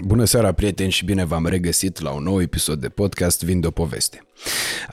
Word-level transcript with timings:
Bună 0.00 0.24
seara, 0.24 0.52
prieteni, 0.52 0.90
și 0.90 1.04
bine 1.04 1.24
v-am 1.24 1.46
regăsit 1.46 2.00
la 2.00 2.10
un 2.10 2.22
nou 2.22 2.40
episod 2.40 2.80
de 2.80 2.88
podcast 2.88 3.44
Vin 3.44 3.60
de 3.60 3.66
o 3.66 3.70
poveste. 3.70 4.26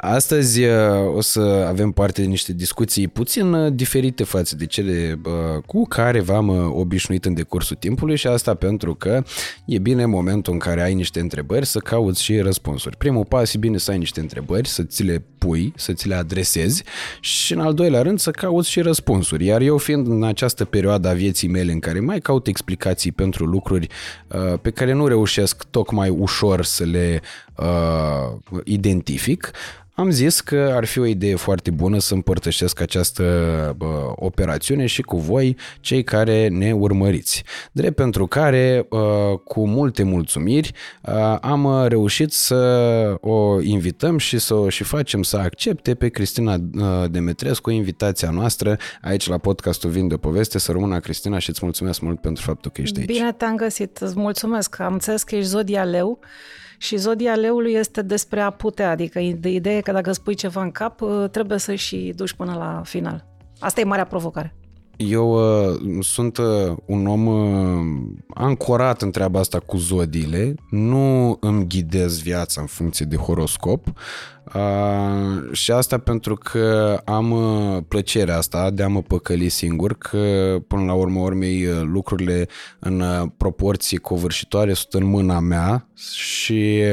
Astăzi 0.02 0.64
uh, 0.64 0.74
o 1.16 1.22
să 1.22 1.66
avem 1.68 1.92
parte 1.92 2.22
de 2.22 2.28
niște 2.28 2.54
discuții 2.54 3.08
puțin 3.08 3.54
uh, 3.54 3.74
diferite 3.74 4.24
față 4.24 4.56
de 4.56 4.66
cele 4.66 5.20
uh, 5.26 5.32
cu 5.66 5.86
care 5.88 6.20
v-am 6.20 6.50
obișnuit 6.76 7.26
în 7.26 7.34
decursul 7.34 7.76
timpului 7.76 8.16
și 8.16 8.28
asta 8.28 8.54
pentru 8.54 8.96
că 8.96 9.24
e 9.66 9.78
bine 9.78 10.06
momentul 10.06 10.54
în 10.54 10.60
care 10.60 10.84
ai 10.84 10.94
niște 10.94 11.20
întrebări 11.20 11.66
să 11.66 11.80
cauți 11.80 12.24
și 12.24 12.40
răspunsuri. 12.40 12.98
Primul 12.98 13.26
pas 13.26 13.54
e 13.54 13.58
bine 13.58 13.78
să 13.78 13.92
ai 13.92 13.98
niște 13.98 14.20
întrebări, 14.20 14.68
să 14.68 14.84
ți 14.84 15.04
le 15.04 15.24
pui, 15.38 15.74
să 15.76 15.94
ți 15.94 16.08
le 16.08 16.16
adresezi 16.16 16.84
și 17.20 17.54
în 17.54 17.60
al 17.60 17.74
doilea 17.74 18.02
rând 18.02 18.20
să 18.20 18.32
cauți 18.32 18.70
și 18.70 18.82
răspunsuri. 18.82 19.46
Iar 19.46 19.62
eu 19.62 19.78
fiind 19.78 20.08
în 20.08 20.24
această 20.24 20.66
perioadă 20.66 21.08
a 21.08 21.14
vieții 21.14 21.48
mele 21.48 21.72
în 21.72 21.80
care 21.80 22.00
mai 22.00 22.20
caut 22.20 22.48
explicații 22.48 23.12
pentru 23.12 23.46
lucruri 23.46 23.88
pe 24.62 24.70
care 24.70 24.94
nu 24.94 25.08
reușesc 25.08 25.64
tocmai 25.70 26.10
ușor 26.10 26.64
să 26.64 26.84
le 26.84 27.22
uh, 27.62 28.62
identific, 28.64 29.52
am 30.00 30.10
zis 30.10 30.42
că 30.42 30.72
ar 30.76 30.86
fi 30.86 31.00
o 31.00 31.06
idee 31.06 31.36
foarte 31.36 31.72
bună 31.72 32.00
să 32.00 32.14
împărtășesc 32.14 32.82
această 32.82 33.24
uh, 33.80 33.88
operațiune 34.16 34.86
și 34.86 35.02
cu 35.02 35.18
voi, 35.18 35.58
cei 35.80 36.04
care 36.04 36.48
ne 36.48 36.72
urmăriți. 36.74 37.44
Drept 37.72 37.96
pentru 37.96 38.28
care, 38.28 38.86
uh, 38.90 39.40
cu 39.44 39.68
multe 39.68 40.04
mulțumiri, 40.04 40.72
uh, 41.02 41.38
am 41.42 41.88
reușit 41.88 42.32
să 42.32 42.56
o 43.22 43.62
invităm 43.62 44.18
și 44.18 44.38
să 44.38 44.54
o 44.54 44.70
și 44.70 44.84
facem 44.84 45.24
să 45.24 45.38
accepte 45.38 45.96
pe 45.96 46.10
Cristina 46.10 46.54
uh, 46.54 47.10
Demetrescu 47.10 47.70
invitația 47.70 48.30
noastră 48.30 48.78
aici 49.02 49.28
la 49.28 49.38
podcastul 49.38 49.90
Vin 49.90 50.08
de 50.08 50.18
Poveste. 50.18 50.60
Să 50.60 50.72
rămână 50.72 51.00
Cristina 51.00 51.40
și 51.40 51.50
îți 51.50 51.60
mulțumesc 51.64 52.02
mult 52.02 52.22
pentru 52.22 52.44
faptul 52.44 52.72
că 52.72 52.82
ești 52.82 53.00
aici. 53.00 53.08
Bine 53.08 53.32
te-am 53.32 53.56
găsit, 53.56 53.98
îți 53.98 54.20
mulțumesc. 54.20 54.80
Am 54.80 54.94
înțeles 54.94 55.24
că 55.24 55.36
ești 55.36 55.50
Zodia 55.50 55.84
Leu 55.84 56.20
și 56.82 56.98
zodia 56.98 57.36
leului 57.36 57.74
este 57.74 58.02
despre 58.02 58.42
a 58.42 58.50
putea, 58.50 58.90
adică 58.90 59.20
ideea 59.20 59.82
că 59.82 59.92
dacă 59.92 60.12
spui 60.12 60.34
ceva 60.34 60.62
în 60.62 60.72
cap, 60.72 61.02
uh, 61.02 61.30
trebuie 61.32 61.58
să 61.58 61.76
și 61.76 62.14
duci 62.16 62.34
până 62.34 62.54
la 62.54 62.82
final. 62.86 63.26
Asta 63.60 63.82
e 63.82 63.84
marea 63.84 64.06
provocare. 64.06 64.54
Eu 64.98 65.32
uh, 65.32 65.80
sunt 66.00 66.38
uh, 66.38 66.78
un 66.86 67.08
om 67.08 67.26
uh, 67.26 68.08
ancorat 68.34 69.02
în 69.02 69.12
treaba 69.12 69.40
asta 69.40 69.60
cu 69.60 69.78
zodiile, 69.78 70.56
nu 70.70 71.38
îmi 71.40 71.68
ghidez 71.68 72.22
viața 72.22 72.62
în 72.62 72.68
funcție 72.68 73.06
de 73.06 73.16
horoscop, 73.16 73.88
Uh, 74.54 75.52
și 75.52 75.72
asta 75.72 75.98
pentru 75.98 76.36
că 76.36 77.00
am 77.06 77.32
uh, 77.32 77.78
plăcerea 77.88 78.38
asta 78.38 78.70
de 78.70 78.84
a 78.84 78.88
mă 78.88 79.02
păcăli 79.02 79.50
singur, 79.50 79.94
că 79.94 80.56
până 80.68 80.84
la 80.84 80.94
urmă 80.94 81.20
urmei 81.20 81.66
uh, 81.66 81.82
lucrurile 81.82 82.48
în 82.80 83.04
proporții 83.38 83.98
covârșitoare 83.98 84.74
sunt 84.74 84.94
în 85.04 85.10
mâna 85.10 85.40
mea 85.40 85.88
și 86.14 86.84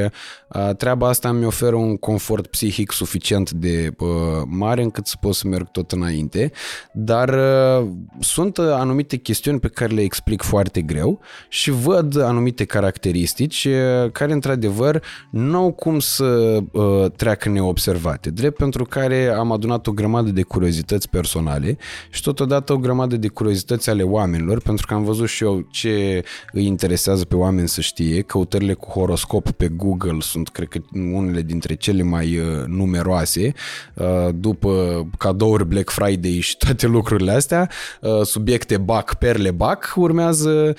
uh, 0.49 0.75
treaba 0.75 1.07
asta 1.07 1.31
mi 1.31 1.45
oferă 1.45 1.75
un 1.75 1.97
confort 1.97 2.47
psihic 2.47 2.91
suficient 2.91 3.51
de 3.51 3.93
uh, 3.97 4.07
mare 4.45 4.81
încât 4.81 5.07
să 5.07 5.15
pot 5.19 5.35
să 5.35 5.47
merg 5.47 5.67
tot 5.71 5.91
înainte, 5.91 6.51
dar 6.93 7.29
uh, 7.29 7.87
sunt 8.19 8.57
anumite 8.57 9.17
chestiuni 9.17 9.59
pe 9.59 9.67
care 9.67 9.93
le 9.93 10.01
explic 10.01 10.41
foarte 10.41 10.81
greu 10.81 11.19
și 11.49 11.71
văd 11.71 12.21
anumite 12.21 12.65
caracteristici 12.65 13.65
uh, 13.65 14.11
care 14.11 14.33
într-adevăr 14.33 15.03
nu 15.31 15.57
au 15.57 15.71
cum 15.71 15.99
să 15.99 16.59
uh, 16.71 17.11
treacă 17.15 17.46
neobservate, 17.47 18.29
drept 18.29 18.57
pentru 18.57 18.83
care 18.83 19.27
am 19.27 19.51
adunat 19.51 19.87
o 19.87 19.91
grămadă 19.91 20.29
de 20.29 20.41
curiozități 20.41 21.09
personale 21.09 21.77
și 22.09 22.21
totodată 22.21 22.73
o 22.73 22.77
grămadă 22.77 23.17
de 23.17 23.27
curiozități 23.27 23.89
ale 23.89 24.03
oamenilor, 24.03 24.61
pentru 24.61 24.85
că 24.85 24.93
am 24.93 25.03
văzut 25.03 25.27
și 25.27 25.43
eu 25.43 25.67
ce 25.71 26.23
îi 26.51 26.65
interesează 26.65 27.25
pe 27.25 27.35
oameni 27.35 27.67
să 27.67 27.81
știe. 27.81 28.21
Căutările 28.21 28.73
cu 28.73 28.89
horoscop 28.89 29.51
pe 29.51 29.67
Google 29.67 30.17
sunt, 30.19 30.49
cred 30.49 30.67
că, 30.67 30.79
unele 31.13 31.41
dintre 31.41 31.75
cele 31.75 32.03
mai 32.03 32.37
uh, 32.37 32.65
numeroase, 32.65 33.53
uh, 33.93 34.29
după 34.35 35.03
cadouri 35.17 35.65
Black 35.65 35.89
Friday 35.89 36.39
și 36.39 36.57
toate 36.57 36.87
lucrurile 36.87 37.31
astea, 37.31 37.69
uh, 38.01 38.21
subiecte 38.21 38.77
BAC, 38.77 39.13
perle 39.13 39.51
BAC, 39.51 39.93
urmează 39.95 40.75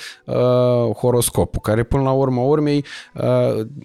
horoscopul, 0.96 1.60
care 1.60 1.82
până 1.82 2.02
la 2.02 2.10
urma 2.10 2.42
urmei, 2.42 2.84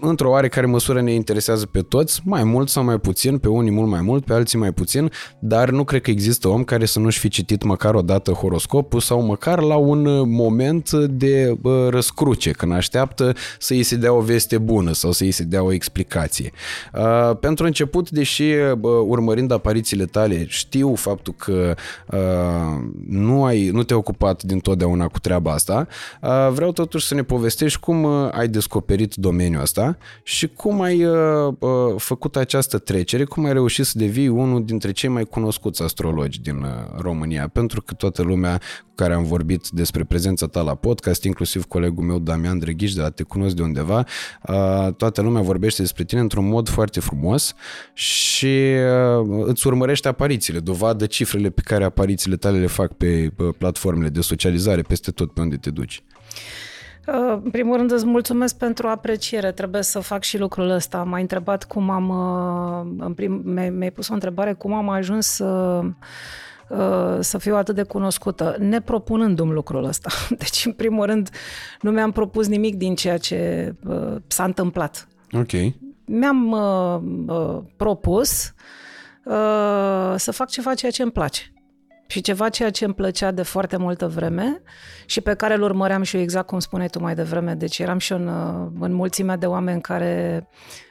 într-o 0.02 0.30
oarecare 0.30 0.66
măsură 0.66 1.02
ne 1.02 1.14
interesează 1.14 1.66
pe 1.66 1.82
toți, 1.82 2.22
mai 2.24 2.44
mult 2.44 2.70
sau 2.74 2.84
mai 2.84 2.98
puțin, 2.98 3.38
pe 3.38 3.48
unii 3.48 3.72
mult 3.72 3.90
mai 3.90 4.02
mult, 4.02 4.26
pe 4.26 4.34
alții 4.34 4.58
mai 4.58 4.72
puțin, 4.72 5.12
dar 5.40 5.70
nu 5.70 5.84
cred 5.84 6.02
că 6.02 6.10
există 6.10 6.48
om 6.48 6.64
care 6.64 6.86
să 6.86 7.00
nu-și 7.00 7.20
fi 7.20 7.28
citit 7.28 7.64
măcar 7.64 7.94
o 7.94 8.02
dată 8.02 8.32
horoscopul 8.32 9.00
sau 9.00 9.22
măcar 9.22 9.62
la 9.62 9.76
un 9.76 10.30
moment 10.30 10.92
de 10.92 11.56
bă, 11.60 11.88
răscruce, 11.90 12.52
când 12.52 12.72
așteaptă 12.72 13.34
să 13.60 13.74
îi 13.74 13.84
se 13.84 13.96
dea 13.96 14.14
o 14.14 14.20
veste 14.20 14.58
bună 14.58 14.94
sau 14.94 15.12
să 15.12 15.24
îi 15.24 15.32
se 15.32 15.44
dea 15.44 15.64
o 15.64 15.72
explicație. 15.74 16.52
Uh, 16.94 17.38
pentru 17.40 17.66
început, 17.66 18.10
deși 18.10 18.44
bă, 18.78 18.90
urmărind 18.90 19.52
aparițiile 19.52 20.06
tale, 20.06 20.46
știu 20.48 20.96
faptul 20.96 21.34
că 21.38 21.76
uh, 22.12 22.20
nu, 23.08 23.44
ai, 23.44 23.70
nu 23.70 23.84
te-ai 23.84 24.00
ocupat 24.00 24.44
dintotdeauna 24.44 25.08
cu 25.08 25.20
treaba 25.20 25.52
asta, 25.52 25.88
uh, 26.22 26.50
vreau 26.52 26.72
totuși 26.72 27.08
să 27.08 27.14
ne 27.14 27.24
povestești 27.24 27.80
cum 27.80 28.04
uh, 28.04 28.30
ai 28.32 28.48
descoperit 28.48 29.16
domeniul 29.16 29.62
ăsta 29.62 29.98
și 30.24 30.48
cum 30.48 30.82
ai 30.82 31.04
uh, 31.04 31.54
uh, 31.60 31.70
făcut 31.98 32.36
această 32.36 32.63
această 32.64 32.94
trecere, 32.94 33.24
cum 33.24 33.46
ai 33.46 33.54
reușit 33.54 33.86
să 33.86 33.98
devii 33.98 34.28
unul 34.28 34.66
dintre 34.66 34.92
cei 34.92 35.10
mai 35.10 35.24
cunoscuți 35.24 35.82
astrologi 35.82 36.42
din 36.42 36.56
uh, 36.56 36.70
România? 36.98 37.48
Pentru 37.48 37.82
că 37.82 37.94
toată 37.94 38.22
lumea 38.22 38.58
cu 38.58 38.92
care 38.96 39.14
am 39.14 39.24
vorbit 39.24 39.68
despre 39.70 40.04
prezența 40.04 40.48
ta 40.48 40.62
la 40.62 40.76
podcast, 40.76 41.24
inclusiv 41.24 41.66
colegul 41.66 42.04
meu 42.04 42.20
Damian 42.20 42.60
Drăghiș 42.60 42.94
de 42.94 43.02
la 43.02 43.10
Te 43.10 43.24
Cunosc 43.24 43.56
de 43.56 43.62
undeva, 43.62 44.06
uh, 44.48 44.94
toată 44.98 45.22
lumea 45.22 45.42
vorbește 45.42 45.82
despre 45.82 46.04
tine 46.04 46.22
într-un 46.22 46.48
mod 46.48 46.70
foarte 46.70 47.00
frumos 47.00 47.54
și 47.94 48.56
uh, 49.18 49.44
îți 49.46 49.68
urmărește 49.68 50.08
aparițiile, 50.08 50.60
dovadă 50.60 51.06
cifrele 51.06 51.50
pe 51.50 51.62
care 51.64 51.84
aparițiile 51.84 52.36
tale 52.36 52.60
le 52.60 52.68
fac 52.68 52.94
pe 52.94 53.34
platformele 53.58 54.10
de 54.10 54.22
socializare 54.22 54.82
peste 54.82 55.12
tot 55.12 55.34
pe 55.34 55.42
unde 55.42 55.56
te 55.56 55.70
duci. 55.70 56.04
Uh, 57.08 57.40
în 57.44 57.50
primul 57.52 57.78
rând 57.78 57.92
îți 57.92 58.06
mulțumesc 58.06 58.58
pentru 58.58 58.88
apreciere, 58.88 59.52
trebuie 59.52 59.82
să 59.82 60.00
fac 60.00 60.24
și 60.24 60.38
lucrul 60.38 60.70
ăsta. 60.70 61.04
M-ai 61.04 61.22
întrebat 61.22 61.64
cum 61.64 61.90
am, 61.90 62.10
uh, 62.10 63.06
în 63.06 63.14
prim, 63.14 63.42
mi-ai 63.72 63.92
pus 63.92 64.08
o 64.08 64.14
întrebare, 64.14 64.54
cum 64.54 64.74
am 64.74 64.90
ajuns 64.90 65.26
să, 65.28 65.82
uh, 66.70 67.18
să 67.20 67.38
fiu 67.38 67.56
atât 67.56 67.76
de 67.76 67.84
cunoscută, 67.84 68.56
nepropunându-mi 68.60 69.52
lucrul 69.52 69.84
ăsta. 69.84 70.10
Deci, 70.44 70.66
în 70.66 70.72
primul 70.72 71.06
rând, 71.06 71.30
nu 71.82 71.92
mi-am 71.92 72.12
propus 72.12 72.48
nimic 72.48 72.76
din 72.76 72.96
ceea 72.96 73.18
ce 73.18 73.74
s-a 74.28 74.44
întâmplat. 74.44 75.08
Ok. 75.32 75.52
Mi-am 76.06 76.52
uh, 76.52 77.62
propus 77.76 78.54
uh, 79.24 80.14
să 80.16 80.32
fac 80.32 80.50
ceva 80.50 80.74
ceea 80.74 80.92
ce 80.92 81.02
îmi 81.02 81.12
place. 81.12 81.53
Și 82.08 82.22
ceva 82.22 82.50
ceea 82.50 82.70
ce 82.70 82.86
îmi 82.86 82.94
plăcea 82.94 83.32
de 83.32 83.42
foarte 83.42 83.78
multă 83.78 84.08
vreme 84.08 84.62
și 85.06 85.22
pe 85.22 85.34
care 85.34 85.54
îl 85.54 85.62
urmăream 85.62 86.04
și 86.04 86.16
eu 86.16 86.22
exact 86.22 86.48
cum 86.48 86.60
spuneai 86.60 86.88
tu 86.88 87.00
mai 87.00 87.16
devreme. 87.16 87.54
Deci 87.54 87.80
eram 87.80 87.98
și 87.98 88.12
eu 88.12 88.18
în, 88.18 88.28
în 88.80 88.94
mulțimea 88.94 89.36
de 89.36 89.46
oameni 89.46 89.82
care 89.82 90.48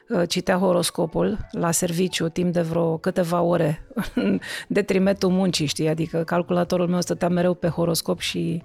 uh, 0.09 0.29
citea 0.29 0.57
horoscopul 0.57 1.39
la 1.51 1.71
serviciu 1.71 2.29
timp 2.29 2.53
de 2.53 2.61
vreo 2.61 2.97
câteva 2.97 3.41
ore 3.41 3.87
în 4.15 4.41
detrimentul 4.69 5.31
muncii, 5.31 5.67
știi? 5.67 5.89
Adică 5.89 6.23
calculatorul 6.23 6.89
meu 6.89 7.01
stătea 7.01 7.29
mereu 7.29 7.55
pe 7.55 7.69
horoscop 7.69 8.21
și 8.21 8.63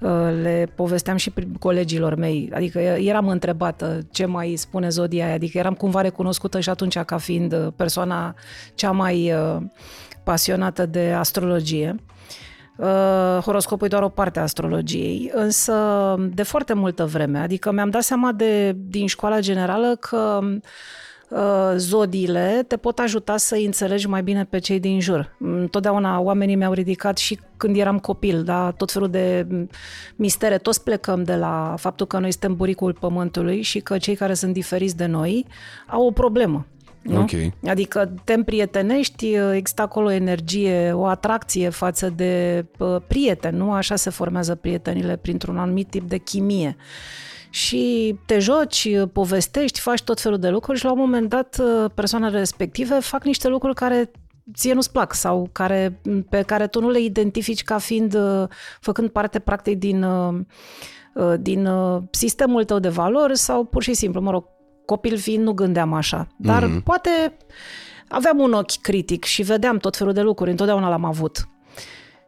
uh, 0.00 0.10
le 0.42 0.72
povesteam 0.74 1.16
și 1.16 1.32
colegilor 1.58 2.14
mei. 2.14 2.50
Adică 2.54 2.78
eram 2.78 3.28
întrebată 3.28 3.98
ce 4.10 4.26
mai 4.26 4.54
spune 4.56 4.88
zodia 4.88 5.24
aia, 5.24 5.34
adică 5.34 5.58
eram 5.58 5.74
cumva 5.74 6.00
recunoscută 6.00 6.60
și 6.60 6.68
atunci 6.68 6.98
ca 6.98 7.16
fiind 7.18 7.72
persoana 7.76 8.34
cea 8.74 8.90
mai 8.90 9.32
uh, 9.32 9.62
pasionată 10.28 10.86
de 10.86 11.12
astrologie. 11.12 11.96
Uh, 12.76 13.38
horoscopul 13.42 13.86
e 13.86 13.90
doar 13.90 14.02
o 14.02 14.08
parte 14.08 14.38
a 14.38 14.42
astrologiei, 14.42 15.30
însă 15.34 15.74
de 16.34 16.42
foarte 16.42 16.72
multă 16.72 17.04
vreme, 17.04 17.38
adică 17.38 17.72
mi-am 17.72 17.90
dat 17.90 18.02
seama 18.02 18.32
de, 18.32 18.76
din 18.76 19.06
școala 19.06 19.40
generală 19.40 19.96
că 20.00 20.40
uh, 21.28 21.72
zodiile 21.76 22.64
te 22.66 22.76
pot 22.76 22.98
ajuta 22.98 23.36
să 23.36 23.54
înțelegi 23.64 24.08
mai 24.08 24.22
bine 24.22 24.44
pe 24.44 24.58
cei 24.58 24.80
din 24.80 25.00
jur. 25.00 25.36
Întotdeauna 25.38 26.20
oamenii 26.20 26.56
mi-au 26.56 26.72
ridicat 26.72 27.18
și 27.18 27.38
când 27.56 27.76
eram 27.76 27.98
copil, 27.98 28.42
da, 28.42 28.70
tot 28.70 28.92
felul 28.92 29.10
de 29.10 29.46
mistere, 30.16 30.58
toți 30.58 30.82
plecăm 30.82 31.22
de 31.22 31.34
la 31.34 31.74
faptul 31.78 32.06
că 32.06 32.18
noi 32.18 32.30
suntem 32.30 32.56
buricul 32.56 32.92
pământului 32.92 33.62
și 33.62 33.80
că 33.80 33.98
cei 33.98 34.14
care 34.14 34.34
sunt 34.34 34.52
diferiți 34.52 34.96
de 34.96 35.06
noi 35.06 35.46
au 35.86 36.06
o 36.06 36.10
problemă. 36.10 36.66
Nu? 37.08 37.20
Okay. 37.20 37.54
Adică 37.66 38.14
te 38.24 38.32
împrietenești, 38.32 39.34
există 39.52 39.82
acolo 39.82 40.10
energie, 40.10 40.92
o 40.92 41.04
atracție 41.04 41.68
față 41.68 42.10
de 42.16 42.64
prieten, 43.06 43.56
nu? 43.56 43.72
Așa 43.72 43.96
se 43.96 44.10
formează 44.10 44.54
prietenile 44.54 45.16
printr-un 45.16 45.58
anumit 45.58 45.90
tip 45.90 46.08
de 46.08 46.18
chimie. 46.18 46.76
Și 47.50 48.14
te 48.26 48.38
joci, 48.38 48.88
povestești, 49.12 49.80
faci 49.80 50.02
tot 50.02 50.20
felul 50.20 50.38
de 50.38 50.48
lucruri 50.48 50.78
și 50.78 50.84
la 50.84 50.92
un 50.92 50.98
moment 50.98 51.28
dat 51.28 51.60
persoanele 51.94 52.38
respective 52.38 52.94
fac 52.94 53.24
niște 53.24 53.48
lucruri 53.48 53.74
care 53.74 54.10
ție 54.54 54.72
nu-ți 54.72 54.92
plac 54.92 55.14
sau 55.14 55.48
care, 55.52 56.00
pe 56.28 56.42
care 56.42 56.66
tu 56.66 56.80
nu 56.80 56.90
le 56.90 57.00
identifici 57.00 57.62
ca 57.62 57.78
fiind, 57.78 58.16
făcând 58.80 59.08
parte 59.08 59.38
practic 59.38 59.78
din 59.78 60.06
din 61.40 61.68
sistemul 62.10 62.64
tău 62.64 62.78
de 62.78 62.88
valori 62.88 63.36
sau 63.36 63.64
pur 63.64 63.82
și 63.82 63.94
simplu, 63.94 64.20
mă 64.20 64.30
rog, 64.30 64.44
copil 64.88 65.18
fiind 65.18 65.44
nu 65.44 65.52
gândeam 65.52 65.92
așa. 65.92 66.26
Dar 66.36 66.64
mm-hmm. 66.64 66.82
poate 66.84 67.36
aveam 68.08 68.38
un 68.38 68.52
ochi 68.52 68.80
critic 68.80 69.24
și 69.24 69.42
vedeam 69.42 69.76
tot 69.78 69.96
felul 69.96 70.12
de 70.12 70.20
lucruri, 70.20 70.50
întotdeauna 70.50 70.88
l-am 70.88 71.04
avut. 71.04 71.48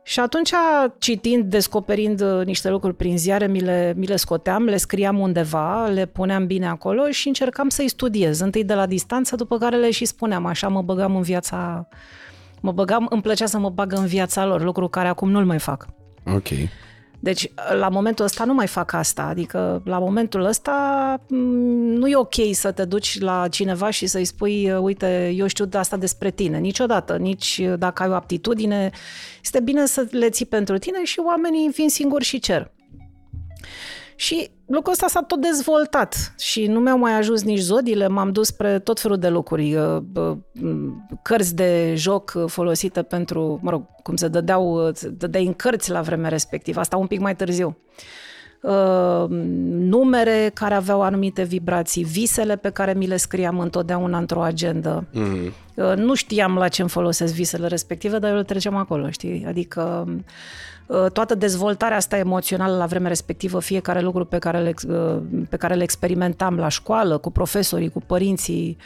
Și 0.03 0.21
atunci, 0.21 0.51
citind, 0.99 1.45
descoperind 1.45 2.21
uh, 2.21 2.45
niște 2.45 2.71
lucruri 2.71 2.95
prin 2.95 3.19
ziare, 3.19 3.47
mi 3.47 3.61
le, 3.61 3.95
mi 3.97 4.07
le 4.07 4.17
scoteam, 4.17 4.65
le 4.65 4.77
scriam 4.77 5.19
undeva, 5.19 5.87
le 5.87 6.07
puneam 6.07 6.47
bine 6.47 6.69
acolo 6.69 7.11
și 7.11 7.29
încercam 7.29 7.69
să-i 7.69 7.89
studiez. 7.89 8.41
Întâi 8.41 8.65
de 8.65 8.75
la 8.75 8.87
distanță, 8.87 9.37
după 9.37 9.59
care 9.59 9.77
le 9.77 9.91
și 9.91 10.05
spuneam. 10.05 10.47
Așa 10.47 10.69
mă 10.69 10.83
băgam 10.83 11.17
în 11.17 11.23
viața... 11.23 11.89
Mă 12.61 12.73
băgam, 12.73 13.07
îmi 13.11 13.23
plăcea 13.23 13.47
să 13.47 13.59
mă 13.59 13.71
bag 13.71 13.93
în 13.93 14.07
viața 14.07 14.47
lor, 14.47 14.63
lucru 14.63 14.89
care 14.89 15.09
acum 15.09 15.31
nu-l 15.31 15.45
mai 15.45 15.59
fac. 15.59 15.87
Ok. 16.35 16.49
Deci, 17.23 17.53
la 17.79 17.89
momentul 17.89 18.25
ăsta 18.25 18.45
nu 18.45 18.55
mai 18.55 18.67
fac 18.67 18.93
asta. 18.93 19.23
Adică, 19.23 19.83
la 19.85 19.99
momentul 19.99 20.45
ăsta 20.45 21.21
nu 21.29 22.09
e 22.09 22.17
ok 22.17 22.35
să 22.53 22.73
te 22.73 22.85
duci 22.85 23.21
la 23.21 23.49
cineva 23.49 23.91
și 23.91 24.07
să-i 24.07 24.25
spui, 24.25 24.73
uite, 24.73 25.33
eu 25.37 25.47
știu 25.47 25.65
de 25.65 25.79
asta 25.79 25.97
despre 25.97 26.31
tine. 26.31 26.59
Niciodată, 26.59 27.17
nici 27.17 27.61
dacă 27.79 28.03
ai 28.03 28.09
o 28.09 28.15
aptitudine. 28.15 28.91
Este 29.43 29.61
bine 29.61 29.87
să 29.87 30.07
le 30.11 30.31
ții 30.31 30.47
pentru 30.47 30.79
tine 30.79 31.05
și 31.05 31.21
oamenii 31.25 31.71
fiind 31.73 31.91
singuri 31.91 32.25
și 32.25 32.39
cer. 32.39 32.71
Și 34.21 34.51
lucrul 34.67 34.93
ăsta 34.93 35.07
s-a 35.07 35.23
tot 35.23 35.41
dezvoltat 35.41 36.35
și 36.39 36.67
nu 36.67 36.81
mi-au 36.81 36.99
mai 36.99 37.13
ajuns 37.13 37.43
nici 37.43 37.59
zodiile, 37.59 38.09
m-am 38.09 38.33
dus 38.33 38.47
spre 38.47 38.79
tot 38.79 39.01
felul 39.01 39.19
de 39.19 39.29
lucruri, 39.29 39.75
uh, 39.75 40.37
cărți 41.23 41.55
de 41.55 41.95
joc 41.97 42.45
folosite 42.47 43.03
pentru, 43.03 43.59
mă 43.63 43.71
rog, 43.71 43.83
cum 44.03 44.17
se 44.17 44.29
dădeau, 44.29 44.87
uh, 44.87 44.95
dădeai 45.11 45.47
în 45.47 45.53
cărți 45.53 45.91
la 45.91 46.01
vremea 46.01 46.29
respectivă, 46.29 46.81
asta 46.81 46.97
un 46.97 47.07
pic 47.07 47.21
mai 47.21 47.37
târziu. 47.37 47.77
Uh, 48.63 49.25
numere 49.69 50.51
care 50.55 50.75
aveau 50.75 51.03
anumite 51.03 51.43
vibrații, 51.43 52.05
visele 52.05 52.57
pe 52.57 52.71
care 52.71 52.93
mi 52.93 53.07
le 53.07 53.17
scriam 53.17 53.59
întotdeauna 53.59 54.19
într-o 54.19 54.43
agendă. 54.43 55.07
Mm-hmm. 55.13 55.95
Nu 55.97 56.15
știam 56.15 56.55
la 56.55 56.69
ce 56.69 56.81
îmi 56.81 56.91
folosesc 56.91 57.35
visele 57.35 57.67
respective, 57.67 58.19
dar 58.19 58.31
eu 58.31 58.37
le 58.37 58.43
treceam 58.43 58.77
acolo, 58.77 59.11
știi? 59.11 59.45
Adică 59.49 60.07
Uh, 60.07 60.21
toată 61.13 61.35
dezvoltarea 61.35 61.97
asta 61.97 62.17
emoțională 62.17 62.77
la 62.77 62.87
vremea 62.87 63.09
respectivă, 63.09 63.61
fiecare 63.61 64.01
lucru 64.01 64.25
pe 64.25 64.39
care 64.39 64.59
le, 64.59 64.75
uh, 64.89 65.23
pe 65.49 65.57
care 65.57 65.75
le 65.75 65.83
experimentam 65.83 66.57
la 66.57 66.69
școală, 66.69 67.19
cu 67.19 67.31
profesorii, 67.31 67.91
cu 67.91 68.01
părinții, 68.01 68.77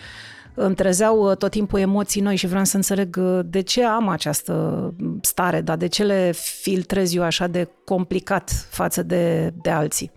îmi 0.55 0.75
trezeau 0.75 1.31
uh, 1.31 1.37
tot 1.37 1.51
timpul 1.51 1.79
emoții 1.79 2.21
noi 2.21 2.37
și 2.37 2.47
vreau 2.47 2.65
să 2.65 2.77
înțeleg 2.77 3.17
de 3.45 3.61
ce 3.61 3.85
am 3.85 4.09
această 4.09 4.95
stare, 5.21 5.61
dar 5.61 5.77
de 5.77 5.87
ce 5.87 6.03
le 6.03 6.33
filtrez 6.35 7.15
eu 7.15 7.23
așa 7.23 7.47
de 7.47 7.69
complicat 7.85 8.67
față 8.71 9.03
de, 9.03 9.55
de 9.63 9.71
alții. 9.71 10.11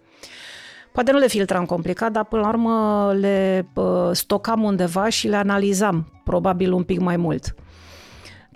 Poate 0.92 1.12
nu 1.12 1.18
le 1.18 1.28
filtram 1.28 1.66
complicat, 1.66 2.12
dar 2.12 2.26
până 2.26 2.42
la 2.42 2.48
urmă 2.48 3.14
le 3.20 3.68
stocam 4.12 4.64
undeva 4.64 5.10
și 5.10 5.28
le 5.28 5.36
analizam, 5.36 6.22
probabil 6.24 6.72
un 6.72 6.84
pic 6.84 7.00
mai 7.00 7.18
mult. 7.18 7.56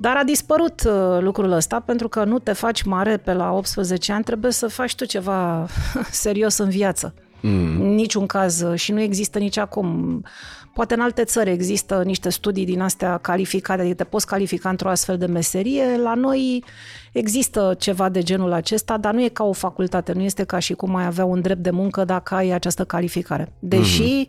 Dar 0.02 0.16
a 0.18 0.24
dispărut 0.24 0.82
uh, 0.86 1.18
lucrul 1.20 1.52
ăsta 1.52 1.80
pentru 1.80 2.08
că 2.08 2.24
nu 2.24 2.40
te 2.40 2.54
faci 2.54 2.82
mare 2.82 3.18
pe 3.18 3.34
la 3.34 3.52
18 3.52 4.12
ani, 4.12 4.24
trebuie 4.24 4.52
să 4.52 4.68
faci 4.68 4.96
tu 4.96 5.06
ceva 5.06 5.68
serios 6.26 6.58
în 6.58 6.70
viață. 6.70 7.14
Mm. 7.42 7.82
În 7.82 7.94
niciun 7.96 8.26
caz 8.26 8.62
uh, 8.62 8.80
și 8.80 8.92
nu 8.92 9.02
există 9.02 9.40
nici 9.40 9.58
acum. 9.58 10.22
Poate 10.74 10.94
în 10.94 11.00
alte 11.00 11.24
țări 11.24 11.50
există 11.50 12.02
niște 12.06 12.30
studii 12.30 12.66
din 12.66 12.82
astea 12.82 13.18
calificate, 13.18 13.82
adică 13.82 13.96
te 13.96 14.04
poți 14.04 14.26
califica 14.26 14.70
într-o 14.70 14.90
astfel 14.90 15.18
de 15.18 15.26
meserie. 15.26 15.98
La 15.98 16.14
noi 16.14 16.64
există 17.12 17.76
ceva 17.80 18.10
de 18.10 18.22
genul 18.22 18.52
acesta, 18.52 18.98
dar 18.98 19.14
nu 19.14 19.24
e 19.24 19.28
ca 19.28 19.44
o 19.44 19.54
facultate, 19.54 20.14
nu 20.14 20.22
este 20.22 20.44
ca 20.44 20.60
și 20.60 20.74
cum 20.74 20.96
ai 20.96 21.06
avea 21.06 21.26
un 21.26 21.42
drept 21.42 21.62
de 21.62 21.72
muncă 21.72 22.04
dacă 22.04 22.36
ai 22.36 22.50
această 22.50 22.86
calificare. 22.86 23.54
Deși, 23.60 24.14
mm. 24.14 24.28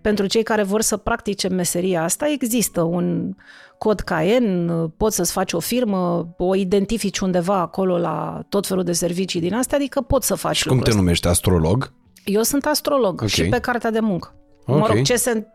pentru 0.00 0.26
cei 0.26 0.42
care 0.42 0.62
vor 0.62 0.80
să 0.80 0.96
practice 0.96 1.48
meseria 1.48 2.02
asta, 2.02 2.28
există 2.28 2.82
un 2.82 3.34
cod 3.78 4.00
Caen, 4.00 4.70
poți 4.96 5.16
să-ți 5.16 5.32
faci 5.32 5.52
o 5.52 5.60
firmă, 5.60 6.34
o 6.38 6.54
identifici 6.54 7.18
undeva 7.18 7.60
acolo 7.60 7.98
la 7.98 8.42
tot 8.48 8.66
felul 8.66 8.84
de 8.84 8.92
servicii 8.92 9.40
din 9.40 9.54
astea, 9.54 9.76
adică 9.78 10.00
poți 10.00 10.26
să 10.26 10.34
faci 10.34 10.56
Și 10.56 10.68
cum 10.68 10.78
te 10.78 10.94
numești, 10.94 11.28
astrolog? 11.28 11.92
Eu 12.24 12.42
sunt 12.42 12.66
astrolog 12.66 13.12
okay. 13.12 13.28
și 13.28 13.44
pe 13.44 13.58
cartea 13.58 13.90
de 13.90 14.00
muncă. 14.00 14.34
Okay. 14.66 14.80
Mă 14.80 14.86
rog, 14.86 15.02
ce 15.02 15.16
se 15.16 15.46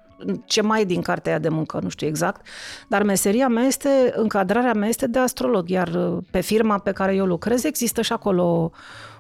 ce 0.46 0.62
mai 0.62 0.82
e 0.82 0.86
din 0.86 1.02
cartea 1.02 1.40
de 1.40 1.50
muncă, 1.50 1.80
nu 1.84 1.90
știu 1.90 2.08
exact, 2.08 2.48
dar 2.88 3.04
meseria 3.04 3.48
mea 3.48 3.64
este, 3.64 4.12
încadrarea 4.16 4.74
mea 4.74 4.88
este 4.88 5.08
de 5.08 5.20
astrolog, 5.20 5.70
iar 5.70 6.22
pe 6.32 6.40
firma 6.40 6.78
pe 6.78 6.92
care 6.92 7.16
eu 7.16 7.26
lucrez 7.26 7.64
există 7.64 8.02
și 8.02 8.14
acolo 8.14 8.72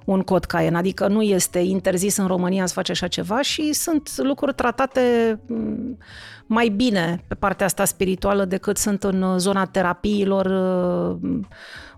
un 0.06 0.21
cod 0.21 0.45
Caen, 0.45 0.75
adică 0.75 1.07
nu 1.07 1.21
este 1.21 1.59
interzis 1.59 2.18
în 2.18 2.27
România 2.27 2.65
să 2.65 2.74
faci 2.74 2.89
așa 2.89 3.07
ceva 3.07 3.42
și 3.42 3.74
sunt 3.74 4.18
lucruri 4.18 4.53
tratate 4.53 5.39
mm, 5.48 5.98
mai 6.51 6.69
bine 6.69 7.24
pe 7.27 7.36
partea 7.36 7.65
asta 7.65 7.86
spirituală 7.86 8.45
decât 8.45 8.77
sunt 8.77 9.03
în 9.03 9.39
zona 9.39 9.65
terapiilor, 9.65 10.48
mm, 11.21 11.48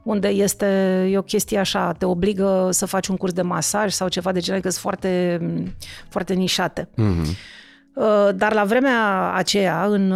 unde 0.03 0.27
este 0.27 0.65
e 1.11 1.17
o 1.17 1.21
chestie 1.21 1.57
așa, 1.57 1.91
te 1.91 2.05
obligă 2.05 2.67
să 2.71 2.85
faci 2.85 3.07
un 3.07 3.15
curs 3.15 3.33
de 3.33 3.41
masaj 3.41 3.91
sau 3.91 4.07
ceva 4.07 4.31
de 4.31 4.39
genul, 4.39 4.61
că 4.61 4.69
sunt 4.69 4.81
foarte, 4.81 5.39
mm, 5.41 5.75
foarte 6.09 6.33
nișate. 6.33 6.89
Mm-hmm. 6.97 7.61
Uh, 7.95 8.29
dar 8.35 8.53
la 8.53 8.63
vremea 8.63 9.31
aceea, 9.33 9.85
în 9.85 10.11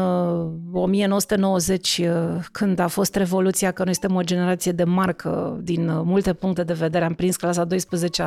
1990, 0.72 1.98
uh, 1.98 2.08
uh, 2.08 2.44
când 2.52 2.80
a 2.80 2.88
fost 2.88 3.16
Revoluția, 3.16 3.72
că 3.72 3.84
noi 3.84 3.94
suntem 3.94 4.18
o 4.18 4.22
generație 4.22 4.72
de 4.72 4.84
marcă 4.84 5.60
din 5.62 6.02
multe 6.04 6.34
puncte 6.34 6.64
de 6.64 6.74
vedere, 6.74 7.06
am 7.06 7.14
prins 7.14 7.36
clasa 7.36 7.64
12 7.64 8.24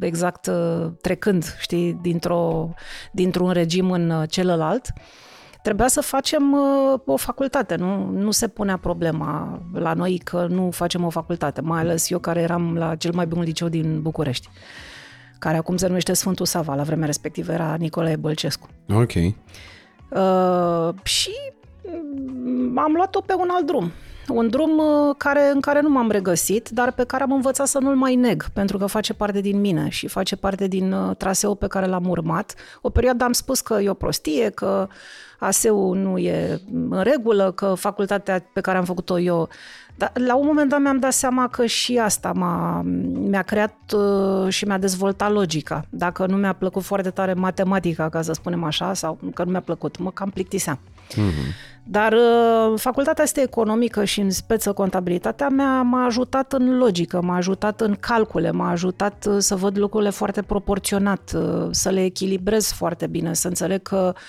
exact 0.00 0.50
trecând, 1.00 1.56
știi, 1.58 1.98
dintr-o, 2.02 2.70
dintr-un 3.12 3.50
regim 3.50 3.90
în 3.90 4.24
celălalt, 4.28 4.92
trebuia 5.62 5.88
să 5.88 6.00
facem 6.00 6.56
o 7.04 7.16
facultate. 7.16 7.74
Nu, 7.74 8.10
nu 8.10 8.30
se 8.30 8.48
punea 8.48 8.76
problema 8.76 9.62
la 9.72 9.92
noi 9.92 10.18
că 10.18 10.46
nu 10.50 10.70
facem 10.70 11.04
o 11.04 11.10
facultate, 11.10 11.60
mai 11.60 11.80
ales 11.80 12.10
eu 12.10 12.18
care 12.18 12.40
eram 12.40 12.76
la 12.76 12.94
cel 12.94 13.12
mai 13.14 13.26
bun 13.26 13.42
liceu 13.42 13.68
din 13.68 14.02
București 14.02 14.48
care 15.42 15.56
acum 15.56 15.76
se 15.76 15.86
numește 15.86 16.12
Sfântul 16.12 16.46
Sava, 16.46 16.74
la 16.74 16.82
vremea 16.82 17.06
respectivă 17.06 17.52
era 17.52 17.74
Nicolae 17.78 18.16
Bălcescu. 18.16 18.68
Ok. 18.94 19.12
Uh, 19.14 20.94
și 21.02 21.30
mm, 22.44 22.78
am 22.78 22.92
luat-o 22.92 23.20
pe 23.20 23.34
un 23.34 23.48
alt 23.50 23.66
drum. 23.66 23.92
Un 24.28 24.48
drum 24.48 24.78
uh, 24.78 25.14
care, 25.16 25.50
în 25.54 25.60
care 25.60 25.80
nu 25.80 25.88
m-am 25.88 26.10
regăsit, 26.10 26.68
dar 26.68 26.92
pe 26.92 27.04
care 27.04 27.22
am 27.22 27.32
învățat 27.32 27.66
să 27.66 27.78
nu-l 27.78 27.96
mai 27.96 28.14
neg, 28.14 28.50
pentru 28.52 28.78
că 28.78 28.86
face 28.86 29.14
parte 29.14 29.40
din 29.40 29.60
mine 29.60 29.88
și 29.88 30.06
face 30.08 30.36
parte 30.36 30.66
din 30.66 30.92
uh, 30.92 31.16
traseul 31.16 31.56
pe 31.56 31.66
care 31.66 31.86
l-am 31.86 32.08
urmat. 32.08 32.54
O 32.80 32.90
perioadă 32.90 33.24
am 33.24 33.32
spus 33.32 33.60
că 33.60 33.78
e 33.80 33.90
o 33.90 33.94
prostie, 33.94 34.50
că 34.50 34.88
ASEU 35.42 35.92
nu 35.92 36.18
e 36.18 36.60
în 36.72 37.00
regulă, 37.02 37.52
că 37.52 37.74
facultatea 37.74 38.44
pe 38.52 38.60
care 38.60 38.78
am 38.78 38.84
făcut-o 38.84 39.18
eu 39.18 39.48
dar 39.96 40.12
la 40.14 40.36
un 40.36 40.46
moment 40.46 40.68
dat 40.68 40.80
mi-am 40.80 40.98
dat 40.98 41.12
seama 41.12 41.48
că 41.48 41.66
și 41.66 41.98
asta 41.98 42.32
m-a, 42.32 42.82
mi-a 43.12 43.42
creat 43.42 43.76
uh, 43.92 44.48
și 44.48 44.64
mi-a 44.64 44.78
dezvoltat 44.78 45.32
logica. 45.32 45.84
Dacă 45.90 46.26
nu 46.26 46.36
mi-a 46.36 46.52
plăcut 46.52 46.82
foarte 46.82 47.10
tare 47.10 47.32
matematica, 47.32 48.08
ca 48.08 48.22
să 48.22 48.32
spunem 48.32 48.64
așa, 48.64 48.94
sau 48.94 49.18
că 49.34 49.44
nu 49.44 49.50
mi-a 49.50 49.60
plăcut, 49.60 49.98
mă 49.98 50.10
cam 50.10 50.30
plictiseam. 50.30 50.78
Mm-hmm. 51.12 51.70
Dar 51.84 52.12
uh, 52.12 52.78
facultatea 52.78 53.24
asta 53.24 53.40
economică 53.40 54.04
și 54.04 54.20
în 54.20 54.30
speță 54.30 54.72
contabilitatea 54.72 55.48
mea 55.48 55.82
m-a 55.82 56.04
ajutat 56.04 56.52
în 56.52 56.78
logică, 56.78 57.20
m-a 57.22 57.36
ajutat 57.36 57.80
în 57.80 57.96
calcule, 58.00 58.50
m-a 58.50 58.70
ajutat 58.70 59.26
uh, 59.28 59.36
să 59.38 59.56
văd 59.56 59.78
lucrurile 59.78 60.10
foarte 60.10 60.42
proporționat, 60.42 61.32
uh, 61.34 61.68
să 61.70 61.90
le 61.90 62.04
echilibrez 62.04 62.72
foarte 62.72 63.06
bine, 63.06 63.34
să 63.34 63.48
înțeleg 63.48 63.82
că 63.82 64.12
uh, 64.14 64.20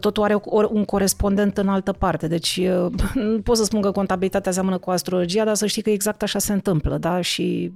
totul 0.00 0.22
are 0.22 0.40
un 0.70 0.84
corespondent 0.84 1.58
în 1.58 1.68
altă 1.68 1.92
parte. 1.92 2.26
Deci 2.26 2.56
uh, 2.56 2.92
nu 3.14 3.40
pot 3.40 3.56
să 3.56 3.64
spun 3.64 3.80
că 3.80 3.90
contabilitatea 3.90 4.52
seamănă 4.52 4.78
cu 4.78 4.90
astrologia, 4.90 5.44
dar 5.44 5.54
să 5.54 5.66
știi 5.66 5.82
că 5.82 5.90
exact 5.90 6.22
așa 6.22 6.38
se 6.38 6.52
întâmplă, 6.52 6.98
da? 6.98 7.20
Și 7.20 7.72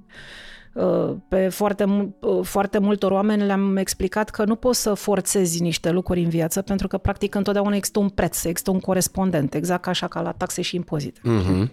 Uh, 0.76 1.16
pe 1.28 1.48
foarte, 1.48 1.84
uh, 2.20 2.44
foarte 2.44 2.78
multor 2.78 3.10
oameni 3.10 3.42
le-am 3.42 3.76
explicat 3.76 4.30
că 4.30 4.44
nu 4.44 4.54
poți 4.54 4.82
să 4.82 4.94
forțezi 4.94 5.62
niște 5.62 5.90
lucruri 5.90 6.22
în 6.22 6.28
viață 6.28 6.62
pentru 6.62 6.88
că 6.88 6.98
practic 6.98 7.34
întotdeauna 7.34 7.76
există 7.76 7.98
un 7.98 8.08
preț, 8.08 8.44
există 8.44 8.70
un 8.70 8.80
corespondent, 8.80 9.54
exact 9.54 9.86
așa 9.86 10.08
ca 10.08 10.20
la 10.20 10.32
taxe 10.32 10.62
și 10.62 10.76
impozite. 10.76 11.20
Mm-hmm. 11.20 11.68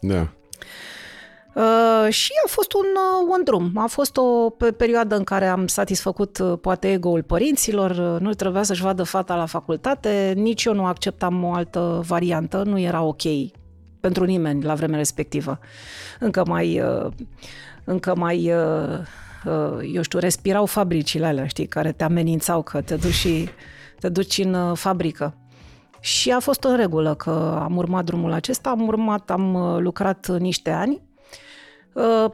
Da. 0.00 0.32
Uh, 1.54 2.12
și 2.12 2.32
a 2.44 2.48
fost 2.48 2.72
un, 2.72 2.84
uh, 2.84 3.28
un 3.28 3.44
drum. 3.44 3.70
A 3.74 3.86
fost 3.86 4.16
o 4.16 4.50
perioadă 4.76 5.16
în 5.16 5.24
care 5.24 5.46
am 5.46 5.66
satisfăcut 5.66 6.38
uh, 6.38 6.58
poate 6.60 6.92
ego-ul 6.92 7.22
părinților, 7.22 8.20
nu 8.20 8.32
trebuia 8.32 8.62
să-și 8.62 8.82
vadă 8.82 9.02
fata 9.02 9.34
la 9.34 9.46
facultate, 9.46 10.32
nici 10.36 10.64
eu 10.64 10.74
nu 10.74 10.84
acceptam 10.84 11.44
o 11.44 11.52
altă 11.52 12.02
variantă, 12.06 12.62
nu 12.62 12.78
era 12.78 13.02
ok 13.02 13.22
pentru 14.00 14.24
nimeni 14.24 14.62
la 14.62 14.74
vremea 14.74 14.98
respectivă. 14.98 15.58
Încă 16.18 16.42
mai 16.46 16.80
uh, 16.80 17.12
încă 17.84 18.14
mai, 18.16 18.52
uh, 18.52 18.98
uh, 19.44 19.90
eu 19.94 20.02
știu, 20.02 20.18
respirau 20.18 20.66
fabricile 20.66 21.26
alea, 21.26 21.46
știi, 21.46 21.66
care 21.66 21.92
te 21.92 22.04
amenințau 22.04 22.62
că 22.62 22.80
te 22.80 22.96
duci, 22.96 23.12
și, 23.12 23.48
te 24.00 24.08
duci 24.08 24.38
în 24.38 24.54
uh, 24.54 24.76
fabrică. 24.76 25.36
Și 26.00 26.30
a 26.30 26.38
fost 26.38 26.64
în 26.64 26.76
regulă 26.76 27.14
că 27.14 27.58
am 27.62 27.76
urmat 27.76 28.04
drumul 28.04 28.32
acesta, 28.32 28.70
am 28.70 28.86
urmat, 28.86 29.30
am 29.30 29.76
lucrat 29.80 30.38
niște 30.38 30.70
ani, 30.70 31.02
Uh, 31.02 31.11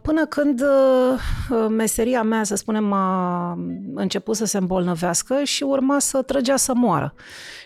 până 0.02 0.26
când 0.26 0.60
uh, 0.60 1.66
meseria 1.68 2.22
mea, 2.22 2.44
să 2.44 2.54
spunem, 2.54 2.92
a 2.92 3.58
început 3.94 4.36
să 4.36 4.44
se 4.44 4.58
îmbolnăvească 4.58 5.42
și 5.42 5.62
urma 5.62 5.98
să 5.98 6.22
trăgea 6.22 6.56
să 6.56 6.72
moară. 6.74 7.14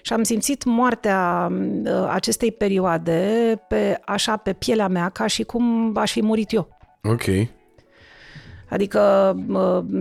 Și 0.02 0.12
am 0.12 0.22
simțit 0.22 0.64
moartea 0.64 1.50
uh, 1.84 2.08
acestei 2.08 2.52
perioade 2.52 3.54
pe, 3.68 4.00
așa 4.04 4.36
pe 4.36 4.52
pielea 4.52 4.88
mea, 4.88 5.08
ca 5.08 5.26
și 5.26 5.42
cum 5.42 5.92
aș 5.96 6.12
fi 6.12 6.22
murit 6.22 6.52
eu. 6.52 6.78
Ok. 7.02 7.24
Adică 8.68 9.36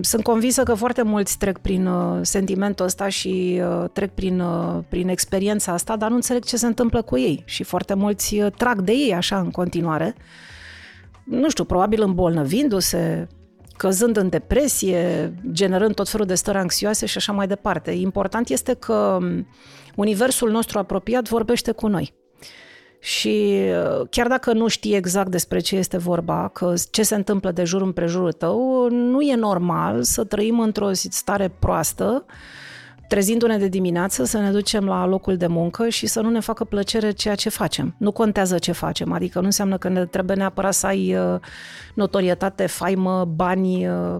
sunt 0.02 0.24
convinsă 0.24 0.64
că 0.64 0.74
foarte 0.74 1.02
mulți 1.02 1.38
trec 1.38 1.58
prin 1.58 1.90
sentimentul 2.22 2.86
ăsta 2.86 3.08
și 3.08 3.62
trec 3.94 4.12
prin, 4.12 4.44
prin 4.90 5.08
experiența 5.10 5.72
asta, 5.72 5.96
dar 5.96 6.10
nu 6.10 6.16
înțeleg 6.16 6.44
ce 6.44 6.58
se 6.58 6.66
întâmplă 6.66 7.02
cu 7.02 7.18
ei. 7.18 7.44
Și 7.46 7.64
foarte 7.64 7.94
mulți 7.94 8.36
trag 8.36 8.82
de 8.82 8.92
ei 8.92 9.14
așa 9.14 9.40
în 9.40 9.52
continuare 9.52 10.16
nu 11.26 11.50
știu, 11.50 11.64
probabil 11.64 12.02
îmbolnăvindu-se, 12.02 13.28
căzând 13.78 14.18
în 14.18 14.30
depresie, 14.30 15.34
generând 15.52 15.96
tot 15.96 16.10
felul 16.10 16.26
de 16.26 16.36
stări 16.36 16.58
anxioase 16.58 17.06
și 17.06 17.18
așa 17.18 17.32
mai 17.32 17.48
departe. 17.48 17.92
Important 17.92 18.50
este 18.50 18.74
că 18.74 19.18
universul 19.96 20.52
nostru 20.52 20.80
apropiat 20.80 21.28
vorbește 21.28 21.72
cu 21.72 21.88
noi. 21.88 22.14
Și 23.00 23.54
uh, 24.00 24.08
chiar 24.10 24.28
dacă 24.28 24.54
nu 24.54 24.68
știi 24.68 24.96
exact 24.96 25.32
despre 25.32 25.60
ce 25.60 25.76
este 25.76 25.98
vorba, 25.98 26.48
că 26.48 26.74
ce 26.92 27.04
se 27.04 27.16
întâmplă 27.16 27.52
de 27.52 27.64
jur 27.64 27.82
împrejurul 27.82 28.32
tău, 28.32 28.90
nu 28.90 29.22
e 29.22 29.36
normal 29.36 30.04
să 30.04 30.24
trăim 30.24 30.60
într-o 30.60 30.92
stare 30.94 31.52
proastă, 31.60 32.26
trezindu-ne 33.12 33.58
de 33.58 33.68
dimineață, 33.68 34.24
să 34.24 34.38
ne 34.38 34.52
ducem 34.52 34.86
la 34.86 35.06
locul 35.06 35.38
de 35.38 35.48
muncă 35.48 35.90
și 35.90 36.08
să 36.08 36.22
nu 36.22 36.30
ne 36.30 36.40
facă 36.40 36.64
plăcere 36.64 37.12
ceea 37.12 37.36
ce 37.36 37.50
facem. 37.50 37.96
Nu 37.98 38.12
contează 38.12 38.58
ce 38.58 38.72
facem, 38.72 39.12
adică 39.12 39.40
nu 39.40 39.46
înseamnă 39.46 39.78
că 39.78 39.90
ne 39.90 40.06
trebuie 40.06 40.36
neapărat 40.36 40.74
să 40.74 40.86
ai 40.86 41.16
uh, 41.16 41.40
notorietate, 41.94 42.66
faimă, 42.66 43.26
bani. 43.36 43.88
Uh, 43.88 44.16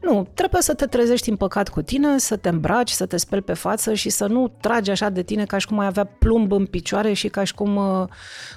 nu, 0.00 0.28
trebuie 0.34 0.62
să 0.62 0.74
te 0.74 0.86
trezești 0.86 1.30
în 1.30 1.36
păcat 1.36 1.68
cu 1.68 1.82
tine, 1.82 2.18
să 2.18 2.36
te 2.36 2.48
îmbraci, 2.48 2.90
să 2.90 3.06
te 3.06 3.16
speli 3.16 3.42
pe 3.42 3.52
față 3.52 3.94
și 3.94 4.08
să 4.08 4.26
nu 4.26 4.52
tragi 4.60 4.90
așa 4.90 5.08
de 5.08 5.22
tine 5.22 5.44
ca 5.44 5.58
și 5.58 5.66
cum 5.66 5.78
ai 5.78 5.86
avea 5.86 6.04
plumb 6.04 6.52
în 6.52 6.66
picioare 6.66 7.12
și 7.12 7.28
ca 7.28 7.44
și 7.44 7.54
cum, 7.54 7.76
uh, 7.76 8.04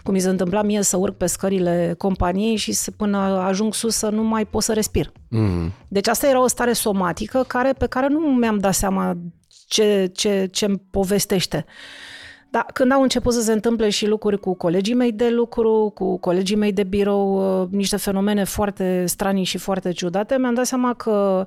cum 0.04 0.13
mi 0.13 0.20
se 0.20 0.30
întâmpla 0.30 0.62
mie 0.62 0.82
să 0.82 0.98
urc 0.98 1.15
pe 1.15 1.25
scările 1.25 1.96
companiei 1.98 2.56
și 2.56 2.72
să, 2.72 2.92
până 2.92 3.18
ajung 3.18 3.74
sus 3.74 3.96
să 3.96 4.10
nu 4.10 4.24
mai 4.24 4.46
pot 4.46 4.63
să 4.63 4.74
respir. 4.74 5.12
Mm. 5.30 5.72
Deci 5.88 6.08
asta 6.08 6.27
era 6.27 6.42
o 6.42 6.48
stare 6.48 6.74
somatică 6.74 7.44
care, 7.48 7.74
pe 7.77 7.86
care 7.88 8.08
nu 8.08 8.20
mi-am 8.20 8.58
dat 8.58 8.74
seama 8.74 9.18
ce, 9.65 10.12
ce, 10.13 10.48
ce 10.51 10.65
îmi 10.65 10.81
povestește. 10.91 11.65
Da, 12.50 12.65
când 12.74 12.91
au 12.91 13.01
început 13.01 13.34
să 13.34 13.41
se 13.41 13.51
întâmple 13.51 13.89
și 13.89 14.07
lucruri 14.07 14.39
cu 14.39 14.53
colegii 14.53 14.93
mei 14.93 15.12
de 15.12 15.29
lucru, 15.29 15.91
cu 15.95 16.17
colegii 16.17 16.55
mei 16.55 16.72
de 16.72 16.84
birou, 16.84 17.62
uh, 17.62 17.67
niște 17.72 17.98
fenomene 17.98 18.43
foarte 18.43 19.05
stranii 19.05 19.43
și 19.43 19.57
foarte 19.57 19.91
ciudate, 19.91 20.38
mi-am 20.38 20.53
dat 20.53 20.65
seama 20.65 20.93
că 20.93 21.45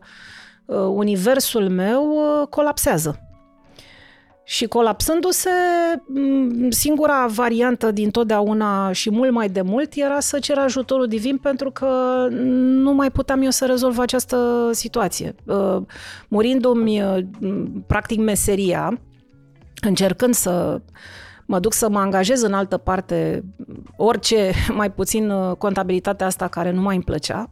uh, 0.64 0.76
universul 0.76 1.68
meu 1.68 2.10
uh, 2.10 2.46
colapsează. 2.48 3.27
Și 4.50 4.67
colapsându-se, 4.67 5.50
singura 6.69 7.26
variantă 7.26 7.90
din 7.90 8.11
totdeauna 8.11 8.93
și 8.93 9.11
mult 9.11 9.31
mai 9.31 9.49
de 9.49 9.61
mult 9.61 9.93
era 9.95 10.21
să 10.21 10.38
cer 10.38 10.59
ajutorul 10.59 11.07
divin 11.07 11.37
pentru 11.37 11.71
că 11.71 12.26
nu 12.31 12.93
mai 12.93 13.11
puteam 13.11 13.43
eu 13.43 13.50
să 13.50 13.67
rezolv 13.67 13.99
această 13.99 14.71
situație. 14.73 15.35
Murindu-mi, 16.28 17.28
practic, 17.87 18.19
meseria, 18.19 19.00
încercând 19.81 20.35
să 20.35 20.81
mă 21.47 21.59
duc 21.59 21.73
să 21.73 21.88
mă 21.88 21.99
angajez 21.99 22.43
în 22.43 22.52
altă 22.52 22.76
parte, 22.76 23.45
orice, 23.97 24.52
mai 24.81 24.93
puțin 24.93 25.33
contabilitatea 25.59 26.26
asta 26.26 26.49
care 26.49 26.71
nu 26.71 26.81
mai 26.81 26.95
îmi 26.95 27.05
plăcea, 27.05 27.50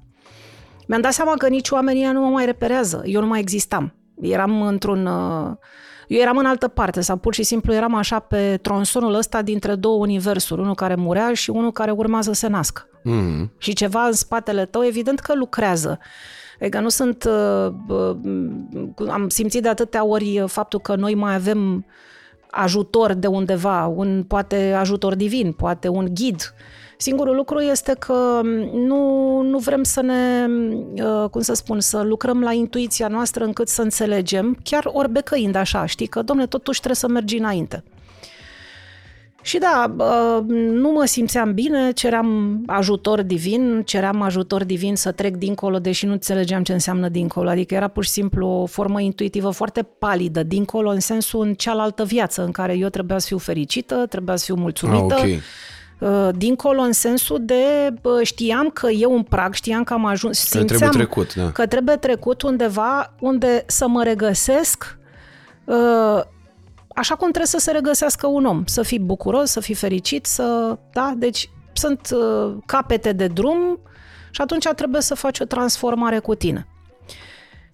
mi-am 0.87 1.01
dat 1.01 1.13
seama 1.13 1.35
că 1.35 1.49
nici 1.49 1.71
oamenii 1.71 2.05
nu 2.05 2.21
mă 2.21 2.29
mai 2.29 2.45
reperează. 2.45 3.03
Eu 3.05 3.21
nu 3.21 3.27
mai 3.27 3.41
existam. 3.41 3.95
Eram 4.21 4.63
într-un 4.63 5.09
eu 6.07 6.21
eram 6.21 6.37
în 6.37 6.47
altă 6.47 6.69
parte 6.69 7.01
sau 7.01 7.17
pur 7.17 7.35
și 7.35 7.43
simplu 7.43 7.73
eram 7.75 7.95
așa 7.95 8.19
pe 8.19 8.59
tronsonul 8.63 9.15
ăsta 9.15 9.43
dintre 9.43 9.75
două 9.75 9.97
universuri, 9.97 10.61
unul 10.61 10.75
care 10.75 10.95
murea 10.95 11.35
și 11.35 11.51
unul 11.51 11.73
care 11.73 11.91
urma 11.91 12.23
să 12.23 12.33
se 12.33 12.47
nască. 12.47 12.89
Mm. 13.03 13.53
Și 13.59 13.73
ceva 13.73 14.05
în 14.07 14.13
spatele 14.13 14.65
tău, 14.65 14.85
evident 14.85 15.19
că 15.19 15.35
lucrează. 15.35 15.99
Adică 16.61 16.81
nu 16.81 16.89
sunt... 16.89 17.25
Uh, 17.25 17.73
uh, 17.89 19.09
am 19.09 19.29
simțit 19.29 19.63
de 19.63 19.69
atâtea 19.69 20.05
ori 20.05 20.45
faptul 20.47 20.81
că 20.81 20.95
noi 20.95 21.15
mai 21.15 21.35
avem 21.35 21.87
ajutor 22.51 23.13
de 23.13 23.27
undeva, 23.27 23.87
un 23.87 24.25
poate 24.29 24.73
ajutor 24.73 25.15
divin, 25.15 25.53
poate 25.53 25.89
un 25.89 26.07
ghid, 26.13 26.55
Singurul 26.97 27.37
lucru 27.37 27.61
este 27.61 27.97
că 27.99 28.41
nu, 28.73 29.41
nu 29.41 29.59
vrem 29.59 29.83
să 29.83 30.01
ne, 30.01 30.47
uh, 31.03 31.29
cum 31.31 31.41
să 31.41 31.55
spun, 31.55 31.81
să 31.81 32.01
lucrăm 32.03 32.41
la 32.41 32.53
intuiția 32.53 33.09
noastră 33.09 33.45
încât 33.45 33.69
să 33.69 33.83
înțelegem, 33.83 34.59
chiar 34.63 34.91
orbecăind 34.93 35.55
așa, 35.55 35.87
știi, 35.87 36.07
că, 36.07 36.23
domne, 36.23 36.47
totuși 36.47 36.79
trebuie 36.79 37.01
să 37.01 37.09
mergi 37.09 37.37
înainte. 37.37 37.85
Și 39.43 39.59
da, 39.59 39.95
uh, 39.99 40.45
nu 40.71 40.91
mă 40.91 41.05
simțeam 41.05 41.55
bine, 41.55 41.93
ceream 41.93 42.63
ajutor 42.67 43.23
divin, 43.23 43.83
ceream 43.85 44.23
ajutor 44.23 44.65
divin 44.65 44.97
să 44.97 45.13
trec 45.13 45.37
dincolo, 45.37 45.79
deși 45.79 46.07
nu 46.07 46.13
înțelegeam 46.13 46.63
ce 46.63 46.73
înseamnă 46.73 47.09
dincolo. 47.09 47.49
Adică 47.49 47.75
era 47.75 47.89
pur 47.89 48.05
și 48.05 48.11
simplu 48.11 48.47
o 48.47 48.67
formă 48.67 49.01
intuitivă 49.01 49.51
foarte 49.51 49.83
palidă, 49.83 50.43
dincolo 50.43 50.91
în 50.91 51.01
sensul 51.01 51.41
în 51.41 51.55
cealaltă 51.55 52.05
viață, 52.05 52.45
în 52.45 52.51
care 52.51 52.77
eu 52.77 52.89
trebuia 52.89 53.19
să 53.19 53.27
fiu 53.27 53.39
fericită, 53.39 54.07
trebuia 54.09 54.37
să 54.37 54.45
fiu 54.45 54.55
mulțumită. 54.55 55.15
Ah, 55.15 55.21
okay 55.21 55.33
Uh, 55.33 55.76
dincolo 56.35 56.81
în 56.81 56.93
sensul 56.93 57.39
de 57.41 57.95
știam 58.23 58.69
că 58.69 58.91
e 58.91 59.07
un 59.07 59.23
prag, 59.23 59.55
știam 59.55 59.85
că 59.85 59.93
am 59.93 60.05
ajuns, 60.05 60.39
că 60.39 60.59
simțeam 60.59 60.67
trebuie 60.67 60.91
trecut, 60.91 61.35
da. 61.35 61.51
că 61.51 61.67
trebuie 61.67 61.97
trecut 61.97 62.43
undeva 62.43 63.15
unde 63.21 63.65
să 63.67 63.89
mă 63.89 64.03
regăsesc 64.03 64.99
uh, 65.65 66.21
așa 66.89 67.15
cum 67.15 67.31
trebuie 67.31 67.47
să 67.47 67.59
se 67.59 67.71
regăsească 67.71 68.27
un 68.27 68.45
om, 68.45 68.63
să 68.65 68.83
fii 68.83 68.99
bucuros, 68.99 69.51
să 69.51 69.61
fii 69.61 69.75
fericit, 69.75 70.27
să, 70.27 70.79
da, 70.93 71.15
deci 71.17 71.51
sunt 71.73 72.09
uh, 72.13 72.57
capete 72.67 73.13
de 73.13 73.27
drum 73.27 73.79
și 74.31 74.41
atunci 74.41 74.67
trebuie 74.67 75.01
să 75.01 75.15
faci 75.15 75.41
o 75.41 75.45
transformare 75.45 76.19
cu 76.19 76.35
tine. 76.35 76.67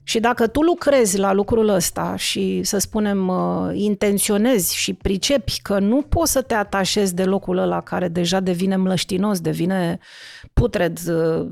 Și 0.05 0.21
dacă 0.21 0.47
tu 0.47 0.61
lucrezi 0.61 1.19
la 1.19 1.33
lucrul 1.33 1.69
ăsta 1.69 2.17
și, 2.17 2.63
să 2.63 2.79
spunem, 2.79 3.29
uh, 3.29 3.71
intenționezi 3.73 4.77
și 4.77 4.95
pricepi 4.95 5.61
că 5.63 5.79
nu 5.79 6.03
poți 6.03 6.33
să 6.33 6.43
te 6.43 6.55
atașezi 6.55 7.15
de 7.15 7.25
locul 7.25 7.59
ăla 7.59 7.81
care 7.81 8.09
deja 8.09 8.41
devine 8.41 8.77
mlăștinos, 8.77 9.41
devine 9.41 9.99
putred, 10.53 10.99
uh, 11.09 11.47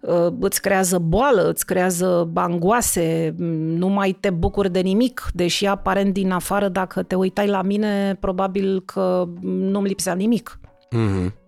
uh, 0.00 0.32
îți 0.40 0.60
creează 0.60 0.98
boală, 0.98 1.48
îți 1.48 1.66
creează 1.66 2.28
bangoase, 2.32 3.34
nu 3.78 3.88
mai 3.88 4.16
te 4.20 4.30
bucuri 4.30 4.72
de 4.72 4.80
nimic, 4.80 5.30
deși 5.32 5.66
aparent 5.66 6.12
din 6.12 6.30
afară, 6.30 6.68
dacă 6.68 7.02
te 7.02 7.14
uitai 7.14 7.46
la 7.46 7.62
mine, 7.62 8.16
probabil 8.20 8.82
că 8.84 9.28
nu-mi 9.42 9.88
lipsea 9.88 10.14
nimic. 10.14 10.60
Mm-hmm. 10.96 11.47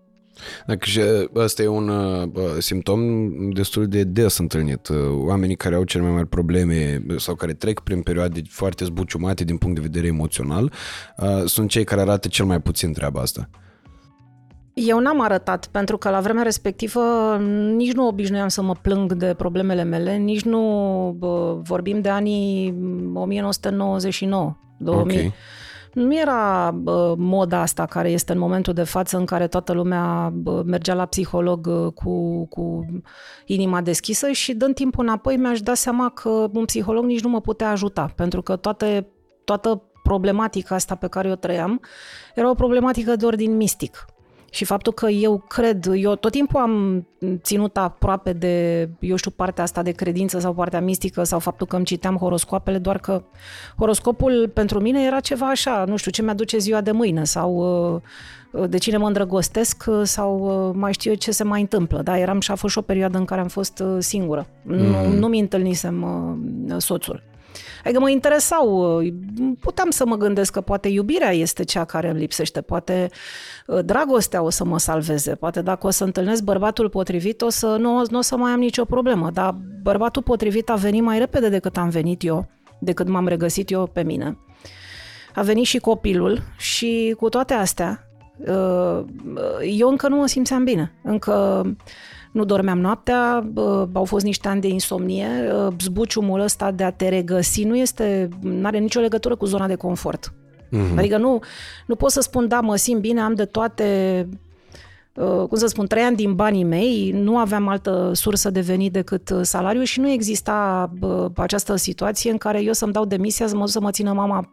Dacă 0.67 0.87
și 0.87 1.01
ăsta 1.35 1.63
e 1.63 1.67
un 1.67 1.89
uh, 1.89 2.31
simptom 2.59 3.01
destul 3.51 3.87
de 3.87 4.05
des 4.05 4.39
întâlnit. 4.39 4.89
Uh, 4.89 4.97
oamenii 5.11 5.57
care 5.57 5.75
au 5.75 5.85
cele 5.85 6.03
mai 6.03 6.13
mari 6.13 6.27
probleme 6.27 7.03
sau 7.17 7.35
care 7.35 7.53
trec 7.53 7.81
prin 7.81 8.03
perioade 8.03 8.41
foarte 8.49 8.85
zbuciumate 8.85 9.45
din 9.45 9.57
punct 9.57 9.75
de 9.75 9.81
vedere 9.81 10.07
emoțional 10.07 10.73
uh, 11.17 11.43
sunt 11.45 11.71
cei 11.71 11.85
care 11.85 12.01
arată 12.01 12.29
cel 12.29 12.45
mai 12.45 12.61
puțin 12.61 12.93
treaba 12.93 13.21
asta. 13.21 13.49
Eu 14.75 14.99
n-am 14.99 15.21
arătat, 15.21 15.67
pentru 15.67 15.99
că 15.99 16.11
la 16.11 16.21
vremea 16.21 16.43
respectivă 16.43 17.01
nici 17.77 17.93
nu 17.93 18.07
obișnuiam 18.07 18.49
să 18.49 18.63
mă 18.63 18.75
plâng 18.83 19.13
de 19.13 19.35
problemele 19.37 19.83
mele, 19.83 20.17
nici 20.17 20.43
nu 20.43 20.61
bă, 21.19 21.59
vorbim 21.63 22.01
de 22.01 22.09
anii 22.09 22.75
1999, 23.13 24.57
2000. 24.79 25.17
Okay 25.17 25.33
nu 25.93 26.19
era 26.19 26.71
bă, 26.71 27.15
moda 27.19 27.61
asta 27.61 27.87
care 27.87 28.11
este 28.11 28.33
în 28.33 28.39
momentul 28.39 28.73
de 28.73 28.83
față 28.83 29.17
în 29.17 29.25
care 29.25 29.47
toată 29.47 29.73
lumea 29.73 30.31
bă, 30.35 30.63
mergea 30.67 30.95
la 30.95 31.07
psiholog 31.07 31.93
cu, 31.95 32.47
cu 32.47 32.87
inima 33.47 33.81
deschisă 33.81 34.31
și 34.31 34.55
dând 34.55 34.75
timpul 34.75 35.05
înapoi 35.05 35.37
mi-aș 35.37 35.61
da 35.61 35.75
seama 35.75 36.09
că 36.09 36.49
un 36.53 36.65
psiholog 36.65 37.05
nici 37.05 37.23
nu 37.23 37.29
mă 37.29 37.41
putea 37.41 37.71
ajuta, 37.71 38.13
pentru 38.17 38.43
că 38.43 38.57
toate, 38.57 39.07
toată 39.45 39.83
problematica 40.03 40.75
asta 40.75 40.95
pe 40.95 41.09
care 41.09 41.31
o 41.31 41.35
trăiam 41.35 41.81
era 42.35 42.51
o 42.51 42.55
problematică 42.55 43.17
de 43.17 43.27
ordin 43.27 43.57
mistic. 43.57 44.05
Și 44.51 44.65
faptul 44.65 44.93
că 44.93 45.09
eu 45.09 45.45
cred, 45.49 45.87
eu 45.95 46.15
tot 46.15 46.31
timpul 46.31 46.61
am 46.61 47.07
ținut 47.43 47.77
aproape 47.77 48.33
de, 48.33 48.89
eu 49.01 49.17
știu, 49.17 49.31
partea 49.31 49.65
asta 49.65 49.83
de 49.83 49.91
credință 49.91 50.39
sau 50.39 50.55
partea 50.55 50.81
mistică 50.81 51.23
sau 51.23 51.39
faptul 51.39 51.67
că 51.67 51.77
îmi 51.77 51.85
citeam 51.85 52.17
horoscoapele, 52.17 52.79
doar 52.79 52.99
că 52.99 53.23
horoscopul 53.77 54.51
pentru 54.55 54.81
mine 54.81 55.05
era 55.05 55.21
ceva 55.21 55.47
așa, 55.47 55.85
nu 55.87 55.97
știu, 55.97 56.11
ce 56.11 56.23
mi-aduce 56.23 56.59
ziua 56.59 56.81
de 56.81 56.91
mâine 56.91 57.25
sau 57.25 57.55
uh, 58.53 58.69
de 58.69 58.79
cine 58.79 58.97
mă 58.97 59.07
îndrăgostesc 59.07 59.85
uh, 59.89 60.01
sau 60.03 60.39
uh, 60.69 60.75
mai 60.79 60.93
știu 60.93 61.11
eu 61.11 61.17
ce 61.17 61.31
se 61.31 61.45
mai 61.45 61.61
întâmplă. 61.61 62.03
Da, 62.03 62.19
eram 62.19 62.41
și 62.41 62.51
a 62.51 62.55
fost 62.55 62.73
și 62.73 62.79
o 62.79 62.83
perioadă 62.83 63.19
în 63.19 63.25
care 63.25 63.41
am 63.41 63.49
fost 63.49 63.83
singură. 63.99 64.47
Mm. 64.63 64.77
Nu, 64.77 65.13
nu 65.13 65.27
mi 65.27 65.41
întâlnisem 65.41 66.07
soțul. 66.79 67.30
Adică 67.85 68.01
mă 68.01 68.11
interesau, 68.11 68.97
uh, 68.99 69.13
puteam 69.61 69.91
să 69.91 70.07
mă 70.07 70.17
gândesc 70.17 70.53
că 70.53 70.61
poate 70.61 70.89
iubirea 70.89 71.33
este 71.33 71.65
cea 71.65 71.85
care 71.85 72.09
îmi 72.09 72.19
lipsește, 72.19 72.61
poate 72.61 73.11
uh, 73.67 73.85
dragostea 73.85 74.43
o 74.43 74.51
să 74.51 74.65
mă 74.65 74.79
salveze, 74.79 75.35
poate 75.35 75.63
dacă 75.63 75.87
o 75.87 75.91
să 75.91 76.05
întâlnesc 76.05 76.43
bărbatul 76.43 76.89
potrivit 76.89 77.43
o 77.43 77.49
să 77.49 77.67
nu, 77.67 78.03
nu 78.11 78.19
o 78.19 78.21
să 78.21 78.37
mai 78.37 78.53
am 78.53 78.59
nicio 78.59 78.85
problemă, 78.85 79.31
dar 79.31 79.57
bărbatul 79.83 80.23
potrivit 80.23 80.71
a 80.71 80.75
venit 80.75 81.03
mai 81.03 81.19
repede 81.19 81.49
decât 81.49 81.77
am 81.77 81.89
venit 81.89 82.25
eu, 82.25 82.49
decât 82.81 83.09
m-am 83.09 83.29
regăsit 83.29 83.71
eu 83.71 83.87
pe 83.87 84.03
mine. 84.03 84.39
A 85.35 85.43
venit 85.43 85.65
și 85.65 85.79
copilul 85.79 86.43
și 86.59 87.15
cu 87.19 87.29
toate 87.29 87.55
astea, 87.55 88.11
uh, 88.39 89.05
eu 89.77 89.89
încă 89.89 90.09
nu 90.09 90.17
mă 90.17 90.27
simțeam 90.27 90.65
bine. 90.65 90.93
Încă 91.03 91.63
nu 92.31 92.45
dormeam 92.45 92.79
noaptea, 92.79 93.51
au 93.93 94.05
fost 94.05 94.25
niște 94.25 94.49
ani 94.49 94.61
de 94.61 94.69
insomnie, 94.69 95.29
zbuciumul 95.81 96.41
ăsta 96.41 96.71
de 96.71 96.85
a 96.85 96.91
te 96.91 97.09
regăsi 97.09 97.65
nu 97.65 97.77
este, 97.77 98.29
nu 98.41 98.67
are 98.67 98.79
nicio 98.79 99.01
legătură 99.01 99.37
cu 99.37 99.45
zona 99.45 99.67
de 99.67 99.75
confort. 99.75 100.33
Mm-hmm. 100.71 100.97
Adică 100.97 101.17
nu, 101.17 101.39
nu 101.87 101.95
pot 101.95 102.11
să 102.11 102.21
spun, 102.21 102.49
da, 102.49 102.61
mă 102.61 102.77
simt 102.77 103.01
bine, 103.01 103.21
am 103.21 103.35
de 103.35 103.45
toate, 103.45 104.29
cum 105.49 105.59
să 105.59 105.67
spun, 105.67 105.87
trei 105.87 106.03
ani 106.03 106.17
din 106.17 106.35
banii 106.35 106.65
mei, 106.65 107.11
nu 107.11 107.39
aveam 107.39 107.69
altă 107.69 108.11
sursă 108.15 108.51
de 108.51 108.61
venit 108.61 108.93
decât 108.93 109.33
salariu 109.43 109.83
și 109.83 110.01
nu 110.01 110.09
exista 110.09 110.91
această 111.37 111.77
situație 111.77 112.31
în 112.31 112.39
care 112.39 112.63
eu 112.63 112.73
să-mi 112.73 112.93
dau 112.93 113.05
demisia 113.05 113.47
să 113.47 113.55
mă 113.55 113.61
duc 113.61 113.71
să 113.71 113.81
mă 113.81 113.91
țină 113.91 114.13
mama 114.13 114.53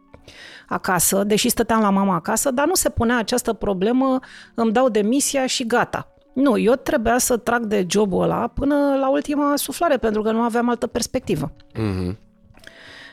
acasă, 0.67 1.23
deși 1.23 1.49
stăteam 1.49 1.81
la 1.81 1.89
mama 1.89 2.15
acasă, 2.15 2.51
dar 2.51 2.65
nu 2.67 2.75
se 2.75 2.89
punea 2.89 3.17
această 3.17 3.53
problemă, 3.53 4.19
îmi 4.55 4.71
dau 4.71 4.89
demisia 4.89 5.45
și 5.45 5.65
gata. 5.65 6.11
Nu, 6.37 6.57
eu 6.57 6.73
trebuia 6.73 7.17
să 7.17 7.37
trag 7.37 7.65
de 7.65 7.85
jobul 7.89 8.21
ăla 8.21 8.47
până 8.47 8.75
la 8.99 9.09
ultima 9.09 9.55
suflare, 9.55 9.97
pentru 9.97 10.21
că 10.21 10.31
nu 10.31 10.41
aveam 10.41 10.69
altă 10.69 10.87
perspectivă. 10.87 11.51
Mm-hmm. 11.51 12.15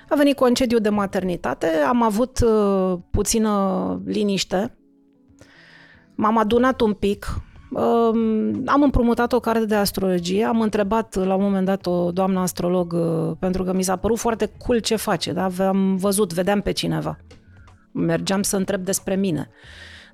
A 0.09 0.15
venit 0.17 0.37
concediu 0.37 0.79
de 0.79 0.89
maternitate, 0.89 1.67
am 1.67 2.03
avut 2.03 2.41
uh, 2.41 2.99
puțină 3.11 4.03
liniște, 4.05 4.77
m-am 6.15 6.39
adunat 6.39 6.81
un 6.81 6.93
pic, 6.93 7.27
uh, 7.71 8.11
am 8.67 8.83
împrumutat 8.83 9.33
o 9.33 9.41
carte 9.41 9.65
de 9.65 9.75
astrologie, 9.75 10.45
am 10.45 10.61
întrebat 10.61 11.15
la 11.15 11.35
un 11.35 11.43
moment 11.43 11.67
dat 11.67 11.87
o 11.87 12.11
doamnă 12.11 12.41
astrolog, 12.41 12.93
uh, 12.93 13.37
pentru 13.39 13.63
că 13.63 13.73
mi 13.73 13.83
s-a 13.83 13.97
părut 13.97 14.19
foarte 14.19 14.53
cool 14.67 14.79
ce 14.79 14.97
face, 14.97 15.33
da? 15.33 15.49
am 15.59 15.97
văzut, 15.97 16.33
vedeam 16.33 16.61
pe 16.61 16.73
cineva. 16.73 17.19
Mergeam 17.93 18.43
să 18.43 18.57
întreb 18.57 18.85
despre 18.85 19.15
mine. 19.15 19.51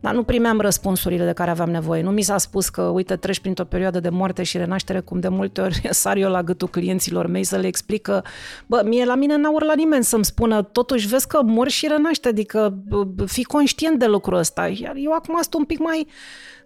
Dar 0.00 0.14
nu 0.14 0.22
primeam 0.22 0.60
răspunsurile 0.60 1.24
de 1.24 1.32
care 1.32 1.50
aveam 1.50 1.70
nevoie. 1.70 2.02
Nu 2.02 2.10
mi 2.10 2.22
s-a 2.22 2.38
spus 2.38 2.68
că, 2.68 2.82
uite, 2.82 3.16
treci 3.16 3.40
printr-o 3.40 3.64
perioadă 3.64 4.00
de 4.00 4.08
moarte 4.08 4.42
și 4.42 4.56
renaștere, 4.56 5.00
cum 5.00 5.20
de 5.20 5.28
multe 5.28 5.60
ori 5.60 5.80
sar 5.90 6.16
eu 6.16 6.30
la 6.30 6.42
gâtul 6.42 6.68
clienților 6.68 7.26
mei 7.26 7.44
să 7.44 7.56
le 7.56 7.66
explic 7.66 8.02
că, 8.02 8.22
bă, 8.66 8.82
mie 8.84 9.04
la 9.04 9.14
mine 9.14 9.36
n-a 9.36 9.50
la 9.58 9.74
nimeni 9.74 10.04
să-mi 10.04 10.24
spună, 10.24 10.62
totuși 10.62 11.06
vezi 11.06 11.26
că 11.26 11.42
mor 11.42 11.68
și 11.68 11.86
renaște, 11.86 12.28
adică 12.28 12.78
fi 13.26 13.44
conștient 13.44 13.98
de 13.98 14.06
lucrul 14.06 14.38
ăsta. 14.38 14.66
Iar 14.66 14.94
eu 14.96 15.12
acum 15.12 15.38
sunt 15.40 15.54
un 15.54 15.64
pic 15.64 15.78
mai 15.78 16.06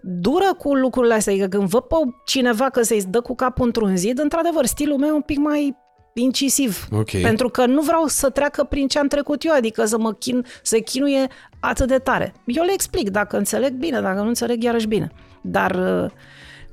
dură 0.02 0.54
cu 0.58 0.74
lucrurile 0.74 1.14
astea, 1.14 1.32
adică 1.32 1.48
când 1.48 1.68
văd 1.68 1.82
pe 1.82 1.96
cineva 2.24 2.70
că 2.70 2.82
se-i 2.82 3.04
dă 3.08 3.20
cu 3.20 3.34
capul 3.34 3.64
într-un 3.64 3.96
zid, 3.96 4.18
într-adevăr, 4.18 4.66
stilul 4.66 4.98
meu 4.98 5.08
e 5.08 5.12
un 5.12 5.20
pic 5.20 5.38
mai 5.38 5.76
incisiv. 6.20 6.88
Okay. 6.92 7.20
Pentru 7.20 7.48
că 7.48 7.66
nu 7.66 7.82
vreau 7.82 8.06
să 8.06 8.30
treacă 8.30 8.64
prin 8.64 8.88
ce 8.88 8.98
am 8.98 9.06
trecut 9.06 9.44
eu, 9.44 9.52
adică 9.54 9.84
să 9.84 9.98
mă 9.98 10.12
chin, 10.12 10.46
să 10.62 10.78
chinuie 10.78 11.26
atât 11.60 11.88
de 11.88 11.98
tare. 11.98 12.34
Eu 12.46 12.64
le 12.64 12.72
explic, 12.72 13.10
dacă 13.10 13.36
înțeleg 13.36 13.72
bine, 13.72 14.00
dacă 14.00 14.20
nu 14.20 14.28
înțeleg 14.28 14.62
iarăși 14.62 14.86
bine. 14.86 15.10
Dar 15.40 16.02
uh, 16.04 16.10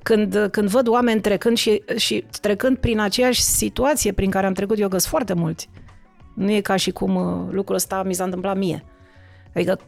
când, 0.03 0.47
când 0.51 0.67
văd 0.67 0.87
oameni 0.87 1.21
trecând 1.21 1.57
și, 1.57 1.83
și 1.95 2.25
trecând 2.41 2.77
prin 2.77 2.99
aceeași 2.99 3.41
situație 3.41 4.11
prin 4.11 4.29
care 4.29 4.45
am 4.45 4.53
trecut 4.53 4.79
eu, 4.79 4.87
găs 4.87 5.07
foarte 5.07 5.33
mulți. 5.33 5.69
Nu 6.35 6.51
e 6.51 6.61
ca 6.61 6.75
și 6.75 6.91
cum 6.91 7.15
uh, 7.15 7.47
lucrul 7.51 7.75
ăsta 7.75 8.03
mi 8.03 8.13
s-a 8.13 8.23
întâmplat 8.23 8.57
mie. 8.57 8.83
Adică 9.55 9.79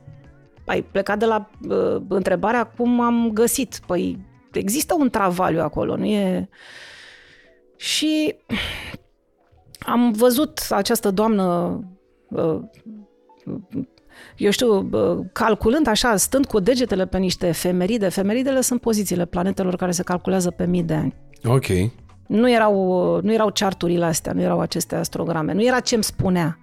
ai 0.66 0.82
plecat 0.82 1.20
de 1.20 1.26
la 1.26 1.50
uh, 1.70 2.02
întrebarea 2.08 2.64
cum 2.64 3.00
am 3.00 3.30
găsit. 3.34 3.80
Păi 3.86 4.20
există 4.52 4.96
un 4.98 5.10
travaliu 5.10 5.62
acolo, 5.62 5.96
nu 5.96 6.06
e... 6.06 6.50
Și 7.76 8.36
am 9.86 10.12
văzut 10.12 10.60
această 10.70 11.12
doamnă, 11.12 11.80
uh, 12.30 12.60
eu 14.38 14.52
știu, 14.52 14.90
uh, 14.92 15.26
calculând 15.32 15.88
așa, 15.88 16.16
stând 16.16 16.46
cu 16.46 16.60
degetele 16.60 17.06
pe 17.06 17.18
niște 17.18 17.48
efemeride. 17.48 18.06
Efemeridele 18.06 18.62
sunt 18.62 18.82
pozițiile 18.82 19.26
planetelor 19.26 19.76
care 19.76 19.92
se 19.92 20.04
calculează 20.04 20.52
pe 20.52 20.66
mii 20.66 20.84
de 20.84 20.94
ani. 20.94 21.16
Ok. 21.44 21.66
Nu 22.28 22.52
erau, 22.52 22.76
nu 23.22 23.34
erau 23.34 23.52
charturile 23.54 24.06
astea, 24.06 24.34
nu 24.34 24.42
erau 24.42 24.60
aceste 24.60 24.96
astrograme, 24.96 25.54
nu 25.54 25.64
era 25.64 25.80
ce 25.80 25.96
îmi 25.96 26.04
spunea, 26.04 26.60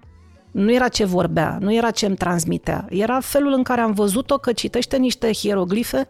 nu 0.51 0.73
era 0.73 0.89
ce 0.89 1.05
vorbea, 1.05 1.59
nu 1.61 1.75
era 1.75 1.91
ce 1.91 2.07
îmi 2.07 2.17
transmitea. 2.17 2.87
Era 2.89 3.21
felul 3.21 3.53
în 3.53 3.63
care 3.63 3.81
am 3.81 3.93
văzut-o 3.93 4.39
că 4.39 4.53
citește 4.53 4.97
niște 4.97 5.33
hieroglife 5.33 6.09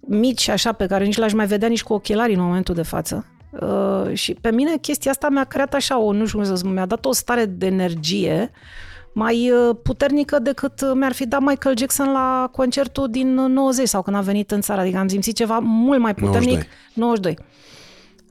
mici 0.00 0.48
așa 0.48 0.72
pe 0.72 0.86
care 0.86 1.04
nici 1.04 1.16
l-aș 1.16 1.32
mai 1.32 1.46
vedea 1.46 1.68
nici 1.68 1.82
cu 1.82 1.92
ochelarii 1.92 2.34
în 2.34 2.42
momentul 2.42 2.74
de 2.74 2.82
față 2.82 3.26
Uh, 3.60 4.12
și 4.12 4.34
pe 4.34 4.50
mine 4.50 4.76
chestia 4.76 5.10
asta 5.10 5.28
mi-a 5.28 5.44
creat 5.44 5.74
așa 5.74 5.98
o, 5.98 6.12
nu 6.12 6.26
știu 6.26 6.38
cum 6.38 6.46
să 6.46 6.54
spun, 6.54 6.72
mi-a 6.72 6.86
dat 6.86 7.04
o 7.04 7.12
stare 7.12 7.44
de 7.44 7.66
energie 7.66 8.50
mai 9.12 9.50
uh, 9.50 9.76
puternică 9.82 10.38
decât 10.38 10.94
mi-ar 10.94 11.12
fi 11.12 11.26
dat 11.26 11.40
Michael 11.40 11.76
Jackson 11.78 12.12
la 12.12 12.48
concertul 12.52 13.08
din 13.10 13.34
90 13.34 13.88
sau 13.88 14.02
când 14.02 14.16
a 14.16 14.20
venit 14.20 14.50
în 14.50 14.60
țară. 14.60 14.80
Adică 14.80 14.98
am 14.98 15.08
simțit 15.08 15.36
ceva 15.36 15.58
mult 15.58 16.00
mai 16.00 16.14
puternic. 16.14 16.66
92. 16.94 17.36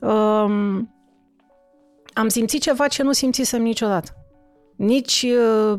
92. 0.00 0.08
Um, 0.10 0.94
am 2.12 2.28
simțit 2.28 2.62
ceva 2.62 2.86
ce 2.86 3.02
nu 3.02 3.12
simțisem 3.12 3.62
niciodată. 3.62 4.10
Nici 4.76 5.26
uh, 5.72 5.78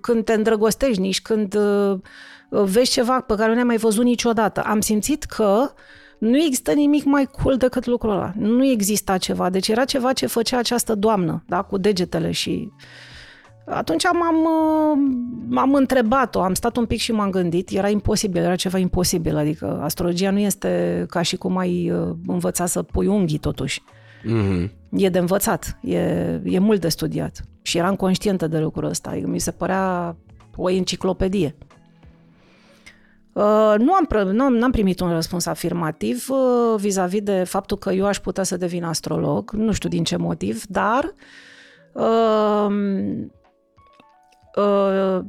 când 0.00 0.24
te 0.24 0.32
îndrăgostești, 0.32 1.00
nici 1.00 1.22
când 1.22 1.54
uh, 1.54 1.98
vezi 2.48 2.90
ceva 2.90 3.20
pe 3.20 3.34
care 3.34 3.52
nu 3.52 3.58
ai 3.58 3.64
mai 3.64 3.76
văzut 3.76 4.04
niciodată. 4.04 4.60
Am 4.60 4.80
simțit 4.80 5.24
că 5.24 5.60
uh, 5.62 5.70
nu 6.18 6.36
există 6.42 6.72
nimic 6.72 7.04
mai 7.04 7.28
cool 7.42 7.56
decât 7.56 7.86
lucrul 7.86 8.10
ăla. 8.10 8.32
Nu 8.38 8.66
exista 8.66 9.18
ceva. 9.18 9.50
Deci 9.50 9.68
era 9.68 9.84
ceva 9.84 10.12
ce 10.12 10.26
făcea 10.26 10.58
această 10.58 10.94
doamnă, 10.94 11.44
da, 11.46 11.62
cu 11.62 11.78
degetele 11.78 12.30
și... 12.30 12.70
Atunci 13.68 14.02
m-am, 14.12 14.48
m-am 15.48 15.74
întrebat-o, 15.74 16.40
am 16.40 16.54
stat 16.54 16.76
un 16.76 16.86
pic 16.86 16.98
și 16.98 17.12
m-am 17.12 17.30
gândit, 17.30 17.70
era 17.70 17.88
imposibil, 17.88 18.42
era 18.42 18.56
ceva 18.56 18.78
imposibil, 18.78 19.36
adică 19.36 19.80
astrologia 19.82 20.30
nu 20.30 20.38
este 20.38 21.04
ca 21.08 21.22
și 21.22 21.36
cum 21.36 21.56
ai 21.56 21.90
uh, 21.90 22.14
învăța 22.26 22.66
să 22.66 22.82
pui 22.82 23.06
unghii 23.06 23.38
totuși. 23.38 23.82
Mm-hmm. 24.22 24.70
E 24.90 25.08
de 25.08 25.18
învățat, 25.18 25.78
e, 25.82 25.98
e 26.44 26.58
mult 26.58 26.80
de 26.80 26.88
studiat. 26.88 27.40
Și 27.62 27.78
eram 27.78 27.96
conștientă 27.96 28.46
de 28.46 28.58
lucrul 28.58 28.88
ăsta, 28.88 29.10
adică 29.10 29.26
mi 29.26 29.38
se 29.38 29.50
părea 29.50 30.16
o 30.56 30.70
enciclopedie. 30.70 31.56
Uh, 33.36 33.74
nu 33.78 33.92
am, 33.92 34.08
nu 34.32 34.44
am, 34.44 34.56
n-am 34.56 34.70
primit 34.70 35.00
un 35.00 35.10
răspuns 35.10 35.46
afirmativ 35.46 36.26
uh, 36.28 36.80
vis-a-vis 36.80 37.22
de 37.22 37.44
faptul 37.44 37.76
că 37.76 37.90
eu 37.92 38.06
aș 38.06 38.18
putea 38.18 38.42
să 38.42 38.56
devin 38.56 38.84
astrolog, 38.84 39.50
nu 39.50 39.72
știu 39.72 39.88
din 39.88 40.04
ce 40.04 40.16
motiv, 40.16 40.62
dar 40.66 41.14
uh, 41.92 42.66
uh, 44.56 45.20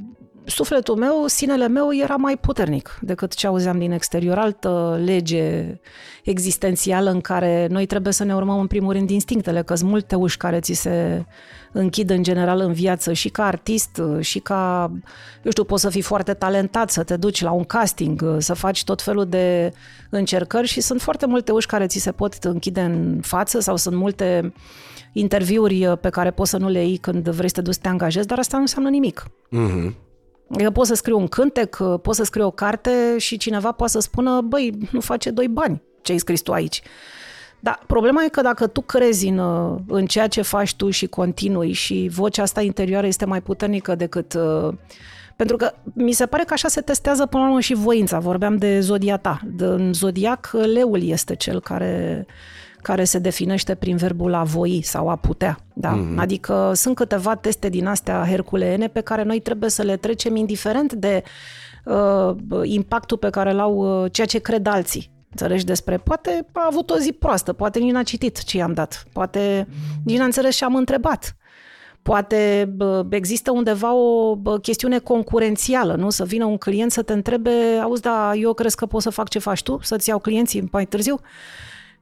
sufletul 0.47 0.95
meu, 0.95 1.23
sinele 1.25 1.67
meu 1.67 1.95
era 1.95 2.15
mai 2.15 2.37
puternic 2.37 2.97
decât 3.01 3.33
ce 3.33 3.47
auzeam 3.47 3.77
din 3.77 3.91
exterior. 3.91 4.37
Altă 4.37 4.99
lege 5.03 5.79
existențială 6.23 7.09
în 7.09 7.21
care 7.21 7.67
noi 7.69 7.85
trebuie 7.85 8.13
să 8.13 8.23
ne 8.23 8.35
urmăm 8.35 8.59
în 8.59 8.67
primul 8.67 8.93
rând 8.93 9.09
instinctele, 9.09 9.61
că 9.61 9.75
sunt 9.75 9.89
multe 9.89 10.15
uși 10.15 10.37
care 10.37 10.59
ți 10.59 10.73
se 10.73 11.25
închid 11.71 12.09
în 12.09 12.23
general 12.23 12.59
în 12.59 12.73
viață 12.73 13.13
și 13.13 13.29
ca 13.29 13.45
artist 13.45 14.01
și 14.19 14.39
ca, 14.39 14.91
eu 15.43 15.51
știu, 15.51 15.63
poți 15.63 15.81
să 15.81 15.89
fii 15.89 16.01
foarte 16.01 16.33
talentat, 16.33 16.89
să 16.89 17.03
te 17.03 17.17
duci 17.17 17.41
la 17.41 17.51
un 17.51 17.63
casting, 17.63 18.35
să 18.37 18.53
faci 18.53 18.83
tot 18.83 19.01
felul 19.01 19.25
de 19.25 19.73
încercări 20.09 20.67
și 20.67 20.81
sunt 20.81 21.01
foarte 21.01 21.25
multe 21.25 21.51
uși 21.51 21.67
care 21.67 21.85
ți 21.85 21.99
se 21.99 22.11
pot 22.11 22.33
închide 22.41 22.81
în 22.81 23.19
față 23.21 23.59
sau 23.59 23.75
sunt 23.75 23.95
multe 23.95 24.53
interviuri 25.11 25.97
pe 26.01 26.09
care 26.09 26.31
poți 26.31 26.49
să 26.49 26.57
nu 26.57 26.69
le 26.69 26.85
iei 26.85 26.97
când 26.97 27.29
vrei 27.29 27.49
să 27.49 27.55
te 27.55 27.61
duci 27.61 27.73
să 27.73 27.79
te 27.81 27.87
angajezi, 27.87 28.27
dar 28.27 28.39
asta 28.39 28.55
nu 28.55 28.61
înseamnă 28.61 28.89
nimic. 28.89 29.27
Mm-hmm. 29.51 30.06
Eu 30.59 30.71
pot 30.71 30.85
să 30.85 30.93
scriu 30.93 31.17
un 31.17 31.27
cântec, 31.27 31.77
pot 32.01 32.15
să 32.15 32.23
scriu 32.23 32.45
o 32.45 32.51
carte 32.51 33.17
și 33.17 33.37
cineva 33.37 33.71
poate 33.71 33.91
să 33.91 33.99
spună, 33.99 34.41
băi, 34.41 34.77
nu 34.91 34.99
face 34.99 35.29
doi 35.29 35.47
bani 35.47 35.81
ce 36.01 36.11
ai 36.11 36.17
scris 36.17 36.41
tu 36.41 36.51
aici. 36.51 36.81
Dar 37.59 37.79
problema 37.87 38.23
e 38.23 38.29
că 38.29 38.41
dacă 38.41 38.67
tu 38.67 38.81
crezi 38.81 39.27
în, 39.27 39.39
în 39.87 40.05
ceea 40.05 40.27
ce 40.27 40.41
faci 40.41 40.75
tu 40.75 40.89
și 40.89 41.07
continui 41.07 41.71
și 41.71 42.09
vocea 42.11 42.41
asta 42.41 42.61
interioară 42.61 43.07
este 43.07 43.25
mai 43.25 43.41
puternică 43.41 43.95
decât... 43.95 44.33
Uh, 44.33 44.73
pentru 45.35 45.55
că 45.55 45.73
mi 45.93 46.11
se 46.11 46.25
pare 46.25 46.43
că 46.43 46.53
așa 46.53 46.67
se 46.67 46.81
testează 46.81 47.25
până 47.25 47.43
la 47.43 47.49
urmă 47.49 47.61
și 47.61 47.73
voința. 47.73 48.19
Vorbeam 48.19 48.57
de 48.57 48.79
zodia 48.79 49.17
ta. 49.17 49.39
De, 49.45 49.65
în 49.65 49.93
zodiac, 49.93 50.49
leul 50.51 51.03
este 51.03 51.35
cel 51.35 51.61
care 51.61 52.25
care 52.87 53.03
se 53.03 53.19
definește 53.19 53.75
prin 53.75 53.95
verbul 53.95 54.33
a 54.33 54.43
voi 54.43 54.81
sau 54.83 55.09
a 55.09 55.15
putea. 55.15 55.57
Da? 55.73 55.97
Mm-hmm. 55.97 56.17
Adică 56.17 56.71
sunt 56.75 56.95
câteva 56.95 57.35
teste 57.35 57.69
din 57.69 57.85
astea 57.85 58.25
herculeene 58.27 58.87
pe 58.87 59.01
care 59.01 59.23
noi 59.23 59.39
trebuie 59.39 59.69
să 59.69 59.81
le 59.81 59.95
trecem 59.97 60.35
indiferent 60.35 60.93
de 60.93 61.23
uh, 61.85 62.35
impactul 62.63 63.17
pe 63.17 63.29
care 63.29 63.51
l-au 63.51 64.03
uh, 64.03 64.11
ceea 64.11 64.27
ce 64.27 64.39
cred 64.39 64.67
alții. 64.67 65.11
Înțelegi 65.29 65.65
despre, 65.65 65.97
poate 65.97 66.45
a 66.53 66.67
avut 66.69 66.89
o 66.89 66.97
zi 66.97 67.11
proastă, 67.11 67.53
poate 67.53 67.79
nici 67.79 67.91
n-a 67.91 68.03
citit 68.03 68.43
ce 68.43 68.57
i-am 68.57 68.73
dat, 68.73 69.03
poate 69.13 69.67
nici 70.05 70.17
n-a 70.17 70.25
înțeles 70.25 70.55
ce 70.55 70.65
am 70.65 70.75
întrebat. 70.75 71.35
Poate 72.01 72.69
există 73.09 73.51
undeva 73.51 73.93
o 73.93 74.35
chestiune 74.61 74.99
concurențială, 74.99 75.95
nu? 75.95 76.09
Să 76.09 76.23
vină 76.23 76.45
un 76.45 76.57
client 76.57 76.91
să 76.91 77.01
te 77.01 77.13
întrebe, 77.13 77.51
auzi, 77.81 78.01
da, 78.01 78.31
eu 78.35 78.53
crezi 78.53 78.75
că 78.75 78.85
pot 78.85 79.01
să 79.01 79.09
fac 79.09 79.29
ce 79.29 79.39
faci 79.39 79.63
tu? 79.63 79.79
Să-ți 79.81 80.09
iau 80.09 80.19
clienții 80.19 80.67
mai 80.71 80.85
târziu? 80.85 81.19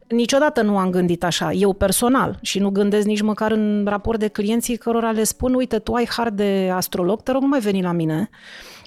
Niciodată 0.08 0.62
nu 0.62 0.78
am 0.78 0.90
gândit 0.90 1.24
așa, 1.24 1.52
eu 1.52 1.74
personal, 1.74 2.40
și 2.42 2.60
nu 2.60 2.70
gândesc 2.70 3.06
nici 3.06 3.22
măcar 3.22 3.52
în 3.52 3.86
raport 3.88 4.20
de 4.20 4.28
clienții 4.28 4.78
cărora 4.78 5.12
le 5.12 5.24
spun, 5.24 5.54
uite, 5.54 5.80
tu 5.80 5.94
ai 5.94 6.08
har 6.10 6.30
de 6.30 6.70
astrolog, 6.74 7.22
te 7.22 7.32
rog, 7.32 7.42
nu 7.42 7.48
mai 7.48 7.60
veni 7.60 7.82
la 7.82 7.92
mine, 7.92 8.30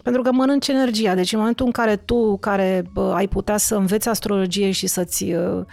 pentru 0.02 0.22
că 0.22 0.32
mănânci 0.32 0.68
energia. 0.68 1.14
Deci 1.14 1.32
în 1.32 1.38
momentul 1.38 1.66
în 1.66 1.72
care 1.72 1.96
tu, 1.96 2.36
care 2.40 2.84
bă, 2.92 3.12
ai 3.16 3.28
putea 3.28 3.56
să 3.56 3.74
înveți 3.74 4.08
astrologie 4.08 4.70
și 4.70 4.86
să-ți 4.86 5.32
uh, 5.32 5.64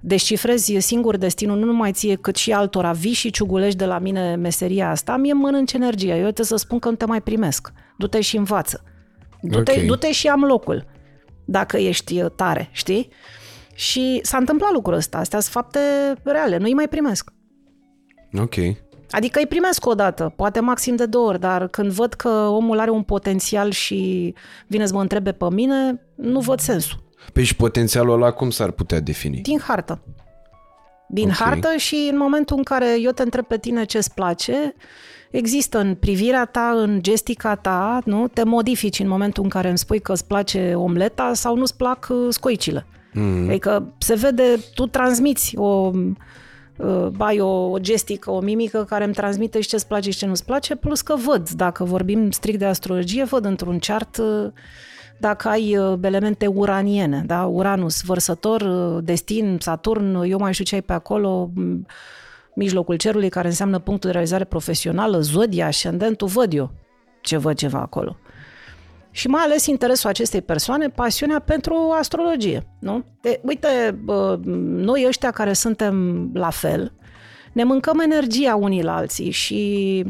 descifrezi 0.00 0.78
singur 0.78 1.16
destinul, 1.16 1.58
nu 1.58 1.64
numai 1.64 1.92
ție, 1.92 2.14
cât 2.14 2.36
și 2.36 2.52
altora, 2.52 2.92
vii 2.92 3.12
și 3.12 3.30
ciugulești 3.30 3.78
de 3.78 3.84
la 3.84 3.98
mine 3.98 4.34
meseria 4.34 4.90
asta, 4.90 5.16
mie 5.16 5.32
mănânci 5.32 5.72
energia. 5.72 6.14
Eu 6.14 6.20
trebuie 6.20 6.46
să 6.46 6.56
spun 6.56 6.78
că 6.78 6.88
nu 6.88 6.94
te 6.94 7.04
mai 7.04 7.20
primesc. 7.20 7.72
Du-te 7.98 8.20
și 8.20 8.36
învață. 8.36 8.84
Du-te, 9.40 9.72
okay. 9.72 9.86
du-te 9.86 10.12
și 10.12 10.28
am 10.28 10.44
locul, 10.44 10.86
dacă 11.44 11.76
ești 11.76 12.20
uh, 12.20 12.30
tare, 12.36 12.68
știi? 12.72 13.08
Și 13.82 14.20
s-a 14.22 14.36
întâmplat 14.36 14.72
lucrul 14.72 14.94
ăsta. 14.94 15.18
Astea 15.18 15.40
sunt 15.40 15.52
fapte 15.52 15.78
reale. 16.22 16.56
Nu 16.56 16.64
îi 16.64 16.74
mai 16.74 16.88
primesc. 16.88 17.32
Ok. 18.38 18.54
Adică 19.10 19.38
îi 19.38 19.46
primesc 19.46 19.86
o 19.86 19.94
dată, 19.94 20.32
poate 20.36 20.60
maxim 20.60 20.96
de 20.96 21.06
două 21.06 21.28
ori, 21.28 21.40
dar 21.40 21.68
când 21.68 21.90
văd 21.90 22.12
că 22.12 22.28
omul 22.28 22.78
are 22.78 22.90
un 22.90 23.02
potențial 23.02 23.70
și 23.70 24.34
vine 24.66 24.86
să 24.86 24.94
mă 24.94 25.00
întrebe 25.00 25.32
pe 25.32 25.46
mine, 25.50 26.00
nu 26.14 26.40
văd 26.40 26.60
sensul. 26.60 27.02
Păi 27.32 27.44
și 27.44 27.56
potențialul 27.56 28.14
ăla 28.14 28.30
cum 28.30 28.50
s-ar 28.50 28.70
putea 28.70 29.00
defini? 29.00 29.40
Din 29.40 29.60
hartă. 29.60 30.02
Din 31.08 31.30
okay. 31.30 31.36
hartă 31.36 31.76
și 31.76 32.08
în 32.10 32.16
momentul 32.16 32.56
în 32.56 32.62
care 32.62 33.00
eu 33.00 33.10
te 33.10 33.22
întreb 33.22 33.44
pe 33.44 33.58
tine 33.58 33.84
ce-ți 33.84 34.14
place, 34.14 34.74
există 35.30 35.78
în 35.78 35.94
privirea 35.94 36.44
ta, 36.44 36.72
în 36.76 37.02
gestica 37.02 37.54
ta, 37.54 37.98
nu? 38.04 38.28
Te 38.28 38.42
modifici 38.42 38.98
în 38.98 39.08
momentul 39.08 39.42
în 39.42 39.48
care 39.48 39.68
îmi 39.68 39.78
spui 39.78 40.00
că 40.00 40.12
îți 40.12 40.26
place 40.26 40.74
omleta 40.74 41.34
sau 41.34 41.56
nu-ți 41.56 41.76
plac 41.76 42.06
uh, 42.10 42.26
scoicile. 42.28 42.86
Mm. 43.12 43.48
Adică 43.48 43.92
se 43.98 44.14
vede, 44.14 44.60
tu 44.74 44.86
transmiți 44.86 45.56
o, 45.56 45.90
uh, 46.76 47.08
ai 47.18 47.40
o, 47.40 47.70
o 47.70 47.78
gestică, 47.78 48.30
o 48.30 48.40
mimică 48.40 48.84
care 48.84 49.04
îmi 49.04 49.14
transmite 49.14 49.60
și 49.60 49.68
ce-ți 49.68 49.86
place 49.86 50.10
și 50.10 50.18
ce 50.18 50.26
nu-ți 50.26 50.44
place, 50.44 50.74
plus 50.74 51.00
că 51.00 51.14
văd, 51.26 51.50
dacă 51.50 51.84
vorbim 51.84 52.30
strict 52.30 52.58
de 52.58 52.64
astrologie, 52.64 53.24
văd 53.24 53.44
într-un 53.44 53.78
chart 53.78 54.16
uh, 54.16 54.50
dacă 55.18 55.48
ai 55.48 55.76
uh, 55.76 55.98
elemente 56.02 56.46
uraniene, 56.46 57.22
da? 57.26 57.44
Uranus, 57.44 58.02
vărsător, 58.02 58.62
destin, 59.00 59.56
Saturn, 59.60 60.22
eu 60.22 60.38
mai 60.38 60.52
știu 60.52 60.64
ce 60.64 60.74
ai 60.74 60.82
pe 60.82 60.92
acolo, 60.92 61.50
mijlocul 62.54 62.96
cerului, 62.96 63.28
care 63.28 63.48
înseamnă 63.48 63.78
punctul 63.78 64.08
de 64.08 64.12
realizare 64.12 64.44
profesională, 64.44 65.20
zodia, 65.20 65.66
ascendentul, 65.66 66.28
văd 66.28 66.52
eu 66.52 66.70
ce 67.20 67.36
văd 67.36 67.56
ceva 67.56 67.78
acolo 67.78 68.16
și 69.14 69.28
mai 69.28 69.42
ales 69.42 69.66
interesul 69.66 70.08
acestei 70.08 70.42
persoane, 70.42 70.88
pasiunea 70.88 71.38
pentru 71.38 71.94
astrologie. 71.98 72.66
Nu? 72.78 73.04
De, 73.20 73.40
uite, 73.42 74.02
noi 74.62 75.04
ăștia 75.06 75.30
care 75.30 75.52
suntem 75.52 76.28
la 76.34 76.50
fel, 76.50 76.92
ne 77.52 77.64
mâncăm 77.64 77.98
energia 77.98 78.54
unii 78.54 78.82
la 78.82 78.96
alții 78.96 79.30
și 79.30 80.04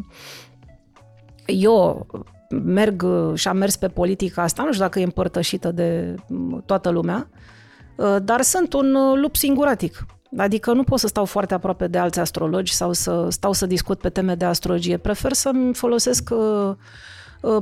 eu 1.46 2.06
merg 2.64 3.06
și 3.34 3.48
am 3.48 3.56
mers 3.56 3.76
pe 3.76 3.88
politica 3.88 4.42
asta, 4.42 4.62
nu 4.62 4.72
știu 4.72 4.84
dacă 4.84 5.00
e 5.00 5.04
împărtășită 5.04 5.70
de 5.70 6.14
toată 6.66 6.90
lumea, 6.90 7.28
dar 8.22 8.40
sunt 8.42 8.72
un 8.72 8.96
lup 9.20 9.36
singuratic. 9.36 10.06
Adică 10.36 10.72
nu 10.72 10.82
pot 10.82 10.98
să 10.98 11.06
stau 11.06 11.24
foarte 11.24 11.54
aproape 11.54 11.86
de 11.86 11.98
alți 11.98 12.20
astrologi 12.20 12.74
sau 12.74 12.92
să 12.92 13.26
stau 13.30 13.52
să 13.52 13.66
discut 13.66 14.00
pe 14.00 14.08
teme 14.08 14.34
de 14.34 14.44
astrologie. 14.44 14.96
Prefer 14.96 15.32
să-mi 15.32 15.74
folosesc 15.74 16.30
uh, 16.30 16.38
Uh, 16.38 16.76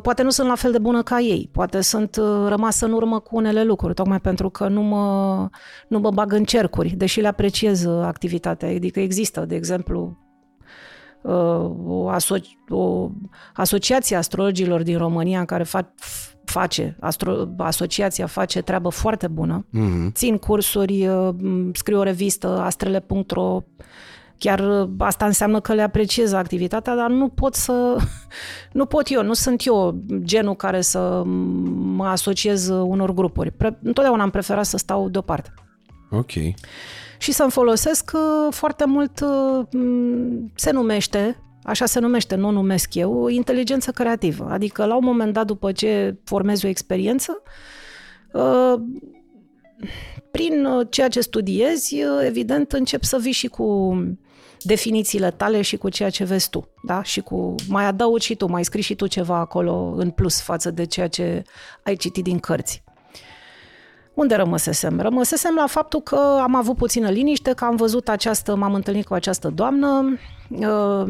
poate 0.02 0.22
nu 0.22 0.30
sunt 0.30 0.48
la 0.48 0.54
fel 0.54 0.72
de 0.72 0.78
bună 0.78 1.02
ca 1.02 1.20
ei, 1.20 1.48
poate 1.52 1.80
sunt 1.80 2.16
uh, 2.16 2.46
rămasă 2.48 2.86
în 2.86 2.92
urmă 2.92 3.18
cu 3.18 3.36
unele 3.36 3.64
lucruri, 3.64 3.94
tocmai 3.94 4.20
pentru 4.20 4.50
că 4.50 4.68
nu 4.68 4.82
mă, 4.82 5.48
nu 5.88 5.98
mă 5.98 6.10
bag 6.10 6.32
în 6.32 6.44
cercuri, 6.44 6.88
deși 6.88 7.20
le 7.20 7.28
apreciez 7.28 7.84
uh, 7.84 8.04
activitatea. 8.04 8.68
Adică 8.68 9.00
există, 9.00 9.44
de 9.44 9.54
exemplu, 9.54 10.18
o, 11.22 12.10
aso- 12.10 12.56
o 12.68 13.10
asociație 13.54 14.16
astrologilor 14.16 14.82
din 14.82 14.98
România 14.98 15.44
care 15.44 15.64
fa- 15.64 15.94
face, 16.44 16.96
astro- 17.00 17.48
asociația 17.56 18.26
face 18.26 18.62
treabă 18.62 18.88
foarte 18.88 19.28
bună. 19.28 19.66
Mm-hmm. 19.66 20.12
Țin 20.12 20.36
cursuri, 20.36 21.08
scriu 21.72 21.98
o 21.98 22.02
revistă, 22.02 22.58
astrele.ro, 22.60 23.60
Chiar 24.40 24.60
uh, 24.60 24.88
asta 24.98 25.24
înseamnă 25.24 25.60
că 25.60 25.74
le 25.74 25.82
apreciez 25.82 26.32
activitatea, 26.32 26.94
dar 26.96 27.10
nu 27.10 27.28
pot 27.28 27.54
să... 27.54 27.96
Nu 28.72 28.86
pot 28.86 29.10
eu, 29.10 29.22
nu 29.22 29.32
sunt 29.32 29.66
eu 29.66 30.02
genul 30.18 30.54
care 30.54 30.80
să 30.80 31.22
mă 31.96 32.06
asociez 32.06 32.68
unor 32.68 33.12
grupuri. 33.12 33.50
Pre- 33.50 33.78
întotdeauna 33.82 34.22
am 34.22 34.30
preferat 34.30 34.64
să 34.64 34.76
stau 34.76 35.08
deoparte. 35.08 35.54
Ok. 36.10 36.30
Și 37.18 37.32
să-mi 37.32 37.50
folosesc 37.50 38.10
uh, 38.14 38.52
foarte 38.52 38.84
mult, 38.84 39.20
uh, 39.20 39.66
se 40.54 40.70
numește, 40.70 41.42
așa 41.62 41.86
se 41.86 42.00
numește, 42.00 42.34
nu 42.34 42.48
o 42.48 42.50
numesc 42.50 42.94
eu, 42.94 43.28
inteligență 43.28 43.90
creativă. 43.90 44.48
Adică 44.50 44.84
la 44.84 44.96
un 44.96 45.04
moment 45.04 45.32
dat, 45.32 45.46
după 45.46 45.72
ce 45.72 46.16
formezi 46.24 46.64
o 46.64 46.68
experiență, 46.68 47.42
prin 50.30 50.66
ceea 50.88 51.08
ce 51.08 51.20
studiezi, 51.20 51.96
evident, 52.24 52.72
încep 52.72 53.02
să 53.02 53.18
vii 53.20 53.32
și 53.32 53.46
cu 53.46 53.94
definițiile 54.62 55.30
tale 55.30 55.62
și 55.62 55.76
cu 55.76 55.88
ceea 55.88 56.10
ce 56.10 56.24
vezi 56.24 56.50
tu, 56.50 56.68
da? 56.82 57.02
Și 57.02 57.20
cu, 57.20 57.54
mai 57.68 57.84
adaugi 57.84 58.26
și 58.26 58.34
tu, 58.34 58.46
mai 58.46 58.64
scrii 58.64 58.82
și 58.82 58.94
tu 58.94 59.06
ceva 59.06 59.36
acolo 59.36 59.94
în 59.96 60.10
plus 60.10 60.40
față 60.40 60.70
de 60.70 60.84
ceea 60.84 61.08
ce 61.08 61.42
ai 61.82 61.96
citit 61.96 62.24
din 62.24 62.38
cărți. 62.38 62.82
Unde 64.14 64.34
rămăsesem? 64.34 65.00
Rămăsesem 65.00 65.54
la 65.54 65.66
faptul 65.66 66.00
că 66.00 66.38
am 66.42 66.54
avut 66.54 66.76
puțină 66.76 67.10
liniște, 67.10 67.52
că 67.52 67.64
am 67.64 67.76
văzut 67.76 68.08
această, 68.08 68.54
m-am 68.54 68.74
întâlnit 68.74 69.06
cu 69.06 69.14
această 69.14 69.48
doamnă, 69.48 70.18
uh, 70.48 71.04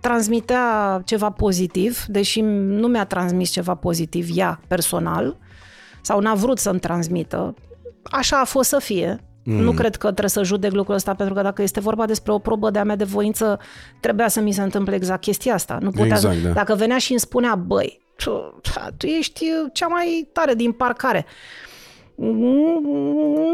transmitea 0.00 1.02
ceva 1.04 1.30
pozitiv, 1.30 2.04
deși 2.08 2.40
nu 2.40 2.86
mi-a 2.86 3.04
transmis 3.04 3.50
ceva 3.50 3.74
pozitiv 3.74 4.28
ea 4.34 4.60
personal, 4.68 5.36
sau 6.02 6.20
n-a 6.20 6.34
vrut 6.34 6.58
să-mi 6.58 6.78
transmită. 6.78 7.54
Așa 8.02 8.40
a 8.40 8.44
fost 8.44 8.68
să 8.68 8.78
fie, 8.78 9.29
Mm. 9.44 9.54
Nu 9.54 9.72
cred 9.72 9.96
că 9.96 10.06
trebuie 10.06 10.28
să 10.28 10.42
judec 10.42 10.72
lucrul 10.72 10.94
ăsta, 10.94 11.14
pentru 11.14 11.34
că 11.34 11.42
dacă 11.42 11.62
este 11.62 11.80
vorba 11.80 12.06
despre 12.06 12.32
o 12.32 12.38
probă 12.38 12.70
de-a 12.70 12.84
mea 12.84 12.96
de 12.96 13.04
voință, 13.04 13.58
trebuia 14.00 14.28
să 14.28 14.40
mi 14.40 14.52
se 14.52 14.62
întâmple 14.62 14.94
exact 14.94 15.20
chestia 15.20 15.54
asta. 15.54 15.78
Nu 15.80 15.90
putea, 15.90 16.06
exact, 16.06 16.36
da. 16.36 16.48
Dacă 16.48 16.74
venea 16.74 16.98
și 16.98 17.10
îmi 17.10 17.20
spunea, 17.20 17.54
băi, 17.54 18.00
tu, 18.16 18.60
tu 18.96 19.06
ești 19.06 19.44
cea 19.72 19.86
mai 19.86 20.28
tare 20.32 20.54
din 20.54 20.72
parcare. 20.72 21.26
Nu, 22.14 22.80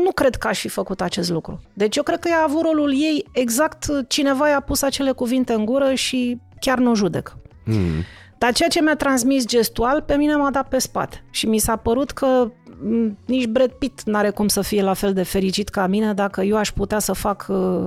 nu 0.04 0.10
cred 0.14 0.34
că 0.34 0.48
aș 0.48 0.60
fi 0.60 0.68
făcut 0.68 1.00
acest 1.00 1.30
lucru. 1.30 1.60
Deci 1.72 1.96
eu 1.96 2.02
cred 2.02 2.18
că 2.18 2.28
ea 2.28 2.38
a 2.38 2.46
avut 2.48 2.62
rolul 2.62 2.92
ei 2.92 3.26
exact 3.32 3.86
cineva 4.08 4.48
i-a 4.48 4.60
pus 4.60 4.82
acele 4.82 5.10
cuvinte 5.10 5.52
în 5.52 5.64
gură 5.64 5.94
și 5.94 6.40
chiar 6.60 6.78
nu 6.78 6.94
judec. 6.94 7.36
Mm. 7.64 8.02
Dar 8.38 8.52
ceea 8.52 8.68
ce 8.68 8.82
mi-a 8.82 8.96
transmis 8.96 9.46
gestual, 9.46 10.02
pe 10.02 10.16
mine 10.16 10.34
m-a 10.34 10.50
dat 10.50 10.68
pe 10.68 10.78
spate. 10.78 11.24
Și 11.30 11.46
mi 11.46 11.58
s-a 11.58 11.76
părut 11.76 12.10
că 12.10 12.50
nici 13.24 13.46
Brad 13.46 13.70
Pitt 13.70 14.02
n-are 14.02 14.30
cum 14.30 14.48
să 14.48 14.60
fie 14.60 14.82
la 14.82 14.92
fel 14.92 15.12
de 15.12 15.22
fericit 15.22 15.68
ca 15.68 15.86
mine 15.86 16.12
dacă 16.12 16.42
eu 16.42 16.56
aș 16.56 16.72
putea 16.72 16.98
să 16.98 17.12
fac 17.12 17.46
uh, 17.48 17.86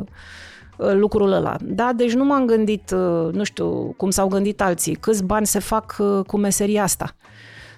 uh, 0.78 0.94
lucrul 0.94 1.32
ăla. 1.32 1.56
Da, 1.62 1.92
deci 1.96 2.14
nu 2.14 2.26
m-am 2.26 2.46
gândit, 2.46 2.92
uh, 2.92 3.34
nu 3.34 3.44
știu, 3.44 3.94
cum 3.98 4.10
s-au 4.10 4.28
gândit 4.28 4.62
alții, 4.62 4.96
câți 4.96 5.24
bani 5.24 5.46
se 5.46 5.60
fac 5.60 5.96
cu 6.28 6.38
meseria 6.38 6.84
asta. 6.84 7.16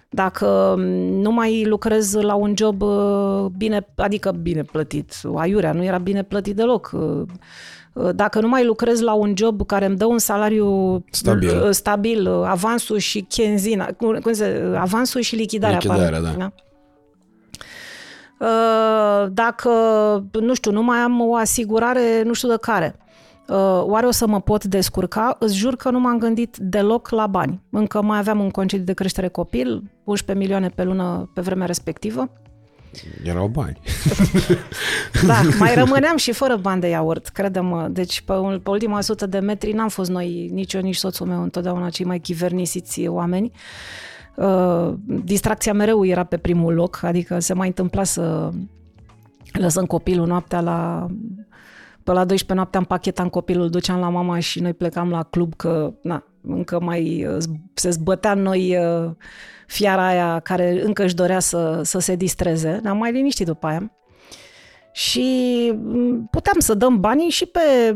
Dacă 0.10 0.76
nu 1.12 1.32
mai 1.32 1.66
lucrez 1.66 2.14
la 2.14 2.34
un 2.34 2.54
job 2.58 2.84
bine, 3.58 3.88
adică 3.96 4.32
bine 4.32 4.64
plătit, 4.64 5.14
aiurea, 5.36 5.72
nu 5.72 5.84
era 5.84 5.98
bine 5.98 6.24
plătit 6.24 6.56
deloc, 6.56 6.96
dacă 8.16 8.40
nu 8.40 8.48
mai 8.48 8.66
lucrez 8.66 9.02
la 9.02 9.14
un 9.14 9.34
job 9.38 9.66
care 9.66 9.86
îmi 9.86 9.98
dă 9.98 10.06
un 10.06 10.18
salariu 10.18 11.04
stabil, 11.10 11.72
stabil 11.72 12.28
avansul 12.28 12.98
și 12.98 13.22
chenzina, 13.22 13.90
cum 13.98 14.32
se, 14.32 14.74
avansul 14.78 15.22
și 15.22 15.36
lichidarea. 15.36 15.78
Lichidarea, 15.82 16.22
da. 16.22 16.34
da? 16.38 16.52
Uh, 18.42 19.28
dacă, 19.32 19.70
nu 20.32 20.54
știu, 20.54 20.72
nu 20.72 20.84
mai 20.84 20.98
am 20.98 21.22
o 21.22 21.36
asigurare, 21.36 22.24
nu 22.24 22.34
știu 22.34 22.50
de 22.50 22.58
care, 22.62 22.96
uh, 23.48 23.82
oare 23.82 24.06
o 24.06 24.12
să 24.12 24.28
mă 24.28 24.42
pot 24.42 24.64
descurca? 24.64 25.36
Îți 25.40 25.56
jur 25.56 25.76
că 25.76 25.90
nu 25.90 26.00
m-am 26.00 26.18
gândit 26.18 26.58
deloc 26.58 27.10
la 27.10 27.28
bani. 27.28 27.62
Încă 27.70 28.02
mai 28.02 28.18
aveam 28.18 28.40
un 28.40 28.50
concediu 28.50 28.86
de 28.86 28.94
creștere 28.94 29.28
copil, 29.28 29.84
11 30.04 30.46
milioane 30.46 30.70
pe 30.76 30.84
lună 30.84 31.32
pe 31.34 31.42
vremea 31.42 31.66
respectivă. 31.66 32.30
Erau 33.24 33.48
bani. 33.48 33.80
da, 35.28 35.42
mai 35.60 35.74
rămâneam 35.74 36.18
și 36.18 36.32
fără 36.32 36.56
bani 36.56 36.82
de 36.82 36.88
iaurt, 36.88 37.28
credem. 37.28 37.88
Deci 37.92 38.22
pe, 38.22 38.34
pe 38.64 38.70
ultima 38.70 39.02
sută 39.02 39.26
de 39.26 39.40
metri 39.40 39.72
n-am 39.72 39.90
fost 39.90 40.10
noi, 40.10 40.50
nici 40.54 40.74
eu, 40.74 40.82
nici 40.82 40.96
soțul 40.96 41.28
meu, 41.28 41.42
întotdeauna 41.42 41.90
cei 41.90 42.06
mai 42.06 42.20
chivernisiți 42.20 43.08
oameni. 43.08 43.52
Uh, 43.54 43.60
distracția 45.06 45.74
mereu 45.74 46.06
era 46.06 46.24
pe 46.24 46.38
primul 46.38 46.74
loc, 46.74 47.00
adică 47.04 47.40
se 47.40 47.54
mai 47.54 47.68
întâmpla 47.68 48.04
să 48.04 48.50
lăsăm 49.52 49.86
copilul 49.86 50.28
noaptea 50.28 50.62
la 50.62 51.08
Pe 52.04 52.12
la 52.12 52.26
12 52.26 52.54
noaptea 52.54 52.80
împachetam 52.80 53.30
copilul, 53.30 53.70
duceam 53.70 54.00
la 54.00 54.10
mama 54.10 54.40
și 54.40 54.60
noi 54.60 54.74
plecam 54.74 55.10
la 55.10 55.24
club 55.24 55.56
că, 55.56 55.94
na, 56.02 56.24
încă 56.42 56.80
mai 56.80 57.26
uh, 57.26 57.38
se 57.74 57.90
zbătea 57.90 58.32
în 58.32 58.42
noi 58.42 58.78
uh, 58.78 59.12
fiara 59.68 60.08
aia 60.08 60.40
care 60.40 60.82
încă 60.84 61.04
își 61.04 61.16
dorea 61.16 61.40
să, 61.40 61.82
să 61.84 62.00
se 62.00 62.16
distreze. 62.16 62.80
Ne-am 62.84 62.98
mai 62.98 63.12
liniștit 63.12 63.46
după 63.46 63.68
aia. 63.68 63.92
Și 64.92 65.72
mm, 65.76 66.28
puteam 66.32 66.60
să 66.60 66.74
dăm 66.74 67.00
banii 67.00 67.30
și 67.30 67.46
pe 67.46 67.96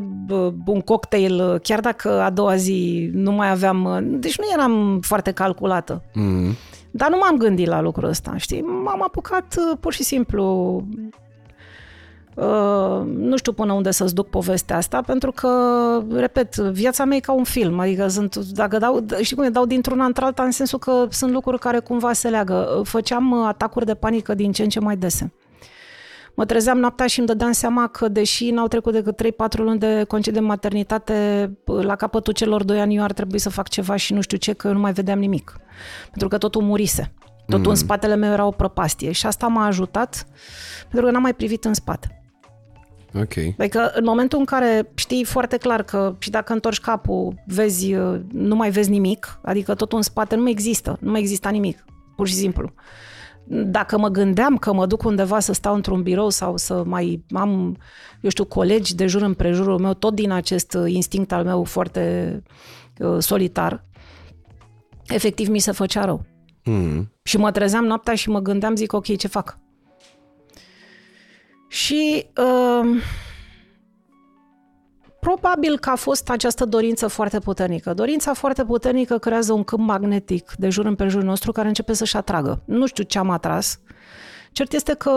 un 0.65 0.81
cocktail, 0.81 1.57
chiar 1.57 1.79
dacă 1.79 2.21
a 2.21 2.29
doua 2.29 2.55
zi 2.55 3.09
nu 3.13 3.31
mai 3.31 3.49
aveam... 3.49 4.05
Deci 4.19 4.37
nu 4.37 4.45
eram 4.53 4.99
foarte 5.01 5.31
calculată. 5.31 6.03
Mm. 6.13 6.55
Dar 6.91 7.09
nu 7.09 7.17
m-am 7.17 7.37
gândit 7.37 7.67
la 7.67 7.81
lucrul 7.81 8.09
ăsta, 8.09 8.33
știi? 8.37 8.61
M-am 8.61 9.03
apucat 9.03 9.55
uh, 9.57 9.77
pur 9.79 9.93
și 9.93 10.03
simplu 10.03 10.83
Uh, 12.35 13.01
nu 13.17 13.37
știu 13.37 13.51
până 13.51 13.73
unde 13.73 13.91
să-ți 13.91 14.13
duc 14.13 14.29
povestea 14.29 14.77
asta, 14.77 15.01
pentru 15.01 15.31
că, 15.31 15.49
repet, 16.13 16.55
viața 16.55 17.05
mea 17.05 17.17
e 17.17 17.19
ca 17.19 17.31
un 17.31 17.43
film, 17.43 17.79
adică 17.79 18.07
sunt, 18.07 18.35
dacă 18.35 18.77
dau, 18.77 19.05
știi 19.21 19.35
cum 19.35 19.45
e, 19.45 19.49
dau 19.49 19.65
dintr-una 19.65 20.05
într-alta 20.05 20.43
în 20.43 20.51
sensul 20.51 20.79
că 20.79 21.05
sunt 21.09 21.31
lucruri 21.31 21.59
care 21.59 21.79
cumva 21.79 22.13
se 22.13 22.29
leagă. 22.29 22.81
Făceam 22.83 23.33
atacuri 23.33 23.85
de 23.85 23.93
panică 23.93 24.33
din 24.33 24.51
ce 24.51 24.63
în 24.63 24.69
ce 24.69 24.79
mai 24.79 24.97
dese. 24.97 25.33
Mă 26.35 26.45
trezeam 26.45 26.77
noaptea 26.77 27.07
și 27.07 27.19
îmi 27.19 27.27
dădeam 27.27 27.51
seama 27.51 27.87
că, 27.87 28.07
deși 28.07 28.49
n-au 28.49 28.67
trecut 28.67 28.93
decât 28.93 29.21
3-4 29.23 29.27
luni 29.57 29.79
de 29.79 30.03
concediu 30.07 30.39
de 30.39 30.45
maternitate, 30.45 31.51
la 31.65 31.95
capătul 31.95 32.33
celor 32.33 32.63
2 32.63 32.79
ani 32.79 32.95
eu 32.95 33.03
ar 33.03 33.13
trebui 33.13 33.39
să 33.39 33.49
fac 33.49 33.67
ceva 33.67 33.95
și 33.95 34.13
nu 34.13 34.21
știu 34.21 34.37
ce, 34.37 34.53
că 34.53 34.67
eu 34.67 34.73
nu 34.73 34.79
mai 34.79 34.93
vedeam 34.93 35.19
nimic. 35.19 35.59
Pentru 36.09 36.27
că 36.27 36.37
totul 36.37 36.61
murise. 36.61 37.13
Totul 37.45 37.63
mm. 37.63 37.69
în 37.69 37.75
spatele 37.75 38.15
meu 38.15 38.31
era 38.31 38.45
o 38.45 38.51
prăpastie 38.51 39.11
și 39.11 39.25
asta 39.25 39.47
m-a 39.47 39.65
ajutat 39.65 40.27
pentru 40.81 41.05
că 41.05 41.11
n-am 41.11 41.21
mai 41.21 41.33
privit 41.33 41.65
în 41.65 41.73
spate. 41.73 42.19
Ok. 43.13 43.33
Adică 43.57 43.91
în 43.93 44.03
momentul 44.03 44.39
în 44.39 44.45
care 44.45 44.91
știi 44.95 45.23
foarte 45.23 45.57
clar 45.57 45.83
că 45.83 46.15
și 46.19 46.29
dacă 46.29 46.53
întorci 46.53 46.79
capul, 46.79 47.43
vezi, 47.45 47.93
nu 48.31 48.55
mai 48.55 48.69
vezi 48.69 48.89
nimic, 48.89 49.39
adică 49.41 49.75
totul 49.75 49.97
în 49.97 50.03
spate 50.03 50.35
nu 50.35 50.41
mai 50.41 50.51
există, 50.51 50.97
nu 50.99 51.11
mai 51.11 51.19
exista 51.19 51.49
nimic, 51.49 51.85
pur 52.15 52.27
și 52.27 52.33
simplu. 52.33 52.73
Dacă 53.47 53.97
mă 53.97 54.07
gândeam 54.07 54.57
că 54.57 54.73
mă 54.73 54.85
duc 54.85 55.03
undeva 55.03 55.39
să 55.39 55.53
stau 55.53 55.75
într-un 55.75 56.03
birou 56.03 56.29
sau 56.29 56.57
să 56.57 56.83
mai 56.85 57.25
am, 57.33 57.77
eu 58.21 58.29
știu, 58.29 58.45
colegi 58.45 58.95
de 58.95 59.07
jur 59.07 59.21
împrejurul 59.21 59.79
meu, 59.79 59.93
tot 59.93 60.15
din 60.15 60.31
acest 60.31 60.77
instinct 60.85 61.31
al 61.31 61.43
meu 61.43 61.63
foarte 61.63 62.43
uh, 62.99 63.17
solitar, 63.19 63.85
efectiv 65.07 65.47
mi 65.47 65.59
se 65.59 65.71
făcea 65.71 66.05
rău. 66.05 66.25
Mm. 66.63 67.11
Și 67.23 67.37
mă 67.37 67.51
trezeam 67.51 67.85
noaptea 67.85 68.15
și 68.15 68.29
mă 68.29 68.39
gândeam, 68.39 68.75
zic, 68.75 68.93
ok, 68.93 69.17
ce 69.17 69.27
fac? 69.27 69.57
Și 71.67 72.25
uh, 72.37 73.01
probabil 75.25 75.77
că 75.79 75.89
a 75.89 75.95
fost 75.95 76.29
această 76.29 76.65
dorință 76.65 77.07
foarte 77.07 77.39
puternică. 77.39 77.93
Dorința 77.93 78.33
foarte 78.33 78.65
puternică 78.65 79.17
creează 79.17 79.53
un 79.53 79.63
câmp 79.63 79.87
magnetic 79.87 80.51
de 80.57 80.69
jur 80.69 80.85
împrejur 80.85 81.21
nostru 81.23 81.51
care 81.51 81.67
începe 81.67 81.93
să-și 81.93 82.17
atragă. 82.17 82.61
Nu 82.65 82.85
știu 82.85 83.03
ce 83.03 83.17
am 83.17 83.29
atras. 83.29 83.79
Cert 84.51 84.73
este 84.73 84.93
că 84.93 85.11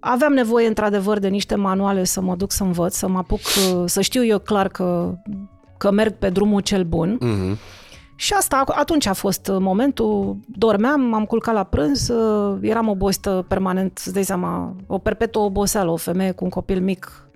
aveam 0.00 0.32
nevoie 0.32 0.66
într-adevăr 0.66 1.18
de 1.18 1.28
niște 1.28 1.54
manuale 1.54 2.04
să 2.04 2.20
mă 2.20 2.36
duc 2.36 2.52
să 2.52 2.62
învăț, 2.62 2.94
să 2.94 3.08
mă 3.08 3.18
apuc, 3.18 3.40
să 3.84 4.00
știu 4.00 4.24
eu 4.24 4.38
clar 4.38 4.68
că, 4.68 5.14
că 5.78 5.90
merg 5.90 6.14
pe 6.14 6.30
drumul 6.30 6.60
cel 6.60 6.84
bun. 6.84 7.18
Uh-huh. 7.18 7.58
Și 8.14 8.32
asta 8.32 8.64
atunci 8.66 9.06
a 9.06 9.12
fost 9.12 9.50
momentul, 9.58 10.36
dormeam, 10.46 11.00
m-am 11.00 11.24
culcat 11.24 11.54
la 11.54 11.64
prânz, 11.64 12.10
eram 12.60 12.88
obosită 12.88 13.44
permanent, 13.48 13.98
îți 14.04 14.12
dai 14.12 14.24
seama, 14.24 14.76
o 14.86 14.98
perpetuă 14.98 15.42
oboseală, 15.42 15.90
o 15.90 15.96
femeie 15.96 16.30
cu 16.30 16.44
un 16.44 16.50
copil 16.50 16.80
mic 16.80 17.29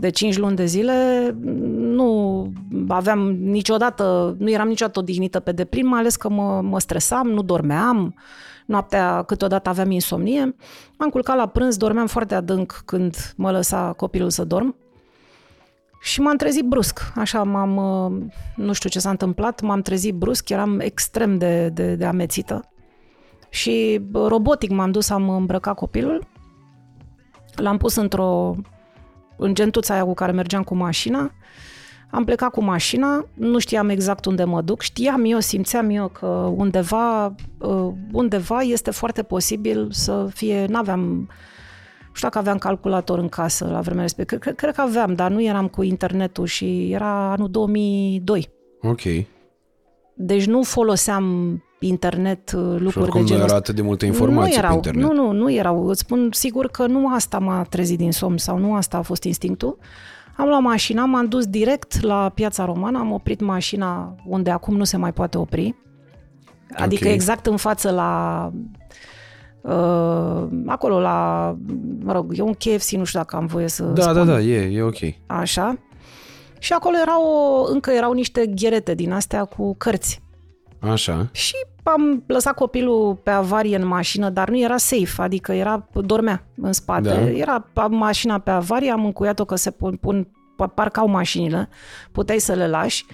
de 0.00 0.08
5 0.08 0.38
luni 0.38 0.56
de 0.56 0.64
zile, 0.64 1.30
nu 1.78 2.52
aveam 2.88 3.32
niciodată, 3.32 4.36
nu 4.38 4.50
eram 4.50 4.68
niciodată 4.68 4.98
odihnită 4.98 5.40
pe 5.40 5.52
deplin, 5.52 5.86
mai 5.86 5.98
ales 5.98 6.16
că 6.16 6.28
mă, 6.28 6.60
mă 6.60 6.78
stresam, 6.78 7.28
nu 7.28 7.42
dormeam, 7.42 8.14
noaptea 8.66 9.22
câteodată 9.22 9.68
aveam 9.68 9.90
insomnie. 9.90 10.54
M-am 10.98 11.08
culcat 11.08 11.36
la 11.36 11.46
prânz, 11.46 11.76
dormeam 11.76 12.06
foarte 12.06 12.34
adânc 12.34 12.82
când 12.84 13.16
mă 13.36 13.50
lăsa 13.50 13.92
copilul 13.96 14.30
să 14.30 14.44
dorm 14.44 14.76
și 16.00 16.20
m-am 16.20 16.36
trezit 16.36 16.64
brusc, 16.64 17.12
așa 17.14 17.42
m-am, 17.42 17.76
uh, 17.76 18.22
nu 18.56 18.72
știu 18.72 18.88
ce 18.88 18.98
s-a 18.98 19.10
întâmplat, 19.10 19.60
m-am 19.60 19.80
trezit 19.80 20.14
brusc, 20.14 20.48
eram 20.48 20.80
extrem 20.80 21.38
de, 21.38 21.68
de, 21.68 21.94
de 21.94 22.04
amețită. 22.04 22.70
Și 23.50 24.00
robotic 24.12 24.70
m-am 24.70 24.90
dus, 24.90 25.10
am 25.10 25.28
îmbrăcat 25.28 25.74
copilul, 25.74 26.26
l-am 27.54 27.76
pus 27.76 27.96
într-o, 27.96 28.56
în 29.40 29.54
gentuța 29.54 29.94
aia 29.94 30.04
cu 30.04 30.14
care 30.14 30.32
mergeam 30.32 30.62
cu 30.62 30.74
mașina, 30.74 31.32
am 32.10 32.24
plecat 32.24 32.50
cu 32.50 32.62
mașina, 32.62 33.26
nu 33.34 33.58
știam 33.58 33.88
exact 33.88 34.24
unde 34.24 34.44
mă 34.44 34.60
duc, 34.60 34.80
știam 34.80 35.24
eu, 35.24 35.38
simțeam 35.38 35.90
eu 35.90 36.08
că 36.08 36.26
undeva, 36.56 37.34
uh, 37.58 37.92
undeva 38.12 38.60
este 38.60 38.90
foarte 38.90 39.22
posibil 39.22 39.88
să 39.90 40.28
fie, 40.32 40.66
n-aveam 40.66 41.28
știu 42.12 42.28
dacă 42.28 42.38
aveam 42.38 42.58
calculator 42.58 43.18
în 43.18 43.28
casă 43.28 43.66
la 43.66 43.80
vremea 43.80 44.02
respectivă. 44.02 44.40
Cred, 44.40 44.54
cred 44.54 44.74
că 44.74 44.80
aveam, 44.80 45.14
dar 45.14 45.30
nu 45.30 45.42
eram 45.42 45.68
cu 45.68 45.82
internetul 45.82 46.46
și 46.46 46.92
era 46.92 47.32
anul 47.32 47.50
2002. 47.50 48.48
Ok. 48.80 49.00
Deci 50.14 50.46
nu 50.46 50.62
foloseam 50.62 51.24
internet, 51.86 52.52
uh, 52.52 52.76
lucruri 52.78 53.10
de 53.10 53.18
genul 53.24 53.38
nu 53.38 53.44
era 53.44 53.54
atât 53.54 53.74
de 53.74 53.82
multe 53.82 54.06
informații 54.06 54.52
nu 54.52 54.58
erau, 54.58 54.70
pe 54.70 54.88
internet. 54.88 55.02
Nu, 55.02 55.12
nu, 55.22 55.32
nu 55.32 55.52
erau. 55.52 55.86
Îți 55.86 56.00
spun 56.00 56.28
sigur 56.32 56.66
că 56.66 56.86
nu 56.86 57.14
asta 57.14 57.38
m-a 57.38 57.62
trezit 57.62 57.98
din 57.98 58.12
somn 58.12 58.36
sau 58.38 58.58
nu 58.58 58.74
asta 58.74 58.96
a 58.96 59.02
fost 59.02 59.24
instinctul. 59.24 59.78
Am 60.36 60.48
luat 60.48 60.60
mașina, 60.60 61.04
m-am 61.04 61.26
dus 61.26 61.46
direct 61.46 62.00
la 62.02 62.30
piața 62.34 62.64
romană, 62.64 62.98
am 62.98 63.12
oprit 63.12 63.40
mașina 63.40 64.14
unde 64.26 64.50
acum 64.50 64.76
nu 64.76 64.84
se 64.84 64.96
mai 64.96 65.12
poate 65.12 65.38
opri. 65.38 65.74
Adică 66.74 67.02
okay. 67.04 67.14
exact 67.14 67.46
în 67.46 67.56
față 67.56 67.90
la 67.90 68.52
Uh, 69.62 70.48
acolo 70.66 71.00
la, 71.00 71.56
mă 72.02 72.12
rog, 72.12 72.38
e 72.38 72.42
un 72.42 72.52
KFC, 72.54 72.90
nu 72.90 73.04
știu 73.04 73.18
dacă 73.18 73.36
am 73.36 73.46
voie 73.46 73.68
să 73.68 73.82
Da, 73.82 74.02
spun. 74.02 74.14
da, 74.14 74.24
da, 74.24 74.40
e, 74.40 74.76
e 74.76 74.82
ok. 74.82 74.96
Așa. 75.26 75.78
Și 76.58 76.72
acolo 76.72 76.96
erau, 77.02 77.22
încă 77.72 77.90
erau 77.90 78.12
niște 78.12 78.46
gherete 78.46 78.94
din 78.94 79.12
astea 79.12 79.44
cu 79.44 79.74
cărți. 79.74 80.22
Așa. 80.78 81.28
Și 81.32 81.54
am 81.82 82.22
lăsat 82.26 82.54
copilul 82.54 83.14
pe 83.14 83.30
avarie 83.30 83.76
în 83.76 83.86
mașină, 83.86 84.30
dar 84.30 84.48
nu 84.48 84.58
era 84.58 84.76
safe, 84.76 85.22
adică 85.22 85.52
era, 85.52 85.88
dormea 85.92 86.44
în 86.56 86.72
spate. 86.72 87.08
Da. 87.08 87.30
Era 87.30 87.66
mașina 87.90 88.38
pe 88.38 88.50
avarie, 88.50 88.90
am 88.90 89.04
încuiat-o 89.04 89.44
că 89.44 89.56
se 89.56 89.70
pun, 89.70 89.96
pun 89.96 90.28
parcau 90.74 91.08
mașinile, 91.08 91.68
puteai 92.12 92.38
să 92.38 92.54
le 92.54 92.68
lași 92.68 93.04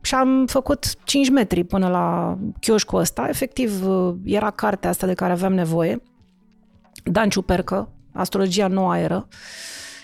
și 0.00 0.14
am 0.14 0.46
făcut 0.46 1.04
5 1.04 1.30
metri 1.30 1.64
până 1.64 1.88
la 1.88 2.38
chioșcul 2.60 2.98
ăsta. 2.98 3.26
Efectiv, 3.28 3.84
era 4.24 4.50
cartea 4.50 4.90
asta 4.90 5.06
de 5.06 5.14
care 5.14 5.32
aveam 5.32 5.54
nevoie. 5.54 6.02
Dan 7.04 7.28
Ciupercă, 7.28 7.88
Astrologia 8.12 8.66
Noua 8.66 8.98
Eră. 8.98 9.28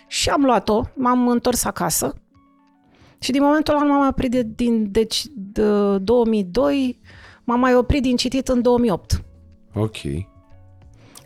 Și 0.07 0.29
am 0.29 0.42
luat-o, 0.42 0.83
m-am 0.94 1.29
întors 1.29 1.64
acasă 1.64 2.14
și 3.18 3.31
din 3.31 3.42
momentul 3.42 3.74
ăla 3.74 3.85
m-am 3.85 4.09
oprit 4.09 4.31
de, 4.31 4.42
din, 4.55 4.90
deci, 4.90 5.24
de 5.35 5.98
2002, 5.98 7.00
m-am 7.46 7.61
mai 7.61 7.74
oprit 7.74 8.02
din 8.02 8.16
citit 8.16 8.48
în 8.48 8.62
2008. 8.62 9.24
Ok. 9.74 9.96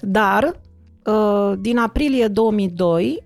Dar, 0.00 0.60
ă, 1.06 1.54
din 1.58 1.78
aprilie 1.78 2.28
2002 2.28 3.22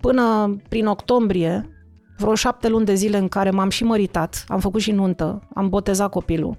până 0.00 0.56
prin 0.68 0.86
octombrie 0.86 1.72
vreo 2.16 2.34
șapte 2.34 2.68
luni 2.68 2.84
de 2.84 2.94
zile 2.94 3.18
în 3.18 3.28
care 3.28 3.50
m-am 3.50 3.68
și 3.68 3.84
măritat, 3.84 4.44
am 4.48 4.60
făcut 4.60 4.80
și 4.80 4.92
nuntă, 4.92 5.48
am 5.54 5.68
botezat 5.68 6.10
copilul, 6.10 6.56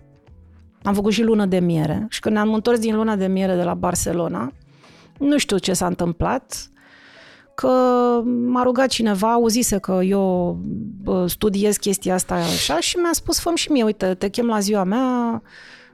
am 0.83 0.93
făcut 0.93 1.11
și 1.11 1.23
lună 1.23 1.45
de 1.45 1.59
miere 1.59 2.05
și 2.09 2.19
când 2.19 2.35
ne-am 2.35 2.53
întors 2.53 2.79
din 2.79 2.95
luna 2.95 3.15
de 3.15 3.27
miere 3.27 3.55
de 3.55 3.63
la 3.63 3.73
Barcelona, 3.73 4.51
nu 5.17 5.37
știu 5.37 5.57
ce 5.57 5.73
s-a 5.73 5.85
întâmplat, 5.85 6.69
că 7.59 8.21
m-a 8.45 8.63
rugat 8.63 8.87
cineva, 8.87 9.31
auzise 9.31 9.77
că 9.77 9.99
eu 10.03 10.57
studiez 11.25 11.77
chestia 11.77 12.13
asta 12.13 12.35
așa 12.35 12.79
și 12.79 12.97
mi-a 12.97 13.13
spus, 13.13 13.39
fă 13.39 13.51
și 13.55 13.71
mie, 13.71 13.83
uite, 13.83 14.13
te 14.13 14.29
chem 14.29 14.45
la 14.45 14.59
ziua 14.59 14.83
mea, 14.83 15.41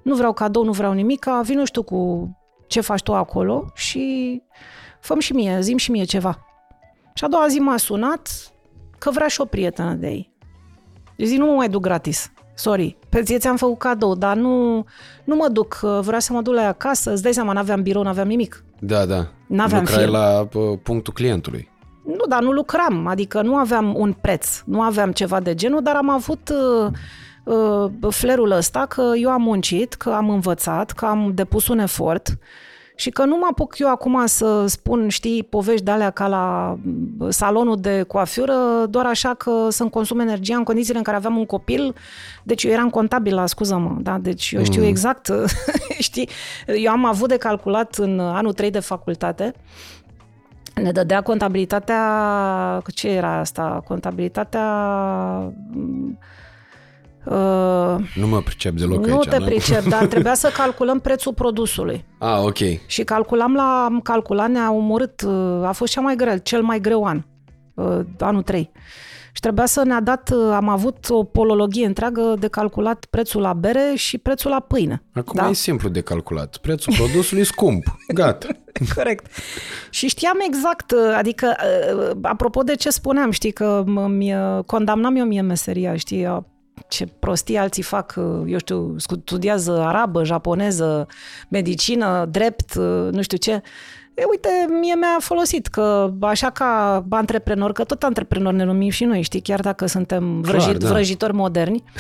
nu 0.01 0.15
vreau 0.15 0.33
cadou, 0.33 0.63
nu 0.63 0.71
vreau 0.71 0.93
nimic, 0.93 1.25
vin 1.43 1.57
nu 1.57 1.65
știu 1.65 1.83
cu 1.83 2.29
ce 2.67 2.81
faci 2.81 3.01
tu 3.01 3.13
acolo 3.13 3.71
și 3.73 4.41
fă 4.99 5.15
și 5.19 5.33
mie, 5.33 5.57
zim 5.61 5.77
și 5.77 5.91
mie 5.91 6.03
ceva. 6.03 6.45
Și 7.13 7.23
a 7.23 7.27
doua 7.27 7.47
zi 7.47 7.59
m-a 7.59 7.77
sunat, 7.77 8.29
că 8.97 9.11
vrea 9.11 9.27
și 9.27 9.41
o 9.41 9.45
prietenă 9.45 9.93
de 9.93 10.07
ei. 10.07 10.33
Eu 11.15 11.25
zic, 11.25 11.37
nu 11.37 11.45
mă 11.45 11.53
mai 11.53 11.69
duc 11.69 11.81
gratis. 11.81 12.31
Sorry, 12.55 12.97
pe 13.09 13.21
ție 13.21 13.37
ți-am 13.37 13.55
făcut 13.57 13.77
cadou, 13.77 14.15
dar 14.15 14.35
nu, 14.35 14.85
nu 15.23 15.35
mă 15.35 15.47
duc, 15.47 15.79
vreau 16.01 16.19
să 16.19 16.33
mă 16.33 16.41
duc 16.41 16.53
la 16.53 16.61
ea 16.61 16.67
acasă, 16.67 17.11
îți 17.11 17.23
dai 17.23 17.33
seama, 17.33 17.53
n-aveam 17.53 17.81
birou, 17.81 18.03
n-aveam 18.03 18.27
nimic. 18.27 18.63
Da, 18.79 19.05
da. 19.05 19.27
N-aveam 19.47 19.79
Lucrai 19.79 19.99
film. 19.99 20.11
la 20.11 20.47
punctul 20.83 21.13
clientului. 21.13 21.69
Nu, 22.05 22.25
dar 22.29 22.41
nu 22.41 22.51
lucram, 22.51 23.07
adică 23.07 23.41
nu 23.41 23.55
aveam 23.55 23.95
un 23.95 24.13
preț, 24.21 24.61
nu 24.65 24.81
aveam 24.81 25.11
ceva 25.11 25.39
de 25.39 25.55
genul, 25.55 25.81
dar 25.83 25.95
am 25.95 26.09
avut 26.09 26.49
uh, 26.49 26.91
uh, 28.01 28.13
flerul 28.13 28.51
ăsta 28.51 28.85
că 28.85 29.11
eu 29.15 29.29
am 29.29 29.41
muncit, 29.41 29.93
că 29.93 30.09
am 30.09 30.29
învățat, 30.29 30.91
că 30.91 31.05
am 31.05 31.31
depus 31.33 31.67
un 31.67 31.79
efort 31.79 32.37
și 32.95 33.09
că 33.09 33.25
nu 33.25 33.37
mă 33.37 33.47
apuc 33.49 33.79
eu 33.79 33.89
acum 33.89 34.25
să 34.25 34.65
spun, 34.67 35.09
știi, 35.09 35.43
povești 35.43 35.83
de 35.83 35.91
alea 35.91 36.09
ca 36.09 36.27
la 36.27 36.77
salonul 37.29 37.77
de 37.79 38.01
coafură, 38.01 38.85
doar 38.89 39.05
așa 39.05 39.33
că 39.33 39.67
să-mi 39.69 39.89
consum 39.89 40.19
energia 40.19 40.55
în 40.55 40.63
condițiile 40.63 40.97
în 40.97 41.03
care 41.03 41.17
aveam 41.17 41.37
un 41.37 41.45
copil. 41.45 41.95
Deci 42.43 42.63
eu 42.63 42.71
eram 42.71 42.89
contabil 42.89 43.35
la, 43.35 43.45
scuză-mă, 43.45 43.97
da? 44.01 44.17
Deci 44.17 44.51
eu 44.51 44.63
știu 44.63 44.81
mm. 44.81 44.87
exact, 44.87 45.31
știi, 45.99 46.29
eu 46.67 46.91
am 46.91 47.05
avut 47.05 47.29
de 47.29 47.37
calculat 47.37 47.95
în 47.95 48.19
anul 48.19 48.53
3 48.53 48.71
de 48.71 48.79
facultate, 48.79 49.53
ne 50.81 50.91
dădea 50.91 51.21
contabilitatea, 51.21 52.81
ce 52.93 53.09
era 53.09 53.39
asta? 53.39 53.81
Contabilitatea 53.87 54.65
Uh, 57.25 57.95
nu 58.15 58.27
mă 58.27 58.41
pricep 58.41 58.73
deloc 58.77 59.05
nu 59.05 59.17
aici. 59.17 59.27
te 59.27 59.37
pricep, 59.45 59.83
dar 59.83 60.05
trebuia 60.13 60.33
să 60.33 60.51
calculăm 60.57 60.99
prețul 60.99 61.33
produsului. 61.33 62.05
Ah, 62.19 62.39
ok. 62.43 62.57
Și 62.85 63.03
calculam 63.03 63.53
la, 63.53 63.83
am 63.85 63.99
calculat, 63.99 64.49
ne-a 64.49 64.71
omorât, 64.71 65.21
uh, 65.21 65.63
a 65.63 65.71
fost 65.71 65.91
cea 65.91 66.01
mai 66.01 66.15
greu, 66.15 66.37
cel 66.37 66.61
mai 66.61 66.79
greu 66.79 67.03
an, 67.03 67.23
uh, 67.73 67.99
anul 68.19 68.41
3. 68.41 68.71
Și 69.31 69.41
trebuia 69.41 69.65
să 69.65 69.83
ne-a 69.83 70.01
dat, 70.01 70.29
uh, 70.33 70.51
am 70.53 70.69
avut 70.69 71.09
o 71.09 71.23
polologie 71.23 71.85
întreagă 71.85 72.35
de 72.39 72.47
calculat 72.47 73.05
prețul 73.09 73.41
la 73.41 73.53
bere 73.53 73.93
și 73.95 74.17
prețul 74.17 74.49
la 74.51 74.59
pâine. 74.59 75.03
Acum 75.13 75.39
da? 75.41 75.49
e 75.49 75.53
simplu 75.53 75.89
de 75.89 76.01
calculat. 76.01 76.57
Prețul 76.57 76.93
produsului 76.93 77.41
e 77.41 77.45
scump. 77.45 77.83
Gata. 78.13 78.47
Corect. 78.95 79.25
Și 79.89 80.07
știam 80.07 80.37
exact, 80.47 80.93
adică, 81.17 81.55
apropo 82.21 82.61
de 82.61 82.75
ce 82.75 82.89
spuneam, 82.89 83.31
știi, 83.31 83.51
că 83.51 83.83
mi 84.07 84.33
condamnam 84.65 85.15
eu 85.15 85.25
mie 85.25 85.41
meseria, 85.41 85.95
știi, 85.95 86.45
ce 86.87 87.05
prostii 87.19 87.57
alții 87.57 87.83
fac, 87.83 88.13
eu 88.45 88.57
știu, 88.57 88.95
studiază 88.97 89.79
arabă, 89.79 90.23
japoneză, 90.23 91.07
medicină, 91.49 92.25
drept, 92.31 92.75
nu 93.11 93.21
știu 93.21 93.37
ce. 93.37 93.61
E, 94.13 94.23
uite, 94.29 94.49
mie 94.81 94.95
mi-a 94.95 95.17
folosit 95.19 95.67
că 95.67 96.13
așa 96.21 96.49
ca 96.49 97.03
antreprenor, 97.09 97.71
că 97.71 97.83
tot 97.83 98.03
antreprenor 98.03 98.53
ne 98.53 98.63
numim 98.63 98.89
și 98.89 99.03
noi, 99.03 99.21
știi, 99.21 99.41
chiar 99.41 99.59
dacă 99.59 99.85
suntem 99.85 100.41
vrăjit, 100.41 100.63
Clar, 100.63 100.77
da. 100.77 100.87
vrăjitori 100.87 101.33
moderni, 101.33 101.83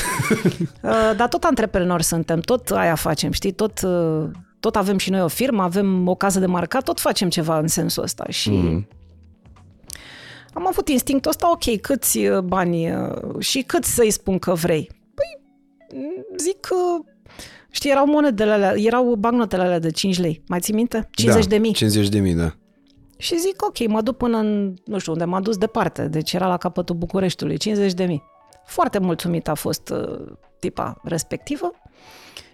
uh, 0.81 1.11
dar 1.15 1.27
tot 1.27 1.43
antreprenori 1.43 2.03
suntem, 2.03 2.39
tot 2.39 2.69
aia 2.69 2.95
facem, 2.95 3.31
știi, 3.31 3.51
tot, 3.51 3.81
uh, 3.81 4.23
tot 4.59 4.75
avem 4.75 4.97
și 4.97 5.09
noi 5.09 5.21
o 5.21 5.27
firmă, 5.27 5.63
avem 5.63 6.07
o 6.07 6.15
casă 6.15 6.39
de 6.39 6.45
marcat, 6.45 6.83
tot 6.83 6.99
facem 6.99 7.29
ceva 7.29 7.59
în 7.59 7.67
sensul 7.67 8.03
ăsta 8.03 8.25
și 8.27 8.49
mm 8.49 8.87
am 10.55 10.67
avut 10.67 10.89
instinctul 10.89 11.31
ăsta, 11.31 11.51
ok, 11.51 11.81
câți 11.81 12.17
uh, 12.17 12.39
bani 12.39 12.91
uh, 12.91 13.39
și 13.39 13.61
cât 13.61 13.83
să-i 13.83 14.11
spun 14.11 14.39
că 14.39 14.53
vrei? 14.53 14.89
Păi, 15.15 15.39
zic 16.37 16.59
că 16.59 16.75
Știi, 17.75 17.91
erau 17.91 18.05
monedele 18.05 18.51
alea, 18.51 18.73
erau 18.75 19.15
bancnotele 19.15 19.63
alea 19.63 19.79
de 19.79 19.91
5 19.91 20.19
lei. 20.19 20.43
Mai 20.47 20.59
ții 20.59 20.73
minte? 20.73 21.09
50 21.11 21.43
da, 21.43 21.49
de 21.49 21.57
mii. 21.57 21.73
50 21.73 22.09
de 22.09 22.19
mii, 22.19 22.33
da. 22.33 22.53
Și 23.17 23.39
zic, 23.39 23.65
ok, 23.65 23.87
mă 23.87 24.01
duc 24.01 24.17
până 24.17 24.37
în, 24.37 24.73
nu 24.85 24.97
știu, 24.97 25.11
unde 25.11 25.23
m-a 25.23 25.39
dus 25.39 25.57
departe, 25.57 26.07
deci 26.07 26.33
era 26.33 26.47
la 26.47 26.57
capătul 26.57 26.95
Bucureștiului, 26.95 27.57
50 27.57 27.93
de 27.93 28.03
mii. 28.03 28.23
Foarte 28.65 28.99
mulțumit 28.99 29.47
a 29.47 29.53
fost 29.53 29.89
uh, 29.89 30.31
tipa 30.59 30.99
respectivă. 31.03 31.71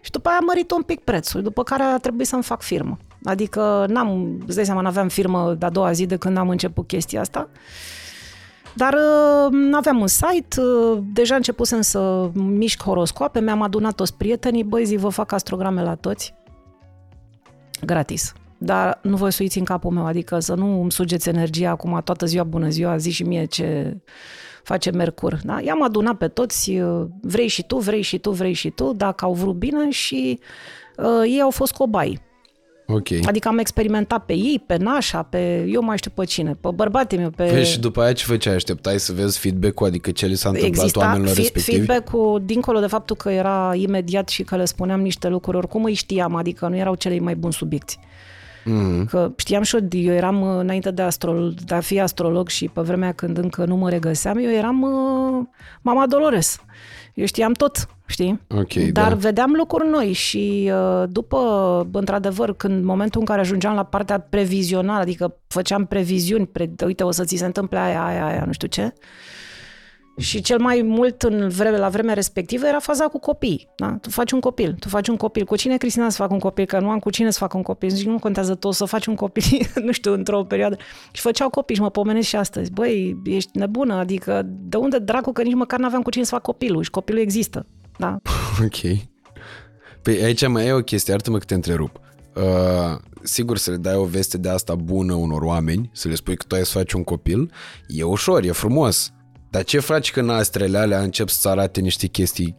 Și 0.02 0.12
după 0.12 0.30
aia 0.30 0.38
am 0.38 0.46
mărit 0.46 0.72
un 0.72 0.82
pic 0.82 1.00
prețul, 1.00 1.42
după 1.42 1.64
care 1.64 1.84
a 1.84 1.98
trebuit 1.98 2.28
să-mi 2.28 2.44
fac 2.44 2.62
firmă. 2.62 2.98
Adică 3.24 3.86
n-am, 3.90 4.42
îți 4.46 4.56
dai 4.56 4.66
seama, 4.66 4.82
n-aveam 4.82 5.08
firmă 5.08 5.56
de 5.60 5.66
a 5.66 5.70
doua 5.70 5.92
zi 5.92 6.06
de 6.06 6.16
când 6.16 6.38
am 6.38 6.50
început 6.50 6.88
chestia 6.88 7.22
asta. 7.22 7.50
Dar 8.74 8.94
uh, 8.94 9.70
aveam 9.72 10.00
un 10.00 10.08
site, 10.08 10.62
uh, 10.62 11.00
deja 11.14 11.36
începusem 11.36 11.82
să 11.82 12.30
mișc 12.34 12.84
horoscoape, 12.84 13.40
mi-am 13.40 13.62
adunat 13.62 13.96
toți 13.96 14.18
prietenii, 14.18 14.64
băi, 14.64 14.86
zi, 14.86 14.96
vă 14.96 15.10
fac 15.10 15.32
astrograme 15.32 15.84
la 15.84 15.96
toți, 15.96 16.34
gratis. 17.86 18.34
Dar 18.58 19.00
nu 19.02 19.16
voi 19.16 19.32
suiți 19.32 19.58
în 19.58 19.64
capul 19.64 19.92
meu, 19.92 20.06
adică 20.06 20.40
să 20.40 20.54
nu 20.54 20.82
îmi 20.82 20.92
sugeți 20.92 21.30
energia 21.30 21.70
acum 21.70 22.02
toată 22.04 22.26
ziua, 22.26 22.44
bună 22.44 22.70
ziua, 22.70 22.98
zi 22.98 23.10
și 23.10 23.24
mie 23.24 23.46
ce 23.46 23.98
face 24.64 24.92
Mercur. 24.92 25.40
Da? 25.44 25.62
I-am 25.62 25.84
adunat 25.84 26.18
pe 26.18 26.28
toți, 26.28 26.72
uh, 26.72 27.08
vrei 27.22 27.48
și 27.48 27.64
tu, 27.64 27.78
vrei 27.78 28.02
și 28.02 28.18
tu, 28.18 28.32
vrei 28.32 28.54
și 28.54 28.70
tu, 28.70 28.94
dacă 28.94 29.26
au 29.26 29.34
vrut 29.34 29.56
bine 29.56 29.90
și 29.90 30.40
uh, 30.98 31.22
ei 31.24 31.42
au 31.42 31.50
fost 31.50 31.74
cobai. 31.74 32.22
Okay. 32.94 33.20
Adică 33.26 33.48
am 33.48 33.58
experimentat 33.58 34.26
pe 34.26 34.34
ei, 34.34 34.64
pe 34.66 34.78
nașa, 34.78 35.24
pe 35.24 35.66
eu 35.68 35.84
mai 35.84 35.98
știu 35.98 36.12
pe 36.14 36.26
cine, 36.26 36.58
pe 36.62 36.70
bărbații 36.74 37.18
meu, 37.18 37.30
pe... 37.30 37.44
Păi 37.44 37.66
și 37.66 37.80
după 37.80 38.02
aia 38.02 38.14
ce 38.14 38.26
făceai? 38.26 38.56
Așteptai 38.56 39.00
să 39.00 39.14
vezi 39.14 39.40
feedback-ul, 39.40 39.88
adică 39.88 40.12
ce 40.12 40.26
li 40.26 40.36
s-a 40.36 40.50
întâmplat 40.50 40.78
Exista 40.78 41.00
oamenilor 41.00 41.36
respectivi? 41.36 41.78
feedback-ul, 41.78 42.42
dincolo 42.46 42.80
de 42.80 42.88
faptul 42.88 43.16
că 43.16 43.30
era 43.30 43.72
imediat 43.76 44.30
și 44.30 44.44
că 44.44 44.56
le 44.56 44.66
spuneam 44.66 45.02
niște 45.02 45.28
lucruri, 45.28 45.58
oricum 45.58 45.84
îi 45.84 45.94
știam, 45.94 46.36
adică 46.36 46.68
nu 46.68 46.76
erau 46.76 46.96
cele 46.96 47.20
mai 47.20 47.36
buni 47.36 47.54
subiecti. 47.54 48.00
Mm-hmm. 48.62 49.06
Că 49.10 49.32
știam 49.36 49.64
și 49.64 49.76
eu, 49.76 49.82
eu 50.02 50.14
eram 50.14 50.42
uh, 50.42 50.60
înainte 50.60 50.92
de, 50.92 51.02
astrolog, 51.02 51.54
de 51.54 51.76
a 51.76 51.80
fi 51.80 52.00
astrolog 52.00 52.50
și 52.50 52.68
pe 52.74 52.82
vremea 52.82 53.12
când 53.12 53.38
încă 53.38 53.66
nu 53.66 53.76
mă 53.76 53.90
regăseam, 53.90 54.38
eu 54.38 54.52
eram 54.52 54.82
uh, 54.82 55.46
mama 55.82 56.08
Dolores. 56.08 56.62
Eu 57.14 57.26
știam 57.26 57.54
tot, 57.54 57.88
știi? 58.06 58.42
Okay, 58.48 58.84
Dar 58.86 59.10
da. 59.10 59.16
vedeam 59.16 59.52
lucruri 59.52 59.90
noi 59.90 60.12
și 60.12 60.72
uh, 60.74 61.04
după, 61.10 61.40
într-adevăr, 61.92 62.56
când 62.56 62.84
momentul 62.84 63.20
în 63.20 63.26
care 63.26 63.40
ajungeam 63.40 63.76
la 63.76 63.84
partea 63.84 64.20
previzională, 64.20 65.02
adică 65.02 65.36
făceam 65.48 65.86
previziuni, 65.86 66.48
pre, 66.48 66.72
uite, 66.86 67.04
o 67.04 67.12
să 67.12 67.24
ți 67.24 67.36
se 67.36 67.46
întâmple 67.46 67.78
aia, 67.80 68.06
aia, 68.06 68.26
aia, 68.26 68.44
nu 68.46 68.52
știu 68.52 68.68
ce, 68.68 68.94
și 70.22 70.42
cel 70.42 70.60
mai 70.60 70.82
mult 70.82 71.22
în 71.22 71.50
vreme, 71.50 71.78
la 71.78 71.90
vremea 71.90 72.14
respectivă 72.14 72.68
era 72.68 72.80
faza 72.80 73.06
cu 73.06 73.20
copii. 73.20 73.68
Da? 73.76 73.98
Tu 74.02 74.10
faci 74.10 74.32
un 74.32 74.40
copil, 74.40 74.76
tu 74.80 74.90
faci 74.90 75.08
un 75.08 75.16
copil. 75.16 75.46
Cu 75.46 75.56
cine, 75.56 75.78
Cristina, 75.78 76.10
să 76.10 76.16
fac 76.16 76.32
un 76.32 76.40
copil? 76.40 76.66
Că 76.66 76.80
nu 76.80 76.90
am 76.90 77.00
cu 77.00 77.10
cine 77.10 77.32
să 77.32 77.38
fac 77.38 77.54
un 77.54 77.62
copil. 77.62 77.90
Zic, 77.90 78.08
nu 78.08 78.20
contează 78.20 78.56
tot 78.56 78.74
să 78.74 78.86
faci 78.86 79.06
un 79.06 79.16
copil, 79.16 79.72
nu 79.86 79.92
știu, 79.92 80.14
într-o 80.14 80.44
perioadă. 80.44 80.78
Și 81.12 81.22
făceau 81.22 81.50
copii 81.50 81.76
și 81.76 81.82
mă 81.82 81.90
pomenesc 81.90 82.28
și 82.28 82.36
astăzi. 82.36 82.72
Băi, 82.72 83.22
ești 83.26 83.58
nebună, 83.58 83.94
adică 83.94 84.42
de 84.46 84.78
unde 84.78 85.00
dracu 85.00 85.32
că 85.32 85.42
nici 85.42 85.54
măcar 85.54 85.80
nu 85.80 85.86
aveam 85.86 86.02
cu 86.02 86.10
cine 86.10 86.24
să 86.24 86.32
fac 86.34 86.42
copilul 86.42 86.84
și 86.84 86.90
copilul 86.90 87.22
există. 87.22 87.66
Da? 87.98 88.18
Ok. 88.64 89.00
Păi 90.02 90.24
aici 90.24 90.48
mai 90.48 90.68
e 90.68 90.72
o 90.72 90.82
chestie, 90.82 91.14
arată-mă 91.14 91.38
că 91.38 91.46
te 91.46 91.54
întrerup. 91.54 92.00
Uh, 92.36 93.00
sigur 93.24 93.58
să 93.58 93.72
le 93.72 93.78
dai 93.78 93.96
o 93.96 94.04
veste 94.04 94.38
de 94.38 94.50
asta 94.50 94.76
bună 94.76 95.14
unor 95.14 95.42
oameni, 95.42 95.90
să 95.94 96.08
le 96.08 96.16
spui 96.16 96.36
că 96.36 96.46
tu 96.48 96.56
ai 96.56 96.66
să 96.66 96.78
faci 96.78 96.94
un 96.94 97.04
copil, 97.04 97.52
e 97.88 98.04
ușor, 98.04 98.44
e 98.44 98.52
frumos 98.52 99.14
dar 99.52 99.64
ce 99.64 99.80
faci 99.80 100.12
când 100.12 100.30
astrele 100.30 100.78
alea 100.78 101.02
încep 101.02 101.30
să 101.30 101.50
arate 101.50 101.80
niște 101.80 102.08
chestii 102.08 102.56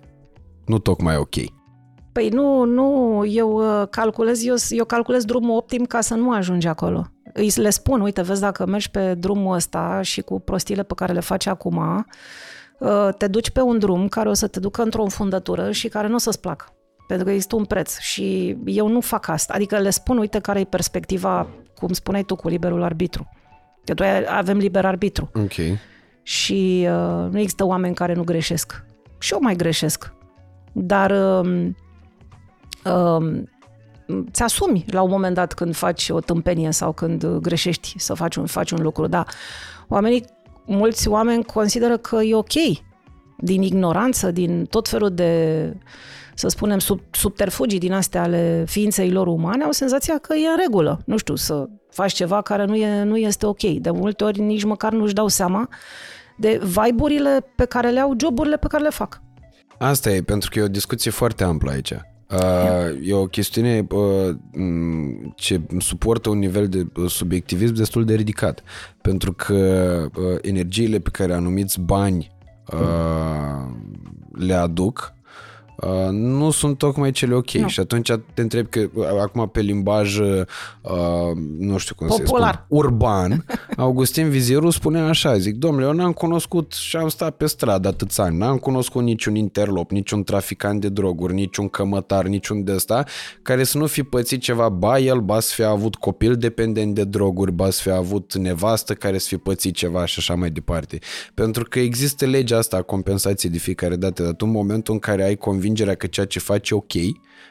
nu 0.67 0.79
tocmai 0.79 1.17
ok? 1.17 1.35
Păi 2.13 2.29
nu, 2.29 2.65
nu, 2.65 3.23
eu 3.27 3.81
uh, 3.81 3.89
calculez, 3.91 4.45
eu, 4.45 4.55
eu 4.69 4.85
calculez 4.85 5.25
drumul 5.25 5.57
optim 5.57 5.85
ca 5.85 6.01
să 6.01 6.15
nu 6.15 6.33
ajungi 6.33 6.67
acolo. 6.67 7.07
Îi 7.33 7.53
le 7.57 7.71
spun, 7.71 8.01
uite, 8.01 8.23
vezi, 8.23 8.41
dacă 8.41 8.67
mergi 8.67 8.91
pe 8.91 9.15
drumul 9.15 9.55
ăsta 9.55 10.03
și 10.03 10.21
cu 10.21 10.41
prostile 10.41 10.83
pe 10.83 10.95
care 10.95 11.13
le 11.13 11.21
faci 11.21 11.47
acum, 11.47 12.07
uh, 12.79 13.09
te 13.19 13.27
duci 13.27 13.51
pe 13.51 13.61
un 13.61 13.79
drum 13.79 14.09
care 14.09 14.29
o 14.29 14.33
să 14.33 14.47
te 14.47 14.61
ducă 14.61 14.83
într-o 14.83 15.03
înfundătură 15.03 15.71
și 15.71 15.89
care 15.89 16.09
nu 16.09 16.15
o 16.15 16.19
să-ți 16.19 16.41
placă. 16.41 16.67
Pentru 17.07 17.27
că 17.27 17.33
există 17.33 17.57
un 17.57 17.65
preț 17.65 17.99
și 17.99 18.57
eu 18.65 18.89
nu 18.89 19.01
fac 19.01 19.29
asta. 19.29 19.53
Adică 19.57 19.79
le 19.79 19.91
spun, 19.91 20.19
uite, 20.19 20.39
care 20.39 20.61
e 20.61 20.65
perspectiva, 20.65 21.49
cum 21.75 21.93
spuneai 21.93 22.23
tu, 22.23 22.37
cu 22.37 22.49
liberul 22.49 22.83
arbitru. 22.83 23.29
Că 23.85 23.95
tu 23.95 24.05
avem 24.29 24.59
liber 24.59 24.85
arbitru. 24.85 25.31
Ok 25.35 25.79
și 26.23 26.87
uh, 26.89 27.31
nu 27.31 27.39
există 27.39 27.65
oameni 27.65 27.95
care 27.95 28.15
nu 28.15 28.25
greșesc. 28.25 28.85
Și 29.19 29.33
eu 29.33 29.39
mai 29.43 29.57
greșesc. 29.57 30.13
Dar 30.73 31.11
uh, 31.11 31.69
uh, 32.85 33.43
ți-asumi 34.31 34.85
la 34.89 35.03
un 35.03 35.11
moment 35.11 35.35
dat 35.35 35.53
când 35.53 35.75
faci 35.75 36.09
o 36.09 36.21
tâmpenie 36.21 36.71
sau 36.71 36.93
când 36.93 37.27
greșești 37.27 37.95
să 37.99 38.15
faci 38.15 38.37
un, 38.37 38.47
faci 38.47 38.71
un 38.71 38.83
lucru. 38.83 39.07
Da, 39.07 39.25
oamenii, 39.89 40.25
mulți 40.67 41.09
oameni 41.09 41.45
consideră 41.45 41.97
că 41.97 42.17
e 42.17 42.35
ok 42.35 42.53
din 43.39 43.63
ignoranță, 43.63 44.31
din 44.31 44.65
tot 44.65 44.89
felul 44.89 45.11
de, 45.11 45.77
să 46.35 46.49
spunem, 46.49 46.79
sub, 46.79 47.01
subterfugii 47.11 47.79
din 47.79 47.93
astea 47.93 48.23
ale 48.23 48.65
ființei 48.67 49.11
lor 49.11 49.27
umane, 49.27 49.65
au 49.65 49.71
senzația 49.71 50.19
că 50.19 50.35
e 50.35 50.49
în 50.49 50.57
regulă. 50.61 51.01
Nu 51.07 51.17
știu, 51.17 51.35
să 51.35 51.69
faci 51.93 52.13
ceva 52.13 52.43
care 52.43 52.65
nu, 52.65 52.77
e, 52.77 53.03
nu 53.03 53.17
este 53.17 53.47
ok. 53.47 53.63
De 53.63 53.91
multe 53.91 54.25
ori 54.25 54.41
nici 54.41 54.65
măcar 54.65 54.93
nu-și 54.93 55.15
dau 55.15 55.29
seama 55.29 55.69
de 56.37 56.61
vibe 56.63 57.45
pe 57.55 57.65
care 57.65 57.91
le 57.91 58.01
au, 58.01 58.15
joburile 58.21 58.57
pe 58.57 58.67
care 58.67 58.83
le 58.83 58.91
fac. 58.91 59.23
Asta 59.79 60.11
e, 60.11 60.23
pentru 60.23 60.51
că 60.53 60.59
e 60.59 60.63
o 60.63 60.69
discuție 60.69 61.11
foarte 61.11 61.45
amplă 61.45 61.71
aici. 61.71 61.93
Uh, 62.33 63.09
e 63.09 63.15
o 63.15 63.27
chestiune 63.27 63.87
uh, 63.91 64.37
ce 65.37 65.61
suportă 65.79 66.29
un 66.29 66.39
nivel 66.39 66.69
de 66.69 66.87
subiectivism 67.07 67.75
destul 67.75 68.05
de 68.05 68.15
ridicat, 68.15 68.63
pentru 69.01 69.33
că 69.33 69.55
uh, 70.15 70.39
energiile 70.43 70.99
pe 70.99 71.11
care 71.11 71.33
anumiți 71.33 71.81
bani 71.81 72.31
uh, 72.73 73.75
le 74.33 74.55
aduc 74.55 75.15
uh, 75.87 76.09
nu 76.11 76.51
sunt 76.51 76.79
tocmai 76.79 77.11
cele 77.11 77.35
ok. 77.35 77.51
Nu. 77.51 77.69
Și 77.69 77.81
atunci 77.81 78.13
te 78.35 78.41
întreb 78.43 78.69
că 78.69 78.89
uh, 78.95 79.07
acum 79.23 79.49
pe 79.49 79.61
limbaj, 79.61 80.19
uh, 80.19 80.47
nu 81.59 81.79
știu 81.79 81.95
cum 81.95 82.07
Popular. 82.07 82.55
să 82.55 82.61
spun, 82.65 82.79
urban, 82.79 83.45
Augustin 83.77 84.29
Viziru 84.29 84.71
spune 84.71 85.01
așa, 85.01 85.39
zic, 85.39 85.55
domnule, 85.55 85.87
eu 85.87 85.93
n-am 85.93 86.13
cunoscut 86.13 86.73
și 86.73 86.97
am 86.97 87.09
stat 87.09 87.37
pe 87.37 87.47
stradă 87.47 87.89
atâția 87.89 88.25
ani, 88.25 88.37
n-am 88.37 88.57
cunoscut 88.57 89.03
niciun 89.03 89.35
interlop, 89.35 89.91
niciun 89.91 90.25
traficant 90.25 90.81
de 90.81 90.89
droguri, 90.89 91.35
niciun 91.35 91.69
cămătar, 91.69 92.27
niciun 92.27 92.65
de 92.65 92.73
ăsta, 92.73 93.05
care 93.43 93.65
să 93.65 93.79
nu 93.79 93.87
fi 93.87 94.03
pățit 94.03 94.41
ceva, 94.41 94.69
ba 94.69 94.99
el, 94.99 95.21
ba 95.21 95.41
să 95.41 95.53
fi 95.55 95.63
avut 95.63 95.95
copil 95.95 96.37
dependent 96.37 96.95
de 96.95 97.05
droguri, 97.05 97.53
ba 97.53 97.71
să 97.71 97.81
fi 97.83 97.91
avut 97.91 98.35
nevastă 98.35 98.95
care 98.95 99.19
să 99.19 99.27
fi 99.29 99.37
pățit 99.37 99.75
ceva 99.75 100.05
și 100.05 100.15
așa 100.19 100.35
mai 100.35 100.51
departe. 100.51 100.99
Pentru 101.35 101.65
că 101.65 101.79
există 101.79 102.27
legea 102.27 102.57
asta 102.57 102.77
a 102.77 102.83
compensației 102.83 103.53
de 103.53 103.59
fiecare 103.59 103.97
dată, 103.97 104.23
dar 104.23 104.33
tu 104.33 104.45
în 104.47 104.53
momentul 104.53 104.95
în 104.95 105.01
care 105.01 105.25
ai 105.25 105.37
convingerea 105.73 105.95
că 105.95 106.07
ceea 106.07 106.27
ce 106.27 106.39
faci 106.39 106.71
e 106.71 106.75
ok 106.75 106.93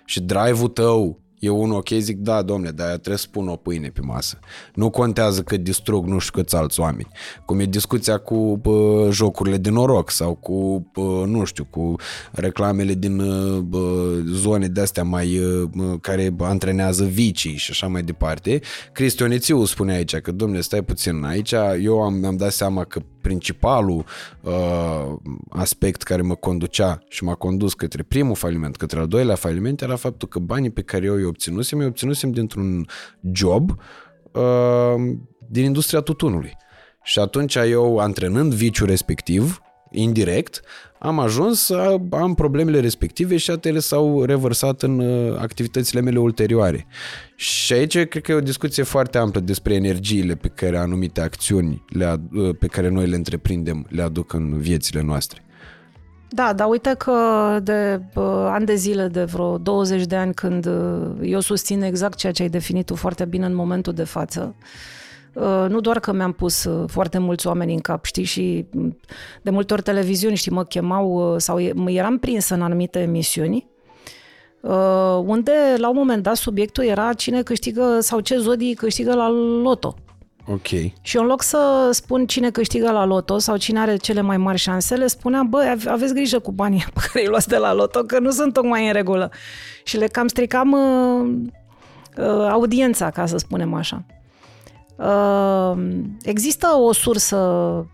și 0.06 0.22
drive-ul 0.22 0.68
tău 0.68 1.20
e 1.40 1.50
unul 1.50 1.76
ok, 1.76 1.88
zic, 1.90 2.18
da, 2.18 2.42
domne, 2.42 2.70
dar 2.70 2.88
trebuie 2.88 3.18
să 3.18 3.28
pun 3.32 3.48
o 3.48 3.56
pâine 3.56 3.88
pe 3.88 4.02
masă. 4.02 4.40
Nu 4.76 4.90
contează 4.90 5.42
că 5.42 5.58
distrug 5.58 6.06
nu 6.06 6.20
știu 6.20 6.42
câți 6.42 6.56
alți 6.56 6.80
oameni. 6.80 7.08
Cum 7.46 7.60
e 7.60 7.66
discuția 7.66 8.18
cu 8.18 8.58
bă, 8.62 9.08
jocurile 9.12 9.58
de 9.58 9.70
noroc 9.70 10.10
sau 10.10 10.36
cu, 10.36 10.90
bă, 10.94 11.24
nu 11.28 11.44
știu, 11.44 11.66
cu 11.70 11.96
reclamele 12.32 12.94
din 12.94 13.18
bă, 13.70 14.16
zone 14.26 14.68
de-astea 14.68 15.04
mai, 15.04 15.40
bă, 15.76 15.98
care 16.02 16.36
antrenează 16.40 17.04
vicii 17.04 17.56
și 17.56 17.72
așa 17.72 17.88
mai 17.88 18.02
departe. 18.04 18.60
Cristionițiu 18.92 19.66
spune 19.66 19.94
aici 19.94 20.16
că, 20.16 20.32
domne, 20.32 20.62
stai 20.62 20.84
puțin, 20.84 21.24
aici 21.24 21.54
eu 21.82 22.02
am, 22.02 22.26
am 22.26 22.38
dat 22.38 22.52
seama 22.52 22.84
că 22.84 23.02
principalul 23.22 24.06
uh, 24.42 25.14
aspect 25.50 26.04
care 26.04 26.22
mă 26.22 26.36
conducea 26.36 27.00
și 27.10 27.24
m-a 27.24 27.36
condus 27.36 27.74
către 27.74 28.04
primul 28.04 28.36
faliment, 28.36 28.76
către 28.76 29.00
al 29.00 29.08
doilea 29.08 29.36
faliment, 29.36 29.82
era 29.82 29.96
faptul 29.96 30.28
că 30.28 30.40
banii 30.40 30.70
pe 30.70 30.82
care 30.82 31.06
eu 31.06 31.14
îi 31.14 31.24
obținusem, 31.24 31.80
îi 31.80 31.86
obținusem 31.86 32.32
dintr-un 32.32 32.88
job 33.32 33.70
uh, 34.32 34.96
din 35.48 35.64
industria 35.64 36.02
tutunului. 36.02 36.58
Și 37.04 37.20
atunci 37.20 37.56
eu, 37.56 37.98
antrenând 37.98 38.54
viciul 38.54 38.88
respectiv, 38.88 39.62
indirect, 39.92 40.62
am 41.00 41.20
ajuns 41.20 41.66
să 41.66 41.98
am 42.10 42.34
problemele 42.34 42.80
respective 42.80 43.38
și 43.38 43.54
ele 43.62 43.80
s-au 43.80 44.24
revărsat 44.24 44.82
în 44.82 45.00
uh, 45.00 45.38
activitățile 45.40 46.02
mele 46.02 46.20
ulterioare. 46.20 46.88
Și 47.36 47.74
aici 47.74 48.04
cred 48.04 48.24
că 48.24 48.32
e 48.32 48.36
o 48.36 48.40
discuție 48.40 48.84
foarte 48.84 49.18
amplă 49.18 49.40
despre 49.40 49.74
energiile 49.74 50.36
pe 50.36 50.48
care 50.48 50.78
anumite 50.78 51.22
acțiuni 51.22 51.84
le, 51.88 52.16
uh, 52.34 52.56
pe 52.60 52.68
care 52.68 52.90
noi 52.90 53.08
le 53.08 53.16
întreprindem 53.16 53.86
le 53.90 54.02
aduc 54.02 54.34
în 54.34 54.60
viețile 54.60 55.02
noastre. 55.02 55.46
Da, 56.30 56.54
dar 56.54 56.68
uite 56.70 56.96
că 56.98 57.14
de 57.64 58.02
uh, 58.16 58.24
ani 58.48 58.66
de 58.66 58.76
zile, 58.76 59.08
de 59.08 59.24
vreo 59.24 59.58
20 59.58 60.06
de 60.06 60.16
ani, 60.16 60.34
când 60.34 60.66
uh, 60.66 61.18
eu 61.22 61.40
susțin 61.40 61.82
exact 61.82 62.18
ceea 62.18 62.32
ce 62.32 62.42
ai 62.42 62.50
definit 62.50 62.86
tu 62.86 62.96
foarte 62.96 63.26
bine 63.26 63.46
în 63.46 63.56
momentul 63.56 63.94
de 63.94 64.04
față, 64.04 64.56
uh, 64.58 64.66
Uh, 64.66 65.01
nu 65.68 65.80
doar 65.80 66.00
că 66.00 66.12
mi-am 66.12 66.32
pus 66.32 66.64
uh, 66.64 66.84
foarte 66.88 67.18
mulți 67.18 67.48
oameni 67.48 67.74
în 67.74 67.80
cap, 67.80 68.06
știi, 68.06 68.24
și 68.24 68.66
mm, 68.72 68.98
de 69.42 69.50
multe 69.50 69.74
ori 69.74 69.82
televiziuni, 69.82 70.36
știi, 70.36 70.52
mă 70.52 70.64
chemau 70.64 71.34
uh, 71.34 71.40
sau 71.40 71.60
eram 71.88 72.18
prins 72.18 72.50
în 72.50 72.62
anumite 72.62 73.00
emisiuni, 73.00 73.70
unde 75.24 75.52
la 75.78 75.90
un 75.90 75.96
moment 75.96 76.24
dat 76.24 76.36
subiectul 76.36 76.84
era 76.84 77.14
cine 77.14 77.44
câștigă 77.44 77.98
sau 78.00 78.20
ce 78.20 78.38
zodii 78.38 78.74
câștigă 78.74 79.14
la 79.14 79.30
loto. 79.62 79.96
Ok. 80.48 80.68
Și 81.02 81.18
în 81.18 81.26
loc 81.26 81.42
să 81.42 81.90
spun 81.92 82.26
cine 82.26 82.52
câștigă 82.52 82.92
la 82.92 83.06
loto 83.06 83.38
sau 83.38 83.58
cine 83.58 83.80
are 83.80 83.96
cele 83.96 84.22
mai 84.22 84.38
mari 84.38 84.58
șanse, 84.58 84.96
le 84.96 85.08
spuneam, 85.08 85.50
bă, 85.50 85.78
aveți 85.88 86.14
grijă 86.14 86.40
cu 86.40 86.52
banii 86.52 86.86
pe 86.94 87.00
care 87.12 87.24
îi 87.26 87.30
luați 87.30 87.48
de 87.48 87.58
la 87.58 87.74
loto, 87.74 88.04
că 88.04 88.20
nu 88.20 88.32
sunt 88.32 88.54
tocmai 88.54 88.88
în 88.88 88.94
regulă. 88.94 89.32
Și 89.84 89.98
le 89.98 90.08
cam 90.08 90.28
stricam 90.28 90.72
uh, 90.72 91.30
uh, 92.18 92.48
audiența, 92.50 93.10
ca 93.10 93.26
să 93.26 93.38
spunem 93.38 93.74
așa. 93.74 94.06
Ehm, 95.02 96.18
există 96.24 96.68
o 96.68 96.94
sursă, 96.94 97.38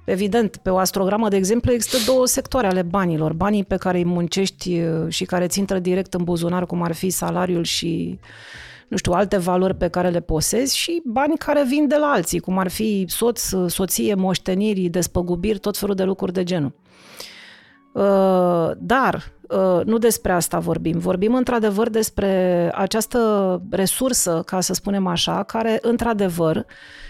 evident, 0.04 0.58
pe 0.58 0.70
o 0.70 0.78
astrogramă, 0.78 1.28
de 1.28 1.36
exemplu, 1.36 1.72
există 1.72 2.12
două 2.12 2.26
sectoare 2.26 2.68
ale 2.68 2.82
banilor. 2.82 3.34
Banii 3.34 3.64
pe 3.64 3.76
care 3.76 3.98
îi 3.98 4.06
muncești 4.06 4.82
și 5.08 5.26
care 5.26 5.48
ți 5.48 5.60
intră 5.60 5.80
direct 5.80 6.14
în 6.14 6.24
buzunar, 6.24 6.66
cum 6.66 6.84
ar 6.84 6.94
fi 6.94 7.10
salariul 7.10 7.64
și, 7.64 8.20
nu 8.88 8.98
știu, 8.98 9.12
alte 9.12 9.38
valori 9.38 9.76
pe 9.76 9.88
care 9.88 10.10
le 10.10 10.20
posezi 10.20 10.78
și 10.78 11.02
bani 11.06 11.38
care 11.38 11.64
vin 11.68 11.88
de 11.88 11.96
la 11.96 12.08
alții, 12.08 12.40
cum 12.40 12.58
ar 12.58 12.68
fi 12.68 13.06
soț, 13.08 13.42
soție, 13.68 14.14
moșteniri, 14.14 14.90
despăgubiri, 14.90 15.60
tot 15.60 15.78
felul 15.78 15.96
de 15.96 16.04
lucruri 16.04 16.34
de 16.34 16.44
genul. 16.44 16.74
Dar 18.78 19.38
Uh, 19.48 19.82
nu 19.86 19.98
despre 19.98 20.32
asta 20.32 20.60
vorbim. 20.60 20.98
Vorbim 21.00 21.36
într-adevăr 21.36 21.90
despre 21.90 22.72
această 22.76 23.62
resursă, 23.70 24.42
ca 24.46 24.62
să 24.62 24.74
spunem 24.74 25.08
așa, 25.08 25.44
care 25.44 25.80
într-adevăr 25.82 26.66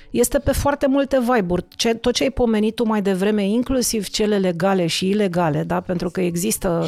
este 0.10 0.40
pe 0.40 0.52
foarte 0.52 0.88
multe 0.88 1.20
vibe-uri. 1.20 1.66
Ce, 1.70 1.94
tot 1.94 2.14
ce 2.14 2.24
ai 2.24 2.30
pomenit 2.30 2.76
tu 2.76 2.88
mai 2.88 3.02
devreme, 3.02 3.44
inclusiv 3.44 4.08
cele 4.08 4.38
legale 4.38 4.88
și 4.88 5.10
ilegale, 5.10 5.64
da? 5.64 5.82
pentru 5.82 6.10
că 6.10 6.22
există 6.22 6.86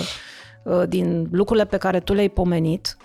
uh, 0.63 0.83
din 0.87 1.27
lucrurile 1.31 1.65
pe 1.65 1.77
care 1.77 1.99
tu 1.99 2.13
le-ai 2.13 2.29
pomenit, 2.29 2.97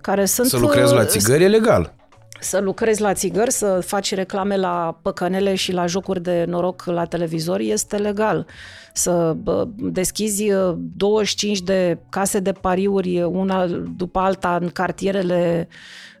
care 0.00 0.24
sunt... 0.24 0.46
Să 0.46 0.58
lucrezi 0.58 0.94
la 0.94 1.00
uh, 1.00 1.06
țigări 1.06 1.44
e 1.44 1.48
legal 1.48 1.94
să 2.40 2.58
lucrezi 2.58 3.00
la 3.00 3.14
țigări, 3.14 3.52
să 3.52 3.80
faci 3.86 4.14
reclame 4.14 4.56
la 4.56 4.98
păcănele 5.02 5.54
și 5.54 5.72
la 5.72 5.86
jocuri 5.86 6.22
de 6.22 6.44
noroc 6.48 6.84
la 6.84 7.04
televizor 7.04 7.60
este 7.60 7.96
legal. 7.96 8.46
Să 8.92 9.36
deschizi 9.76 10.52
25 10.96 11.58
uh, 11.58 11.64
de 11.64 11.98
case 12.08 12.38
de 12.38 12.52
pariuri 12.52 13.22
una 13.22 13.66
după 13.96 14.18
alta 14.18 14.58
în 14.60 14.68
cartierele 14.68 15.68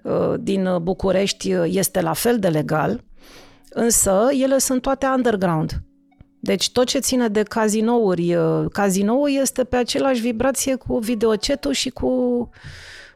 uh, 0.02 0.34
din 0.40 0.78
București 0.82 1.52
este 1.64 2.00
la 2.00 2.12
fel 2.12 2.38
de 2.38 2.48
legal, 2.48 3.04
însă 3.70 4.28
ele 4.42 4.58
sunt 4.58 4.82
toate 4.82 5.06
underground. 5.06 5.82
Deci 6.42 6.70
tot 6.70 6.86
ce 6.86 6.98
ține 6.98 7.28
de 7.28 7.42
cazinouri, 7.42 8.34
uh, 8.34 8.64
cazinoul 8.72 9.30
este 9.30 9.64
pe 9.64 9.76
același 9.76 10.20
vibrație 10.20 10.74
cu 10.74 10.98
videocetul 10.98 11.72
și 11.72 11.90
cu 11.90 12.48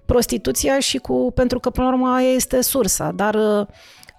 prostituția 0.07 0.79
și 0.79 0.99
cu, 0.99 1.33
pentru 1.35 1.61
că 1.61 1.71
până 1.71 1.87
la 1.87 1.93
urmă 1.93 2.09
aia 2.09 2.29
este 2.29 2.61
sursa, 2.61 3.13
dar 3.15 3.35
uh, 3.35 3.67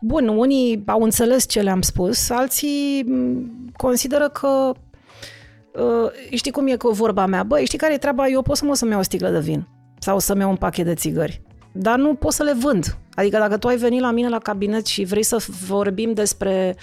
bun, 0.02 0.28
unii 0.28 0.84
au 0.86 1.02
înțeles 1.02 1.48
ce 1.48 1.62
le-am 1.62 1.82
spus, 1.82 2.30
alții 2.30 3.04
mm, 3.08 3.72
consideră 3.78 4.30
că 4.30 4.72
uh, 5.74 6.12
știi 6.32 6.52
cum 6.52 6.68
e 6.68 6.76
cu 6.76 6.90
vorba 6.90 7.26
mea, 7.26 7.44
băi, 7.44 7.66
știi 7.66 7.78
care 7.78 7.94
e 7.94 7.98
treaba, 7.98 8.28
eu 8.28 8.42
pot 8.42 8.58
să 8.58 8.66
mă 8.66 8.76
să-mi 8.76 8.92
iau 8.92 9.00
o 9.00 9.04
sticlă 9.04 9.30
de 9.30 9.40
vin 9.40 9.68
sau 10.00 10.20
să-mi 10.20 10.40
iau 10.40 10.50
un 10.50 10.56
pachet 10.56 10.86
de 10.86 10.94
țigări, 10.94 11.42
dar 11.72 11.98
nu 11.98 12.14
pot 12.14 12.32
să 12.34 12.44
le 12.44 12.54
vând. 12.54 12.98
Adică 13.14 13.38
dacă 13.38 13.58
tu 13.58 13.68
ai 13.68 13.78
venit 13.78 14.02
la 14.02 14.12
mine 14.12 14.30
la 14.30 14.40
cabinet 14.40 14.86
și 14.86 15.04
vrei 15.04 15.24
să 15.24 15.46
vorbim 15.68 16.14
despre 16.14 16.76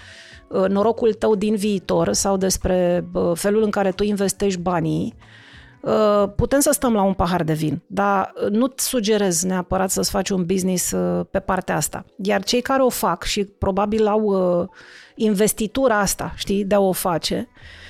uh, 0.48 0.68
norocul 0.68 1.12
tău 1.12 1.34
din 1.34 1.54
viitor 1.54 2.12
sau 2.12 2.36
despre 2.36 3.04
felul 3.34 3.62
în 3.62 3.70
care 3.70 3.90
tu 3.90 4.02
investești 4.02 4.60
banii, 4.60 5.14
Uh, 5.14 5.41
putem 6.36 6.60
să 6.60 6.70
stăm 6.72 6.94
la 6.94 7.02
un 7.02 7.12
pahar 7.12 7.42
de 7.42 7.52
vin, 7.52 7.82
dar 7.86 8.32
uh, 8.34 8.50
nu-ți 8.50 8.86
sugerez 8.86 9.42
neapărat 9.42 9.90
să-ți 9.90 10.10
faci 10.10 10.30
un 10.30 10.46
business 10.46 10.90
uh, 10.90 11.26
pe 11.30 11.38
partea 11.38 11.76
asta. 11.76 12.04
Iar 12.22 12.42
cei 12.42 12.60
care 12.60 12.82
o 12.82 12.88
fac 12.88 13.22
și 13.22 13.44
probabil 13.44 14.06
au 14.06 14.70
investitura 15.14 15.98
asta, 15.98 16.32
știi, 16.36 16.64
de 16.64 16.74
a 16.74 16.80
o 16.80 16.92
face, 16.92 17.48
Uh, 17.48 17.81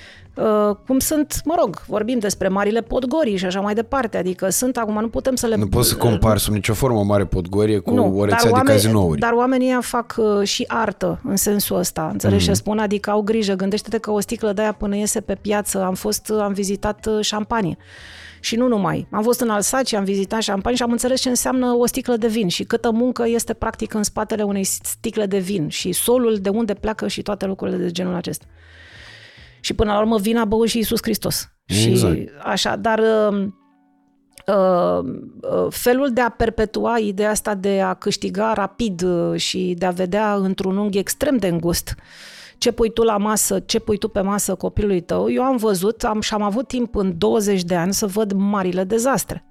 cum 0.86 0.98
sunt, 0.98 1.40
mă 1.44 1.54
rog, 1.58 1.82
vorbim 1.86 2.18
despre 2.18 2.48
marile 2.48 2.80
podgorii 2.80 3.36
și 3.36 3.44
așa 3.44 3.60
mai 3.60 3.74
departe, 3.74 4.16
adică 4.16 4.48
sunt, 4.48 4.76
acum 4.76 5.00
nu 5.00 5.08
putem 5.08 5.34
să 5.34 5.46
le... 5.46 5.56
Nu 5.56 5.66
poți 5.66 5.88
să 5.88 5.96
compari 5.96 6.40
sub 6.40 6.52
nicio 6.54 6.74
formă 6.74 6.98
o 6.98 7.02
mare 7.02 7.24
podgorie 7.24 7.78
cu 7.78 7.94
nu, 7.94 8.18
o 8.18 8.24
rețea 8.24 8.42
de 8.42 8.48
oameni, 8.48 8.68
cazinouri. 8.68 9.20
Dar 9.20 9.32
oamenii 9.32 9.78
fac 9.80 10.14
uh, 10.16 10.46
și 10.46 10.64
artă 10.68 11.20
în 11.24 11.36
sensul 11.36 11.76
ăsta, 11.76 12.08
înțelegi 12.12 12.44
mm-hmm. 12.44 12.48
ce 12.48 12.52
spun? 12.52 12.78
Adică 12.78 13.10
au 13.10 13.20
grijă, 13.20 13.54
gândește-te 13.54 13.98
că 13.98 14.10
o 14.10 14.20
sticlă 14.20 14.52
de 14.52 14.60
aia 14.60 14.72
până 14.72 14.96
iese 14.96 15.20
pe 15.20 15.34
piață, 15.34 15.82
am 15.82 15.94
fost, 15.94 16.32
am 16.40 16.52
vizitat 16.52 17.06
uh, 17.06 17.24
șampanie. 17.24 17.76
Și 18.40 18.56
nu 18.56 18.68
numai. 18.68 19.06
Am 19.10 19.22
fost 19.22 19.40
în 19.40 19.50
Alsace, 19.50 19.96
am 19.96 20.04
vizitat 20.04 20.40
șampanie 20.40 20.76
și 20.76 20.82
am 20.82 20.90
înțeles 20.90 21.20
ce 21.20 21.28
înseamnă 21.28 21.66
o 21.78 21.86
sticlă 21.86 22.16
de 22.16 22.26
vin 22.26 22.48
și 22.48 22.64
câtă 22.64 22.90
muncă 22.90 23.24
este 23.26 23.52
practic 23.52 23.94
în 23.94 24.02
spatele 24.02 24.42
unei 24.42 24.64
sticle 24.64 25.26
de 25.26 25.38
vin 25.38 25.68
și 25.68 25.92
solul 25.92 26.36
de 26.36 26.48
unde 26.48 26.74
pleacă 26.74 27.08
și 27.08 27.22
toate 27.22 27.46
lucrurile 27.46 27.76
de 27.76 27.90
genul 27.90 28.14
acesta. 28.14 28.44
Și 29.62 29.74
până 29.74 29.92
la 29.92 29.98
urmă 29.98 30.18
vina 30.18 30.44
băut 30.44 30.68
și 30.68 30.76
Iisus 30.76 30.98
Hristos. 31.02 31.48
Exact. 31.64 32.16
Și 32.16 32.28
așa, 32.42 32.76
dar 32.76 32.98
uh, 32.98 33.46
uh, 34.46 35.04
uh, 35.40 35.66
felul 35.70 36.12
de 36.12 36.20
a 36.20 36.28
perpetua 36.28 36.98
ideea 36.98 37.30
asta 37.30 37.54
de 37.54 37.80
a 37.80 37.94
câștiga 37.94 38.52
rapid 38.52 39.02
uh, 39.02 39.40
și 39.40 39.74
de 39.78 39.86
a 39.86 39.90
vedea 39.90 40.34
într-un 40.34 40.76
unghi 40.76 40.98
extrem 40.98 41.36
de 41.36 41.46
îngust 41.46 41.94
ce 42.62 42.72
pui 42.72 42.92
tu 42.92 43.02
la 43.02 43.16
masă, 43.16 43.60
ce 43.60 43.78
pui 43.78 43.98
tu 43.98 44.08
pe 44.08 44.20
masă 44.20 44.54
copilului 44.54 45.00
tău, 45.00 45.30
eu 45.30 45.42
am 45.42 45.56
văzut 45.56 46.04
am, 46.04 46.20
și 46.20 46.34
am 46.34 46.42
avut 46.42 46.68
timp 46.68 46.94
în 46.94 47.18
20 47.18 47.62
de 47.62 47.74
ani 47.74 47.92
să 47.92 48.06
văd 48.06 48.32
marile 48.32 48.84
dezastre. 48.84 49.44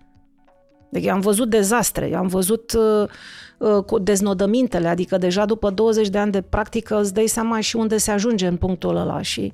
Deci 0.92 1.08
am 1.08 1.20
văzut 1.20 1.50
dezastre, 1.50 2.16
am 2.16 2.28
văzut 2.28 2.74
uh, 2.74 3.10
uh, 3.58 3.84
cu 3.84 4.00
deznodămintele, 4.00 4.88
adică 4.88 5.18
deja 5.18 5.46
după 5.46 5.70
20 5.70 6.08
de 6.08 6.18
ani 6.18 6.32
de 6.32 6.42
practică 6.42 7.00
îți 7.00 7.14
dai 7.14 7.28
seama 7.28 7.60
și 7.60 7.76
unde 7.76 7.98
se 7.98 8.12
ajunge 8.12 8.48
în 8.48 8.58
punctul 8.58 8.96
ăla 8.96 9.22
și 9.22 9.54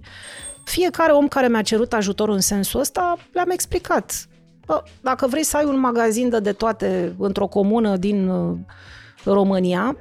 fiecare 0.63 1.11
om 1.11 1.27
care 1.27 1.47
mi-a 1.47 1.61
cerut 1.61 1.93
ajutor 1.93 2.29
în 2.29 2.39
sensul 2.39 2.79
ăsta, 2.79 3.17
le-am 3.31 3.49
explicat. 3.49 4.27
Bă, 4.65 4.83
dacă 5.01 5.27
vrei 5.27 5.43
să 5.43 5.57
ai 5.57 5.65
un 5.65 5.79
magazin 5.79 6.29
de, 6.29 6.39
de 6.39 6.51
toate 6.51 7.15
într-o 7.19 7.47
comună 7.47 7.97
din 7.97 8.27
uh, 8.27 8.57
România, 9.23 9.95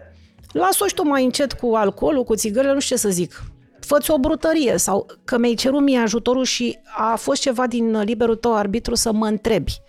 lasă-o 0.53 0.87
și 0.87 0.95
tu 0.95 1.07
mai 1.07 1.25
încet 1.25 1.53
cu 1.53 1.75
alcoolul, 1.75 2.25
cu 2.25 2.35
țigările, 2.35 2.73
nu 2.73 2.81
știu 2.81 2.97
ce 2.97 3.03
să 3.03 3.09
zic. 3.09 3.43
Fă-ți 3.81 4.11
o 4.11 4.19
brutărie 4.19 4.77
sau 4.77 5.07
că 5.25 5.39
mi-ai 5.39 5.55
cerut 5.55 5.81
mie 5.81 5.99
ajutorul 5.99 6.45
și 6.45 6.79
a 6.97 7.17
fost 7.17 7.41
ceva 7.41 7.67
din 7.67 8.01
liberul 8.01 8.37
tău 8.37 8.55
arbitru 8.55 8.95
să 8.95 9.13
mă 9.13 9.27
întrebi. 9.27 9.81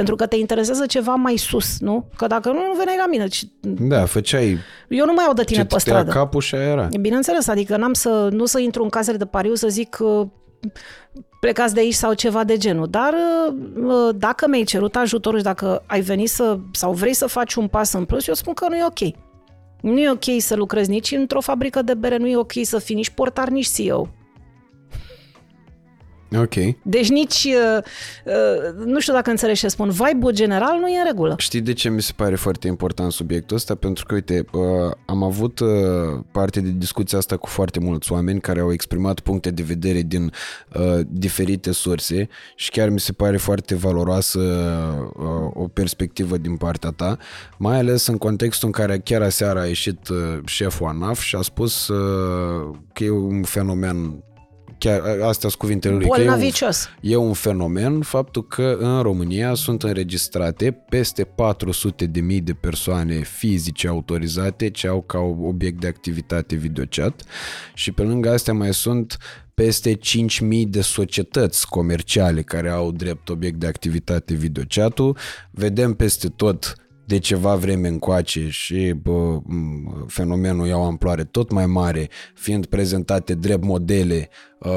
Pentru 0.00 0.18
că 0.18 0.26
te 0.26 0.36
interesează 0.36 0.86
ceva 0.86 1.14
mai 1.14 1.36
sus, 1.36 1.80
nu? 1.80 2.04
Că 2.16 2.26
dacă 2.26 2.48
nu, 2.48 2.54
nu 2.54 2.74
veneai 2.78 2.96
la 2.96 3.06
mine. 3.06 3.26
Da, 3.60 4.04
făceai... 4.04 4.58
Eu 4.88 5.04
nu 5.04 5.12
mai 5.12 5.24
au 5.24 5.32
de 5.32 5.44
tine 5.44 5.60
ce 5.60 5.66
pe 5.66 5.78
stradă. 5.78 6.10
capul 6.10 6.40
și 6.40 6.54
aia 6.54 6.68
era. 6.68 6.88
Bineînțeles, 7.00 7.48
adică 7.48 7.76
n-am 7.76 7.92
să, 7.92 8.28
nu 8.32 8.44
să 8.44 8.58
intru 8.58 8.82
în 8.82 8.88
casele 8.88 9.16
de 9.16 9.24
pariu 9.24 9.54
să 9.54 9.68
zic 9.68 9.98
uh, 10.00 10.26
plecați 11.40 11.74
de 11.74 11.80
aici 11.80 11.94
sau 11.94 12.12
ceva 12.12 12.44
de 12.44 12.56
genul. 12.56 12.86
Dar 12.86 13.12
uh, 13.12 14.14
dacă 14.14 14.48
mi-ai 14.48 14.62
cerut 14.62 14.96
ajutorul 14.96 15.38
și 15.38 15.44
dacă 15.44 15.82
ai 15.86 16.00
venit 16.00 16.28
să, 16.28 16.58
sau 16.72 16.92
vrei 16.92 17.14
să 17.14 17.26
faci 17.26 17.54
un 17.54 17.66
pas 17.68 17.92
în 17.92 18.04
plus, 18.04 18.26
eu 18.26 18.34
spun 18.34 18.52
că 18.52 18.66
nu 18.68 18.76
e 18.76 18.84
ok. 18.84 19.14
Nu 19.80 19.98
e 19.98 20.10
ok 20.10 20.24
să 20.38 20.56
lucrezi 20.56 20.90
nici 20.90 21.10
într-o 21.10 21.40
fabrică 21.40 21.82
de 21.82 21.94
bere, 21.94 22.16
nu 22.16 22.26
e 22.26 22.36
ok 22.36 22.52
să 22.62 22.78
fii 22.78 22.94
nici 22.94 23.10
portar, 23.10 23.48
nici 23.48 23.68
CEO. 23.68 24.08
Ok. 26.36 26.54
Deci 26.82 27.08
nici, 27.08 27.44
uh, 27.44 27.82
uh, 28.24 28.84
nu 28.84 29.00
știu 29.00 29.12
dacă 29.12 29.30
înțelegi 29.30 29.60
ce 29.60 29.68
spun, 29.68 29.90
vibe 29.90 30.32
general 30.32 30.78
nu 30.78 30.88
e 30.88 30.98
în 30.98 31.06
regulă. 31.06 31.34
Știi 31.38 31.60
de 31.60 31.72
ce 31.72 31.88
mi 31.88 32.02
se 32.02 32.12
pare 32.16 32.34
foarte 32.34 32.66
important 32.66 33.12
subiectul 33.12 33.56
ăsta? 33.56 33.74
Pentru 33.74 34.04
că, 34.06 34.14
uite, 34.14 34.44
uh, 34.52 34.62
am 35.06 35.22
avut 35.22 35.60
parte 36.30 36.60
de 36.60 36.70
discuția 36.76 37.18
asta 37.18 37.36
cu 37.36 37.48
foarte 37.48 37.80
mulți 37.80 38.12
oameni 38.12 38.40
care 38.40 38.60
au 38.60 38.72
exprimat 38.72 39.20
puncte 39.20 39.50
de 39.50 39.62
vedere 39.62 40.00
din 40.00 40.32
diferite 41.06 41.72
surse 41.72 42.28
și 42.54 42.70
chiar 42.70 42.88
mi 42.88 43.00
se 43.00 43.12
pare 43.12 43.36
foarte 43.36 43.74
valoroasă 43.74 44.40
o 45.54 45.68
perspectivă 45.68 46.36
din 46.36 46.56
partea 46.56 46.90
ta, 46.90 47.16
mai 47.56 47.78
ales 47.78 48.06
în 48.06 48.18
contextul 48.18 48.66
în 48.66 48.72
care 48.72 48.98
chiar 48.98 49.22
aseară 49.22 49.60
a 49.60 49.66
ieșit 49.66 50.08
șeful 50.44 50.86
ANAF 50.86 51.20
și 51.20 51.36
a 51.36 51.42
spus 51.42 51.90
că 52.92 53.04
e 53.04 53.10
un 53.10 53.42
fenomen 53.42 54.22
chiar 54.80 55.00
astea 55.00 55.48
sunt 55.48 55.54
cuvintele 55.54 55.94
lui. 55.94 56.06
Bolnavicios. 56.06 56.84
Că 56.84 56.90
e, 57.00 57.16
un, 57.16 57.22
e 57.22 57.26
un 57.26 57.32
fenomen 57.32 58.00
faptul 58.00 58.46
că 58.46 58.76
în 58.80 59.02
România 59.02 59.54
sunt 59.54 59.82
înregistrate 59.82 60.70
peste 60.88 61.24
400 61.24 62.06
de 62.06 62.20
mii 62.20 62.40
de 62.40 62.52
persoane 62.52 63.14
fizice 63.22 63.88
autorizate 63.88 64.70
ce 64.70 64.86
au 64.86 65.02
ca 65.02 65.18
obiect 65.18 65.80
de 65.80 65.86
activitate 65.86 66.54
videochat 66.54 67.22
și 67.74 67.92
pe 67.92 68.02
lângă 68.02 68.30
astea 68.30 68.54
mai 68.54 68.74
sunt 68.74 69.16
peste 69.54 69.94
5.000 69.94 69.98
de 70.66 70.80
societăți 70.80 71.68
comerciale 71.68 72.42
care 72.42 72.68
au 72.68 72.92
drept 72.92 73.28
obiect 73.28 73.58
de 73.58 73.66
activitate 73.66 74.34
videochatul. 74.34 75.16
Vedem 75.50 75.94
peste 75.94 76.28
tot 76.28 76.74
de 77.10 77.18
ceva 77.18 77.54
vreme 77.54 77.88
încoace 77.88 78.48
și 78.48 78.92
bă, 79.02 79.40
fenomenul 80.06 80.66
ia 80.66 80.76
o 80.76 80.84
amploare 80.84 81.24
tot 81.24 81.50
mai 81.50 81.66
mare, 81.66 82.08
fiind 82.34 82.66
prezentate 82.66 83.34
drept 83.34 83.64
modele 83.64 84.28
uh, 84.58 84.72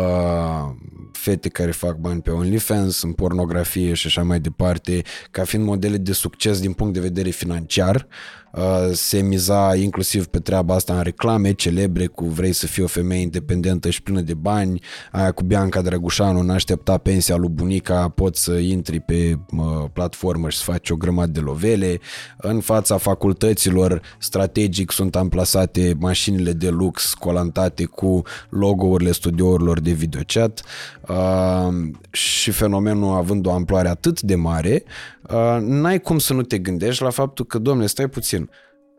fete 1.11 1.49
care 1.49 1.71
fac 1.71 1.95
bani 1.95 2.21
pe 2.21 2.29
OnlyFans, 2.29 3.01
în 3.01 3.11
pornografie 3.11 3.93
și 3.93 4.07
așa 4.07 4.23
mai 4.23 4.39
departe, 4.39 5.01
ca 5.31 5.43
fiind 5.43 5.65
modele 5.65 5.97
de 5.97 6.13
succes 6.13 6.59
din 6.59 6.73
punct 6.73 6.93
de 6.93 6.99
vedere 6.99 7.29
financiar. 7.29 7.95
Uh, 7.95 8.42
se 8.91 9.21
miza 9.21 9.75
inclusiv 9.75 10.25
pe 10.25 10.39
treaba 10.39 10.73
asta 10.75 10.95
în 10.95 11.01
reclame 11.01 11.51
celebre 11.51 12.05
cu 12.05 12.25
vrei 12.25 12.53
să 12.53 12.67
fii 12.67 12.83
o 12.83 12.87
femeie 12.87 13.21
independentă 13.21 13.89
și 13.89 14.01
plină 14.01 14.21
de 14.21 14.33
bani, 14.33 14.81
aia 15.11 15.31
cu 15.31 15.43
Bianca 15.43 15.81
Drăgușanu, 15.81 16.41
n-aștepta 16.41 16.97
pensia 16.97 17.35
lui 17.35 17.49
bunica, 17.49 18.09
poți 18.09 18.43
să 18.43 18.51
intri 18.53 18.99
pe 18.99 19.39
uh, 19.51 19.85
platformă 19.93 20.49
și 20.49 20.57
să 20.57 20.63
faci 20.63 20.89
o 20.89 20.95
grămadă 20.95 21.31
de 21.31 21.39
lovele. 21.39 21.99
În 22.37 22.59
fața 22.59 22.97
facultăților 22.97 24.01
strategic 24.19 24.91
sunt 24.91 25.15
amplasate 25.15 25.95
mașinile 25.99 26.51
de 26.51 26.69
lux 26.69 27.13
colantate 27.13 27.85
cu 27.85 28.21
logo-urile 28.49 29.11
studiourilor 29.11 29.79
de 29.79 29.91
videochat 29.91 30.63
uh, 31.07 31.73
și 32.11 32.51
fenomenul 32.51 33.15
având 33.15 33.45
o 33.45 33.51
amploare 33.51 33.87
atât 33.87 34.21
de 34.21 34.35
mare, 34.35 34.83
uh, 35.29 35.57
n-ai 35.59 35.99
cum 35.99 36.19
să 36.19 36.33
nu 36.33 36.41
te 36.41 36.57
gândești 36.57 37.03
la 37.03 37.09
faptul 37.09 37.45
că, 37.45 37.59
domne, 37.59 37.85
stai 37.85 38.07
puțin, 38.07 38.42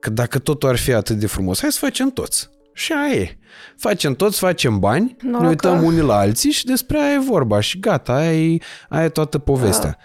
că 0.04 0.10
dacă 0.10 0.38
totul 0.38 0.68
ar 0.68 0.76
fi 0.76 0.92
atât 0.92 1.16
de 1.16 1.26
frumos, 1.26 1.60
hai 1.60 1.72
să 1.72 1.78
facem 1.80 2.10
toți. 2.10 2.50
Și 2.72 2.92
aia 2.92 3.14
e. 3.14 3.38
Facem 3.76 4.14
toți, 4.14 4.38
facem 4.38 4.78
bani, 4.78 5.16
Noroc 5.22 5.40
ne 5.40 5.48
uităm 5.48 5.78
că... 5.78 5.84
unii 5.84 6.00
la 6.00 6.16
alții 6.16 6.50
și 6.50 6.64
despre 6.64 6.98
aia 6.98 7.12
e 7.12 7.18
vorba 7.18 7.60
și 7.60 7.80
gata, 7.80 8.14
aia 8.14 8.32
e, 8.32 8.58
aia 8.88 9.04
e 9.04 9.08
toată 9.08 9.38
povestea. 9.38 9.98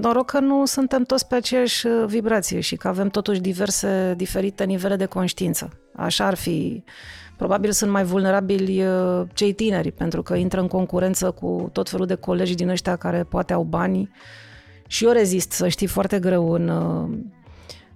Noroc 0.00 0.30
că 0.30 0.38
nu 0.38 0.66
suntem 0.66 1.02
toți 1.02 1.26
pe 1.26 1.34
aceeași 1.34 1.86
uh, 1.86 2.04
vibrație 2.06 2.60
și 2.60 2.76
că 2.76 2.88
avem 2.88 3.08
totuși 3.08 3.40
diverse, 3.40 4.14
diferite 4.16 4.64
nivele 4.64 4.96
de 4.96 5.06
conștiință. 5.06 5.70
Așa 5.94 6.26
ar 6.26 6.34
fi 6.34 6.84
Probabil 7.36 7.72
sunt 7.72 7.90
mai 7.90 8.04
vulnerabili 8.04 8.86
uh, 8.86 9.22
cei 9.34 9.52
tineri, 9.52 9.92
pentru 9.92 10.22
că 10.22 10.34
intră 10.34 10.60
în 10.60 10.66
concurență 10.66 11.30
cu 11.30 11.68
tot 11.72 11.88
felul 11.88 12.06
de 12.06 12.14
colegi 12.14 12.54
din 12.54 12.68
ăștia 12.68 12.96
care 12.96 13.22
poate 13.22 13.52
au 13.52 13.62
bani. 13.62 14.10
Și 14.86 15.04
eu 15.04 15.10
rezist, 15.10 15.50
să 15.50 15.68
știi, 15.68 15.86
foarte 15.86 16.18
greu 16.18 16.50
în, 16.50 16.68
uh, 16.68 17.18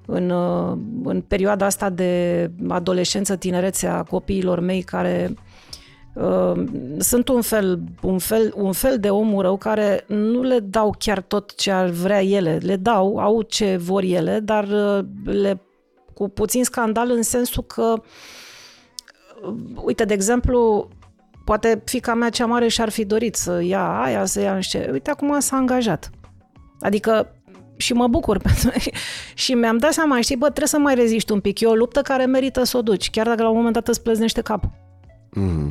în, 0.06 0.30
uh, 0.30 0.78
în 1.04 1.20
perioada 1.20 1.66
asta 1.66 1.90
de 1.90 2.50
adolescență, 2.68 3.36
tinerețe 3.36 3.86
a 3.86 4.02
copiilor 4.02 4.60
mei 4.60 4.82
care 4.82 5.34
uh, 6.14 6.64
sunt 6.98 7.28
un 7.28 7.40
fel, 7.40 7.80
un, 8.02 8.18
fel, 8.18 8.52
un 8.56 8.72
fel 8.72 8.98
de 8.98 9.10
omul 9.10 9.42
rău 9.42 9.56
care 9.56 10.04
nu 10.06 10.42
le 10.42 10.58
dau 10.58 10.94
chiar 10.98 11.20
tot 11.20 11.54
ce 11.54 11.70
ar 11.70 11.88
vrea 11.88 12.22
ele. 12.22 12.58
Le 12.62 12.76
dau, 12.76 13.16
au 13.18 13.42
ce 13.42 13.76
vor 13.76 14.02
ele, 14.02 14.40
dar 14.40 14.66
le 15.24 15.60
cu 16.14 16.28
puțin 16.28 16.64
scandal 16.64 17.10
în 17.10 17.22
sensul 17.22 17.62
că 17.62 17.94
uh, 19.42 19.54
uite, 19.84 20.04
de 20.04 20.14
exemplu, 20.14 20.88
poate 21.44 21.82
fica 21.84 22.14
mea 22.14 22.30
cea 22.30 22.46
mare 22.46 22.68
și-ar 22.68 22.88
fi 22.88 23.04
dorit 23.04 23.34
să 23.34 23.62
ia 23.62 24.00
aia, 24.00 24.24
să 24.24 24.40
ia 24.40 24.54
niște... 24.54 24.88
Uite, 24.92 25.10
acum 25.10 25.40
s-a 25.40 25.56
angajat. 25.56 26.10
Adică 26.80 27.34
și 27.82 27.92
mă 27.92 28.06
bucur 28.06 28.38
pentru 28.46 28.70
și 29.34 29.54
mi-am 29.54 29.76
dat 29.76 29.92
seama, 29.92 30.20
știi, 30.20 30.36
bă, 30.36 30.46
trebuie 30.46 30.66
să 30.66 30.78
mai 30.78 30.94
reziști 30.94 31.32
un 31.32 31.40
pic. 31.40 31.60
E 31.60 31.66
o 31.66 31.74
luptă 31.74 32.00
care 32.00 32.26
merită 32.26 32.64
să 32.64 32.76
o 32.76 32.82
duci, 32.82 33.10
chiar 33.10 33.26
dacă 33.26 33.42
la 33.42 33.48
un 33.48 33.56
moment 33.56 33.74
dat 33.74 33.88
îți 33.88 34.02
pleznește 34.02 34.40
capul. 34.40 34.70
Mm-hmm. 35.36 35.70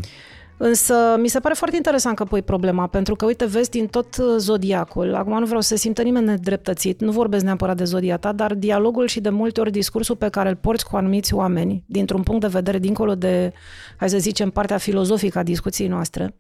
Însă 0.63 1.17
mi 1.19 1.27
se 1.27 1.39
pare 1.39 1.53
foarte 1.53 1.75
interesant 1.75 2.15
că 2.15 2.23
pui 2.23 2.41
problema, 2.41 2.87
pentru 2.87 3.15
că, 3.15 3.25
uite, 3.25 3.45
vezi 3.45 3.69
din 3.69 3.87
tot 3.87 4.17
uh, 4.17 4.25
zodiacul, 4.37 5.15
acum 5.15 5.39
nu 5.39 5.45
vreau 5.45 5.61
să 5.61 5.67
se 5.67 5.75
simtă 5.75 6.01
nimeni 6.01 6.25
nedreptățit, 6.25 7.01
nu 7.01 7.11
vorbesc 7.11 7.43
neapărat 7.43 7.77
de 7.77 7.83
zodia 7.83 8.17
ta, 8.17 8.31
dar 8.31 8.53
dialogul 8.53 9.07
și 9.07 9.19
de 9.19 9.29
multe 9.29 9.59
ori 9.59 9.71
discursul 9.71 10.15
pe 10.15 10.29
care 10.29 10.49
îl 10.49 10.55
porți 10.55 10.85
cu 10.89 10.95
anumiți 10.95 11.33
oameni, 11.33 11.83
dintr-un 11.85 12.23
punct 12.23 12.41
de 12.41 12.47
vedere 12.47 12.79
dincolo 12.79 13.15
de, 13.15 13.53
hai 13.97 14.09
să 14.09 14.17
zicem, 14.17 14.49
partea 14.49 14.77
filozofică 14.77 15.39
a 15.39 15.43
discuției 15.43 15.87
noastre, 15.87 16.35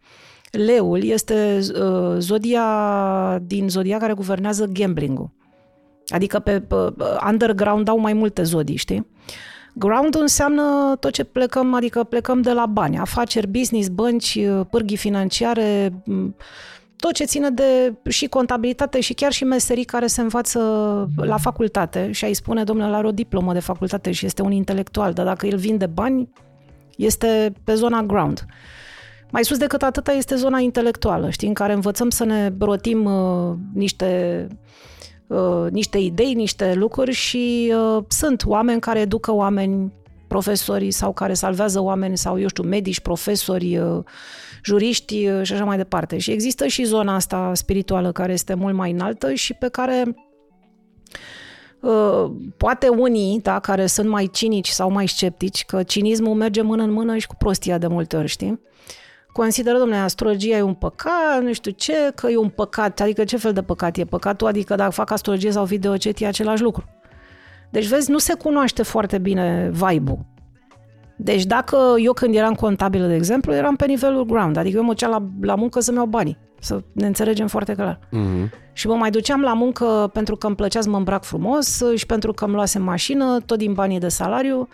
Leul 0.51 1.03
este 1.03 1.59
uh, 1.59 2.15
zodia 2.17 2.65
din 3.43 3.69
zodia 3.69 3.97
care 3.97 4.13
guvernează 4.13 4.65
gambling-ul. 4.65 5.29
Adică 6.11 6.39
pe, 6.39 6.59
pe 6.61 6.75
underground 7.29 7.87
au 7.87 7.99
mai 7.99 8.13
multe 8.13 8.43
zodii, 8.43 8.75
știi? 8.75 9.07
Ground 9.73 10.15
înseamnă 10.15 10.95
tot 10.99 11.11
ce 11.11 11.23
plecăm, 11.23 11.73
adică 11.73 12.03
plecăm 12.03 12.41
de 12.41 12.51
la 12.51 12.65
bani, 12.65 12.97
afaceri, 12.97 13.47
business, 13.47 13.87
bănci, 13.87 14.39
pârghii 14.69 14.97
financiare, 14.97 15.93
tot 16.95 17.13
ce 17.13 17.23
ține 17.23 17.49
de 17.49 17.93
și 18.09 18.27
contabilitate 18.27 18.99
și 18.99 19.13
chiar 19.13 19.31
și 19.31 19.43
meserii 19.43 19.83
care 19.83 20.07
se 20.07 20.21
învață 20.21 20.59
la 21.15 21.37
facultate 21.37 22.11
și 22.11 22.25
ai 22.25 22.33
spune, 22.33 22.63
domnule, 22.63 22.95
are 22.95 23.07
o 23.07 23.11
diplomă 23.11 23.53
de 23.53 23.59
facultate 23.59 24.11
și 24.11 24.25
este 24.25 24.41
un 24.41 24.51
intelectual, 24.51 25.13
dar 25.13 25.25
dacă 25.25 25.45
el 25.47 25.57
vinde 25.57 25.85
bani, 25.85 26.29
este 26.97 27.53
pe 27.63 27.73
zona 27.73 28.01
ground. 28.01 28.45
Mai 29.29 29.45
sus 29.45 29.57
decât 29.57 29.81
atâta 29.81 30.11
este 30.11 30.35
zona 30.35 30.59
intelectuală, 30.59 31.29
știi, 31.29 31.47
în 31.47 31.53
care 31.53 31.73
învățăm 31.73 32.09
să 32.09 32.23
ne 32.23 32.53
rotim 32.59 33.05
uh, 33.05 33.53
niște 33.73 34.47
Uh, 34.49 34.57
niște 35.69 35.97
idei, 35.97 36.33
niște 36.33 36.73
lucruri 36.73 37.11
și 37.11 37.73
uh, 37.75 38.03
sunt 38.07 38.43
oameni 38.45 38.79
care 38.79 38.99
educă 38.99 39.33
oameni, 39.33 39.91
profesori 40.27 40.91
sau 40.91 41.13
care 41.13 41.33
salvează 41.33 41.79
oameni 41.79 42.17
sau, 42.17 42.39
eu 42.39 42.47
știu, 42.47 42.63
medici, 42.63 42.99
profesori, 42.99 43.77
uh, 43.77 44.03
juriști 44.63 45.27
uh, 45.27 45.43
și 45.43 45.53
așa 45.53 45.63
mai 45.63 45.77
departe. 45.77 46.17
Și 46.17 46.31
există 46.31 46.67
și 46.67 46.83
zona 46.83 47.15
asta 47.15 47.51
spirituală 47.53 48.11
care 48.11 48.33
este 48.33 48.53
mult 48.53 48.75
mai 48.75 48.91
înaltă 48.91 49.33
și 49.33 49.53
pe 49.53 49.67
care 49.67 50.15
Uh, 51.81 52.31
poate 52.57 52.87
unii, 52.87 53.39
da, 53.41 53.59
care 53.59 53.85
sunt 53.85 54.09
mai 54.09 54.29
cinici 54.31 54.67
sau 54.67 54.91
mai 54.91 55.07
sceptici, 55.07 55.65
că 55.65 55.83
cinismul 55.83 56.35
merge 56.35 56.61
mână 56.61 56.83
în 56.83 56.91
mână 56.91 57.17
și 57.17 57.27
cu 57.27 57.35
prostia 57.35 57.77
de 57.77 57.87
multe 57.87 58.15
ori, 58.17 58.27
știi? 58.27 58.59
Consideră, 59.31 59.77
domnule, 59.77 59.99
astrologia 59.99 60.57
e 60.57 60.61
un 60.61 60.73
păcat, 60.73 61.41
nu 61.41 61.53
știu 61.53 61.71
ce, 61.71 62.11
că 62.15 62.29
e 62.29 62.37
un 62.37 62.49
păcat, 62.49 62.99
adică 62.99 63.23
ce 63.23 63.37
fel 63.37 63.53
de 63.53 63.61
păcat 63.61 63.97
e 63.97 64.05
păcatul, 64.05 64.47
adică 64.47 64.75
dacă 64.75 64.91
fac 64.91 65.11
astrologie 65.11 65.51
sau 65.51 65.65
videocet 65.65 66.19
e 66.19 66.25
același 66.25 66.61
lucru. 66.61 66.83
Deci, 67.69 67.87
vezi, 67.87 68.11
nu 68.11 68.17
se 68.17 68.33
cunoaște 68.33 68.83
foarte 68.83 69.17
bine 69.17 69.71
vibe-ul. 69.73 70.25
Deci 71.15 71.43
dacă 71.45 71.95
eu 71.97 72.13
când 72.13 72.35
eram 72.35 72.53
contabilă, 72.53 73.07
de 73.07 73.15
exemplu, 73.15 73.53
eram 73.53 73.75
pe 73.75 73.85
nivelul 73.85 74.25
ground, 74.25 74.57
adică 74.57 74.77
eu 74.77 74.83
mă 74.83 74.93
la, 74.97 75.23
la 75.41 75.55
muncă 75.55 75.79
să-mi 75.79 75.97
iau 75.97 76.05
banii. 76.05 76.37
Să 76.59 76.81
ne 76.91 77.07
înțelegem 77.07 77.47
foarte 77.47 77.73
clar. 77.73 77.99
Uh-huh. 77.99 78.49
Și 78.73 78.87
mă 78.87 78.95
mai 78.95 79.09
duceam 79.09 79.41
la 79.41 79.53
muncă 79.53 80.09
pentru 80.13 80.35
că 80.35 80.47
îmi 80.47 80.55
plăcea 80.55 80.81
să 80.81 80.89
mă 80.89 80.97
îmbrac 80.97 81.23
frumos 81.23 81.81
și 81.95 82.05
pentru 82.05 82.33
că 82.33 82.45
îmi 82.45 82.53
luasem 82.53 82.83
mașină, 82.83 83.39
tot 83.45 83.57
din 83.57 83.73
banii 83.73 83.99
de 83.99 84.07
salariu 84.07 84.67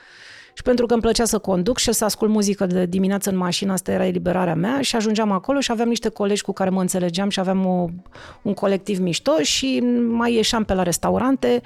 și 0.57 0.63
pentru 0.63 0.85
că 0.85 0.93
îmi 0.93 1.01
plăcea 1.01 1.25
să 1.25 1.37
conduc 1.37 1.77
și 1.77 1.93
să 1.93 2.05
ascult 2.05 2.31
muzică 2.31 2.65
de 2.65 2.85
dimineață 2.85 3.29
în 3.29 3.37
mașină, 3.37 3.71
asta 3.71 3.91
era 3.91 4.05
eliberarea 4.05 4.55
mea 4.55 4.81
și 4.81 4.95
ajungeam 4.95 5.31
acolo 5.31 5.59
și 5.59 5.71
aveam 5.71 5.87
niște 5.87 6.09
colegi 6.09 6.41
cu 6.41 6.53
care 6.53 6.69
mă 6.69 6.81
înțelegeam 6.81 7.29
și 7.29 7.39
aveam 7.39 7.65
o, 7.65 7.85
un 8.41 8.53
colectiv 8.53 8.99
mișto 8.99 9.41
și 9.41 9.79
mai 10.09 10.33
ieșeam 10.33 10.63
pe 10.63 10.73
la 10.73 10.83
restaurante 10.83 11.61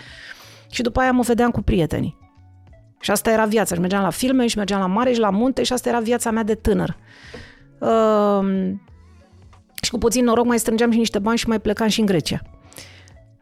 și 0.70 0.82
după 0.82 1.00
aia 1.00 1.12
mă 1.12 1.22
vedeam 1.22 1.52
cu 1.52 1.62
prietenii. 1.62 2.18
Și 3.00 3.12
asta 3.12 3.32
era 3.32 3.46
viața. 3.46 3.76
Și 3.76 3.82
mergeam 3.82 4.02
la 4.04 4.10
filme 4.10 4.48
și 4.48 4.58
mergeam 4.58 4.80
la 4.80 4.88
mare 4.88 5.14
și 5.14 5.20
la 5.20 5.30
munte 5.30 5.64
și 5.64 5.74
asta 5.74 5.90
era 5.90 6.00
viața 6.00 6.32
mea 6.32 6.44
de 6.44 6.56
tânăr. 6.56 6.98
Uh, 7.80 8.72
și 9.82 9.92
cu 9.92 9.98
puțin 9.98 10.24
noroc 10.24 10.46
mai 10.46 10.60
strângeam 10.60 10.92
și 10.92 10.98
niște 10.98 11.20
bani 11.20 11.38
și 11.38 11.48
mai 11.48 11.60
plecam 11.60 11.88
și 11.88 12.00
în 12.00 12.06
Grecia. 12.06 12.42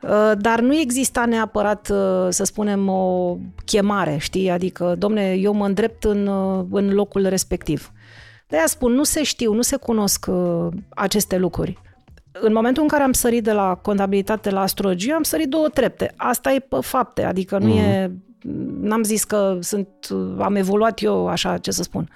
Uh, 0.01 0.31
dar 0.37 0.59
nu 0.59 0.75
exista 0.75 1.25
neapărat, 1.25 1.89
uh, 1.89 2.27
să 2.29 2.43
spunem, 2.43 2.87
o 2.87 3.37
chemare, 3.65 4.17
știi? 4.17 4.49
Adică, 4.49 4.95
domne, 4.97 5.33
eu 5.33 5.53
mă 5.53 5.65
îndrept 5.65 6.03
în, 6.03 6.27
uh, 6.27 6.65
în 6.71 6.93
locul 6.93 7.27
respectiv. 7.27 7.91
De-aia 8.47 8.67
spun, 8.67 8.91
nu 8.91 9.03
se 9.03 9.23
știu, 9.23 9.53
nu 9.53 9.61
se 9.61 9.75
cunosc 9.75 10.25
aceste 10.89 11.37
lucruri. 11.37 11.77
În 12.31 12.53
momentul 12.53 12.83
în 12.83 12.89
care 12.89 13.03
am 13.03 13.11
sărit 13.11 13.43
de 13.43 13.51
la 13.51 13.75
contabilitate 13.75 14.49
la 14.49 14.61
astrologie, 14.61 15.13
am 15.13 15.23
sărit 15.23 15.49
două 15.49 15.67
trepte. 15.67 16.13
Asta 16.15 16.51
e 16.51 16.59
pe 16.59 16.77
fapte, 16.81 17.23
adică 17.23 17.57
nu 17.57 17.73
mm-hmm. 17.73 18.03
e... 18.03 18.11
N-am 18.81 19.03
zis 19.03 19.23
că 19.23 19.57
sunt, 19.61 19.89
am 20.37 20.55
evoluat 20.55 21.01
eu 21.01 21.27
așa, 21.27 21.57
ce 21.57 21.71
să 21.71 21.83
spun. 21.83 22.09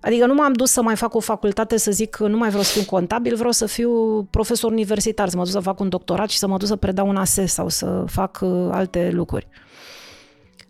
Adică 0.00 0.26
nu 0.26 0.34
m-am 0.34 0.52
dus 0.52 0.70
să 0.70 0.82
mai 0.82 0.96
fac 0.96 1.14
o 1.14 1.20
facultate 1.20 1.76
să 1.76 1.90
zic 1.90 2.10
că 2.10 2.26
nu 2.26 2.36
mai 2.36 2.48
vreau 2.48 2.62
să 2.62 2.78
fiu 2.78 2.84
contabil, 2.90 3.34
vreau 3.34 3.52
să 3.52 3.66
fiu 3.66 4.22
profesor 4.30 4.70
universitar, 4.70 5.28
să 5.28 5.36
mă 5.36 5.42
duc 5.42 5.52
să 5.52 5.60
fac 5.60 5.80
un 5.80 5.88
doctorat 5.88 6.28
și 6.28 6.38
să 6.38 6.46
mă 6.46 6.56
duc 6.56 6.68
să 6.68 6.76
predau 6.76 7.08
un 7.08 7.16
ASES 7.16 7.52
sau 7.52 7.68
să 7.68 8.04
fac 8.06 8.38
uh, 8.42 8.68
alte 8.70 9.10
lucruri. 9.12 9.48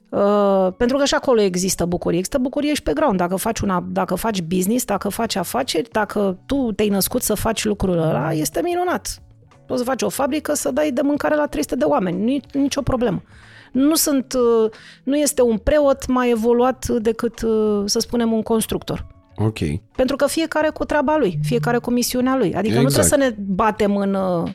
Uh, 0.09 0.69
pentru 0.77 0.97
că 0.97 1.05
și 1.05 1.15
acolo 1.15 1.41
există 1.41 1.85
bucurie. 1.85 2.19
Există 2.19 2.39
bucurie 2.39 2.75
și 2.75 2.83
pe 2.83 2.93
ground. 2.93 3.19
Dacă 3.19 3.37
faci, 3.37 3.61
una, 3.61 3.85
dacă 3.89 4.15
faci 4.15 4.43
business, 4.43 4.85
dacă 4.85 5.09
faci 5.09 5.37
afaceri, 5.37 5.89
dacă 5.91 6.39
tu 6.47 6.73
te-ai 6.73 6.89
născut 6.89 7.23
să 7.23 7.35
faci 7.35 7.65
lucrul 7.65 7.99
ăla, 7.99 8.33
este 8.33 8.61
minunat. 8.63 9.23
Poți 9.67 9.81
să 9.81 9.87
faci 9.87 10.03
o 10.03 10.09
fabrică 10.09 10.55
să 10.55 10.71
dai 10.71 10.91
de 10.91 11.01
mâncare 11.03 11.35
la 11.35 11.47
300 11.47 11.77
de 11.77 11.85
oameni. 11.85 12.25
Nu 12.25 12.31
e 12.31 12.41
nicio 12.53 12.83
problemă. 12.83 13.23
Nu, 13.73 13.95
sunt, 13.95 14.33
uh, 14.33 14.71
nu 15.03 15.17
este 15.17 15.43
un 15.43 15.59
preot 15.59 16.07
mai 16.07 16.31
evoluat 16.31 16.89
decât, 16.89 17.43
uh, 17.43 17.83
să 17.85 17.99
spunem, 17.99 18.33
un 18.33 18.43
constructor. 18.43 19.07
Ok. 19.39 19.59
Pentru 19.97 20.17
că 20.17 20.27
fiecare 20.27 20.69
cu 20.69 20.85
treaba 20.85 21.17
lui, 21.17 21.39
fiecare 21.43 21.79
cu 21.79 21.91
misiunea 21.91 22.37
lui. 22.37 22.55
Adică 22.55 22.79
exact. 22.79 22.83
nu 22.83 22.89
trebuie 22.89 23.11
să 23.11 23.17
ne 23.17 23.35
batem 23.55 23.97
în... 23.97 24.15
Uh, 24.15 24.51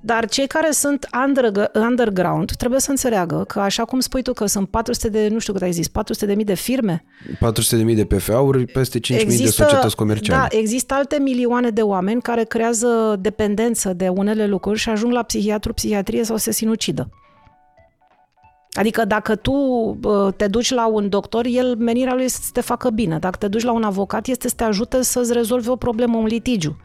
dar 0.00 0.28
cei 0.28 0.46
care 0.46 0.70
sunt 0.70 1.08
under, 1.26 1.70
underground 1.74 2.52
trebuie 2.52 2.80
să 2.80 2.90
înțeleagă 2.90 3.44
că, 3.48 3.60
așa 3.60 3.84
cum 3.84 4.00
spui 4.00 4.22
tu, 4.22 4.32
că 4.32 4.46
sunt 4.46 4.68
400 4.68 5.08
de, 5.08 5.28
nu 5.28 5.38
știu 5.38 5.52
cât 5.52 5.62
ai 5.62 5.72
zis, 5.72 5.88
400 5.88 6.26
de 6.26 6.34
mii 6.34 6.44
de 6.44 6.54
firme. 6.54 7.04
400 7.38 7.76
de 7.76 7.82
mii 7.82 7.94
de 7.94 8.04
PFA-uri, 8.04 8.66
peste 8.66 9.00
5 9.00 9.26
mii 9.26 9.38
de 9.38 9.46
societăți 9.46 9.96
comerciale. 9.96 10.46
Da, 10.50 10.58
există 10.58 10.94
alte 10.94 11.18
milioane 11.18 11.70
de 11.70 11.82
oameni 11.82 12.22
care 12.22 12.44
creează 12.44 13.16
dependență 13.20 13.92
de 13.92 14.08
unele 14.08 14.46
lucruri 14.46 14.78
și 14.78 14.88
ajung 14.88 15.12
la 15.12 15.22
psihiatru, 15.22 15.72
psihiatrie 15.72 16.24
sau 16.24 16.36
se 16.36 16.52
sinucidă. 16.52 17.08
Adică 18.76 19.04
dacă 19.04 19.36
tu 19.36 19.52
te 20.36 20.46
duci 20.46 20.70
la 20.70 20.86
un 20.86 21.08
doctor, 21.08 21.44
el 21.48 21.76
menirea 21.76 22.14
lui 22.14 22.24
este 22.24 22.40
să 22.42 22.50
te 22.52 22.60
facă 22.60 22.90
bine. 22.90 23.18
Dacă 23.18 23.36
te 23.36 23.48
duci 23.48 23.62
la 23.62 23.72
un 23.72 23.82
avocat, 23.82 24.26
este 24.26 24.48
să 24.48 24.54
te 24.56 24.64
ajute 24.64 25.02
să-ți 25.02 25.32
rezolvi 25.32 25.68
o 25.68 25.76
problemă, 25.76 26.16
un 26.16 26.26
litigiu. 26.26 26.76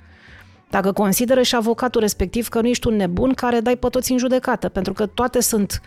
Dacă 0.69 0.91
consideră 0.91 1.41
și 1.41 1.55
avocatul 1.55 2.01
respectiv 2.01 2.47
că 2.47 2.61
nu 2.61 2.67
ești 2.67 2.87
un 2.87 2.95
nebun 2.95 3.33
care 3.33 3.59
dai 3.59 3.77
pe 3.77 3.87
toți 3.87 4.11
în 4.11 4.17
judecată, 4.17 4.69
pentru 4.69 4.93
că 4.93 5.05
toate 5.05 5.41
sunt... 5.41 5.81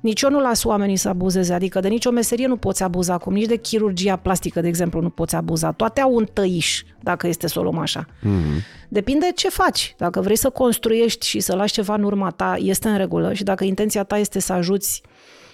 Nici 0.00 0.22
eu 0.22 0.30
nu 0.30 0.40
las 0.40 0.64
oamenii 0.64 0.96
să 0.96 1.08
abuzeze, 1.08 1.52
adică 1.52 1.80
de 1.80 1.88
nicio 1.88 2.10
meserie 2.10 2.46
nu 2.46 2.56
poți 2.56 2.82
abuza 2.82 3.14
acum, 3.14 3.32
nici 3.32 3.46
de 3.46 3.56
chirurgia 3.56 4.16
plastică, 4.16 4.60
de 4.60 4.68
exemplu, 4.68 5.00
nu 5.00 5.08
poți 5.08 5.34
abuza. 5.34 5.72
Toate 5.72 6.00
au 6.00 6.14
un 6.14 6.26
tăiș, 6.32 6.82
dacă 7.00 7.26
este 7.26 7.48
să 7.48 7.58
o 7.58 7.62
luăm 7.62 7.78
așa. 7.78 8.06
Mm-hmm. 8.06 8.88
Depinde 8.88 9.26
ce 9.34 9.48
faci. 9.48 9.94
Dacă 9.98 10.20
vrei 10.20 10.36
să 10.36 10.50
construiești 10.50 11.26
și 11.26 11.40
să 11.40 11.54
lași 11.54 11.72
ceva 11.72 11.94
în 11.94 12.02
urma 12.02 12.30
ta, 12.30 12.56
este 12.58 12.88
în 12.88 12.96
regulă 12.96 13.32
și 13.32 13.44
dacă 13.44 13.64
intenția 13.64 14.04
ta 14.04 14.18
este 14.18 14.40
să 14.40 14.52
ajuți 14.52 15.02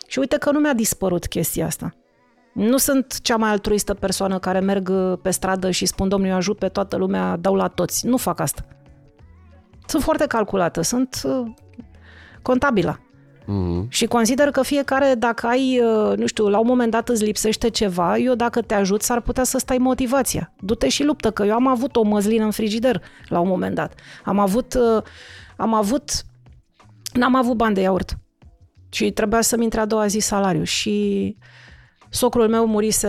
și 0.07 0.19
uite 0.19 0.39
că 0.39 0.51
nu 0.51 0.59
mi-a 0.59 0.75
dispărut 0.75 1.27
chestia 1.27 1.67
asta. 1.67 1.95
Nu 2.53 2.77
sunt 2.77 3.21
cea 3.21 3.37
mai 3.37 3.51
altruistă 3.51 3.95
persoană 3.95 4.39
care 4.39 4.61
merg 4.61 4.93
pe 5.23 5.31
stradă 5.31 5.71
și 5.71 5.87
spun, 5.87 6.09
domnul, 6.09 6.29
eu 6.29 6.37
ajut 6.37 6.59
pe 6.59 6.69
toată 6.69 6.97
lumea, 6.97 7.37
dau 7.37 7.55
la 7.55 7.69
toți. 7.69 8.07
Nu 8.07 8.17
fac 8.17 8.41
asta. 8.41 8.67
Sunt 9.87 10.03
foarte 10.03 10.27
calculată, 10.27 10.81
sunt 10.81 11.21
uh, 11.25 11.47
contabilă. 12.43 13.01
Mm-hmm. 13.43 13.89
Și 13.89 14.07
consider 14.07 14.51
că 14.51 14.63
fiecare, 14.63 15.15
dacă 15.19 15.47
ai, 15.47 15.81
uh, 15.81 16.17
nu 16.17 16.27
știu, 16.27 16.49
la 16.49 16.59
un 16.59 16.67
moment 16.67 16.91
dat 16.91 17.09
îți 17.09 17.25
lipsește 17.25 17.71
ceva, 17.71 18.17
eu 18.17 18.35
dacă 18.35 18.63
te 18.63 18.75
ajut, 18.75 19.03
s-ar 19.03 19.21
putea 19.21 19.45
să 19.45 19.59
stai 19.59 19.79
motivația. 19.79 20.53
Du-te 20.61 20.89
și 20.89 21.05
luptă, 21.05 21.31
că 21.31 21.45
eu 21.45 21.55
am 21.55 21.67
avut 21.67 21.97
o 21.97 22.03
măslină 22.03 22.45
în 22.45 22.51
frigider 22.51 23.03
la 23.29 23.41
un 23.41 23.49
moment 23.49 23.75
dat. 23.75 23.95
Am 24.25 24.39
avut, 24.39 24.75
uh, 24.75 25.03
am 25.57 25.75
avut, 25.75 26.11
n-am 27.13 27.35
avut 27.35 27.57
bani 27.57 27.75
de 27.75 27.81
iaurt. 27.81 28.17
Și 28.89 29.11
trebuia 29.11 29.41
să-mi 29.41 29.65
intre 29.65 29.81
a 29.81 29.87
doua 29.87 30.07
zi 30.07 30.19
salariu. 30.19 30.63
Și 30.63 31.37
socrul 32.09 32.49
meu 32.49 32.67
murise 32.67 33.09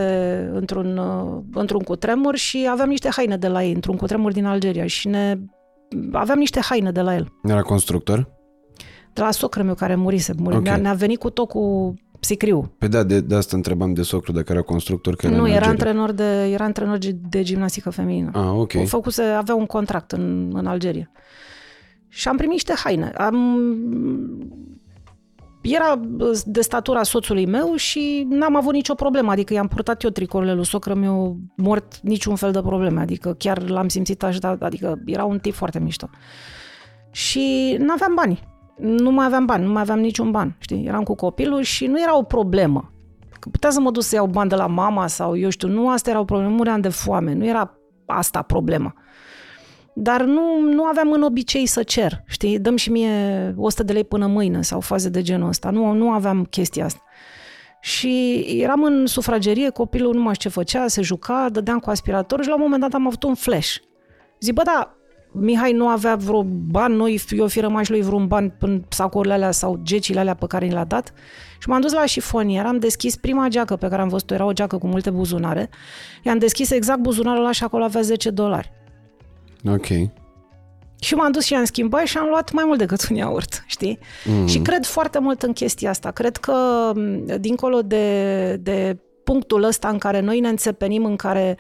într-un, 0.53 0.97
uh, 0.97 1.43
într-un 1.53 1.82
cutremur 1.82 2.36
și 2.36 2.67
aveam 2.69 2.89
niște 2.89 3.09
haine 3.11 3.38
de 3.38 3.47
la 3.47 3.63
ei, 3.63 3.73
într-un 3.73 3.95
cutremur 3.95 4.32
din 4.32 4.45
Algeria. 4.45 4.86
Și 4.86 5.07
ne 5.07 5.39
aveam 6.11 6.38
niște 6.38 6.59
haine 6.59 6.91
de 6.91 7.01
la 7.01 7.15
el. 7.15 7.34
Era 7.43 7.61
constructor? 7.61 8.30
De 9.13 9.21
la 9.21 9.32
socrul 9.32 9.65
meu 9.65 9.73
care 9.73 9.95
murise. 9.95 10.34
Muri. 10.38 10.55
Okay. 10.55 10.82
Ne-a 10.82 10.93
venit 10.93 11.19
cu 11.19 11.30
tot 11.30 11.47
cu 11.47 11.93
psicriu. 12.19 12.71
Pe 12.78 12.88
da, 12.88 13.03
de, 13.03 13.19
de 13.19 13.36
asta 13.36 13.55
întrebam 13.55 13.93
de 13.93 14.01
socru 14.01 14.32
dacă 14.32 14.51
era 14.51 14.61
constructor. 14.61 15.15
Că 15.15 15.28
nu, 15.28 15.49
era 15.49 15.67
antrenor, 15.67 16.11
de, 16.11 16.49
era 16.51 16.63
antrenor 16.63 16.97
de 17.30 17.43
gimnastică 17.43 17.89
feminină. 17.89 18.32
Ah, 18.34 18.51
ok. 18.55 18.86
Făcuse, 18.86 19.21
avea 19.21 19.55
un 19.55 19.65
contract 19.65 20.11
în, 20.11 20.51
în 20.53 20.65
Algeria. 20.65 21.11
Și 22.07 22.28
am 22.28 22.36
primit 22.36 22.53
niște 22.53 22.73
haine. 22.75 23.11
Am 23.17 23.36
era 25.74 25.99
de 26.45 26.61
statura 26.61 27.03
soțului 27.03 27.45
meu 27.45 27.76
și 27.76 28.26
n-am 28.30 28.55
avut 28.55 28.74
nicio 28.74 28.93
problemă, 28.93 29.32
adică 29.32 29.53
i-am 29.53 29.68
purtat 29.68 30.03
eu 30.03 30.09
tricourile 30.09 30.53
lui 30.53 30.65
socră 30.65 30.93
meu 30.93 31.38
mort 31.55 31.99
niciun 32.01 32.36
fel 32.36 32.51
de 32.51 32.61
probleme, 32.61 33.01
adică 33.01 33.34
chiar 33.34 33.70
l-am 33.70 33.88
simțit 33.88 34.24
așa, 34.24 34.57
adică 34.59 35.01
era 35.05 35.24
un 35.24 35.39
tip 35.39 35.53
foarte 35.53 35.80
mișto. 35.80 36.09
Și 37.11 37.76
n-aveam 37.80 38.13
bani, 38.15 38.39
nu 38.78 39.11
mai 39.11 39.26
aveam 39.26 39.45
bani, 39.45 39.65
nu 39.65 39.72
mai 39.72 39.82
aveam 39.82 39.99
niciun 39.99 40.32
ban, 40.32 40.55
știi, 40.59 40.86
eram 40.86 41.03
cu 41.03 41.15
copilul 41.15 41.61
și 41.61 41.86
nu 41.86 42.01
era 42.01 42.18
o 42.18 42.24
problemă. 42.24 42.91
Că 43.39 43.49
putea 43.49 43.70
să 43.70 43.80
mă 43.80 43.91
duc 43.91 44.03
să 44.03 44.15
iau 44.15 44.28
bani 44.28 44.49
de 44.49 44.55
la 44.55 44.68
mama 44.68 45.07
sau 45.07 45.38
eu 45.38 45.49
știu, 45.49 45.68
nu 45.68 45.89
asta 45.89 46.09
era 46.09 46.20
o 46.20 46.26
problemă, 46.26 46.49
muream 46.55 46.82
de 46.82 46.89
foame, 46.89 47.34
nu 47.34 47.45
era 47.45 47.78
asta 48.05 48.41
problema 48.41 48.95
dar 49.99 50.23
nu, 50.23 50.59
nu 50.59 50.83
aveam 50.83 51.11
în 51.11 51.21
obicei 51.21 51.65
să 51.65 51.83
cer, 51.83 52.23
știi, 52.25 52.59
dăm 52.59 52.75
și 52.75 52.91
mie 52.91 53.53
100 53.57 53.83
de 53.83 53.93
lei 53.93 54.03
până 54.03 54.27
mâine 54.27 54.61
sau 54.61 54.79
faze 54.79 55.09
de 55.09 55.21
genul 55.21 55.47
ăsta, 55.47 55.69
nu, 55.69 55.91
nu 55.91 56.11
aveam 56.11 56.43
chestia 56.43 56.85
asta. 56.85 57.03
Și 57.81 58.45
eram 58.61 58.83
în 58.83 59.05
sufragerie, 59.05 59.69
copilul 59.69 60.13
nu 60.13 60.21
mai 60.21 60.33
știu 60.33 60.49
ce 60.49 60.55
făcea, 60.55 60.87
se 60.87 61.01
juca, 61.01 61.49
dădeam 61.51 61.79
cu 61.79 61.89
aspirator 61.89 62.41
și 62.41 62.47
la 62.47 62.55
un 62.55 62.61
moment 62.61 62.81
dat 62.81 62.93
am 62.93 63.07
avut 63.07 63.23
un 63.23 63.35
flash. 63.35 63.75
Zic, 64.39 64.53
bă, 64.53 64.61
da, 64.63 64.97
Mihai 65.31 65.71
nu 65.71 65.87
avea 65.87 66.15
vreo 66.15 66.43
bani, 66.43 66.95
noi, 66.95 67.21
eu 67.29 67.47
fi 67.47 67.59
rămași 67.59 67.91
lui 67.91 68.01
vreun 68.01 68.27
bani 68.27 68.53
în 68.59 68.83
sacurile 68.89 69.33
alea 69.33 69.51
sau 69.51 69.79
gecile 69.83 70.19
alea 70.19 70.33
pe 70.33 70.47
care 70.47 70.65
ni 70.65 70.71
le-a 70.73 70.85
dat 70.85 71.13
și 71.59 71.69
m-am 71.69 71.81
dus 71.81 71.93
la 71.93 72.05
șifonier, 72.05 72.65
am 72.65 72.79
deschis 72.79 73.15
prima 73.15 73.47
geacă 73.47 73.75
pe 73.75 73.87
care 73.87 74.01
am 74.01 74.07
văzut-o, 74.07 74.33
era 74.33 74.45
o 74.45 74.53
geacă 74.53 74.77
cu 74.77 74.87
multe 74.87 75.09
buzunare, 75.09 75.69
i-am 76.23 76.37
deschis 76.37 76.71
exact 76.71 76.99
buzunarul 76.99 77.41
ăla 77.41 77.51
și 77.51 77.63
acolo 77.63 77.83
avea 77.83 78.01
10 78.01 78.29
dolari. 78.29 78.71
Ok. 79.74 79.88
Și 80.99 81.15
m-am 81.15 81.32
dus 81.32 81.45
și 81.45 81.53
am 81.53 81.63
schimbat 81.63 82.05
și 82.05 82.18
am 82.18 82.28
luat 82.28 82.51
mai 82.51 82.63
mult 82.68 82.78
decât 82.78 83.07
un 83.09 83.15
iaurt, 83.15 83.63
știi? 83.65 83.99
Mm. 84.26 84.47
Și 84.47 84.59
cred 84.59 84.86
foarte 84.86 85.20
mult 85.20 85.43
în 85.43 85.53
chestia 85.53 85.89
asta. 85.89 86.11
Cred 86.11 86.38
că, 86.38 86.91
dincolo 87.39 87.82
de, 87.82 88.55
de 88.55 88.97
punctul 89.24 89.63
ăsta 89.63 89.88
în 89.88 89.97
care 89.97 90.20
noi 90.20 90.39
ne 90.39 90.49
înțepenim, 90.49 91.05
în 91.05 91.15
care... 91.15 91.57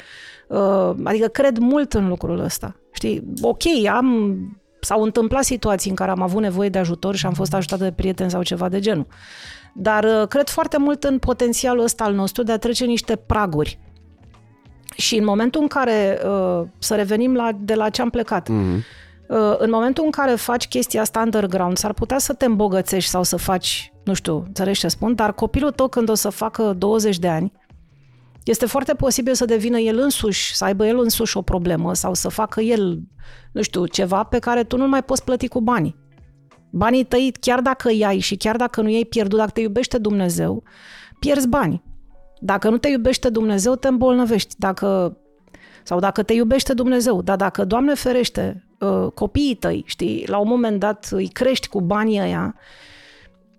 Uh, 0.47 0.91
adică 1.03 1.27
cred 1.27 1.57
mult 1.57 1.93
în 1.93 2.07
lucrul 2.07 2.39
ăsta. 2.39 2.75
Știi? 2.91 3.23
Ok, 3.41 3.61
am... 3.89 4.37
S-au 4.79 5.01
întâmplat 5.03 5.43
situații 5.43 5.89
în 5.89 5.95
care 5.95 6.11
am 6.11 6.21
avut 6.21 6.41
nevoie 6.41 6.69
de 6.69 6.77
ajutor 6.77 7.15
și 7.15 7.25
am 7.25 7.33
fost 7.33 7.53
ajutată 7.53 7.83
de 7.83 7.91
prieteni 7.91 8.29
sau 8.29 8.43
ceva 8.43 8.69
de 8.69 8.79
genul. 8.79 9.07
Dar 9.73 10.03
uh, 10.03 10.27
cred 10.27 10.49
foarte 10.49 10.77
mult 10.77 11.03
în 11.03 11.19
potențialul 11.19 11.83
ăsta 11.83 12.03
al 12.03 12.13
nostru 12.13 12.43
de 12.43 12.51
a 12.51 12.57
trece 12.57 12.85
niște 12.85 13.15
praguri 13.15 13.79
și 14.97 15.15
în 15.15 15.25
momentul 15.25 15.61
în 15.61 15.67
care, 15.67 16.21
uh, 16.25 16.67
să 16.79 16.95
revenim 16.95 17.35
la, 17.35 17.49
de 17.59 17.73
la 17.73 17.89
ce 17.89 18.01
am 18.01 18.09
plecat, 18.09 18.49
mm-hmm. 18.49 18.77
uh, 19.27 19.55
în 19.57 19.69
momentul 19.69 20.03
în 20.03 20.11
care 20.11 20.35
faci 20.35 20.67
chestia 20.67 21.01
asta 21.01 21.19
underground, 21.19 21.77
s-ar 21.77 21.93
putea 21.93 22.17
să 22.17 22.33
te 22.33 22.45
îmbogățești 22.45 23.09
sau 23.09 23.23
să 23.23 23.37
faci, 23.37 23.93
nu 24.03 24.13
știu, 24.13 24.43
înțelegi 24.47 24.79
ce 24.79 24.87
spun, 24.87 25.15
dar 25.15 25.33
copilul 25.33 25.71
tău 25.71 25.87
când 25.87 26.09
o 26.09 26.13
să 26.13 26.29
facă 26.29 26.73
20 26.77 27.19
de 27.19 27.27
ani, 27.27 27.51
Este 28.47 28.65
foarte 28.65 28.93
posibil 28.93 29.33
să 29.33 29.45
devină 29.45 29.79
el 29.79 29.97
însuși, 29.97 30.55
să 30.55 30.63
aibă 30.63 30.87
el 30.87 30.99
însuși 30.99 31.37
o 31.37 31.41
problemă 31.41 31.93
sau 31.93 32.13
să 32.13 32.29
facă 32.29 32.61
el, 32.61 32.99
nu 33.51 33.61
știu, 33.61 33.85
ceva 33.85 34.23
pe 34.23 34.39
care 34.39 34.63
tu 34.63 34.77
nu 34.77 34.87
mai 34.87 35.03
poți 35.03 35.23
plăti 35.23 35.47
cu 35.47 35.61
banii. 35.61 35.95
Banii 36.71 37.03
tăi, 37.03 37.31
chiar 37.39 37.61
dacă 37.61 37.89
îi 37.89 38.05
ai 38.05 38.19
și 38.19 38.35
chiar 38.35 38.55
dacă 38.55 38.81
nu 38.81 38.89
i-ai 38.89 39.03
pierdut, 39.03 39.37
dacă 39.37 39.51
te 39.51 39.61
iubește 39.61 39.97
Dumnezeu, 39.97 40.63
pierzi 41.19 41.47
bani. 41.47 41.83
Dacă 42.39 42.69
nu 42.69 42.77
te 42.77 42.87
iubește 42.87 43.29
Dumnezeu, 43.29 43.75
te 43.75 43.87
îmbolnăvești. 43.87 44.55
Dacă, 44.57 45.17
sau 45.83 45.99
dacă 45.99 46.23
te 46.23 46.33
iubește 46.33 46.73
Dumnezeu, 46.73 47.21
dar 47.21 47.35
dacă, 47.35 47.65
Doamne 47.65 47.93
ferește, 47.93 48.67
uh, 48.79 49.11
copiii 49.13 49.55
tăi, 49.55 49.83
știi, 49.85 50.25
la 50.27 50.37
un 50.37 50.47
moment 50.47 50.79
dat 50.79 51.07
îi 51.11 51.27
crești 51.27 51.67
cu 51.67 51.81
banii 51.81 52.21
ăia 52.21 52.55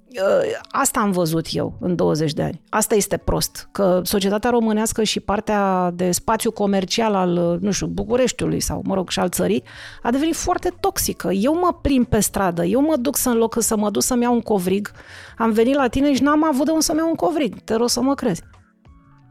Uh, 0.09 0.59
asta 0.71 1.01
am 1.01 1.11
văzut 1.11 1.47
eu 1.51 1.77
în 1.81 1.97
20 1.97 2.33
de 2.33 2.43
ani. 2.43 2.63
Asta 2.69 2.95
este 2.95 3.17
prost, 3.17 3.69
că 3.73 4.01
societatea 4.05 4.51
românească 4.51 5.03
și 5.03 5.21
partea 5.21 5.91
de 5.95 6.11
spațiu 6.11 6.51
comercial 6.51 7.15
al, 7.15 7.59
nu 7.61 7.71
știu, 7.71 7.87
Bucureștiului 7.87 8.61
sau, 8.61 8.83
mă 8.85 8.95
rog, 8.95 9.11
și 9.11 9.19
al 9.19 9.29
țării, 9.29 9.63
a 10.03 10.11
devenit 10.11 10.35
foarte 10.35 10.73
toxică. 10.81 11.33
Eu 11.33 11.55
mă 11.55 11.79
plim 11.83 12.05
pe 12.05 12.21
stradă, 12.21 12.65
eu 12.65 12.81
mă 12.81 12.97
duc 12.97 13.17
să 13.17 13.29
în 13.29 13.37
loc 13.37 13.57
să 13.59 13.77
mă 13.77 13.91
duc 13.91 14.03
să-mi 14.03 14.23
iau 14.23 14.35
un 14.35 14.41
covrig, 14.41 14.91
am 15.39 15.51
venit 15.51 15.75
la 15.75 15.89
tine 15.89 16.15
și 16.15 16.23
n-am 16.23 16.45
avut 16.45 16.65
de 16.65 16.71
unde 16.71 16.85
să-mi 16.85 16.99
iau 16.99 17.09
un 17.09 17.15
covrig. 17.15 17.61
Te 17.61 17.75
rog 17.75 17.89
să 17.89 18.01
mă 18.01 18.15
crezi. 18.15 18.43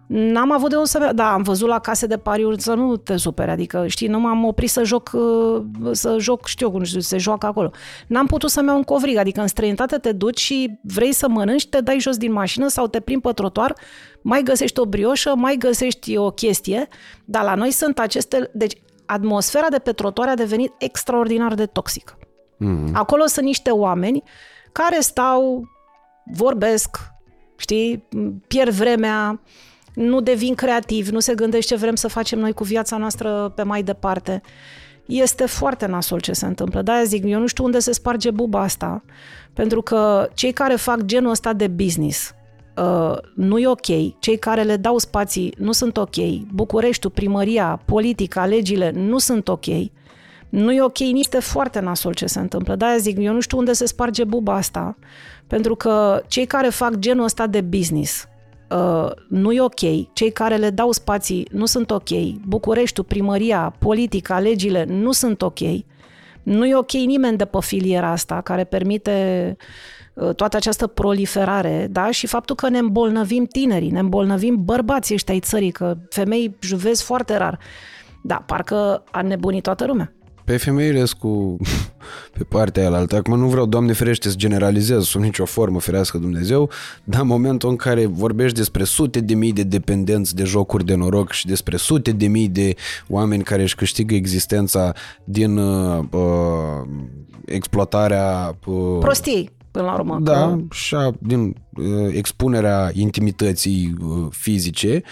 N-am 0.07 0.51
avut 0.51 0.69
de 0.69 0.75
unde 0.75 0.87
să... 0.87 1.11
Da, 1.15 1.33
am 1.33 1.41
văzut 1.41 1.67
la 1.67 1.79
case 1.79 2.05
de 2.05 2.17
pariuri 2.17 2.61
să 2.61 2.73
nu 2.73 2.97
te 2.97 3.17
supere, 3.17 3.51
adică, 3.51 3.87
știi, 3.87 4.07
nu 4.07 4.19
m-am 4.19 4.45
oprit 4.45 4.69
să 4.69 4.83
joc, 4.83 5.11
uh, 5.13 5.63
să 5.91 6.17
joc, 6.19 6.45
știu 6.45 6.71
cum 6.71 6.83
știu, 6.83 6.99
se 6.99 7.17
joacă 7.17 7.45
acolo. 7.45 7.71
N-am 8.07 8.25
putut 8.25 8.49
să-mi 8.49 8.67
iau 8.67 8.77
un 8.77 8.83
covrig, 8.83 9.17
adică 9.17 9.41
în 9.41 9.47
străinătate 9.47 9.97
te 9.97 10.11
duci 10.11 10.39
și 10.39 10.79
vrei 10.81 11.13
să 11.13 11.27
mănânci, 11.27 11.67
te 11.67 11.81
dai 11.81 11.99
jos 11.99 12.17
din 12.17 12.31
mașină 12.31 12.67
sau 12.67 12.87
te 12.87 12.99
plimbi 12.99 13.27
pe 13.27 13.31
trotuar, 13.31 13.75
mai 14.21 14.41
găsești 14.43 14.79
o 14.79 14.85
brioșă, 14.85 15.35
mai 15.35 15.55
găsești 15.55 16.17
o 16.17 16.31
chestie, 16.31 16.87
dar 17.25 17.43
la 17.43 17.55
noi 17.55 17.71
sunt 17.71 17.99
aceste... 17.99 18.49
Deci, 18.53 18.73
atmosfera 19.05 19.67
de 19.69 19.79
pe 19.79 19.91
trotuar 19.91 20.27
a 20.27 20.33
devenit 20.33 20.73
extraordinar 20.77 21.53
de 21.53 21.65
toxică. 21.65 22.17
Mm. 22.57 22.89
Acolo 22.93 23.25
sunt 23.25 23.45
niște 23.45 23.69
oameni 23.69 24.23
care 24.71 24.99
stau, 24.99 25.67
vorbesc, 26.33 26.97
știi, 27.57 28.07
pierd 28.47 28.71
vremea, 28.71 29.41
nu 29.97 30.21
devin 30.21 30.55
creativ, 30.55 31.07
nu 31.07 31.19
se 31.19 31.35
gândește 31.35 31.73
ce 31.73 31.79
vrem 31.79 31.95
să 31.95 32.07
facem 32.07 32.39
noi 32.39 32.53
cu 32.53 32.63
viața 32.63 32.97
noastră 32.97 33.51
pe 33.55 33.63
mai 33.63 33.83
departe. 33.83 34.41
Este 35.05 35.45
foarte 35.45 35.85
nasol 35.85 36.19
ce 36.19 36.33
se 36.33 36.45
întâmplă. 36.45 36.81
De-aia 36.81 37.03
zic, 37.03 37.23
eu 37.25 37.39
nu 37.39 37.47
știu 37.47 37.63
unde 37.63 37.79
se 37.79 37.91
sparge 37.91 38.31
buba 38.31 38.61
asta, 38.61 39.03
pentru 39.53 39.81
că 39.81 40.29
cei 40.33 40.51
care 40.51 40.75
fac 40.75 41.01
genul 41.01 41.31
ăsta 41.31 41.53
de 41.53 41.67
business, 41.67 42.31
Uh, 42.81 43.17
nu 43.35 43.57
e 43.57 43.67
ok, 43.67 44.19
cei 44.19 44.37
care 44.37 44.63
le 44.63 44.75
dau 44.75 44.97
spații 44.97 45.53
nu 45.57 45.71
sunt 45.71 45.97
ok, 45.97 46.15
Bucureștiul, 46.53 47.11
primăria, 47.11 47.81
politica, 47.85 48.45
legile 48.45 48.91
nu 48.95 49.17
sunt 49.17 49.47
ok, 49.47 49.65
nu 50.49 50.71
e 50.73 50.81
ok, 50.81 50.97
nici 50.97 51.19
este 51.19 51.39
foarte 51.39 51.79
nasol 51.79 52.13
ce 52.13 52.25
se 52.25 52.39
întâmplă. 52.39 52.75
De-aia 52.75 52.97
zic, 52.97 53.17
eu 53.19 53.33
nu 53.33 53.39
știu 53.39 53.57
unde 53.57 53.73
se 53.73 53.85
sparge 53.85 54.23
buba 54.23 54.55
asta, 54.55 54.97
pentru 55.47 55.75
că 55.75 56.21
cei 56.27 56.45
care 56.45 56.69
fac 56.69 56.95
genul 56.95 57.23
ăsta 57.23 57.47
de 57.47 57.61
business, 57.61 58.27
uh, 58.69 59.11
nu 59.29 59.51
e 59.51 59.61
ok, 59.61 60.13
cei 60.13 60.31
care 60.31 60.55
le 60.55 60.69
dau 60.69 60.91
spații 60.91 61.47
nu 61.51 61.65
sunt 61.65 61.91
ok, 61.91 62.09
Bucureștiul, 62.47 63.05
primăria, 63.05 63.75
politica, 63.79 64.39
legile 64.39 64.85
nu 64.89 65.11
sunt 65.11 65.41
ok, 65.41 65.59
nu 66.43 66.65
e 66.65 66.75
ok 66.75 66.91
nimeni 66.91 67.37
de 67.37 67.45
pe 67.45 67.57
filiera 67.61 68.09
asta 68.09 68.41
care 68.41 68.63
permite 68.63 69.55
uh, 70.13 70.35
toată 70.35 70.57
această 70.57 70.87
proliferare, 70.87 71.87
da? 71.91 72.11
Și 72.11 72.27
faptul 72.27 72.55
că 72.55 72.69
ne 72.69 72.77
îmbolnăvim 72.77 73.45
tinerii, 73.45 73.91
ne 73.91 73.99
îmbolnăvim 73.99 74.63
bărbații 74.63 75.15
ăștia 75.15 75.33
ai 75.33 75.39
țării, 75.39 75.71
că 75.71 75.97
femei 76.09 76.55
juvezi 76.61 77.03
foarte 77.03 77.37
rar. 77.37 77.59
Da, 78.23 78.35
parcă 78.35 79.03
a 79.11 79.21
nebunit 79.21 79.63
toată 79.63 79.85
lumea 79.85 80.11
pe 80.47 80.57
femeile 80.57 81.03
cu 81.19 81.57
pe 82.37 82.43
partea 82.43 82.87
aia 82.87 82.97
altă. 82.97 83.15
Acum 83.15 83.39
nu 83.39 83.47
vreau, 83.47 83.65
Doamne 83.65 83.93
ferește, 83.93 84.29
să 84.29 84.35
generalizez 84.35 85.03
sub 85.03 85.21
nicio 85.21 85.45
formă, 85.45 85.79
ferească 85.79 86.17
Dumnezeu, 86.17 86.69
dar 87.03 87.21
în 87.21 87.27
momentul 87.27 87.69
în 87.69 87.75
care 87.75 88.05
vorbești 88.05 88.57
despre 88.57 88.83
sute 88.83 89.19
de 89.19 89.33
mii 89.33 89.53
de 89.53 89.63
dependenți 89.63 90.35
de 90.35 90.43
jocuri 90.43 90.85
de 90.85 90.95
noroc 90.95 91.31
și 91.31 91.45
despre 91.45 91.77
sute 91.77 92.11
de 92.11 92.27
mii 92.27 92.47
de 92.47 92.75
oameni 93.07 93.43
care 93.43 93.61
își 93.61 93.75
câștigă 93.75 94.15
existența 94.15 94.93
din 95.23 95.57
uh, 95.57 96.03
uh 96.11 96.87
exploatarea... 97.45 98.57
Uh, 98.65 98.97
Prostii 98.99 99.51
până 99.71 99.85
la 99.85 99.93
urmă. 99.93 100.19
Da, 100.21 100.47
că... 100.47 100.75
și 100.75 100.95
a, 100.95 101.13
din 101.19 101.55
uh, 101.69 102.13
expunerea 102.13 102.89
intimității 102.93 103.93
uh, 104.01 104.27
fizice, 104.29 105.03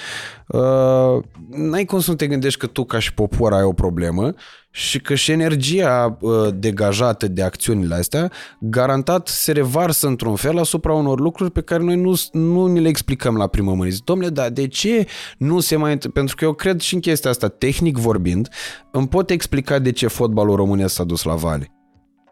uh, 0.48 1.24
n-ai 1.50 1.86
cum 1.86 2.00
să 2.00 2.10
nu 2.10 2.16
te 2.16 2.28
gândești 2.28 2.60
că 2.60 2.68
tu 2.68 2.84
ca 2.86 3.00
și 3.00 3.14
popor 3.14 3.54
ai 3.54 3.64
o 3.64 3.74
problemă 3.74 4.34
și 4.78 5.00
că 5.00 5.16
și 5.16 5.32
energia 5.32 6.18
uh, 6.20 6.48
degajată 6.56 7.28
de 7.28 7.42
acțiunile 7.44 7.96
astea 7.96 8.32
garantat 8.60 9.28
se 9.28 9.52
revarsă 9.52 10.08
într-un 10.08 10.36
fel 10.36 10.60
asupra 10.60 10.94
unor 10.94 11.20
lucruri 11.20 11.52
pe 11.52 11.62
care 11.62 11.84
noi 11.84 11.96
nu, 11.96 12.14
nu 12.32 12.66
ni 12.66 12.80
le 12.80 12.88
explicăm 12.88 13.36
la 13.38 13.48
primă 13.48 13.74
mână. 13.74 13.90
Zic, 13.90 14.04
domnule, 14.04 14.30
dar 14.30 14.50
de 14.50 14.68
ce 14.68 15.08
nu 15.38 15.60
se 15.60 15.76
mai... 15.76 15.98
Pentru 15.98 16.36
că 16.36 16.44
eu 16.44 16.54
cred 16.54 16.80
și 16.80 16.94
în 16.94 17.00
chestia 17.00 17.30
asta, 17.30 17.48
tehnic 17.48 17.98
vorbind, 17.98 18.50
îmi 18.92 19.08
pot 19.08 19.30
explica 19.30 19.80
de 19.80 19.92
ce 19.92 20.08
fotbalul 20.08 20.56
românesc 20.56 20.94
s-a 20.94 21.04
dus 21.04 21.24
la 21.24 21.36
vale. 21.36 21.72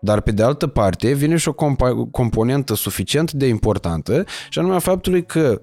Dar 0.01 0.21
pe 0.21 0.31
de 0.31 0.43
altă 0.43 0.67
parte 0.67 1.13
vine 1.13 1.35
și 1.35 1.47
o 1.47 1.53
comp- 1.53 2.11
componentă 2.11 2.75
suficient 2.75 3.31
de 3.31 3.47
importantă 3.47 4.25
și 4.49 4.59
anume 4.59 4.75
a 4.75 4.79
faptului 4.79 5.25
că 5.25 5.61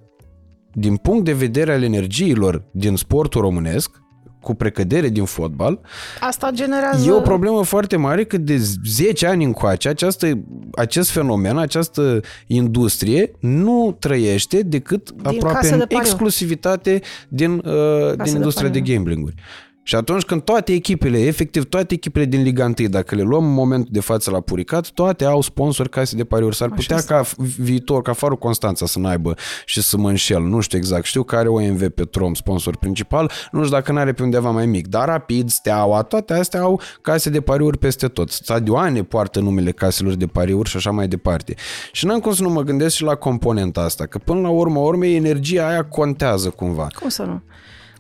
din 0.73 0.97
punct 0.97 1.25
de 1.25 1.33
vedere 1.33 1.73
al 1.73 1.83
energiilor 1.83 2.65
din 2.73 2.97
sportul 2.97 3.41
românesc, 3.41 4.01
cu 4.41 4.55
precădere 4.55 5.09
din 5.09 5.25
fotbal. 5.25 5.81
Asta 6.21 6.51
generează... 6.53 7.09
E 7.09 7.13
o 7.13 7.21
problemă 7.21 7.65
foarte 7.65 7.97
mare 7.97 8.25
că 8.25 8.37
de 8.39 8.57
10 8.87 9.27
ani 9.27 9.45
încoace 9.45 9.89
această, 9.89 10.39
acest 10.75 11.11
fenomen, 11.11 11.59
această 11.59 12.21
industrie 12.47 13.31
nu 13.39 13.97
trăiește 13.99 14.63
decât 14.63 15.11
din 15.11 15.37
aproape 15.37 15.73
în 15.73 15.85
exclusivitate 15.89 17.01
din, 17.29 17.63
uh, 17.65 18.15
din 18.23 18.35
industria 18.35 18.69
de, 18.69 18.81
de 18.81 18.93
gambling-uri. 18.93 19.35
Și 19.83 19.95
atunci 19.95 20.23
când 20.23 20.43
toate 20.43 20.73
echipele, 20.73 21.19
efectiv 21.19 21.65
toate 21.65 21.95
echipele 21.95 22.25
din 22.25 22.43
Liga 22.43 22.65
1, 22.65 22.89
dacă 22.89 23.15
le 23.15 23.23
luăm 23.23 23.45
în 23.45 23.53
momentul 23.53 23.89
de 23.93 24.01
față 24.01 24.31
la 24.31 24.41
Puricat, 24.41 24.89
toate 24.89 25.25
au 25.25 25.41
sponsori 25.41 25.89
case 25.89 26.17
de 26.17 26.25
pariuri. 26.25 26.57
S-ar 26.57 26.69
putea 26.69 26.97
Așa 26.97 27.07
ca 27.07 27.25
viitor, 27.59 28.03
ca 28.03 28.13
Farul 28.13 28.37
Constanța 28.37 28.87
să 28.87 28.99
n-aibă 28.99 29.35
și 29.65 29.83
să 29.83 29.97
mă 29.97 30.09
înșel, 30.09 30.43
nu 30.43 30.61
știu 30.61 30.79
exact. 30.79 31.05
Știu 31.05 31.23
că 31.23 31.37
are 31.37 31.49
OMV 31.49 31.89
Petrom, 31.89 32.35
sponsor 32.35 32.77
principal, 32.77 33.31
nu 33.53 33.59
știu 33.65 33.77
dacă 33.77 33.93
n-are 33.93 34.13
pe 34.13 34.23
undeva 34.23 34.51
mai 34.51 34.67
mic, 34.67 34.87
dar 34.87 35.09
Rapid, 35.09 35.51
Steaua, 35.51 36.03
toate 36.03 36.33
astea 36.33 36.61
au 36.61 36.81
case 37.03 37.31
de 37.31 37.41
pariuri 37.41 37.79
peste 37.79 38.09
tot. 38.09 38.31
Stadioane 38.31 39.03
poartă 39.03 39.41
numele 39.41 39.71
caselor 39.71 40.15
de 40.15 40.27
pariuri 40.27 40.69
și 40.69 40.77
așa 40.77 40.91
mai 40.91 41.09
departe. 41.09 41.55
Și 41.93 42.07
n-am 42.07 42.21
cum 42.21 42.33
să 42.33 42.43
nu 42.43 42.49
mă 42.49 42.63
gândesc 42.63 42.95
și 42.95 43.03
la 43.03 43.15
componenta 43.15 43.81
asta, 43.81 44.07
că 44.07 44.19
până 44.19 44.41
la 44.41 44.49
urmă, 44.49 44.79
urme, 44.79 45.09
energia 45.09 45.69
aia 45.69 45.85
contează 45.85 46.49
cumva. 46.49 46.87
Cum 47.01 47.09
să 47.09 47.23
nu? 47.23 47.43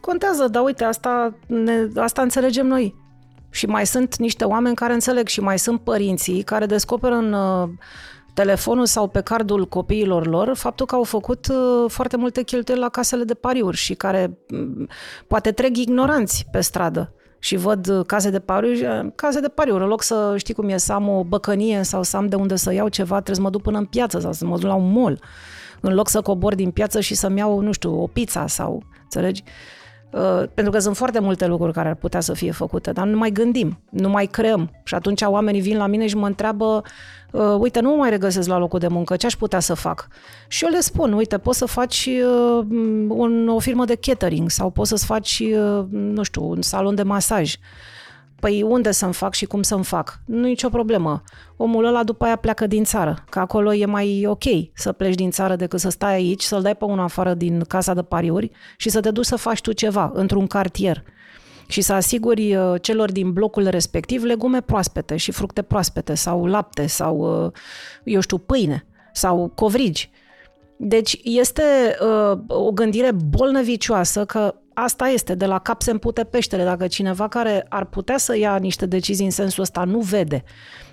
Contează, 0.01 0.49
dar 0.49 0.63
uite, 0.63 0.85
asta, 0.85 1.35
ne, 1.47 1.89
asta 1.97 2.23
înțelegem 2.23 2.67
noi. 2.67 2.95
Și 3.51 3.67
mai 3.67 3.87
sunt 3.87 4.17
niște 4.17 4.45
oameni 4.45 4.75
care 4.75 4.93
înțeleg 4.93 5.27
și 5.27 5.41
mai 5.41 5.59
sunt 5.59 5.81
părinții 5.81 6.43
care 6.43 6.67
descoperă 6.67 7.15
în 7.15 7.33
uh, 7.33 7.69
telefonul 8.35 8.87
sau 8.87 9.09
pe 9.09 9.21
cardul 9.21 9.67
copiilor 9.67 10.27
lor 10.27 10.55
faptul 10.55 10.87
că 10.87 10.95
au 10.95 11.03
făcut 11.03 11.47
uh, 11.49 11.91
foarte 11.91 12.17
multe 12.17 12.43
cheltuieli 12.43 12.83
la 12.83 12.89
casele 12.89 13.25
de 13.25 13.35
pariuri 13.35 13.77
și 13.77 13.95
care 13.95 14.39
uh, 14.51 14.89
poate 15.27 15.53
trec 15.53 15.77
ignoranți 15.77 16.47
pe 16.51 16.61
stradă 16.61 17.15
și 17.39 17.57
văd 17.57 17.89
uh, 17.89 18.07
case 18.07 18.31
de 18.31 18.39
pariuri, 18.39 18.85
uh, 18.85 19.13
case 19.15 19.41
de 19.41 19.49
pariuri, 19.49 19.83
în 19.83 19.89
loc 19.89 20.03
să 20.03 20.35
știi 20.37 20.55
cum 20.55 20.69
e, 20.69 20.77
să 20.77 20.93
am 20.93 21.09
o 21.09 21.25
băcănie 21.25 21.83
sau 21.83 22.03
să 22.03 22.17
am 22.17 22.27
de 22.27 22.37
unde 22.37 22.57
să 22.57 22.73
iau 22.73 22.89
ceva, 22.89 23.15
trebuie 23.15 23.37
să 23.37 23.43
mă 23.43 23.51
duc 23.51 23.63
până 23.63 23.79
în 23.79 23.85
piață 23.85 24.19
sau 24.19 24.33
să 24.33 24.47
mă 24.47 24.59
duc 24.59 24.69
la 24.69 24.75
un 24.75 24.93
mall, 24.93 25.23
în 25.81 25.95
loc 25.95 26.09
să 26.09 26.21
cobor 26.21 26.55
din 26.55 26.71
piață 26.71 27.01
și 27.01 27.15
să-mi 27.15 27.39
iau, 27.39 27.61
nu 27.61 27.73
știu, 27.73 28.03
o 28.03 28.07
pizza 28.07 28.47
sau, 28.47 28.83
înțelegi? 29.03 29.43
Uh, 29.47 29.51
Uh, 29.53 29.79
pentru 30.55 30.73
că 30.73 30.79
sunt 30.79 30.97
foarte 30.97 31.19
multe 31.19 31.47
lucruri 31.47 31.73
care 31.73 31.89
ar 31.89 31.95
putea 31.95 32.21
să 32.21 32.33
fie 32.33 32.51
făcute, 32.51 32.93
dar 32.93 33.07
nu 33.07 33.19
mai 33.19 33.31
gândim, 33.31 33.81
nu 33.91 34.09
mai 34.09 34.27
creăm. 34.27 34.71
Și 34.85 34.95
atunci 34.95 35.23
oamenii 35.23 35.61
vin 35.61 35.77
la 35.77 35.87
mine 35.87 36.07
și 36.07 36.17
mă 36.17 36.27
întreabă, 36.27 36.83
uh, 37.31 37.55
uite, 37.59 37.81
nu 37.81 37.91
mă 37.91 37.97
mai 37.97 38.11
regăsesc 38.11 38.49
la 38.49 38.59
locul 38.59 38.79
de 38.79 38.89
muncă, 38.89 39.17
ce 39.17 39.27
aș 39.27 39.37
putea 39.37 39.61
să 39.61 39.75
fac? 39.75 40.09
Și 40.49 40.65
eu 40.65 40.71
le 40.71 40.81
spun, 40.81 41.13
uite, 41.13 41.39
poți 41.39 41.59
să 41.59 41.67
faci 41.67 42.09
uh, 42.25 42.65
un, 43.09 43.49
o 43.49 43.59
firmă 43.59 43.85
de 43.85 43.95
catering 43.95 44.51
sau 44.51 44.71
poți 44.71 44.89
să-ți 44.89 45.05
faci, 45.05 45.43
nu 45.91 46.23
știu, 46.23 46.49
un 46.49 46.63
salon 46.63 46.95
de 46.95 47.03
masaj 47.03 47.55
Păi 48.41 48.63
unde 48.63 48.91
să-mi 48.91 49.13
fac 49.13 49.35
și 49.35 49.47
cum 49.47 49.63
să-mi 49.63 49.85
fac? 49.85 50.21
Nu 50.25 50.47
e 50.47 50.49
nicio 50.49 50.69
problemă. 50.69 51.23
Omul 51.57 51.85
ăla 51.85 52.05
după 52.05 52.25
aia 52.25 52.37
pleacă 52.37 52.67
din 52.67 52.85
țară, 52.85 53.25
că 53.29 53.39
acolo 53.39 53.75
e 53.75 53.85
mai 53.85 54.25
ok 54.27 54.45
să 54.75 54.93
pleci 54.93 55.15
din 55.15 55.31
țară 55.31 55.57
decât 55.57 55.81
să 55.81 55.89
stai 55.89 56.15
aici, 56.15 56.43
să-l 56.43 56.63
dai 56.63 56.77
pe 56.77 56.85
unul 56.85 57.05
afară 57.05 57.35
din 57.35 57.61
casa 57.61 57.95
de 57.95 58.03
pariuri 58.03 58.51
și 58.77 58.89
să 58.89 59.01
te 59.01 59.11
duci 59.11 59.25
să 59.25 59.37
faci 59.37 59.61
tu 59.61 59.73
ceva 59.73 60.11
într-un 60.15 60.47
cartier 60.47 61.03
și 61.67 61.81
să 61.81 61.93
asiguri 61.93 62.55
uh, 62.55 62.75
celor 62.81 63.13
din 63.13 63.33
blocul 63.33 63.69
respectiv 63.69 64.23
legume 64.23 64.61
proaspete 64.61 65.17
și 65.17 65.31
fructe 65.31 65.63
proaspete 65.63 66.15
sau 66.15 66.47
lapte 66.47 66.87
sau, 66.87 67.45
uh, 67.45 67.53
eu 68.05 68.21
știu, 68.21 68.39
pâine 68.39 68.87
sau 69.13 69.53
covrigi. 69.55 70.11
Deci 70.77 71.21
este 71.23 71.63
uh, 72.01 72.39
o 72.47 72.71
gândire 72.71 73.11
bolnăvicioasă 73.13 74.25
că 74.25 74.55
asta 74.83 75.09
este, 75.09 75.35
de 75.35 75.47
la 75.47 75.59
cap 75.59 75.83
se 75.83 75.91
împute 75.91 76.25
peștele. 76.25 76.65
Dacă 76.65 76.87
cineva 76.87 77.29
care 77.29 77.67
ar 77.69 77.85
putea 77.85 78.19
să 78.19 78.37
ia 78.37 78.57
niște 78.57 78.87
decizii 78.87 79.25
în 79.25 79.31
sensul 79.31 79.63
ăsta 79.63 79.85
nu 79.85 79.99
vede, 79.99 80.45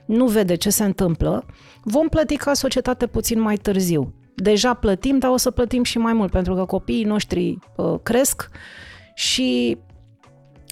nu 0.06 0.26
vede 0.26 0.56
ce 0.56 0.70
se 0.70 0.84
întâmplă, 0.84 1.46
vom 1.84 2.08
plăti 2.08 2.36
ca 2.36 2.54
societate 2.54 3.08
puțin 3.08 3.40
mai 3.40 3.56
târziu. 3.56 4.14
Deja 4.36 4.74
plătim, 4.74 5.18
dar 5.18 5.32
o 5.32 5.38
să 5.38 5.52
plătim 5.52 5.84
și 5.84 5.98
mai 5.98 6.14
mult, 6.14 6.32
pentru 6.32 6.56
că 6.56 6.66
copiii 6.66 7.04
noștri 7.04 7.58
uh, 7.76 8.00
cresc 8.04 8.50
și 9.14 9.78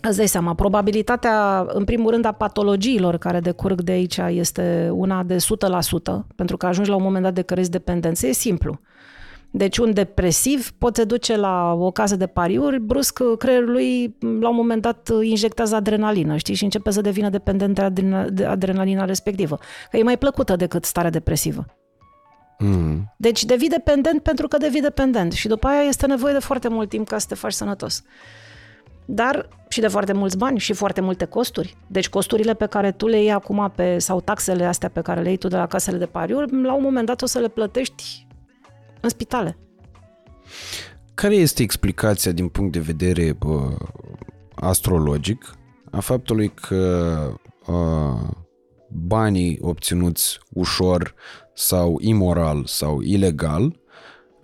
Îți 0.08 0.18
dai 0.18 0.28
seama, 0.28 0.54
probabilitatea, 0.54 1.66
în 1.68 1.84
primul 1.84 2.12
rând, 2.12 2.26
a 2.26 2.32
patologiilor 2.32 3.18
care 3.18 3.40
decurg 3.40 3.82
de 3.82 3.92
aici 3.92 4.18
este 4.18 4.90
una 4.94 5.24
de 5.24 5.36
100%, 5.36 5.38
pentru 6.36 6.58
că 6.58 6.66
ajungi 6.66 6.90
la 6.90 6.96
un 6.96 7.04
moment 7.04 7.24
dat 7.24 7.34
de 7.34 7.42
cărezi 7.42 7.70
dependență. 7.70 8.28
E 8.28 8.32
simplu. 8.32 8.80
Deci 9.58 9.78
un 9.78 9.94
depresiv 9.94 10.72
poate 10.78 11.04
duce 11.04 11.36
la 11.36 11.74
o 11.74 11.92
casă 11.92 12.16
de 12.16 12.28
pariuri, 12.28 12.80
brusc 12.80 13.20
creierul 13.38 13.72
lui 13.72 14.16
la 14.40 14.50
un 14.50 14.56
moment 14.56 14.82
dat 14.82 15.10
injectează 15.22 15.76
adrenalină, 15.76 16.38
știi, 16.38 16.54
și 16.54 16.64
începe 16.64 16.92
să 16.92 17.02
devină 17.02 17.30
dependent 17.30 17.76
de, 17.76 17.82
adrenalina, 17.82 18.30
de 18.30 18.46
adrenalina 18.46 19.06
respectivă. 19.06 19.60
Că 19.92 19.98
e 19.98 20.04
mai 20.04 20.18
plăcută 20.18 20.56
decât 20.56 20.86
starea 20.86 21.10
depresivă. 21.10 21.66
Mm. 22.60 23.14
Deci 23.18 23.44
devii 23.44 23.70
dependent 23.70 24.22
pentru 24.22 24.48
că 24.48 24.58
devii 24.58 24.82
dependent 24.82 25.32
și 25.32 25.48
după 25.48 25.68
aia 25.68 25.82
este 25.82 26.06
nevoie 26.06 26.34
de 26.34 26.40
foarte 26.40 26.68
mult 26.68 26.90
timp 26.90 27.08
ca 27.08 27.18
să 27.18 27.26
te 27.30 27.36
faci 27.36 27.54
sănătos. 27.54 28.04
Dar 29.06 29.48
și 29.68 29.80
de 29.80 29.88
foarte 29.88 30.14
mulți 30.14 30.38
bani 30.38 30.60
și 30.60 30.74
foarte 30.74 31.02
multe 31.02 31.26
costuri. 31.26 31.78
Deci 31.88 32.10
costurile 32.10 32.54
pe 32.54 32.66
care 32.66 32.92
tu 32.92 33.08
le 33.08 33.18
iei 33.18 33.32
acum 33.32 33.72
pe, 33.76 33.98
sau 34.00 34.22
taxele 34.22 34.66
astea 34.66 34.90
pe 34.90 35.02
care 35.02 35.22
le 35.22 35.28
iei 35.28 35.38
tu 35.38 35.48
de 35.48 35.56
la 35.56 35.68
casele 35.68 35.98
de 35.98 36.06
pariuri, 36.06 36.62
la 36.62 36.74
un 36.74 36.84
moment 36.84 37.06
dat 37.06 37.22
o 37.22 37.26
să 37.26 37.40
le 37.40 37.48
plătești 37.48 38.26
în 39.06 39.12
spitale. 39.12 39.58
Care 41.14 41.36
este 41.36 41.64
explicația 41.64 42.32
din 42.32 42.48
punct 42.48 42.72
de 42.72 42.80
vedere 42.80 43.34
bă, 43.34 43.78
astrologic 44.56 45.56
a 45.92 46.00
faptului 46.00 46.50
că 46.50 47.18
uh, 47.68 48.30
banii 48.90 49.58
obținuți 49.62 50.40
ușor 50.50 51.14
sau 51.54 51.98
imoral 52.02 52.66
sau 52.66 53.02
ilegal 53.02 53.80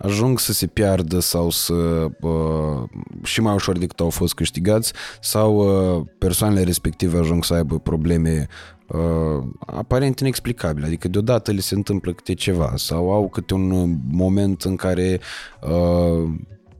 ajung 0.02 0.38
să 0.38 0.52
se 0.52 0.66
piardă 0.66 1.18
sau 1.18 1.50
să 1.50 1.72
uh, 2.20 2.82
și 3.22 3.40
mai 3.40 3.54
ușor 3.54 3.78
decât 3.78 4.00
au 4.00 4.10
fost 4.10 4.34
câștigați 4.34 4.92
sau 5.20 5.56
uh, 5.56 6.06
persoanele 6.18 6.62
respective 6.62 7.18
ajung 7.18 7.44
să 7.44 7.54
aibă 7.54 7.78
probleme 7.78 8.46
uh, 8.88 9.44
aparent 9.66 10.20
inexplicabile, 10.20 10.86
adică 10.86 11.08
deodată 11.08 11.50
li 11.50 11.62
se 11.62 11.74
întâmplă 11.74 12.12
câte 12.12 12.34
ceva 12.34 12.72
sau 12.76 13.12
au 13.12 13.28
câte 13.28 13.54
un 13.54 13.96
moment 14.10 14.62
în 14.62 14.76
care 14.76 15.20
uh, 15.62 16.30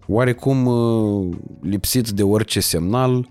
oarecum 0.06 0.66
uh, 0.66 1.36
lipsit 1.60 2.08
de 2.08 2.22
orice 2.22 2.60
semnal 2.60 3.28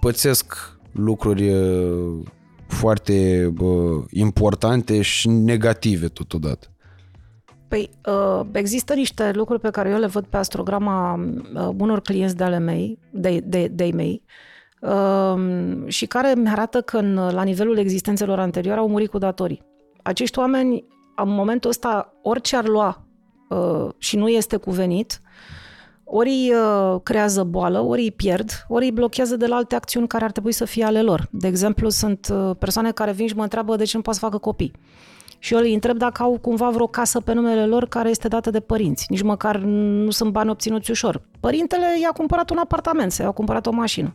pățesc 0.00 0.54
lucruri 0.92 1.48
uh, 1.50 2.22
foarte 2.66 3.46
uh, 3.58 4.04
importante 4.10 5.02
și 5.02 5.28
negative 5.28 6.08
totodată. 6.08 6.73
Păi, 7.74 7.90
uh, 8.06 8.46
există 8.52 8.94
niște 8.94 9.30
lucruri 9.34 9.60
pe 9.60 9.70
care 9.70 9.90
eu 9.90 9.98
le 9.98 10.06
văd 10.06 10.24
pe 10.24 10.36
astrograma 10.36 11.14
uh, 11.14 11.68
unor 11.78 12.00
clienți 12.00 12.36
de 12.36 12.44
ale 12.44 12.58
mei, 12.58 12.98
de, 13.10 13.40
de, 13.44 13.68
de 13.72 13.90
mei, 13.94 14.22
uh, 14.80 15.36
și 15.86 16.06
care 16.06 16.34
mi 16.36 16.48
arată 16.48 16.80
că 16.80 16.96
în, 16.96 17.14
la 17.14 17.42
nivelul 17.42 17.78
existențelor 17.78 18.38
anterioare 18.38 18.80
au 18.80 18.88
murit 18.88 19.10
cu 19.10 19.18
datorii. 19.18 19.62
Acești 20.02 20.38
oameni, 20.38 20.84
în 21.16 21.28
momentul 21.28 21.70
ăsta, 21.70 22.12
orice 22.22 22.56
ar 22.56 22.66
lua 22.66 23.06
uh, 23.48 23.88
și 23.98 24.16
nu 24.16 24.28
este 24.28 24.56
cuvenit, 24.56 25.20
ori 26.04 26.28
îi 26.28 26.52
uh, 26.54 27.00
creează 27.02 27.42
boală, 27.42 27.80
ori 27.80 28.02
îi 28.02 28.12
pierd, 28.12 28.50
ori 28.68 28.84
îi 28.84 28.92
blochează 28.92 29.36
de 29.36 29.46
la 29.46 29.56
alte 29.56 29.74
acțiuni 29.74 30.06
care 30.06 30.24
ar 30.24 30.32
trebui 30.32 30.52
să 30.52 30.64
fie 30.64 30.84
ale 30.84 31.02
lor. 31.02 31.28
De 31.30 31.46
exemplu, 31.46 31.88
sunt 31.88 32.28
uh, 32.32 32.50
persoane 32.58 32.92
care 32.92 33.12
vin 33.12 33.26
și 33.26 33.36
mă 33.36 33.42
întreabă 33.42 33.76
de 33.76 33.84
ce 33.84 33.96
nu 33.96 34.02
poate 34.02 34.18
să 34.18 34.24
facă 34.24 34.38
copii. 34.38 34.72
Și 35.44 35.54
eu 35.54 35.60
îi 35.60 35.74
întreb 35.74 35.96
dacă 35.96 36.22
au 36.22 36.38
cumva 36.38 36.70
vreo 36.70 36.86
casă 36.86 37.20
pe 37.20 37.32
numele 37.32 37.66
lor 37.66 37.88
care 37.88 38.08
este 38.08 38.28
dată 38.28 38.50
de 38.50 38.60
părinți. 38.60 39.06
Nici 39.08 39.22
măcar 39.22 39.56
nu 39.58 40.10
sunt 40.10 40.32
bani 40.32 40.50
obținuți 40.50 40.90
ușor. 40.90 41.22
Părintele 41.40 41.86
i-a 42.02 42.10
cumpărat 42.10 42.50
un 42.50 42.56
apartament 42.58 43.12
sau 43.12 43.24
i-a 43.24 43.30
cumpărat 43.30 43.66
o 43.66 43.70
mașină. 43.70 44.14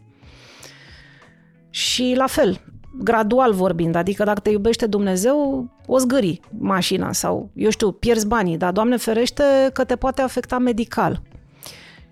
Și 1.69 2.13
la 2.17 2.27
fel, 2.27 2.61
gradual 2.99 3.53
vorbind, 3.53 3.95
adică 3.95 4.23
dacă 4.23 4.39
te 4.39 4.49
iubește 4.49 4.85
Dumnezeu, 4.85 5.69
o 5.85 5.97
zgâri 5.97 6.39
mașina 6.59 7.11
sau, 7.11 7.49
eu 7.55 7.69
știu, 7.69 7.91
pierzi 7.91 8.27
banii, 8.27 8.57
dar 8.57 8.71
Doamne 8.71 8.97
ferește 8.97 9.43
că 9.73 9.83
te 9.83 9.95
poate 9.95 10.21
afecta 10.21 10.57
medical. 10.57 11.21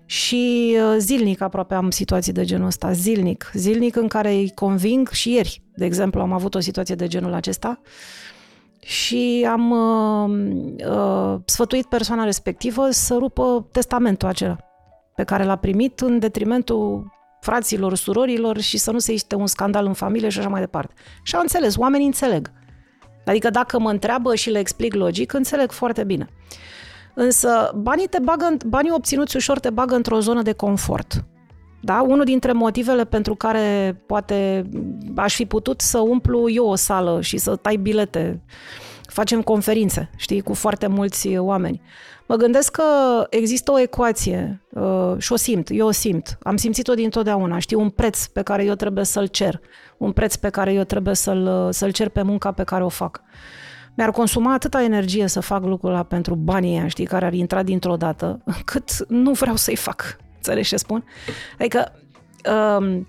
Și 0.04 0.74
uh, 0.76 0.96
zilnic 0.98 1.40
aproape 1.40 1.74
am 1.74 1.90
situații 1.90 2.32
de 2.32 2.44
genul 2.44 2.66
ăsta, 2.66 2.92
zilnic, 2.92 3.50
zilnic 3.54 3.96
în 3.96 4.08
care 4.08 4.30
îi 4.30 4.52
conving 4.54 5.08
și 5.08 5.32
ieri, 5.32 5.62
de 5.74 5.84
exemplu, 5.84 6.20
am 6.20 6.32
avut 6.32 6.54
o 6.54 6.60
situație 6.60 6.94
de 6.94 7.06
genul 7.06 7.32
acesta, 7.32 7.80
și 8.88 9.46
am 9.50 9.70
uh, 9.70 10.30
uh, 10.90 11.40
sfătuit 11.44 11.86
persoana 11.86 12.24
respectivă 12.24 12.90
să 12.90 13.14
rupă 13.18 13.68
testamentul 13.72 14.28
acela 14.28 14.56
pe 15.14 15.24
care 15.24 15.44
l-a 15.44 15.56
primit 15.56 16.00
în 16.00 16.18
detrimentul 16.18 17.12
fraților, 17.40 17.94
surorilor 17.94 18.58
și 18.58 18.78
să 18.78 18.90
nu 18.90 18.98
se 18.98 19.10
existe 19.10 19.34
un 19.34 19.46
scandal 19.46 19.86
în 19.86 19.92
familie 19.92 20.28
și 20.28 20.38
așa 20.38 20.48
mai 20.48 20.60
departe. 20.60 20.94
Și 21.22 21.34
au 21.34 21.40
înțeles, 21.40 21.76
oamenii 21.76 22.06
înțeleg. 22.06 22.52
Adică 23.26 23.50
dacă 23.50 23.78
mă 23.78 23.90
întreabă 23.90 24.34
și 24.34 24.50
le 24.50 24.58
explic 24.58 24.94
logic, 24.94 25.32
înțeleg 25.32 25.70
foarte 25.70 26.04
bine. 26.04 26.28
Însă 27.14 27.72
banii, 27.74 28.06
te 28.06 28.18
bagă, 28.22 28.56
banii 28.66 28.92
obținuți 28.94 29.36
ușor 29.36 29.58
te 29.58 29.70
bagă 29.70 29.94
într-o 29.94 30.20
zonă 30.20 30.42
de 30.42 30.52
confort. 30.52 31.24
Da? 31.80 32.04
Unul 32.08 32.24
dintre 32.24 32.52
motivele 32.52 33.04
pentru 33.04 33.34
care 33.34 34.00
poate 34.06 34.68
aș 35.16 35.34
fi 35.34 35.46
putut 35.46 35.80
să 35.80 35.98
umplu 35.98 36.50
eu 36.50 36.66
o 36.66 36.74
sală 36.74 37.20
și 37.20 37.38
să 37.38 37.56
tai 37.56 37.76
bilete, 37.76 38.40
facem 39.02 39.42
conferințe, 39.42 40.10
știi, 40.16 40.40
cu 40.40 40.54
foarte 40.54 40.86
mulți 40.86 41.36
oameni. 41.36 41.82
Mă 42.26 42.36
gândesc 42.36 42.70
că 42.70 42.82
există 43.30 43.72
o 43.72 43.80
ecuație 43.80 44.62
uh, 44.70 45.14
și 45.18 45.32
o 45.32 45.36
simt, 45.36 45.68
eu 45.70 45.86
o 45.86 45.90
simt, 45.90 46.38
am 46.42 46.56
simțit-o 46.56 46.94
dintotdeauna, 46.94 47.58
știu, 47.58 47.80
un 47.80 47.90
preț 47.90 48.26
pe 48.26 48.42
care 48.42 48.64
eu 48.64 48.74
trebuie 48.74 49.04
să-l 49.04 49.26
cer, 49.26 49.60
un 49.96 50.12
preț 50.12 50.34
pe 50.34 50.48
care 50.48 50.72
eu 50.72 50.82
trebuie 50.82 51.14
să-l, 51.14 51.68
să-l 51.72 51.92
cer 51.92 52.08
pe 52.08 52.22
munca 52.22 52.52
pe 52.52 52.62
care 52.62 52.84
o 52.84 52.88
fac. 52.88 53.22
Mi-ar 53.96 54.10
consuma 54.10 54.52
atâta 54.52 54.82
energie 54.82 55.26
să 55.26 55.40
fac 55.40 55.64
lucrul 55.64 55.90
ăla 55.90 56.02
pentru 56.02 56.34
banii 56.34 56.78
ăia, 56.78 56.88
știi, 56.88 57.04
care 57.06 57.24
ar 57.24 57.32
intra 57.32 57.62
dintr-o 57.62 57.96
dată, 57.96 58.40
cât 58.64 59.08
nu 59.08 59.32
vreau 59.32 59.56
să-i 59.56 59.76
fac. 59.76 60.16
Înțelegi 60.38 60.68
ce 60.68 60.76
spun? 60.76 61.04
Adică, 61.58 61.92
um, 62.78 63.06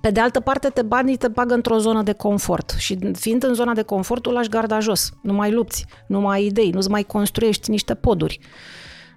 pe 0.00 0.10
de 0.10 0.20
altă 0.20 0.40
parte, 0.40 0.68
te 0.68 0.82
banii 0.82 1.16
te 1.16 1.28
bagă 1.28 1.54
într-o 1.54 1.78
zonă 1.78 2.02
de 2.02 2.12
confort 2.12 2.74
și 2.78 2.98
fiind 3.12 3.42
în 3.42 3.54
zona 3.54 3.72
de 3.72 3.82
confort, 3.82 4.22
tu 4.22 4.30
lași 4.30 4.48
garda 4.48 4.80
jos, 4.80 5.12
nu 5.22 5.32
mai 5.32 5.52
lupți, 5.52 5.86
nu 6.06 6.20
mai 6.20 6.36
ai 6.38 6.46
idei, 6.46 6.70
nu-ți 6.70 6.90
mai 6.90 7.02
construiești 7.02 7.70
niște 7.70 7.94
poduri. 7.94 8.40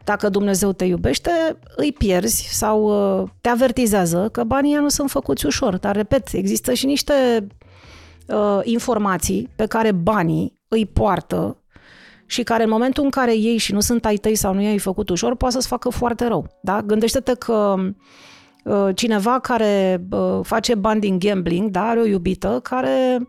Dacă 0.04 0.30
Dumnezeu 0.30 0.72
te 0.72 0.86
iubește, 0.86 1.32
îi 1.76 1.94
pierzi 1.94 2.48
sau 2.52 2.84
uh, 3.22 3.30
te 3.42 3.50
avertizează 3.50 4.30
că 4.32 4.44
banii 4.44 4.74
nu 4.74 4.90
sunt 4.90 5.10
făcuți 5.10 5.46
ușor. 5.46 5.78
Dar, 5.78 5.96
repet, 5.96 6.28
există 6.32 6.74
și 6.74 6.86
niște 6.86 7.48
uh, 8.28 8.60
informații 8.64 9.50
pe 9.56 9.66
care 9.66 9.92
banii 9.92 10.62
îi 10.68 10.86
poartă 10.86 11.58
și 12.26 12.44
care 12.44 12.64
în 12.64 12.70
momentul 12.70 13.04
în 13.04 13.10
care 13.10 13.38
ei 13.38 13.58
și 13.58 13.74
nu 13.74 13.80
sunt 13.80 14.06
ai 14.06 14.16
tăi 14.16 14.36
sau 14.36 14.54
nu 14.54 14.62
i-ai 14.62 14.78
făcut 14.78 15.10
ușor, 15.10 15.36
poate 15.36 15.54
să-ți 15.54 15.68
facă 15.68 15.90
foarte 15.90 16.28
rău. 16.28 16.48
Da? 16.62 16.82
Gândește-te 16.82 17.34
că 17.34 17.76
uh, 18.64 18.96
cineva 18.96 19.40
care 19.40 20.04
uh, 20.12 20.40
face 20.44 20.76
bani 20.76 21.00
din 21.00 21.20
gambling, 21.20 21.70
da, 21.70 21.88
are 21.88 22.00
o 22.00 22.06
iubită 22.06 22.60
care 22.64 23.28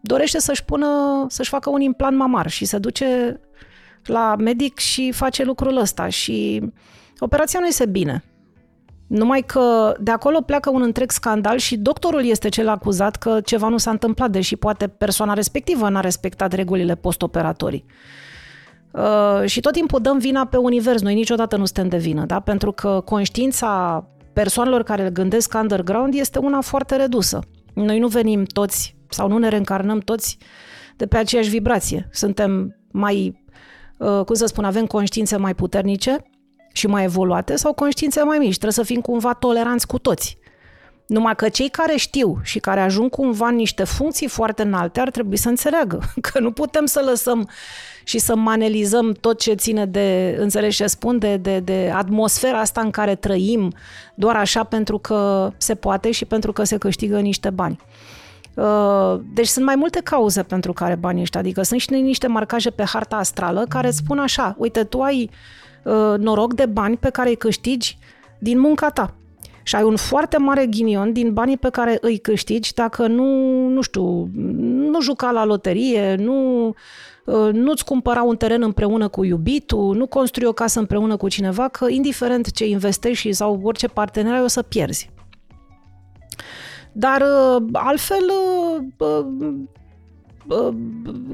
dorește 0.00 0.38
să-și 0.38 0.64
pună, 0.64 0.86
să-și 1.28 1.50
facă 1.50 1.70
un 1.70 1.80
implant 1.80 2.16
mamar 2.16 2.50
și 2.50 2.64
se 2.64 2.78
duce 2.78 3.40
la 4.04 4.34
medic 4.38 4.78
și 4.78 5.12
face 5.12 5.44
lucrul 5.44 5.76
ăsta 5.76 6.08
și 6.08 6.62
operația 7.18 7.60
nu 7.60 7.66
este 7.66 7.86
bine. 7.86 8.24
Numai 9.06 9.40
că 9.40 9.94
de 10.00 10.10
acolo 10.10 10.40
pleacă 10.40 10.70
un 10.70 10.82
întreg 10.82 11.10
scandal 11.10 11.58
și 11.58 11.76
doctorul 11.76 12.24
este 12.24 12.48
cel 12.48 12.68
acuzat 12.68 13.16
că 13.16 13.40
ceva 13.40 13.68
nu 13.68 13.76
s-a 13.78 13.90
întâmplat, 13.90 14.30
deși 14.30 14.56
poate 14.56 14.88
persoana 14.88 15.32
respectivă 15.32 15.88
n-a 15.88 16.00
respectat 16.00 16.52
regulile 16.52 16.94
postoperatorii. 16.94 17.84
Uh, 18.96 19.42
și 19.44 19.60
tot 19.60 19.72
timpul 19.72 20.00
dăm 20.00 20.18
vina 20.18 20.44
pe 20.46 20.56
univers, 20.56 21.02
noi 21.02 21.14
niciodată 21.14 21.56
nu 21.56 21.64
suntem 21.64 21.88
de 21.88 21.96
vină, 21.96 22.24
da? 22.24 22.40
pentru 22.40 22.72
că 22.72 23.02
conștiința 23.04 24.04
persoanelor 24.32 24.82
care 24.82 25.10
gândesc 25.12 25.54
underground 25.54 26.14
este 26.14 26.38
una 26.38 26.60
foarte 26.60 26.96
redusă. 26.96 27.40
Noi 27.74 27.98
nu 27.98 28.06
venim 28.08 28.44
toți 28.44 28.96
sau 29.08 29.28
nu 29.28 29.38
ne 29.38 29.48
reîncarnăm 29.48 29.98
toți 29.98 30.38
de 30.96 31.06
pe 31.06 31.16
aceeași 31.16 31.48
vibrație. 31.48 32.08
Suntem 32.12 32.76
mai, 32.90 33.44
uh, 33.96 34.24
cum 34.24 34.34
să 34.34 34.46
spun, 34.46 34.64
avem 34.64 34.86
conștiințe 34.86 35.36
mai 35.36 35.54
puternice 35.54 36.22
și 36.72 36.86
mai 36.86 37.04
evoluate 37.04 37.56
sau 37.56 37.72
conștiințe 37.72 38.22
mai 38.22 38.38
mici. 38.38 38.58
Trebuie 38.58 38.72
să 38.72 38.82
fim 38.82 39.00
cumva 39.00 39.32
toleranți 39.32 39.86
cu 39.86 39.98
toți. 39.98 40.38
Numai 41.06 41.34
că 41.34 41.48
cei 41.48 41.68
care 41.68 41.96
știu 41.96 42.38
și 42.42 42.58
care 42.58 42.80
ajung 42.80 43.10
cumva 43.10 43.48
în 43.48 43.54
niște 43.54 43.84
funcții 43.84 44.28
foarte 44.28 44.62
înalte 44.62 45.00
ar 45.00 45.10
trebui 45.10 45.36
să 45.36 45.48
înțeleagă 45.48 46.00
că 46.30 46.40
nu 46.40 46.52
putem 46.52 46.86
să 46.86 47.02
lăsăm 47.04 47.48
și 48.08 48.18
să 48.18 48.36
manelizăm 48.36 49.12
tot 49.12 49.38
ce 49.38 49.54
ține 49.54 49.86
de, 49.86 50.36
înțelegi 50.38 50.76
ce 50.76 50.86
spun, 50.86 51.18
de, 51.18 51.36
de, 51.36 51.58
de 51.58 51.92
atmosfera 51.94 52.60
asta 52.60 52.80
în 52.80 52.90
care 52.90 53.14
trăim 53.14 53.72
doar 54.14 54.36
așa 54.36 54.64
pentru 54.64 54.98
că 54.98 55.50
se 55.56 55.74
poate 55.74 56.10
și 56.10 56.24
pentru 56.24 56.52
că 56.52 56.64
se 56.64 56.76
câștigă 56.76 57.20
niște 57.20 57.50
bani. 57.50 57.78
Uh, 58.54 59.20
deci 59.34 59.46
sunt 59.46 59.64
mai 59.64 59.74
multe 59.76 60.00
cauze 60.04 60.42
pentru 60.42 60.72
care 60.72 60.94
banii 60.94 61.22
ăștia, 61.22 61.40
adică 61.40 61.62
sunt 61.62 61.80
și 61.80 61.90
niște 61.90 62.26
marcaje 62.26 62.70
pe 62.70 62.84
harta 62.84 63.16
astrală 63.16 63.66
care 63.68 63.90
spun 63.90 64.18
așa, 64.18 64.54
uite, 64.58 64.84
tu 64.84 65.00
ai 65.00 65.30
uh, 65.82 66.14
noroc 66.18 66.54
de 66.54 66.66
bani 66.66 66.96
pe 66.96 67.10
care 67.10 67.28
îi 67.28 67.36
câștigi 67.36 67.98
din 68.38 68.58
munca 68.58 68.90
ta 68.90 69.14
și 69.62 69.76
ai 69.76 69.82
un 69.82 69.96
foarte 69.96 70.38
mare 70.38 70.66
ghinion 70.66 71.12
din 71.12 71.32
banii 71.32 71.56
pe 71.56 71.70
care 71.70 71.98
îi 72.00 72.18
câștigi 72.18 72.74
dacă 72.74 73.06
nu, 73.06 73.24
nu 73.68 73.80
știu, 73.80 74.28
nu 74.90 75.00
juca 75.00 75.30
la 75.30 75.44
loterie, 75.44 76.14
nu, 76.14 76.66
uh, 76.66 76.74
nu-ți 77.52 77.84
cumpăra 77.84 78.22
un 78.22 78.36
teren 78.36 78.62
împreună 78.62 79.08
cu 79.08 79.24
iubitul, 79.24 79.96
nu 79.96 80.06
construi 80.06 80.46
o 80.46 80.52
casă 80.52 80.78
împreună 80.78 81.16
cu 81.16 81.28
cineva, 81.28 81.68
că 81.68 81.86
indiferent 81.88 82.52
ce 82.52 82.66
investești 82.66 83.32
sau 83.32 83.60
orice 83.62 83.88
partener 83.88 84.32
ai, 84.32 84.42
o 84.42 84.46
să 84.46 84.62
pierzi. 84.62 85.10
Dar 86.92 87.20
uh, 87.20 87.62
altfel, 87.72 88.24
uh, 88.98 89.26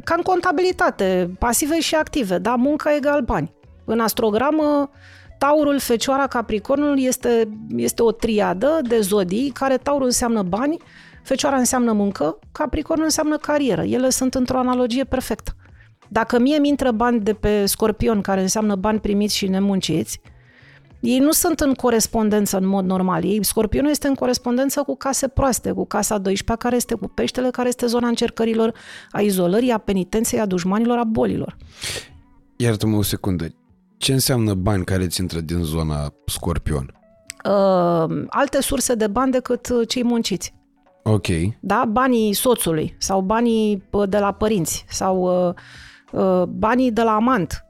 ca 0.04 0.14
în 0.16 0.22
contabilitate, 0.22 1.34
pasive 1.38 1.80
și 1.80 1.94
active, 1.94 2.38
da, 2.38 2.54
munca 2.54 2.96
egal 2.96 3.20
bani. 3.20 3.52
În 3.84 4.00
astrogramă, 4.00 4.90
Taurul, 5.38 5.78
Fecioara, 5.78 6.26
Capricornul 6.26 7.00
este, 7.00 7.48
este 7.76 8.02
o 8.02 8.10
triadă 8.10 8.80
de 8.82 9.00
zodii 9.00 9.50
care 9.50 9.76
Taurul 9.76 10.06
înseamnă 10.06 10.42
bani, 10.42 10.76
Fecioara 11.22 11.56
înseamnă 11.56 11.92
muncă, 11.92 12.38
Capricornul 12.52 13.04
înseamnă 13.04 13.36
carieră. 13.36 13.82
Ele 13.82 14.10
sunt 14.10 14.34
într-o 14.34 14.58
analogie 14.58 15.04
perfectă. 15.04 15.56
Dacă 16.12 16.38
mie 16.38 16.58
mi 16.58 16.68
intră 16.68 16.90
bani 16.90 17.20
de 17.20 17.32
pe 17.32 17.66
Scorpion, 17.66 18.20
care 18.20 18.40
înseamnă 18.40 18.74
bani 18.74 19.00
primiți 19.00 19.36
și 19.36 19.46
nemunciți, 19.46 20.20
ei 21.00 21.18
nu 21.18 21.32
sunt 21.32 21.60
în 21.60 21.74
corespondență 21.74 22.56
în 22.56 22.66
mod 22.66 22.84
normal. 22.84 23.24
Ei, 23.24 23.44
Scorpionul 23.44 23.90
este 23.90 24.08
în 24.08 24.14
corespondență 24.14 24.82
cu 24.82 24.96
case 24.96 25.28
proaste, 25.28 25.72
cu 25.72 25.86
casa 25.86 26.18
12 26.18 26.64
care 26.64 26.76
este 26.76 26.94
cu 26.94 27.08
peștele, 27.08 27.50
care 27.50 27.68
este 27.68 27.86
zona 27.86 28.08
încercărilor, 28.08 28.74
a 29.10 29.20
izolării, 29.20 29.70
a 29.70 29.78
penitenței, 29.78 30.40
a 30.40 30.46
dușmanilor, 30.46 30.98
a 30.98 31.04
bolilor. 31.04 31.56
Iartă-mă 32.56 32.96
o 32.96 33.02
secundă. 33.02 33.46
Ce 33.96 34.12
înseamnă 34.12 34.54
bani 34.54 34.84
care 34.84 35.06
ți 35.06 35.20
intră 35.20 35.40
din 35.40 35.62
zona 35.62 36.12
scorpion? 36.26 36.94
Uh, 37.44 38.24
alte 38.28 38.60
surse 38.60 38.94
de 38.94 39.06
bani 39.06 39.32
decât 39.32 39.68
uh, 39.68 39.88
cei 39.88 40.04
munciți. 40.04 40.54
Ok. 41.02 41.26
Da? 41.60 41.84
Banii 41.88 42.32
soțului 42.32 42.96
sau 42.98 43.20
banii 43.20 43.82
uh, 43.90 44.08
de 44.08 44.18
la 44.18 44.32
părinți 44.32 44.84
sau 44.88 45.46
uh, 45.46 45.48
uh, 45.48 45.54
banii 46.48 46.92
de 46.92 47.02
la 47.02 47.10
amant 47.10 47.66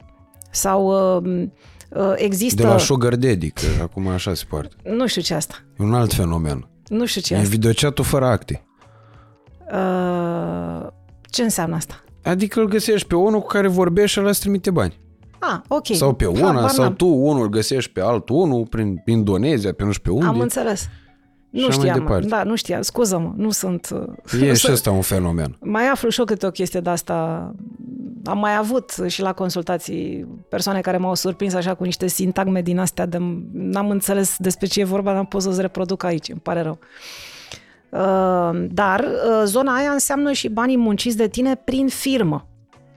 sau 0.51 0.87
uh, 1.17 1.43
uh, 1.91 2.13
există... 2.17 2.63
De 2.63 2.69
la 2.69 2.79
sugar 2.79 3.15
daddy, 3.17 3.51
că 3.51 3.67
acum 3.83 4.09
așa 4.09 4.35
se 4.35 4.45
poartă. 4.49 4.77
Nu 4.85 5.07
știu 5.07 5.23
ce 5.23 5.35
asta. 5.35 5.55
E 5.79 5.83
un 5.83 5.95
alt 5.95 6.13
fenomen. 6.13 6.69
Nu 6.89 7.05
știu 7.05 7.21
ce 7.21 7.35
e 7.35 7.37
asta. 7.37 7.49
videochatul 7.49 8.05
fără 8.05 8.27
acte. 8.27 8.65
Uh, 9.73 10.87
ce 11.31 11.43
înseamnă 11.43 11.77
asta? 11.77 12.05
Adică 12.23 12.61
îl 12.61 12.69
găsești 12.69 13.07
pe 13.07 13.15
unul 13.17 13.41
cu 13.41 13.47
care 13.47 13.69
vorbești 13.69 14.11
și 14.11 14.21
ăla 14.21 14.29
îți 14.29 14.41
trimite 14.41 14.71
bani. 14.71 15.01
Ah, 15.39 15.59
ok. 15.69 15.87
Sau 15.95 16.13
pe 16.13 16.27
una, 16.27 16.53
Habar 16.53 16.69
sau 16.69 16.85
n-am. 16.85 16.95
tu 16.95 17.07
unul 17.07 17.43
îl 17.43 17.49
găsești 17.49 17.93
pe 17.93 18.01
altul 18.01 18.37
unul 18.37 18.67
prin 18.67 19.03
Indonezia, 19.07 19.73
pe 19.73 19.85
nu 19.85 19.93
știu 19.93 20.13
pe 20.13 20.19
unde. 20.19 20.27
Am 20.27 20.41
înțeles. 20.41 20.89
Nu 21.53 21.67
așa 21.67 21.77
mai 21.77 21.87
știam, 21.87 21.99
departe. 21.99 22.27
da, 22.27 22.43
nu 22.43 22.55
știam, 22.57 22.83
scuză-mă, 22.83 23.33
nu 23.37 23.51
sunt... 23.51 23.89
uh, 23.93 24.01
E 24.43 24.47
nu 24.47 24.55
și 24.55 24.61
sunt- 24.61 24.73
ăsta 24.73 24.91
un 24.91 25.01
fenomen. 25.01 25.57
Mai 25.61 25.87
aflu 25.89 26.09
și 26.09 26.19
eu 26.21 26.25
câte 26.27 26.47
o 26.47 26.51
chestie 26.51 26.81
de 26.81 26.91
asta. 26.91 27.15
Am 28.25 28.39
mai 28.39 28.57
avut 28.57 28.95
și 29.07 29.21
la 29.23 29.33
consultații 29.33 30.27
persoane 30.49 30.81
care 30.81 30.97
m-au 30.97 31.15
surprins 31.15 31.55
așa 31.55 31.75
cu 31.75 31.85
niște 31.85 32.07
sintagme 32.07 32.63
din 32.63 32.79
astea 32.79 33.07
de 33.07 33.19
n-am 33.53 33.91
înțeles 33.91 34.37
despre 34.39 34.67
ce 34.67 34.81
e 34.81 34.85
vorba, 34.85 35.13
n-am 35.13 35.27
pot 35.27 35.43
să-ți 35.43 35.61
reproduc 35.61 36.03
aici, 36.03 36.29
îmi 36.29 36.41
pare 36.43 36.61
rău. 36.63 36.79
Uh, 37.89 38.67
Dar 38.71 39.01
uh, 39.01 39.43
zona 39.45 39.75
aia 39.77 39.91
înseamnă 39.91 40.33
și 40.33 40.49
banii 40.49 40.77
munciți 40.77 41.17
de 41.17 41.29
tine 41.29 41.55
prin 41.55 41.89
firmă, 41.89 42.47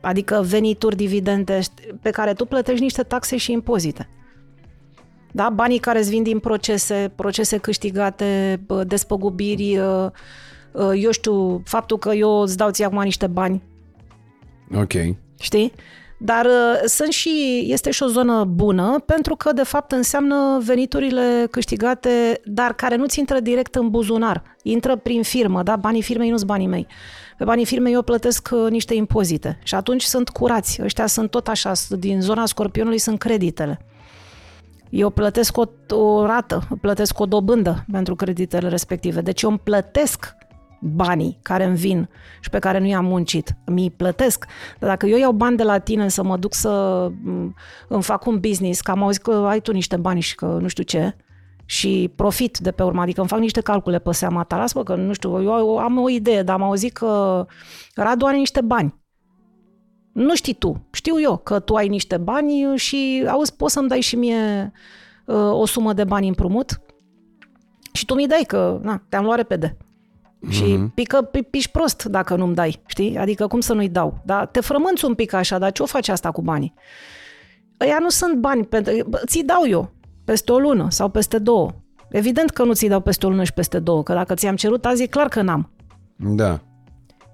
adică 0.01 0.43
venituri, 0.47 0.95
dividende 0.95 1.59
pe 2.01 2.09
care 2.09 2.33
tu 2.33 2.45
plătești 2.45 2.81
niște 2.83 3.01
taxe 3.03 3.37
și 3.37 3.51
impozite. 3.51 4.09
Da? 5.35 5.49
Banii 5.49 5.77
care 5.77 5.99
îți 5.99 6.09
vin 6.09 6.23
din 6.23 6.39
procese, 6.39 7.11
procese 7.15 7.57
câștigate, 7.57 8.61
bă, 8.65 8.83
despăgubiri, 8.83 9.77
uh, 9.77 10.07
uh, 10.71 10.91
eu 11.01 11.11
știu, 11.11 11.61
faptul 11.65 11.97
că 11.97 12.13
eu 12.13 12.41
îți 12.41 12.57
dau 12.57 12.69
ție 12.69 12.85
acum 12.85 13.01
niște 13.01 13.27
bani, 13.27 13.63
Ok. 14.75 14.91
știi? 15.39 15.73
Dar 16.19 16.45
uh, 16.45 16.81
sunt 16.85 17.11
și, 17.11 17.65
este 17.67 17.91
și 17.91 18.03
o 18.03 18.07
zonă 18.07 18.43
bună 18.43 19.03
pentru 19.05 19.35
că 19.35 19.53
de 19.53 19.63
fapt 19.63 19.91
înseamnă 19.91 20.61
veniturile 20.65 21.47
câștigate, 21.51 22.41
dar 22.45 22.73
care 22.73 22.95
nu 22.95 23.05
ți 23.05 23.19
intră 23.19 23.39
direct 23.39 23.75
în 23.75 23.89
buzunar, 23.89 24.43
intră 24.63 24.95
prin 24.95 25.23
firmă, 25.23 25.63
da? 25.63 25.75
Banii 25.75 26.01
firmei 26.01 26.29
nu 26.29 26.35
sunt 26.35 26.49
banii 26.49 26.67
mei. 26.67 26.87
Pe 27.37 27.43
banii 27.43 27.65
firmei 27.65 27.93
eu 27.93 28.01
plătesc 28.01 28.49
uh, 28.51 28.69
niște 28.69 28.93
impozite 28.93 29.59
și 29.63 29.75
atunci 29.75 30.03
sunt 30.03 30.29
curați. 30.29 30.79
Ăștia 30.83 31.05
sunt 31.05 31.29
tot 31.29 31.47
așa, 31.47 31.71
din 31.89 32.21
zona 32.21 32.45
scorpionului 32.45 32.97
sunt 32.99 33.19
creditele. 33.19 33.79
Eu 34.95 35.09
plătesc 35.09 35.57
o, 35.57 35.63
o 35.95 36.25
rată, 36.25 36.67
plătesc 36.81 37.19
o 37.19 37.25
dobândă 37.25 37.85
pentru 37.91 38.15
creditele 38.15 38.69
respective. 38.69 39.21
Deci 39.21 39.41
eu 39.41 39.49
îmi 39.49 39.59
plătesc 39.59 40.35
banii 40.81 41.39
care 41.41 41.63
îmi 41.63 41.75
vin 41.75 42.09
și 42.41 42.49
pe 42.49 42.59
care 42.59 42.79
nu 42.79 42.85
i-am 42.85 43.05
muncit. 43.05 43.55
Mi-i 43.65 43.91
plătesc. 43.91 44.45
Dar 44.79 44.89
dacă 44.89 45.05
eu 45.05 45.17
iau 45.17 45.31
bani 45.31 45.57
de 45.57 45.63
la 45.63 45.77
tine 45.77 46.07
să 46.07 46.23
mă 46.23 46.37
duc 46.37 46.53
să 46.53 47.07
m, 47.23 47.55
îmi 47.87 48.03
fac 48.03 48.25
un 48.25 48.39
business, 48.39 48.81
că 48.81 48.91
am 48.91 49.03
auzit 49.03 49.21
că 49.21 49.31
ai 49.31 49.61
tu 49.61 49.71
niște 49.71 49.97
bani 49.97 50.19
și 50.19 50.35
că 50.35 50.45
nu 50.45 50.67
știu 50.67 50.83
ce, 50.83 51.15
și 51.65 52.11
profit 52.15 52.57
de 52.57 52.71
pe 52.71 52.83
urmă, 52.83 53.01
adică 53.01 53.19
îmi 53.19 53.29
fac 53.29 53.39
niște 53.39 53.61
calcule 53.61 53.99
pe 53.99 54.11
seama 54.11 54.43
ta, 54.43 54.57
lasă 54.57 54.83
că 54.83 54.95
nu 54.95 55.13
știu, 55.13 55.43
eu 55.43 55.77
am 55.77 55.97
o 55.97 56.09
idee, 56.09 56.43
dar 56.43 56.55
am 56.55 56.63
auzit 56.63 56.93
că 56.93 57.45
Radu 57.95 58.25
are 58.25 58.37
niște 58.37 58.61
bani. 58.61 59.03
Nu 60.15 60.35
știi 60.35 60.53
tu, 60.53 60.85
știu 60.91 61.21
eu 61.21 61.37
că 61.37 61.59
tu 61.59 61.73
ai 61.73 61.87
niște 61.87 62.17
bani 62.17 62.77
și 62.77 63.25
auzi, 63.27 63.55
poți 63.55 63.73
să-mi 63.73 63.87
dai 63.87 64.01
și 64.01 64.15
mie 64.15 64.71
uh, 65.25 65.51
o 65.51 65.65
sumă 65.65 65.93
de 65.93 66.03
bani 66.03 66.27
împrumut? 66.27 66.81
Și 67.91 68.05
tu 68.05 68.13
mi 68.13 68.27
dai 68.27 68.43
că, 68.47 68.79
na, 68.83 69.01
te-am 69.09 69.23
luat 69.23 69.37
repede. 69.37 69.77
Și 70.49 70.79
pică, 70.93 71.21
pi, 71.21 71.41
piși 71.41 71.71
prost 71.71 72.03
dacă 72.03 72.35
nu-mi 72.35 72.55
dai, 72.55 72.81
știi? 72.85 73.17
Adică 73.17 73.47
cum 73.47 73.59
să 73.59 73.73
nu-i 73.73 73.89
dau? 73.89 74.21
Dar 74.25 74.47
te 74.47 74.59
frămânți 74.59 75.05
un 75.05 75.13
pic 75.13 75.33
așa, 75.33 75.57
dar 75.57 75.71
ce 75.71 75.81
o 75.81 75.85
faci 75.85 76.07
asta 76.07 76.31
cu 76.31 76.41
banii? 76.41 76.73
Ăia 77.81 77.97
nu 77.99 78.09
sunt 78.09 78.33
bani, 78.35 78.65
pentru, 78.65 78.93
bă, 79.07 79.21
ți 79.25 79.43
dau 79.43 79.67
eu 79.67 79.91
peste 80.25 80.51
o 80.51 80.59
lună 80.59 80.87
sau 80.89 81.09
peste 81.09 81.37
două. 81.37 81.71
Evident 82.09 82.49
că 82.49 82.63
nu 82.63 82.73
ți 82.73 82.87
dau 82.87 82.99
peste 82.99 83.25
o 83.25 83.29
lună 83.29 83.43
și 83.43 83.53
peste 83.53 83.79
două, 83.79 84.03
că 84.03 84.13
dacă 84.13 84.33
ți-am 84.33 84.55
cerut 84.55 84.85
azi 84.85 85.03
e 85.03 85.07
clar 85.07 85.27
că 85.27 85.41
n-am. 85.41 85.71
Da. 86.15 86.59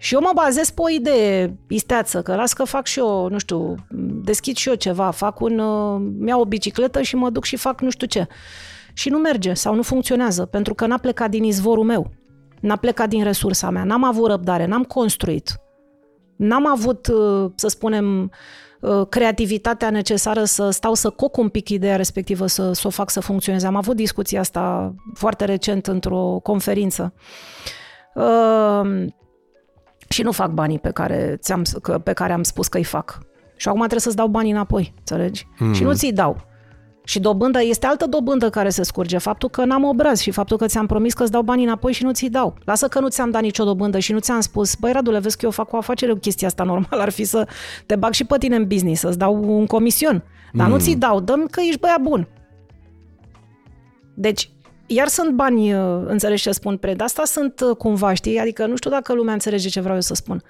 Și 0.02 0.14
eu 0.14 0.20
mă 0.20 0.32
bazez 0.36 0.70
pe 0.70 0.82
o 0.82 0.90
idee 0.90 1.58
isteață, 1.68 2.22
că 2.22 2.36
las 2.36 2.54
că 2.54 2.64
fac 2.64 2.86
și 2.86 3.00
eu, 3.00 3.28
nu 3.30 3.38
știu, 3.38 3.76
deschid 4.24 4.56
și 4.56 4.70
eu 4.70 4.76
ceva, 4.76 5.12
fac 5.12 5.40
un, 5.40 5.60
uh, 5.60 6.02
mi-au 6.18 6.42
o 6.42 6.46
bicicletă 6.46 7.02
și 7.02 7.16
mă 7.16 7.30
duc 7.30 7.44
și 7.44 7.56
fac 7.56 7.82
nu 7.82 7.90
știu 7.90 8.08
ce. 8.08 8.28
Și 8.94 9.10
nu 9.10 9.18
merge 9.18 9.54
sau 9.54 9.76
nu 9.76 9.82
funcționează, 9.82 10.46
pentru 10.46 10.74
că 10.74 10.86
n-a 10.86 10.98
plecat 10.98 11.30
din 11.30 11.44
izvorul 11.44 11.84
meu, 11.84 12.12
n-a 12.60 12.76
plecat 12.76 13.10
din 13.10 13.24
resursa 13.24 13.70
mea, 13.70 13.84
n-am 13.84 14.04
avut 14.04 14.30
răbdare, 14.30 14.66
n-am 14.66 14.84
construit, 14.84 15.62
n-am 16.36 16.68
avut, 16.68 17.08
uh, 17.08 17.52
să 17.56 17.68
spunem, 17.68 18.32
uh, 18.80 19.08
creativitatea 19.10 19.90
necesară 19.90 20.44
să 20.44 20.70
stau 20.70 20.94
să 20.94 21.10
coc 21.10 21.38
un 21.38 21.50
pic 21.50 21.70
ideea 21.70 21.96
respectivă, 21.96 22.48
să, 22.48 22.72
să 22.72 22.88
o 22.88 22.90
fac 22.90 23.10
să 23.10 23.20
funcționeze. 23.20 23.68
Am 23.68 23.76
avut 23.76 23.96
discuția 23.96 24.40
asta 24.40 24.96
foarte 25.14 25.46
recent 25.46 25.88
într-o 25.88 26.40
conferință. 26.44 27.14
Uh, 28.16 29.06
și 30.12 30.22
nu 30.22 30.32
fac 30.32 30.52
banii 30.52 30.80
pe 30.80 30.90
care, 30.90 31.38
ți-am, 31.40 31.62
că- 31.82 31.98
pe 31.98 32.14
care 32.14 32.34
am 32.34 32.44
spus 32.44 32.68
că 32.68 32.78
îi 32.78 32.84
fac. 32.84 33.20
Și 33.56 33.68
acum 33.68 33.80
trebuie 33.80 34.00
să-ți 34.00 34.16
dau 34.16 34.28
banii 34.28 34.52
înapoi, 34.52 34.94
înțelegi? 34.98 35.48
Mm. 35.60 35.74
Și 35.74 35.84
nu 35.84 35.94
ți-i 35.94 36.14
dau. 36.14 36.50
Și 37.04 37.20
dobândă, 37.20 37.60
este 37.64 37.86
altă 37.86 38.06
dobândă 38.06 38.50
care 38.50 38.70
se 38.70 38.84
scurge, 38.84 39.18
faptul 39.18 39.50
că 39.50 39.66
n-am 39.66 39.84
obraz 39.84 40.20
și 40.20 40.32
faptul 40.32 40.58
că 40.58 40.66
ți-am 40.66 40.86
promis 40.86 41.14
că 41.14 41.22
îți 41.24 41.32
dau 41.32 41.42
banii 41.42 41.66
înapoi 41.66 41.94
și 41.94 42.04
nu 42.04 42.12
ți-i 42.12 42.30
dau. 42.30 42.56
Lasă 42.66 42.88
că 42.88 43.00
nu 43.00 43.08
ți-am 43.08 43.30
dat 43.30 43.42
nicio 43.42 43.64
dobândă 43.64 44.00
și 44.00 44.12
nu 44.12 44.20
ți-am 44.20 44.40
spus, 44.40 44.76
băi 44.76 44.92
Radule, 44.92 45.20
vezi 45.20 45.38
că 45.38 45.46
eu 45.46 45.52
fac 45.52 45.74
o 45.74 45.78
afacere 45.78 46.12
cu 46.12 46.18
chestia 46.18 46.48
asta, 46.48 46.64
normal 46.64 47.00
ar 47.00 47.10
fi 47.10 47.24
să 47.24 47.48
te 47.86 47.96
bag 47.96 48.14
și 48.14 48.26
pe 48.26 48.38
tine 48.38 48.56
în 48.56 48.68
business, 48.68 49.02
să-ți 49.02 49.18
dau 49.18 49.58
un 49.58 49.66
comision. 49.66 50.24
Dar 50.54 50.68
mm. 50.68 50.74
nu 50.74 50.80
ți-i 50.80 50.96
dau, 50.96 51.20
dăm 51.20 51.46
că 51.46 51.62
ești 51.62 51.80
băiat 51.80 52.02
bun. 52.02 52.28
Deci, 54.14 54.52
iar 54.94 55.08
sunt 55.08 55.32
bani, 55.32 55.74
uh, 55.74 56.04
înțelegi 56.06 56.42
ce 56.42 56.52
spun, 56.52 56.78
pre, 56.78 56.94
de 56.94 57.04
asta 57.04 57.26
sunt 57.26 57.60
uh, 57.60 57.76
cumva, 57.76 58.14
știi? 58.14 58.40
Adică 58.40 58.66
nu 58.66 58.76
știu 58.76 58.90
dacă 58.90 59.14
lumea 59.14 59.34
înțelege 59.34 59.70
ce 59.70 59.80
vreau 59.80 59.96
eu 59.96 60.02
să 60.02 60.14
spun. 60.14 60.44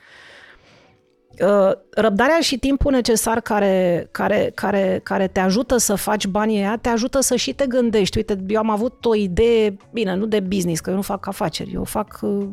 Uh, 1.39 1.72
răbdarea 1.89 2.39
și 2.39 2.58
timpul 2.58 2.92
necesar 2.92 3.42
care, 3.42 4.08
care, 4.12 4.52
care, 4.56 5.00
care 5.04 5.28
te 5.28 5.39
ajută 5.39 5.78
să 5.78 5.96
faci 5.96 6.28
banii 6.28 6.58
aia, 6.58 6.78
te 6.78 6.89
ajută 6.89 7.20
să 7.20 7.36
și 7.36 7.54
te 7.54 7.66
gândești. 7.68 8.18
Uite, 8.18 8.44
eu 8.48 8.60
am 8.60 8.70
avut 8.70 9.06
o 9.06 9.16
idee, 9.16 9.78
bine, 9.92 10.16
nu 10.16 10.26
de 10.26 10.39
business, 10.39 10.80
că 10.80 10.89
eu 10.89 10.96
nu 10.96 11.02
fac 11.02 11.28
afaceri, 11.28 11.74
eu 11.74 11.84
fac 11.84 12.20
uh, 12.22 12.48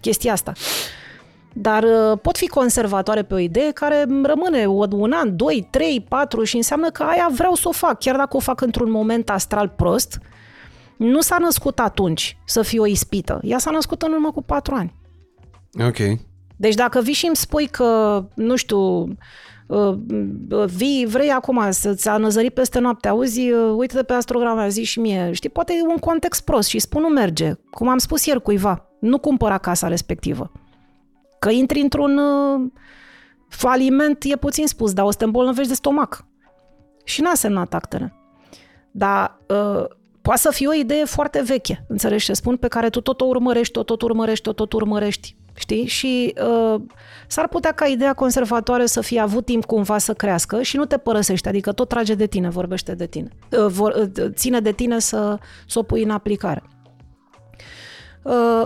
chestia 0.00 0.32
asta. 0.32 0.52
Dar 1.52 1.82
uh, 1.82 2.18
pot 2.22 2.36
fi 2.36 2.46
conservatoare 2.46 3.22
pe 3.22 3.34
o 3.34 3.38
idee 3.38 3.70
care 3.70 4.06
rămâne 4.22 4.66
un 4.66 5.12
an, 5.12 5.36
doi, 5.36 5.68
trei, 5.70 6.06
patru 6.08 6.42
și 6.42 6.56
înseamnă 6.56 6.90
că 6.90 7.02
aia 7.02 7.28
vreau 7.32 7.54
să 7.54 7.68
o 7.68 7.72
fac, 7.72 7.98
chiar 7.98 8.16
dacă 8.16 8.36
o 8.36 8.40
fac 8.40 8.60
într-un 8.60 8.90
moment 8.90 9.30
astral 9.30 9.68
prost, 9.68 10.18
nu 10.98 11.20
s-a 11.20 11.38
născut 11.38 11.78
atunci 11.78 12.38
să 12.44 12.62
fie 12.62 12.80
o 12.80 12.86
ispită. 12.86 13.40
Ea 13.42 13.58
s-a 13.58 13.70
născut 13.70 14.02
în 14.02 14.12
urmă 14.12 14.32
cu 14.32 14.42
patru 14.42 14.74
ani. 14.74 14.94
Ok. 15.86 16.18
Deci 16.56 16.74
dacă 16.74 17.00
vii 17.00 17.12
și 17.12 17.26
îmi 17.26 17.36
spui 17.36 17.66
că, 17.66 18.24
nu 18.34 18.56
știu, 18.56 19.04
uh, 19.66 19.98
vii, 20.66 21.06
vrei 21.06 21.30
acum 21.30 21.70
să-ți 21.70 22.08
anăzări 22.08 22.50
peste 22.50 22.78
noapte, 22.78 23.08
auzi, 23.08 23.50
uh, 23.50 23.74
uite-te 23.76 24.02
pe 24.02 24.12
astrograma, 24.12 24.68
zi 24.68 24.84
și 24.84 25.00
mie, 25.00 25.32
știi, 25.32 25.48
poate 25.48 25.72
e 25.72 25.82
un 25.82 25.98
context 25.98 26.44
prost 26.44 26.68
și 26.68 26.78
spun 26.78 27.02
nu 27.02 27.08
merge, 27.08 27.52
cum 27.70 27.88
am 27.88 27.98
spus 27.98 28.26
ieri 28.26 28.42
cuiva, 28.42 28.88
nu 29.00 29.18
cumpăra 29.18 29.58
casa 29.58 29.88
respectivă. 29.88 30.52
Că 31.38 31.50
intri 31.50 31.80
într-un 31.80 32.18
uh, 32.18 32.70
faliment, 33.48 34.22
e 34.22 34.36
puțin 34.36 34.66
spus, 34.66 34.92
dar 34.92 35.04
o 35.04 35.10
să 35.10 35.16
te 35.16 35.24
îmbolnăvești 35.24 35.68
de 35.68 35.74
stomac. 35.74 36.26
Și 37.04 37.20
n-a 37.20 37.34
semnat 37.34 37.74
actele. 37.74 38.14
Dar 38.90 39.40
uh, 39.48 39.84
poate 40.28 40.42
să 40.42 40.50
fie 40.52 40.68
o 40.68 40.74
idee 40.74 41.04
foarte 41.04 41.42
veche, 41.46 41.84
înțelegi 41.88 42.24
ce 42.24 42.32
spun, 42.32 42.56
pe 42.56 42.68
care 42.68 42.90
tu 42.90 43.00
tot 43.00 43.20
o 43.20 43.24
urmărești, 43.24 43.72
tot, 43.72 43.86
tot 43.86 44.02
urmărești, 44.02 44.42
tot, 44.44 44.56
tot 44.56 44.72
urmărești 44.72 45.36
știi? 45.54 45.86
Și 45.86 46.34
uh, 46.74 46.80
s-ar 47.26 47.48
putea 47.48 47.72
ca 47.72 47.86
ideea 47.86 48.12
conservatoare 48.12 48.86
să 48.86 49.00
fie 49.00 49.20
avut 49.20 49.44
timp 49.44 49.64
cumva 49.64 49.98
să 49.98 50.14
crească 50.14 50.62
și 50.62 50.76
nu 50.76 50.84
te 50.84 50.96
părăsește, 50.96 51.48
adică 51.48 51.72
tot 51.72 51.88
trage 51.88 52.14
de 52.14 52.26
tine, 52.26 52.48
vorbește 52.48 52.94
de 52.94 53.06
tine. 53.06 53.28
Uh, 53.50 53.66
vor, 53.66 54.10
uh, 54.16 54.26
ține 54.30 54.60
de 54.60 54.72
tine 54.72 54.98
să, 54.98 55.38
să 55.66 55.78
o 55.78 55.82
pui 55.82 56.02
în 56.02 56.10
aplicare. 56.10 56.62
Uh, 58.22 58.64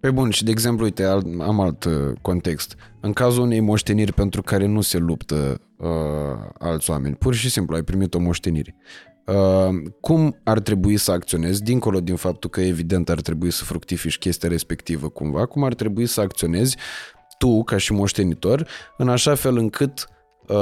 pe 0.00 0.10
bun, 0.10 0.30
și 0.30 0.44
de 0.44 0.50
exemplu, 0.50 0.84
uite, 0.84 1.04
am 1.40 1.60
alt 1.60 1.84
uh, 1.84 1.92
context. 2.22 2.76
În 3.00 3.12
cazul 3.12 3.42
unei 3.42 3.60
moșteniri 3.60 4.12
pentru 4.12 4.42
care 4.42 4.66
nu 4.66 4.80
se 4.80 4.98
luptă 4.98 5.60
uh, 5.76 5.88
alți 6.58 6.90
oameni, 6.90 7.14
pur 7.14 7.34
și 7.34 7.50
simplu 7.50 7.74
ai 7.74 7.82
primit 7.82 8.14
o 8.14 8.18
moștenire. 8.18 8.76
Uh, 9.26 9.82
cum 10.00 10.40
ar 10.42 10.60
trebui 10.60 10.96
să 10.96 11.10
acționezi, 11.12 11.62
dincolo 11.62 12.00
din 12.00 12.16
faptul 12.16 12.50
că 12.50 12.60
evident 12.60 13.08
ar 13.08 13.20
trebui 13.20 13.50
să 13.50 13.64
fructifici 13.64 14.18
chestia 14.18 14.48
respectivă 14.48 15.08
cumva, 15.08 15.46
cum 15.46 15.64
ar 15.64 15.74
trebui 15.74 16.06
să 16.06 16.20
acționezi 16.20 16.76
tu 17.38 17.62
ca 17.62 17.76
și 17.76 17.92
moștenitor 17.92 18.68
în 18.96 19.08
așa 19.08 19.34
fel 19.34 19.56
încât 19.56 20.08
uh, 20.48 20.56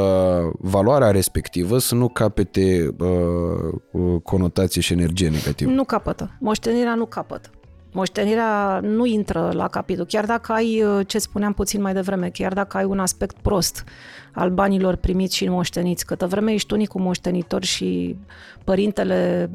valoarea 0.58 1.10
respectivă 1.10 1.78
să 1.78 1.94
nu 1.94 2.08
capete 2.08 2.94
uh, 2.98 4.20
conotație 4.22 4.80
și 4.80 4.92
energie 4.92 5.28
negativă. 5.28 5.70
Nu 5.70 5.84
capătă. 5.84 6.36
Moștenirea 6.40 6.94
nu 6.94 7.06
capătă. 7.06 7.50
Moștenirea 7.92 8.80
nu 8.82 9.04
intră 9.04 9.50
la 9.54 9.68
capitol. 9.68 10.04
Chiar 10.04 10.26
dacă 10.26 10.52
ai, 10.52 10.82
uh, 10.82 11.06
ce 11.06 11.18
spuneam 11.18 11.52
puțin 11.52 11.80
mai 11.82 11.92
devreme, 11.92 12.28
chiar 12.28 12.52
dacă 12.52 12.76
ai 12.76 12.84
un 12.84 12.98
aspect 12.98 13.36
prost 13.42 13.84
al 14.32 14.50
banilor 14.50 14.96
primiți 14.96 15.36
și 15.36 15.48
moșteniți, 15.48 16.06
câtă 16.06 16.26
vreme 16.26 16.52
ești 16.52 16.72
unicul 16.72 17.00
moștenitor 17.00 17.64
și 17.64 18.16
părintele 18.64 19.50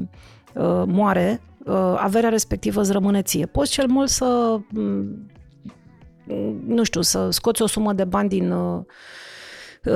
uh, 0.53 0.83
moare, 0.85 1.41
uh, 1.65 1.95
averea 1.97 2.29
respectivă 2.29 2.81
îți 2.81 2.91
rămâne 2.91 3.21
ție. 3.21 3.45
Poți 3.45 3.71
cel 3.71 3.87
mult 3.87 4.09
să, 4.09 4.59
mm, 4.69 5.29
nu 6.67 6.83
știu, 6.83 7.01
să 7.01 7.29
scoți 7.29 7.61
o 7.61 7.67
sumă 7.67 7.93
de 7.93 8.03
bani 8.03 8.29
din 8.29 8.51
uh, 8.51 8.79
Uh, 8.79 8.83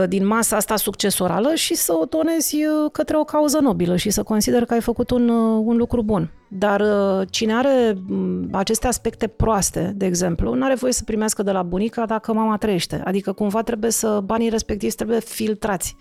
din 0.07 0.25
masa 0.25 0.55
asta 0.55 0.75
succesorală 0.75 1.53
și 1.53 1.75
să 1.75 1.93
o 2.01 2.05
donezi 2.05 2.55
uh, 2.55 2.91
către 2.91 3.17
o 3.17 3.23
cauză 3.23 3.59
nobilă 3.59 3.95
și 3.95 4.09
să 4.09 4.23
consider 4.23 4.65
că 4.65 4.73
ai 4.73 4.81
făcut 4.81 5.09
un, 5.09 5.29
uh, 5.29 5.63
un 5.65 5.77
lucru 5.77 6.03
bun. 6.03 6.31
Dar 6.47 6.83
cine 7.29 7.53
are 7.53 7.97
mm, 8.07 8.47
aceste 8.51 8.87
aspecte 8.87 9.27
proaste, 9.27 9.93
de 9.95 10.05
exemplu, 10.05 10.53
nu 10.53 10.65
are 10.65 10.75
voie 10.75 10.93
să 10.93 11.03
primească 11.03 11.43
de 11.43 11.51
la 11.51 11.63
bunica 11.63 12.05
dacă 12.05 12.33
mama 12.33 12.57
trăiește. 12.57 13.01
Adică 13.05 13.31
cumva 13.31 13.61
trebuie 13.61 13.91
să, 13.91 14.21
banii 14.23 14.49
respectivi 14.49 14.95
trebuie 14.95 15.19
filtrați. 15.19 15.95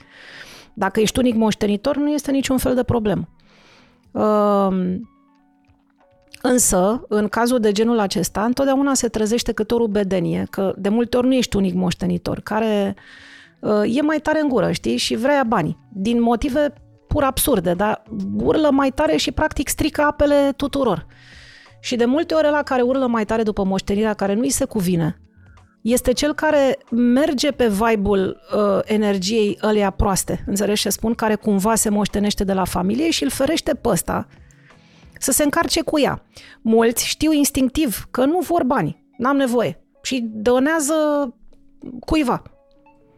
Dacă 0.75 1.01
ești 1.01 1.19
unic 1.19 1.35
moștenitor, 1.35 1.97
nu 1.97 2.11
este 2.11 2.31
niciun 2.31 2.59
fel 2.59 2.75
de 2.75 2.83
problemă. 2.83 3.29
Însă, 6.43 7.05
în 7.09 7.29
cazul 7.29 7.59
de 7.59 7.73
genul 7.73 7.99
acesta, 7.99 8.45
întotdeauna 8.45 8.95
se 8.95 9.09
trezește 9.09 9.53
câte 9.53 9.75
o 9.75 9.77
rubedenie, 9.77 10.47
că 10.51 10.75
de 10.77 10.89
multe 10.89 11.17
ori 11.17 11.27
nu 11.27 11.35
ești 11.35 11.57
unic 11.57 11.75
moștenitor, 11.75 12.41
care 12.41 12.95
Uh, 12.97 13.30
e 13.85 14.03
mai 14.03 14.19
tare 14.19 14.41
în 14.41 14.49
gură, 14.49 14.73
știi, 14.73 14.97
și 14.97 15.15
vrea 15.15 15.45
bani. 15.47 15.79
Din 15.93 16.23
motive 16.23 16.73
pur 17.09 17.23
absurde, 17.23 17.75
dar 17.75 18.03
urlă 18.37 18.71
mai 18.71 18.91
tare 18.91 19.17
și 19.17 19.33
practic 19.33 19.69
strică 19.69 20.03
apele 20.03 20.53
tuturor. 20.57 21.07
Și 21.81 21.97
de 21.97 22.05
multe 22.05 22.35
ori 22.35 22.51
la 22.51 22.63
care 22.63 22.83
urlă 22.83 23.07
mai 23.07 23.25
tare 23.25 23.43
după 23.43 23.65
moștenirea 23.65 24.15
care 24.15 24.35
nu 24.35 24.41
îi 24.41 24.51
se 24.51 24.65
cuvine, 24.65 25.21
este 25.83 26.13
cel 26.13 26.35
care 26.35 26.79
merge 26.91 27.51
pe 27.51 27.69
vibe-ul 27.69 28.41
uh, 28.55 28.81
energiei 28.85 29.59
ălea 29.63 29.91
proaste, 29.91 30.45
înțelegi 30.47 30.83
ce 30.83 30.89
spun, 30.89 31.15
care 31.15 31.35
cumva 31.35 31.75
se 31.75 31.89
moștenește 31.89 32.45
de 32.45 32.53
la 32.53 32.65
familie 32.65 33.11
și 33.11 33.23
îl 33.23 33.31
ferește 33.31 33.75
pe 33.75 33.89
ăsta 33.89 34.27
să 35.19 35.33
se 35.33 35.43
încarce 35.43 35.83
cu 35.83 36.01
ea. 36.01 36.23
Mulți 36.63 37.07
știu 37.07 37.33
instinctiv 37.33 38.07
că 38.11 38.25
nu 38.25 38.39
vor 38.39 38.65
bani, 38.65 39.05
n-am 39.17 39.37
nevoie 39.37 39.85
și 40.03 40.29
donează 40.33 40.95
cuiva. 42.01 42.43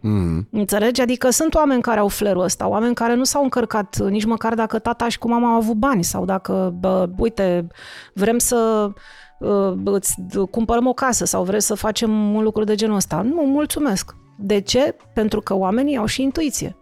Mm. 0.02 0.48
Înțelegi? 0.50 1.00
Adică 1.00 1.30
sunt 1.30 1.54
oameni 1.54 1.82
care 1.82 2.00
au 2.00 2.08
flerul 2.08 2.42
ăsta, 2.42 2.68
oameni 2.68 2.94
care 2.94 3.14
nu 3.14 3.24
s-au 3.24 3.42
încărcat 3.42 3.98
nici 4.08 4.24
măcar 4.24 4.54
dacă 4.54 4.78
tata 4.78 5.08
și 5.08 5.18
cu 5.18 5.28
mama 5.28 5.50
au 5.50 5.56
avut 5.56 5.74
bani 5.74 6.04
sau 6.04 6.24
dacă, 6.24 6.74
bă, 6.80 7.08
uite, 7.16 7.66
vrem 8.14 8.38
să 8.38 8.90
uh, 9.38 9.72
îți 9.84 10.14
cumpărăm 10.50 10.86
o 10.86 10.92
casă 10.92 11.24
sau 11.24 11.44
vrem 11.44 11.58
să 11.58 11.74
facem 11.74 12.34
un 12.34 12.42
lucru 12.42 12.64
de 12.64 12.74
genul 12.74 12.96
ăsta. 12.96 13.20
Nu, 13.20 13.42
mulțumesc. 13.42 14.16
De 14.38 14.60
ce? 14.60 14.96
Pentru 15.14 15.40
că 15.40 15.54
oamenii 15.54 15.96
au 15.96 16.06
și 16.06 16.22
intuiție. 16.22 16.76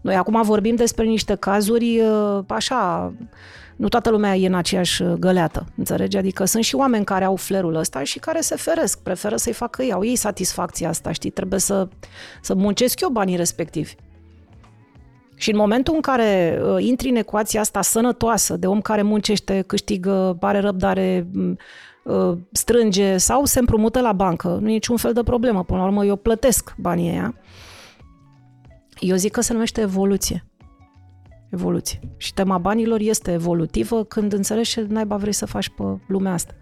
Noi 0.00 0.14
acum 0.14 0.42
vorbim 0.42 0.74
despre 0.74 1.04
niște 1.04 1.34
cazuri 1.34 2.00
uh, 2.00 2.38
așa 2.46 3.12
nu 3.80 3.88
toată 3.88 4.10
lumea 4.10 4.36
e 4.36 4.46
în 4.46 4.54
aceeași 4.54 5.02
uh, 5.02 5.12
găleată, 5.12 5.66
înțelegi? 5.76 6.16
Adică 6.16 6.44
sunt 6.44 6.64
și 6.64 6.74
oameni 6.74 7.04
care 7.04 7.24
au 7.24 7.36
flerul 7.36 7.74
ăsta 7.74 8.02
și 8.02 8.18
care 8.18 8.40
se 8.40 8.56
feresc, 8.56 9.02
preferă 9.02 9.36
să-i 9.36 9.52
facă 9.52 9.82
ei, 9.82 9.92
au 9.92 10.04
ei 10.04 10.16
satisfacția 10.16 10.88
asta, 10.88 11.12
știi? 11.12 11.30
Trebuie 11.30 11.60
să, 11.60 11.88
să 12.42 12.54
muncesc 12.54 13.00
eu 13.00 13.08
banii 13.08 13.36
respectivi. 13.36 13.94
Și 15.36 15.50
în 15.50 15.56
momentul 15.56 15.94
în 15.94 16.00
care 16.00 16.60
uh, 16.62 16.84
intri 16.84 17.08
în 17.08 17.16
ecuația 17.16 17.60
asta 17.60 17.82
sănătoasă 17.82 18.56
de 18.56 18.66
om 18.66 18.80
care 18.80 19.02
muncește, 19.02 19.64
câștigă, 19.66 20.36
are 20.40 20.58
răbdare, 20.58 21.26
uh, 22.04 22.36
strânge 22.52 23.16
sau 23.16 23.44
se 23.44 23.58
împrumută 23.58 24.00
la 24.00 24.12
bancă, 24.12 24.58
nu 24.60 24.68
e 24.68 24.72
niciun 24.72 24.96
fel 24.96 25.12
de 25.12 25.22
problemă. 25.22 25.64
Până 25.64 25.78
la 25.78 25.84
urmă, 25.84 26.04
eu 26.04 26.16
plătesc 26.16 26.74
banii 26.78 27.10
aia. 27.10 27.34
Eu 28.98 29.16
zic 29.16 29.32
că 29.32 29.40
se 29.40 29.52
numește 29.52 29.80
evoluție 29.80 30.49
evoluție. 31.50 32.00
Și 32.16 32.34
tema 32.34 32.58
banilor 32.58 33.00
este 33.00 33.32
evolutivă 33.32 34.04
când 34.04 34.32
înțelegi 34.32 34.70
ce 34.70 34.86
naiba 34.88 35.16
vrei 35.16 35.32
să 35.32 35.46
faci 35.46 35.68
pe 35.68 35.82
lumea 36.06 36.32
asta. 36.32 36.54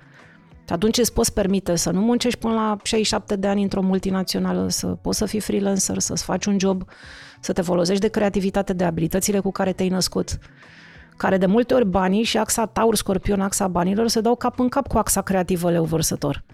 Și 0.67 0.75
atunci 0.75 0.99
îți 0.99 1.13
poți 1.13 1.33
permite 1.33 1.77
să 1.77 1.91
nu 1.91 2.01
muncești 2.01 2.39
până 2.39 2.55
la 2.55 2.77
67 2.83 3.37
de 3.37 3.47
ani 3.47 3.63
într-o 3.63 3.83
multinațională, 3.83 4.69
să 4.69 4.87
poți 4.87 5.19
să 5.19 5.27
fii 5.27 5.41
freelancer, 5.41 5.99
să-ți 5.99 6.25
faci 6.25 6.47
un 6.47 6.59
job, 6.59 6.85
să 7.41 7.53
te 7.53 7.63
folosești 7.63 8.03
de 8.03 8.09
creativitate, 8.09 8.73
de 8.73 8.85
abilitățile 8.85 9.39
cu 9.39 9.51
care 9.51 9.73
te-ai 9.73 9.89
născut, 9.89 10.39
care 11.17 11.39
de 11.39 11.47
multe 11.47 11.75
ori 11.75 11.87
banii 11.87 12.23
și 12.23 12.39
axa 12.39 12.67
taur, 12.67 12.95
scorpion, 12.95 13.41
axa 13.41 13.69
banilor 13.69 14.09
se 14.09 14.21
dau 14.21 14.37
cap 14.37 14.59
în 14.59 14.69
cap 14.69 14.87
cu 14.87 14.99
axa 14.99 15.21
creativă 15.21 15.71
leu 15.71 15.85
vărsător. 15.85 16.45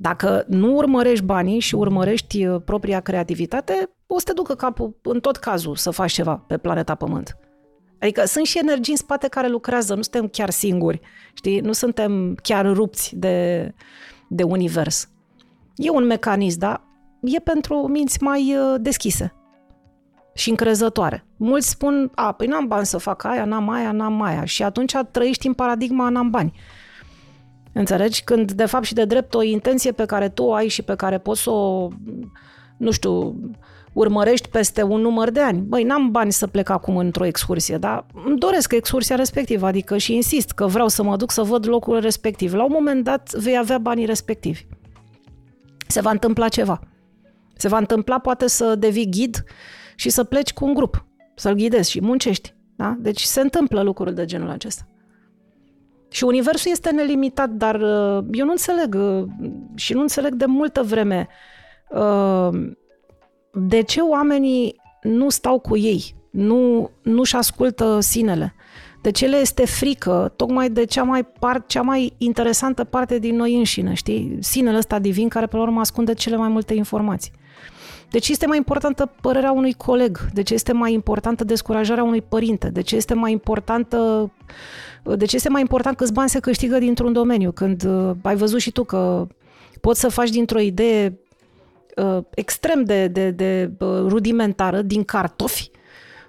Dacă 0.00 0.44
nu 0.48 0.74
urmărești 0.74 1.24
banii 1.24 1.58
și 1.58 1.74
urmărești 1.74 2.46
uh, 2.46 2.60
propria 2.64 3.00
creativitate, 3.00 3.90
o 4.06 4.18
să 4.18 4.24
te 4.24 4.32
ducă 4.32 4.54
capul 4.54 4.98
în 5.02 5.20
tot 5.20 5.36
cazul 5.36 5.76
să 5.76 5.90
faci 5.90 6.12
ceva 6.12 6.44
pe 6.46 6.58
planeta 6.58 6.94
Pământ. 6.94 7.38
Adică 8.00 8.24
sunt 8.24 8.46
și 8.46 8.58
energii 8.58 8.92
în 8.92 8.98
spate 8.98 9.28
care 9.28 9.48
lucrează, 9.48 9.94
nu 9.94 10.02
suntem 10.02 10.28
chiar 10.28 10.50
singuri, 10.50 11.00
știi? 11.34 11.60
Nu 11.60 11.72
suntem 11.72 12.34
chiar 12.42 12.72
rupți 12.72 13.16
de, 13.16 13.68
de 14.28 14.42
univers. 14.42 15.08
E 15.76 15.90
un 15.90 16.04
mecanism, 16.04 16.58
dar 16.58 16.82
e 17.22 17.38
pentru 17.38 17.86
minți 17.86 18.22
mai 18.22 18.56
uh, 18.56 18.74
deschise 18.80 19.32
și 20.34 20.50
încrezătoare. 20.50 21.24
Mulți 21.36 21.68
spun, 21.68 22.10
a, 22.14 22.32
păi 22.32 22.46
n-am 22.46 22.66
bani 22.66 22.86
să 22.86 22.98
fac 22.98 23.24
aia, 23.24 23.44
n-am 23.44 23.68
aia, 23.68 23.92
n-am 23.92 24.22
aia. 24.22 24.44
Și 24.44 24.62
atunci 24.62 24.92
trăiești 25.10 25.46
în 25.46 25.52
paradigma 25.52 26.08
n-am 26.08 26.30
bani. 26.30 26.52
Înțelegi? 27.78 28.24
Când, 28.24 28.52
de 28.52 28.64
fapt, 28.64 28.84
și 28.84 28.94
de 28.94 29.04
drept 29.04 29.34
o 29.34 29.42
intenție 29.42 29.92
pe 29.92 30.04
care 30.04 30.28
tu 30.28 30.42
o 30.42 30.54
ai 30.54 30.68
și 30.68 30.82
pe 30.82 30.94
care 30.94 31.18
poți 31.18 31.42
să 31.42 31.50
o, 31.50 31.88
nu 32.76 32.90
știu, 32.90 33.40
urmărești 33.92 34.48
peste 34.48 34.82
un 34.82 35.00
număr 35.00 35.30
de 35.30 35.40
ani. 35.40 35.60
Băi, 35.60 35.82
n-am 35.82 36.10
bani 36.10 36.32
să 36.32 36.46
plec 36.46 36.68
acum 36.68 36.96
într-o 36.96 37.24
excursie, 37.24 37.76
dar 37.76 38.06
îmi 38.24 38.38
doresc 38.38 38.72
excursia 38.72 39.16
respectivă, 39.16 39.66
adică 39.66 39.96
și 39.96 40.14
insist 40.14 40.50
că 40.50 40.66
vreau 40.66 40.88
să 40.88 41.02
mă 41.02 41.16
duc 41.16 41.30
să 41.30 41.42
văd 41.42 41.68
locul 41.68 42.00
respectiv. 42.00 42.54
La 42.54 42.64
un 42.64 42.72
moment 42.72 43.04
dat 43.04 43.32
vei 43.32 43.58
avea 43.58 43.78
banii 43.78 44.06
respectivi. 44.06 44.66
se 45.86 46.00
va 46.00 46.10
întâmpla 46.10 46.48
ceva. 46.48 46.80
Se 47.56 47.68
va 47.68 47.78
întâmpla 47.78 48.18
poate 48.18 48.48
să 48.48 48.74
devii 48.74 49.10
ghid 49.10 49.44
și 49.96 50.08
să 50.08 50.24
pleci 50.24 50.52
cu 50.52 50.64
un 50.64 50.74
grup, 50.74 51.06
să-l 51.34 51.54
ghidezi 51.54 51.90
și 51.90 52.02
muncești. 52.02 52.54
Da? 52.76 52.96
Deci 52.98 53.20
se 53.20 53.40
întâmplă 53.40 53.82
lucruri 53.82 54.14
de 54.14 54.24
genul 54.24 54.50
acesta. 54.50 54.88
Și 56.10 56.24
universul 56.24 56.70
este 56.70 56.90
nelimitat, 56.90 57.50
dar 57.50 57.74
uh, 57.74 58.24
eu 58.30 58.44
nu 58.44 58.50
înțeleg 58.50 58.94
uh, 58.94 59.24
și 59.74 59.92
nu 59.92 60.00
înțeleg 60.00 60.34
de 60.34 60.44
multă 60.46 60.82
vreme 60.82 61.28
uh, 61.90 62.48
de 63.52 63.82
ce 63.82 64.00
oamenii 64.00 64.80
nu 65.02 65.28
stau 65.28 65.58
cu 65.58 65.76
ei, 65.76 66.14
nu, 66.30 66.90
nu-și 67.02 67.36
ascultă 67.36 68.00
sinele. 68.00 68.54
De 69.02 69.10
ce 69.10 69.26
le 69.26 69.36
este 69.36 69.66
frică 69.66 70.32
tocmai 70.36 70.70
de 70.70 70.84
cea 70.84 71.02
mai, 71.02 71.24
par, 71.24 71.64
cea 71.66 71.82
mai 71.82 72.14
interesantă 72.18 72.84
parte 72.84 73.18
din 73.18 73.36
noi 73.36 73.56
înșine, 73.56 73.94
știi? 73.94 74.36
Sinele 74.40 74.76
ăsta 74.76 74.98
divin 74.98 75.28
care 75.28 75.46
pe 75.46 75.56
la 75.56 75.62
urmă 75.62 75.80
ascunde 75.80 76.14
cele 76.14 76.36
mai 76.36 76.48
multe 76.48 76.74
informații. 76.74 77.32
De 78.10 78.18
ce 78.18 78.32
este 78.32 78.46
mai 78.46 78.56
importantă 78.56 79.10
părerea 79.20 79.52
unui 79.52 79.72
coleg? 79.72 80.30
De 80.32 80.42
ce 80.42 80.54
este 80.54 80.72
mai 80.72 80.92
importantă 80.92 81.44
descurajarea 81.44 82.02
unui 82.02 82.22
părinte? 82.22 82.68
De 82.68 82.80
ce 82.80 82.96
este 82.96 83.14
mai 83.14 83.32
importantă 83.32 84.30
de 85.16 85.24
ce 85.24 85.36
este 85.36 85.48
mai 85.48 85.60
important 85.60 85.96
câți 85.96 86.12
bani 86.12 86.28
se 86.28 86.40
câștigă 86.40 86.78
dintr-un 86.78 87.12
domeniu? 87.12 87.52
Când 87.52 87.84
uh, 87.84 88.10
ai 88.22 88.36
văzut 88.36 88.60
și 88.60 88.72
tu 88.72 88.84
că 88.84 89.26
poți 89.80 90.00
să 90.00 90.08
faci 90.08 90.30
dintr-o 90.30 90.58
idee 90.58 91.18
uh, 91.96 92.18
extrem 92.34 92.84
de, 92.84 93.06
de, 93.06 93.30
de 93.30 93.70
uh, 93.78 93.88
rudimentară, 94.06 94.82
din 94.82 95.04
cartofi, 95.04 95.70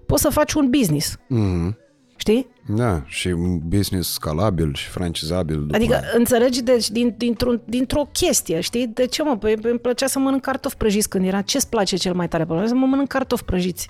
poți 0.05 0.21
să 0.21 0.29
faci 0.29 0.53
un 0.53 0.69
business. 0.69 1.17
Mm-hmm. 1.17 1.88
Știi? 2.19 2.47
Da, 2.67 3.03
și 3.05 3.27
un 3.27 3.59
business 3.63 4.11
scalabil 4.11 4.73
și 4.73 4.87
francizabil. 4.87 5.67
Adică 5.71 5.93
aia. 5.93 6.03
înțelegi 6.15 6.61
deci, 6.61 6.89
din, 6.89 7.13
dintr-o, 7.17 7.51
dintr-o 7.65 8.09
chestie, 8.11 8.59
știi? 8.59 8.87
De 8.87 9.05
ce 9.05 9.23
mă? 9.23 9.37
Păi 9.37 9.55
îmi 9.61 9.79
plăcea 9.79 10.07
să 10.07 10.19
mănânc 10.19 10.41
cartofi 10.41 10.75
prăjiți 10.75 11.09
când 11.09 11.25
era. 11.25 11.41
Ce-ți 11.41 11.69
place 11.69 11.95
cel 11.95 12.13
mai 12.13 12.27
tare? 12.27 12.45
Păi, 12.45 12.67
să 12.67 12.73
mă 12.73 12.85
mănânc 12.85 13.07
cartofi 13.07 13.43
prăjiți. 13.43 13.89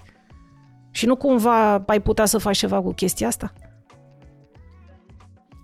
Și 0.92 1.06
nu 1.06 1.16
cumva 1.16 1.84
ai 1.88 2.02
putea 2.02 2.26
să 2.26 2.38
faci 2.38 2.58
ceva 2.58 2.82
cu 2.82 2.94
chestia 2.94 3.28
asta? 3.28 3.54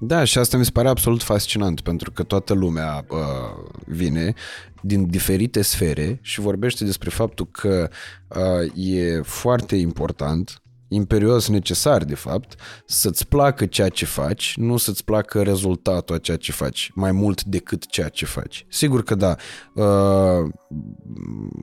Da, 0.01 0.23
și 0.23 0.37
asta 0.37 0.57
mi 0.57 0.65
se 0.65 0.71
pare 0.71 0.87
absolut 0.87 1.23
fascinant, 1.23 1.81
pentru 1.81 2.11
că 2.11 2.23
toată 2.23 2.53
lumea 2.53 3.05
uh, 3.09 3.17
vine 3.85 4.33
din 4.81 5.09
diferite 5.09 5.61
sfere 5.61 6.19
și 6.21 6.39
vorbește 6.39 6.83
despre 6.85 7.09
faptul 7.09 7.47
că 7.51 7.89
uh, 8.27 8.85
e 8.85 9.21
foarte 9.21 9.75
important 9.75 10.59
imperios 10.95 11.47
necesar, 11.47 12.03
de 12.03 12.15
fapt, 12.15 12.55
să-ți 12.85 13.27
placă 13.27 13.65
ceea 13.65 13.89
ce 13.89 14.05
faci, 14.05 14.53
nu 14.57 14.77
să-ți 14.77 15.03
placă 15.03 15.41
rezultatul 15.41 16.15
a 16.15 16.17
ceea 16.17 16.37
ce 16.37 16.51
faci, 16.51 16.91
mai 16.93 17.11
mult 17.11 17.43
decât 17.43 17.85
ceea 17.85 18.09
ce 18.09 18.25
faci. 18.25 18.65
Sigur 18.69 19.03
că 19.03 19.15
da, 19.15 19.35
uh, 19.73 20.49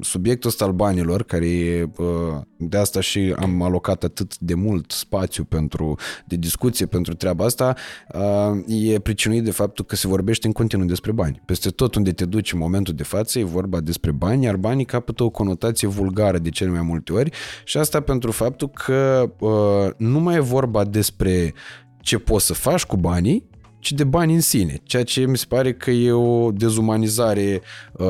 subiectul 0.00 0.50
ăsta 0.50 0.64
al 0.64 0.72
banilor, 0.72 1.22
care 1.22 1.46
e, 1.46 1.82
uh, 1.96 2.40
de 2.68 2.76
asta 2.76 3.00
și 3.00 3.34
am 3.38 3.62
alocat 3.62 4.04
atât 4.04 4.38
de 4.38 4.54
mult 4.54 4.90
spațiu 4.90 5.44
pentru, 5.44 5.98
de 6.24 6.36
discuție 6.36 6.86
pentru 6.86 7.14
treaba 7.14 7.44
asta, 7.44 7.74
uh, 8.14 8.92
e 8.92 8.98
pricinuit 8.98 9.44
de 9.44 9.50
faptul 9.50 9.84
că 9.84 9.96
se 9.96 10.08
vorbește 10.08 10.46
în 10.46 10.52
continuu 10.52 10.86
despre 10.86 11.12
bani. 11.12 11.42
Peste 11.44 11.70
tot 11.70 11.94
unde 11.94 12.12
te 12.12 12.24
duci 12.24 12.52
în 12.52 12.58
momentul 12.58 12.94
de 12.94 13.02
față 13.02 13.38
e 13.38 13.44
vorba 13.44 13.80
despre 13.80 14.10
bani, 14.10 14.44
iar 14.44 14.56
banii 14.56 14.84
capătă 14.84 15.22
o 15.22 15.30
conotație 15.30 15.88
vulgară 15.88 16.38
de 16.38 16.48
cele 16.48 16.70
mai 16.70 16.82
multe 16.82 17.12
ori 17.12 17.30
și 17.64 17.78
asta 17.78 18.00
pentru 18.00 18.30
faptul 18.30 18.68
că 18.68 19.30
uh, 19.38 19.90
nu 19.96 20.20
mai 20.20 20.36
e 20.36 20.40
vorba 20.40 20.84
despre 20.84 21.54
ce 22.00 22.18
poți 22.18 22.46
să 22.46 22.54
faci 22.54 22.84
cu 22.84 22.96
banii, 22.96 23.50
ci 23.82 23.92
de 23.92 24.04
bani 24.04 24.34
în 24.34 24.40
sine, 24.40 24.80
ceea 24.82 25.04
ce 25.04 25.26
mi 25.26 25.36
se 25.36 25.44
pare 25.48 25.72
că 25.72 25.90
e 25.90 26.12
o 26.12 26.50
dezumanizare 26.50 27.60
uh, 27.92 28.06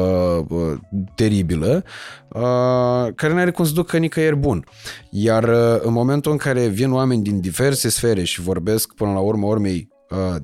uh, 0.49 0.79
teribilă, 1.15 1.85
uh, 2.29 3.13
care 3.15 3.33
nu 3.33 3.39
are 3.39 3.51
cum 3.51 3.65
să 3.65 3.73
ducă 3.73 3.99
nicăieri 3.99 4.37
bun. 4.37 4.65
Iar 5.11 5.45
uh, 5.45 5.81
în 5.81 5.93
momentul 5.93 6.33
în 6.33 6.39
care 6.39 6.67
vin 6.67 6.93
oameni 6.93 7.23
din 7.23 7.41
diverse 7.41 7.89
sfere 7.89 8.25
și 8.25 8.41
vorbesc 8.41 8.93
până 8.95 9.13
la 9.13 9.19
urmă 9.19 9.47
urmei 9.47 9.92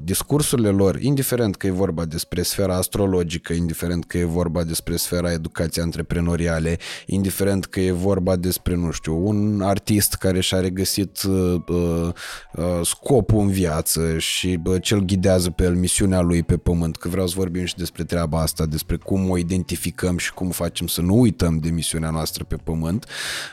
discursurile 0.02 0.68
lor, 0.68 1.00
indiferent 1.00 1.56
că 1.56 1.66
e 1.66 1.70
vorba 1.70 2.04
despre 2.04 2.42
sfera 2.42 2.76
astrologică, 2.76 3.52
indiferent 3.52 4.04
că 4.04 4.18
e 4.18 4.24
vorba 4.24 4.64
despre 4.64 4.96
sfera 4.96 5.32
educației 5.32 5.84
antreprenoriale, 5.84 6.78
indiferent 7.06 7.64
că 7.64 7.80
e 7.80 7.90
vorba 7.90 8.36
despre, 8.36 8.74
nu 8.74 8.90
știu, 8.90 9.26
un 9.26 9.60
artist 9.62 10.14
care 10.14 10.40
și-a 10.40 10.60
regăsit 10.60 11.22
uh, 11.22 11.60
uh, 11.68 12.80
scopul 12.82 13.40
în 13.40 13.48
viață 13.48 14.18
și 14.18 14.58
uh, 14.64 14.82
ce-l 14.82 15.00
ghidează 15.00 15.50
pe 15.50 15.64
el, 15.64 15.74
misiunea 15.74 16.20
lui 16.20 16.42
pe 16.42 16.56
pământ, 16.56 16.96
că 16.96 17.08
vreau 17.08 17.26
să 17.26 17.34
vorbim 17.36 17.64
și 17.64 17.76
despre 17.76 18.04
treaba 18.04 18.40
asta, 18.40 18.66
despre 18.66 18.96
cum 18.96 19.30
o 19.30 19.38
identificăm 19.38 20.18
și 20.18 20.34
cum 20.34 20.50
facem 20.50 20.86
să 20.86 21.00
nu 21.00 21.20
uităm 21.20 21.58
de 21.58 21.70
misiunea 21.70 22.10
noastră 22.10 22.44
pe 22.44 22.56
pământ. 22.64 23.06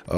Uh, 0.07 0.15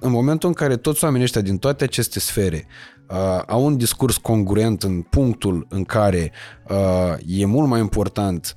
în 0.00 0.10
momentul 0.10 0.48
în 0.48 0.54
care 0.54 0.76
toți 0.76 1.04
oamenii 1.04 1.24
ăștia 1.24 1.40
din 1.40 1.58
toate 1.58 1.84
aceste 1.84 2.20
sfere 2.20 2.66
uh, 3.12 3.42
au 3.46 3.64
un 3.64 3.76
discurs 3.76 4.16
congruent 4.16 4.82
în 4.82 5.02
punctul 5.02 5.66
în 5.68 5.84
care 5.84 6.32
uh, 6.68 7.40
e 7.40 7.44
mult 7.44 7.68
mai 7.68 7.80
important 7.80 8.56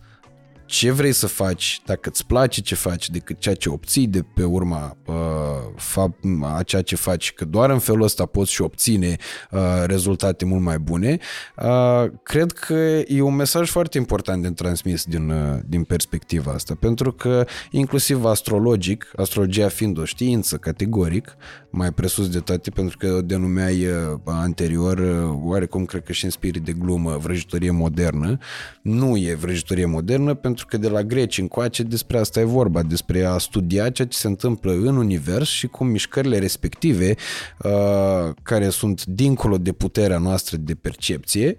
ce 0.65 0.91
vrei 0.91 1.11
să 1.11 1.27
faci, 1.27 1.81
dacă 1.85 2.09
îți 2.09 2.25
place 2.25 2.61
ce 2.61 2.75
faci, 2.75 3.09
decât 3.09 3.39
ceea 3.39 3.55
ce 3.55 3.69
obții 3.69 4.07
de 4.07 4.21
pe 4.33 4.43
urma 4.43 4.97
uh, 5.05 6.55
a 6.55 6.63
ceea 6.63 6.81
ce 6.81 6.95
faci, 6.95 7.33
că 7.33 7.45
doar 7.45 7.69
în 7.69 7.79
felul 7.79 8.01
ăsta 8.01 8.25
poți 8.25 8.51
și 8.51 8.61
obține 8.61 9.15
uh, 9.51 9.59
rezultate 9.85 10.45
mult 10.45 10.61
mai 10.61 10.79
bune, 10.79 11.17
uh, 11.57 12.05
cred 12.23 12.51
că 12.51 12.73
e 13.07 13.21
un 13.21 13.35
mesaj 13.35 13.69
foarte 13.69 13.97
important 13.97 14.41
de 14.41 14.49
transmis 14.49 15.03
din, 15.03 15.29
uh, 15.29 15.59
din 15.65 15.83
perspectiva 15.83 16.51
asta, 16.51 16.75
pentru 16.79 17.11
că 17.11 17.45
inclusiv 17.71 18.25
astrologic, 18.25 19.11
astrologia 19.15 19.67
fiind 19.67 19.97
o 19.97 20.05
știință 20.05 20.57
categoric, 20.57 21.35
mai 21.75 21.91
presus 21.91 22.29
de 22.29 22.39
toate, 22.39 22.69
pentru 22.69 22.97
că 22.97 23.13
o 23.13 23.21
denumeai 23.21 23.85
uh, 23.85 24.19
anterior, 24.25 24.97
uh, 24.97 25.39
oarecum 25.43 25.85
cred 25.85 26.03
că 26.03 26.11
și 26.11 26.23
în 26.23 26.29
spirit 26.29 26.63
de 26.63 26.71
glumă, 26.71 27.17
vrăjitorie 27.17 27.71
modernă, 27.71 28.37
nu 28.81 29.17
e 29.17 29.33
vrăjitorie 29.33 29.85
modernă, 29.85 30.33
pentru 30.33 30.55
pentru 30.56 30.77
că 30.77 30.88
de 30.88 30.94
la 30.94 31.03
greci 31.03 31.38
încoace 31.38 31.84
despre 31.84 32.18
asta 32.18 32.40
e 32.40 32.44
vorba, 32.44 32.84
despre 32.84 33.23
a 33.23 33.38
studia 33.38 33.90
ceea 33.90 34.07
ce 34.07 34.18
se 34.18 34.27
întâmplă 34.27 34.72
în 34.72 34.98
univers 34.98 35.48
și 35.48 35.68
cum 35.68 35.88
mișcările 35.88 36.40
respective, 36.40 37.15
uh, 37.64 38.34
care 38.44 38.69
sunt 38.69 39.06
dincolo 39.06 39.57
de 39.57 39.72
puterea 39.72 40.18
noastră 40.18 40.57
de 40.57 40.76
percepție, 40.76 41.56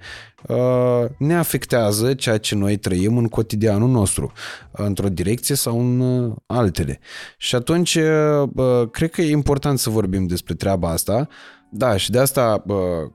uh, 0.49 1.05
ne 1.19 1.35
afectează 1.35 2.15
ceea 2.15 2.39
ce 2.39 2.55
noi 2.55 2.77
trăim 2.77 3.17
în 3.17 3.27
cotidianul 3.27 3.89
nostru, 3.89 4.33
într-o 4.71 5.09
direcție 5.09 5.55
sau 5.55 5.81
în 5.81 6.01
uh, 6.01 6.35
altele. 6.47 6.99
Și 7.37 7.55
atunci, 7.55 7.99
cred 8.91 9.11
că 9.11 9.23
e 9.23 9.31
important 9.31 9.79
să 9.79 9.91
vorbim 9.91 10.27
despre 10.27 10.55
treaba 10.55 10.91
asta, 10.91 11.29
da, 11.71 11.97
și 11.97 12.11
de 12.11 12.19
asta 12.19 12.65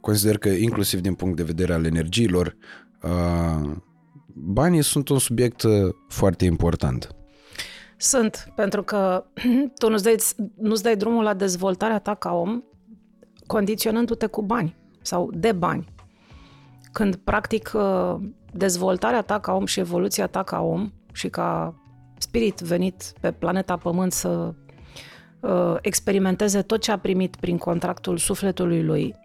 consider 0.02 0.38
că 0.38 0.49
inclusiv 0.49 0.99
din 0.99 1.14
punct 1.14 1.36
de 1.36 1.44
vedere 1.44 1.74
al 1.74 1.86
energiilor, 1.86 2.56
banii 4.36 4.82
sunt 4.82 5.10
un 5.10 5.20
subiect 5.20 5.62
uh, 5.62 5.94
foarte 6.08 6.45
important. 6.45 7.16
Sunt, 7.98 8.52
pentru 8.56 8.84
că 8.84 9.26
tu 9.80 9.90
nu-ți 9.90 10.03
dai, 10.03 10.16
nu-ți 10.56 10.84
dai 10.84 10.95
drumul 10.95 11.24
la 11.24 11.34
dezvoltarea 11.34 11.99
ta 11.99 12.16
ca 12.16 12.34
om 12.34 12.64
condiționându-te 13.48 14.26
cu 14.26 14.41
bani 14.41 14.76
sau 15.02 15.30
de 15.34 15.52
bani. 15.52 15.86
Când, 16.91 17.16
practic, 17.16 17.72
uh, 17.74 18.16
dezvoltarea 18.53 19.22
ta 19.22 19.40
ca 19.40 19.53
om 19.53 19.66
și 19.66 19.80
evoluția 19.80 20.28
ta 20.28 20.44
ca 20.44 20.62
om 20.62 20.91
și 21.12 21.30
ca 21.30 21.76
spirit 22.18 22.60
venit 22.60 23.14
pe 23.20 23.32
planeta 23.32 23.78
Pământ 23.78 24.12
să 24.12 24.53
uh, 25.40 25.76
experimenteze 25.82 26.62
tot 26.62 26.82
ce 26.82 26.91
a 26.91 26.98
primit 26.98 27.36
prin 27.36 27.58
contractul 27.58 28.18
sufletului 28.18 28.84
lui, 28.84 29.16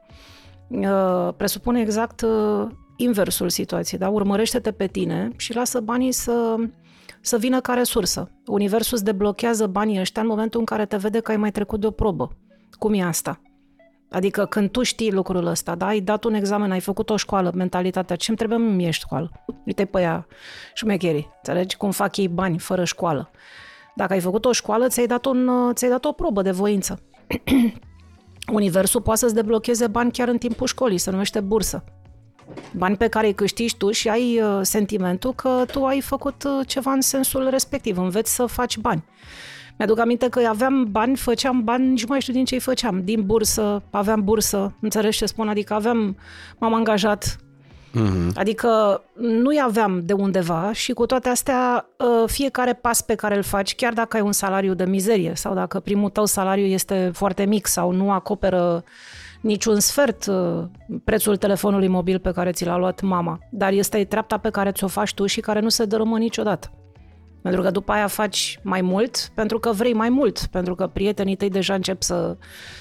presupune 1.36 1.80
exact 1.80 2.24
inversul 2.96 3.48
situației, 3.48 4.00
da? 4.00 4.08
Urmărește-te 4.08 4.72
pe 4.72 4.86
tine 4.86 5.30
și 5.36 5.54
lasă 5.54 5.80
banii 5.80 6.12
să, 6.12 6.56
să 7.20 7.38
vină 7.38 7.60
ca 7.60 7.74
resursă. 7.74 8.30
Universul 8.46 8.96
îți 8.96 9.04
deblochează 9.04 9.66
banii 9.66 10.00
ăștia 10.00 10.22
în 10.22 10.28
momentul 10.28 10.60
în 10.60 10.66
care 10.66 10.86
te 10.86 10.96
vede 10.96 11.20
că 11.20 11.30
ai 11.30 11.36
mai 11.36 11.50
trecut 11.50 11.80
de 11.80 11.86
o 11.86 11.90
probă. 11.90 12.30
Cum 12.78 12.94
e 12.94 13.02
asta? 13.02 13.40
Adică 14.10 14.44
când 14.44 14.70
tu 14.70 14.82
știi 14.82 15.12
lucrul 15.12 15.46
ăsta, 15.46 15.74
da? 15.74 15.86
ai 15.86 16.00
dat 16.00 16.24
un 16.24 16.34
examen, 16.34 16.70
ai 16.70 16.80
făcut 16.80 17.10
o 17.10 17.16
școală, 17.16 17.52
mentalitatea, 17.54 18.16
ce-mi 18.16 18.36
trebuie 18.36 18.58
mie 18.58 18.90
școală? 18.90 19.30
Uite 19.64 19.84
pe 19.84 20.00
ea, 20.00 20.26
șmecherii, 20.74 21.30
înțelegi? 21.36 21.76
Cum 21.76 21.90
fac 21.90 22.16
ei 22.16 22.28
bani 22.28 22.58
fără 22.58 22.84
școală. 22.84 23.30
Dacă 23.94 24.12
ai 24.12 24.20
făcut 24.20 24.44
o 24.44 24.52
școală, 24.52 24.88
ți-ai 24.88 25.06
dat, 25.06 25.24
un, 25.24 25.50
ți-ai 25.74 25.90
dat 25.90 26.04
o 26.04 26.12
probă 26.12 26.42
de 26.42 26.50
voință. 26.50 27.02
Universul 28.52 29.00
poate 29.00 29.20
să-ți 29.20 29.34
deblocheze 29.34 29.86
bani 29.86 30.12
chiar 30.12 30.28
în 30.28 30.38
timpul 30.38 30.66
școlii, 30.66 30.98
se 30.98 31.10
numește 31.10 31.40
bursă. 31.40 31.84
Bani 32.72 32.96
pe 32.96 33.08
care 33.08 33.26
îi 33.26 33.34
câștigi 33.34 33.76
tu 33.76 33.90
și 33.90 34.08
ai 34.08 34.40
uh, 34.40 34.58
sentimentul 34.62 35.34
că 35.34 35.64
tu 35.72 35.84
ai 35.84 36.00
făcut 36.00 36.44
uh, 36.44 36.66
ceva 36.66 36.92
în 36.92 37.00
sensul 37.00 37.48
respectiv, 37.50 37.98
înveți 37.98 38.34
să 38.34 38.46
faci 38.46 38.78
bani. 38.78 39.04
Mi-aduc 39.78 39.98
aminte 39.98 40.28
că 40.28 40.40
aveam 40.48 40.86
bani, 40.90 41.16
făceam 41.16 41.64
bani, 41.64 41.88
nici 41.88 42.06
mai 42.06 42.20
știu 42.20 42.32
din 42.32 42.44
ce 42.44 42.54
îi 42.54 42.60
făceam. 42.60 43.04
Din 43.04 43.22
bursă, 43.26 43.82
aveam 43.90 44.24
bursă, 44.24 44.74
înțelegi 44.80 45.18
ce 45.18 45.26
spun? 45.26 45.48
Adică 45.48 45.74
aveam, 45.74 46.16
m-am 46.58 46.74
angajat 46.74 47.38
Mm-hmm. 47.96 48.34
Adică 48.34 49.02
nu-i 49.14 49.60
aveam 49.64 50.00
de 50.04 50.12
undeva 50.12 50.72
și 50.72 50.92
cu 50.92 51.06
toate 51.06 51.28
astea, 51.28 51.88
ă, 52.00 52.26
fiecare 52.26 52.72
pas 52.72 53.00
pe 53.00 53.14
care 53.14 53.36
îl 53.36 53.42
faci, 53.42 53.74
chiar 53.74 53.92
dacă 53.92 54.16
ai 54.16 54.22
un 54.22 54.32
salariu 54.32 54.74
de 54.74 54.84
mizerie 54.84 55.32
sau 55.34 55.54
dacă 55.54 55.80
primul 55.80 56.10
tău 56.10 56.24
salariu 56.24 56.64
este 56.64 57.10
foarte 57.14 57.44
mic 57.44 57.66
sau 57.66 57.90
nu 57.90 58.12
acoperă 58.12 58.84
niciun 59.46 59.80
sfert 59.80 60.26
ă, 60.26 60.70
prețul 61.04 61.36
telefonului 61.36 61.88
mobil 61.88 62.18
pe 62.18 62.30
care 62.30 62.50
ți 62.50 62.64
l-a 62.64 62.76
luat 62.76 63.00
mama, 63.00 63.38
dar 63.50 63.72
este 63.72 64.04
treapta 64.04 64.38
pe 64.38 64.50
care 64.50 64.72
ți-o 64.72 64.86
faci 64.86 65.14
tu 65.14 65.26
și 65.26 65.40
care 65.40 65.60
nu 65.60 65.68
se 65.68 65.84
dărâmă 65.84 66.18
niciodată. 66.18 66.70
Pentru 67.42 67.62
că 67.62 67.70
după 67.70 67.92
aia 67.92 68.06
faci 68.06 68.58
mai 68.62 68.80
mult, 68.80 69.30
pentru 69.34 69.58
că 69.58 69.72
vrei 69.72 69.92
mai 69.92 70.08
mult, 70.08 70.46
pentru 70.46 70.74
că 70.74 70.86
prietenii 70.86 71.36
tăi 71.36 71.50
deja 71.50 71.74
încep 71.74 72.02
să 72.02 72.36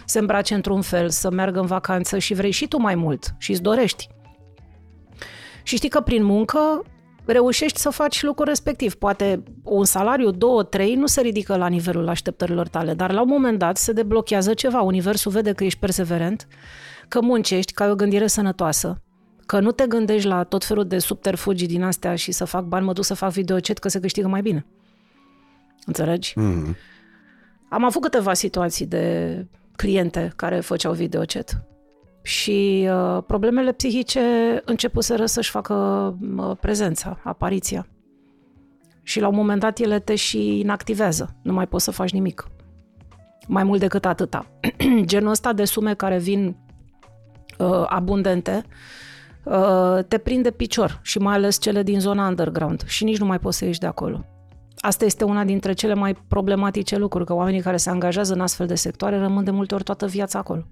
se 0.06 0.20
îmbrace 0.20 0.54
într-un 0.54 0.82
fel, 0.82 1.10
să 1.10 1.32
meargă 1.32 1.60
în 1.60 1.66
vacanță 1.66 2.18
și 2.18 2.34
vrei 2.34 2.52
și 2.52 2.68
tu 2.68 2.78
mai 2.78 2.96
mult 2.96 3.36
și 3.38 3.52
îți 3.52 3.62
dorești. 3.62 4.08
Și 5.64 5.76
știi 5.76 5.90
că 5.90 6.02
prin 6.02 6.24
muncă 6.24 6.84
reușești 7.26 7.80
să 7.80 7.90
faci 7.90 8.24
lucrul 8.24 8.48
respectiv. 8.48 8.94
Poate 8.94 9.44
un 9.64 9.86
salariu, 9.86 10.32
două, 10.32 10.64
trei, 10.64 10.96
nu 10.96 11.06
se 11.06 11.22
ridică 11.22 11.56
la 11.58 11.68
nivelul 11.68 12.08
așteptărilor 12.08 12.68
tale, 12.68 12.94
dar 12.94 13.12
la 13.12 13.22
un 13.22 13.28
moment 13.28 13.60
dat 13.60 13.78
se 13.78 13.92
deblochează 13.92 14.54
ceva. 14.54 14.82
Universul 14.82 15.32
vede 15.32 15.52
că 15.52 15.64
ești 15.64 15.80
perseverent, 15.80 16.48
că 17.08 17.22
muncești, 17.22 17.74
că 17.74 17.84
ai 17.84 17.90
o 17.90 17.96
gândire 17.96 18.28
sănătoasă, 18.28 19.02
că 19.46 19.60
nu 19.60 19.72
te 19.72 19.88
gândești 19.88 20.28
la 20.28 20.44
tot 20.44 20.64
felul 20.64 20.88
de 20.88 21.00
subterfugii 21.00 21.68
din 21.68 21.84
astea 21.84 22.16
și 22.16 22.32
să 22.32 22.46
fac 22.46 22.64
bani, 22.64 22.86
mă 22.86 22.94
duc 22.94 23.04
să 23.04 23.14
fac 23.14 23.32
videocet 23.32 23.78
că 23.78 23.90
se 23.90 24.00
câștigă 24.00 24.28
mai 24.28 24.42
bine. 24.42 24.66
Înțelegi? 25.86 26.34
Mm. 26.36 26.76
Am 27.70 27.84
avut 27.84 28.02
câteva 28.02 28.34
situații 28.34 28.86
de 28.86 29.48
cliente 29.76 30.34
care 30.36 30.60
făceau 30.60 30.94
videocet 30.94 31.64
și 32.26 32.90
uh, 32.92 33.24
problemele 33.28 33.72
psihice 33.72 34.22
începuseră 34.66 35.26
să-și 35.26 35.50
facă 35.50 35.74
uh, 36.38 36.52
prezența, 36.60 37.20
apariția. 37.24 37.88
Și 39.04 39.20
la 39.20 39.28
un 39.28 39.36
moment 39.36 39.60
dat 39.60 39.80
ele 39.80 40.00
te 40.00 40.16
și 40.16 40.60
inactivează. 40.60 41.36
Nu 41.42 41.54
mai 41.54 41.68
poți 41.68 41.84
să 41.84 41.92
faci 41.92 42.12
nimic. 42.12 42.48
Mai 43.48 43.64
mult 43.64 43.80
decât 43.80 44.06
atâta. 44.06 44.46
Genul 45.02 45.30
ăsta 45.30 45.54
de 45.54 45.66
sume 45.66 45.94
care 45.94 46.18
vin 46.18 46.56
uh, 47.58 47.86
abundente 47.88 48.66
uh, 49.44 49.98
te 50.08 50.18
prinde 50.18 50.52
picior 50.52 51.00
și 51.04 51.18
mai 51.18 51.36
ales 51.36 51.60
cele 51.60 51.84
din 51.84 52.00
zona 52.00 52.28
underground 52.28 52.84
și 52.86 53.04
nici 53.04 53.20
nu 53.20 53.26
mai 53.26 53.40
poți 53.40 53.58
să 53.58 53.66
ieși 53.66 53.80
de 53.80 53.88
acolo. 53.88 54.26
Asta 54.78 55.06
este 55.06 55.24
una 55.24 55.44
dintre 55.44 55.74
cele 55.74 55.94
mai 55.94 56.14
problematice 56.28 56.98
lucruri, 56.98 57.26
că 57.26 57.34
oamenii 57.34 57.62
care 57.62 57.78
se 57.78 57.90
angajează 57.90 58.34
în 58.34 58.42
astfel 58.42 58.68
de 58.68 58.76
sectoare 58.76 59.18
rămân 59.18 59.44
de 59.44 59.52
multe 59.52 59.74
ori 59.74 59.84
toată 59.84 60.06
viața 60.06 60.40
acolo. 60.40 60.68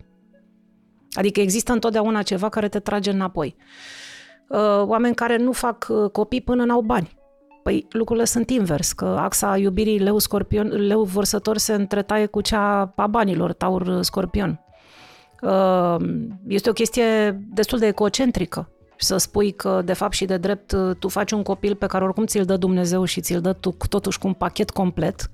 Adică 1.13 1.39
există 1.39 1.71
întotdeauna 1.71 2.21
ceva 2.21 2.49
care 2.49 2.67
te 2.67 2.79
trage 2.79 3.11
înapoi. 3.11 3.55
Uh, 4.47 4.59
oameni 4.85 5.15
care 5.15 5.37
nu 5.37 5.51
fac 5.51 5.87
uh, 5.89 6.09
copii 6.11 6.41
până 6.41 6.65
n-au 6.65 6.81
bani. 6.81 7.21
Păi 7.63 7.87
lucrurile 7.89 8.25
sunt 8.25 8.49
invers, 8.49 8.91
că 8.91 9.05
axa 9.05 9.57
iubirii 9.57 9.99
leu-scorpion, 9.99 10.67
leu-vărsător 10.67 11.57
se 11.57 11.73
întretaie 11.73 12.25
cu 12.25 12.41
cea 12.41 12.93
a 12.95 13.07
banilor, 13.07 13.53
taur-scorpion. 13.53 14.59
Uh, 15.41 15.95
este 16.47 16.69
o 16.69 16.73
chestie 16.73 17.39
destul 17.53 17.79
de 17.79 17.87
ecocentrică 17.87 18.72
să 18.97 19.17
spui 19.17 19.51
că, 19.51 19.81
de 19.85 19.93
fapt 19.93 20.13
și 20.13 20.25
de 20.25 20.37
drept, 20.37 20.75
tu 20.99 21.07
faci 21.07 21.31
un 21.31 21.43
copil 21.43 21.75
pe 21.75 21.85
care 21.85 22.03
oricum 22.03 22.25
ți-l 22.25 22.45
dă 22.45 22.57
Dumnezeu 22.57 23.03
și 23.03 23.21
ți-l 23.21 23.41
dă 23.41 23.53
tu 23.53 23.75
totuși 23.89 24.19
cu 24.19 24.27
un 24.27 24.33
pachet 24.33 24.69
complet 24.69 25.29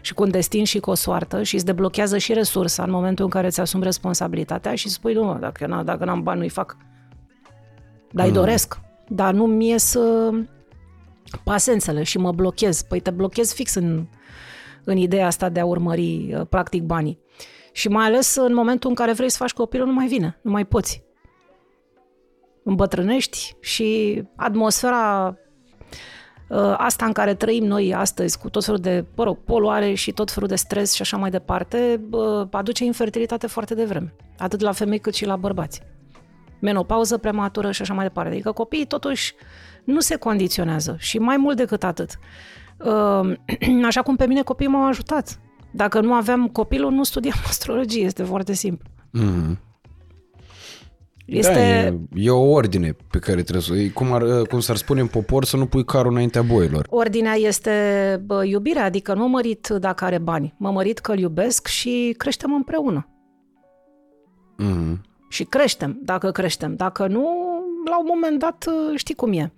și 0.00 0.14
cu 0.14 0.22
un 0.22 0.30
destin 0.30 0.64
și 0.64 0.80
cu 0.80 0.90
o 0.90 0.94
soartă 0.94 1.42
și 1.42 1.54
îți 1.54 1.64
deblochează 1.64 2.18
și 2.18 2.32
resursa 2.32 2.82
în 2.82 2.90
momentul 2.90 3.24
în 3.24 3.30
care 3.30 3.46
îți 3.46 3.60
asumi 3.60 3.84
responsabilitatea 3.84 4.74
și 4.74 4.88
spui, 4.88 5.12
nu, 5.12 5.38
dacă, 5.40 5.64
n- 5.66 5.84
dacă 5.84 6.04
n-am 6.04 6.22
bani, 6.22 6.38
nu-i 6.38 6.48
fac. 6.48 6.76
Dar 8.10 8.24
îi 8.24 8.30
mm. 8.30 8.36
doresc. 8.36 8.80
Dar 9.08 9.34
nu 9.34 9.46
mi 9.46 9.68
ies 9.68 9.94
uh, 9.94 10.44
pasențele 11.44 12.02
și 12.02 12.18
mă 12.18 12.32
blochez. 12.32 12.82
Păi 12.82 13.00
te 13.00 13.10
blochez 13.10 13.54
fix 13.54 13.74
în, 13.74 14.06
în 14.84 14.96
ideea 14.96 15.26
asta 15.26 15.48
de 15.48 15.60
a 15.60 15.64
urmări, 15.64 16.34
uh, 16.34 16.46
practic, 16.48 16.82
banii. 16.82 17.18
Și 17.72 17.88
mai 17.88 18.06
ales 18.06 18.34
în 18.34 18.54
momentul 18.54 18.88
în 18.88 18.94
care 18.94 19.12
vrei 19.12 19.30
să 19.30 19.36
faci 19.36 19.52
copilul, 19.52 19.86
nu 19.86 19.92
mai 19.92 20.06
vine, 20.06 20.38
nu 20.42 20.50
mai 20.50 20.64
poți 20.64 21.02
îmbătrânești 22.64 23.56
și 23.60 24.22
atmosfera 24.36 25.34
uh, 26.48 26.74
asta 26.76 27.04
în 27.04 27.12
care 27.12 27.34
trăim 27.34 27.64
noi 27.64 27.94
astăzi, 27.94 28.38
cu 28.38 28.50
tot 28.50 28.64
felul 28.64 28.80
de, 28.80 29.04
mă 29.16 29.24
rog, 29.24 29.38
poluare 29.44 29.94
și 29.94 30.12
tot 30.12 30.30
felul 30.30 30.48
de 30.48 30.54
stres 30.54 30.92
și 30.92 31.02
așa 31.02 31.16
mai 31.16 31.30
departe, 31.30 32.00
aduce 32.50 32.84
infertilitate 32.84 33.46
foarte 33.46 33.74
devreme, 33.74 34.14
atât 34.38 34.60
la 34.60 34.72
femei 34.72 34.98
cât 34.98 35.14
și 35.14 35.26
la 35.26 35.36
bărbați. 35.36 35.82
Menopauză 36.60 37.18
prematură 37.18 37.70
și 37.70 37.82
așa 37.82 37.94
mai 37.94 38.04
departe. 38.04 38.30
Adică 38.30 38.52
copiii 38.52 38.86
totuși 38.86 39.34
nu 39.84 40.00
se 40.00 40.16
condiționează 40.16 40.96
și 40.98 41.18
mai 41.18 41.36
mult 41.36 41.56
decât 41.56 41.84
atât. 41.84 42.18
Uh, 42.84 43.84
așa 43.90 44.02
cum 44.02 44.16
pe 44.16 44.26
mine 44.26 44.42
copiii 44.42 44.68
m-au 44.68 44.86
ajutat. 44.86 45.40
Dacă 45.72 46.00
nu 46.00 46.12
aveam 46.14 46.48
copilul, 46.48 46.90
nu 46.90 47.02
studiam 47.02 47.36
astrologie, 47.48 48.04
este 48.04 48.22
foarte 48.22 48.52
simplu. 48.52 48.88
Mm-hmm. 49.18 49.71
Este... 51.36 51.52
Da, 51.52 51.60
e, 51.60 51.98
e 52.14 52.30
o 52.30 52.50
ordine 52.50 52.96
pe 53.10 53.18
care 53.18 53.42
trebuie 53.42 53.62
să... 53.62 53.92
Cum, 53.94 54.12
ar, 54.12 54.42
cum 54.42 54.60
s-ar 54.60 54.76
spune 54.76 55.00
în 55.00 55.06
popor, 55.06 55.44
să 55.44 55.56
nu 55.56 55.66
pui 55.66 55.84
carul 55.84 56.10
înaintea 56.10 56.42
boilor. 56.42 56.86
Ordinea 56.90 57.34
este 57.34 57.72
bă, 58.24 58.44
iubirea, 58.44 58.84
adică 58.84 59.14
nu 59.14 59.20
mă 59.20 59.26
mărit 59.26 59.66
dacă 59.68 60.04
are 60.04 60.18
bani. 60.18 60.54
Mă 60.56 60.70
mărit 60.70 60.98
că 60.98 61.12
îl 61.12 61.18
iubesc 61.18 61.66
și 61.66 62.14
creștem 62.16 62.52
împreună. 62.52 63.06
Mm. 64.56 65.00
Și 65.28 65.44
creștem, 65.44 65.98
dacă 66.02 66.30
creștem. 66.30 66.74
Dacă 66.74 67.06
nu, 67.06 67.28
la 67.88 67.98
un 67.98 68.06
moment 68.06 68.38
dat 68.38 68.68
știi 68.94 69.14
cum 69.14 69.32
e. 69.32 69.52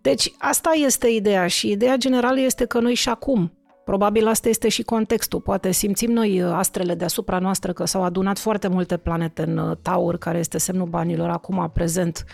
Deci 0.00 0.32
asta 0.38 0.70
este 0.84 1.08
ideea 1.08 1.46
și 1.46 1.70
ideea 1.70 1.96
generală 1.96 2.40
este 2.40 2.64
că 2.64 2.80
noi 2.80 2.94
și 2.94 3.08
acum 3.08 3.52
Probabil 3.88 4.26
asta 4.26 4.48
este 4.48 4.68
și 4.68 4.82
contextul. 4.82 5.40
Poate 5.40 5.70
simțim 5.70 6.10
noi 6.10 6.42
uh, 6.42 6.50
astrele 6.52 6.94
deasupra 6.94 7.38
noastră 7.38 7.72
că 7.72 7.84
s-au 7.84 8.02
adunat 8.02 8.38
foarte 8.38 8.68
multe 8.68 8.96
planete 8.96 9.42
în 9.42 9.56
uh, 9.56 9.76
Taur, 9.82 10.18
care 10.18 10.38
este 10.38 10.58
semnul 10.58 10.86
banilor 10.86 11.28
acum 11.28 11.70
prezent. 11.74 12.24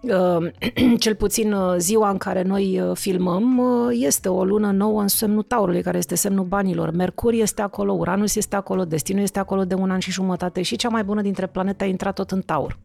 Uh, 0.00 0.52
cel 1.04 1.14
puțin 1.14 1.54
ziua 1.76 2.10
în 2.10 2.16
care 2.16 2.42
noi 2.42 2.82
filmăm 2.94 3.62
este 3.90 4.28
o 4.28 4.44
lună 4.44 4.70
nouă 4.70 5.00
în 5.00 5.08
semnul 5.08 5.42
Taurului, 5.42 5.82
care 5.82 5.98
este 5.98 6.14
semnul 6.14 6.44
banilor. 6.44 6.90
Mercur 6.90 7.32
este 7.32 7.62
acolo, 7.62 7.92
Uranus 7.92 8.36
este 8.36 8.56
acolo, 8.56 8.84
Destinul 8.84 9.22
este 9.22 9.38
acolo 9.38 9.64
de 9.64 9.74
un 9.74 9.90
an 9.90 9.98
și 9.98 10.10
jumătate 10.10 10.62
și 10.62 10.76
cea 10.76 10.88
mai 10.88 11.04
bună 11.04 11.22
dintre 11.22 11.46
planete 11.46 11.84
a 11.84 11.86
intrat 11.86 12.14
tot 12.14 12.30
în 12.30 12.40
Taur. 12.40 12.78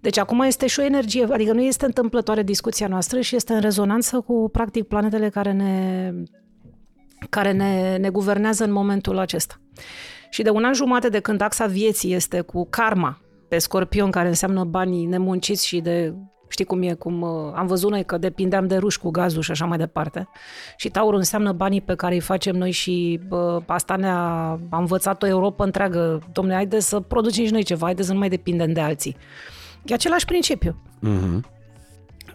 Deci 0.00 0.18
acum 0.18 0.40
este 0.40 0.66
și 0.66 0.80
o 0.80 0.82
energie, 0.82 1.26
adică 1.30 1.52
nu 1.52 1.62
este 1.62 1.84
întâmplătoare 1.84 2.42
discuția 2.42 2.86
noastră 2.86 3.20
și 3.20 3.36
este 3.36 3.52
în 3.52 3.60
rezonanță 3.60 4.20
cu, 4.20 4.48
practic, 4.52 4.84
planetele 4.84 5.28
care 5.28 5.52
ne 5.52 6.12
care 7.28 7.52
ne, 7.52 7.96
ne 7.96 8.08
guvernează 8.08 8.64
în 8.64 8.72
momentul 8.72 9.18
acesta. 9.18 9.54
Și 10.30 10.42
de 10.42 10.50
un 10.50 10.64
an 10.64 10.74
jumate 10.74 11.08
de 11.08 11.20
când 11.20 11.40
axa 11.40 11.66
vieții 11.66 12.14
este 12.14 12.40
cu 12.40 12.66
karma 12.70 13.18
pe 13.48 13.58
scorpion, 13.58 14.10
care 14.10 14.28
înseamnă 14.28 14.64
banii 14.64 15.04
nemunciți 15.04 15.66
și 15.66 15.80
de 15.80 16.14
știi 16.48 16.64
cum 16.64 16.82
e, 16.82 16.92
cum 16.92 17.20
uh, 17.20 17.52
am 17.54 17.66
văzut 17.66 17.90
noi 17.90 18.04
că 18.04 18.18
depindeam 18.18 18.66
de 18.66 18.76
ruși 18.76 18.98
cu 18.98 19.10
gazul 19.10 19.42
și 19.42 19.50
așa 19.50 19.64
mai 19.64 19.78
departe. 19.78 20.28
Și 20.76 20.88
taurul 20.88 21.18
înseamnă 21.18 21.52
banii 21.52 21.80
pe 21.80 21.94
care 21.94 22.14
îi 22.14 22.20
facem 22.20 22.56
noi 22.56 22.70
și 22.70 23.20
bă, 23.28 23.62
asta 23.66 23.96
ne-a 23.96 24.18
a 24.70 24.78
învățat 24.78 25.22
o 25.22 25.26
Europa 25.26 25.64
întreagă. 25.64 26.22
Domne, 26.32 26.54
haide 26.54 26.80
să 26.80 27.00
producem 27.00 27.44
și 27.44 27.52
noi 27.52 27.62
ceva, 27.62 27.86
haide 27.86 28.02
să 28.02 28.12
nu 28.12 28.18
mai 28.18 28.28
depindem 28.28 28.72
de 28.72 28.80
alții. 28.80 29.16
E 29.84 29.94
același 29.94 30.24
principiu. 30.24 30.76
Uh-huh. 31.02 31.53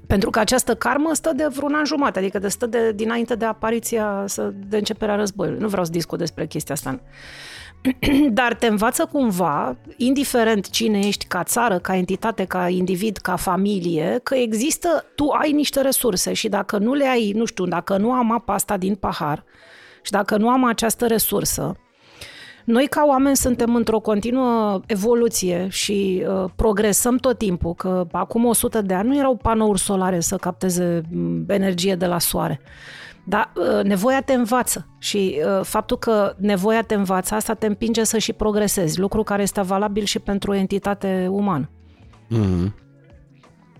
Pentru 0.09 0.29
că 0.29 0.39
această 0.39 0.75
karmă 0.75 1.13
stă 1.13 1.31
de 1.35 1.47
vreun 1.47 1.73
an 1.73 1.85
jumate, 1.85 2.19
adică 2.19 2.39
de 2.39 2.47
stă 2.47 2.65
de 2.65 2.91
dinainte 2.91 3.35
de 3.35 3.45
apariția, 3.45 4.25
de 4.67 4.77
începerea 4.77 5.15
războiului. 5.15 5.59
Nu 5.59 5.67
vreau 5.67 5.83
să 5.83 5.91
discut 5.91 6.17
despre 6.17 6.45
chestia 6.45 6.75
asta. 6.75 7.01
Dar 8.39 8.53
te 8.53 8.67
învață 8.67 9.05
cumva, 9.11 9.77
indiferent 9.97 10.69
cine 10.69 10.99
ești 10.99 11.25
ca 11.25 11.43
țară, 11.43 11.79
ca 11.79 11.95
entitate, 11.95 12.45
ca 12.45 12.69
individ, 12.69 13.17
ca 13.17 13.35
familie, 13.35 14.19
că 14.23 14.35
există, 14.35 15.05
tu 15.15 15.27
ai 15.29 15.51
niște 15.51 15.81
resurse 15.81 16.33
și 16.33 16.49
dacă 16.49 16.77
nu 16.77 16.93
le 16.93 17.07
ai, 17.07 17.31
nu 17.31 17.45
știu, 17.45 17.65
dacă 17.65 17.97
nu 17.97 18.11
am 18.11 18.31
apa 18.31 18.53
asta 18.53 18.77
din 18.77 18.95
pahar 18.95 19.43
și 20.01 20.11
dacă 20.11 20.37
nu 20.37 20.49
am 20.49 20.63
această 20.63 21.07
resursă, 21.07 21.75
noi, 22.69 22.87
ca 22.87 23.03
oameni, 23.07 23.35
suntem 23.35 23.75
într-o 23.75 23.99
continuă 23.99 24.81
evoluție 24.85 25.67
și 25.69 26.25
uh, 26.27 26.49
progresăm 26.55 27.17
tot 27.17 27.37
timpul, 27.37 27.73
că 27.73 28.07
acum 28.11 28.45
100 28.45 28.81
de 28.81 28.93
ani 28.93 29.07
nu 29.07 29.17
erau 29.17 29.35
panouri 29.35 29.79
solare 29.79 30.19
să 30.19 30.35
capteze 30.35 31.01
mm, 31.11 31.45
energie 31.47 31.95
de 31.95 32.05
la 32.05 32.19
soare. 32.19 32.61
Dar 33.25 33.51
uh, 33.55 33.83
nevoia 33.83 34.21
te 34.21 34.33
învață 34.33 34.87
și 34.97 35.41
uh, 35.45 35.63
faptul 35.63 35.97
că 35.97 36.35
nevoia 36.37 36.81
te 36.81 36.93
învață, 36.93 37.35
asta 37.35 37.53
te 37.53 37.65
împinge 37.65 38.03
să 38.03 38.17
și 38.17 38.33
progresezi, 38.33 38.99
lucru 38.99 39.23
care 39.23 39.41
este 39.41 39.61
valabil 39.61 40.03
și 40.03 40.19
pentru 40.19 40.51
o 40.51 40.55
entitate 40.55 41.27
umană. 41.31 41.69
Mm-hmm. 42.29 42.73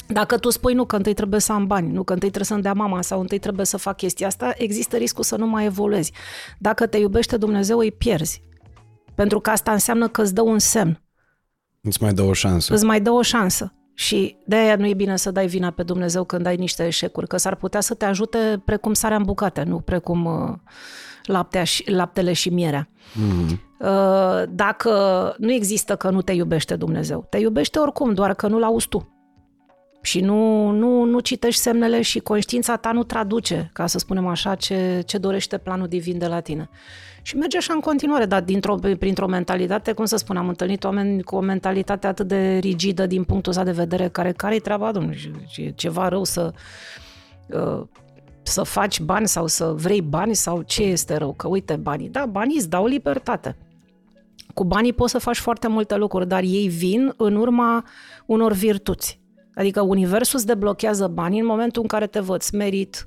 Dacă 0.07 0.37
tu 0.37 0.49
spui 0.49 0.73
nu 0.73 0.85
că 0.85 0.95
întâi 0.95 1.13
trebuie 1.13 1.39
să 1.39 1.51
am 1.51 1.67
bani, 1.67 1.91
nu 1.91 2.03
că 2.03 2.13
întâi 2.13 2.29
trebuie 2.29 2.49
să-mi 2.49 2.61
dea 2.61 2.73
mama 2.73 3.01
sau 3.01 3.19
întâi 3.19 3.39
trebuie 3.39 3.65
să 3.65 3.77
fac 3.77 3.97
chestia 3.97 4.27
asta, 4.27 4.53
există 4.57 4.97
riscul 4.97 5.23
să 5.23 5.35
nu 5.35 5.47
mai 5.47 5.65
evoluezi. 5.65 6.13
Dacă 6.57 6.87
te 6.87 6.97
iubește 6.97 7.37
Dumnezeu, 7.37 7.77
îi 7.77 7.91
pierzi. 7.91 8.47
Pentru 9.19 9.39
că 9.39 9.49
asta 9.49 9.71
înseamnă 9.71 10.07
că 10.07 10.21
îți 10.21 10.33
dă 10.33 10.41
un 10.41 10.59
semn. 10.59 11.01
Îți 11.81 12.01
mai 12.01 12.13
dă 12.13 12.21
o 12.21 12.33
șansă. 12.33 12.73
Îți 12.73 12.85
mai 12.85 13.01
dă 13.01 13.09
o 13.09 13.21
șansă. 13.21 13.73
Și 13.93 14.37
de 14.45 14.55
aia 14.55 14.75
nu 14.75 14.87
e 14.87 14.93
bine 14.93 15.17
să 15.17 15.31
dai 15.31 15.47
vina 15.47 15.71
pe 15.71 15.83
Dumnezeu 15.83 16.23
când 16.23 16.45
ai 16.45 16.55
niște 16.55 16.85
eșecuri, 16.85 17.27
că 17.27 17.37
s-ar 17.37 17.55
putea 17.55 17.79
să 17.79 17.93
te 17.93 18.05
ajute 18.05 18.61
precum 18.65 18.93
sarea 18.93 19.17
în 19.17 19.23
bucate, 19.23 19.63
nu 19.63 19.79
precum 19.79 20.25
uh, 20.25 20.55
laptea 21.23 21.63
și, 21.63 21.91
laptele 21.91 22.33
și 22.33 22.49
mierea. 22.49 22.89
Mm-hmm. 22.89 23.57
Uh, 23.79 24.43
dacă 24.49 24.91
nu 25.37 25.51
există 25.51 25.95
că 25.95 26.09
nu 26.09 26.21
te 26.21 26.31
iubește 26.31 26.75
Dumnezeu, 26.75 27.27
te 27.29 27.37
iubește 27.37 27.79
oricum, 27.79 28.13
doar 28.13 28.33
că 28.33 28.47
nu-l 28.47 28.63
auzi 28.63 28.87
tu. 28.87 29.13
Și 30.01 30.19
nu, 30.21 30.69
nu, 30.69 31.03
nu 31.03 31.19
citești 31.19 31.61
semnele 31.61 32.01
și 32.01 32.19
conștiința 32.19 32.75
ta 32.75 32.91
nu 32.91 33.03
traduce, 33.03 33.69
ca 33.73 33.87
să 33.87 33.97
spunem 33.97 34.27
așa, 34.27 34.55
ce, 34.55 35.01
ce 35.05 35.17
dorește 35.17 35.57
planul 35.57 35.87
divin 35.87 36.17
de 36.17 36.27
la 36.27 36.39
tine. 36.39 36.69
Și 37.21 37.37
merge 37.37 37.57
așa 37.57 37.73
în 37.73 37.79
continuare, 37.79 38.25
dar 38.25 38.41
dintr-o, 38.41 38.75
printr-o 38.75 39.27
mentalitate, 39.27 39.91
cum 39.91 40.05
să 40.05 40.15
spun, 40.15 40.37
am 40.37 40.47
întâlnit 40.47 40.83
oameni 40.83 41.23
cu 41.23 41.35
o 41.35 41.39
mentalitate 41.39 42.07
atât 42.07 42.27
de 42.27 42.57
rigidă 42.57 43.05
din 43.05 43.23
punctul 43.23 43.51
ăsta 43.51 43.63
de 43.63 43.71
vedere, 43.71 44.09
care 44.09 44.31
care-i 44.31 44.59
treaba, 44.59 44.91
domnule, 44.91 45.17
e 45.55 45.69
ceva 45.69 46.07
rău 46.07 46.23
să, 46.23 46.53
uh, 47.49 47.81
să 48.41 48.63
faci 48.63 48.99
bani 48.99 49.27
sau 49.27 49.47
să 49.47 49.73
vrei 49.75 50.01
bani 50.01 50.35
sau 50.35 50.61
ce 50.61 50.83
este 50.83 51.15
rău? 51.15 51.33
Că 51.33 51.47
uite, 51.47 51.75
banii, 51.75 52.09
da, 52.09 52.25
banii 52.25 52.57
îți 52.57 52.69
dau 52.69 52.85
libertate. 52.85 53.57
Cu 54.53 54.63
banii 54.63 54.93
poți 54.93 55.11
să 55.11 55.17
faci 55.17 55.37
foarte 55.37 55.67
multe 55.67 55.95
lucruri, 55.95 56.27
dar 56.27 56.43
ei 56.43 56.67
vin 56.67 57.13
în 57.17 57.35
urma 57.35 57.85
unor 58.25 58.51
virtuți. 58.51 59.19
Adică 59.55 59.81
universul 59.81 60.37
îți 60.37 60.47
deblochează 60.47 61.07
banii 61.07 61.39
în 61.39 61.45
momentul 61.45 61.81
în 61.81 61.87
care 61.87 62.07
te 62.07 62.19
văd 62.19 62.43
merit, 62.53 63.05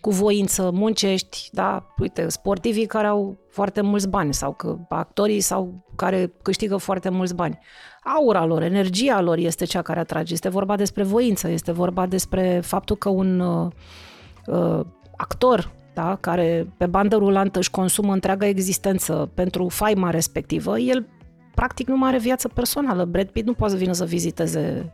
cu 0.00 0.10
voință, 0.10 0.70
muncești, 0.72 1.48
da, 1.52 1.86
uite, 1.98 2.28
sportivii 2.28 2.86
care 2.86 3.06
au 3.06 3.38
foarte 3.48 3.80
mulți 3.80 4.08
bani 4.08 4.34
sau 4.34 4.52
că 4.52 4.76
actorii 4.88 5.40
sau 5.40 5.84
care 5.96 6.32
câștigă 6.42 6.76
foarte 6.76 7.08
mulți 7.08 7.34
bani. 7.34 7.58
Aura 8.16 8.44
lor, 8.44 8.62
energia 8.62 9.20
lor 9.20 9.36
este 9.36 9.64
cea 9.64 9.82
care 9.82 9.98
atrage. 9.98 10.32
Este 10.32 10.48
vorba 10.48 10.76
despre 10.76 11.02
voință, 11.02 11.48
este 11.48 11.72
vorba 11.72 12.06
despre 12.06 12.60
faptul 12.64 12.96
că 12.96 13.08
un 13.08 13.40
uh, 13.40 13.70
uh, 14.46 14.80
actor 15.16 15.70
da, 15.94 16.16
care 16.20 16.72
pe 16.76 16.86
bandă 16.86 17.16
rulantă 17.16 17.58
își 17.58 17.70
consumă 17.70 18.12
întreaga 18.12 18.46
existență 18.46 19.30
pentru 19.34 19.68
faima 19.68 20.10
respectivă, 20.10 20.78
el 20.78 21.06
practic 21.54 21.88
nu 21.88 21.96
mai 21.96 22.08
are 22.08 22.18
viață 22.18 22.48
personală. 22.48 23.04
Brad 23.04 23.28
Pitt 23.28 23.46
nu 23.46 23.52
poate 23.52 23.72
să 23.72 23.78
vină 23.78 23.92
să 23.92 24.04
viziteze 24.04 24.92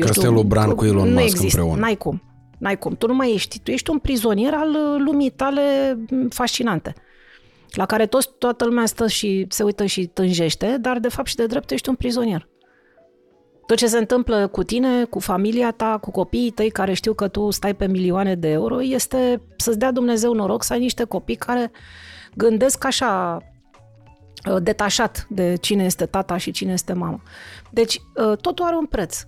Castelul 0.00 0.44
Bran 0.44 0.70
cu 0.70 0.84
Elon 0.84 1.12
Musk 1.12 1.24
există, 1.24 1.60
împreună. 1.60 1.80
N-ai 1.80 1.94
cum. 1.94 2.22
N-ai 2.58 2.78
cum. 2.78 2.96
Tu 2.96 3.06
nu 3.06 3.14
mai 3.14 3.32
ești. 3.32 3.60
Tu 3.60 3.70
ești 3.70 3.90
un 3.90 3.98
prizonier 3.98 4.54
al 4.54 4.68
uh, 4.68 5.00
lumii 5.04 5.30
tale 5.30 5.98
mm, 6.10 6.28
fascinante 6.28 6.94
la 7.76 7.86
care 7.86 8.06
toți, 8.06 8.28
toată 8.38 8.64
lumea 8.64 8.86
stă 8.86 9.06
și 9.06 9.46
se 9.48 9.62
uită 9.62 9.84
și 9.84 10.06
tânjește, 10.06 10.76
dar 10.80 10.98
de 10.98 11.08
fapt 11.08 11.28
și 11.28 11.36
de 11.36 11.46
drept 11.46 11.70
ești 11.70 11.88
un 11.88 11.94
prizonier. 11.94 12.48
Tot 13.66 13.76
ce 13.76 13.86
se 13.86 13.98
întâmplă 13.98 14.46
cu 14.46 14.62
tine, 14.62 15.04
cu 15.04 15.18
familia 15.18 15.70
ta, 15.70 15.98
cu 16.00 16.10
copiii 16.10 16.50
tăi 16.50 16.70
care 16.70 16.92
știu 16.92 17.14
că 17.14 17.28
tu 17.28 17.50
stai 17.50 17.74
pe 17.74 17.86
milioane 17.86 18.34
de 18.34 18.48
euro, 18.48 18.82
este 18.82 19.42
să-ți 19.56 19.78
dea 19.78 19.92
Dumnezeu 19.92 20.32
noroc 20.32 20.62
să 20.62 20.72
ai 20.72 20.78
niște 20.78 21.04
copii 21.04 21.34
care 21.34 21.70
gândesc 22.34 22.84
așa 22.84 23.38
uh, 24.50 24.62
detașat 24.62 25.26
de 25.28 25.54
cine 25.60 25.84
este 25.84 26.06
tata 26.06 26.36
și 26.36 26.50
cine 26.50 26.72
este 26.72 26.92
mama. 26.92 27.20
Deci 27.70 28.00
uh, 28.14 28.36
totul 28.36 28.64
are 28.64 28.76
un 28.76 28.86
preț. 28.86 29.24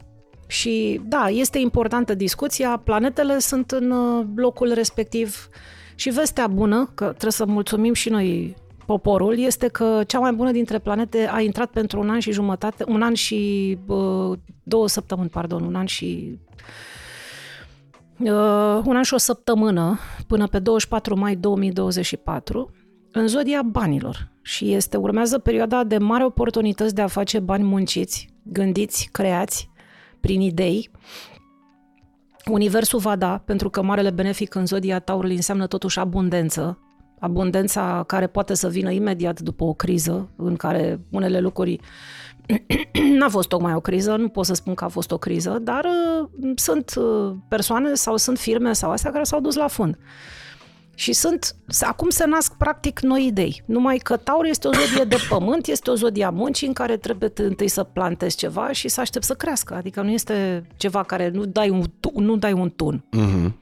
Și 0.49 1.01
da, 1.05 1.29
este 1.29 1.59
importantă 1.59 2.15
discuția, 2.15 2.81
planetele 2.85 3.39
sunt 3.39 3.70
în 3.70 3.91
uh, 3.91 4.25
locul 4.35 4.73
respectiv. 4.73 5.49
Și 5.95 6.11
vestea 6.11 6.47
bună, 6.47 6.91
că 6.95 7.05
trebuie 7.05 7.33
să 7.33 7.47
mulțumim 7.47 7.93
și 7.93 8.09
noi 8.09 8.57
poporul, 8.87 9.39
este 9.39 9.69
că 9.69 10.03
cea 10.07 10.19
mai 10.19 10.33
bună 10.33 10.51
dintre 10.51 10.79
planete 10.79 11.29
a 11.33 11.41
intrat 11.41 11.70
pentru 11.70 12.01
un 12.01 12.11
an 12.11 12.19
și 12.19 12.33
jumătate, 12.33 12.85
un 12.87 13.03
an 13.03 13.15
și 13.15 13.79
uh, 13.87 14.39
două 14.62 14.89
săptămâni, 14.89 15.29
pardon, 15.29 15.62
un 15.65 15.75
an 15.75 15.87
și 15.87 16.39
uh, 18.19 18.81
un 18.85 18.97
an 18.97 19.03
și 19.03 19.15
o 19.15 19.19
săptămână 19.19 19.99
până 20.27 20.47
pe 20.47 20.59
24 20.59 21.19
mai 21.19 21.37
2024 21.37 22.70
în 23.12 23.27
zodia 23.27 23.62
banilor. 23.62 24.29
Și 24.43 24.73
este 24.73 24.97
urmează 24.97 25.39
perioada 25.39 25.85
de 25.85 25.99
mare 25.99 26.25
oportunități 26.25 26.95
de 26.95 27.03
a 27.03 27.07
face 27.07 27.39
bani 27.39 27.65
munciți, 27.65 28.29
gândiți, 28.43 29.09
creați, 29.12 29.70
prin 30.29 30.41
idei. 30.41 30.91
Universul 32.51 32.99
va 32.99 33.17
da, 33.17 33.43
pentru 33.45 33.71
că 33.71 33.83
marele 33.83 34.11
benefic 34.11 34.55
în 34.55 34.67
zodia 34.67 34.99
taurului 34.99 35.37
înseamnă 35.37 35.67
totuși 35.67 35.99
abundență, 35.99 36.79
abundența 37.21 38.05
care 38.07 38.27
poate 38.27 38.55
să 38.55 38.69
vină 38.69 38.91
imediat 38.91 39.41
după 39.41 39.65
o 39.65 39.75
criză, 39.75 40.31
în 40.37 40.57
care 40.57 41.01
unele 41.11 41.41
lucruri 41.41 41.79
n-a 43.19 43.29
fost 43.29 43.49
tocmai 43.49 43.75
o 43.75 43.81
criză, 43.81 44.17
nu 44.17 44.29
pot 44.29 44.45
să 44.45 44.55
spun 44.55 44.75
că 44.75 44.85
a 44.85 44.89
fost 44.89 45.11
o 45.11 45.19
criză, 45.19 45.59
dar 45.63 45.85
uh, 45.85 46.51
sunt 46.55 46.95
uh, 46.97 47.35
persoane 47.49 47.95
sau 47.95 48.17
sunt 48.17 48.39
firme 48.39 48.73
sau 48.73 48.91
astea 48.91 49.11
care 49.11 49.25
s-au 49.25 49.41
dus 49.41 49.55
la 49.55 49.67
fund. 49.67 49.99
Și 50.99 51.12
sunt, 51.12 51.57
acum 51.81 52.11
se 52.11 52.27
nasc 52.27 52.55
practic 52.55 53.01
noi 53.01 53.27
idei. 53.27 53.62
Numai 53.65 53.97
că 53.97 54.16
Taur 54.16 54.45
este 54.45 54.69
o 54.69 54.70
zodie 54.73 55.05
de 55.05 55.16
pământ, 55.29 55.66
este 55.66 55.91
o 55.91 55.95
zodie 55.95 56.25
a 56.25 56.31
muncii 56.31 56.66
în 56.66 56.73
care 56.73 56.97
trebuie 56.97 57.33
întâi 57.35 57.69
să 57.69 57.85
plantezi 57.85 58.37
ceva 58.37 58.73
și 58.73 58.89
să 58.89 59.01
aștept 59.01 59.25
să 59.25 59.35
crească. 59.35 59.75
Adică 59.75 60.03
nu 60.03 60.11
este 60.11 60.66
ceva 60.77 61.03
care 61.03 61.29
nu 61.29 61.45
dai 61.45 61.70
un, 61.70 61.85
nu 62.15 62.37
dai 62.37 62.53
un 62.53 62.70
tun. 62.70 63.05
Uh-huh. 63.16 63.53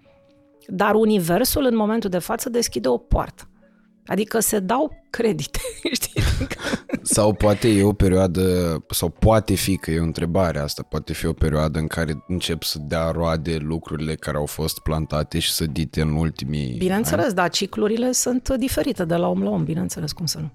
Dar 0.67 0.95
universul 0.95 1.65
în 1.65 1.77
momentul 1.77 2.11
de 2.11 2.19
față 2.19 2.49
deschide 2.49 2.89
o 2.89 2.97
poartă. 2.97 3.49
Adică 4.07 4.41
se 4.41 4.59
dau 4.59 5.05
credite, 5.11 5.59
știi? 5.93 6.23
Sau 7.03 7.33
poate 7.33 7.69
e 7.69 7.83
o 7.83 7.93
perioadă, 7.93 8.77
sau 8.91 9.09
poate 9.09 9.55
fi, 9.55 9.77
că 9.77 9.91
e 9.91 10.01
o 10.01 10.03
întrebare 10.03 10.59
asta, 10.59 10.83
poate 10.83 11.13
fi 11.13 11.27
o 11.27 11.33
perioadă 11.33 11.79
în 11.79 11.87
care 11.87 12.25
încep 12.29 12.63
să 12.63 12.79
dea 12.81 13.11
roade 13.11 13.57
lucrurile 13.57 14.15
care 14.15 14.37
au 14.37 14.47
fost 14.47 14.79
plantate 14.79 15.39
și 15.39 15.53
sădite 15.53 16.01
în 16.01 16.13
ultimii 16.17 16.75
Bineînțeles, 16.79 17.25
ani. 17.25 17.35
da, 17.35 17.49
ciclurile 17.49 18.13
sunt 18.13 18.49
diferite 18.49 19.05
de 19.05 19.15
la 19.15 19.29
om 19.29 19.43
la 19.43 19.51
om, 19.51 19.65
bineînțeles, 19.65 20.13
cum 20.13 20.27
să 20.27 20.39
nu. 20.39 20.51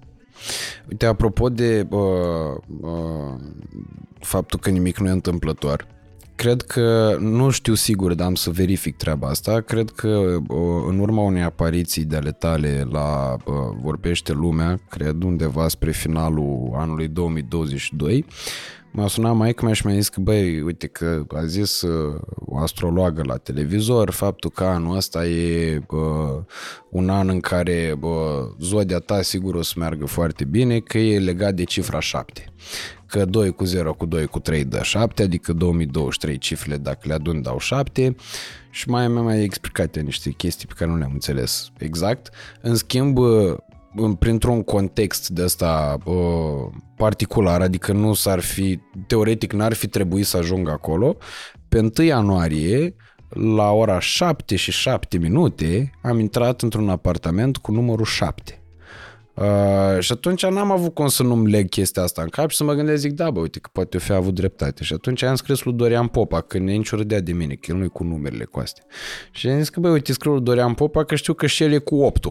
Uite, 0.90 1.06
apropo 1.06 1.48
de 1.48 1.86
uh, 1.90 2.00
uh, 2.80 3.40
faptul 4.20 4.58
că 4.58 4.70
nimic 4.70 4.98
nu 4.98 5.08
e 5.08 5.10
întâmplător, 5.10 5.86
cred 6.34 6.62
că, 6.62 7.16
nu 7.20 7.50
știu 7.50 7.74
sigur, 7.74 8.14
dar 8.14 8.26
am 8.26 8.34
să 8.34 8.50
verific 8.50 8.96
treaba 8.96 9.28
asta, 9.28 9.60
cred 9.60 9.90
că 9.90 10.36
în 10.88 10.98
urma 10.98 11.22
unei 11.22 11.42
apariții 11.42 12.04
de 12.04 12.16
ale 12.16 12.32
tale 12.32 12.86
la 12.90 13.36
Vorbește 13.82 14.32
Lumea, 14.32 14.80
cred 14.88 15.22
undeva 15.22 15.68
spre 15.68 15.90
finalul 15.90 16.72
anului 16.74 17.08
2022, 17.08 18.24
M-a 18.94 19.08
sunat 19.08 19.34
maica 19.34 19.64
mea 19.64 19.74
și 19.74 19.86
mi-a 19.86 19.94
zis 19.94 20.08
că, 20.08 20.20
băi, 20.20 20.60
uite 20.60 20.86
că 20.86 21.24
a 21.28 21.44
zis 21.44 21.82
uh, 21.82 22.20
o 22.34 22.58
astrologă 22.58 23.22
la 23.24 23.36
televizor 23.36 24.10
faptul 24.10 24.50
că 24.50 24.64
anul 24.64 24.96
ăsta 24.96 25.26
e 25.26 25.82
uh, 25.90 26.44
un 26.90 27.08
an 27.08 27.28
în 27.28 27.40
care 27.40 27.98
uh, 28.00 28.10
zodia 28.58 28.98
ta 28.98 29.22
sigur 29.22 29.54
o 29.54 29.62
să 29.62 29.74
meargă 29.76 30.06
foarte 30.06 30.44
bine, 30.44 30.78
că 30.78 30.98
e 30.98 31.18
legat 31.18 31.54
de 31.54 31.64
cifra 31.64 32.00
7. 32.00 32.44
Că 33.06 33.24
2 33.24 33.50
cu 33.50 33.64
0 33.64 33.94
cu 33.94 34.06
2 34.06 34.26
cu 34.26 34.38
3 34.38 34.64
dă 34.64 34.82
7, 34.82 35.22
adică 35.22 35.52
2023 35.52 36.38
cifrele 36.38 36.76
dacă 36.76 37.00
le 37.02 37.14
adun 37.14 37.42
dau 37.42 37.58
7 37.58 38.14
și 38.70 38.88
mai 38.88 39.08
mi-a 39.08 39.22
mai 39.22 39.42
explicat 39.42 40.02
niște 40.02 40.30
chestii 40.30 40.66
pe 40.66 40.74
care 40.76 40.90
nu 40.90 40.96
le-am 40.96 41.12
înțeles 41.12 41.70
exact. 41.78 42.30
În 42.60 42.74
schimb, 42.74 43.18
uh, 43.18 43.56
printr-un 44.18 44.62
context 44.62 45.28
de 45.28 45.42
ăsta 45.42 45.98
uh, 46.04 46.14
particular, 46.96 47.60
adică 47.60 47.92
nu 47.92 48.14
s-ar 48.14 48.40
fi, 48.40 48.78
teoretic 49.06 49.52
n-ar 49.52 49.72
fi 49.72 49.88
trebuit 49.88 50.26
să 50.26 50.36
ajung 50.36 50.68
acolo, 50.68 51.16
pe 51.68 51.78
1 51.78 52.06
ianuarie, 52.06 52.94
la 53.28 53.70
ora 53.70 53.98
7 54.00 54.56
și 54.56 54.70
7 54.70 55.18
minute, 55.18 55.90
am 56.02 56.18
intrat 56.18 56.62
într-un 56.62 56.88
apartament 56.88 57.56
cu 57.56 57.72
numărul 57.72 58.04
7. 58.04 58.56
Uh, 59.34 60.00
și 60.00 60.12
atunci 60.12 60.46
n-am 60.46 60.70
avut 60.70 60.94
cum 60.94 61.08
să 61.08 61.22
nu-mi 61.22 61.50
leg 61.50 61.68
chestia 61.68 62.02
asta 62.02 62.22
în 62.22 62.28
cap 62.28 62.50
și 62.50 62.56
să 62.56 62.64
mă 62.64 62.72
gândesc, 62.72 63.00
zic, 63.00 63.12
da, 63.12 63.30
bă, 63.30 63.40
uite 63.40 63.58
că 63.58 63.68
poate 63.72 63.88
eu 63.92 64.00
fi 64.00 64.12
avut 64.12 64.34
dreptate. 64.34 64.84
Și 64.84 64.92
atunci 64.92 65.22
am 65.22 65.34
scris 65.34 65.62
lui 65.62 65.74
Dorian 65.74 66.06
Popa, 66.06 66.40
că 66.40 66.58
ne 66.58 66.72
nici 66.72 66.90
râdea 66.90 67.20
de 67.20 67.32
mine, 67.32 67.54
că 67.54 67.72
el 67.72 67.76
nu 67.76 67.90
cu 67.90 68.04
numerele 68.04 68.44
cu 68.44 68.58
astea. 68.58 68.84
Și 69.30 69.48
am 69.48 69.58
zis 69.58 69.68
că, 69.68 69.80
bă, 69.80 69.88
uite, 69.88 70.12
scriu 70.12 70.32
lui 70.32 70.42
Dorian 70.42 70.74
Popa 70.74 71.04
că 71.04 71.14
știu 71.14 71.34
că 71.34 71.46
și 71.46 71.62
el 71.62 71.72
e 71.72 71.78
cu 71.78 72.02
8 72.02 72.26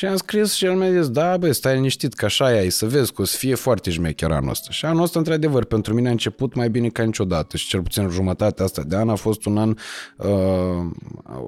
și 0.00 0.06
am 0.06 0.16
scris 0.16 0.52
și 0.52 0.64
el 0.64 0.74
mi-a 0.74 0.90
zis, 0.90 1.10
da, 1.10 1.36
băi, 1.36 1.54
stai 1.54 1.74
liniștit, 1.74 2.14
că 2.14 2.24
așa 2.24 2.54
e, 2.54 2.68
să 2.68 2.86
vezi 2.86 3.12
că 3.12 3.22
o 3.22 3.24
să 3.24 3.36
fie 3.36 3.54
foarte 3.54 3.90
șmecher 3.90 4.30
anul 4.30 4.50
ăsta. 4.50 4.70
Și 4.70 4.84
anul 4.84 5.02
ăsta, 5.02 5.18
într-adevăr, 5.18 5.64
pentru 5.64 5.94
mine 5.94 6.08
a 6.08 6.10
început 6.10 6.54
mai 6.54 6.70
bine 6.70 6.88
ca 6.88 7.02
niciodată 7.02 7.56
și 7.56 7.68
cel 7.68 7.82
puțin 7.82 8.08
jumătatea 8.08 8.64
asta 8.64 8.82
de 8.86 8.96
an 8.96 9.08
a 9.08 9.14
fost 9.14 9.44
un 9.44 9.58
an 9.58 9.76
uh, 10.16 10.90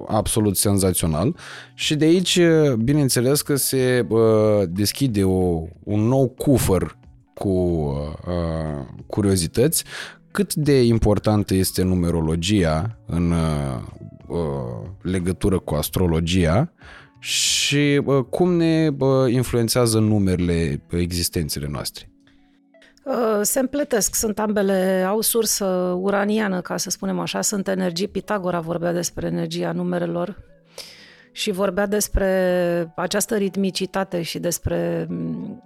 absolut 0.07 0.57
senzațional. 0.57 1.35
Și 1.73 1.95
de 1.95 2.05
aici, 2.05 2.39
bineînțeles 2.77 3.41
că 3.41 3.55
se 3.55 4.05
uh, 4.09 4.19
deschide 4.67 5.23
o, 5.23 5.63
un 5.83 6.01
nou 6.01 6.27
cufăr 6.29 6.97
cu 7.33 7.49
uh, 7.49 8.85
curiozități, 9.07 9.83
cât 10.31 10.53
de 10.53 10.83
importantă 10.83 11.53
este 11.53 11.83
numerologia 11.83 12.97
în 13.05 13.31
uh, 13.31 13.81
uh 14.27 14.91
legătură 15.01 15.59
cu 15.59 15.75
astrologia 15.75 16.73
și 17.23 18.01
cum 18.29 18.53
ne 18.53 18.89
influențează 19.27 19.99
numerele 19.99 20.83
existențele 20.89 21.67
noastre? 21.71 22.09
Uh, 23.03 23.39
se 23.41 23.59
împletesc, 23.59 24.15
sunt 24.15 24.39
ambele, 24.39 25.05
au 25.07 25.21
sursă 25.21 25.65
uraniană, 25.99 26.61
ca 26.61 26.77
să 26.77 26.89
spunem 26.89 27.19
așa, 27.19 27.41
sunt 27.41 27.67
energii, 27.67 28.07
Pitagora 28.07 28.59
vorbea 28.59 28.93
despre 28.93 29.27
energia 29.27 29.71
numerelor 29.71 30.37
și 31.31 31.51
vorbea 31.51 31.85
despre 31.85 32.93
această 32.95 33.35
ritmicitate 33.35 34.21
și 34.21 34.39
despre 34.39 35.05
mm, 35.09 35.61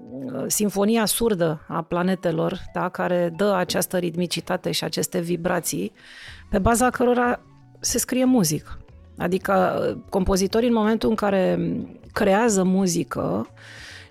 sinfonia 0.47 1.05
surdă 1.05 1.65
a 1.67 1.81
planetelor, 1.81 2.61
da, 2.73 2.89
care 2.89 3.34
dă 3.35 3.53
această 3.55 3.97
ritmicitate 3.97 4.71
și 4.71 4.84
aceste 4.84 5.19
vibrații, 5.19 5.91
pe 6.49 6.59
baza 6.59 6.89
cărora 6.89 7.41
se 7.79 7.97
scrie 7.97 8.25
muzică. 8.25 8.77
Adică 9.18 9.98
compozitorii 10.10 10.68
în 10.68 10.73
momentul 10.73 11.10
în 11.10 11.15
care 11.15 11.60
creează 12.14 12.64
muzică, 12.64 13.48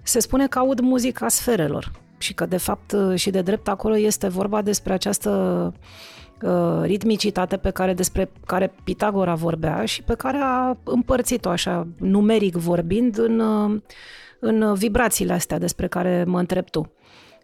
se 0.03 0.21
spune 0.21 0.47
că 0.47 0.59
aud 0.59 0.81
muzica 0.81 1.29
sferelor 1.29 1.91
și 2.19 2.35
că 2.35 2.47
de 2.47 2.57
fapt 2.57 2.95
și 3.15 3.31
de 3.31 3.41
drept 3.41 3.69
acolo 3.69 3.97
este 3.97 4.29
vorba 4.29 4.63
despre 4.63 4.93
această 4.93 5.73
uh, 6.43 6.81
ritmicitate 6.83 7.57
pe 7.57 7.71
care 7.71 7.95
despre 7.95 8.31
care 8.47 8.75
Pitagora 8.85 9.35
vorbea 9.35 9.85
și 9.85 10.03
pe 10.03 10.15
care 10.15 10.39
a 10.43 10.77
împărțit-o 10.85 11.49
așa 11.49 11.87
numeric 11.99 12.55
vorbind 12.55 13.19
în, 13.19 13.39
uh, 13.39 13.81
în 14.41 14.75
vibrațiile 14.75 15.33
astea 15.33 15.59
despre 15.59 15.87
care 15.89 16.25
mă 16.27 16.39
întreb 16.39 16.71
tu. 16.71 16.93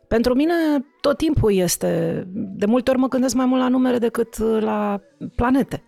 Pentru 0.08 0.34
mine 0.34 0.54
tot 1.00 1.16
timpul 1.16 1.52
este, 1.52 2.22
de 2.32 2.66
multe 2.66 2.90
ori 2.90 2.98
mă 2.98 3.08
gândesc 3.08 3.34
mai 3.34 3.46
mult 3.46 3.60
la 3.60 3.68
numere 3.68 3.98
decât 3.98 4.38
la 4.60 5.00
planete. 5.34 5.84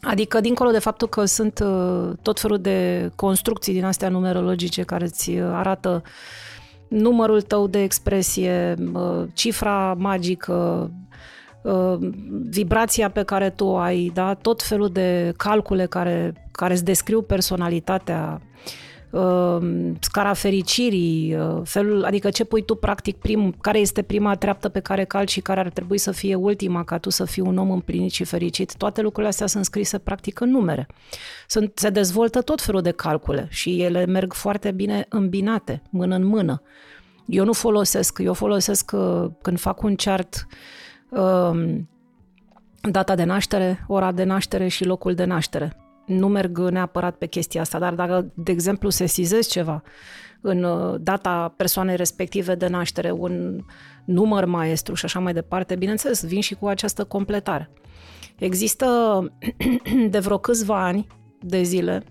Adică, 0.00 0.40
dincolo 0.40 0.70
de 0.70 0.78
faptul 0.78 1.08
că 1.08 1.24
sunt 1.24 1.58
uh, 1.58 2.10
tot 2.22 2.40
felul 2.40 2.58
de 2.58 3.10
construcții 3.14 3.72
din 3.72 3.84
astea 3.84 4.08
numerologice 4.08 4.82
care 4.82 5.04
îți 5.04 5.30
arată 5.30 6.02
numărul 6.88 7.42
tău 7.42 7.66
de 7.66 7.82
expresie, 7.82 8.74
uh, 8.92 9.24
cifra 9.34 9.94
magică, 9.98 10.90
uh, 11.62 11.96
vibrația 12.50 13.10
pe 13.10 13.22
care 13.22 13.50
tu 13.50 13.64
o 13.64 13.76
ai, 13.76 14.10
da? 14.14 14.34
tot 14.34 14.62
felul 14.62 14.88
de 14.88 15.32
calcule 15.36 15.86
care, 15.86 16.48
care 16.50 16.72
îți 16.72 16.84
descriu 16.84 17.22
personalitatea, 17.22 18.40
uh, 18.40 18.86
scara 20.00 20.32
fericirii, 20.32 21.34
uh, 21.34 21.60
felul, 21.64 22.04
adică 22.04 22.30
ce 22.30 22.44
pui 22.44 22.64
tu 22.64 22.74
practic 22.74 23.16
prim, 23.16 23.54
care 23.60 23.78
este 23.78 24.02
prima 24.02 24.34
treaptă 24.34 24.68
pe 24.68 24.80
care 24.80 25.04
calci 25.04 25.30
și 25.30 25.40
care 25.40 25.60
ar 25.60 25.68
trebui 25.68 25.98
să 25.98 26.10
fie 26.10 26.34
ultima 26.34 26.84
ca 26.84 26.98
tu 26.98 27.10
să 27.10 27.24
fii 27.24 27.42
un 27.42 27.58
om 27.58 27.70
împlinit 27.70 28.10
și 28.10 28.24
fericit, 28.24 28.76
toate 28.76 29.00
lucrurile 29.00 29.28
astea 29.28 29.46
sunt 29.46 29.64
scrise 29.64 29.98
practic 29.98 30.40
în 30.40 30.50
numere. 30.50 30.86
Sunt, 31.46 31.72
se 31.74 31.90
dezvoltă 31.90 32.42
tot 32.42 32.60
felul 32.60 32.80
de 32.80 32.90
calcule 32.90 33.46
și 33.50 33.82
ele 33.82 34.06
merg 34.06 34.32
foarte 34.32 34.70
bine 34.70 35.06
îmbinate, 35.08 35.82
mână 35.90 36.14
în 36.14 36.24
mână. 36.24 36.62
Eu 37.26 37.44
nu 37.44 37.52
folosesc, 37.52 38.18
eu 38.22 38.32
folosesc 38.32 38.90
uh, 38.94 39.30
când 39.42 39.58
fac 39.58 39.82
un 39.82 39.94
chart 39.94 40.46
uh, 41.10 41.78
data 42.90 43.14
de 43.14 43.24
naștere, 43.24 43.84
ora 43.86 44.12
de 44.12 44.24
naștere 44.24 44.68
și 44.68 44.84
locul 44.84 45.14
de 45.14 45.24
naștere 45.24 45.76
nu 46.08 46.28
merg 46.28 46.58
neapărat 46.58 47.16
pe 47.16 47.26
chestia 47.26 47.60
asta, 47.60 47.78
dar 47.78 47.94
dacă, 47.94 48.32
de 48.34 48.52
exemplu, 48.52 48.88
sesizez 48.88 49.46
ceva 49.46 49.82
în 50.40 50.62
uh, 50.62 50.94
data 51.00 51.54
persoanei 51.56 51.96
respective 51.96 52.54
de 52.54 52.66
naștere, 52.66 53.10
un 53.10 53.60
număr 54.04 54.44
maestru 54.44 54.94
și 54.94 55.04
așa 55.04 55.18
mai 55.18 55.32
departe, 55.32 55.76
bineînțeles, 55.76 56.24
vin 56.26 56.40
și 56.40 56.54
cu 56.54 56.66
această 56.66 57.04
completare. 57.04 57.70
Există 58.38 58.86
de 60.10 60.18
vreo 60.18 60.38
câțiva 60.38 60.84
ani 60.84 61.06
de 61.40 61.62
zile 61.62 62.04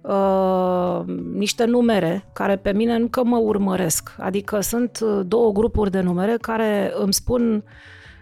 uh, 0.00 1.04
niște 1.32 1.64
numere 1.64 2.30
care 2.32 2.56
pe 2.56 2.72
mine 2.72 2.98
nu 2.98 3.06
că 3.06 3.24
mă 3.24 3.36
urmăresc, 3.36 4.14
adică 4.18 4.60
sunt 4.60 4.98
uh, 5.02 5.20
două 5.26 5.52
grupuri 5.52 5.90
de 5.90 6.00
numere 6.00 6.36
care 6.40 6.92
îmi 6.94 7.12
spun 7.12 7.64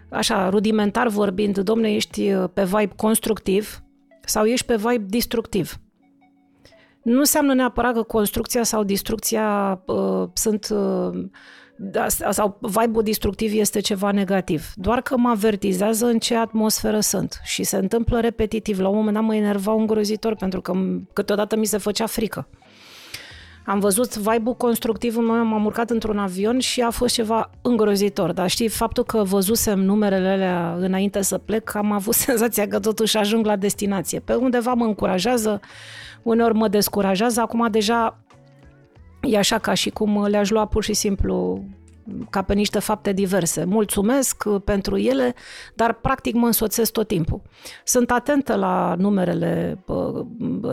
așa, 0.09 0.49
rudimentar 0.49 1.09
vorbind, 1.09 1.59
domne, 1.59 1.95
ești 1.95 2.33
uh, 2.33 2.45
pe 2.53 2.65
vibe 2.65 2.93
constructiv, 2.97 3.83
sau 4.25 4.45
ești 4.45 4.67
pe 4.67 4.77
vibe 4.77 5.07
destructiv. 5.09 5.77
Nu 7.03 7.19
înseamnă 7.19 7.55
neapărat 7.55 7.95
că 7.95 8.03
construcția 8.03 8.63
sau 8.63 8.85
distrucția 8.85 9.81
uh, 9.87 10.29
sunt 10.33 10.69
uh, 10.71 11.25
da, 11.77 12.09
sau 12.09 12.59
vibe-ul 12.61 13.03
destructiv 13.03 13.53
este 13.55 13.81
ceva 13.81 14.11
negativ. 14.11 14.73
Doar 14.75 15.01
că 15.01 15.17
mă 15.17 15.29
avertizează 15.29 16.07
în 16.07 16.19
ce 16.19 16.37
atmosferă 16.37 17.01
sunt 17.01 17.41
și 17.45 17.63
se 17.63 17.77
întâmplă 17.77 18.21
repetitiv. 18.21 18.79
La 18.79 18.89
un 18.89 18.97
moment 18.97 19.15
dat 19.15 19.25
mă 19.25 19.35
enerva 19.35 19.73
îngrozitor 19.73 20.35
pentru 20.35 20.61
că 20.61 20.73
câteodată 21.13 21.57
mi 21.57 21.67
se 21.67 21.79
făcea 21.79 22.07
frică. 22.07 22.49
Am 23.65 23.79
văzut 23.79 24.17
vibe-ul 24.17 24.55
constructiv 24.55 25.17
în 25.17 25.25
moment, 25.25 25.47
m-am 25.47 25.65
urcat 25.65 25.91
într-un 25.91 26.19
avion 26.19 26.59
și 26.59 26.81
a 26.81 26.91
fost 26.91 27.15
ceva 27.15 27.51
îngrozitor. 27.63 28.33
Dar 28.33 28.51
știi, 28.51 28.69
faptul 28.69 29.05
că 29.05 29.23
văzusem 29.23 29.79
numerele 29.79 30.29
alea 30.29 30.77
înainte 30.79 31.23
să 31.23 31.39
plec, 31.39 31.75
am 31.75 31.93
avut 31.93 32.15
senzația 32.27 32.69
că 32.69 32.79
totuși 32.79 33.17
ajung 33.17 33.47
la 33.47 33.57
destinație. 33.57 34.21
Pe 34.21 34.35
undeva 34.35 34.75
mă 34.75 34.85
încurajează, 34.85 35.61
uneori 36.23 36.55
mă 36.55 36.69
descurajează, 36.69 37.41
acum 37.41 37.69
deja 37.71 38.19
e 39.21 39.39
așa 39.39 39.59
ca 39.59 39.75
și 39.75 39.91
cum 39.91 40.27
le-aș 40.27 40.51
lua 40.51 40.67
pur 40.67 40.85
și 40.85 40.93
simplu 40.93 41.65
ca 42.31 42.43
pe 42.43 42.55
niște 42.55 42.79
fapte 42.79 43.13
diverse. 43.13 43.65
Mulțumesc 43.65 44.45
uh, 44.47 44.61
pentru 44.65 44.97
ele, 44.97 45.35
dar 45.75 45.93
practic 45.93 46.35
mă 46.35 46.47
însoțesc 46.47 46.93
tot 46.93 47.07
timpul. 47.07 47.41
Sunt 47.85 48.11
atentă 48.11 48.55
la 48.55 48.95
numerele 48.99 49.79
uh, 49.87 50.27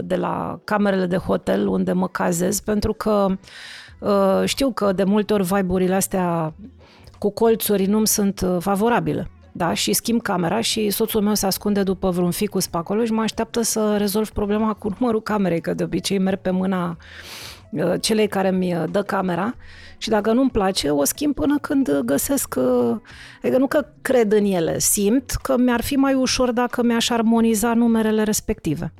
de 0.03 0.15
la 0.15 0.59
camerele 0.63 1.05
de 1.05 1.17
hotel 1.17 1.67
unde 1.67 1.91
mă 1.91 2.07
cazez, 2.07 2.59
pentru 2.59 2.93
că 2.93 3.27
uh, 3.99 4.41
știu 4.45 4.71
că 4.71 4.91
de 4.91 5.03
multe 5.03 5.33
ori 5.33 5.43
vibe 5.43 5.93
astea 5.93 6.53
cu 7.17 7.31
colțuri 7.31 7.85
nu-mi 7.85 8.07
sunt 8.07 8.45
favorabile. 8.59 9.29
Da, 9.51 9.73
și 9.73 9.93
schimb 9.93 10.21
camera 10.21 10.61
și 10.61 10.89
soțul 10.89 11.21
meu 11.21 11.33
se 11.33 11.45
ascunde 11.45 11.83
după 11.83 12.09
vreun 12.09 12.31
ficus 12.31 12.67
pe 12.67 12.77
acolo 12.77 13.05
și 13.05 13.11
mă 13.11 13.21
așteaptă 13.21 13.61
să 13.61 13.95
rezolv 13.97 14.29
problema 14.29 14.73
cu 14.73 14.89
numărul 14.99 15.21
camerei, 15.21 15.61
că 15.61 15.73
de 15.73 15.83
obicei 15.83 16.17
merg 16.17 16.39
pe 16.39 16.49
mâna 16.49 16.97
celei 17.99 18.27
care 18.27 18.51
mi 18.51 18.85
dă 18.91 19.03
camera 19.03 19.55
și 20.01 20.09
dacă 20.09 20.31
nu-mi 20.31 20.49
place, 20.49 20.89
o 20.89 21.03
schimb 21.03 21.33
până 21.33 21.57
când 21.57 21.99
găsesc... 22.05 22.55
Uh, 22.57 22.97
adică 23.41 23.57
nu 23.57 23.67
că 23.67 23.85
cred 24.01 24.31
în 24.31 24.45
ele, 24.45 24.79
simt 24.79 25.31
că 25.31 25.57
mi-ar 25.57 25.81
fi 25.81 25.95
mai 25.95 26.13
ușor 26.13 26.51
dacă 26.51 26.83
mi-aș 26.83 27.09
armoniza 27.09 27.73
numerele 27.73 28.23
respective. 28.23 28.93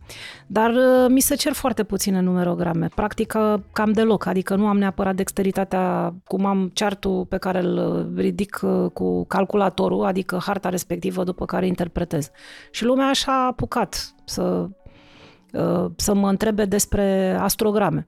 Dar 0.48 0.70
uh, 0.70 1.06
mi 1.10 1.20
se 1.20 1.36
cer 1.36 1.54
foarte 1.54 1.84
puține 1.84 2.20
numerograme, 2.22 2.90
practic 2.96 3.34
uh, 3.38 3.60
cam 3.74 3.92
deloc, 3.92 4.26
adică 4.26 4.56
nu 4.56 4.68
am 4.68 4.78
neapărat 4.78 5.16
dexteritatea, 5.16 6.14
cum 6.28 6.46
am 6.46 6.72
chartul 6.74 7.26
pe 7.26 7.38
care 7.38 7.60
îl 7.60 8.10
ridic 8.16 8.60
cu 8.94 9.26
calculatorul, 9.26 10.06
adică 10.06 10.40
harta 10.46 10.70
respectivă 10.70 11.24
după 11.24 11.46
care 11.46 11.68
interpretez. 11.68 12.32
Și 12.72 12.86
lumea 12.86 13.08
așa 13.08 13.32
a 13.32 13.46
apucat 13.46 14.14
să, 14.26 14.68
să 15.96 16.14
mă 16.14 16.30
întrebe 16.30 16.66
despre 16.66 17.38
astrograme. 17.40 18.08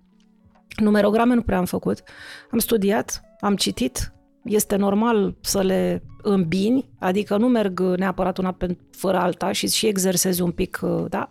Numerograme 0.81 1.33
nu 1.33 1.41
prea 1.41 1.57
am 1.57 1.65
făcut. 1.65 2.03
Am 2.51 2.59
studiat, 2.59 3.21
am 3.39 3.55
citit, 3.55 4.13
este 4.43 4.75
normal 4.75 5.35
să 5.41 5.61
le 5.61 6.03
îmbini, 6.21 6.89
adică 6.99 7.37
nu 7.37 7.47
merg 7.47 7.79
neapărat 7.79 8.37
una 8.37 8.51
pe, 8.51 8.77
fără 8.91 9.17
alta 9.17 9.51
și 9.51 9.67
și 9.67 9.87
exersezi 9.87 10.41
un 10.41 10.51
pic, 10.51 10.79
da? 11.09 11.27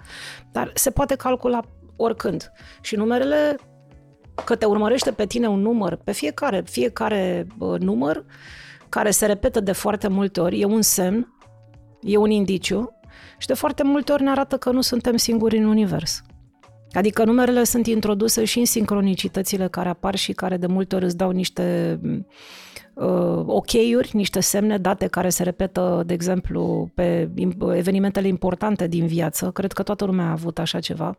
Dar 0.52 0.70
se 0.74 0.90
poate 0.90 1.14
calcula 1.14 1.60
oricând. 1.96 2.52
Și 2.80 2.96
numerele, 2.96 3.56
că 4.44 4.54
te 4.54 4.64
urmărește 4.64 5.12
pe 5.12 5.26
tine 5.26 5.48
un 5.48 5.60
număr, 5.60 5.96
pe 5.96 6.12
fiecare, 6.12 6.62
fiecare 6.66 7.46
număr 7.78 8.24
care 8.88 9.10
se 9.10 9.26
repetă 9.26 9.60
de 9.60 9.72
foarte 9.72 10.08
multe 10.08 10.40
ori, 10.40 10.60
e 10.60 10.64
un 10.64 10.82
semn, 10.82 11.34
e 12.00 12.16
un 12.16 12.30
indiciu 12.30 12.94
și 13.38 13.46
de 13.46 13.54
foarte 13.54 13.82
multe 13.82 14.12
ori 14.12 14.22
ne 14.22 14.30
arată 14.30 14.56
că 14.56 14.70
nu 14.70 14.80
suntem 14.80 15.16
singuri 15.16 15.56
în 15.56 15.64
univers. 15.64 16.22
Adică 16.92 17.24
numerele 17.24 17.64
sunt 17.64 17.86
introduse 17.86 18.44
și 18.44 18.58
în 18.58 18.64
sincronicitățile 18.64 19.68
care 19.68 19.88
apar 19.88 20.14
și 20.14 20.32
care 20.32 20.56
de 20.56 20.66
multe 20.66 20.94
ori 20.94 21.04
îți 21.04 21.16
dau 21.16 21.30
niște 21.30 22.00
uh, 22.94 23.42
ok-uri, 23.46 24.10
niște 24.12 24.40
semne, 24.40 24.78
date 24.78 25.06
care 25.06 25.28
se 25.28 25.42
repetă, 25.42 26.02
de 26.06 26.12
exemplu, 26.12 26.90
pe 26.94 27.30
evenimentele 27.74 28.28
importante 28.28 28.86
din 28.86 29.06
viață. 29.06 29.50
Cred 29.50 29.72
că 29.72 29.82
toată 29.82 30.04
lumea 30.04 30.26
a 30.26 30.30
avut 30.30 30.58
așa 30.58 30.80
ceva. 30.80 31.18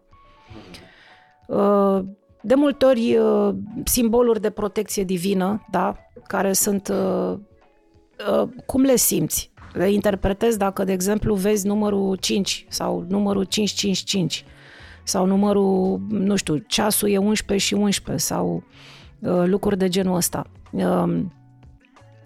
Uh, 1.48 2.00
de 2.42 2.56
multe 2.56 2.86
ori 2.86 3.18
uh, 3.18 3.56
simboluri 3.84 4.42
de 4.42 4.50
protecție 4.50 5.04
divină, 5.04 5.66
da, 5.72 5.98
care 6.28 6.54
sunt 6.54 6.88
uh, 6.88 7.38
uh, 8.42 8.50
cum 8.66 8.82
le 8.82 8.96
simți? 8.96 9.52
Le 9.74 9.92
interpretezi 9.92 10.58
dacă, 10.58 10.84
de 10.84 10.92
exemplu, 10.92 11.36
vezi 11.36 11.68
numărul 11.68 12.16
5 12.16 12.66
sau 12.70 13.06
numărul 13.08 13.44
555 13.44 14.46
sau 15.12 15.26
numărul, 15.26 16.02
nu 16.10 16.36
știu, 16.36 16.58
ceasul 16.58 17.10
e 17.10 17.18
11 17.18 17.68
și 17.68 17.74
11 17.74 18.26
sau 18.26 18.64
uh, 19.20 19.44
lucruri 19.46 19.78
de 19.78 19.90
genul 19.90 20.16
ăsta. 20.16 20.46
Uh, 20.72 21.20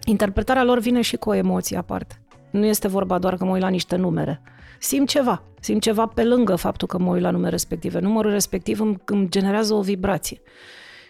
interpretarea 0.06 0.64
lor 0.64 0.80
vine 0.80 1.02
și 1.02 1.16
cu 1.16 1.30
o 1.30 1.34
emoție 1.34 1.78
aparte. 1.78 2.22
Nu 2.52 2.66
este 2.66 2.88
vorba 2.88 3.20
doar 3.20 3.36
că 3.36 3.46
mă 3.46 3.52
uit 3.52 3.62
la 3.62 3.68
niște 3.68 3.96
numere. 3.96 4.42
Simt 4.80 5.10
ceva, 5.10 5.44
simt 5.60 5.82
ceva 5.82 6.06
pe 6.06 6.24
lângă 6.24 6.56
faptul 6.56 6.88
că 6.88 6.98
mă 6.98 7.12
uit 7.12 7.22
la 7.22 7.32
numere 7.32 7.52
respective. 7.52 8.00
Numărul 8.00 8.32
respectiv 8.32 8.80
îmi, 8.80 8.98
îmi 9.06 9.30
generează 9.30 9.74
o 9.74 9.82
vibrație. 9.82 10.42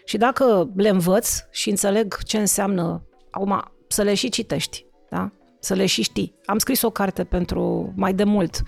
Și 0.04 0.16
dacă 0.16 0.70
le 0.76 0.88
învăț 0.88 1.38
și 1.50 1.70
înțeleg 1.70 2.22
ce 2.22 2.38
înseamnă, 2.38 3.02
acum 3.30 3.62
să 3.88 4.02
le 4.02 4.14
și 4.14 4.28
citești, 4.28 4.86
da? 5.10 5.32
să 5.60 5.74
le 5.74 5.86
și 5.86 6.02
știi. 6.02 6.34
Am 6.44 6.58
scris 6.58 6.82
o 6.82 6.90
carte 6.90 7.24
pentru 7.24 7.92
mai 7.96 8.14
de 8.14 8.24
mult, 8.24 8.62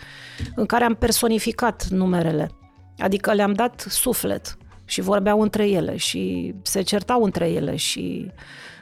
în 0.55 0.66
care 0.66 0.85
am 0.85 0.94
personificat 0.94 1.86
numerele, 1.86 2.51
adică 2.98 3.32
le-am 3.32 3.52
dat 3.52 3.86
suflet 3.88 4.56
și 4.84 5.00
vorbeau 5.00 5.40
între 5.40 5.68
ele 5.68 5.96
și 5.96 6.54
se 6.62 6.82
certau 6.82 7.22
între 7.22 7.50
ele 7.50 7.76
și 7.76 8.30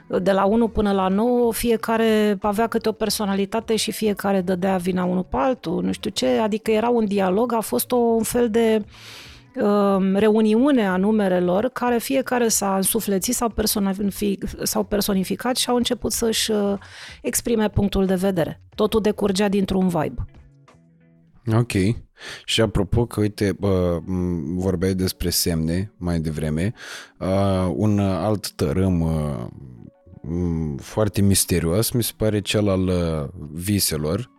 de 0.07 0.33
la 0.33 0.45
1 0.45 0.69
până 0.69 0.93
la 0.93 1.09
9 1.09 1.53
fiecare 1.53 2.39
avea 2.41 2.67
câte 2.67 2.89
o 2.89 2.93
personalitate 2.93 3.77
și 3.77 3.93
fiecare 3.93 4.41
dădea 4.41 4.77
vina 4.77 5.05
unul 5.05 5.23
pe 5.23 5.37
altul, 5.37 5.83
nu 5.83 5.93
știu 5.93 6.11
ce, 6.11 6.27
adică 6.27 6.71
era 6.71 6.89
un 6.89 7.05
dialog, 7.05 7.53
a 7.53 7.61
fost 7.61 7.93
o, 7.93 7.97
un 7.97 8.23
fel 8.23 8.51
de 8.51 8.85
uh, 9.55 10.13
reuniune 10.15 10.87
a 10.87 10.97
numerelor 10.97 11.69
care 11.69 11.99
fiecare 11.99 12.49
s-a 12.49 12.77
însuflețit 12.77 13.35
sau, 13.35 13.49
personific, 13.49 14.45
sau 14.63 14.85
personificat 14.85 15.57
și 15.57 15.69
au 15.69 15.77
început 15.77 16.13
să-și 16.13 16.51
uh, 16.51 16.75
exprime 17.23 17.69
punctul 17.69 18.07
de 18.07 18.15
vedere. 18.15 18.61
Totul 18.75 19.01
decurgea 19.01 19.49
dintr-un 19.49 19.89
vibe. 19.89 20.25
Ok. 21.55 21.73
Și 22.45 22.61
apropo 22.61 23.07
că, 23.07 23.21
uite, 23.21 23.53
bă, 23.59 24.01
vorbeai 24.55 24.95
despre 24.95 25.31
semne 25.31 25.93
mai 25.97 26.21
devreme, 26.21 26.73
uh, 27.19 27.73
un 27.75 27.99
alt 27.99 28.51
tărâm 28.51 29.01
uh, 29.01 29.47
foarte 30.81 31.21
misterios 31.21 31.91
mi 31.91 32.03
se 32.03 32.13
pare 32.17 32.41
cel 32.41 32.69
al 32.69 32.87
uh, 32.87 33.29
viselor, 33.53 34.31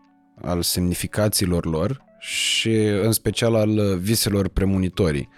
al 0.41 0.61
semnificațiilor 0.61 1.65
lor 1.65 2.03
și 2.19 2.75
în 3.03 3.11
special 3.11 3.55
al 3.55 3.97
viselor 3.97 4.47
premonitorii. 4.47 5.29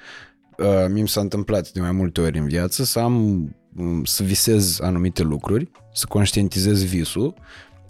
Uh, 0.58 0.86
mi 0.90 1.08
s-a 1.08 1.22
întâmplat 1.22 1.72
de 1.72 1.80
mai 1.80 1.92
multe 1.92 2.22
ori 2.22 2.38
în 2.38 2.48
viață 2.48 2.84
să 2.84 3.00
am 3.00 3.48
să 4.04 4.24
visez 4.24 4.80
anumite 4.82 5.24
lucruri, 5.24 5.72
să 5.94 6.06
conștientizez 6.10 6.84
visul 6.84 7.34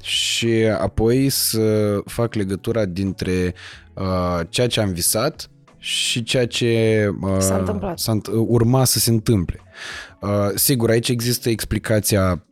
și 0.02 0.50
apoi 0.80 1.30
să 1.30 1.98
fac 2.06 2.34
legătura 2.34 2.86
dintre 2.86 3.54
uh, 3.94 4.40
ceea 4.50 4.68
ce 4.68 4.82
am 4.82 4.92
visat 4.92 5.50
și 5.78 6.24
ceea 6.24 6.48
ce 6.48 7.08
uh, 7.22 7.36
s-a 7.40 7.58
întâmplat. 7.58 8.00
S-a, 8.00 8.18
urma 8.32 8.84
să 8.84 9.00
se 9.00 9.10
întâmple. 9.10 9.60
Uh, 10.22 10.50
sigur, 10.56 10.90
aici 10.90 11.10
există 11.10 11.50
explicația 11.50 12.44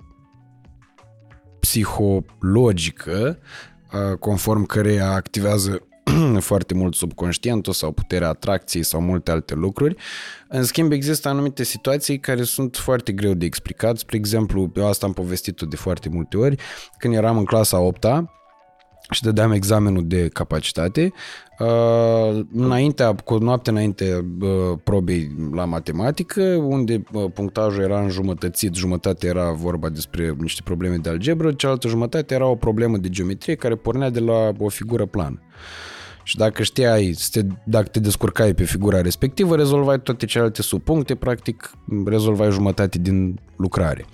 psihologică, 1.60 3.38
uh, 3.94 4.18
conform 4.18 4.66
căreia 4.66 5.12
activează 5.12 5.87
foarte 6.40 6.74
mult 6.74 6.96
subconștientul 6.96 7.74
sau 7.74 7.92
puterea 7.92 8.28
atracției 8.28 8.84
sau 8.84 9.02
multe 9.02 9.32
alte 9.32 9.54
lucruri. 9.54 9.96
În 10.48 10.64
schimb, 10.64 10.92
există 10.92 11.30
anumite 11.30 11.64
situații 11.64 12.20
care 12.20 12.44
sunt 12.44 12.76
foarte 12.76 13.12
greu 13.12 13.34
de 13.34 13.46
explicat. 13.46 13.98
Spre 13.98 14.18
exemplu, 14.18 14.72
eu 14.76 14.88
asta 14.88 15.06
am 15.06 15.14
povestit-o 15.14 15.66
de 15.66 15.76
foarte 15.76 16.10
multe 16.10 16.38
ori. 16.38 16.56
Când 16.98 17.14
eram 17.14 17.38
în 17.38 17.46
clasa 17.46 17.80
8 17.80 18.06
și 19.10 19.22
dădeam 19.22 19.52
examenul 19.52 20.08
de 20.08 20.28
capacitate. 20.28 21.14
Uh, 21.60 22.46
înaintea, 22.54 23.16
cu 23.16 23.38
noapte 23.38 23.70
înainte 23.70 24.26
uh, 24.42 24.80
probei 24.84 25.36
la 25.54 25.66
matematică, 25.66 26.42
unde 26.44 27.04
uh, 27.12 27.26
punctajul 27.34 27.84
era 27.84 28.02
înjumătățit, 28.02 28.76
jumătate 28.76 29.28
era 29.28 29.52
vorba 29.52 29.90
despre 29.90 30.36
niște 30.38 30.62
probleme 30.64 30.96
de 30.96 31.10
algebră, 31.10 31.52
cealaltă 31.52 31.88
jumătate 31.88 32.34
era 32.34 32.48
o 32.48 32.56
problemă 32.56 32.98
de 32.98 33.10
geometrie 33.10 33.56
care 33.56 33.76
pornea 33.76 34.10
de 34.10 34.20
la 34.20 34.52
o 34.58 34.70
figură 34.70 35.06
plană. 35.06 35.42
Și 36.28 36.36
dacă 36.36 36.64
știai, 36.64 37.16
dacă 37.66 37.88
te 37.88 38.00
descurcai 38.00 38.54
pe 38.54 38.64
figura 38.64 39.02
respectivă, 39.02 39.56
rezolvai 39.56 40.02
toate 40.02 40.26
celelalte 40.26 40.62
subpuncte, 40.62 41.16
practic 41.16 41.72
rezolvai 42.06 42.52
jumătate 42.52 42.98
din 42.98 43.40
lucrare. 43.58 44.06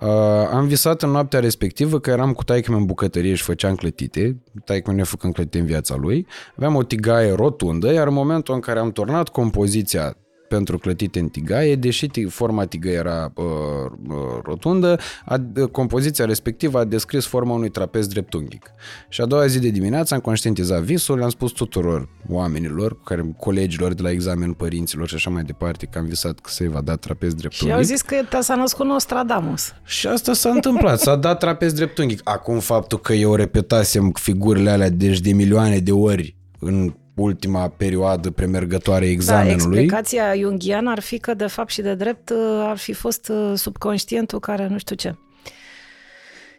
Uh, 0.00 0.08
am 0.52 0.66
visat 0.66 1.02
în 1.02 1.10
noaptea 1.10 1.40
respectivă 1.40 2.00
că 2.00 2.10
eram 2.10 2.32
cu 2.32 2.44
taică 2.44 2.72
în 2.72 2.84
bucătărie 2.84 3.34
și 3.34 3.42
făceam 3.42 3.74
clătite. 3.74 4.42
Taică 4.64 4.92
ne 4.92 5.02
făcând 5.02 5.34
clătite 5.34 5.58
în 5.58 5.66
viața 5.66 5.96
lui. 5.96 6.26
Aveam 6.56 6.74
o 6.74 6.82
tigaie 6.82 7.32
rotundă, 7.32 7.92
iar 7.92 8.06
în 8.06 8.14
momentul 8.14 8.54
în 8.54 8.60
care 8.60 8.78
am 8.78 8.92
turnat 8.92 9.28
compoziția 9.28 10.16
pentru 10.56 10.78
clătite 10.78 11.18
în 11.18 11.28
tigaie, 11.28 11.76
deși 11.76 12.08
forma 12.28 12.64
tigăi 12.64 12.94
era 12.94 13.32
uh, 13.34 13.44
uh, 14.08 14.16
rotundă, 14.42 14.98
a, 15.24 15.40
compoziția 15.72 16.24
respectivă 16.24 16.78
a 16.78 16.84
descris 16.84 17.26
forma 17.26 17.54
unui 17.54 17.68
trapez 17.68 18.06
dreptunghic. 18.06 18.70
Și 19.08 19.20
a 19.20 19.26
doua 19.26 19.46
zi 19.46 19.58
de 19.58 19.68
dimineață 19.68 20.14
am 20.14 20.20
conștientizat 20.20 20.82
visul, 20.82 21.18
le-am 21.18 21.30
spus 21.30 21.50
tuturor 21.50 22.08
oamenilor, 22.28 23.02
care, 23.02 23.34
colegilor 23.38 23.94
de 23.94 24.02
la 24.02 24.10
examen, 24.10 24.52
părinților 24.52 25.08
și 25.08 25.14
așa 25.14 25.30
mai 25.30 25.42
departe, 25.42 25.86
că 25.86 25.98
am 25.98 26.06
visat 26.06 26.40
că 26.40 26.50
se 26.50 26.68
va 26.68 26.80
da 26.80 26.94
trapez 26.94 27.34
dreptunghic. 27.34 27.68
Și 27.68 27.72
au 27.72 27.82
zis 27.82 28.02
că 28.02 28.40
s-a 28.40 28.54
născut 28.54 28.86
Nostradamus. 28.86 29.72
Și 29.84 30.06
asta 30.06 30.32
s-a 30.32 30.50
întâmplat, 30.50 31.00
s-a 31.00 31.16
dat 31.16 31.38
trapez 31.38 31.72
dreptunghic. 31.72 32.20
Acum 32.24 32.58
faptul 32.58 32.98
că 32.98 33.12
eu 33.12 33.34
repetasem 33.34 34.12
figurile 34.12 34.70
alea 34.70 34.90
deci 34.90 35.20
de 35.20 35.32
milioane 35.32 35.78
de 35.78 35.92
ori 35.92 36.36
în 36.58 36.94
ultima 37.20 37.68
perioadă 37.68 38.30
premergătoare 38.30 39.04
da, 39.04 39.10
examenului. 39.10 39.56
Da, 39.56 39.80
explicația 39.80 40.34
jungiană 40.36 40.90
ar 40.90 41.00
fi 41.00 41.18
că 41.18 41.34
de 41.34 41.46
fapt 41.46 41.70
și 41.70 41.80
de 41.80 41.94
drept 41.94 42.30
uh, 42.30 42.36
ar 42.68 42.76
fi 42.76 42.92
fost 42.92 43.28
uh, 43.28 43.52
subconștientul 43.54 44.40
care 44.40 44.66
nu 44.66 44.78
știu 44.78 44.96
ce. 44.96 45.14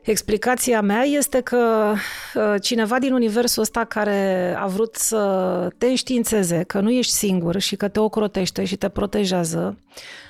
Explicația 0.02 0.82
mea 0.82 1.02
este 1.04 1.42
că 1.42 1.94
uh, 2.36 2.62
cineva 2.62 3.00
din 3.00 3.14
universul 3.14 3.62
ăsta 3.62 3.84
care 3.84 4.54
a 4.60 4.68
vrut 4.68 4.96
să 4.96 5.68
te 5.78 5.86
înștiințeze 5.86 6.64
că 6.68 6.80
nu 6.80 6.92
ești 6.92 7.12
singur 7.12 7.60
și 7.60 7.76
că 7.76 7.88
te 7.88 8.00
ocrotește 8.00 8.66
și 8.66 8.76
te 8.76 8.90
protejează, 8.90 9.78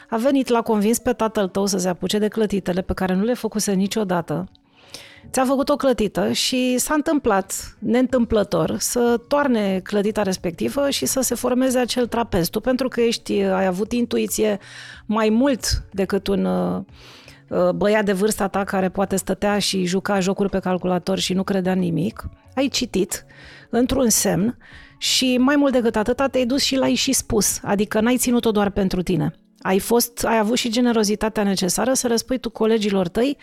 a 0.10 0.18
venit, 0.18 0.48
l-a 0.48 0.62
convins 0.62 1.00
pe 1.00 1.14
tatăl 1.14 1.48
tău 1.48 1.66
să 1.66 1.78
se 1.78 1.88
apuce 1.88 2.18
de 2.18 2.28
clătitele 2.28 2.82
pe 2.82 2.94
care 2.94 3.14
nu 3.14 3.24
le 3.24 3.34
făcuse 3.34 3.72
niciodată 3.72 4.50
ți-a 5.30 5.46
făcut 5.46 5.70
o 5.70 5.76
clătită 5.76 6.32
și 6.32 6.78
s-a 6.78 6.94
întâmplat, 6.94 7.76
neîntâmplător, 7.80 8.76
să 8.80 9.20
toarne 9.28 9.80
clădita 9.84 10.22
respectivă 10.22 10.90
și 10.90 11.06
să 11.06 11.22
se 11.22 11.36
formeze 11.36 11.80
acel 11.80 12.08
trapez. 12.08 12.50
Tu, 12.50 12.60
pentru 12.60 12.88
că 12.88 13.02
ești, 13.02 13.42
ai 13.42 13.66
avut 13.66 13.92
intuiție 13.92 14.60
mai 15.06 15.30
mult 15.30 15.84
decât 15.92 16.28
un 16.28 16.46
uh, 16.46 16.82
uh, 17.48 17.70
băiat 17.70 18.06
de 18.06 18.14
vârsta 18.14 18.48
ta 18.48 18.64
care 18.64 18.90
poate 18.90 19.16
stătea 19.16 19.60
și 19.60 19.86
juca 19.86 20.20
jocuri 20.20 20.50
pe 20.50 20.60
calculator 20.60 21.20
și 21.20 21.34
nu 21.34 21.44
credea 21.44 21.74
nimic, 21.74 22.30
ai 22.56 22.68
citit 22.68 23.26
într-un 23.70 24.10
semn 24.10 24.58
și 24.98 25.38
mai 25.38 25.56
mult 25.56 25.72
decât 25.72 25.96
atât 25.96 26.32
te-ai 26.32 26.46
dus 26.46 26.62
și 26.62 26.76
l-ai 26.76 26.94
și 26.94 27.14
spus, 27.14 27.60
adică 27.64 28.00
n-ai 28.00 28.18
ținut-o 28.18 28.52
doar 28.52 28.70
pentru 28.70 29.02
tine. 29.02 29.34
Ai, 29.62 29.80
fost, 29.80 30.26
ai 30.26 30.38
avut 30.38 30.58
și 30.58 30.70
generozitatea 30.70 31.44
necesară 31.44 31.94
să 31.94 32.08
răspui 32.08 32.38
tu 32.38 32.50
colegilor 32.50 33.08
tăi 33.08 33.38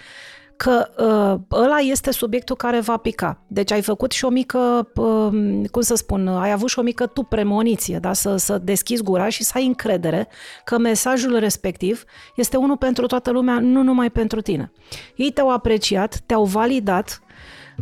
că 0.59 0.89
uh, 0.99 1.59
ăla 1.61 1.77
este 1.77 2.11
subiectul 2.11 2.57
care 2.57 2.81
va 2.81 2.97
pica. 2.97 3.41
Deci 3.47 3.73
ai 3.73 3.83
făcut 3.83 4.13
și 4.13 4.25
o 4.25 4.29
mică, 4.29 4.89
uh, 4.95 5.29
cum 5.71 5.83
să 5.83 5.95
spun, 5.95 6.29
ai 6.29 6.53
avut 6.53 6.69
și 6.69 6.79
o 6.79 6.83
mică 6.83 7.07
tu 7.07 7.23
premoniție, 7.23 7.99
da? 7.99 8.13
să, 8.13 8.37
să 8.37 8.59
deschizi 8.59 9.03
gura 9.03 9.29
și 9.29 9.45
să 9.45 9.53
ai 9.55 9.67
încredere 9.67 10.29
că 10.65 10.79
mesajul 10.79 11.39
respectiv 11.39 12.05
este 12.37 12.57
unul 12.57 12.77
pentru 12.77 13.07
toată 13.07 13.31
lumea, 13.31 13.59
nu 13.59 13.83
numai 13.83 14.11
pentru 14.11 14.41
tine. 14.41 14.73
Ei 15.17 15.31
te-au 15.31 15.51
apreciat, 15.51 16.21
te-au 16.27 16.45
validat, 16.45 17.23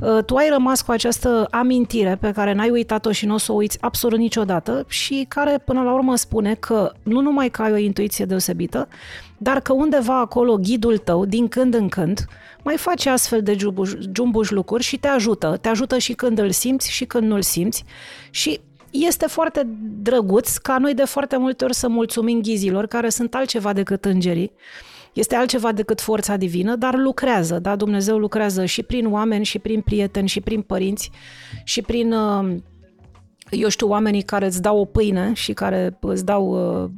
uh, 0.01 0.25
tu 0.25 0.35
ai 0.35 0.49
rămas 0.49 0.83
cu 0.83 0.91
această 0.91 1.47
amintire 1.51 2.17
pe 2.21 2.33
care 2.33 2.53
n-ai 2.53 2.71
uitat-o 2.71 3.13
și 3.13 3.27
nu 3.27 3.35
o 3.35 3.39
să 3.39 3.53
o 3.53 3.55
uiți 3.55 3.79
absolut 3.81 4.19
niciodată 4.19 4.85
și 4.89 5.25
care 5.29 5.63
până 5.65 5.83
la 5.83 5.93
urmă 5.93 6.17
spune 6.17 6.55
că 6.55 6.93
nu 7.03 7.21
numai 7.21 7.49
că 7.49 7.63
ai 7.63 7.73
o 7.73 7.77
intuiție 7.77 8.25
deosebită, 8.25 8.89
dar 9.37 9.61
că 9.61 9.73
undeva 9.73 10.21
acolo 10.21 10.57
ghidul 10.57 10.99
tău, 10.99 11.25
din 11.25 11.49
când 11.49 11.75
în 11.75 11.89
când, 11.89 12.27
mai 12.67 12.77
face 12.77 13.09
astfel 13.09 13.43
de 13.43 13.55
jumbuș, 13.59 13.91
jumbuș 14.15 14.51
lucruri 14.51 14.83
și 14.83 14.97
te 14.97 15.09
ajută. 15.09 15.59
Te 15.61 15.69
ajută 15.69 15.99
și 15.99 16.13
când 16.13 16.39
îl 16.39 16.51
simți 16.51 16.91
și 16.91 17.05
când 17.05 17.27
nu-l 17.27 17.43
simți. 17.43 17.85
Și 18.31 18.61
este 18.91 19.27
foarte 19.27 19.67
drăguț 20.03 20.57
ca 20.57 20.79
noi 20.79 20.95
de 20.95 21.05
foarte 21.05 21.37
multe 21.37 21.65
ori 21.65 21.75
să 21.75 21.89
mulțumim 21.89 22.41
ghizilor, 22.41 22.87
care 22.87 23.09
sunt 23.09 23.35
altceva 23.35 23.73
decât 23.73 24.05
îngerii. 24.05 24.53
Este 25.13 25.35
altceva 25.35 25.73
decât 25.73 26.01
forța 26.01 26.37
divină, 26.37 26.77
dar 26.77 26.95
lucrează, 26.95 27.59
da? 27.59 27.77
Dumnezeu 27.77 28.19
lucrează 28.19 28.65
și 28.65 28.83
prin 28.83 29.13
oameni, 29.13 29.45
și 29.45 29.59
prin 29.59 29.81
prieteni, 29.81 30.29
și 30.29 30.41
prin 30.41 30.63
părinți, 30.63 31.11
și 31.65 31.83
prin 31.83 32.13
uh, 32.13 32.57
eu 33.51 33.69
știu, 33.69 33.89
oamenii 33.89 34.23
care 34.23 34.47
îți 34.47 34.63
dau 34.63 34.79
o 34.79 34.85
pâine 34.85 35.33
și 35.33 35.53
care 35.53 35.99
îți 36.01 36.25
dau 36.25 36.49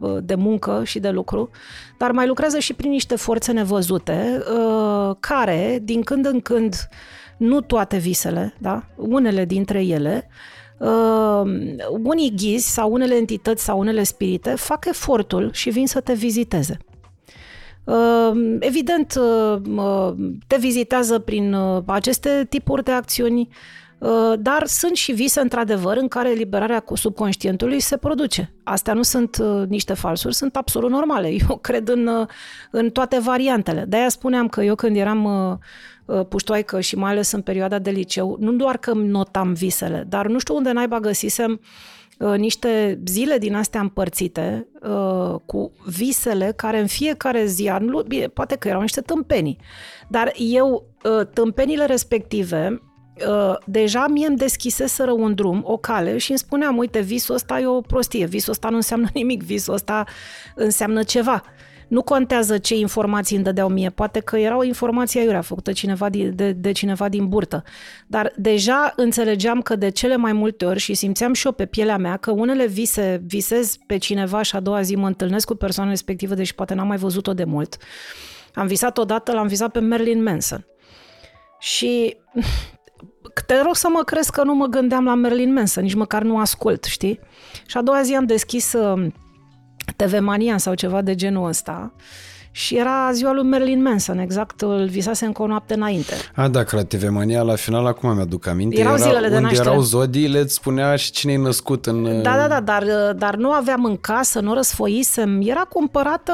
uh, 0.00 0.18
de 0.22 0.34
muncă 0.34 0.82
și 0.84 0.98
de 0.98 1.10
lucru, 1.10 1.50
dar 1.98 2.10
mai 2.10 2.26
lucrează 2.26 2.58
și 2.58 2.74
prin 2.74 2.90
niște 2.90 3.16
forțe 3.16 3.52
nevăzute, 3.52 4.42
uh, 4.56 5.16
care, 5.20 5.78
din 5.82 6.02
când 6.02 6.26
în 6.26 6.40
când, 6.40 6.88
nu 7.36 7.60
toate 7.60 7.96
visele, 7.96 8.54
da? 8.58 8.84
unele 8.96 9.44
dintre 9.44 9.84
ele, 9.84 10.28
uh, 10.78 11.42
unii 12.02 12.32
ghizi 12.36 12.72
sau 12.72 12.92
unele 12.92 13.14
entități 13.14 13.64
sau 13.64 13.78
unele 13.78 14.02
spirite 14.02 14.50
fac 14.50 14.84
efortul 14.84 15.50
și 15.52 15.70
vin 15.70 15.86
să 15.86 16.00
te 16.00 16.12
viziteze. 16.12 16.78
Evident, 18.58 19.18
te 20.46 20.56
vizitează 20.56 21.18
prin 21.18 21.56
aceste 21.86 22.46
tipuri 22.48 22.84
de 22.84 22.90
acțiuni, 22.90 23.40
Uh, 23.40 23.54
dar 24.38 24.66
sunt 24.66 24.96
și 24.96 25.12
vise, 25.12 25.40
într-adevăr, 25.40 25.96
în 25.96 26.08
care 26.08 26.30
eliberarea 26.30 26.84
subconștientului 26.94 27.80
se 27.80 27.96
produce. 27.96 28.52
Astea 28.64 28.94
nu 28.94 29.02
sunt 29.02 29.36
uh, 29.40 29.68
niște 29.68 29.94
falsuri, 29.94 30.34
sunt 30.34 30.56
absolut 30.56 30.90
normale. 30.90 31.28
Eu 31.48 31.56
cred 31.68 31.88
în, 31.88 32.06
uh, 32.06 32.26
în 32.70 32.90
toate 32.90 33.18
variantele. 33.18 33.84
De-aia 33.88 34.08
spuneam 34.08 34.48
că 34.48 34.62
eu 34.62 34.74
când 34.74 34.96
eram 34.96 35.60
puștoaică 36.28 36.80
și 36.80 36.96
mai 36.96 37.10
ales 37.10 37.32
în 37.32 37.40
perioada 37.40 37.78
de 37.78 37.90
liceu, 37.90 38.36
nu 38.40 38.52
doar 38.52 38.76
că 38.76 38.92
notam 38.92 39.52
visele, 39.52 40.04
dar 40.08 40.26
nu 40.26 40.38
știu 40.38 40.56
unde 40.56 40.72
naiba 40.72 41.00
găsisem 41.00 41.60
niște 42.36 43.00
zile 43.06 43.38
din 43.38 43.54
astea 43.54 43.80
împărțite 43.80 44.68
cu 45.46 45.72
visele 45.86 46.52
care 46.56 46.78
în 46.78 46.86
fiecare 46.86 47.44
zi, 47.44 47.72
poate 48.34 48.56
că 48.56 48.68
erau 48.68 48.80
niște 48.80 49.00
tâmpenii, 49.00 49.58
dar 50.08 50.32
eu 50.36 50.86
tâmpenile 51.32 51.84
respective 51.84 52.80
Uh, 52.80 52.87
deja 53.64 54.06
mie 54.06 54.26
îmi 54.26 54.36
deschiseseră 54.36 55.10
un 55.10 55.34
drum, 55.34 55.62
o 55.66 55.76
cale 55.76 56.18
și 56.18 56.30
îmi 56.30 56.38
spuneam, 56.38 56.76
uite, 56.76 57.00
visul 57.00 57.34
ăsta 57.34 57.60
e 57.60 57.66
o 57.66 57.80
prostie, 57.80 58.26
visul 58.26 58.52
ăsta 58.52 58.68
nu 58.68 58.76
înseamnă 58.76 59.08
nimic, 59.14 59.42
visul 59.42 59.74
ăsta 59.74 60.04
înseamnă 60.54 61.02
ceva. 61.02 61.42
Nu 61.88 62.02
contează 62.02 62.58
ce 62.58 62.74
informații 62.74 63.36
îmi 63.36 63.44
dădeau 63.44 63.68
mie, 63.68 63.90
poate 63.90 64.20
că 64.20 64.36
era 64.38 64.56
o 64.56 64.62
informație 64.62 65.20
aiurea 65.20 65.40
făcută 65.40 65.72
cineva 65.72 66.08
de, 66.08 66.28
de, 66.28 66.52
de 66.52 66.72
cineva 66.72 67.08
din 67.08 67.28
burtă. 67.28 67.62
Dar 68.06 68.32
deja 68.36 68.92
înțelegeam 68.96 69.62
că 69.62 69.76
de 69.76 69.88
cele 69.88 70.16
mai 70.16 70.32
multe 70.32 70.64
ori 70.64 70.78
și 70.78 70.94
simțeam 70.94 71.32
și 71.32 71.46
eu 71.46 71.52
pe 71.52 71.66
pielea 71.66 71.96
mea 71.96 72.16
că 72.16 72.30
unele 72.30 72.66
vise, 72.66 73.22
visez 73.26 73.76
pe 73.86 73.96
cineva 73.96 74.42
și 74.42 74.56
a 74.56 74.60
doua 74.60 74.82
zi 74.82 74.96
mă 74.96 75.06
întâlnesc 75.06 75.46
cu 75.46 75.54
persoana 75.54 75.90
respectivă, 75.90 76.34
deși 76.34 76.54
poate 76.54 76.74
n-am 76.74 76.86
mai 76.86 76.96
văzut-o 76.96 77.34
de 77.34 77.44
mult. 77.44 77.76
Am 78.54 78.66
visat 78.66 78.98
odată, 78.98 79.32
l-am 79.32 79.46
visat 79.46 79.70
pe 79.70 79.78
Marilyn 79.80 80.22
Manson. 80.22 80.66
Și 81.58 82.16
te 83.40 83.60
rog 83.60 83.76
să 83.76 83.88
mă 83.90 84.02
crezi 84.02 84.30
că 84.30 84.42
nu 84.42 84.54
mă 84.54 84.66
gândeam 84.66 85.04
la 85.04 85.14
Merlin 85.14 85.52
Manson, 85.52 85.82
nici 85.82 85.94
măcar 85.94 86.22
nu 86.22 86.38
ascult, 86.38 86.84
știi? 86.84 87.20
Și 87.66 87.76
a 87.76 87.82
doua 87.82 88.02
zi 88.02 88.14
am 88.14 88.24
deschis 88.24 88.72
uh, 88.72 89.06
TV 89.96 90.18
Mania 90.18 90.58
sau 90.58 90.74
ceva 90.74 91.02
de 91.02 91.14
genul 91.14 91.48
ăsta 91.48 91.92
și 92.50 92.76
era 92.76 93.12
ziua 93.12 93.32
lui 93.32 93.44
Merlin 93.44 93.82
Manson, 93.82 94.18
exact, 94.18 94.60
îl 94.60 94.86
visase 94.86 95.24
încă 95.24 95.42
o 95.42 95.46
noapte 95.46 95.74
înainte. 95.74 96.14
A, 96.34 96.48
da, 96.48 96.64
la 96.70 96.84
TV 96.84 97.08
Mania, 97.08 97.42
la 97.42 97.54
final, 97.54 97.86
acum 97.86 98.14
mi-aduc 98.14 98.46
aminte. 98.46 98.80
Erau 98.80 98.94
era, 98.94 99.02
zilele 99.02 99.28
de 99.28 99.34
unde 99.34 99.46
naștere. 99.46 99.68
erau 99.68 99.80
zodiile, 99.80 100.38
îți 100.38 100.54
spunea 100.54 100.96
și 100.96 101.10
cine 101.10 101.32
e 101.32 101.36
născut 101.36 101.86
în... 101.86 102.22
Da, 102.22 102.36
da, 102.36 102.48
da, 102.48 102.60
dar, 102.60 103.12
dar 103.16 103.36
nu 103.36 103.50
aveam 103.50 103.84
în 103.84 103.96
casă, 103.96 104.40
nu 104.40 104.54
răsfoisem. 104.54 105.40
Era 105.44 105.60
cumpărată, 105.60 106.32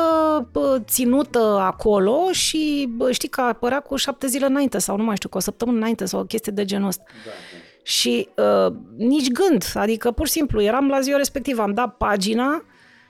ținută 0.85 1.59
acolo 1.61 2.29
și 2.33 2.89
știi 3.11 3.29
că 3.29 3.41
apărea 3.41 3.81
cu 3.81 3.97
șapte 3.97 4.27
zile 4.27 4.47
înainte 4.47 4.79
sau 4.79 4.97
nu 4.97 5.05
mai 5.05 5.17
știu, 5.17 5.29
cu 5.29 5.37
o 5.37 5.41
săptămână 5.41 5.77
înainte 5.77 6.05
sau 6.05 6.21
o 6.21 6.25
chestie 6.25 6.53
de 6.53 6.65
genul 6.65 6.89
ăsta. 6.89 7.03
Da, 7.07 7.13
da. 7.25 7.65
Și 7.83 8.29
uh, 8.37 8.73
nici 8.97 9.31
gând, 9.31 9.65
adică 9.75 10.11
pur 10.11 10.27
și 10.27 10.33
simplu 10.33 10.63
eram 10.63 10.89
la 10.89 11.01
ziua 11.01 11.17
respectivă, 11.17 11.63
am 11.63 11.73
dat 11.73 11.97
pagina, 11.97 12.65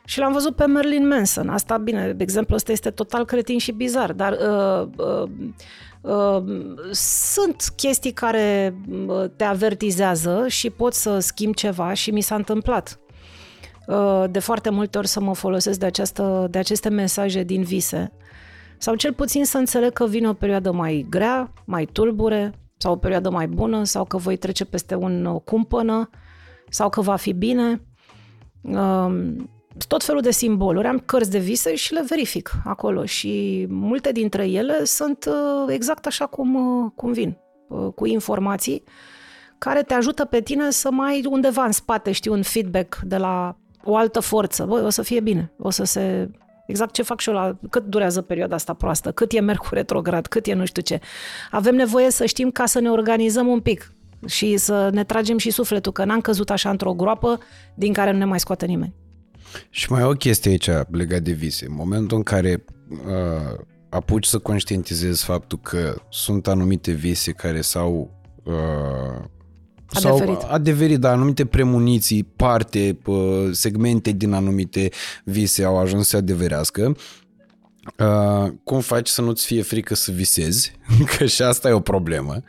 și 0.05 0.18
l-am 0.18 0.32
văzut 0.32 0.56
pe 0.56 0.66
Merlin 0.66 1.09
Manson. 1.09 1.48
Asta, 1.48 1.76
bine, 1.76 2.14
exemplul 2.18 2.56
ăsta 2.56 2.72
este 2.72 2.90
total 2.90 3.24
cretin 3.24 3.59
și 3.59 3.72
bizar, 3.72 4.12
dar 4.12 4.32
uh, 4.32 4.89
uh, 4.97 5.28
uh, 6.01 6.44
sunt 6.93 7.72
chestii 7.76 8.12
care 8.12 8.76
uh, 9.06 9.24
te 9.36 9.44
avertizează 9.44 10.44
și 10.48 10.70
pot 10.70 10.94
să 10.94 11.18
schimb 11.18 11.55
ceva 11.55 11.93
și 11.93 12.10
mi 12.10 12.20
s-a 12.20 12.35
întâmplat. 12.35 12.98
Uh, 13.86 14.24
de 14.31 14.39
foarte 14.39 14.70
multe 14.70 14.98
ori 14.98 15.06
să 15.06 15.20
mă 15.20 15.35
folosesc 15.35 15.78
de, 15.78 15.86
această, 15.86 16.47
de 16.51 16.59
aceste 16.59 16.89
mesaje 16.89 17.43
din 17.43 17.62
vise 17.62 18.12
sau 18.78 18.94
cel 18.94 19.12
puțin 19.12 19.44
să 19.44 19.59
înțeleg 19.59 19.93
că 19.93 20.06
vine 20.06 20.28
o 20.28 20.32
perioadă 20.32 20.72
mai 20.72 21.06
grea, 21.10 21.52
mai 21.64 21.85
tulbure 21.85 22.52
sau 22.76 22.93
o 22.93 22.97
perioadă 22.97 23.31
mai 23.31 23.47
bună 23.47 23.85
sau 23.85 24.05
că 24.05 24.16
voi 24.16 24.36
trece 24.36 24.64
peste 24.64 24.94
un 24.94 25.26
o 25.26 25.39
cumpănă 25.39 26.10
sau 26.68 26.89
că 26.89 27.01
va 27.01 27.16
fi 27.16 27.32
bine. 27.32 27.82
Uh, 28.60 29.14
tot 29.88 30.05
felul 30.05 30.20
de 30.20 30.30
simboluri. 30.30 30.86
Am 30.86 30.98
cărți 30.98 31.30
de 31.30 31.38
vise 31.38 31.74
și 31.74 31.92
le 31.92 32.05
verific 32.09 32.51
acolo 32.64 33.05
și 33.05 33.66
multe 33.68 34.12
dintre 34.12 34.48
ele 34.48 34.84
sunt 34.84 35.24
uh, 35.28 35.74
exact 35.74 36.06
așa 36.06 36.26
cum, 36.26 36.55
uh, 36.55 36.90
cum 36.94 37.12
vin, 37.12 37.38
uh, 37.68 37.92
cu 37.94 38.06
informații 38.06 38.82
care 39.59 39.82
te 39.82 39.94
ajută 39.94 40.24
pe 40.24 40.40
tine 40.40 40.70
să 40.70 40.90
mai 40.90 41.24
undeva 41.30 41.64
în 41.64 41.72
spate, 41.72 42.12
știi, 42.12 42.30
un 42.30 42.42
feedback 42.42 42.98
de 43.05 43.16
la 43.16 43.56
o 43.84 43.96
altă 43.96 44.20
forță. 44.20 44.64
Băi, 44.64 44.82
o 44.82 44.88
să 44.88 45.02
fie 45.02 45.20
bine, 45.20 45.52
o 45.59 45.70
să 45.70 45.84
se... 45.84 46.30
Exact 46.66 46.92
ce 46.92 47.02
fac 47.02 47.20
și 47.20 47.28
eu 47.28 47.34
la 47.34 47.59
cât 47.70 47.84
durează 47.84 48.22
perioada 48.22 48.55
asta 48.55 48.74
proastă, 48.74 49.12
cât 49.12 49.32
e 49.32 49.40
Mercur 49.40 49.72
retrograd, 49.72 50.26
cât 50.26 50.46
e 50.46 50.55
nu 50.55 50.64
știu 50.64 50.82
ce. 50.82 51.01
Avem 51.51 51.74
nevoie 51.74 52.10
să 52.10 52.26
știm 52.26 52.51
ca 52.51 52.66
să 52.66 52.80
ne 52.80 52.90
organizăm 52.90 53.46
un 53.46 53.60
pic 53.60 53.92
și 54.26 54.56
să 54.56 54.90
ne 54.92 55.05
tragem 55.05 55.38
și 55.38 55.51
sufletul, 55.51 55.92
că 55.92 56.05
n-am 56.05 56.20
căzut 56.20 56.51
așa 56.51 56.70
într-o 56.70 56.92
groapă 56.92 57.38
din 57.74 57.92
care 57.92 58.10
nu 58.10 58.18
ne 58.18 58.24
mai 58.24 58.40
scoate 58.40 58.66
nimeni. 58.66 58.94
Și 59.70 59.93
mai 59.93 60.01
e 60.01 60.05
o 60.05 60.12
chestie 60.12 60.51
aici 60.51 60.68
legat 60.90 61.20
de 61.20 61.32
vise. 61.32 61.66
În 61.66 61.74
momentul 61.74 62.16
în 62.16 62.22
care 62.22 62.64
uh, 62.90 63.59
apuci 63.89 64.26
să 64.26 64.39
conștientizezi 64.39 65.24
faptul 65.24 65.59
că 65.62 66.02
sunt 66.10 66.47
anumite 66.47 66.93
vise 66.93 67.32
care 67.32 67.60
s-au 67.60 68.10
uh, 68.44 68.52
Adeverit. 69.93 70.40
sau 70.40 70.51
adeverit, 70.51 70.98
dar 70.98 71.12
anumite 71.12 71.44
premuniții, 71.44 72.22
parte, 72.22 72.98
uh, 73.05 73.48
segmente 73.52 74.10
din 74.10 74.32
anumite 74.32 74.89
vise 75.24 75.64
au 75.64 75.78
ajuns 75.78 76.09
să 76.09 76.16
adeverească, 76.16 76.97
Uh, 77.98 78.52
cum 78.64 78.81
faci 78.81 79.09
să 79.09 79.22
nu-ți 79.22 79.47
fie 79.47 79.62
frică 79.62 79.94
să 79.94 80.10
visezi? 80.10 80.72
Că 81.16 81.24
și 81.24 81.43
asta 81.43 81.68
e 81.68 81.72
o 81.72 81.81
problemă. 81.81 82.43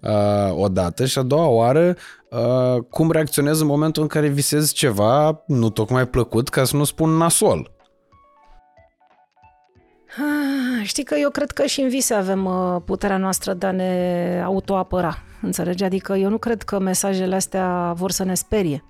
Uh, 0.00 0.50
odată 0.50 1.06
și 1.06 1.18
a 1.18 1.22
doua 1.22 1.46
oară 1.46 1.96
uh, 2.30 2.82
cum 2.90 3.10
reacționezi 3.10 3.60
în 3.60 3.66
momentul 3.66 4.02
în 4.02 4.08
care 4.08 4.28
visezi 4.28 4.74
ceva 4.74 5.42
nu 5.46 5.70
tocmai 5.70 6.06
plăcut, 6.06 6.48
ca 6.48 6.64
să 6.64 6.76
nu 6.76 6.84
spun 6.84 7.10
nasol. 7.10 7.70
Ah, 10.16 10.86
știi 10.86 11.04
că 11.04 11.14
eu 11.14 11.30
cred 11.30 11.50
că 11.50 11.66
și 11.66 11.80
în 11.80 11.88
vise 11.88 12.14
avem 12.14 12.44
uh, 12.44 12.76
puterea 12.84 13.16
noastră 13.16 13.54
de 13.54 13.66
a 13.66 13.70
ne 13.70 14.42
autoapăra. 14.44 15.18
Înțelegi? 15.42 15.84
Adică 15.84 16.14
eu 16.14 16.28
nu 16.28 16.38
cred 16.38 16.62
că 16.62 16.78
mesajele 16.78 17.34
astea 17.34 17.92
vor 17.96 18.10
să 18.10 18.24
ne 18.24 18.34
sperie. 18.34 18.84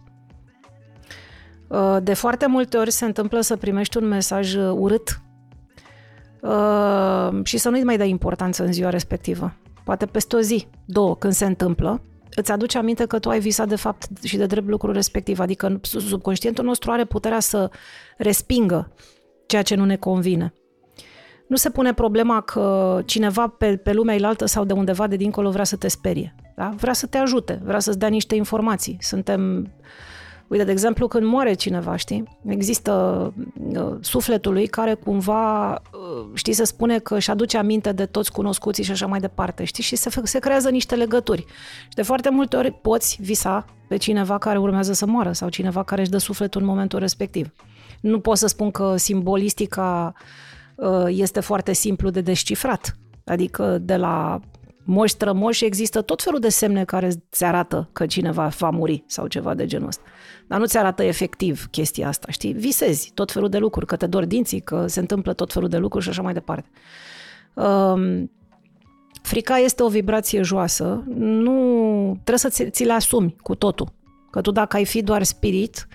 Uh, 1.68 1.96
de 2.02 2.14
foarte 2.14 2.46
multe 2.46 2.76
ori 2.76 2.90
se 2.90 3.04
întâmplă 3.04 3.40
să 3.40 3.56
primești 3.56 3.96
un 3.96 4.08
mesaj 4.08 4.54
uh, 4.54 4.70
urât 4.74 5.20
și 7.42 7.58
să 7.58 7.68
nu-i 7.68 7.84
mai 7.84 7.96
dai 7.96 8.08
importanță 8.08 8.64
în 8.64 8.72
ziua 8.72 8.90
respectivă. 8.90 9.52
Poate 9.84 10.06
peste 10.06 10.36
o 10.36 10.40
zi, 10.40 10.68
două, 10.84 11.16
când 11.16 11.32
se 11.32 11.44
întâmplă, 11.44 12.02
îți 12.38 12.52
aduce 12.52 12.78
aminte 12.78 13.06
că 13.06 13.18
tu 13.18 13.28
ai 13.28 13.40
visat 13.40 13.68
de 13.68 13.76
fapt 13.76 14.08
și 14.22 14.36
de 14.36 14.46
drept 14.46 14.68
lucrul 14.68 14.92
respectiv. 14.92 15.38
Adică 15.38 15.80
subconștientul 15.82 16.64
nostru 16.64 16.90
are 16.90 17.04
puterea 17.04 17.40
să 17.40 17.70
respingă 18.16 18.92
ceea 19.46 19.62
ce 19.62 19.74
nu 19.74 19.84
ne 19.84 19.96
convine. 19.96 20.52
Nu 21.46 21.56
se 21.56 21.70
pune 21.70 21.92
problema 21.92 22.40
că 22.40 23.00
cineva 23.04 23.48
pe, 23.48 23.76
pe 23.76 23.92
lumea 23.92 24.14
ilaltă 24.14 24.46
sau 24.46 24.64
de 24.64 24.72
undeva 24.72 25.06
de 25.06 25.16
dincolo 25.16 25.50
vrea 25.50 25.64
să 25.64 25.76
te 25.76 25.88
sperie. 25.88 26.34
Da? 26.56 26.74
Vrea 26.76 26.92
să 26.92 27.06
te 27.06 27.18
ajute, 27.18 27.60
vrea 27.64 27.78
să-ți 27.78 27.98
dea 27.98 28.08
niște 28.08 28.34
informații. 28.34 28.96
Suntem 29.00 29.70
Uite, 30.48 30.64
de 30.64 30.70
exemplu, 30.70 31.08
când 31.08 31.26
moare 31.26 31.54
cineva, 31.54 31.96
știi, 31.96 32.38
există 32.46 32.92
uh, 33.74 33.96
sufletul 34.00 34.52
lui 34.52 34.66
care 34.66 34.94
cumva, 34.94 35.72
uh, 35.72 36.26
știi, 36.34 36.52
se 36.52 36.64
spune 36.64 36.98
că 36.98 37.14
își 37.14 37.30
aduce 37.30 37.58
aminte 37.58 37.92
de 37.92 38.06
toți 38.06 38.32
cunoscuții 38.32 38.84
și 38.84 38.90
așa 38.90 39.06
mai 39.06 39.20
departe, 39.20 39.64
știi, 39.64 39.82
și 39.82 39.96
se, 39.96 40.10
se 40.22 40.38
creează 40.38 40.70
niște 40.70 40.94
legături. 40.94 41.44
Și 41.82 41.94
de 41.94 42.02
foarte 42.02 42.30
multe 42.30 42.56
ori 42.56 42.70
poți 42.70 43.18
visa 43.20 43.64
pe 43.88 43.96
cineva 43.96 44.38
care 44.38 44.58
urmează 44.58 44.92
să 44.92 45.06
moară 45.06 45.32
sau 45.32 45.48
cineva 45.48 45.82
care 45.82 46.00
își 46.00 46.10
dă 46.10 46.18
sufletul 46.18 46.60
în 46.60 46.66
momentul 46.66 46.98
respectiv. 46.98 47.52
Nu 48.00 48.20
pot 48.20 48.36
să 48.36 48.46
spun 48.46 48.70
că 48.70 48.96
simbolistica 48.96 50.12
uh, 50.74 51.04
este 51.08 51.40
foarte 51.40 51.72
simplu 51.72 52.10
de 52.10 52.20
descifrat. 52.20 52.96
Adică 53.24 53.78
de 53.78 53.96
la 53.96 54.40
moși 54.84 55.12
strămoși 55.12 55.64
există 55.64 56.02
tot 56.02 56.22
felul 56.22 56.40
de 56.40 56.48
semne 56.48 56.84
care 56.84 57.06
îți 57.06 57.44
arată 57.44 57.88
că 57.92 58.06
cineva 58.06 58.46
va 58.46 58.70
muri 58.70 59.04
sau 59.06 59.26
ceva 59.26 59.54
de 59.54 59.66
genul 59.66 59.88
ăsta. 59.88 60.02
Dar 60.48 60.58
nu 60.58 60.66
ți 60.66 60.78
arată 60.78 61.02
efectiv 61.02 61.66
chestia 61.70 62.08
asta, 62.08 62.26
știi? 62.30 62.52
Visezi 62.52 63.10
tot 63.14 63.32
felul 63.32 63.48
de 63.48 63.58
lucruri, 63.58 63.86
că 63.86 63.96
te 63.96 64.06
dor 64.06 64.24
dinții, 64.24 64.60
că 64.60 64.86
se 64.86 65.00
întâmplă 65.00 65.32
tot 65.32 65.52
felul 65.52 65.68
de 65.68 65.76
lucruri 65.76 66.04
și 66.04 66.10
așa 66.10 66.22
mai 66.22 66.32
departe. 66.32 66.68
Um, 67.54 68.30
frica 69.22 69.56
este 69.56 69.82
o 69.82 69.88
vibrație 69.88 70.42
joasă, 70.42 71.04
nu 71.16 72.10
trebuie 72.10 72.50
să 72.50 72.68
ți, 72.70 72.84
le 72.84 72.92
asumi 72.92 73.36
cu 73.42 73.54
totul. 73.54 73.88
Că 74.30 74.40
tu 74.40 74.50
dacă 74.50 74.76
ai 74.76 74.84
fi 74.84 75.02
doar 75.02 75.22
spirit 75.22 75.88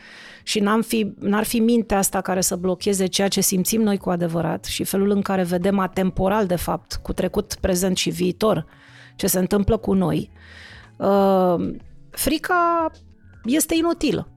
și 0.44 0.60
n-am 0.60 0.82
fi, 0.82 1.14
n-ar 1.20 1.44
fi 1.44 1.60
mintea 1.60 1.98
asta 1.98 2.22
care 2.22 2.42
să 2.42 2.56
blocheze 2.56 3.06
ceea 3.06 3.28
ce 3.28 3.42
simțim 3.42 3.82
noi 3.82 3.98
cu 3.98 4.10
adevărat 4.10 4.66
și 4.66 4.84
felul 4.84 5.10
în 5.10 5.22
care 5.22 5.44
vedem 5.44 5.80
atemporal, 5.80 6.46
de 6.46 6.56
fapt, 6.56 7.00
cu 7.02 7.14
trecut, 7.14 7.56
prezent 7.60 7.98
și 7.98 8.10
viitor, 8.10 8.66
ce 9.16 9.28
se 9.28 9.40
întâmplă 9.40 9.78
cu 9.78 9.94
noi, 9.94 10.30
uh, 10.98 11.74
frica 12.10 12.92
este 13.44 13.76
inutilă. 13.76 14.28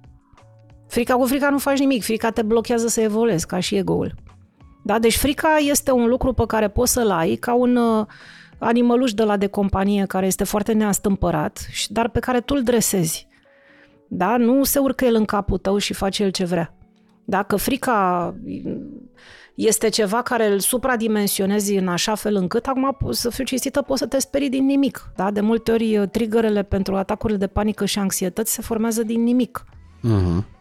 Frica 0.87 1.15
cu 1.15 1.25
frica 1.25 1.51
nu 1.51 1.59
faci 1.59 1.79
nimic, 1.79 2.03
frica 2.03 2.31
te 2.31 2.43
blochează 2.43 2.89
să 2.89 3.01
evoluezi, 3.01 3.47
ca 3.47 3.61
și 3.61 3.77
ego-ul. 3.77 4.15
Da? 4.85 4.99
Deci 4.99 5.17
frica 5.17 5.57
este 5.57 5.91
un 5.91 6.09
lucru 6.09 6.33
pe 6.33 6.45
care 6.47 6.69
poți 6.69 6.93
să-l 6.93 7.11
ai 7.11 7.35
ca 7.35 7.55
un, 7.55 7.77
uh, 7.77 8.07
animăluș 8.59 9.13
de 9.13 9.23
la 9.23 9.37
de 9.37 9.47
companie 9.47 10.05
care 10.05 10.27
este 10.27 10.45
foarte 10.45 10.73
neastâmpărat, 10.73 11.67
dar 11.89 12.09
pe 12.09 12.19
care 12.19 12.41
tu 12.41 12.55
îl 12.57 12.63
dresezi. 12.63 13.27
Da? 14.09 14.37
Nu 14.37 14.65
se 14.65 14.79
urcă 14.79 15.05
el 15.05 15.15
în 15.15 15.25
capul 15.25 15.59
tău 15.59 15.79
și 15.79 15.95
face 15.95 16.23
el 16.23 16.31
ce 16.31 16.45
vrea. 16.45 16.75
Dacă 17.25 17.57
frica 17.57 18.35
este 19.55 19.89
ceva 19.89 20.23
care 20.23 20.53
îl 20.53 20.59
supradimensionezi 20.59 21.75
în 21.75 21.89
așa 21.89 22.15
fel 22.15 22.35
încât, 22.35 22.67
acum, 22.67 22.97
să 23.11 23.31
fiu 23.31 23.45
cinstită, 23.45 23.83
poți 23.83 24.01
să 24.01 24.07
te 24.07 24.19
sperii 24.19 24.49
din 24.49 24.65
nimic. 24.65 25.11
Da? 25.17 25.31
De 25.31 25.41
multe 25.41 25.73
ori, 25.73 26.09
triggerele 26.11 26.63
pentru 26.63 26.97
atacurile 26.97 27.39
de 27.39 27.47
panică 27.47 27.85
și 27.85 27.99
anxietăți 27.99 28.53
se 28.53 28.63
formează 28.63 29.03
din 29.03 29.23
nimic. 29.23 29.65
Uh-huh. 29.99 30.56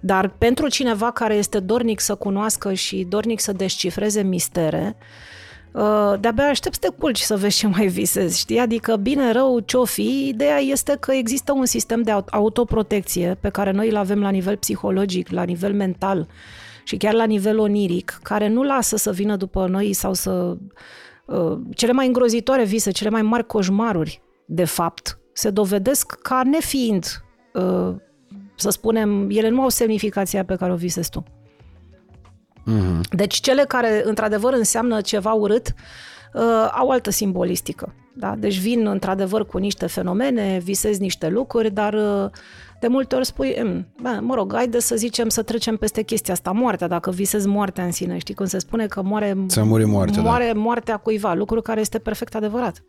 Dar 0.00 0.28
pentru 0.28 0.68
cineva 0.68 1.10
care 1.10 1.34
este 1.34 1.60
dornic 1.60 2.00
să 2.00 2.14
cunoască 2.14 2.72
și 2.72 3.06
dornic 3.08 3.40
să 3.40 3.52
descifreze 3.52 4.22
mistere, 4.22 4.96
uh, 5.72 6.14
de-abia 6.20 6.44
aștept 6.44 6.74
să 6.74 6.80
te 6.80 6.96
culci 6.98 7.20
să 7.20 7.36
vezi 7.36 7.56
ce 7.56 7.66
mai 7.66 7.86
visezi, 7.86 8.38
știi? 8.38 8.58
Adică 8.58 8.96
bine, 8.96 9.32
rău, 9.32 9.60
ce-o 9.60 9.84
fi, 9.84 10.28
ideea 10.28 10.58
este 10.58 10.96
că 11.00 11.12
există 11.12 11.52
un 11.52 11.64
sistem 11.64 12.02
de 12.02 12.10
autoprotecție 12.30 13.36
pe 13.40 13.48
care 13.48 13.70
noi 13.70 13.88
îl 13.88 13.96
avem 13.96 14.20
la 14.20 14.30
nivel 14.30 14.56
psihologic, 14.56 15.28
la 15.28 15.42
nivel 15.42 15.74
mental 15.74 16.28
și 16.84 16.96
chiar 16.96 17.14
la 17.14 17.24
nivel 17.24 17.58
oniric, 17.58 18.18
care 18.22 18.48
nu 18.48 18.62
lasă 18.62 18.96
să 18.96 19.12
vină 19.12 19.36
după 19.36 19.66
noi 19.66 19.92
sau 19.92 20.14
să... 20.14 20.56
Uh, 21.26 21.58
cele 21.74 21.92
mai 21.92 22.06
îngrozitoare 22.06 22.64
vise, 22.64 22.90
cele 22.90 23.10
mai 23.10 23.22
mari 23.22 23.46
coșmaruri, 23.46 24.22
de 24.46 24.64
fapt, 24.64 25.18
se 25.32 25.50
dovedesc 25.50 26.18
ca 26.22 26.42
nefiind 26.44 27.04
uh, 27.52 27.94
să 28.62 28.70
spunem, 28.70 29.30
ele 29.30 29.48
nu 29.48 29.62
au 29.62 29.68
semnificația 29.68 30.44
pe 30.44 30.56
care 30.56 30.72
o 30.72 30.76
visezi 30.76 31.10
tu. 31.10 31.24
Mm-hmm. 32.66 33.00
Deci 33.10 33.34
cele 33.34 33.64
care 33.64 34.02
într-adevăr 34.04 34.52
înseamnă 34.52 35.00
ceva 35.00 35.32
urât 35.32 35.74
uh, 36.32 36.42
au 36.72 36.88
altă 36.88 37.10
simbolistică. 37.10 37.94
Da? 38.14 38.34
Deci 38.38 38.58
vin 38.58 38.86
într-adevăr 38.86 39.46
cu 39.46 39.58
niște 39.58 39.86
fenomene, 39.86 40.60
visezi 40.62 41.00
niște 41.00 41.28
lucruri, 41.28 41.70
dar 41.70 41.94
uh, 41.94 42.30
de 42.80 42.88
multe 42.88 43.14
ori 43.14 43.26
spui, 43.26 43.60
mm, 43.62 43.86
bă, 44.02 44.18
mă 44.20 44.34
rog, 44.34 44.54
haide 44.54 44.80
să 44.80 44.96
zicem 44.96 45.28
să 45.28 45.42
trecem 45.42 45.76
peste 45.76 46.02
chestia 46.02 46.34
asta, 46.34 46.50
moartea, 46.50 46.88
dacă 46.88 47.10
visezi 47.10 47.46
moartea 47.46 47.84
în 47.84 47.92
sine. 47.92 48.18
Știi 48.18 48.34
când 48.34 48.48
se 48.48 48.58
spune 48.58 48.86
că 48.86 49.02
moare, 49.02 49.36
să 49.46 49.62
muri 49.62 49.84
moartea, 49.84 50.22
da. 50.22 50.28
moare 50.28 50.50
da. 50.52 50.58
moartea 50.58 50.96
cuiva, 50.96 51.34
lucru 51.34 51.60
care 51.60 51.80
este 51.80 51.98
perfect 51.98 52.34
adevărat. 52.34 52.82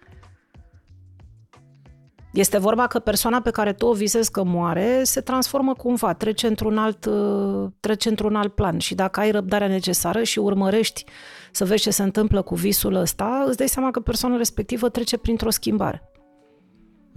Este 2.34 2.58
vorba 2.58 2.88
că 2.88 3.00
persoana 3.00 3.42
pe 3.42 3.52
care 3.52 3.74
tu 3.74 3.86
o 3.86 3.94
visezi 3.94 4.32
că 4.32 4.44
moare 4.44 5.04
se 5.04 5.22
transformă 5.22 5.74
cumva, 5.74 6.14
trece 6.14 6.48
într-un 6.48 6.78
alt, 6.78 7.06
uh, 7.06 7.70
trece 7.80 8.10
într-un 8.10 8.36
alt 8.36 8.54
plan 8.54 8.78
și 8.78 8.96
dacă 8.96 9.20
ai 9.20 9.32
răbdarea 9.32 9.68
necesară 9.68 10.24
și 10.24 10.40
urmărești 10.40 11.06
să 11.52 11.66
vezi 11.66 11.82
ce 11.82 11.90
se 11.90 12.04
întâmplă 12.04 12.42
cu 12.42 12.56
visul 12.56 12.96
ăsta, 12.96 13.44
îți 13.48 13.58
dai 13.58 13.68
seama 13.68 13.92
că 13.92 14.00
persoana 14.00 14.36
respectivă 14.36 14.90
trece 14.90 15.18
printr-o 15.18 15.50
schimbare. 15.50 16.12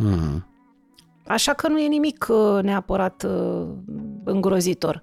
Mm-hmm. 0.04 0.42
Așa 1.26 1.52
că 1.52 1.68
nu 1.68 1.78
e 1.78 1.86
nimic 1.86 2.26
uh, 2.30 2.62
neapărat 2.62 3.22
uh, 3.22 3.66
îngrozitor. 4.24 5.02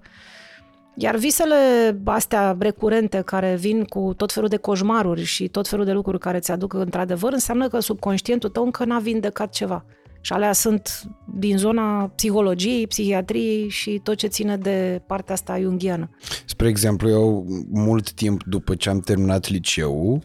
Iar 0.96 1.16
visele 1.16 1.56
astea 2.04 2.56
recurente 2.58 3.20
care 3.20 3.54
vin 3.54 3.84
cu 3.84 4.14
tot 4.16 4.32
felul 4.32 4.48
de 4.48 4.56
coșmaruri 4.56 5.22
și 5.22 5.48
tot 5.48 5.68
felul 5.68 5.84
de 5.84 5.92
lucruri 5.92 6.18
care 6.18 6.38
ți 6.38 6.50
aduc 6.50 6.72
într-adevăr, 6.72 7.32
înseamnă 7.32 7.68
că 7.68 7.78
subconștientul 7.78 8.50
tău 8.50 8.64
încă 8.64 8.84
n-a 8.84 8.98
vindecat 8.98 9.50
ceva. 9.50 9.84
Și 10.24 10.32
alea 10.32 10.52
sunt 10.52 11.02
din 11.34 11.56
zona 11.56 12.08
psihologiei, 12.08 12.86
psihiatriei 12.86 13.68
și 13.68 14.00
tot 14.02 14.16
ce 14.16 14.26
ține 14.26 14.56
de 14.56 15.02
partea 15.06 15.34
asta 15.34 15.60
jungiană. 15.60 16.10
Spre 16.46 16.68
exemplu, 16.68 17.08
eu 17.08 17.46
mult 17.70 18.12
timp 18.12 18.42
după 18.44 18.74
ce 18.74 18.88
am 18.88 19.00
terminat 19.00 19.48
liceul, 19.48 20.18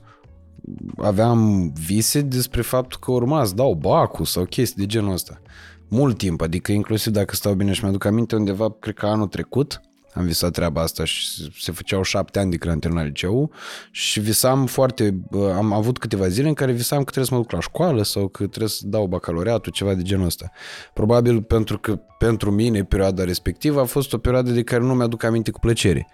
aveam 0.98 1.72
vise 1.86 2.22
despre 2.22 2.62
faptul 2.62 3.00
că 3.00 3.12
urma 3.12 3.44
să 3.44 3.54
dau 3.54 3.74
bacul 3.74 4.26
sau 4.26 4.46
chestii 4.46 4.82
de 4.82 4.88
genul 4.88 5.12
ăsta. 5.12 5.42
Mult 5.88 6.18
timp, 6.18 6.42
adică 6.42 6.72
inclusiv 6.72 7.14
dacă 7.14 7.36
stau 7.36 7.54
bine 7.54 7.72
și 7.72 7.84
mi-aduc 7.84 8.06
aminte 8.06 8.36
undeva, 8.36 8.72
cred 8.80 8.94
că 8.94 9.06
anul 9.06 9.28
trecut, 9.28 9.82
am 10.20 10.26
visat 10.26 10.52
treaba 10.52 10.82
asta 10.82 11.06
și 11.06 11.50
se 11.60 11.72
făceau 11.72 12.02
șapte 12.02 12.40
ani 12.40 12.52
de 12.52 12.58
când 12.58 12.74
am 12.74 12.80
terminat 12.80 13.06
liceu 13.06 13.52
și 13.92 14.20
visam 14.20 14.66
foarte, 14.66 15.20
am 15.56 15.74
avut 15.74 15.98
câteva 15.98 16.28
zile 16.28 16.48
în 16.48 16.54
care 16.54 16.72
visam 16.72 16.98
că 16.98 17.04
trebuie 17.04 17.26
să 17.26 17.34
mă 17.34 17.40
duc 17.40 17.52
la 17.52 17.60
școală 17.60 18.04
sau 18.04 18.28
că 18.28 18.48
trebuie 18.48 18.70
să 18.70 18.82
dau 18.86 19.06
bacalaureatul, 19.06 19.72
ceva 19.72 19.94
de 19.94 20.02
genul 20.02 20.26
ăsta. 20.26 20.52
Probabil 20.94 21.42
pentru 21.42 21.80
că 21.80 22.00
pentru 22.18 22.52
mine 22.52 22.84
perioada 22.84 23.24
respectivă 23.24 23.80
a 23.82 23.86
fost 23.86 24.14
o 24.14 24.18
perioadă 24.18 24.52
de 24.52 24.64
care 24.64 24.82
nu 24.82 24.94
mi-aduc 24.94 25.24
aminte 25.24 25.52
cu 25.52 25.60
plăcere. 25.60 26.08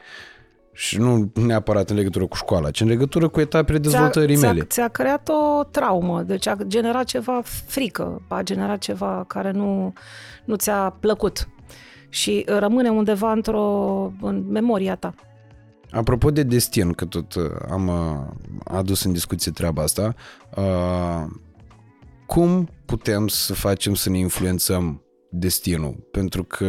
Și 0.74 0.98
nu 1.00 1.32
neapărat 1.34 1.90
în 1.90 1.96
legătură 1.96 2.26
cu 2.26 2.36
școala, 2.36 2.72
ci 2.72 2.82
în 2.82 2.88
legătură 2.88 3.28
cu 3.28 3.40
etapele 3.40 3.78
dezvoltării 3.78 4.36
ți-a, 4.36 4.48
mele. 4.48 4.60
Ți-a, 4.60 4.70
ți-a 4.70 4.88
creat 4.88 5.30
o 5.30 5.64
traumă, 5.64 6.22
deci 6.22 6.48
a 6.48 6.58
generat 6.68 7.06
ceva 7.06 7.42
frică, 7.44 8.22
a 8.28 8.42
generat 8.42 8.78
ceva 8.78 9.26
care 9.28 9.52
nu, 9.52 9.94
nu 10.46 10.56
ți-a 10.56 10.98
plăcut 11.00 11.48
și 12.16 12.44
rămâne 12.48 12.90
undeva 12.90 13.32
într-o 13.32 13.64
în 14.22 14.46
memoria 14.50 14.96
ta. 14.96 15.14
Apropo 15.92 16.32
de 16.32 16.44
destin, 16.44 16.92
că 16.92 17.06
tot 17.06 17.34
uh, 17.34 17.44
am 17.70 17.88
uh, 17.88 18.54
adus 18.64 19.04
în 19.04 19.12
discuție 19.12 19.52
treaba 19.52 19.82
asta, 19.82 20.16
uh, 20.56 21.24
cum 22.26 22.70
putem 22.86 23.28
să 23.28 23.54
facem 23.54 23.94
să 23.94 24.10
ne 24.10 24.18
influențăm 24.18 25.02
destinul? 25.30 26.08
Pentru 26.12 26.44
că 26.44 26.66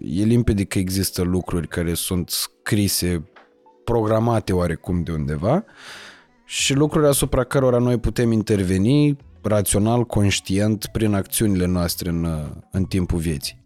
e 0.00 0.22
limpede 0.22 0.64
că 0.64 0.78
există 0.78 1.22
lucruri 1.22 1.68
care 1.68 1.94
sunt 1.94 2.30
scrise, 2.30 3.30
programate 3.84 4.52
oarecum 4.52 5.02
de 5.02 5.12
undeva 5.12 5.64
și 6.44 6.74
lucruri 6.74 7.06
asupra 7.06 7.44
cărora 7.44 7.78
noi 7.78 7.98
putem 7.98 8.32
interveni 8.32 9.16
rațional, 9.42 10.04
conștient, 10.04 10.86
prin 10.92 11.14
acțiunile 11.14 11.66
noastre 11.66 12.08
în, 12.08 12.26
în 12.70 12.84
timpul 12.84 13.18
vieții. 13.18 13.63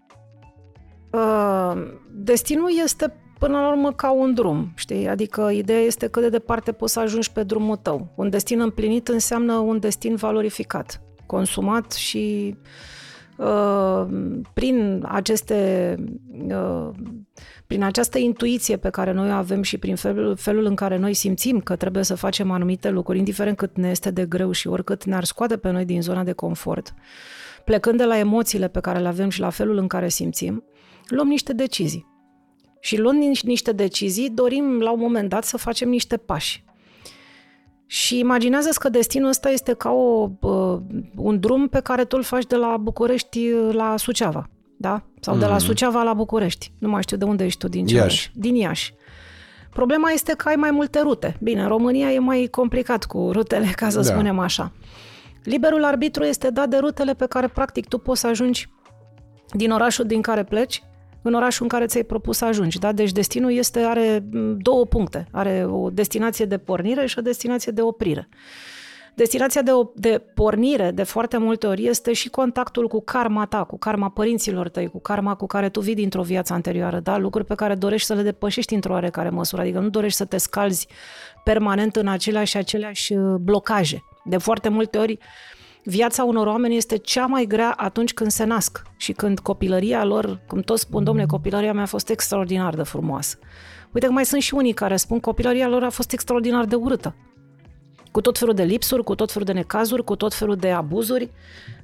Uh, 1.11 1.73
destinul 2.11 2.71
este 2.83 3.15
până 3.39 3.61
la 3.61 3.69
urmă 3.69 3.93
ca 3.93 4.13
un 4.13 4.35
drum, 4.35 4.73
știi? 4.75 5.09
Adică 5.09 5.51
ideea 5.53 5.81
este 5.81 6.07
cât 6.07 6.23
de 6.23 6.29
departe 6.29 6.73
poți 6.73 6.93
să 6.93 7.01
ajungi 7.01 7.33
pe 7.33 7.43
drumul 7.43 7.77
tău. 7.77 8.13
Un 8.15 8.31
destin 8.31 8.61
împlinit 8.61 9.09
înseamnă 9.09 9.53
un 9.53 9.79
destin 9.79 10.15
valorificat, 10.15 11.03
consumat 11.27 11.93
și 11.93 12.57
uh, 13.37 14.07
prin 14.55 15.05
aceste 15.09 15.95
uh, 16.49 16.91
prin 17.67 17.83
această 17.83 18.19
intuiție 18.19 18.77
pe 18.77 18.91
care 18.91 19.13
noi 19.13 19.31
o 19.31 19.33
avem 19.33 19.63
și 19.63 19.79
prin 19.79 19.97
felul, 19.97 20.37
felul 20.37 20.65
în 20.65 20.75
care 20.75 20.97
noi 20.97 21.15
simțim 21.15 21.61
că 21.61 21.77
trebuie 21.77 22.05
să 22.05 22.15
facem 22.15 22.51
anumite 22.51 22.91
lucruri, 22.91 23.19
indiferent 23.19 23.57
cât 23.57 23.77
ne 23.77 23.89
este 23.89 24.11
de 24.11 24.27
greu 24.27 24.51
și 24.51 24.69
oricât 24.69 25.05
ne-ar 25.05 25.25
scoate 25.25 25.57
pe 25.57 25.71
noi 25.71 25.85
din 25.85 26.03
zona 26.03 26.25
de 26.25 26.33
confort, 26.33 26.95
plecând 27.65 27.99
de 27.99 28.05
la 28.05 28.19
emoțiile 28.19 28.69
pe 28.69 28.81
care 28.81 28.99
le 28.99 29.09
avem 29.09 29.29
și 29.29 29.41
la 29.41 29.51
felul 29.51 29.77
în 29.77 29.87
care 29.87 30.09
simțim, 30.09 30.65
luăm 31.09 31.29
niște 31.29 31.53
decizii. 31.53 32.07
Și 32.81 32.99
luând 32.99 33.37
niște 33.43 33.73
decizii, 33.73 34.31
dorim 34.31 34.81
la 34.81 34.91
un 34.91 35.01
moment 35.01 35.29
dat 35.29 35.45
să 35.45 35.57
facem 35.57 35.89
niște 35.89 36.17
pași. 36.17 36.65
Și 37.87 38.19
imaginează 38.19 38.71
că 38.79 38.89
destinul 38.89 39.29
ăsta 39.29 39.51
este 39.51 39.73
ca 39.73 39.91
o, 39.91 40.31
uh, 40.41 40.79
un 41.17 41.41
drum 41.41 41.69
pe 41.69 41.81
care 41.81 42.05
tu 42.05 42.17
îl 42.17 42.23
faci 42.23 42.47
de 42.47 42.57
la 42.57 42.77
București 42.77 43.51
la 43.71 43.97
Suceava. 43.97 44.49
Da? 44.77 45.03
Sau 45.21 45.37
mm-hmm. 45.37 45.39
de 45.39 45.45
la 45.45 45.55
mhm. 45.55 45.65
Suceava 45.65 46.03
la 46.03 46.15
București. 46.15 46.73
Nu 46.79 46.89
mai 46.89 47.03
știu 47.03 47.17
de 47.17 47.25
unde 47.25 47.45
ești 47.45 47.59
tu, 47.59 47.69
din 47.69 47.87
ce 47.87 47.95
Iași. 47.95 48.31
Din 48.35 48.55
Iași. 48.55 48.95
Problema 49.71 50.11
este 50.11 50.33
că 50.33 50.49
ai 50.49 50.57
mai 50.57 50.71
multe 50.71 51.01
rute. 51.01 51.37
Bine, 51.41 51.63
în 51.63 51.69
România 51.69 52.13
e 52.13 52.19
mai 52.19 52.49
complicat 52.51 53.05
cu 53.05 53.31
rutele, 53.33 53.67
ca 53.77 53.89
să 53.89 53.97
da. 53.97 54.03
spunem 54.03 54.39
așa. 54.39 54.73
Liberul 55.43 55.85
arbitru 55.85 56.25
este 56.25 56.51
dat 56.51 56.69
de 56.69 56.77
rutele 56.77 57.15
pe 57.15 57.27
care, 57.27 57.49
practic, 57.49 57.89
tu 57.89 57.99
poți 57.99 58.21
să 58.21 58.27
ajungi 58.27 58.69
din 59.51 59.71
orașul 59.71 60.05
din 60.05 60.23
care 60.23 60.45
pleci 60.45 60.83
în 61.29 61.35
orașul 61.35 61.63
în 61.63 61.69
care 61.69 61.87
ți-ai 61.87 62.03
propus 62.03 62.37
să 62.37 62.45
ajungi. 62.45 62.79
Da? 62.79 62.93
Deci 62.93 63.13
destinul 63.13 63.53
este, 63.53 63.79
are 63.79 64.25
două 64.59 64.87
puncte. 64.87 65.27
Are 65.33 65.67
o 65.71 65.91
destinație 65.91 66.45
de 66.45 66.59
pornire 66.59 67.07
și 67.07 67.19
o 67.19 67.23
destinație 67.23 67.73
de 67.73 67.83
oprire. 67.83 68.29
Destinația 69.15 69.63
de, 69.63 69.73
de 69.95 70.23
pornire, 70.35 70.91
de 70.91 71.03
foarte 71.03 71.37
multe 71.37 71.67
ori, 71.67 71.87
este 71.87 72.13
și 72.13 72.29
contactul 72.29 72.89
cu 72.89 73.01
karma 73.01 73.47
ta, 73.47 73.65
cu 73.65 73.79
karma 73.79 74.09
părinților 74.09 74.69
tăi, 74.69 74.89
cu 74.89 75.01
karma 75.01 75.35
cu 75.35 75.47
care 75.47 75.69
tu 75.69 75.81
vii 75.81 75.95
dintr-o 75.95 76.23
viață 76.23 76.53
anterioară, 76.53 77.01
da? 77.01 77.19
lucruri 77.19 77.47
pe 77.47 77.55
care 77.55 77.75
dorești 77.75 78.07
să 78.07 78.15
le 78.15 78.23
depășești 78.23 78.75
într-o 78.75 78.93
oarecare 78.93 79.29
măsură, 79.29 79.63
adică 79.63 79.79
nu 79.79 79.89
dorești 79.89 80.17
să 80.17 80.25
te 80.25 80.37
scalzi 80.37 80.89
permanent 81.45 81.97
în 81.97 82.09
aceleași 82.09 82.51
și 82.51 82.57
aceleași 82.57 83.13
uh, 83.13 83.35
blocaje. 83.41 84.05
De 84.25 84.37
foarte 84.37 84.69
multe 84.69 84.99
ori, 84.99 85.19
viața 85.89 86.25
unor 86.25 86.47
oameni 86.47 86.77
este 86.77 86.97
cea 86.97 87.27
mai 87.27 87.45
grea 87.45 87.71
atunci 87.71 88.15
când 88.15 88.31
se 88.31 88.45
nasc 88.45 88.83
și 88.97 89.13
când 89.13 89.39
copilăria 89.39 90.05
lor, 90.05 90.41
cum 90.47 90.61
toți 90.61 90.81
spun, 90.81 91.05
domnule, 91.05 91.27
copilăria 91.27 91.73
mea 91.73 91.83
a 91.83 91.87
fost 91.87 92.09
extraordinar 92.11 92.75
de 92.75 92.83
frumoasă. 92.83 93.39
Uite 93.93 94.07
că 94.07 94.13
mai 94.13 94.25
sunt 94.25 94.43
și 94.43 94.55
unii 94.55 94.73
care 94.73 94.97
spun 94.97 95.21
copilăria 95.21 95.69
lor 95.69 95.83
a 95.83 95.91
fost 95.91 96.13
extraordinar 96.13 96.65
de 96.65 96.75
urâtă. 96.75 97.15
Cu 98.11 98.21
tot 98.21 98.39
felul 98.39 98.55
de 98.55 98.63
lipsuri, 98.63 99.05
cu 99.05 99.15
tot 99.15 99.33
felul 99.33 99.47
de 99.47 99.53
necazuri, 99.53 100.05
cu 100.05 100.17
tot 100.17 100.35
felul 100.35 100.57
de 100.57 100.71
abuzuri, 100.71 101.31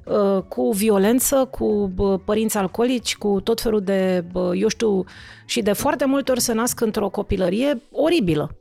uh, 0.05 0.41
cu 0.47 0.71
violență, 0.71 1.47
cu 1.51 1.93
părinți 2.25 2.57
alcoolici, 2.57 3.17
cu 3.17 3.41
tot 3.43 3.61
felul 3.61 3.81
de, 3.81 4.25
eu 4.53 4.67
știu, 4.67 5.03
și 5.45 5.61
de 5.61 5.73
foarte 5.73 6.05
multe 6.05 6.31
ori 6.31 6.41
se 6.41 6.53
nasc 6.53 6.81
într-o 6.81 7.09
copilărie 7.09 7.81
oribilă 7.91 8.55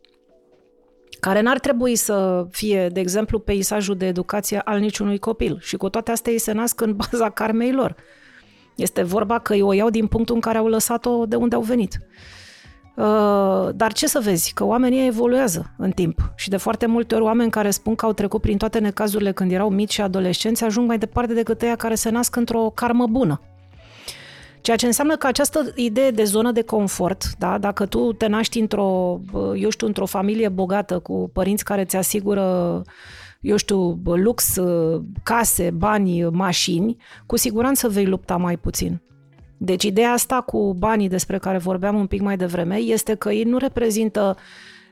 care 1.21 1.41
n-ar 1.41 1.59
trebui 1.59 1.97
să 1.97 2.47
fie, 2.51 2.89
de 2.89 3.01
exemplu, 3.01 3.39
peisajul 3.39 3.97
de 3.97 4.07
educație 4.07 4.59
al 4.59 4.79
niciunui 4.79 5.19
copil. 5.19 5.59
Și 5.61 5.77
cu 5.77 5.89
toate 5.89 6.11
astea 6.11 6.33
ei 6.33 6.39
se 6.39 6.53
nasc 6.53 6.81
în 6.81 6.97
baza 6.97 7.31
carmei 7.31 7.73
lor. 7.73 7.97
Este 8.75 9.03
vorba 9.03 9.39
că 9.39 9.55
o 9.55 9.73
iau 9.73 9.91
din 9.91 10.07
punctul 10.07 10.35
în 10.35 10.41
care 10.41 10.59
au 10.59 10.67
lăsat-o 10.67 11.27
de 11.27 11.37
unde 11.37 11.55
au 11.55 11.63
venit. 11.63 11.99
Uh, 12.97 13.69
dar 13.75 13.93
ce 13.93 14.07
să 14.07 14.21
vezi? 14.23 14.53
Că 14.53 14.65
oamenii 14.65 15.07
evoluează 15.07 15.75
în 15.79 15.91
timp 15.91 16.33
și 16.37 16.49
de 16.49 16.57
foarte 16.57 16.87
multe 16.87 17.15
ori 17.15 17.25
oameni 17.25 17.51
care 17.51 17.71
spun 17.71 17.95
că 17.95 18.07
au 18.07 18.13
trecut 18.13 18.41
prin 18.41 18.57
toate 18.57 18.79
necazurile 18.79 19.33
când 19.33 19.53
erau 19.53 19.71
mici 19.71 19.93
și 19.93 20.01
adolescenți 20.01 20.65
ajung 20.65 20.87
mai 20.87 20.99
departe 20.99 21.35
decât 21.35 21.63
ăia 21.63 21.77
care 21.77 21.95
se 21.95 22.11
nasc 22.11 22.37
într-o 22.37 22.71
karmă 22.75 23.07
bună. 23.07 23.41
Ceea 24.65 24.77
ce 24.77 24.87
înseamnă 24.87 25.17
că 25.17 25.27
această 25.27 25.73
idee 25.75 26.11
de 26.11 26.25
zonă 26.25 26.53
de 26.53 26.63
confort, 26.63 27.35
da, 27.39 27.59
dacă 27.59 27.87
tu 27.87 28.13
te 28.13 28.27
naști 28.27 28.59
într-o, 28.59 29.21
eu 29.57 29.71
știu, 29.71 29.87
într-o 29.87 30.07
familie 30.07 30.49
bogată 30.49 30.99
cu 30.99 31.31
părinți 31.33 31.65
care 31.65 31.85
ți 31.85 31.97
asigură 31.97 32.83
eu 33.41 33.57
știu, 33.57 34.01
lux, 34.05 34.61
case, 35.23 35.71
bani, 35.71 36.23
mașini, 36.23 36.97
cu 37.27 37.37
siguranță 37.37 37.89
vei 37.89 38.07
lupta 38.07 38.37
mai 38.37 38.57
puțin. 38.57 39.03
Deci 39.57 39.85
ideea 39.85 40.13
asta 40.13 40.41
cu 40.41 40.75
banii 40.79 41.09
despre 41.09 41.39
care 41.39 41.59
vorbeam 41.59 41.97
un 41.97 42.07
pic 42.07 42.21
mai 42.21 42.37
devreme 42.37 42.77
este 42.77 43.15
că 43.15 43.33
ei 43.33 43.45
nu 43.45 43.59
reprezintă 43.59 44.37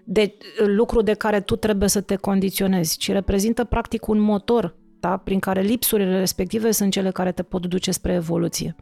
de 0.05 0.35
lucru 0.67 1.03
de 1.03 1.13
care 1.13 1.41
tu 1.41 1.57
trebuie 1.57 1.89
să 1.89 2.01
te 2.01 2.17
condiționezi, 2.17 2.97
ci 2.97 3.13
reprezintă 3.13 3.65
practic 3.65 4.09
un 4.09 4.19
motor 4.19 4.77
da? 5.01 5.17
prin 5.17 5.39
care 5.39 5.61
lipsurile 5.61 6.19
respective 6.19 6.71
sunt 6.71 6.93
cele 6.93 7.11
care 7.11 7.33
te 7.33 7.43
pot 7.43 7.67
duce 7.67 7.91
spre 7.91 8.13
evoluție. 8.13 8.77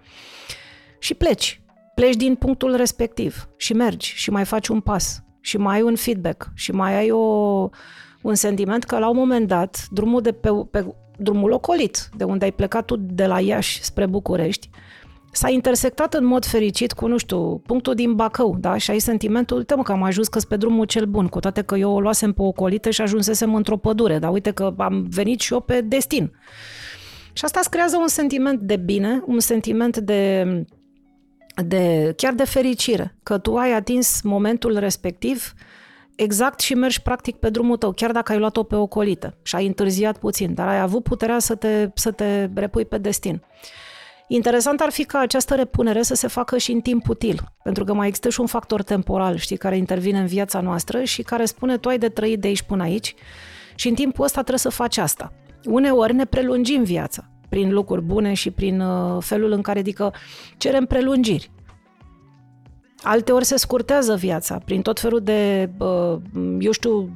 Și 1.01 1.14
pleci. 1.14 1.62
Pleci 1.94 2.16
din 2.16 2.35
punctul 2.35 2.77
respectiv 2.77 3.48
și 3.56 3.72
mergi 3.72 4.12
și 4.14 4.31
mai 4.31 4.44
faci 4.44 4.68
un 4.68 4.81
pas 4.81 5.22
și 5.40 5.56
mai 5.56 5.74
ai 5.74 5.82
un 5.82 5.97
feedback 5.97 6.51
și 6.55 6.72
mai 6.72 6.94
ai 6.94 7.10
o, 7.10 7.68
un 8.22 8.35
sentiment 8.35 8.85
că 8.85 8.98
la 8.98 9.09
un 9.09 9.16
moment 9.16 9.47
dat 9.47 9.86
drumul, 9.90 10.20
de 10.20 10.32
pe, 10.32 10.51
pe 10.70 10.94
drumul 11.16 11.52
ocolit, 11.52 12.09
de 12.16 12.24
unde 12.24 12.44
ai 12.44 12.52
plecat 12.52 12.85
tu 12.85 12.97
de 12.97 13.27
la 13.27 13.40
Iași 13.40 13.82
spre 13.82 14.06
București, 14.06 14.70
s-a 15.32 15.48
intersectat 15.48 16.14
în 16.14 16.24
mod 16.24 16.44
fericit 16.44 16.93
cu, 16.93 17.06
nu 17.06 17.16
știu, 17.16 17.59
punctul 17.59 17.94
din 17.94 18.14
Bacău, 18.14 18.56
da? 18.60 18.77
Și 18.77 18.90
ai 18.90 18.98
sentimentul, 18.98 19.56
uite 19.56 19.74
mă, 19.74 19.82
că 19.82 19.93
am 19.93 20.02
ajuns 20.02 20.28
că 20.28 20.40
pe 20.48 20.56
drumul 20.56 20.85
cel 20.85 21.05
bun, 21.05 21.27
cu 21.27 21.39
toate 21.39 21.62
că 21.62 21.77
eu 21.77 21.93
o 21.93 22.01
luasem 22.01 22.32
pe 22.32 22.43
ocolită 22.43 22.90
și 22.90 23.01
ajunsesem 23.01 23.55
într-o 23.55 23.77
pădure, 23.77 24.18
dar 24.18 24.32
uite 24.32 24.51
că 24.51 24.74
am 24.77 25.06
venit 25.10 25.40
și 25.40 25.52
eu 25.52 25.60
pe 25.60 25.81
destin. 25.81 26.32
Și 27.32 27.44
asta 27.44 27.59
îți 27.59 27.70
creează 27.70 27.97
un 27.97 28.09
sentiment 28.09 28.60
de 28.60 28.77
bine, 28.77 29.22
un 29.27 29.40
sentiment 29.40 29.97
de, 29.97 30.44
de 31.62 32.12
chiar 32.16 32.32
de 32.32 32.44
fericire, 32.44 33.14
că 33.22 33.38
tu 33.38 33.56
ai 33.56 33.72
atins 33.72 34.20
momentul 34.22 34.78
respectiv 34.78 35.54
exact 36.14 36.60
și 36.60 36.74
mergi 36.74 37.02
practic 37.02 37.36
pe 37.36 37.50
drumul 37.50 37.76
tău, 37.76 37.92
chiar 37.92 38.12
dacă 38.12 38.32
ai 38.32 38.38
luat-o 38.38 38.62
pe 38.62 38.74
ocolită 38.74 39.36
și 39.42 39.54
ai 39.56 39.66
întârziat 39.66 40.18
puțin, 40.18 40.54
dar 40.54 40.68
ai 40.68 40.80
avut 40.80 41.02
puterea 41.02 41.38
să 41.38 41.54
te, 41.54 41.90
să 41.94 42.10
te 42.10 42.48
repui 42.54 42.84
pe 42.84 42.98
destin. 42.98 43.42
Interesant 44.28 44.80
ar 44.80 44.90
fi 44.90 45.04
ca 45.04 45.18
această 45.18 45.54
repunere 45.54 46.02
să 46.02 46.14
se 46.14 46.26
facă 46.26 46.58
și 46.58 46.72
în 46.72 46.80
timp 46.80 47.08
util, 47.08 47.40
pentru 47.62 47.84
că 47.84 47.94
mai 47.94 48.06
există 48.06 48.28
și 48.28 48.40
un 48.40 48.46
factor 48.46 48.82
temporal, 48.82 49.36
știi, 49.36 49.56
care 49.56 49.76
intervine 49.76 50.18
în 50.18 50.26
viața 50.26 50.60
noastră 50.60 51.02
și 51.02 51.22
care 51.22 51.44
spune 51.44 51.76
tu 51.76 51.88
ai 51.88 51.98
de 51.98 52.08
trăit 52.08 52.40
de 52.40 52.46
aici 52.46 52.62
până 52.62 52.82
aici 52.82 53.14
și 53.74 53.88
în 53.88 53.94
timpul 53.94 54.24
ăsta 54.24 54.40
trebuie 54.40 54.58
să 54.58 54.68
faci 54.68 54.96
asta. 54.96 55.32
Uneori 55.64 56.14
ne 56.14 56.24
prelungim 56.24 56.82
viața 56.82 57.30
prin 57.51 57.72
lucruri 57.72 58.02
bune 58.02 58.32
și 58.35 58.51
prin 58.51 58.81
uh, 58.81 59.22
felul 59.22 59.52
în 59.52 59.60
care, 59.60 59.78
adică, 59.78 60.12
cerem 60.56 60.85
prelungiri. 60.85 61.51
Alteori 63.02 63.44
se 63.44 63.56
scurtează 63.56 64.14
viața 64.14 64.59
prin 64.64 64.82
tot 64.82 65.01
felul 65.01 65.20
de, 65.20 65.70
eu 66.59 66.70
știu, 66.70 67.14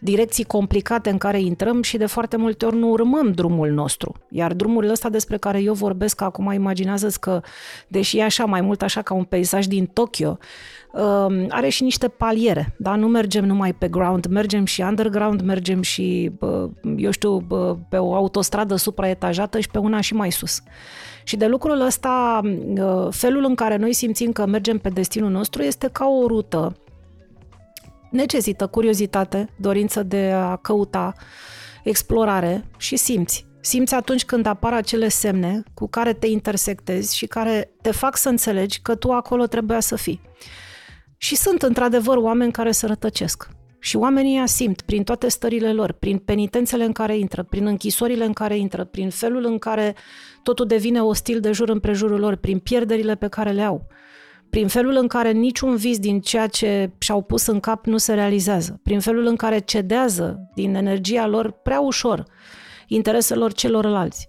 direcții 0.00 0.44
complicate 0.44 1.10
în 1.10 1.18
care 1.18 1.40
intrăm 1.40 1.82
și 1.82 1.96
de 1.96 2.06
foarte 2.06 2.36
multe 2.36 2.66
ori 2.66 2.76
nu 2.76 2.88
urmăm 2.90 3.32
drumul 3.32 3.70
nostru. 3.70 4.14
Iar 4.30 4.52
drumul 4.52 4.88
ăsta 4.88 5.08
despre 5.08 5.36
care 5.36 5.62
eu 5.62 5.74
vorbesc 5.74 6.20
acum, 6.20 6.52
imaginează 6.52 7.10
că, 7.20 7.40
deși 7.88 8.18
e 8.18 8.22
așa 8.22 8.44
mai 8.44 8.60
mult 8.60 8.82
așa 8.82 9.02
ca 9.02 9.14
un 9.14 9.24
peisaj 9.24 9.66
din 9.66 9.86
Tokyo, 9.86 10.38
um, 10.92 11.46
are 11.48 11.68
și 11.68 11.82
niște 11.82 12.08
paliere, 12.08 12.74
da? 12.78 12.94
Nu 12.94 13.06
mergem 13.06 13.44
numai 13.44 13.72
pe 13.72 13.88
ground, 13.88 14.26
mergem 14.26 14.64
și 14.64 14.80
underground, 14.80 15.40
mergem 15.40 15.82
și, 15.82 16.32
eu 16.96 17.10
știu, 17.10 17.40
pe 17.88 17.96
o 17.96 18.14
autostradă 18.14 18.76
supraetajată 18.76 19.60
și 19.60 19.68
pe 19.68 19.78
una 19.78 20.00
și 20.00 20.14
mai 20.14 20.32
sus. 20.32 20.62
Și 21.24 21.36
de 21.36 21.46
lucrul 21.46 21.80
ăsta, 21.80 22.40
uh, 22.44 23.08
felul 23.10 23.44
în 23.44 23.54
care 23.54 23.76
noi 23.76 23.92
simțim 23.92 24.32
că 24.32 24.46
mergem 24.46 24.78
pe 24.78 24.88
destinul 24.88 25.30
nostru 25.30 25.62
este 25.62 25.88
ca 25.92 26.06
o 26.06 26.26
rută. 26.26 26.76
Necesită 28.10 28.66
curiozitate, 28.66 29.48
dorință 29.56 30.02
de 30.02 30.32
a 30.34 30.56
căuta, 30.56 31.12
explorare 31.82 32.64
și 32.76 32.96
simți. 32.96 33.46
Simți 33.60 33.94
atunci 33.94 34.24
când 34.24 34.46
apar 34.46 34.72
acele 34.72 35.08
semne 35.08 35.62
cu 35.74 35.88
care 35.88 36.12
te 36.12 36.26
intersectezi 36.26 37.16
și 37.16 37.26
care 37.26 37.70
te 37.82 37.90
fac 37.90 38.16
să 38.16 38.28
înțelegi 38.28 38.80
că 38.80 38.94
tu 38.94 39.10
acolo 39.10 39.46
trebuia 39.46 39.80
să 39.80 39.96
fii. 39.96 40.20
Și 41.22 41.36
sunt 41.36 41.62
într-adevăr 41.62 42.16
oameni 42.16 42.52
care 42.52 42.70
se 42.70 42.86
rătăcesc. 42.86 43.48
Și 43.78 43.96
oamenii 43.96 44.36
ăia 44.36 44.46
simt 44.46 44.80
prin 44.80 45.02
toate 45.02 45.28
stările 45.28 45.72
lor, 45.72 45.92
prin 45.92 46.18
penitențele 46.18 46.84
în 46.84 46.92
care 46.92 47.18
intră, 47.18 47.42
prin 47.42 47.66
închisorile 47.66 48.24
în 48.24 48.32
care 48.32 48.56
intră, 48.56 48.84
prin 48.84 49.10
felul 49.10 49.44
în 49.44 49.58
care 49.58 49.94
totul 50.42 50.66
devine 50.66 51.02
ostil 51.02 51.40
de 51.40 51.52
jur 51.52 51.68
împrejurul 51.68 52.20
lor, 52.20 52.36
prin 52.36 52.58
pierderile 52.58 53.14
pe 53.14 53.28
care 53.28 53.50
le 53.50 53.62
au, 53.62 53.86
prin 54.50 54.68
felul 54.68 54.96
în 54.96 55.06
care 55.06 55.30
niciun 55.32 55.76
vis 55.76 55.98
din 55.98 56.20
ceea 56.20 56.46
ce 56.46 56.90
și-au 56.98 57.22
pus 57.22 57.46
în 57.46 57.60
cap 57.60 57.86
nu 57.86 57.96
se 57.96 58.14
realizează, 58.14 58.80
prin 58.82 59.00
felul 59.00 59.26
în 59.26 59.36
care 59.36 59.58
cedează 59.58 60.50
din 60.54 60.74
energia 60.74 61.26
lor 61.26 61.50
prea 61.50 61.80
ușor 61.80 62.24
intereselor 62.86 63.52
celorlalți. 63.52 64.28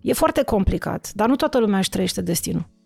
E 0.00 0.12
foarte 0.12 0.42
complicat, 0.42 1.10
dar 1.14 1.28
nu 1.28 1.36
toată 1.36 1.58
lumea 1.58 1.78
își 1.78 1.88
trăiește 1.88 2.22
destinul. 2.22 2.78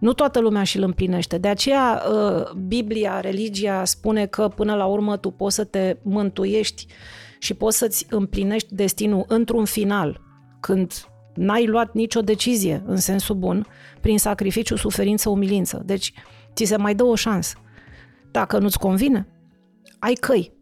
Nu 0.00 0.12
toată 0.12 0.40
lumea 0.40 0.62
și 0.62 0.76
îl 0.76 0.82
împlinește. 0.82 1.38
De 1.38 1.48
aceea 1.48 2.02
uh, 2.10 2.50
Biblia, 2.52 3.20
religia 3.20 3.84
spune 3.84 4.26
că 4.26 4.48
până 4.48 4.74
la 4.74 4.86
urmă 4.86 5.16
tu 5.16 5.30
poți 5.30 5.54
să 5.54 5.64
te 5.64 5.96
mântuiești 6.02 6.86
și 7.38 7.54
poți 7.54 7.78
să-ți 7.78 8.06
împlinești 8.10 8.74
destinul 8.74 9.24
într-un 9.28 9.64
final, 9.64 10.20
când 10.60 10.92
n-ai 11.34 11.66
luat 11.66 11.92
nicio 11.92 12.20
decizie 12.20 12.82
în 12.86 12.96
sensul 12.96 13.36
bun, 13.36 13.66
prin 14.00 14.18
sacrificiu, 14.18 14.76
suferință, 14.76 15.28
umilință. 15.28 15.82
Deci, 15.84 16.12
ți 16.54 16.64
se 16.64 16.76
mai 16.76 16.94
dă 16.94 17.04
o 17.04 17.14
șansă. 17.14 17.56
Dacă 18.30 18.58
nu-ți 18.58 18.78
convine, 18.78 19.28
ai 19.98 20.14
căi. 20.14 20.52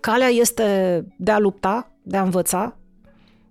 Calea 0.00 0.28
este 0.28 1.04
de 1.18 1.30
a 1.30 1.38
lupta, 1.38 1.92
de 2.02 2.16
a 2.16 2.22
învăța, 2.22 2.76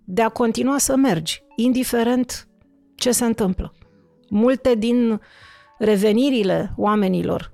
de 0.03 0.21
a 0.21 0.29
continua 0.29 0.77
să 0.77 0.95
mergi, 0.95 1.43
indiferent 1.55 2.47
ce 2.95 3.11
se 3.11 3.25
întâmplă. 3.25 3.73
Multe 4.29 4.75
din 4.75 5.21
revenirile 5.77 6.73
oamenilor 6.77 7.51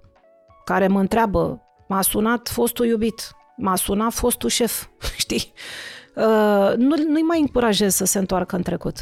care 0.65 0.87
mă 0.87 0.99
întreabă, 0.99 1.61
m-a 1.87 2.01
sunat 2.01 2.49
fostul 2.49 2.85
iubit, 2.85 3.35
m-a 3.57 3.75
sunat 3.75 4.13
fostul 4.13 4.49
șef, 4.49 4.85
știi? 5.17 5.53
Uh, 6.15 6.73
nu, 6.77 6.95
nu-i 7.07 7.21
mai 7.21 7.39
încurajez 7.39 7.95
să 7.95 8.05
se 8.05 8.19
întoarcă 8.19 8.55
în 8.55 8.61
trecut. 8.61 8.95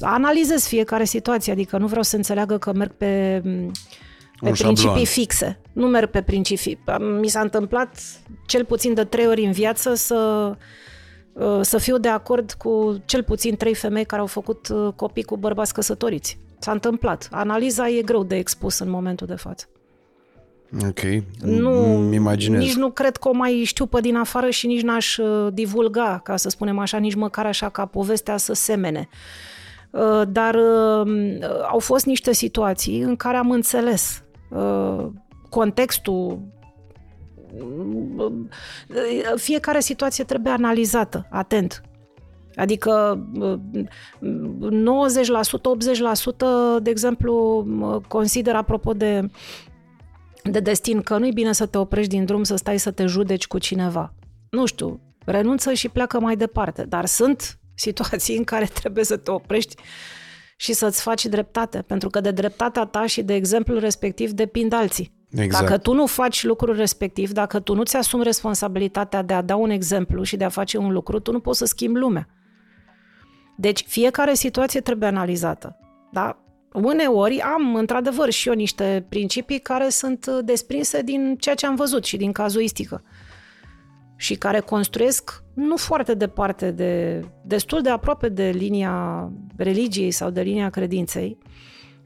Analizez 0.00 0.66
fiecare 0.66 1.04
situație, 1.04 1.52
adică 1.52 1.78
nu 1.78 1.86
vreau 1.86 2.02
să 2.02 2.16
înțeleagă 2.16 2.58
că 2.58 2.72
merg 2.72 2.92
pe, 2.92 3.40
pe 4.40 4.50
principii 4.50 4.76
șablon. 4.76 5.04
fixe. 5.04 5.60
Nu 5.72 5.86
merg 5.86 6.10
pe 6.10 6.22
principii. 6.22 6.78
Mi 7.20 7.28
s-a 7.28 7.40
întâmplat 7.40 7.98
cel 8.46 8.64
puțin 8.64 8.94
de 8.94 9.04
trei 9.04 9.26
ori 9.26 9.44
în 9.44 9.52
viață 9.52 9.94
să, 9.94 10.52
uh, 11.32 11.58
să 11.60 11.78
fiu 11.78 11.98
de 11.98 12.08
acord 12.08 12.52
cu 12.52 13.02
cel 13.04 13.22
puțin 13.22 13.56
trei 13.56 13.74
femei 13.74 14.04
care 14.04 14.20
au 14.20 14.26
făcut 14.26 14.68
uh, 14.68 14.92
copii 14.96 15.22
cu 15.22 15.36
bărbați 15.36 15.74
căsătoriți. 15.74 16.38
S-a 16.64 16.72
întâmplat. 16.72 17.28
Analiza 17.30 17.88
e 17.88 18.02
greu 18.02 18.24
de 18.24 18.36
expus 18.36 18.78
în 18.78 18.90
momentul 18.90 19.26
de 19.26 19.34
față. 19.34 19.66
Ok, 20.88 21.00
nu, 21.40 22.12
imaginez. 22.12 22.60
Nici 22.60 22.74
nu 22.74 22.90
cred 22.90 23.16
că 23.16 23.28
o 23.28 23.32
mai 23.32 23.62
știu 23.64 23.86
pe 23.86 24.00
din 24.00 24.16
afară 24.16 24.50
și 24.50 24.66
nici 24.66 24.82
n-aș 24.82 25.16
uh, 25.16 25.52
divulga, 25.52 26.20
ca 26.24 26.36
să 26.36 26.48
spunem 26.48 26.78
așa, 26.78 26.98
nici 26.98 27.14
măcar 27.14 27.46
așa 27.46 27.68
ca 27.68 27.86
povestea 27.86 28.36
să 28.36 28.52
semene. 28.52 29.08
Uh, 29.90 30.22
dar 30.28 30.54
uh, 30.54 31.38
au 31.70 31.78
fost 31.78 32.06
niște 32.06 32.32
situații 32.32 33.00
în 33.00 33.16
care 33.16 33.36
am 33.36 33.50
înțeles 33.50 34.22
contextul 35.48 36.40
fiecare 39.36 39.80
situație 39.80 40.24
trebuie 40.24 40.52
analizată, 40.52 41.26
atent. 41.30 41.83
Adică 42.56 43.24
90%, 44.20 44.20
80%, 46.78 46.82
de 46.82 46.90
exemplu, 46.90 47.66
consider 48.08 48.54
apropo 48.54 48.92
de 48.92 49.28
de 50.50 50.60
destin 50.60 51.00
că 51.00 51.18
nu-i 51.18 51.32
bine 51.32 51.52
să 51.52 51.66
te 51.66 51.78
oprești 51.78 52.10
din 52.10 52.24
drum, 52.24 52.42
să 52.42 52.56
stai 52.56 52.78
să 52.78 52.90
te 52.90 53.06
judeci 53.06 53.46
cu 53.46 53.58
cineva. 53.58 54.14
Nu 54.50 54.66
știu, 54.66 55.00
renunță 55.24 55.72
și 55.72 55.88
pleacă 55.88 56.20
mai 56.20 56.36
departe. 56.36 56.82
Dar 56.82 57.06
sunt 57.06 57.58
situații 57.74 58.36
în 58.36 58.44
care 58.44 58.64
trebuie 58.64 59.04
să 59.04 59.16
te 59.16 59.30
oprești 59.30 59.74
și 60.56 60.72
să-ți 60.72 61.02
faci 61.02 61.26
dreptate, 61.26 61.82
pentru 61.82 62.10
că 62.10 62.20
de 62.20 62.30
dreptatea 62.30 62.84
ta 62.84 63.06
și 63.06 63.22
de 63.22 63.34
exemplul 63.34 63.78
respectiv 63.78 64.30
depind 64.30 64.72
alții. 64.72 65.12
Exact. 65.30 65.64
Dacă 65.64 65.78
tu 65.78 65.92
nu 65.92 66.06
faci 66.06 66.44
lucrul 66.44 66.76
respectiv, 66.76 67.32
dacă 67.32 67.60
tu 67.60 67.74
nu-ți 67.74 67.96
asumi 67.96 68.24
responsabilitatea 68.24 69.22
de 69.22 69.34
a 69.34 69.42
da 69.42 69.56
un 69.56 69.70
exemplu 69.70 70.22
și 70.22 70.36
de 70.36 70.44
a 70.44 70.48
face 70.48 70.78
un 70.78 70.92
lucru, 70.92 71.18
tu 71.18 71.32
nu 71.32 71.40
poți 71.40 71.58
să 71.58 71.64
schimbi 71.64 71.98
lumea. 71.98 72.28
Deci 73.56 73.84
fiecare 73.86 74.34
situație 74.34 74.80
trebuie 74.80 75.08
analizată. 75.08 75.78
Da? 76.12 76.38
Uneori 76.72 77.40
am, 77.40 77.74
într-adevăr, 77.74 78.30
și 78.30 78.48
eu 78.48 78.54
niște 78.54 79.06
principii 79.08 79.58
care 79.58 79.88
sunt 79.88 80.26
desprinse 80.26 81.02
din 81.02 81.36
ceea 81.40 81.54
ce 81.54 81.66
am 81.66 81.74
văzut 81.74 82.04
și 82.04 82.16
din 82.16 82.32
cazuistică 82.32 83.02
și 84.16 84.34
care 84.34 84.60
construiesc 84.60 85.42
nu 85.54 85.76
foarte 85.76 86.14
departe 86.14 86.70
de, 86.70 87.20
destul 87.42 87.82
de 87.82 87.90
aproape 87.90 88.28
de 88.28 88.48
linia 88.48 89.30
religiei 89.56 90.10
sau 90.10 90.30
de 90.30 90.40
linia 90.40 90.70
credinței, 90.70 91.38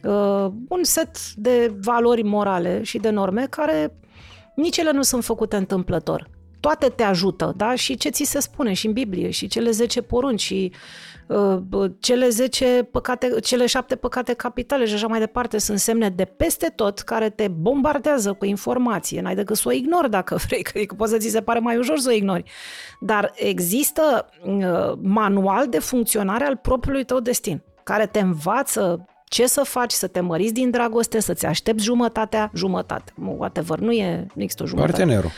uh, 0.03 0.47
un 0.69 0.83
set 0.83 1.33
de 1.35 1.75
valori 1.81 2.23
morale 2.23 2.83
și 2.83 2.99
de 2.99 3.11
norme 3.11 3.47
care 3.51 3.97
nici 4.55 4.77
ele 4.77 4.93
nu 4.93 5.03
sunt 5.03 5.25
făcute 5.25 5.57
întâmplător. 5.57 6.31
Toate 6.61 6.89
te 6.89 7.03
ajută, 7.03 7.53
da? 7.57 7.75
Și 7.75 7.97
ce 7.97 8.09
ți 8.09 8.25
se 8.25 8.41
spune 8.41 8.73
și 8.73 8.87
în 8.87 8.93
Biblie, 8.93 9.31
și 9.31 9.47
cele 9.47 9.71
10 9.71 10.03
porunci, 10.03 10.41
și 10.41 10.73
uh, 11.27 11.91
cele 12.01 12.29
10 12.29 12.89
păcate, 12.91 13.41
cele 13.41 13.67
7 13.67 13.97
păcate 13.97 14.33
capitale 14.33 14.87
și 14.87 14.95
așa 14.95 15.07
mai 15.07 15.19
departe 15.19 15.59
sunt 15.59 15.79
semne 15.79 16.09
de 16.09 16.25
peste 16.25 16.73
tot 16.77 16.99
care 16.99 17.31
te 17.31 17.49
bombardează 17.49 18.33
cu 18.33 18.45
informație. 18.45 19.21
N-ai 19.21 19.35
decât 19.35 19.57
să 19.57 19.69
o 19.69 19.73
ignori 19.73 20.11
dacă 20.11 20.37
vrei, 20.47 20.63
că 20.63 20.71
adică 20.75 20.95
poate 20.95 21.13
să 21.13 21.19
ți 21.19 21.29
se 21.29 21.43
pare 21.43 21.59
mai 21.59 21.77
ușor 21.77 21.99
să 21.99 22.09
o 22.11 22.15
ignori. 22.15 22.51
Dar 23.01 23.33
există 23.35 24.29
uh, 24.45 24.99
manual 25.03 25.69
de 25.69 25.79
funcționare 25.79 26.45
al 26.45 26.57
propriului 26.57 27.05
tău 27.05 27.21
destin, 27.21 27.63
care 27.83 28.07
te 28.07 28.21
învață 28.21 29.07
ce 29.25 29.47
să 29.47 29.63
faci, 29.63 29.93
să 29.93 30.07
te 30.07 30.21
măriți 30.21 30.53
din 30.53 30.71
dragoste, 30.71 31.21
să-ți 31.21 31.47
aștepți 31.47 31.85
jumătatea, 31.85 32.51
jumătate, 32.55 33.13
whatever, 33.17 33.79
nu 33.79 33.93
e, 33.93 34.27
nu 34.35 34.43
există 34.43 34.63
o 34.63 34.67
jumătate. 34.67 34.93
Partenerul. 34.93 35.31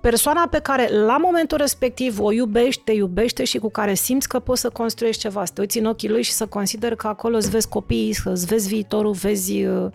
Persoana 0.00 0.48
pe 0.48 0.58
care 0.58 0.98
la 0.98 1.16
momentul 1.16 1.58
respectiv 1.58 2.20
o 2.20 2.32
iubești, 2.32 2.82
te 2.82 2.92
iubește 2.92 3.44
și 3.44 3.58
cu 3.58 3.70
care 3.70 3.94
simți 3.94 4.28
că 4.28 4.38
poți 4.38 4.60
să 4.60 4.70
construiești 4.70 5.20
ceva, 5.20 5.44
să 5.44 5.52
te 5.52 5.60
uiți 5.60 5.78
în 5.78 5.84
ochii 5.84 6.08
lui 6.08 6.22
și 6.22 6.32
să 6.32 6.46
consideri 6.46 6.96
că 6.96 7.06
acolo 7.06 7.36
îți 7.36 7.50
vezi 7.50 7.68
copiii, 7.68 8.16
îți 8.24 8.46
vezi 8.46 8.68
viitorul, 8.68 9.12
vezi, 9.12 9.64
uh, 9.64 9.90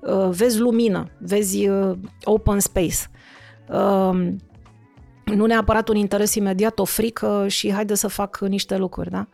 uh, 0.00 0.28
vezi 0.30 0.58
lumină, 0.58 1.10
vezi 1.18 1.68
uh, 1.68 1.96
open 2.24 2.60
space. 2.60 2.96
Uh, 3.68 4.32
nu 5.24 5.46
neapărat 5.46 5.88
un 5.88 5.96
interes 5.96 6.34
imediat, 6.34 6.78
o 6.78 6.84
frică 6.84 7.44
și 7.48 7.72
haide 7.72 7.94
să 7.94 8.08
fac 8.08 8.38
niște 8.38 8.76
lucruri, 8.76 9.10
da? 9.10 9.28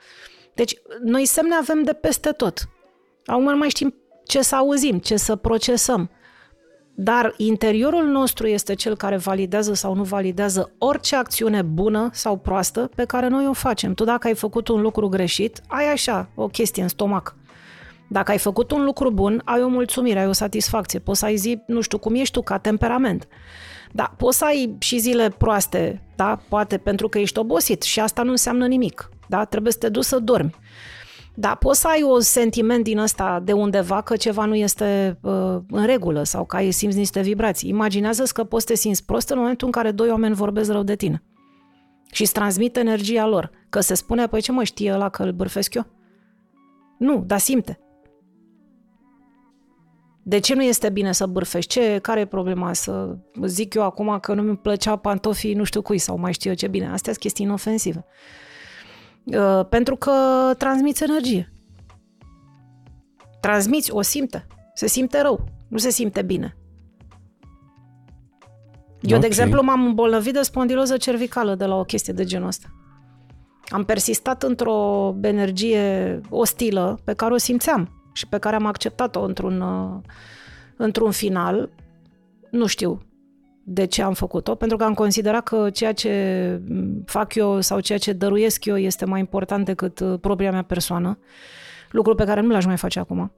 Deci, 0.54 0.74
noi 1.02 1.26
semne 1.26 1.54
avem 1.54 1.82
de 1.82 1.92
peste 1.92 2.30
tot. 2.30 2.68
Acum 3.26 3.44
nu 3.44 3.56
mai 3.56 3.68
știm 3.68 3.94
ce 4.26 4.42
să 4.42 4.56
auzim, 4.56 4.98
ce 4.98 5.16
să 5.16 5.36
procesăm. 5.36 6.10
Dar 6.96 7.34
interiorul 7.36 8.06
nostru 8.06 8.46
este 8.46 8.74
cel 8.74 8.96
care 8.96 9.16
validează 9.16 9.74
sau 9.74 9.94
nu 9.94 10.02
validează 10.02 10.70
orice 10.78 11.16
acțiune 11.16 11.62
bună 11.62 12.08
sau 12.12 12.36
proastă 12.36 12.90
pe 12.94 13.04
care 13.04 13.28
noi 13.28 13.46
o 13.46 13.52
facem. 13.52 13.94
Tu 13.94 14.04
dacă 14.04 14.26
ai 14.26 14.34
făcut 14.34 14.68
un 14.68 14.80
lucru 14.80 15.08
greșit, 15.08 15.60
ai 15.66 15.92
așa 15.92 16.28
o 16.34 16.46
chestie 16.46 16.82
în 16.82 16.88
stomac. 16.88 17.36
Dacă 18.08 18.30
ai 18.30 18.38
făcut 18.38 18.70
un 18.70 18.84
lucru 18.84 19.10
bun, 19.10 19.42
ai 19.44 19.62
o 19.62 19.68
mulțumire, 19.68 20.18
ai 20.18 20.26
o 20.26 20.32
satisfacție. 20.32 20.98
Poți 20.98 21.18
să 21.18 21.24
ai 21.24 21.36
zi, 21.36 21.62
nu 21.66 21.80
știu, 21.80 21.98
cum 21.98 22.14
ești 22.14 22.32
tu 22.32 22.42
ca 22.42 22.58
temperament. 22.58 23.28
Da, 23.92 24.14
poți 24.16 24.38
să 24.38 24.44
ai 24.44 24.76
și 24.78 24.98
zile 24.98 25.28
proaste, 25.28 26.02
da, 26.16 26.40
poate 26.48 26.78
pentru 26.78 27.08
că 27.08 27.18
ești 27.18 27.38
obosit 27.38 27.82
și 27.82 28.00
asta 28.00 28.22
nu 28.22 28.30
înseamnă 28.30 28.66
nimic. 28.66 29.08
Da, 29.28 29.44
trebuie 29.44 29.72
să 29.72 29.78
te 29.78 29.88
duci 29.88 30.04
să 30.04 30.18
dormi. 30.18 30.54
Da, 31.36 31.54
poți 31.54 31.80
să 31.80 31.88
ai 31.88 32.02
un 32.02 32.20
sentiment 32.20 32.84
din 32.84 32.98
ăsta 32.98 33.40
de 33.40 33.52
undeva 33.52 34.00
că 34.00 34.16
ceva 34.16 34.44
nu 34.44 34.54
este 34.54 35.18
uh, 35.22 35.56
în 35.70 35.86
regulă 35.86 36.22
sau 36.22 36.44
că 36.44 36.56
ai 36.56 36.70
simți 36.70 36.96
niște 36.96 37.20
vibrații. 37.20 37.68
Imaginează-ți 37.68 38.34
că 38.34 38.44
poți 38.44 38.66
să 38.66 38.72
te 38.72 38.78
simți 38.78 39.04
prost 39.04 39.30
în 39.30 39.38
momentul 39.38 39.66
în 39.66 39.72
care 39.72 39.90
doi 39.90 40.10
oameni 40.10 40.34
vorbesc 40.34 40.70
rău 40.70 40.82
de 40.82 40.96
tine 40.96 41.22
și 42.14 42.22
îți 42.22 42.32
transmit 42.32 42.76
energia 42.76 43.26
lor. 43.26 43.50
Că 43.68 43.80
se 43.80 43.94
spune, 43.94 44.26
păi 44.26 44.40
ce 44.40 44.52
mă 44.52 44.62
știe 44.64 44.92
ăla 44.92 45.08
că 45.08 45.22
îl 45.22 45.32
bârfesc 45.32 45.74
eu? 45.74 45.86
Nu, 46.98 47.22
dar 47.26 47.38
simte. 47.38 47.78
De 50.22 50.38
ce 50.38 50.54
nu 50.54 50.62
este 50.62 50.90
bine 50.90 51.12
să 51.12 51.26
bârfești? 51.26 51.70
Ce, 51.70 51.98
care 52.02 52.20
e 52.20 52.26
problema? 52.26 52.72
Să 52.72 53.16
zic 53.44 53.74
eu 53.74 53.82
acum 53.82 54.18
că 54.20 54.34
nu 54.34 54.42
mi 54.42 54.56
plăcea 54.56 54.96
pantofii 54.96 55.54
nu 55.54 55.64
știu 55.64 55.82
cui 55.82 55.98
sau 55.98 56.18
mai 56.18 56.32
știu 56.32 56.50
eu 56.50 56.56
ce 56.56 56.68
bine. 56.68 56.84
Astea 56.84 57.12
sunt 57.12 57.18
chestii 57.18 57.44
inofensive. 57.44 58.04
Uh, 59.24 59.66
pentru 59.68 59.96
că 59.96 60.12
transmiți 60.58 61.02
energie. 61.02 61.52
Transmiți, 63.40 63.92
o 63.92 64.02
simte. 64.02 64.46
Se 64.74 64.86
simte 64.86 65.20
rău, 65.20 65.44
nu 65.68 65.78
se 65.78 65.90
simte 65.90 66.22
bine. 66.22 66.56
Eu, 69.00 69.16
okay. 69.16 69.20
de 69.20 69.26
exemplu, 69.26 69.62
m-am 69.62 69.86
îmbolnăvit 69.86 70.32
de 70.32 70.42
spondiloză 70.42 70.96
cervicală 70.96 71.54
de 71.54 71.64
la 71.64 71.74
o 71.74 71.84
chestie 71.84 72.12
de 72.12 72.24
genul 72.24 72.46
ăsta. 72.46 72.68
Am 73.68 73.84
persistat 73.84 74.42
într-o 74.42 75.14
energie 75.22 76.20
ostilă 76.30 77.00
pe 77.04 77.12
care 77.12 77.32
o 77.32 77.36
simțeam 77.36 78.10
și 78.12 78.28
pe 78.28 78.38
care 78.38 78.56
am 78.56 78.66
acceptat-o 78.66 79.22
într-un, 79.22 79.60
uh, 79.60 80.00
într-un 80.76 81.10
final. 81.10 81.70
Nu 82.50 82.66
știu, 82.66 83.00
de 83.64 83.84
ce 83.84 84.02
am 84.02 84.12
făcut-o, 84.12 84.54
pentru 84.54 84.76
că 84.76 84.84
am 84.84 84.94
considerat 84.94 85.42
că 85.42 85.70
ceea 85.70 85.92
ce 85.92 86.60
fac 87.04 87.34
eu 87.34 87.60
sau 87.60 87.80
ceea 87.80 87.98
ce 87.98 88.12
dăruiesc 88.12 88.64
eu 88.64 88.76
este 88.76 89.04
mai 89.04 89.20
important 89.20 89.64
decât 89.64 90.00
uh, 90.00 90.18
propria 90.20 90.50
mea 90.50 90.62
persoană, 90.62 91.18
lucru 91.90 92.14
pe 92.14 92.24
care 92.24 92.40
nu 92.40 92.48
l-aș 92.48 92.64
mai 92.64 92.76
face 92.76 92.98
acum. 92.98 93.32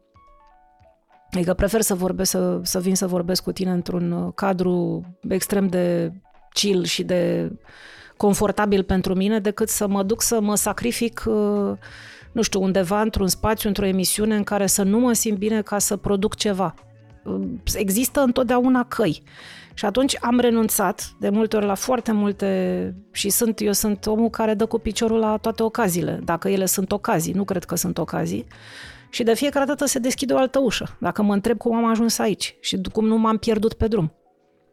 Adică 1.31 1.55
prefer 1.55 1.81
să 1.81 1.94
vorbesc, 1.94 2.31
să, 2.31 2.61
să 2.62 2.81
vin 2.81 2.94
să 2.94 3.07
vorbesc 3.07 3.43
cu 3.43 3.53
tine 3.53 3.70
într-un 3.70 4.12
uh, 4.12 4.32
cadru 4.35 5.05
extrem 5.28 5.66
de 5.66 6.12
chill 6.53 6.85
și 6.85 7.05
de 7.05 7.53
confortabil 8.16 8.82
pentru 8.82 9.15
mine, 9.15 9.39
decât 9.39 9.69
să 9.69 9.86
mă 9.86 10.03
duc 10.03 10.23
să 10.23 10.40
mă 10.40 10.55
sacrific, 10.55 11.24
uh, 11.27 11.73
nu 12.32 12.43
știu, 12.43 12.62
undeva 12.62 13.01
într-un 13.01 13.28
spațiu, 13.28 13.69
într-o 13.69 13.86
emisiune 13.86 14.36
în 14.36 14.43
care 14.43 14.66
să 14.66 14.82
nu 14.82 14.98
mă 14.98 15.12
simt 15.12 15.39
bine 15.39 15.62
ca 15.62 15.78
să 15.78 15.97
produc 15.97 16.35
ceva. 16.35 16.74
Există 17.74 18.20
întotdeauna 18.20 18.85
căi. 18.85 19.23
Și 19.78 19.85
atunci 19.85 20.16
am 20.20 20.39
renunțat 20.39 21.12
de 21.19 21.28
multe 21.28 21.57
ori 21.57 21.66
la 21.66 21.74
foarte 21.74 22.12
multe 22.12 22.94
și 23.12 23.28
sunt, 23.31 23.61
eu 23.61 23.73
sunt 23.73 24.07
omul 24.07 24.31
care 24.31 24.55
dă 24.55 24.66
cu 24.66 24.78
piciorul 24.78 25.19
la 25.19 25.36
toate 25.36 25.62
ocaziile, 25.62 26.20
dacă 26.24 26.48
ele 26.48 26.66
sunt 26.66 26.93
ocazii, 26.93 27.32
nu 27.32 27.44
cred 27.44 27.65
că 27.65 27.74
sunt 27.74 27.98
ocazii. 27.98 28.47
Și 29.11 29.23
de 29.23 29.35
fiecare 29.35 29.65
dată 29.65 29.86
se 29.86 29.98
deschide 29.98 30.32
o 30.32 30.36
altă 30.36 30.59
ușă. 30.59 30.97
Dacă 31.01 31.23
mă 31.23 31.32
întreb 31.32 31.59
cum 31.59 31.77
am 31.77 31.85
ajuns 31.85 32.19
aici 32.19 32.57
și 32.61 32.81
cum 32.93 33.07
nu 33.07 33.16
m-am 33.16 33.36
pierdut 33.36 33.73
pe 33.73 33.89
drum. 33.89 34.12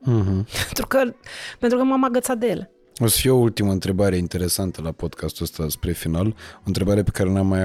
Mm-hmm. 0.02 0.66
pentru, 0.66 0.88
că, 0.88 1.14
pentru 1.60 1.78
că 1.78 1.84
m-am 1.84 2.04
agățat 2.04 2.38
de 2.38 2.48
ele. 2.48 2.72
O 3.00 3.08
să 3.08 3.18
fie 3.20 3.30
o 3.30 3.36
ultimă 3.36 3.72
întrebare 3.72 4.18
interesantă 4.18 4.82
la 4.82 4.92
podcastul 4.92 5.46
ăsta 5.46 5.70
spre 5.70 5.92
final. 5.92 6.28
O 6.58 6.64
întrebare 6.64 7.04
pe 7.04 7.10
care 7.12 7.30
n-am 7.32 7.48
mai 7.48 7.62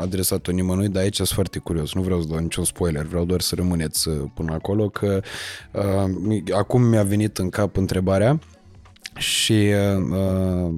adresat-o 0.00 0.52
nimănui, 0.52 0.88
dar 0.88 1.02
aici 1.02 1.16
sunt 1.16 1.28
foarte 1.28 1.58
curios. 1.58 1.94
Nu 1.94 2.02
vreau 2.02 2.20
să 2.20 2.26
dau 2.28 2.38
niciun 2.38 2.64
spoiler, 2.64 3.04
vreau 3.04 3.24
doar 3.24 3.40
să 3.40 3.54
rămâneți 3.54 4.08
uh, 4.08 4.30
până 4.34 4.52
acolo, 4.52 4.88
că 4.88 5.20
uh, 5.72 6.54
acum 6.54 6.82
mi-a 6.82 7.02
venit 7.02 7.38
în 7.38 7.48
cap 7.48 7.76
întrebarea 7.76 8.38
și 9.16 9.70
uh, 10.10 10.74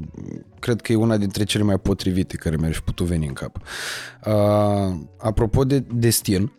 cred 0.58 0.80
că 0.80 0.92
e 0.92 0.96
una 0.96 1.16
dintre 1.16 1.44
cele 1.44 1.64
mai 1.64 1.78
potrivite 1.78 2.36
care 2.36 2.56
mi-ar 2.56 2.72
fi 2.72 2.80
putut 2.80 3.06
veni 3.06 3.26
în 3.26 3.32
cap. 3.32 3.56
Uh, 4.26 4.96
apropo 5.18 5.64
de 5.64 5.78
destin, 5.78 6.52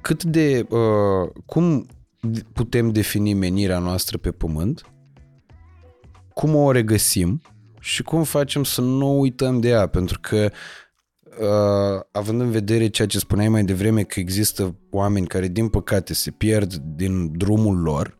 cât 0.00 0.24
de... 0.24 0.66
Uh, 0.68 1.30
cum 1.46 1.86
putem 2.52 2.90
defini 2.90 3.34
menirea 3.34 3.78
noastră 3.78 4.18
pe 4.18 4.30
pământ 4.30 4.90
cum 6.38 6.54
o 6.54 6.70
regăsim 6.70 7.42
și 7.80 8.02
cum 8.02 8.22
facem 8.22 8.64
să 8.64 8.80
nu 8.80 9.20
uităm 9.20 9.60
de 9.60 9.68
ea, 9.68 9.86
pentru 9.86 10.18
că 10.20 10.50
uh, 11.40 12.00
având 12.12 12.40
în 12.40 12.50
vedere 12.50 12.88
ceea 12.88 13.08
ce 13.08 13.18
spuneai 13.18 13.48
mai 13.48 13.64
devreme 13.64 14.02
că 14.02 14.20
există 14.20 14.76
oameni 14.90 15.26
care 15.26 15.48
din 15.48 15.68
păcate 15.68 16.14
se 16.14 16.30
pierd 16.30 16.74
din 16.74 17.36
drumul 17.36 17.78
lor, 17.78 18.18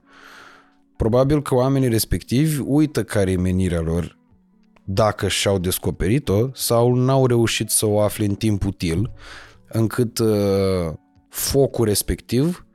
probabil 0.97 1.43
că 1.43 1.55
oamenii 1.55 1.89
respectivi 1.89 2.61
uită 2.61 3.05
care 3.05 3.31
e 3.31 3.37
menirea 3.37 3.81
lor 3.81 4.19
dacă 4.85 5.29
și-au 5.29 5.59
descoperit-o 5.59 6.49
sau 6.53 6.95
n-au 6.95 7.27
reușit 7.27 7.71
să 7.71 7.87
o 7.87 8.01
afle 8.01 8.25
în 8.25 8.35
timp 8.35 8.65
util, 8.65 9.13
încât 9.69 10.19
uh, 10.19 10.93
focul 11.29 11.85
respectiv 11.85 12.66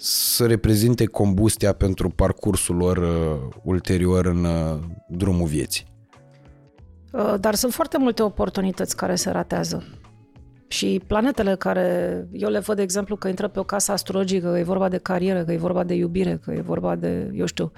să 0.00 0.46
reprezinte 0.46 1.06
combustia 1.06 1.72
pentru 1.72 2.08
parcursul 2.08 2.76
lor 2.76 2.96
uh, 2.96 3.54
ulterior 3.62 4.26
în 4.26 4.44
uh, 4.44 4.78
drumul 5.08 5.46
vieții. 5.46 5.84
Uh, 7.12 7.34
dar 7.40 7.54
sunt 7.54 7.72
foarte 7.72 7.98
multe 7.98 8.22
oportunități 8.22 8.96
care 8.96 9.14
se 9.14 9.30
ratează. 9.30 9.84
Și 10.68 11.00
planetele 11.06 11.56
care, 11.56 12.28
eu 12.32 12.50
le 12.50 12.58
văd, 12.58 12.76
de 12.76 12.82
exemplu, 12.82 13.16
că 13.16 13.28
intră 13.28 13.48
pe 13.48 13.58
o 13.58 13.62
casă 13.62 13.92
astrologică, 13.92 14.50
că 14.50 14.58
e 14.58 14.62
vorba 14.62 14.88
de 14.88 14.98
carieră, 14.98 15.44
că 15.44 15.52
e 15.52 15.56
vorba 15.56 15.84
de 15.84 15.94
iubire, 15.94 16.36
că 16.44 16.52
e 16.52 16.60
vorba 16.60 16.94
de, 16.94 17.30
eu 17.34 17.46
știu, 17.46 17.72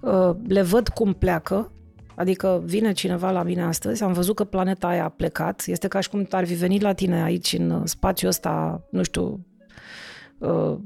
uh, 0.00 0.30
le 0.46 0.62
văd 0.62 0.88
cum 0.88 1.12
pleacă, 1.12 1.72
adică 2.14 2.62
vine 2.64 2.92
cineva 2.92 3.30
la 3.30 3.42
mine 3.42 3.62
astăzi, 3.62 4.02
am 4.02 4.12
văzut 4.12 4.34
că 4.34 4.44
planeta 4.44 4.86
aia 4.86 5.04
a 5.04 5.08
plecat, 5.08 5.62
este 5.66 5.88
ca 5.88 6.00
și 6.00 6.08
cum 6.08 6.26
ar 6.30 6.46
fi 6.46 6.54
venit 6.54 6.80
la 6.80 6.92
tine 6.92 7.22
aici 7.22 7.52
în 7.58 7.86
spațiul 7.86 8.30
ăsta, 8.30 8.82
nu 8.90 9.02
știu, 9.02 9.46
uh, 10.40 10.76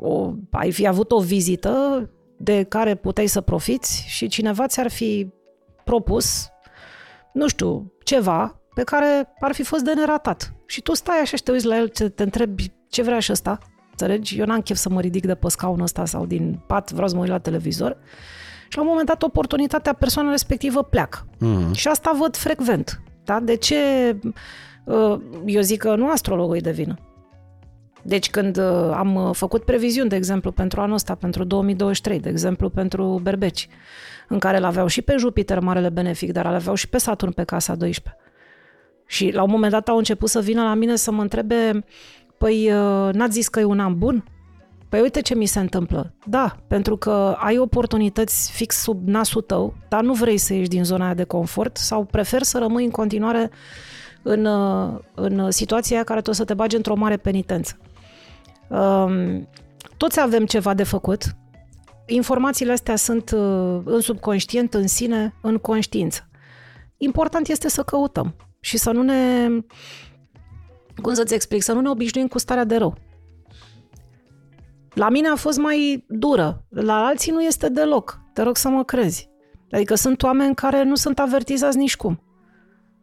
o, 0.00 0.32
ai 0.50 0.72
fi 0.72 0.86
avut 0.86 1.12
o 1.12 1.20
vizită 1.20 2.08
de 2.36 2.62
care 2.62 2.94
puteai 2.94 3.26
să 3.26 3.40
profiți 3.40 4.04
și 4.06 4.26
cineva 4.26 4.66
ți-ar 4.66 4.90
fi 4.90 5.32
propus, 5.84 6.48
nu 7.32 7.48
știu, 7.48 7.92
ceva 8.04 8.60
pe 8.74 8.82
care 8.82 9.28
ar 9.40 9.52
fi 9.52 9.62
fost 9.62 9.84
de 9.84 9.94
neratat. 9.94 10.54
Și 10.66 10.82
tu 10.82 10.94
stai 10.94 11.20
așa 11.20 11.36
și 11.36 11.42
te 11.42 11.50
uiți 11.50 11.66
la 11.66 11.76
el, 11.76 11.88
te, 11.88 12.08
te 12.08 12.22
întrebi 12.22 12.72
ce 12.88 13.02
vrea 13.02 13.18
și 13.18 13.32
ăsta, 13.32 13.58
înțelegi? 13.90 14.38
Eu 14.38 14.46
n-am 14.46 14.60
chef 14.60 14.76
să 14.76 14.88
mă 14.88 15.00
ridic 15.00 15.26
de 15.26 15.34
pe 15.34 15.48
scaunul 15.48 15.82
ăsta 15.82 16.04
sau 16.04 16.26
din 16.26 16.60
pat, 16.66 16.92
vreau 16.92 17.08
să 17.08 17.14
mă 17.14 17.20
uit 17.20 17.30
la 17.30 17.38
televizor. 17.38 17.96
Și 18.68 18.76
la 18.76 18.82
un 18.82 18.88
moment 18.88 19.06
dat 19.06 19.22
oportunitatea 19.22 19.92
persoana 19.92 20.30
respectivă 20.30 20.82
pleacă. 20.82 21.26
Mm. 21.38 21.72
Și 21.72 21.88
asta 21.88 22.16
văd 22.18 22.36
frecvent. 22.36 23.02
Da? 23.24 23.40
De 23.40 23.56
ce 23.56 23.76
uh, 24.84 25.20
eu 25.44 25.60
zic 25.60 25.80
că 25.80 25.94
nu 25.94 26.10
astrologul 26.10 26.56
e 26.56 26.60
de 26.60 26.70
vină? 26.70 26.98
Deci 28.06 28.30
când 28.30 28.56
uh, 28.56 28.90
am 28.94 29.14
uh, 29.14 29.34
făcut 29.34 29.64
previziuni, 29.64 30.08
de 30.08 30.16
exemplu, 30.16 30.52
pentru 30.52 30.80
anul 30.80 30.94
ăsta, 30.94 31.14
pentru 31.14 31.44
2023, 31.44 32.20
de 32.20 32.28
exemplu, 32.28 32.68
pentru 32.68 33.20
berbeci, 33.22 33.68
în 34.28 34.38
care 34.38 34.56
îl 34.56 34.64
aveau 34.64 34.86
și 34.86 35.02
pe 35.02 35.14
Jupiter, 35.18 35.60
marele 35.60 35.88
benefic, 35.88 36.32
dar 36.32 36.46
îl 36.46 36.54
aveau 36.54 36.74
și 36.74 36.88
pe 36.88 36.98
Saturn 36.98 37.32
pe 37.32 37.44
casa 37.44 37.74
12. 37.74 38.22
Și 39.06 39.30
la 39.32 39.42
un 39.42 39.50
moment 39.50 39.72
dat 39.72 39.88
au 39.88 39.96
început 39.96 40.28
să 40.28 40.40
vină 40.40 40.62
la 40.62 40.74
mine 40.74 40.96
să 40.96 41.10
mă 41.10 41.22
întrebe, 41.22 41.84
păi 42.38 42.70
n-ați 43.12 43.32
zis 43.32 43.48
că 43.48 43.60
e 43.60 43.64
un 43.64 43.80
an 43.80 43.98
bun? 43.98 44.24
Păi 44.88 45.00
uite 45.00 45.20
ce 45.20 45.34
mi 45.34 45.46
se 45.46 45.58
întâmplă. 45.58 46.14
Da, 46.26 46.56
pentru 46.66 46.96
că 46.96 47.36
ai 47.38 47.58
oportunități 47.58 48.52
fix 48.52 48.76
sub 48.76 49.08
nasul 49.08 49.42
tău, 49.42 49.74
dar 49.88 50.02
nu 50.02 50.12
vrei 50.12 50.38
să 50.38 50.54
ieși 50.54 50.68
din 50.68 50.84
zona 50.84 51.04
aia 51.04 51.14
de 51.14 51.24
confort 51.24 51.76
sau 51.76 52.04
prefer 52.04 52.42
să 52.42 52.58
rămâi 52.58 52.84
în 52.84 52.90
continuare 52.90 53.50
în, 54.22 54.48
în 55.14 55.50
situația 55.50 56.04
care 56.04 56.20
tu 56.20 56.30
o 56.30 56.32
să 56.32 56.44
te 56.44 56.54
bagi 56.54 56.76
într-o 56.76 56.94
mare 56.94 57.16
penitență. 57.16 57.76
Um, 58.74 59.48
toți 59.96 60.20
avem 60.20 60.46
ceva 60.46 60.74
de 60.74 60.82
făcut. 60.82 61.22
Informațiile 62.06 62.72
astea 62.72 62.96
sunt 62.96 63.30
uh, 63.30 63.80
în 63.84 64.00
subconștient, 64.00 64.74
în 64.74 64.86
sine, 64.86 65.34
în 65.42 65.58
conștiință. 65.58 66.28
Important 66.96 67.48
este 67.48 67.68
să 67.68 67.82
căutăm 67.82 68.34
și 68.60 68.76
să 68.76 68.90
nu 68.90 69.02
ne, 69.02 69.48
cum 71.02 71.14
să-ți 71.14 71.34
explic, 71.34 71.62
să 71.62 71.72
nu 71.72 71.80
ne 71.80 71.88
obișnuim 71.88 72.26
cu 72.26 72.38
starea 72.38 72.64
de 72.64 72.76
rău. 72.76 72.96
La 74.94 75.08
mine 75.08 75.28
a 75.28 75.36
fost 75.36 75.58
mai 75.58 76.04
dură, 76.08 76.64
la 76.68 77.04
alții 77.04 77.32
nu 77.32 77.42
este 77.42 77.68
deloc. 77.68 78.20
Te 78.32 78.42
rog 78.42 78.56
să 78.56 78.68
mă 78.68 78.84
crezi. 78.84 79.28
Adică 79.70 79.94
sunt 79.94 80.22
oameni 80.22 80.54
care 80.54 80.82
nu 80.82 80.94
sunt 80.94 81.18
avertizați 81.18 81.76
nici 81.76 81.96
cum. 81.96 82.22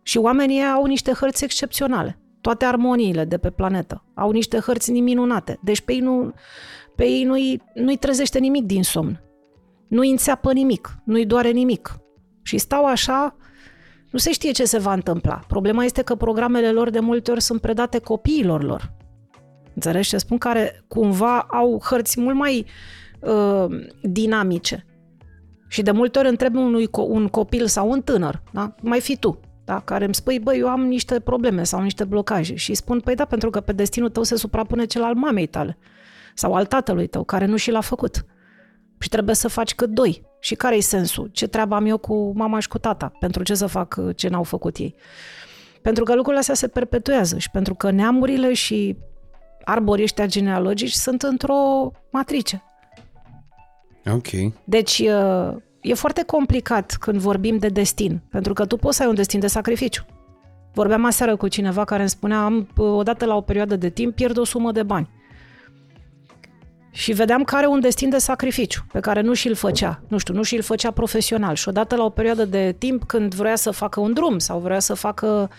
Și 0.04 0.18
oamenii 0.18 0.64
au 0.64 0.86
niște 0.86 1.12
hărți 1.12 1.44
excepționale. 1.44 2.21
Toate 2.42 2.66
armoniile 2.66 3.26
de 3.26 3.38
pe 3.38 3.50
planetă 3.50 4.04
au 4.14 4.32
niște 4.32 4.60
hărți 4.60 4.92
minunate. 4.92 5.60
Deci 5.64 5.82
pe 5.82 5.94
ei, 5.94 6.00
nu, 6.00 6.34
pe 6.96 7.04
ei 7.04 7.24
nu-i, 7.24 7.62
nu-i 7.74 7.98
trezește 7.98 8.40
nimic 8.40 8.64
din 8.64 8.84
somn. 8.84 9.22
Nu-i 9.88 10.10
înțeapă 10.10 10.54
nimic, 10.54 10.96
nu-i 11.04 11.26
doare 11.26 11.50
nimic. 11.50 12.00
Și 12.42 12.58
stau 12.58 12.86
așa, 12.86 13.36
nu 14.12 14.20
se 14.20 14.32
știe 14.32 14.52
ce 14.52 14.66
se 14.66 14.78
va 14.78 14.94
întâmpla. 14.94 15.40
Problema 15.48 15.84
este 15.84 16.02
că 16.02 16.16
programele 16.16 16.72
lor 16.72 16.90
de 16.90 17.00
multe 17.00 17.32
ori 17.32 17.42
sunt 17.42 17.62
predate 17.62 18.00
copiilor 18.00 18.64
lor. 18.64 18.94
Înțelegi 19.74 20.10
ce 20.10 20.18
spun? 20.18 20.38
Care 20.38 20.84
cumva 20.88 21.40
au 21.40 21.82
hărți 21.84 22.20
mult 22.20 22.36
mai 22.36 22.66
uh, 23.20 23.66
dinamice. 24.02 24.86
Și 25.68 25.82
de 25.82 25.92
multe 25.92 26.20
ori 26.20 26.28
întreb 26.28 26.56
unui, 26.56 26.90
un 26.92 27.28
copil 27.28 27.68
sau 27.68 27.90
un 27.90 28.02
tânăr, 28.02 28.42
da? 28.52 28.76
mai 28.82 29.00
fi 29.00 29.18
tu, 29.18 29.40
da? 29.66 29.80
care 29.80 30.06
îmi 30.06 30.16
spui, 30.16 30.40
băi, 30.40 30.60
eu 30.60 30.68
am 30.68 30.82
niște 30.82 31.20
probleme 31.20 31.64
sau 31.64 31.82
niște 31.82 32.04
blocaje 32.04 32.56
și 32.56 32.74
spun, 32.74 33.00
păi 33.00 33.16
da, 33.16 33.26
pentru 33.26 33.50
că 33.50 33.62
pe 33.62 33.72
destinul 33.72 34.10
tău 34.10 34.24
se 34.24 34.36
suprapune 34.36 34.86
cel 34.86 35.04
al 35.04 35.16
mamei 35.16 35.48
tale 35.48 35.78
sau 36.34 36.54
al 36.54 36.66
tatălui 36.66 37.08
tău, 37.08 37.24
care 37.24 37.46
nu 37.46 37.56
și 37.56 37.72
l-a 37.72 37.82
făcut. 37.82 38.26
Și 39.00 39.10
trebuie 39.10 39.36
să 39.36 39.48
faci 39.48 39.76
cât 39.76 39.90
doi. 39.90 40.30
Și 40.40 40.56
care 40.56 40.76
e 40.76 40.80
sensul? 40.80 41.30
Ce 41.32 41.48
treabă 41.48 41.76
am 41.76 41.86
eu 41.86 41.98
cu 41.98 42.32
mama 42.36 42.60
și 42.60 42.68
cu 42.68 42.78
tata? 42.78 43.12
Pentru 43.20 43.44
ce 43.44 43.54
să 43.54 43.66
fac 43.66 44.00
ce 44.16 44.28
n-au 44.28 44.44
făcut 44.44 44.78
ei? 44.78 44.96
Pentru 45.82 46.04
că 46.04 46.14
lucrurile 46.14 46.40
astea 46.40 46.56
se 46.56 46.68
perpetuează 46.68 47.38
și 47.38 47.50
pentru 47.50 47.76
că 47.76 47.92
neamurile 47.92 48.54
și 48.54 48.98
arborii 49.64 50.04
ăștia 50.04 50.26
genealogici 50.26 50.92
sunt 50.92 51.22
într-o 51.22 51.92
matrice. 52.12 52.64
Ok. 54.06 54.28
Deci 54.64 55.04
e 55.82 55.94
foarte 55.94 56.24
complicat 56.24 56.96
când 57.00 57.20
vorbim 57.20 57.58
de 57.58 57.68
destin, 57.68 58.22
pentru 58.30 58.54
că 58.54 58.66
tu 58.66 58.78
poți 58.78 58.98
să 58.98 59.04
ai 59.04 59.10
un 59.10 59.16
destin 59.16 59.40
de 59.40 59.48
sacrificiu. 59.48 60.06
Vorbeam 60.74 61.06
aseară 61.06 61.36
cu 61.36 61.48
cineva 61.48 61.86
care 61.86 62.02
îmi 62.02 62.10
spunea, 62.10 62.44
am, 62.44 62.68
odată 62.76 63.26
la 63.26 63.36
o 63.36 63.42
perioadă 63.42 63.76
de 63.76 63.90
timp, 63.90 64.16
pierd 64.16 64.38
o 64.38 64.44
sumă 64.44 64.72
de 64.72 64.84
bani. 64.84 65.10
Și 66.92 67.12
vedeam 67.12 67.44
că 67.44 67.56
are 67.56 67.68
un 67.68 67.80
destin 67.80 68.10
de 68.10 68.18
sacrificiu, 68.18 68.86
pe 68.92 69.00
care 69.00 69.22
nu 69.22 69.34
și-l 69.34 69.56
făcea, 69.56 70.02
nu 70.08 70.18
știu, 70.18 70.34
nu 70.34 70.44
și-l 70.44 70.62
făcea 70.62 70.92
profesional. 70.92 71.56
Și 71.56 71.68
odată 71.68 71.96
la 71.96 72.04
o 72.04 72.10
perioadă 72.10 72.46
de 72.46 72.76
timp, 72.78 73.04
când 73.04 73.34
vrea 73.34 73.56
să 73.56 73.72
facă 73.72 74.00
un 74.00 74.14
drum 74.14 74.40
sau 74.40 74.60
vrea 74.60 74.80
să 74.80 74.94
facă 74.94 75.50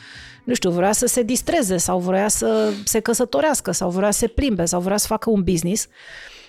nu 0.44 0.54
știu, 0.54 0.70
vrea 0.70 0.92
să 0.92 1.06
se 1.06 1.22
distreze 1.22 1.76
sau 1.76 1.98
vrea 1.98 2.28
să 2.28 2.72
se 2.84 3.00
căsătorească 3.00 3.70
sau 3.70 3.90
vrea 3.90 4.10
să 4.10 4.18
se 4.18 4.26
plimbe 4.26 4.64
sau 4.64 4.80
vrea 4.80 4.96
să 4.96 5.06
facă 5.06 5.30
un 5.30 5.42
business, 5.42 5.88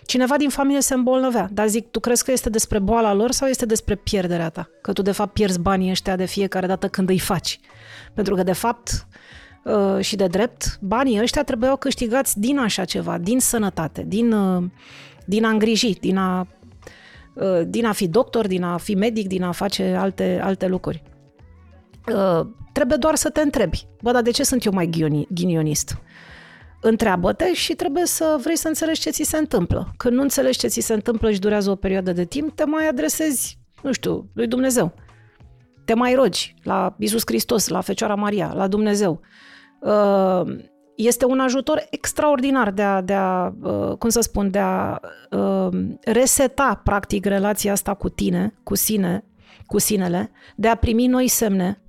cineva 0.05 0.37
din 0.37 0.49
familie 0.49 0.81
se 0.81 0.93
îmbolnăvea. 0.93 1.49
Dar 1.51 1.67
zic, 1.67 1.87
tu 1.91 1.99
crezi 1.99 2.23
că 2.23 2.31
este 2.31 2.49
despre 2.49 2.79
boala 2.79 3.13
lor 3.13 3.31
sau 3.31 3.47
este 3.47 3.65
despre 3.65 3.95
pierderea 3.95 4.49
ta? 4.49 4.69
Că 4.81 4.93
tu 4.93 5.01
de 5.01 5.11
fapt 5.11 5.33
pierzi 5.33 5.59
banii 5.59 5.89
ăștia 5.89 6.15
de 6.15 6.25
fiecare 6.25 6.67
dată 6.67 6.87
când 6.87 7.09
îi 7.09 7.19
faci. 7.19 7.59
Pentru 8.13 8.35
că 8.35 8.43
de 8.43 8.53
fapt 8.53 9.07
uh, 9.63 9.99
și 9.99 10.15
de 10.15 10.27
drept, 10.27 10.79
banii 10.81 11.21
ăștia 11.21 11.43
trebuiau 11.43 11.75
câștigați 11.75 12.39
din 12.39 12.57
așa 12.57 12.85
ceva, 12.85 13.17
din 13.17 13.39
sănătate, 13.39 14.03
din, 14.07 14.31
uh, 14.31 14.63
din 15.25 15.45
a 15.45 15.49
îngriji, 15.49 15.99
din 15.99 16.17
a, 16.17 16.47
uh, 17.33 17.61
din 17.65 17.85
a 17.85 17.91
fi 17.91 18.07
doctor, 18.07 18.47
din 18.47 18.63
a 18.63 18.77
fi 18.77 18.95
medic, 18.95 19.27
din 19.27 19.43
a 19.43 19.51
face 19.51 19.95
alte, 19.99 20.39
alte 20.43 20.67
lucruri. 20.67 21.03
Trebuie 22.71 22.97
doar 22.97 23.15
să 23.15 23.29
te 23.29 23.41
întrebi. 23.41 23.87
Bă, 24.01 24.11
dar 24.11 24.21
de 24.21 24.31
ce 24.31 24.43
sunt 24.43 24.65
eu 24.65 24.71
mai 24.73 24.89
ghinionist? 25.29 25.97
Întreabă-te 26.85 27.53
și 27.53 27.73
trebuie 27.73 28.05
să 28.05 28.37
vrei 28.41 28.57
să 28.57 28.67
înțelegi 28.67 29.01
ce 29.01 29.09
ți 29.09 29.23
se 29.23 29.37
întâmplă. 29.37 29.93
Când 29.97 30.15
nu 30.15 30.21
înțelegi 30.21 30.57
ce 30.57 30.67
ți 30.67 30.79
se 30.79 30.93
întâmplă 30.93 31.31
și 31.31 31.39
durează 31.39 31.69
o 31.69 31.75
perioadă 31.75 32.11
de 32.11 32.25
timp, 32.25 32.55
te 32.55 32.65
mai 32.65 32.87
adresezi, 32.87 33.59
nu 33.81 33.91
știu, 33.91 34.29
lui 34.33 34.47
Dumnezeu. 34.47 34.93
Te 35.85 35.93
mai 35.93 36.13
rogi 36.13 36.55
la 36.63 36.95
Isus 36.99 37.21
Hristos, 37.25 37.67
la 37.67 37.81
Fecioara 37.81 38.15
Maria, 38.15 38.53
la 38.55 38.67
Dumnezeu. 38.67 39.21
Uh, 39.79 40.55
este 40.95 41.25
un 41.25 41.39
ajutor 41.39 41.87
extraordinar 41.89 42.71
de 42.71 42.81
a, 42.81 43.01
de 43.01 43.13
a 43.13 43.53
uh, 43.61 43.97
cum 43.97 44.09
să 44.09 44.21
spun, 44.21 44.49
de 44.49 44.59
a 44.59 44.99
uh, 45.31 45.69
reseta, 46.01 46.81
practic, 46.83 47.25
relația 47.25 47.71
asta 47.71 47.93
cu 47.93 48.09
tine, 48.09 48.53
cu 48.63 48.75
sine, 48.75 49.25
cu 49.65 49.79
sinele, 49.79 50.31
de 50.55 50.67
a 50.67 50.75
primi 50.75 51.07
noi 51.07 51.27
semne, 51.27 51.81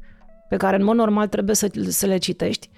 pe 0.49 0.57
care 0.57 0.77
în 0.77 0.85
mod 0.85 0.97
normal 0.97 1.29
trebuie 1.29 1.55
să, 1.55 1.69
să 1.89 2.07
le 2.07 2.17
citești. 2.17 2.71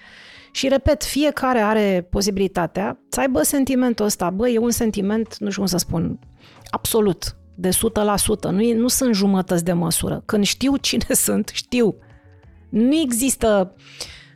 Și 0.56 0.68
repet, 0.68 1.04
fiecare 1.04 1.58
are 1.58 2.06
posibilitatea 2.10 2.98
să 3.08 3.20
aibă 3.20 3.42
sentimentul 3.42 4.04
ăsta. 4.04 4.30
Bă, 4.30 4.48
e 4.48 4.58
un 4.58 4.70
sentiment, 4.70 5.36
nu 5.38 5.48
știu 5.48 5.60
cum 5.60 5.70
să 5.70 5.76
spun, 5.76 6.18
absolut, 6.70 7.36
de 7.54 7.68
100%. 7.68 8.50
Nu, 8.50 8.60
e, 8.60 8.74
nu 8.74 8.88
sunt 8.88 9.14
jumătăți 9.14 9.64
de 9.64 9.72
măsură. 9.72 10.22
Când 10.24 10.44
știu 10.44 10.76
cine 10.76 11.14
sunt, 11.26 11.50
știu. 11.52 11.96
Nu 12.68 12.94
există, 12.94 13.74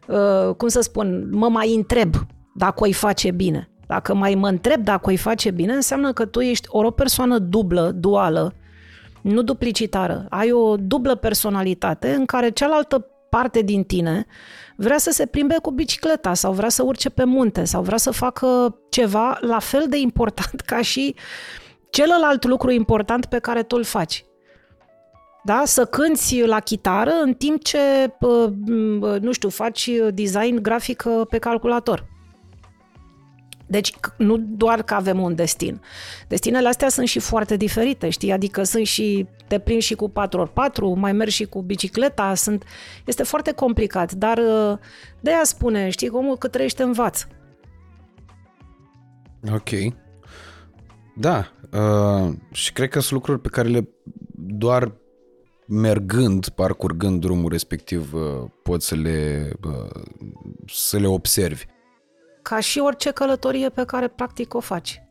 uh, 0.06 0.54
cum 0.54 0.68
să 0.68 0.80
spun, 0.80 1.28
mă 1.32 1.48
mai 1.48 1.74
întreb 1.74 2.14
dacă 2.54 2.82
o-i 2.82 2.92
face 2.92 3.30
bine. 3.30 3.70
Dacă 3.86 4.14
mai 4.14 4.34
mă 4.34 4.48
întreb 4.48 4.84
dacă 4.84 5.08
o-i 5.08 5.16
face 5.16 5.50
bine, 5.50 5.72
înseamnă 5.72 6.12
că 6.12 6.24
tu 6.24 6.40
ești 6.40 6.66
ori 6.70 6.86
o 6.86 6.90
persoană 6.90 7.38
dublă, 7.38 7.90
duală, 7.90 8.54
nu 9.22 9.42
duplicitară. 9.42 10.26
Ai 10.30 10.52
o 10.52 10.76
dublă 10.76 11.14
personalitate 11.14 12.14
în 12.14 12.24
care 12.24 12.50
cealaltă 12.50 13.06
parte 13.30 13.62
din 13.62 13.84
tine 13.84 14.26
vrea 14.82 14.98
să 14.98 15.10
se 15.10 15.26
plimbe 15.26 15.56
cu 15.62 15.70
bicicleta 15.70 16.34
sau 16.34 16.52
vrea 16.52 16.68
să 16.68 16.82
urce 16.82 17.08
pe 17.08 17.24
munte 17.24 17.64
sau 17.64 17.82
vrea 17.82 17.96
să 17.96 18.10
facă 18.10 18.78
ceva 18.90 19.38
la 19.40 19.58
fel 19.58 19.86
de 19.88 19.98
important 19.98 20.60
ca 20.70 20.82
și 20.82 21.14
celălalt 21.90 22.44
lucru 22.44 22.70
important 22.70 23.26
pe 23.26 23.38
care 23.38 23.62
tu 23.62 23.76
îl 23.76 23.84
faci. 23.84 24.24
Da? 25.44 25.62
Să 25.64 25.84
cânti 25.84 26.42
la 26.44 26.60
chitară 26.60 27.10
în 27.22 27.34
timp 27.34 27.64
ce, 27.64 27.78
nu 29.20 29.32
știu, 29.32 29.48
faci 29.48 29.90
design 30.10 30.62
grafic 30.62 31.04
pe 31.28 31.38
calculator. 31.38 32.06
Deci 33.70 33.94
nu 34.16 34.36
doar 34.38 34.82
că 34.82 34.94
avem 34.94 35.20
un 35.20 35.34
destin. 35.34 35.80
Destinele 36.28 36.68
astea 36.68 36.88
sunt 36.88 37.06
și 37.06 37.18
foarte 37.18 37.56
diferite, 37.56 38.08
știi? 38.08 38.32
Adică 38.32 38.62
sunt 38.62 38.86
și, 38.86 39.26
te 39.48 39.58
prind 39.58 39.80
și 39.80 39.94
cu 39.94 40.12
4x4, 40.12 40.94
mai 40.94 41.12
mergi 41.12 41.34
și 41.34 41.44
cu 41.44 41.62
bicicleta, 41.62 42.34
sunt, 42.34 42.64
este 43.04 43.22
foarte 43.22 43.52
complicat, 43.52 44.12
dar 44.12 44.38
uh, 44.38 44.78
de 45.20 45.30
aia 45.30 45.44
spune, 45.44 45.88
știi, 45.88 46.08
omul 46.08 46.36
cât 46.36 46.50
trăiește 46.50 46.82
învață. 46.82 47.26
Ok. 49.52 49.94
Da, 51.16 51.52
uh, 51.72 52.32
și 52.52 52.72
cred 52.72 52.88
că 52.88 53.00
sunt 53.00 53.12
lucruri 53.12 53.40
pe 53.40 53.48
care 53.48 53.68
le 53.68 53.88
doar 54.34 54.92
mergând, 55.66 56.48
parcurgând 56.48 57.20
drumul 57.20 57.50
respectiv, 57.50 58.12
uh, 58.12 58.50
poți 58.62 58.86
să 58.86 58.94
le, 58.94 59.50
uh, 59.64 60.02
să 60.66 60.96
le 60.98 61.06
observi. 61.06 61.64
Ca 62.42 62.60
și 62.60 62.78
orice 62.78 63.10
călătorie 63.10 63.68
pe 63.68 63.84
care 63.84 64.08
practic 64.08 64.54
o 64.54 64.60
faci. 64.60 65.02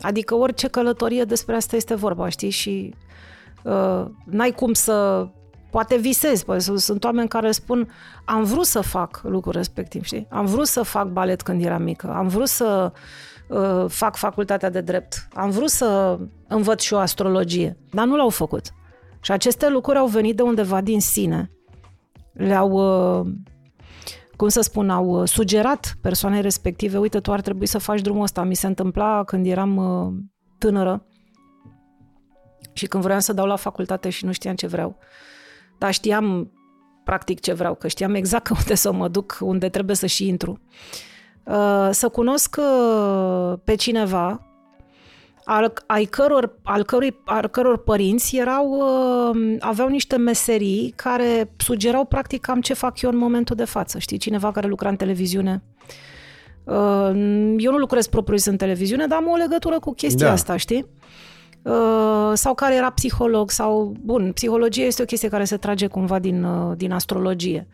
Adică 0.00 0.34
orice 0.34 0.68
călătorie 0.68 1.24
despre 1.24 1.54
asta 1.54 1.76
este 1.76 1.94
vorba, 1.94 2.28
știi? 2.28 2.50
Și 2.50 2.94
uh, 3.62 4.04
n-ai 4.24 4.50
cum 4.50 4.72
să... 4.72 5.26
Poate 5.70 5.96
visezi, 5.96 6.44
poate 6.44 6.76
sunt 6.76 7.04
oameni 7.04 7.28
care 7.28 7.50
spun 7.50 7.90
am 8.24 8.44
vrut 8.44 8.66
să 8.66 8.80
fac 8.80 9.20
lucrul 9.22 9.52
respectiv, 9.52 10.04
știi? 10.04 10.26
Am 10.30 10.46
vrut 10.46 10.66
să 10.66 10.82
fac 10.82 11.08
balet 11.08 11.42
când 11.42 11.64
eram 11.64 11.82
mică, 11.82 12.12
am 12.16 12.28
vrut 12.28 12.48
să 12.48 12.92
uh, 13.48 13.84
fac 13.88 14.16
facultatea 14.16 14.70
de 14.70 14.80
drept, 14.80 15.28
am 15.34 15.50
vrut 15.50 15.68
să 15.68 16.18
învăț 16.48 16.82
și 16.82 16.94
o 16.94 16.98
astrologie, 16.98 17.76
dar 17.90 18.06
nu 18.06 18.16
l-au 18.16 18.28
făcut. 18.28 18.72
Și 19.20 19.32
aceste 19.32 19.68
lucruri 19.68 19.98
au 19.98 20.06
venit 20.06 20.36
de 20.36 20.42
undeva 20.42 20.80
din 20.80 21.00
sine. 21.00 21.50
Le-au, 22.32 22.70
uh, 22.70 23.26
cum 24.42 24.50
să 24.50 24.60
spun, 24.60 24.90
au 24.90 25.06
uh, 25.06 25.28
sugerat 25.28 25.96
persoanei 26.00 26.40
respective, 26.40 26.98
uite, 26.98 27.20
tu 27.20 27.32
ar 27.32 27.40
trebui 27.40 27.66
să 27.66 27.78
faci 27.78 28.00
drumul 28.00 28.22
ăsta. 28.22 28.42
Mi 28.42 28.54
se 28.54 28.66
întâmpla 28.66 29.24
când 29.24 29.46
eram 29.46 29.76
uh, 29.76 30.12
tânără 30.58 31.06
și 32.72 32.86
când 32.86 33.02
vreau 33.02 33.20
să 33.20 33.32
dau 33.32 33.46
la 33.46 33.56
facultate 33.56 34.10
și 34.10 34.24
nu 34.24 34.32
știam 34.32 34.54
ce 34.54 34.66
vreau. 34.66 34.96
Dar 35.78 35.92
știam 35.92 36.52
practic 37.04 37.40
ce 37.40 37.52
vreau, 37.52 37.74
că 37.74 37.88
știam 37.88 38.14
exact 38.14 38.48
unde 38.58 38.74
să 38.74 38.92
mă 38.92 39.08
duc, 39.08 39.38
unde 39.40 39.68
trebuie 39.68 39.96
să 39.96 40.06
și 40.06 40.28
intru. 40.28 40.60
Să 41.90 42.08
cunosc 42.12 42.60
pe 43.64 43.74
cineva 43.74 44.46
al, 45.44 45.72
ai 45.86 46.04
căror, 46.04 46.58
al, 46.62 46.84
cărui, 46.84 47.16
al 47.24 47.48
căror 47.48 47.78
părinți 47.78 48.36
erau, 48.36 48.70
uh, 48.70 49.56
aveau 49.60 49.88
niște 49.88 50.16
meserii 50.16 50.92
care 50.96 51.52
sugerau 51.56 52.04
practic 52.04 52.40
cam 52.40 52.60
ce 52.60 52.74
fac 52.74 53.00
eu 53.00 53.10
în 53.10 53.16
momentul 53.16 53.56
de 53.56 53.64
față. 53.64 53.98
Știi, 53.98 54.18
cineva 54.18 54.52
care 54.52 54.68
lucra 54.68 54.88
în 54.88 54.96
televiziune. 54.96 55.62
Uh, 56.64 57.10
eu 57.56 57.70
nu 57.70 57.76
lucrez 57.78 58.06
propriu 58.06 58.36
în 58.44 58.56
televiziune, 58.56 59.06
dar 59.06 59.18
am 59.18 59.28
o 59.28 59.36
legătură 59.36 59.78
cu 59.78 59.92
chestia 59.94 60.26
da. 60.26 60.32
asta, 60.32 60.56
știi? 60.56 60.86
Uh, 61.62 62.30
sau 62.34 62.54
care 62.54 62.74
era 62.74 62.90
psiholog 62.90 63.50
sau... 63.50 63.94
Bun, 64.00 64.32
psihologie 64.32 64.84
este 64.84 65.02
o 65.02 65.04
chestie 65.04 65.28
care 65.28 65.44
se 65.44 65.56
trage 65.56 65.86
cumva 65.86 66.18
din, 66.18 66.46
din 66.76 66.92
astrologie. 66.92 67.68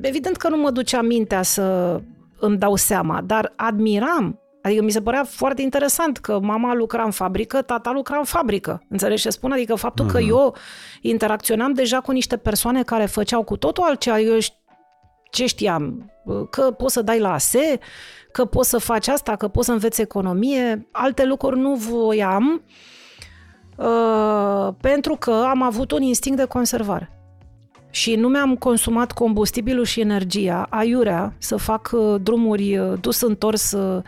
Evident 0.00 0.36
că 0.36 0.48
nu 0.48 0.56
mă 0.56 0.70
ducea 0.70 1.02
mintea 1.02 1.42
să 1.42 2.00
îmi 2.40 2.58
dau 2.58 2.76
seama, 2.76 3.22
dar 3.26 3.52
admiram 3.56 4.41
Adică 4.62 4.82
mi 4.82 4.90
se 4.90 5.02
părea 5.02 5.24
foarte 5.24 5.62
interesant 5.62 6.18
că 6.18 6.38
mama 6.38 6.74
lucra 6.74 7.02
în 7.02 7.10
fabrică, 7.10 7.62
tata 7.62 7.90
lucra 7.90 8.16
în 8.16 8.24
fabrică. 8.24 8.82
Înțelegi 8.88 9.22
ce 9.22 9.30
spun? 9.30 9.52
Adică 9.52 9.74
faptul 9.74 10.06
uh-huh. 10.06 10.12
că 10.12 10.18
mhm. 10.18 10.28
eu 10.28 10.56
interacționam 11.00 11.72
deja 11.72 12.00
cu 12.00 12.10
niște 12.10 12.36
persoane 12.36 12.82
care 12.82 13.06
făceau 13.06 13.42
cu 13.42 13.56
totul 13.56 13.84
altceva. 13.84 14.20
Eu 14.20 14.38
ce 15.30 15.46
știam? 15.46 16.12
Că 16.50 16.70
poți 16.70 16.92
să 16.92 17.02
dai 17.02 17.18
la 17.18 17.32
ASE, 17.32 17.78
că 18.32 18.44
poți 18.44 18.68
să 18.68 18.78
faci 18.78 19.08
asta, 19.08 19.36
că 19.36 19.48
poți 19.48 19.66
să 19.66 19.72
înveți 19.72 20.00
economie. 20.00 20.88
Alte 20.92 21.24
lucruri 21.24 21.58
nu 21.58 21.74
voiam 21.74 22.62
uh, 23.76 24.74
pentru 24.80 25.16
că 25.16 25.30
am 25.48 25.62
avut 25.62 25.90
un 25.90 26.02
instinct 26.02 26.38
de 26.38 26.44
conservare. 26.44 27.16
Și 27.90 28.14
nu 28.14 28.28
mi-am 28.28 28.56
consumat 28.56 29.12
combustibilul 29.12 29.84
și 29.84 30.00
energia 30.00 30.66
aiurea 30.70 31.34
să 31.38 31.56
fac 31.56 31.90
uh, 31.92 32.20
drumuri 32.20 32.78
uh, 32.78 33.00
dus 33.00 33.20
întors 33.20 33.72
uh, 33.72 33.96
Uh, 33.96 34.02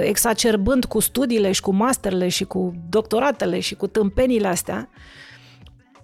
exacerbând 0.00 0.84
cu 0.84 1.00
studiile 1.00 1.52
și 1.52 1.60
cu 1.60 1.72
masterele 1.72 2.28
și 2.28 2.44
cu 2.44 2.74
doctoratele 2.88 3.60
și 3.60 3.74
cu 3.74 3.86
tâmpenile 3.86 4.48
astea, 4.48 4.88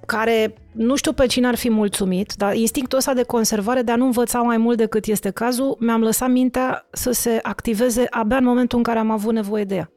care 0.07 0.55
nu 0.73 0.97
știu 0.97 1.13
pe 1.13 1.27
cine 1.27 1.47
ar 1.47 1.55
fi 1.55 1.71
mulțumit, 1.71 2.33
dar 2.37 2.55
instinctul 2.55 2.99
ăsta 2.99 3.15
de 3.15 3.23
conservare, 3.23 3.83
de 3.83 3.93
a 3.93 3.97
nu 3.97 4.05
învăța 4.05 4.41
mai 4.41 4.57
mult 4.57 4.77
decât 4.77 5.07
este 5.07 5.31
cazul, 5.31 5.77
mi-am 5.81 6.03
lăsat 6.03 6.31
mintea 6.31 6.87
să 6.91 7.11
se 7.11 7.39
activeze 7.43 8.07
abia 8.11 8.37
în 8.37 8.45
momentul 8.45 8.79
în 8.79 8.85
care 8.85 8.99
am 8.99 9.11
avut 9.11 9.33
nevoie 9.33 9.65
de 9.65 9.75
ea. 9.75 9.91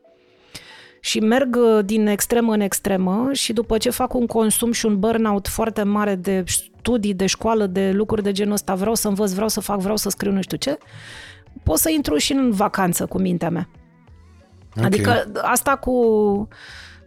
Și 0.99 1.19
merg 1.19 1.55
uh, 1.55 1.85
din 1.85 2.07
extremă 2.07 2.53
în 2.53 2.59
extremă 2.59 3.29
și 3.31 3.53
după 3.53 3.77
ce 3.77 3.89
fac 3.89 4.13
un 4.13 4.25
consum 4.25 4.71
și 4.71 4.85
un 4.85 4.99
burnout 4.99 5.47
foarte 5.47 5.83
mare 5.83 6.15
de 6.15 6.43
studii, 6.47 7.13
de 7.13 7.25
școală, 7.25 7.65
de 7.65 7.91
lucruri 7.91 8.23
de 8.23 8.31
genul 8.31 8.53
ăsta, 8.53 8.75
vreau 8.75 8.95
să 8.95 9.07
învăț, 9.07 9.31
vreau 9.31 9.47
să 9.47 9.59
fac, 9.59 9.79
vreau 9.79 9.95
să 9.97 10.09
scriu 10.09 10.31
nu 10.31 10.41
știu 10.41 10.57
ce, 10.57 10.77
pot 11.63 11.77
să 11.77 11.89
intru 11.89 12.17
și 12.17 12.33
în 12.33 12.51
vacanță 12.51 13.05
cu 13.05 13.19
mintea 13.19 13.49
mea. 13.49 13.69
Okay. 14.75 14.85
Adică 14.85 15.31
asta 15.41 15.75
cu 15.75 15.91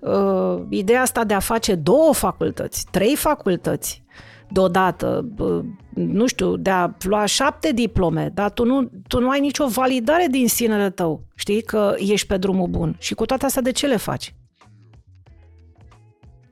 uh, 0.01 0.63
ideea 0.69 1.01
asta 1.01 1.25
de 1.25 1.35
a 1.35 1.39
face 1.39 1.75
două 1.75 2.15
facultăți, 2.15 2.87
trei 2.91 3.17
facultăți 3.17 4.05
deodată, 4.51 5.29
uh, 5.39 5.65
nu 5.95 6.27
știu, 6.27 6.57
de 6.57 6.71
a 6.71 6.91
lua 7.01 7.25
șapte 7.25 7.73
diplome, 7.73 8.31
dar 8.35 8.51
tu 8.51 8.65
nu, 8.65 8.91
tu 9.07 9.21
nu 9.21 9.31
ai 9.31 9.41
nicio 9.41 9.67
validare 9.67 10.27
din 10.31 10.49
sinele 10.49 10.91
tău, 10.91 11.25
știi, 11.35 11.63
că 11.63 11.95
ești 11.97 12.27
pe 12.27 12.37
drumul 12.37 12.69
bun. 12.69 12.97
Și 12.99 13.15
cu 13.15 13.27
toate 13.27 13.45
astea, 13.45 13.63
de 13.63 13.71
ce 13.71 13.87
le 13.87 13.97
faci? 13.97 14.35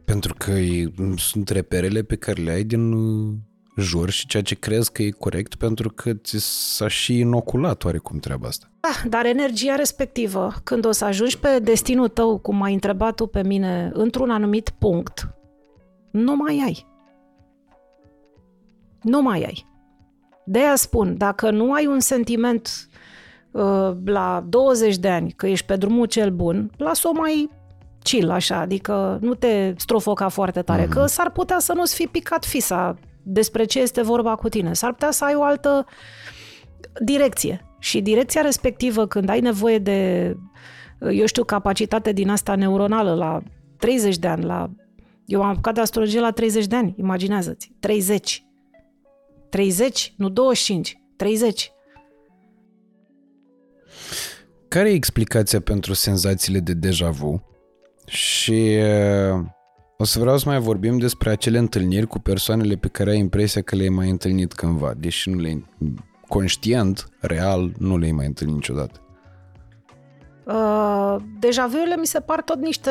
Pentru 0.05 0.35
că 0.39 0.53
sunt 1.17 1.49
reperele 1.49 2.03
pe 2.03 2.17
care 2.17 2.43
le 2.43 2.51
ai 2.51 2.63
din 2.63 2.93
uh, 2.93 3.35
jur 3.81 4.11
și 4.11 4.27
ceea 4.27 4.43
ce 4.43 4.55
crezi 4.55 4.93
că 4.93 5.03
e 5.03 5.11
corect 5.11 5.55
pentru 5.55 5.91
că 5.91 6.13
ți 6.13 6.39
s-a 6.77 6.89
și 6.89 7.19
inoculat 7.19 7.85
oarecum 7.85 8.19
treaba 8.19 8.49
asta. 8.49 8.71
Da, 8.81 9.09
dar 9.09 9.27
energia 9.27 9.75
respectivă, 9.75 10.53
când 10.65 10.87
o 10.87 10.91
să 10.91 11.05
ajungi 11.05 11.39
pe 11.39 11.59
destinul 11.59 12.09
tău, 12.09 12.39
cum 12.39 12.57
m-ai 12.57 12.73
întrebat 12.73 13.15
tu 13.15 13.27
pe 13.27 13.43
mine, 13.43 13.91
într-un 13.93 14.31
anumit 14.31 14.71
punct, 14.79 15.29
nu 16.11 16.37
mai 16.37 16.63
ai. 16.65 16.87
Nu 19.03 19.23
mai 19.23 19.43
ai. 19.43 19.67
De 20.45 20.59
aia 20.59 20.77
spun, 20.77 21.17
dacă 21.17 21.51
nu 21.51 21.73
ai 21.73 21.87
un 21.87 22.01
sentiment 22.01 22.89
uh, 23.51 23.91
la 24.05 24.45
20 24.49 24.97
de 24.97 25.09
ani 25.09 25.31
că 25.31 25.47
ești 25.47 25.67
pe 25.67 25.77
drumul 25.77 26.07
cel 26.07 26.31
bun, 26.31 26.71
lasă-o 26.77 27.13
mai 27.13 27.51
chill 28.03 28.31
așa, 28.31 28.59
adică 28.59 29.19
nu 29.21 29.35
te 29.35 29.75
strofoca 29.77 30.29
foarte 30.29 30.63
tare, 30.63 30.85
mm-hmm. 30.85 30.91
că 30.91 31.07
s-ar 31.07 31.31
putea 31.31 31.59
să 31.59 31.73
nu-ți 31.73 31.95
fi 31.95 32.07
picat 32.07 32.45
fisa 32.45 32.99
despre 33.29 33.65
ce 33.65 33.81
este 33.81 34.03
vorba 34.03 34.35
cu 34.35 34.49
tine. 34.49 34.73
S-ar 34.73 34.93
putea 34.93 35.11
să 35.11 35.25
ai 35.25 35.35
o 35.35 35.43
altă 35.43 35.87
direcție. 37.05 37.63
Și 37.79 38.01
direcția 38.01 38.41
respectivă, 38.41 39.07
când 39.07 39.29
ai 39.29 39.41
nevoie 39.41 39.79
de, 39.79 40.37
eu 41.13 41.27
știu, 41.27 41.45
capacitate 41.45 42.13
din 42.13 42.29
asta 42.29 42.55
neuronală 42.55 43.15
la 43.15 43.43
30 43.77 44.17
de 44.19 44.27
ani, 44.27 44.45
la... 44.45 44.71
Eu 45.27 45.43
am 45.43 45.49
apucat 45.49 45.75
de 45.75 45.81
astrologie 45.81 46.21
la 46.21 46.31
30 46.31 46.67
de 46.67 46.77
ani, 46.77 46.95
imaginează-ți. 46.99 47.73
30. 47.81 48.43
30, 49.49 50.15
nu 50.17 50.29
25, 50.29 51.03
30. 51.17 51.73
Care 54.69 54.91
e 54.91 54.95
explicația 54.95 55.61
pentru 55.61 55.93
senzațiile 55.93 56.59
de 56.59 56.73
deja 56.73 57.11
vu? 57.11 57.43
Și 58.07 58.79
o 60.01 60.05
să 60.05 60.19
vreau 60.19 60.37
să 60.37 60.49
mai 60.49 60.59
vorbim 60.59 60.99
despre 60.99 61.31
acele 61.31 61.59
întâlniri 61.59 62.07
cu 62.07 62.19
persoanele 62.19 62.75
pe 62.75 62.89
care 62.89 63.11
ai 63.11 63.19
impresia 63.19 63.63
că 63.63 63.77
le-ai 63.77 63.89
mai 63.89 64.11
întâlnit 64.11 64.53
cândva, 64.53 64.93
deși 64.97 65.31
nu 65.31 65.39
le 65.39 65.65
conștient, 66.29 67.09
real, 67.21 67.73
nu 67.79 67.97
le-ai 67.97 68.13
mai 68.13 68.27
întâlnit 68.27 68.55
niciodată. 68.55 69.01
Uh, 70.45 71.17
deja 71.39 71.67
vurile 71.67 71.97
mi 71.97 72.07
se 72.07 72.21
par 72.21 72.43
tot 72.43 72.59
niște 72.59 72.91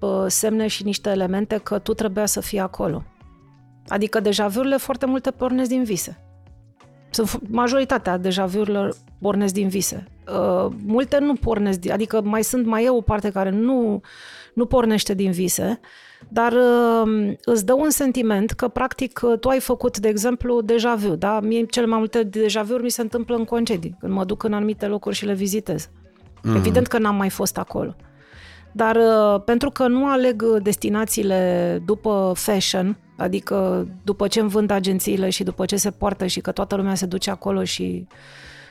uh, 0.00 0.24
semne 0.26 0.66
și 0.66 0.84
niște 0.84 1.10
elemente 1.10 1.60
că 1.62 1.78
tu 1.78 1.94
trebuia 1.94 2.26
să 2.26 2.40
fii 2.40 2.58
acolo. 2.58 3.04
Adică 3.88 4.20
deja 4.20 4.46
vurile 4.46 4.76
foarte 4.76 5.06
multe 5.06 5.30
pornesc 5.30 5.68
din 5.68 5.84
vise. 5.84 6.24
Sunt 7.10 7.48
majoritatea 7.48 8.16
deja 8.16 8.46
vurilor 8.46 8.96
pornesc 9.20 9.52
din 9.52 9.68
vise. 9.68 10.04
Uh, 10.28 10.72
multe 10.84 11.18
nu 11.18 11.34
pornesc, 11.34 11.90
adică 11.90 12.20
mai 12.22 12.42
sunt 12.42 12.66
mai 12.66 12.84
e 12.84 12.90
o 12.90 13.00
parte 13.00 13.30
care 13.30 13.50
nu, 13.50 14.00
nu 14.54 14.66
pornește 14.66 15.14
din 15.14 15.30
vise, 15.30 15.80
dar 16.28 16.52
uh, 16.52 17.32
îți 17.44 17.64
dă 17.64 17.72
un 17.72 17.90
sentiment 17.90 18.50
că 18.50 18.68
practic 18.68 19.20
tu 19.40 19.48
ai 19.48 19.60
făcut, 19.60 19.98
de 19.98 20.08
exemplu, 20.08 20.60
deja 20.60 20.94
vu, 20.94 21.14
da? 21.14 21.40
Mie 21.40 21.64
cel 21.64 21.86
mai 21.86 21.98
multe 21.98 22.22
deja 22.22 22.62
vu 22.62 22.74
mi 22.74 22.90
se 22.90 23.00
întâmplă 23.00 23.36
în 23.36 23.44
concedii, 23.44 23.96
când 24.00 24.12
mă 24.12 24.24
duc 24.24 24.42
în 24.42 24.52
anumite 24.52 24.86
locuri 24.86 25.14
și 25.14 25.24
le 25.24 25.34
vizitez. 25.34 25.88
Mm-hmm. 25.88 26.56
Evident 26.56 26.86
că 26.86 26.98
n-am 26.98 27.16
mai 27.16 27.30
fost 27.30 27.58
acolo. 27.58 27.94
Dar 28.72 28.96
uh, 28.96 29.42
pentru 29.44 29.70
că 29.70 29.86
nu 29.86 30.06
aleg 30.08 30.44
destinațiile 30.44 31.82
după 31.84 32.32
fashion, 32.34 32.98
adică 33.16 33.86
după 34.04 34.28
ce 34.28 34.40
îmi 34.40 34.48
vând 34.48 34.70
agențiile 34.70 35.30
și 35.30 35.42
după 35.42 35.64
ce 35.64 35.76
se 35.76 35.90
poartă 35.90 36.26
și 36.26 36.40
că 36.40 36.52
toată 36.52 36.76
lumea 36.76 36.94
se 36.94 37.06
duce 37.06 37.30
acolo 37.30 37.64
și 37.64 38.06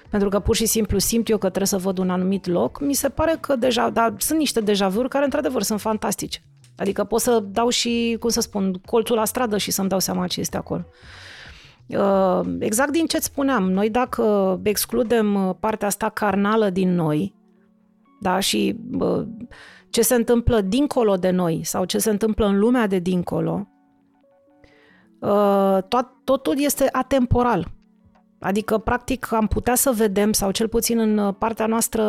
pentru 0.10 0.30
că 0.30 0.40
pur 0.40 0.56
și 0.56 0.66
simplu 0.66 0.98
simt 0.98 1.30
eu 1.30 1.38
că 1.38 1.48
trebuie 1.48 1.68
să 1.68 1.78
văd 1.78 1.98
un 1.98 2.10
anumit 2.10 2.48
loc, 2.48 2.80
mi 2.82 2.94
se 2.94 3.10
pare 3.10 3.38
că 3.40 3.56
deja, 3.56 3.90
dar 3.90 4.14
sunt 4.18 4.40
niște 4.40 4.60
dejavuri 4.60 5.10
care 5.10 5.24
într-adevăr 5.24 5.62
sunt 5.62 5.82
fantastice. 5.82 6.42
Adică 6.78 7.04
pot 7.04 7.22
să 7.22 7.44
dau 7.52 7.70
și, 7.70 8.18
cum 8.20 8.30
să 8.30 8.42
spun, 8.42 8.82
colțul 8.86 9.16
la 9.16 9.26
stradă 9.26 9.58
și 9.58 9.72
să-mi 9.72 9.90
dau 9.90 10.00
seama 10.00 10.28
ce 10.28 10.40
este 10.40 10.58
acolo. 10.58 10.86
Uh, 11.88 12.42
exact 12.60 12.92
din 12.92 13.06
ce-ți 13.06 13.26
spuneam, 13.26 13.72
noi 13.72 13.90
dacă 13.90 14.60
excludem 14.64 15.58
partea 15.60 15.88
asta 15.88 16.10
carnală 16.10 16.70
din 16.70 16.96
noi, 16.96 17.34
da, 18.20 18.40
și 18.40 18.80
uh, 19.00 19.28
ce 19.90 20.02
se 20.02 20.16
întâmplă 20.16 20.62
dincolo 20.62 21.16
de 21.16 21.30
noi 21.30 21.62
sau 21.64 21.86
ce 21.86 21.98
se 21.98 22.10
întâmplă 22.10 22.46
în 22.46 22.60
lumea 22.60 22.88
de 22.88 23.00
dincolo, 23.00 23.68
uh, 25.20 25.78
tot, 25.88 26.08
totul 26.24 26.56
este 26.58 26.90
atemporal. 26.92 27.75
Adică, 28.46 28.78
practic, 28.78 29.32
am 29.32 29.48
putea 29.48 29.76
să 29.76 29.92
vedem, 29.96 30.34
sau 30.34 30.52
cel 30.52 30.68
puțin 30.68 31.00
în 31.00 31.32
partea 31.38 31.66
noastră 31.66 32.04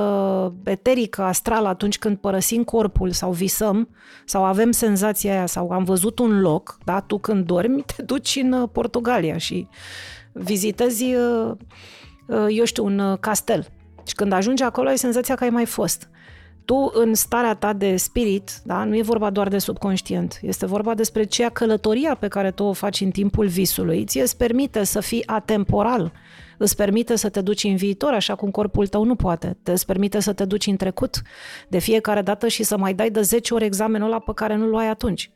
eterică, 0.65 1.23
astrală, 1.23 1.69
atunci 1.69 1.99
când 1.99 2.17
părăsim 2.17 2.65
corpul 2.65 3.11
sau 3.11 3.33
visăm, 3.33 3.89
sau 4.25 4.45
avem 4.45 4.71
senzația 4.71 5.33
aia, 5.33 5.47
sau 5.47 5.71
am 5.71 5.85
văzut 5.85 6.19
un 6.19 6.41
loc, 6.41 6.79
da? 6.85 7.01
tu 7.01 7.19
când 7.19 7.47
dormi, 7.47 7.85
te 7.97 8.03
duci 8.03 8.39
în 8.43 8.67
Portugalia 8.73 9.37
și 9.37 9.69
vizitezi, 10.33 11.05
eu 12.49 12.65
știu, 12.65 12.85
un 12.85 13.17
castel. 13.21 13.67
Și 14.07 14.15
când 14.15 14.33
ajungi 14.33 14.63
acolo, 14.63 14.89
ai 14.89 14.99
senzația 14.99 15.35
că 15.35 15.45
ai 15.45 15.51
mai 15.51 15.67
fost 15.67 16.09
tu 16.67 16.91
în 16.95 17.15
starea 17.15 17.55
ta 17.55 17.73
de 17.73 17.97
spirit, 17.97 18.51
da, 18.65 18.85
nu 18.85 18.97
e 18.97 19.03
vorba 19.03 19.31
doar 19.31 19.49
de 19.49 19.59
subconștient, 19.59 20.39
este 20.43 20.67
vorba 20.67 20.95
despre 20.95 21.25
ceea 21.25 21.49
călătoria 21.49 22.15
pe 22.15 22.29
care 22.29 22.51
tu 22.51 22.63
o 22.63 22.73
faci 22.73 23.01
în 23.01 23.11
timpul 23.11 23.47
visului, 23.47 24.05
ție 24.05 24.23
îți 24.23 24.37
permite 24.37 24.85
să 24.85 25.01
fii 25.01 25.27
atemporal, 25.27 26.13
îți 26.59 26.77
permite 26.77 27.17
să 27.17 27.29
te 27.29 27.41
duci 27.41 27.65
în 27.65 27.77
viitor, 27.77 28.13
așa 28.13 28.35
cum 28.35 28.51
corpul 28.51 28.87
tău 28.87 29.05
nu 29.05 29.15
poate, 29.15 29.57
te 29.63 29.71
îți 29.71 29.87
permite 29.87 30.21
să 30.21 30.33
te 30.33 30.45
duci 30.45 30.67
în 30.67 30.77
trecut 30.77 31.23
de 31.69 31.79
fiecare 31.79 32.23
dată 32.23 32.49
și 32.49 32.63
să 32.63 32.77
mai 32.77 32.95
dai 32.95 33.11
de 33.11 33.21
10 33.21 33.55
ori 33.55 33.65
examenul 33.65 34.07
ăla 34.07 34.19
pe 34.19 34.33
care 34.35 34.55
nu-l 34.55 34.69
luai 34.69 34.89
atunci. 34.89 35.31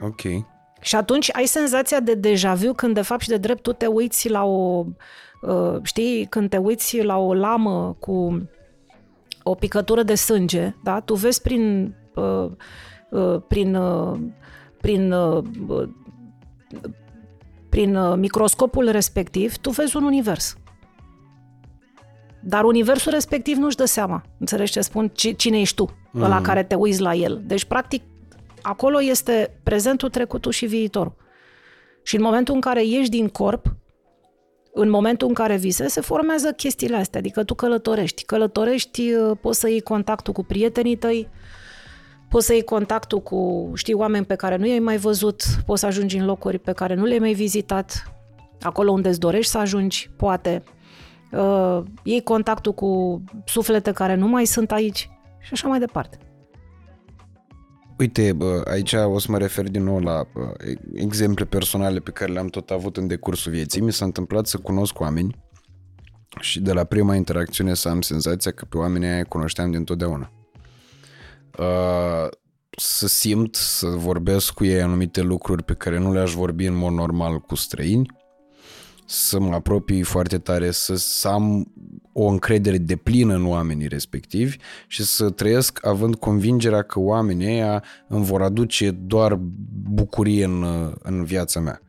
Ok. 0.00 0.20
Și 0.80 0.96
atunci 0.96 1.28
ai 1.32 1.46
senzația 1.46 2.00
de 2.00 2.14
deja 2.14 2.54
vu 2.54 2.72
când 2.72 2.94
de 2.94 3.02
fapt 3.02 3.20
și 3.20 3.28
de 3.28 3.36
drept 3.36 3.62
tu 3.62 3.72
te 3.72 3.86
uiți 3.86 4.28
la 4.28 4.44
o, 4.44 4.84
uh, 5.42 5.76
știi, 5.82 6.26
când 6.26 6.50
te 6.50 6.56
uiți 6.56 7.02
la 7.02 7.18
o 7.18 7.34
lamă 7.34 7.96
cu 7.98 8.48
o 9.42 9.54
picătură 9.54 10.02
de 10.02 10.14
sânge, 10.14 10.74
da? 10.82 11.00
tu 11.00 11.14
vezi 11.14 11.40
prin, 11.40 11.94
uh, 12.14 12.50
uh, 13.10 13.42
prin, 13.48 13.74
uh, 13.74 14.18
prin, 14.80 15.12
uh, 15.12 15.44
prin 17.68 17.96
uh, 17.96 18.16
microscopul 18.16 18.90
respectiv, 18.90 19.56
tu 19.56 19.70
vezi 19.70 19.96
un 19.96 20.04
univers. 20.04 20.56
Dar 22.42 22.64
universul 22.64 23.12
respectiv 23.12 23.56
nu-și 23.56 23.76
dă 23.76 23.84
seama. 23.84 24.22
Înțelegi 24.38 24.72
ce 24.72 24.80
spun? 24.80 25.12
Cine 25.36 25.60
ești 25.60 25.74
tu, 25.74 25.96
mm. 26.12 26.20
la 26.20 26.40
care 26.40 26.62
te 26.62 26.74
uiți 26.74 27.00
la 27.00 27.14
el. 27.14 27.42
Deci, 27.44 27.64
practic, 27.64 28.02
acolo 28.62 29.02
este 29.02 29.60
prezentul, 29.62 30.08
trecutul 30.08 30.52
și 30.52 30.66
viitorul. 30.66 31.14
Și 32.02 32.16
în 32.16 32.22
momentul 32.22 32.54
în 32.54 32.60
care 32.60 32.84
ieși 32.84 33.08
din 33.08 33.28
corp, 33.28 33.76
în 34.72 34.90
momentul 34.90 35.28
în 35.28 35.34
care 35.34 35.56
visezi, 35.56 35.92
se 35.92 36.00
formează 36.00 36.52
chestiile 36.52 36.96
astea, 36.96 37.20
adică 37.20 37.44
tu 37.44 37.54
călătorești. 37.54 38.24
Călătorești, 38.24 39.12
uh, 39.12 39.36
poți 39.40 39.60
să 39.60 39.68
iei 39.68 39.80
contactul 39.80 40.32
cu 40.32 40.44
prietenii 40.44 40.96
tăi, 40.96 41.28
poți 42.36 42.48
să 42.48 42.54
iei 42.54 42.64
contactul 42.64 43.20
cu, 43.20 43.70
știi, 43.74 43.94
oameni 43.94 44.24
pe 44.24 44.34
care 44.34 44.56
nu 44.56 44.66
i-ai 44.66 44.78
mai 44.78 44.96
văzut, 44.96 45.42
poți 45.66 45.80
să 45.80 45.86
ajungi 45.86 46.16
în 46.16 46.24
locuri 46.24 46.58
pe 46.58 46.72
care 46.72 46.94
nu 46.94 47.04
le-ai 47.04 47.18
mai 47.18 47.32
vizitat, 47.32 48.12
acolo 48.60 48.90
unde 48.90 49.08
îți 49.08 49.18
dorești 49.20 49.50
să 49.50 49.58
ajungi, 49.58 50.10
poate. 50.16 50.62
Uh, 51.32 51.82
iei 52.02 52.22
contactul 52.22 52.72
cu 52.72 53.22
suflete 53.44 53.92
care 53.92 54.14
nu 54.14 54.28
mai 54.28 54.44
sunt 54.44 54.72
aici 54.72 55.10
și 55.40 55.48
așa 55.52 55.68
mai 55.68 55.78
departe. 55.78 56.18
Uite, 57.98 58.36
aici 58.64 58.92
o 58.92 59.18
să 59.18 59.30
mă 59.30 59.38
refer 59.38 59.68
din 59.68 59.82
nou 59.82 59.98
la 59.98 60.26
exemple 60.94 61.44
personale 61.44 61.98
pe 61.98 62.10
care 62.10 62.32
le-am 62.32 62.46
tot 62.46 62.70
avut 62.70 62.96
în 62.96 63.06
decursul 63.06 63.52
vieții. 63.52 63.80
Mi 63.80 63.92
s-a 63.92 64.04
întâmplat 64.04 64.46
să 64.46 64.58
cunosc 64.58 65.00
oameni 65.00 65.36
și 66.40 66.60
de 66.60 66.72
la 66.72 66.84
prima 66.84 67.14
interacțiune 67.14 67.74
să 67.74 67.88
am 67.88 68.00
senzația 68.00 68.50
că 68.50 68.64
pe 68.64 68.76
oamenii 68.76 69.08
aia 69.08 69.24
cunoșteam 69.24 69.70
din 69.70 69.84
totdeauna. 69.84 70.30
Să 72.78 73.06
simt, 73.06 73.54
să 73.54 73.86
vorbesc 73.86 74.52
cu 74.52 74.64
ei 74.64 74.82
anumite 74.82 75.20
lucruri 75.20 75.62
pe 75.62 75.74
care 75.74 75.98
nu 75.98 76.12
le-aș 76.12 76.32
vorbi 76.32 76.66
în 76.66 76.74
mod 76.74 76.92
normal 76.92 77.38
cu 77.38 77.54
străini, 77.54 78.06
să 79.06 79.40
mă 79.40 79.54
apropii 79.54 80.02
foarte 80.02 80.38
tare, 80.38 80.70
să, 80.70 80.94
să 80.96 81.28
am 81.28 81.72
o 82.12 82.26
încredere 82.26 82.78
de 82.78 82.96
plină 82.96 83.34
în 83.34 83.46
oamenii 83.46 83.88
respectivi 83.88 84.56
și 84.86 85.04
să 85.04 85.30
trăiesc 85.30 85.86
având 85.86 86.14
convingerea 86.14 86.82
că 86.82 87.00
oamenii 87.00 87.46
ăia 87.46 87.82
îmi 88.08 88.24
vor 88.24 88.42
aduce 88.42 88.90
doar 88.90 89.38
bucurie 89.90 90.44
în, 90.44 90.64
în 91.02 91.24
viața 91.24 91.60
mea. 91.60 91.80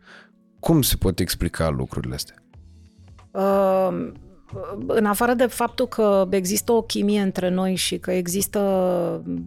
Cum 0.60 0.82
se 0.82 0.96
pot 0.96 1.20
explica 1.20 1.70
lucrurile 1.70 2.16
astea? 2.16 2.36
Uh, 3.32 4.12
în 4.88 5.06
afară 5.06 5.34
de 5.34 5.46
faptul 5.46 5.88
că 5.88 6.28
există 6.30 6.72
o 6.72 6.82
chimie 6.82 7.22
între 7.22 7.50
noi 7.50 7.76
și 7.76 7.98
că 7.98 8.12
există 8.12 8.60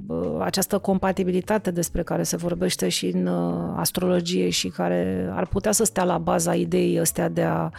uh, 0.07 0.37
această 0.41 0.79
compatibilitate 0.79 1.71
despre 1.71 2.03
care 2.03 2.23
se 2.23 2.37
vorbește 2.37 2.89
și 2.89 3.07
în 3.07 3.27
uh, 3.27 3.75
astrologie 3.77 4.49
și 4.49 4.69
care 4.69 5.31
ar 5.33 5.47
putea 5.47 5.73
să 5.73 5.85
stea 5.85 6.05
la 6.05 6.19
baza 6.19 6.55
ideii 6.55 6.99
astea 6.99 7.29
de 7.29 7.43
a 7.43 7.65
uh, 7.65 7.71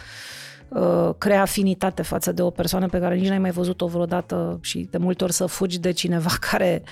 Uh, 0.74 1.14
crea 1.18 1.40
afinitate 1.40 2.02
față 2.02 2.32
de 2.32 2.42
o 2.42 2.50
persoană 2.50 2.88
pe 2.88 2.98
care 2.98 3.14
nici 3.14 3.28
n-ai 3.28 3.38
mai 3.38 3.50
văzut-o 3.50 3.86
vreodată 3.86 4.58
și 4.62 4.88
de 4.90 4.98
multe 4.98 5.24
ori 5.24 5.32
să 5.32 5.46
fugi 5.46 5.80
de 5.80 5.90
cineva 5.90 6.30
care, 6.50 6.82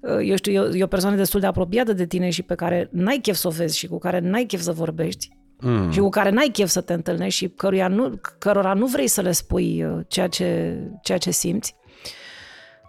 uh, 0.00 0.28
eu 0.28 0.36
știu, 0.36 0.74
e 0.74 0.82
o 0.82 0.86
persoană 0.86 1.16
destul 1.16 1.40
de 1.40 1.46
apropiată 1.46 1.92
de 1.92 2.06
tine 2.06 2.30
și 2.30 2.42
pe 2.42 2.54
care 2.54 2.88
n-ai 2.92 3.18
chef 3.18 3.36
să 3.36 3.46
o 3.46 3.50
vezi 3.50 3.78
și 3.78 3.86
cu 3.86 3.98
care 3.98 4.18
n-ai 4.18 4.44
chef 4.44 4.60
să 4.60 4.72
vorbești 4.72 5.37
mm. 5.60 5.90
și 5.90 5.98
cu 5.98 6.08
care 6.08 6.30
n-ai 6.30 6.48
chef 6.52 6.68
să 6.68 6.80
te 6.80 6.92
întâlnești 6.92 7.38
și 7.38 7.48
căruia 7.48 7.88
nu, 7.88 8.20
cărora 8.38 8.74
nu 8.74 8.86
vrei 8.86 9.06
să 9.06 9.20
le 9.20 9.32
spui 9.32 9.84
uh, 9.84 9.98
ceea 10.08 10.28
ce, 10.28 10.78
ceea 11.02 11.18
ce 11.18 11.30
simți. 11.30 11.74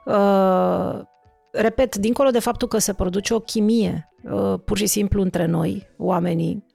Uh, 0.05 0.99
repet, 1.51 1.95
dincolo 1.95 2.29
de 2.29 2.39
faptul 2.39 2.67
că 2.67 2.77
se 2.77 2.93
produce 2.93 3.33
o 3.33 3.39
chimie 3.39 4.09
uh, 4.31 4.53
pur 4.65 4.77
și 4.77 4.85
simplu 4.85 5.21
între 5.21 5.45
noi, 5.45 5.87
oamenii, 5.97 6.67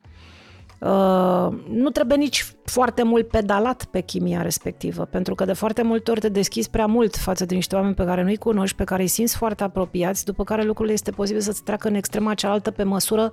Uh, 0.84 1.48
nu 1.68 1.90
trebuie 1.90 2.16
nici 2.16 2.54
foarte 2.64 3.02
mult 3.02 3.28
pedalat 3.28 3.84
pe 3.84 4.00
chimia 4.00 4.42
respectivă, 4.42 5.04
pentru 5.04 5.34
că 5.34 5.44
de 5.44 5.52
foarte 5.52 5.82
multe 5.82 6.10
ori 6.10 6.20
te 6.20 6.28
deschizi 6.28 6.70
prea 6.70 6.86
mult 6.86 7.16
față 7.16 7.44
de 7.44 7.54
niște 7.54 7.74
oameni 7.74 7.94
pe 7.94 8.04
care 8.04 8.22
nu-i 8.22 8.36
cunoști, 8.36 8.76
pe 8.76 8.84
care 8.84 9.02
îi 9.02 9.08
simți 9.08 9.36
foarte 9.36 9.62
apropiați, 9.62 10.24
după 10.24 10.44
care 10.44 10.62
lucrurile 10.62 10.94
este 10.94 11.10
posibil 11.10 11.40
să-ți 11.40 11.62
treacă 11.62 11.88
în 11.88 11.94
extrema 11.94 12.34
cealaltă 12.34 12.70
pe 12.70 12.82
măsură 12.82 13.30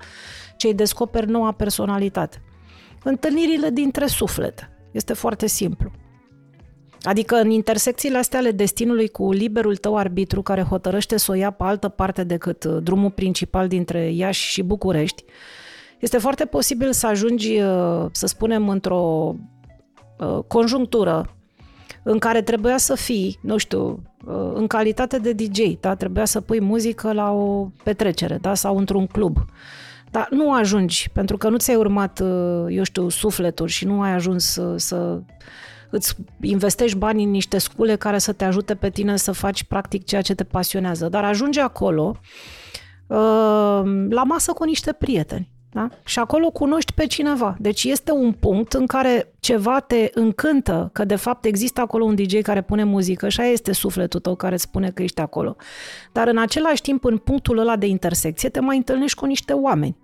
ce 0.58 0.68
îi 0.68 0.74
descoperi 0.74 1.30
noua 1.30 1.52
personalitate. 1.52 2.42
Întâlnirile 3.03 3.69
dintre 3.69 4.06
suflete. 4.06 4.69
Este 4.91 5.14
foarte 5.14 5.48
simplu. 5.48 5.91
Adică 7.02 7.36
în 7.36 7.49
intersecțiile 7.49 8.18
astea 8.18 8.40
ale 8.40 8.52
destinului 8.52 9.07
cu 9.07 9.32
liberul 9.32 9.76
tău 9.76 9.95
arbitru 9.95 10.41
care 10.41 10.61
hotărăște 10.61 11.18
să 11.18 11.32
o 11.32 11.34
ia 11.34 11.52
pe 11.52 11.64
altă 11.64 11.88
parte 11.90 12.23
decât 12.23 12.64
uh, 12.64 12.78
drumul 12.84 13.11
principal 13.11 13.68
dintre 13.68 14.11
Iași 14.11 14.52
și 14.52 14.61
București, 14.61 15.23
este 15.99 16.18
foarte 16.18 16.45
posibil 16.45 16.91
să 16.91 17.07
ajungi, 17.07 17.60
uh, 17.60 18.06
să 18.11 18.26
spunem, 18.26 18.69
într-o 18.69 19.36
uh, 20.19 20.40
conjunctură 20.48 21.36
în 22.03 22.19
care 22.19 22.41
trebuia 22.41 22.78
să 22.78 22.95
fii, 22.95 23.40
nu 23.41 23.57
știu, 23.57 24.03
uh, 24.26 24.52
în 24.53 24.68
calitate 24.68 25.18
de 25.18 25.34
DJ, 25.34 25.60
da? 25.80 25.95
trebuia 25.95 26.26
să 26.26 26.41
pui 26.41 26.61
muzică 26.61 27.14
la 27.14 27.32
o 27.32 27.68
petrecere 27.84 28.38
da? 28.41 28.53
sau 28.53 28.78
într-un 28.78 29.07
club. 29.07 29.38
Dar 30.12 30.28
nu 30.30 30.54
ajungi, 30.54 31.10
pentru 31.14 31.38
că 31.38 31.50
nu 31.50 31.58
ți-ai 31.58 31.76
urmat, 31.76 32.20
eu 32.70 32.84
știu, 32.84 33.10
sufletul 33.10 33.68
și 33.68 33.86
nu 33.86 34.02
ai 34.02 34.12
ajuns 34.12 34.46
să, 34.46 34.78
să 34.78 35.22
îți 35.90 36.16
investești 36.42 36.98
bani 36.98 37.24
în 37.24 37.30
niște 37.30 37.58
scule 37.58 37.96
care 37.96 38.18
să 38.18 38.34
te 38.34 38.44
ajute 38.44 38.76
pe 38.76 38.90
tine 38.90 39.18
să 39.18 39.32
faci 39.32 39.64
practic 39.64 40.06
ceea 40.06 40.22
ce 40.22 40.36
te 40.36 40.44
pasionează. 40.44 41.10
Dar 41.10 41.24
ajungi 41.24 41.60
acolo 41.60 42.20
la 44.10 44.24
masă 44.24 44.52
cu 44.52 44.64
niște 44.64 44.92
prieteni. 44.94 45.50
Da? 45.73 45.89
Și 46.03 46.19
acolo 46.19 46.49
cunoști 46.49 46.93
pe 46.93 47.06
cineva. 47.06 47.56
Deci 47.60 47.84
este 47.84 48.11
un 48.11 48.31
punct 48.31 48.73
în 48.73 48.85
care 48.85 49.34
ceva 49.39 49.80
te 49.80 50.10
încântă, 50.14 50.89
că 50.93 51.06
de 51.06 51.15
fapt 51.15 51.45
există 51.45 51.81
acolo 51.81 52.03
un 52.03 52.15
DJ 52.15 52.41
care 52.41 52.61
pune 52.61 52.84
muzică 52.84 53.30
și 53.30 53.41
aia 53.41 53.52
este 53.52 53.72
sufletul 53.72 54.19
tău 54.19 54.35
care 54.35 54.53
îți 54.53 54.64
spune 54.64 54.91
că 54.91 55.03
ești 55.03 55.22
acolo. 55.22 55.56
Dar 56.11 56.27
în 56.27 56.38
același 56.38 56.81
timp, 56.81 57.03
în 57.03 57.18
punctul 57.18 57.57
ăla 57.57 57.76
de 57.76 57.85
intersecție, 57.85 58.49
te 58.49 58.60
mai 58.60 58.77
întâlnești 58.77 59.18
cu 59.18 59.26
niște 59.26 59.53
oameni. 59.53 59.98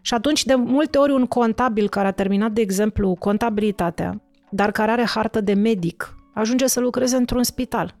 Și 0.00 0.14
atunci, 0.14 0.44
de 0.44 0.54
multe 0.54 0.98
ori, 0.98 1.12
un 1.12 1.26
contabil 1.26 1.88
care 1.88 2.06
a 2.06 2.10
terminat, 2.10 2.50
de 2.50 2.60
exemplu, 2.60 3.14
contabilitatea, 3.14 4.20
dar 4.50 4.70
care 4.70 4.90
are 4.90 5.04
hartă 5.04 5.40
de 5.40 5.54
medic, 5.54 6.14
ajunge 6.34 6.66
să 6.66 6.80
lucreze 6.80 7.16
într-un 7.16 7.42
spital. 7.42 7.94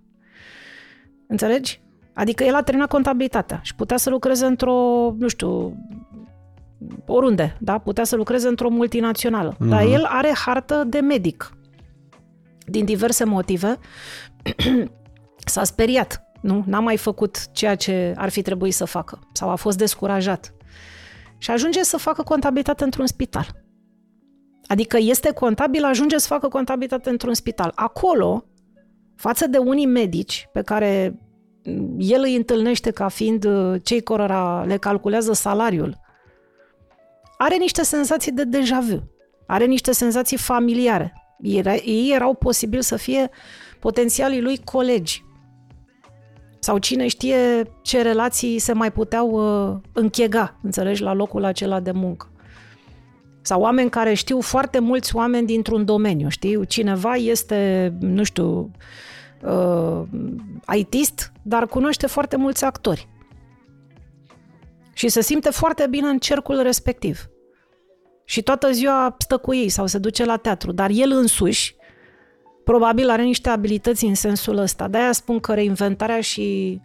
Înțelegi? 1.26 1.80
Adică 2.14 2.44
el 2.44 2.54
a 2.54 2.62
terminat 2.62 2.88
contabilitatea 2.88 3.60
și 3.62 3.74
putea 3.74 3.96
să 3.96 4.10
lucreze 4.10 4.46
într-o, 4.46 5.10
nu 5.18 5.28
știu, 5.28 5.76
oriunde, 7.06 7.56
da? 7.60 7.78
Putea 7.78 8.04
să 8.04 8.16
lucreze 8.16 8.48
într-o 8.48 8.68
multinațională. 8.68 9.54
Uh-huh. 9.54 9.68
Dar 9.68 9.82
el 9.82 10.04
are 10.04 10.32
hartă 10.34 10.84
de 10.86 11.00
medic. 11.00 11.52
Din 12.66 12.84
diverse 12.84 13.24
motive 13.24 13.78
s-a 15.44 15.64
speriat. 15.64 16.22
Nu? 16.40 16.62
N-a 16.66 16.80
mai 16.80 16.96
făcut 16.96 17.52
ceea 17.52 17.74
ce 17.74 18.14
ar 18.16 18.28
fi 18.28 18.42
trebuit 18.42 18.74
să 18.74 18.84
facă. 18.84 19.18
Sau 19.32 19.50
a 19.50 19.54
fost 19.54 19.78
descurajat. 19.78 20.54
Și 21.38 21.50
ajunge 21.50 21.82
să 21.82 21.96
facă 21.96 22.22
contabilitate 22.22 22.84
într-un 22.84 23.06
spital. 23.06 23.46
Adică 24.66 24.96
este 25.00 25.32
contabil, 25.32 25.84
ajunge 25.84 26.18
să 26.18 26.26
facă 26.26 26.48
contabilitate 26.48 27.10
într-un 27.10 27.34
spital. 27.34 27.72
Acolo, 27.74 28.44
față 29.16 29.46
de 29.46 29.58
unii 29.58 29.86
medici 29.86 30.48
pe 30.52 30.62
care 30.62 31.20
el 31.98 32.20
îi 32.22 32.36
întâlnește 32.36 32.90
ca 32.90 33.08
fiind 33.08 33.44
uh, 33.44 33.80
cei 33.82 34.00
cărora 34.00 34.64
le 34.66 34.76
calculează 34.76 35.32
salariul, 35.32 36.00
are 37.42 37.56
niște 37.56 37.82
senzații 37.82 38.32
de 38.32 38.44
deja 38.44 38.80
vu. 38.80 39.02
Are 39.46 39.64
niște 39.64 39.92
senzații 39.92 40.36
familiare. 40.36 41.12
Era, 41.42 41.74
ei 41.74 42.12
erau 42.14 42.34
posibil 42.34 42.80
să 42.80 42.96
fie 42.96 43.30
potențialii 43.78 44.40
lui 44.40 44.60
colegi. 44.64 45.24
Sau 46.58 46.78
cine 46.78 47.06
știe 47.06 47.70
ce 47.82 48.02
relații 48.02 48.58
se 48.58 48.72
mai 48.72 48.92
puteau 48.92 49.30
uh, 49.30 49.76
închega, 49.92 50.58
înțelegi, 50.62 51.02
la 51.02 51.12
locul 51.12 51.44
acela 51.44 51.80
de 51.80 51.90
muncă. 51.90 52.32
Sau 53.42 53.60
oameni 53.60 53.90
care 53.90 54.14
știu 54.14 54.40
foarte 54.40 54.78
mulți 54.78 55.16
oameni 55.16 55.46
dintr-un 55.46 55.84
domeniu, 55.84 56.28
știu? 56.28 56.64
Cineva 56.64 57.14
este, 57.14 57.92
nu 58.00 58.22
știu, 58.22 58.70
uh, 59.42 60.02
ITist, 60.76 61.32
dar 61.42 61.66
cunoaște 61.66 62.06
foarte 62.06 62.36
mulți 62.36 62.64
actori. 62.64 63.08
Și 64.92 65.08
se 65.08 65.22
simte 65.22 65.50
foarte 65.50 65.86
bine 65.90 66.08
în 66.08 66.18
cercul 66.18 66.62
respectiv. 66.62 67.29
Și 68.30 68.42
toată 68.42 68.70
ziua 68.72 69.14
stă 69.18 69.36
cu 69.36 69.54
ei 69.54 69.68
sau 69.68 69.86
se 69.86 69.98
duce 69.98 70.24
la 70.24 70.36
teatru, 70.36 70.72
dar 70.72 70.90
el 70.92 71.10
însuși 71.10 71.74
probabil 72.64 73.10
are 73.10 73.22
niște 73.22 73.48
abilități 73.48 74.04
în 74.04 74.14
sensul 74.14 74.56
ăsta. 74.56 74.88
De-aia 74.88 75.12
spun 75.12 75.40
că 75.40 75.54
reinventarea 75.54 76.20
și 76.20 76.80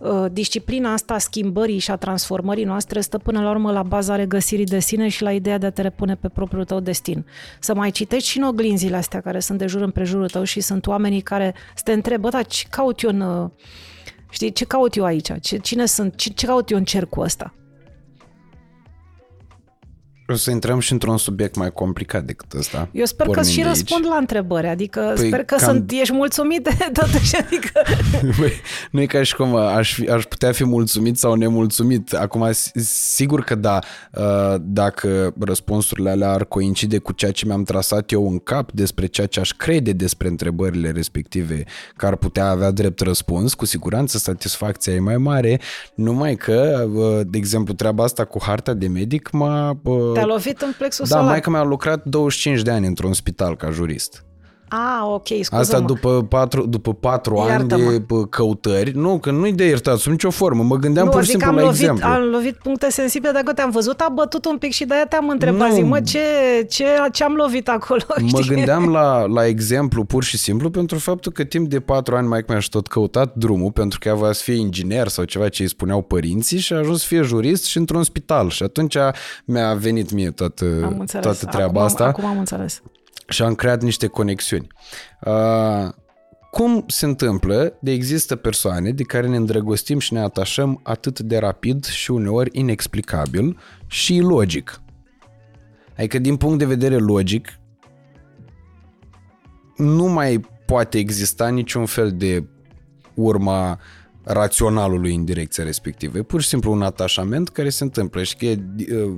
uh, 0.00 0.24
disciplina 0.32 0.92
asta 0.92 1.14
a 1.14 1.18
schimbării 1.18 1.78
și 1.78 1.90
a 1.90 1.96
transformării 1.96 2.64
noastre 2.64 3.00
stă 3.00 3.18
până 3.18 3.42
la 3.42 3.50
urmă 3.50 3.72
la 3.72 3.82
baza 3.82 4.16
regăsirii 4.16 4.64
de 4.64 4.78
sine 4.78 5.08
și 5.08 5.22
la 5.22 5.32
ideea 5.32 5.58
de 5.58 5.66
a 5.66 5.70
te 5.70 5.82
repune 5.82 6.14
pe 6.14 6.28
propriul 6.28 6.64
tău 6.64 6.80
destin. 6.80 7.26
Să 7.60 7.74
mai 7.74 7.90
citești 7.90 8.28
și 8.28 8.38
în 8.38 8.44
oglinzile 8.44 8.96
astea 8.96 9.20
care 9.20 9.40
sunt 9.40 9.58
de 9.58 9.66
jur 9.66 9.80
împrejurul 9.80 10.28
tău 10.28 10.42
și 10.42 10.60
sunt 10.60 10.86
oamenii 10.86 11.20
care 11.20 11.54
te 11.84 11.92
întrebă, 11.92 12.28
da, 12.28 12.42
ce 12.42 12.66
caut 12.70 13.00
eu 13.00 13.10
în... 13.10 13.20
Uh, 13.20 13.50
știi, 14.30 14.52
ce 14.52 14.64
caut 14.64 14.94
eu 14.94 15.04
aici? 15.04 15.30
Ce, 15.40 15.58
cine 15.58 15.86
sunt? 15.86 16.16
Ce, 16.16 16.30
ce 16.30 16.46
caut 16.46 16.70
eu 16.70 16.78
în 16.78 16.84
cercul 16.84 17.22
ăsta? 17.22 17.54
O 20.30 20.34
să 20.34 20.50
intrăm 20.50 20.78
și 20.78 20.92
într-un 20.92 21.16
subiect 21.16 21.54
mai 21.54 21.72
complicat 21.72 22.24
decât 22.24 22.52
ăsta. 22.52 22.88
Eu 22.92 23.04
sper 23.04 23.26
că 23.26 23.42
și 23.42 23.62
răspund 23.62 24.06
la 24.06 24.16
întrebări, 24.16 24.66
adică 24.66 25.12
păi 25.14 25.26
sper 25.26 25.44
că 25.44 25.54
cam... 25.54 25.72
sunt, 25.72 25.90
ești 25.90 26.14
mulțumit 26.14 26.62
de 26.62 26.90
totuși, 27.00 27.36
adică... 27.36 27.82
Păi, 28.40 28.52
nu 28.90 29.00
e 29.00 29.06
ca 29.06 29.22
și 29.22 29.34
cum 29.34 29.54
aș, 29.54 29.94
fi, 29.94 30.08
aș 30.08 30.24
putea 30.24 30.52
fi 30.52 30.64
mulțumit 30.64 31.18
sau 31.18 31.34
nemulțumit. 31.34 32.12
Acum, 32.12 32.50
sigur 32.82 33.40
că 33.44 33.54
da, 33.54 33.78
uh, 34.12 34.54
dacă 34.60 35.34
răspunsurile 35.40 36.10
alea 36.10 36.30
ar 36.30 36.44
coincide 36.44 36.98
cu 36.98 37.12
ceea 37.12 37.32
ce 37.32 37.46
mi-am 37.46 37.62
trasat 37.62 38.12
eu 38.12 38.28
în 38.28 38.38
cap 38.38 38.72
despre 38.72 39.06
ceea 39.06 39.26
ce 39.26 39.40
aș 39.40 39.52
crede 39.52 39.92
despre 39.92 40.28
întrebările 40.28 40.90
respective, 40.90 41.64
că 41.96 42.06
ar 42.06 42.16
putea 42.16 42.48
avea 42.48 42.70
drept 42.70 43.00
răspuns, 43.00 43.54
cu 43.54 43.64
siguranță 43.64 44.18
satisfacția 44.18 44.92
e 44.92 45.00
mai 45.00 45.16
mare, 45.16 45.60
numai 45.94 46.34
că, 46.34 46.88
uh, 46.94 47.20
de 47.26 47.38
exemplu, 47.38 47.74
treaba 47.74 48.04
asta 48.04 48.24
cu 48.24 48.38
harta 48.42 48.74
de 48.74 48.86
medic 48.86 49.30
m-a 49.30 49.78
uh, 49.82 50.12
te-a 50.20 50.32
lovit 50.34 50.60
în 50.60 50.72
plexul 50.78 51.04
da, 51.04 51.10
solar. 51.10 51.24
Da, 51.24 51.30
mai 51.30 51.40
că 51.40 51.50
mi-a 51.50 51.62
lucrat 51.62 52.04
25 52.04 52.62
de 52.62 52.70
ani 52.70 52.86
într-un 52.86 53.12
spital 53.12 53.56
ca 53.56 53.70
jurist. 53.70 54.24
Ah, 54.72 55.02
ok, 55.04 55.26
scuză 55.26 55.60
Asta 55.60 55.80
după 55.80 56.26
patru, 56.28 56.66
după 56.66 56.94
patru 56.94 57.36
ani 57.38 57.68
de 57.68 58.04
căutări. 58.30 58.92
Nu, 58.96 59.18
că 59.18 59.30
nu-i 59.30 59.52
de 59.52 59.64
iertat, 59.64 59.98
sub 59.98 60.10
nicio 60.10 60.30
formă. 60.30 60.62
Mă 60.62 60.76
gândeam 60.76 61.04
nu, 61.06 61.10
pur 61.10 61.24
și 61.24 61.30
simplu 61.30 61.52
la 61.52 61.60
lovit, 61.60 61.80
exemplu. 61.80 62.08
Am 62.08 62.22
lovit 62.22 62.56
puncte 62.56 62.90
sensibile, 62.90 63.32
dacă 63.32 63.52
te-am 63.52 63.70
văzut, 63.70 64.00
a 64.00 64.08
bătut 64.14 64.44
un 64.44 64.58
pic 64.58 64.72
și 64.72 64.84
de-aia 64.84 65.06
te-am 65.06 65.28
întrebat. 65.28 65.68
Nu. 65.68 65.74
Zic, 65.74 65.84
mă, 65.84 66.00
ce, 66.00 66.18
ce, 66.68 66.84
ce 67.12 67.24
am 67.24 67.32
lovit 67.32 67.68
acolo? 67.68 68.02
Mă 68.30 68.40
știi? 68.40 68.54
gândeam 68.54 68.88
la, 68.88 69.26
la 69.26 69.46
exemplu 69.46 70.04
pur 70.04 70.24
și 70.24 70.38
simplu 70.38 70.70
pentru 70.70 70.98
faptul 70.98 71.32
că 71.32 71.44
timp 71.44 71.68
de 71.68 71.80
patru 71.80 72.16
ani 72.16 72.28
mai 72.28 72.44
mi-a 72.48 72.58
tot 72.70 72.86
căutat 72.86 73.34
drumul 73.34 73.70
pentru 73.70 73.98
că 73.98 74.08
ea 74.08 74.14
voia 74.14 74.32
să 74.32 74.42
fie 74.42 74.56
inginer 74.56 75.08
sau 75.08 75.24
ceva 75.24 75.48
ce 75.48 75.62
îi 75.62 75.68
spuneau 75.68 76.02
părinții 76.02 76.58
și 76.58 76.72
a 76.72 76.76
ajuns 76.76 77.00
să 77.00 77.06
fie 77.06 77.22
jurist 77.22 77.64
și 77.64 77.76
într-un 77.76 78.02
spital. 78.02 78.48
Și 78.48 78.62
atunci 78.62 78.96
mi-a 79.44 79.74
venit 79.74 80.12
mie 80.12 80.30
toată, 80.30 80.64
toată 81.20 81.46
treaba 81.46 81.70
acum, 81.70 81.82
asta. 81.82 82.04
Acum 82.04 82.24
am 82.24 82.38
înțeles 82.38 82.82
și 83.30 83.42
am 83.42 83.54
creat 83.54 83.82
niște 83.82 84.06
conexiuni. 84.06 84.66
Uh, 85.20 85.88
cum 86.50 86.84
se 86.86 87.06
întâmplă 87.06 87.78
de 87.80 87.90
există 87.90 88.36
persoane 88.36 88.90
de 88.90 89.02
care 89.02 89.26
ne 89.26 89.36
îndrăgostim 89.36 89.98
și 89.98 90.12
ne 90.12 90.20
atașăm 90.20 90.80
atât 90.82 91.20
de 91.20 91.38
rapid 91.38 91.84
și 91.84 92.10
uneori 92.10 92.50
inexplicabil 92.52 93.58
și 93.86 94.18
logic? 94.18 94.80
Adică 95.96 96.18
din 96.18 96.36
punct 96.36 96.58
de 96.58 96.64
vedere 96.64 96.96
logic 96.96 97.48
nu 99.76 100.06
mai 100.06 100.40
poate 100.66 100.98
exista 100.98 101.48
niciun 101.48 101.86
fel 101.86 102.12
de 102.12 102.44
urma 103.14 103.78
raționalului 104.22 105.14
în 105.14 105.24
direcția 105.24 105.64
respectivă. 105.64 106.18
E 106.18 106.22
pur 106.22 106.40
și 106.40 106.48
simplu 106.48 106.72
un 106.72 106.82
atașament 106.82 107.48
care 107.48 107.68
se 107.68 107.84
întâmplă 107.84 108.22
și 108.22 108.36
că 108.36 108.44
e 108.44 108.58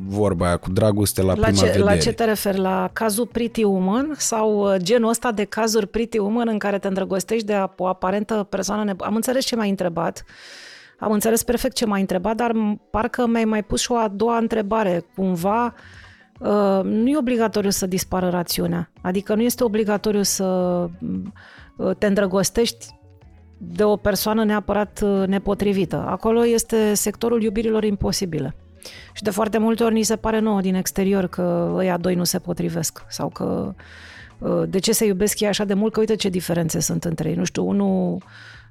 vorba 0.06 0.46
aia 0.46 0.56
cu 0.56 0.70
dragoste 0.72 1.22
la, 1.22 1.26
la 1.26 1.32
prima 1.32 1.58
ce, 1.58 1.64
vedere. 1.64 1.84
La 1.84 1.96
ce 1.96 2.12
te 2.12 2.24
referi? 2.24 2.58
La 2.58 2.90
cazul 2.92 3.26
Pretty 3.26 3.64
Woman 3.64 4.14
sau 4.16 4.72
uh, 4.72 4.76
genul 4.76 5.08
ăsta 5.08 5.32
de 5.32 5.44
cazuri 5.44 5.86
Pretty 5.86 6.18
Woman 6.18 6.48
în 6.48 6.58
care 6.58 6.78
te 6.78 6.88
îndrăgostești 6.88 7.46
de 7.46 7.64
o 7.76 7.86
aparentă 7.86 8.46
persoană 8.50 8.92
neb- 8.92 9.04
Am 9.04 9.14
înțeles 9.14 9.44
ce 9.44 9.56
m-ai 9.56 9.70
întrebat. 9.70 10.24
Am 10.98 11.12
înțeles 11.12 11.42
perfect 11.42 11.74
ce 11.74 11.86
m-ai 11.86 12.00
întrebat, 12.00 12.36
dar 12.36 12.52
parcă 12.90 13.26
mi-ai 13.26 13.44
mai 13.44 13.62
pus 13.62 13.80
și 13.80 13.92
o 13.92 13.96
a 13.96 14.08
doua 14.08 14.36
întrebare. 14.36 15.04
Cumva, 15.14 15.74
uh, 16.38 16.80
nu 16.82 17.08
e 17.08 17.16
obligatoriu 17.16 17.70
să 17.70 17.86
dispară 17.86 18.28
rațiunea. 18.28 18.90
Adică 19.00 19.34
nu 19.34 19.42
este 19.42 19.64
obligatoriu 19.64 20.22
să 20.22 20.44
uh, 21.76 21.96
te 21.98 22.06
îndrăgostești 22.06 22.86
de 23.64 23.84
o 23.84 23.96
persoană 23.96 24.44
neapărat 24.44 25.00
uh, 25.04 25.26
nepotrivită. 25.26 26.04
Acolo 26.08 26.46
este 26.46 26.94
sectorul 26.94 27.42
iubirilor 27.42 27.84
imposibile. 27.84 28.54
Și 29.12 29.22
de 29.22 29.30
foarte 29.30 29.58
multe 29.58 29.84
ori 29.84 29.94
ni 29.94 30.02
se 30.02 30.16
pare 30.16 30.38
nouă 30.38 30.60
din 30.60 30.74
exterior 30.74 31.26
că 31.26 31.72
ăia 31.74 31.96
doi 31.96 32.14
nu 32.14 32.24
se 32.24 32.38
potrivesc 32.38 33.04
sau 33.08 33.28
că 33.28 33.74
uh, 34.38 34.62
de 34.68 34.78
ce 34.78 34.92
se 34.92 35.04
iubesc 35.04 35.40
ei 35.40 35.48
așa 35.48 35.64
de 35.64 35.74
mult, 35.74 35.92
că 35.92 36.00
uite 36.00 36.14
ce 36.14 36.28
diferențe 36.28 36.80
sunt 36.80 37.04
între 37.04 37.28
ei. 37.28 37.34
Nu 37.34 37.44
știu, 37.44 37.66
unul 37.66 38.22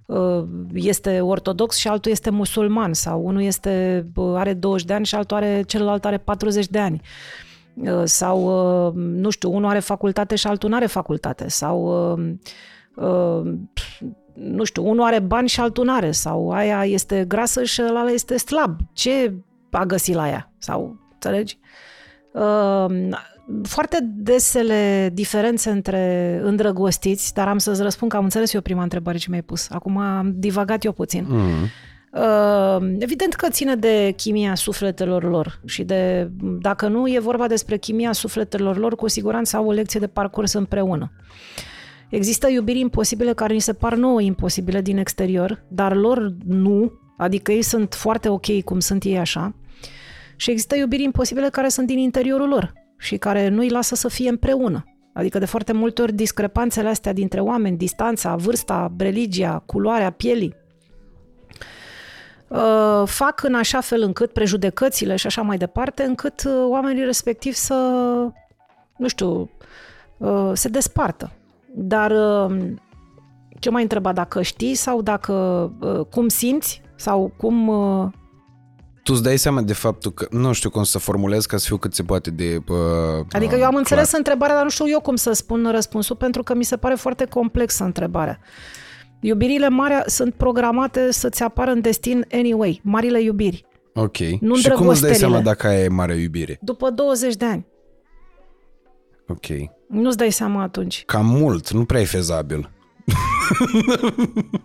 uh, 0.05 0.43
este 0.73 1.21
ortodox 1.21 1.75
și 1.75 1.87
altul 1.87 2.11
este 2.11 2.29
musulman 2.29 2.93
sau 2.93 3.25
unul 3.25 3.41
este, 3.41 4.05
are 4.15 4.53
20 4.53 4.85
de 4.85 4.93
ani 4.93 5.05
și 5.05 5.15
altul 5.15 5.37
are, 5.37 5.61
celălalt 5.67 6.05
are 6.05 6.17
40 6.17 6.67
de 6.67 6.79
ani 6.79 7.01
sau, 8.03 8.91
nu 8.95 9.29
știu, 9.29 9.53
unul 9.53 9.69
are 9.69 9.79
facultate 9.79 10.35
și 10.35 10.47
altul 10.47 10.69
nu 10.69 10.75
are 10.75 10.85
facultate 10.85 11.49
sau 11.49 11.89
nu 14.41 14.63
știu, 14.63 14.89
unul 14.89 15.05
are 15.05 15.19
bani 15.19 15.47
și 15.47 15.59
altul 15.59 15.85
nu 15.85 15.93
are, 15.93 16.11
sau 16.11 16.51
aia 16.51 16.85
este 16.85 17.25
grasă 17.27 17.63
și 17.63 17.81
ăla 17.87 18.09
este 18.09 18.37
slab. 18.37 18.79
Ce 18.93 19.33
a 19.71 19.85
găsit 19.85 20.15
la 20.15 20.27
ea? 20.27 20.51
Sau, 20.57 20.99
înțelegi? 21.13 21.59
Uh, 22.31 22.85
foarte 23.63 23.97
desele 24.01 25.09
diferențe 25.13 25.69
între 25.69 26.39
îndrăgostiți, 26.43 27.33
dar 27.33 27.47
am 27.47 27.57
să-ți 27.57 27.81
răspund 27.81 28.11
că 28.11 28.17
am 28.17 28.23
înțeles 28.23 28.53
eu 28.53 28.61
prima 28.61 28.83
întrebare 28.83 29.17
ce 29.17 29.29
mi-ai 29.29 29.41
pus. 29.41 29.69
Acum 29.69 29.97
am 29.97 30.33
divagat 30.35 30.83
eu 30.83 30.91
puțin. 30.91 31.25
Mm. 31.27 31.67
Uh, 32.11 32.95
evident 32.99 33.33
că 33.33 33.49
ține 33.49 33.75
de 33.75 34.13
chimia 34.15 34.55
sufletelor 34.55 35.23
lor 35.23 35.61
și 35.65 35.83
de, 35.83 36.29
dacă 36.61 36.87
nu 36.87 37.07
e 37.07 37.19
vorba 37.19 37.47
despre 37.47 37.77
chimia 37.77 38.11
sufletelor 38.11 38.77
lor, 38.77 38.95
cu 38.95 39.07
siguranță 39.07 39.57
au 39.57 39.67
o 39.67 39.71
lecție 39.71 39.99
de 39.99 40.07
parcurs 40.07 40.53
împreună. 40.53 41.11
Uh, 41.11 41.70
Există 42.11 42.49
iubiri 42.49 42.79
imposibile 42.79 43.33
care 43.33 43.53
ni 43.53 43.59
se 43.59 43.73
par 43.73 43.95
nouă 43.95 44.21
imposibile 44.21 44.81
din 44.81 44.97
exterior, 44.97 45.63
dar 45.67 45.95
lor 45.95 46.33
nu, 46.45 46.91
adică 47.17 47.51
ei 47.51 47.61
sunt 47.61 47.93
foarte 47.93 48.29
ok 48.29 48.63
cum 48.63 48.79
sunt 48.79 49.03
ei 49.03 49.17
așa. 49.17 49.55
Și 50.35 50.51
există 50.51 50.75
iubiri 50.75 51.03
imposibile 51.03 51.49
care 51.49 51.69
sunt 51.69 51.87
din 51.87 51.97
interiorul 51.97 52.47
lor 52.47 52.73
și 52.97 53.17
care 53.17 53.47
nu 53.47 53.59
îi 53.59 53.69
lasă 53.69 53.95
să 53.95 54.07
fie 54.07 54.29
împreună. 54.29 54.85
Adică 55.13 55.39
de 55.39 55.45
foarte 55.45 55.71
multe 55.73 56.01
ori 56.01 56.13
discrepanțele 56.13 56.89
astea 56.89 57.13
dintre 57.13 57.39
oameni, 57.39 57.77
distanța, 57.77 58.35
vârsta, 58.35 58.93
religia, 58.97 59.63
culoarea 59.65 60.11
pielii, 60.11 60.55
uh, 62.47 63.03
fac 63.05 63.43
în 63.43 63.53
așa 63.53 63.79
fel 63.79 64.01
încât 64.01 64.33
prejudecățile 64.33 65.15
și 65.15 65.27
așa 65.27 65.41
mai 65.41 65.57
departe, 65.57 66.03
încât 66.03 66.43
uh, 66.45 66.53
oamenii 66.67 67.03
respectiv 67.03 67.53
să, 67.53 67.75
nu 68.97 69.07
știu, 69.07 69.49
uh, 70.17 70.51
se 70.53 70.69
despartă. 70.69 71.31
Dar 71.73 72.11
um, 72.11 72.81
ce 73.59 73.69
mai 73.69 73.81
întreba, 73.81 74.13
dacă 74.13 74.41
știi 74.41 74.75
sau 74.75 75.01
dacă 75.01 75.33
uh, 75.79 76.05
cum 76.09 76.27
simți 76.27 76.81
sau 76.95 77.33
cum... 77.37 77.67
Uh, 77.67 78.07
tu 79.03 79.13
îți 79.13 79.23
dai 79.23 79.37
seama 79.37 79.61
de 79.61 79.73
faptul 79.73 80.11
că, 80.11 80.27
nu 80.29 80.51
știu 80.51 80.69
cum 80.69 80.83
să 80.83 80.97
formulez 80.97 81.45
ca 81.45 81.57
să 81.57 81.65
fiu 81.67 81.77
cât 81.77 81.93
se 81.93 82.03
poate 82.03 82.31
de 82.31 82.57
uh, 82.69 83.25
Adică 83.31 83.55
eu 83.55 83.65
am 83.65 83.75
înțeles 83.75 84.07
clar. 84.07 84.17
întrebarea, 84.17 84.55
dar 84.55 84.63
nu 84.63 84.69
știu 84.69 84.89
eu 84.89 84.99
cum 84.99 85.15
să 85.15 85.31
spun 85.31 85.71
răspunsul, 85.71 86.15
pentru 86.15 86.43
că 86.43 86.55
mi 86.55 86.63
se 86.63 86.77
pare 86.77 86.95
foarte 86.95 87.25
complexă 87.25 87.83
întrebarea. 87.83 88.39
Iubirile 89.19 89.69
mari 89.69 90.03
sunt 90.05 90.33
programate 90.33 91.11
să-ți 91.11 91.43
apară 91.43 91.71
în 91.71 91.81
destin 91.81 92.25
anyway, 92.31 92.81
marile 92.83 93.21
iubiri. 93.21 93.65
Ok. 93.93 94.17
Nu 94.39 94.55
și 94.55 94.69
cum 94.69 94.87
îți 94.87 95.01
dai 95.01 95.15
seama 95.15 95.41
dacă 95.41 95.67
aia 95.67 95.83
e 95.83 95.87
mare 95.87 96.15
iubire? 96.15 96.59
După 96.61 96.89
20 96.89 97.35
de 97.35 97.45
ani. 97.45 97.65
Ok. 99.31 99.69
Nu-ți 99.87 100.17
dai 100.17 100.31
seama 100.31 100.61
atunci. 100.61 101.03
Cam 101.05 101.25
mult, 101.25 101.71
nu 101.71 101.85
prea 101.85 102.01
e 102.01 102.05
fezabil. 102.05 102.69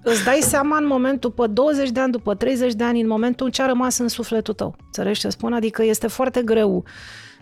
Îți 0.02 0.24
dai 0.24 0.38
seama 0.40 0.76
în 0.76 0.86
momentul, 0.86 1.30
după 1.30 1.46
20 1.46 1.90
de 1.90 2.00
ani, 2.00 2.12
după 2.12 2.34
30 2.34 2.72
de 2.74 2.84
ani, 2.84 3.00
în 3.00 3.08
momentul 3.08 3.50
ce 3.50 3.62
a 3.62 3.66
rămas 3.66 3.98
în 3.98 4.08
sufletul 4.08 4.54
tău. 4.54 4.76
Înțelegi 4.84 5.20
ce 5.20 5.28
spun? 5.28 5.52
Adică 5.52 5.84
este 5.84 6.06
foarte 6.06 6.42
greu 6.42 6.84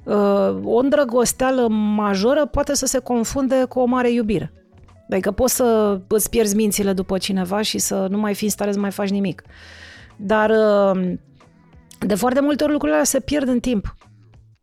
Uh, 0.04 0.56
o 0.64 0.78
îndrăgosteală 0.78 1.68
majoră 1.68 2.46
poate 2.46 2.74
să 2.74 2.86
se 2.86 2.98
confunde 2.98 3.64
cu 3.68 3.78
o 3.78 3.84
mare 3.84 4.10
iubire. 4.10 4.52
Adică 5.10 5.30
poți 5.30 5.54
să 5.54 6.00
îți 6.08 6.30
pierzi 6.30 6.56
mințile 6.56 6.92
după 6.92 7.18
cineva 7.18 7.62
și 7.62 7.78
să 7.78 8.06
nu 8.10 8.18
mai 8.18 8.34
fii 8.34 8.46
în 8.46 8.52
stare 8.52 8.72
să 8.72 8.78
mai 8.78 8.90
faci 8.90 9.08
nimic. 9.08 9.42
Dar 10.16 10.50
uh, 10.50 11.12
de 11.98 12.14
foarte 12.14 12.40
multe 12.40 12.64
ori 12.64 12.72
lucrurile 12.72 13.02
se 13.02 13.20
pierd 13.20 13.48
în 13.48 13.60
timp. 13.60 13.94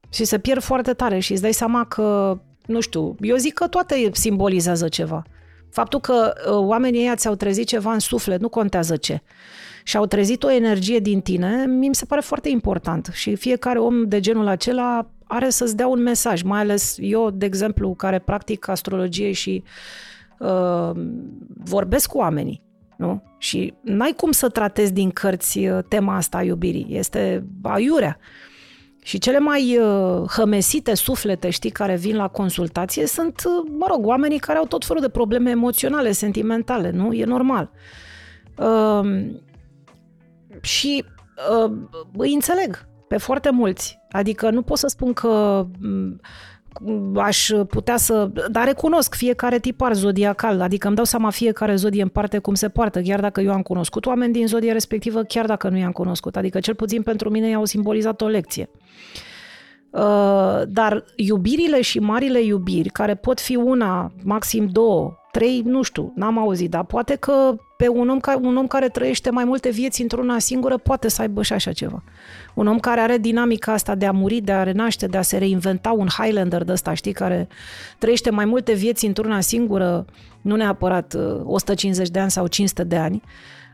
Și 0.09 0.23
se 0.23 0.39
pierd 0.39 0.61
foarte 0.61 0.93
tare 0.93 1.19
și 1.19 1.31
îți 1.31 1.41
dai 1.41 1.53
seama 1.53 1.85
că, 1.85 2.37
nu 2.65 2.79
știu, 2.79 3.15
eu 3.19 3.35
zic 3.35 3.53
că 3.53 3.67
toate 3.67 4.09
simbolizează 4.13 4.87
ceva. 4.87 5.23
Faptul 5.69 5.99
că 5.99 6.33
uh, 6.35 6.53
oamenii 6.53 6.99
ăia 6.99 7.15
ți-au 7.15 7.35
trezit 7.35 7.67
ceva 7.67 7.93
în 7.93 7.99
suflet, 7.99 8.41
nu 8.41 8.49
contează 8.49 8.95
ce, 8.95 9.21
și 9.83 9.97
au 9.97 10.05
trezit 10.05 10.43
o 10.43 10.51
energie 10.51 10.99
din 10.99 11.21
tine, 11.21 11.65
mi 11.65 11.95
se 11.95 12.05
pare 12.05 12.21
foarte 12.21 12.49
important. 12.49 13.09
Și 13.13 13.35
fiecare 13.35 13.79
om 13.79 14.07
de 14.07 14.19
genul 14.19 14.47
acela 14.47 15.07
are 15.23 15.49
să-ți 15.49 15.75
dea 15.75 15.87
un 15.87 16.01
mesaj, 16.01 16.41
mai 16.41 16.59
ales 16.59 16.97
eu, 16.99 17.29
de 17.29 17.45
exemplu, 17.45 17.93
care 17.93 18.19
practic 18.19 18.67
astrologie 18.67 19.31
și 19.31 19.63
uh, 20.39 20.91
vorbesc 21.63 22.09
cu 22.09 22.17
oamenii. 22.17 22.61
Nu? 22.97 23.23
Și 23.37 23.73
n-ai 23.81 24.13
cum 24.15 24.31
să 24.31 24.49
tratezi 24.49 24.93
din 24.93 25.09
cărți 25.09 25.59
uh, 25.59 25.79
tema 25.87 26.15
asta 26.15 26.37
a 26.37 26.43
iubirii. 26.43 26.87
Este 26.89 27.45
aiurea. 27.61 28.17
Și 29.03 29.17
cele 29.17 29.39
mai 29.39 29.77
uh, 29.77 30.23
hămesite 30.29 30.93
suflete, 30.93 31.49
știi, 31.49 31.69
care 31.69 31.95
vin 31.95 32.15
la 32.15 32.27
consultație 32.27 33.05
sunt, 33.05 33.43
uh, 33.45 33.71
mă 33.77 33.85
rog, 33.89 34.05
oamenii 34.05 34.39
care 34.39 34.57
au 34.57 34.65
tot 34.65 34.85
felul 34.85 35.01
de 35.01 35.09
probleme 35.09 35.49
emoționale, 35.49 36.11
sentimentale, 36.11 36.89
nu? 36.89 37.13
E 37.13 37.25
normal. 37.25 37.71
Uh, 38.57 39.27
și 40.61 41.05
uh, 41.63 41.71
îi 42.17 42.33
înțeleg 42.33 42.85
pe 43.07 43.17
foarte 43.17 43.49
mulți. 43.49 43.99
Adică 44.11 44.49
nu 44.49 44.61
pot 44.61 44.77
să 44.77 44.87
spun 44.87 45.13
că 45.13 45.65
mm, 45.79 46.19
aș 47.15 47.49
putea 47.67 47.97
să... 47.97 48.31
Dar 48.51 48.65
recunosc 48.65 49.15
fiecare 49.15 49.59
tipar 49.59 49.93
zodiacal, 49.93 50.61
adică 50.61 50.87
îmi 50.87 50.95
dau 50.95 51.05
seama 51.05 51.29
fiecare 51.29 51.75
zodie 51.75 52.01
în 52.01 52.07
parte 52.07 52.37
cum 52.37 52.53
se 52.53 52.69
poartă, 52.69 53.01
chiar 53.01 53.19
dacă 53.19 53.41
eu 53.41 53.51
am 53.51 53.61
cunoscut 53.61 54.05
oameni 54.05 54.33
din 54.33 54.47
zodia 54.47 54.73
respectivă, 54.73 55.23
chiar 55.23 55.45
dacă 55.45 55.69
nu 55.69 55.77
i-am 55.77 55.91
cunoscut. 55.91 56.35
Adică 56.35 56.59
cel 56.59 56.75
puțin 56.75 57.01
pentru 57.01 57.29
mine 57.29 57.49
i-au 57.49 57.65
simbolizat 57.65 58.21
o 58.21 58.27
lecție. 58.27 58.69
Uh, 59.89 60.61
dar 60.67 61.05
iubirile 61.15 61.81
și 61.81 61.99
marile 61.99 62.41
iubiri, 62.41 62.89
care 62.89 63.15
pot 63.15 63.39
fi 63.39 63.55
una, 63.55 64.11
maxim 64.23 64.69
două, 64.71 65.13
trei, 65.31 65.61
nu 65.65 65.81
știu, 65.81 66.13
n-am 66.15 66.37
auzit, 66.37 66.69
dar 66.69 66.83
poate 66.83 67.15
că 67.15 67.55
pe 67.81 67.87
un 67.87 68.09
om, 68.09 68.19
ca, 68.19 68.39
un 68.41 68.57
om 68.57 68.67
care 68.67 68.89
trăiește 68.89 69.29
mai 69.29 69.43
multe 69.43 69.69
vieți 69.69 70.01
într-una 70.01 70.39
singură 70.39 70.77
poate 70.77 71.07
să 71.09 71.21
aibă 71.21 71.41
și 71.41 71.53
așa 71.53 71.71
ceva. 71.71 72.03
Un 72.53 72.67
om 72.67 72.79
care 72.79 72.99
are 72.99 73.17
dinamica 73.17 73.73
asta 73.73 73.95
de 73.95 74.05
a 74.05 74.11
muri, 74.11 74.39
de 74.39 74.51
a 74.51 74.63
renaște, 74.63 75.07
de 75.07 75.17
a 75.17 75.21
se 75.21 75.37
reinventa 75.37 75.91
un 75.91 76.07
Highlander 76.07 76.63
de 76.63 76.71
ăsta, 76.71 76.93
știi, 76.93 77.11
care 77.11 77.47
trăiește 77.97 78.29
mai 78.29 78.45
multe 78.45 78.73
vieți 78.73 79.05
într-una 79.05 79.39
singură, 79.39 80.05
nu 80.41 80.55
neapărat 80.55 81.17
150 81.43 82.07
uh, 82.07 82.13
de 82.13 82.19
ani 82.19 82.31
sau 82.31 82.47
500 82.47 82.83
de 82.83 82.95
ani, 82.95 83.21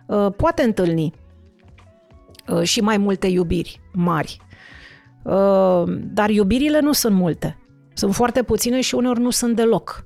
uh, 0.05 0.27
poate 0.37 0.63
întâlni 0.63 1.13
uh, 2.47 2.61
și 2.61 2.81
mai 2.81 2.97
multe 2.97 3.27
iubiri 3.27 3.81
mari. 3.93 4.39
Dar 6.13 6.29
iubirile 6.29 6.79
nu 6.79 6.91
sunt 6.91 7.15
multe. 7.15 7.57
Sunt 7.93 8.15
foarte 8.15 8.43
puține 8.43 8.81
și 8.81 8.95
uneori 8.95 9.19
nu 9.19 9.29
sunt 9.29 9.55
deloc. 9.55 10.05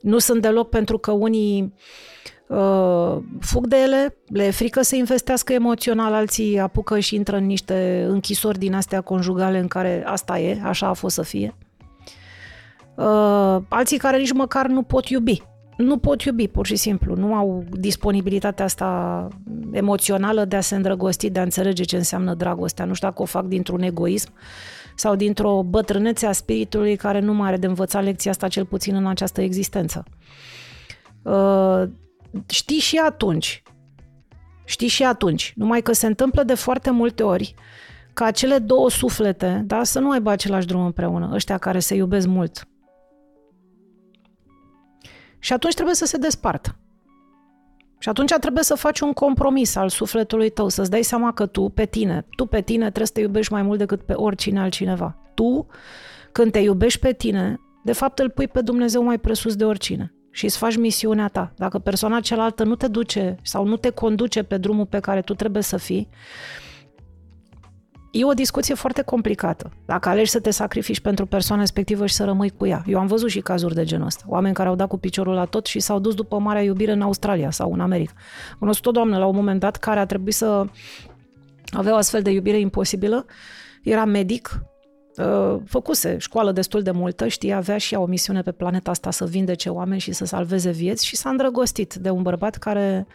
Nu 0.00 0.18
sunt 0.18 0.42
deloc 0.42 0.68
pentru 0.68 0.98
că 0.98 1.10
unii 1.10 1.74
uh, 2.50 3.22
fug 3.40 3.66
de 3.66 3.76
ele, 3.76 4.16
le 4.26 4.44
e 4.44 4.50
frică 4.50 4.82
să 4.82 4.96
investească 4.96 5.52
emoțional, 5.52 6.12
alții 6.12 6.58
apucă 6.58 6.98
și 6.98 7.14
intră 7.14 7.36
în 7.36 7.46
niște 7.46 8.06
închisori 8.08 8.58
din 8.58 8.74
astea 8.74 9.00
conjugale 9.00 9.58
în 9.58 9.68
care 9.68 10.02
asta 10.06 10.38
e, 10.38 10.60
așa 10.64 10.86
a 10.86 10.92
fost 10.92 11.14
să 11.14 11.22
fie. 11.22 11.54
Uh, 12.94 13.56
alții 13.68 13.98
care 13.98 14.18
nici 14.18 14.32
măcar 14.32 14.66
nu 14.66 14.82
pot 14.82 15.08
iubi. 15.08 15.42
Nu 15.76 15.96
pot 15.98 16.22
iubi, 16.22 16.48
pur 16.48 16.66
și 16.66 16.76
simplu. 16.76 17.14
Nu 17.14 17.34
au 17.34 17.64
disponibilitatea 17.70 18.64
asta 18.64 19.28
emoțională 19.72 20.44
de 20.44 20.56
a 20.56 20.60
se 20.60 20.74
îndrăgosti, 20.74 21.30
de 21.30 21.38
a 21.38 21.42
înțelege 21.42 21.82
ce 21.82 21.96
înseamnă 21.96 22.34
dragostea. 22.34 22.84
Nu 22.84 22.94
știu 22.94 23.08
dacă 23.08 23.22
o 23.22 23.24
fac 23.24 23.44
dintr-un 23.44 23.82
egoism 23.82 24.32
sau 24.94 25.14
dintr-o 25.14 25.62
bătrânețe 25.62 26.26
a 26.26 26.32
spiritului 26.32 26.96
care 26.96 27.20
nu 27.20 27.34
mai 27.34 27.48
are 27.48 27.56
de 27.56 27.66
învățat 27.66 28.02
lecția 28.02 28.30
asta 28.30 28.48
cel 28.48 28.64
puțin 28.64 28.94
în 28.94 29.06
această 29.06 29.40
existență. 29.40 30.04
Uh, 31.22 31.82
știi 32.46 32.78
și 32.78 32.96
atunci, 32.96 33.62
știi 34.64 34.88
și 34.88 35.04
atunci, 35.04 35.52
numai 35.56 35.82
că 35.82 35.92
se 35.92 36.06
întâmplă 36.06 36.42
de 36.42 36.54
foarte 36.54 36.90
multe 36.90 37.22
ori 37.22 37.54
ca 38.12 38.30
cele 38.30 38.58
două 38.58 38.90
suflete 38.90 39.62
da, 39.66 39.84
să 39.84 39.98
nu 39.98 40.10
aibă 40.10 40.30
același 40.30 40.66
drum 40.66 40.84
împreună, 40.84 41.30
ăștia 41.32 41.58
care 41.58 41.78
se 41.78 41.94
iubesc 41.94 42.26
mult. 42.26 42.68
Și 45.38 45.52
atunci 45.52 45.74
trebuie 45.74 45.94
să 45.94 46.06
se 46.06 46.16
despartă. 46.16 46.76
Și 47.98 48.08
atunci 48.08 48.32
trebuie 48.40 48.64
să 48.64 48.74
faci 48.74 49.00
un 49.00 49.12
compromis 49.12 49.76
al 49.76 49.88
sufletului 49.88 50.50
tău, 50.50 50.68
să-ți 50.68 50.90
dai 50.90 51.02
seama 51.02 51.32
că 51.32 51.46
tu, 51.46 51.68
pe 51.68 51.84
tine, 51.84 52.26
tu 52.36 52.46
pe 52.46 52.60
tine 52.60 52.84
trebuie 52.84 53.06
să 53.06 53.12
te 53.12 53.20
iubești 53.20 53.52
mai 53.52 53.62
mult 53.62 53.78
decât 53.78 54.02
pe 54.02 54.12
oricine 54.12 54.60
altcineva. 54.60 55.16
Tu, 55.34 55.66
când 56.32 56.52
te 56.52 56.58
iubești 56.58 57.00
pe 57.00 57.12
tine, 57.12 57.60
de 57.84 57.92
fapt 57.92 58.18
îl 58.18 58.30
pui 58.30 58.48
pe 58.48 58.60
Dumnezeu 58.60 59.02
mai 59.02 59.18
presus 59.18 59.56
de 59.56 59.64
oricine 59.64 60.14
și 60.30 60.44
îți 60.44 60.56
faci 60.56 60.76
misiunea 60.76 61.28
ta. 61.28 61.52
Dacă 61.56 61.78
persoana 61.78 62.20
cealaltă 62.20 62.64
nu 62.64 62.74
te 62.74 62.88
duce 62.88 63.36
sau 63.42 63.66
nu 63.66 63.76
te 63.76 63.90
conduce 63.90 64.42
pe 64.42 64.56
drumul 64.56 64.86
pe 64.86 65.00
care 65.00 65.20
tu 65.20 65.34
trebuie 65.34 65.62
să 65.62 65.76
fii, 65.76 66.08
E 68.10 68.24
o 68.24 68.32
discuție 68.32 68.74
foarte 68.74 69.02
complicată. 69.02 69.72
Dacă 69.86 70.08
alegi 70.08 70.30
să 70.30 70.40
te 70.40 70.50
sacrifici 70.50 71.00
pentru 71.00 71.26
persoana 71.26 71.60
respectivă 71.60 72.06
și 72.06 72.14
să 72.14 72.24
rămâi 72.24 72.50
cu 72.50 72.66
ea. 72.66 72.82
Eu 72.86 72.98
am 72.98 73.06
văzut 73.06 73.30
și 73.30 73.40
cazuri 73.40 73.74
de 73.74 73.84
genul 73.84 74.06
ăsta. 74.06 74.24
Oameni 74.26 74.54
care 74.54 74.68
au 74.68 74.74
dat 74.74 74.88
cu 74.88 74.98
piciorul 74.98 75.34
la 75.34 75.44
tot 75.44 75.66
și 75.66 75.80
s-au 75.80 75.98
dus 75.98 76.14
după 76.14 76.38
marea 76.38 76.62
iubire 76.62 76.92
în 76.92 77.00
Australia 77.00 77.50
sau 77.50 77.72
în 77.72 77.80
America. 77.80 78.12
Cunosc 78.58 78.86
o 78.86 78.90
doamnă 78.90 79.18
la 79.18 79.26
un 79.26 79.34
moment 79.34 79.60
dat 79.60 79.76
care 79.76 80.00
a 80.00 80.06
trebuit 80.06 80.34
să 80.34 80.64
avea 81.70 81.92
o 81.92 81.96
astfel 81.96 82.22
de 82.22 82.30
iubire 82.30 82.58
imposibilă. 82.58 83.26
Era 83.82 84.04
medic, 84.04 84.60
uh, 84.62 84.69
făcuse 85.64 86.18
școală 86.18 86.52
destul 86.52 86.82
de 86.82 86.90
multă, 86.90 87.26
știa, 87.26 87.56
avea 87.56 87.78
și 87.78 87.94
ea 87.94 88.00
o 88.00 88.06
misiune 88.06 88.42
pe 88.42 88.52
planeta 88.52 88.90
asta 88.90 89.10
să 89.10 89.24
vindece 89.24 89.68
oameni 89.68 90.00
și 90.00 90.12
să 90.12 90.24
salveze 90.24 90.70
vieți 90.70 91.06
și 91.06 91.16
s-a 91.16 91.30
îndrăgostit 91.30 91.94
de 91.94 92.10
un 92.10 92.22
bărbat 92.22 92.56
care, 92.56 93.06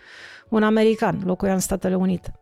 un 0.49 0.63
american, 0.63 1.21
locuia 1.25 1.53
în 1.53 1.59
Statele 1.59 1.95
Unite. 1.95 2.39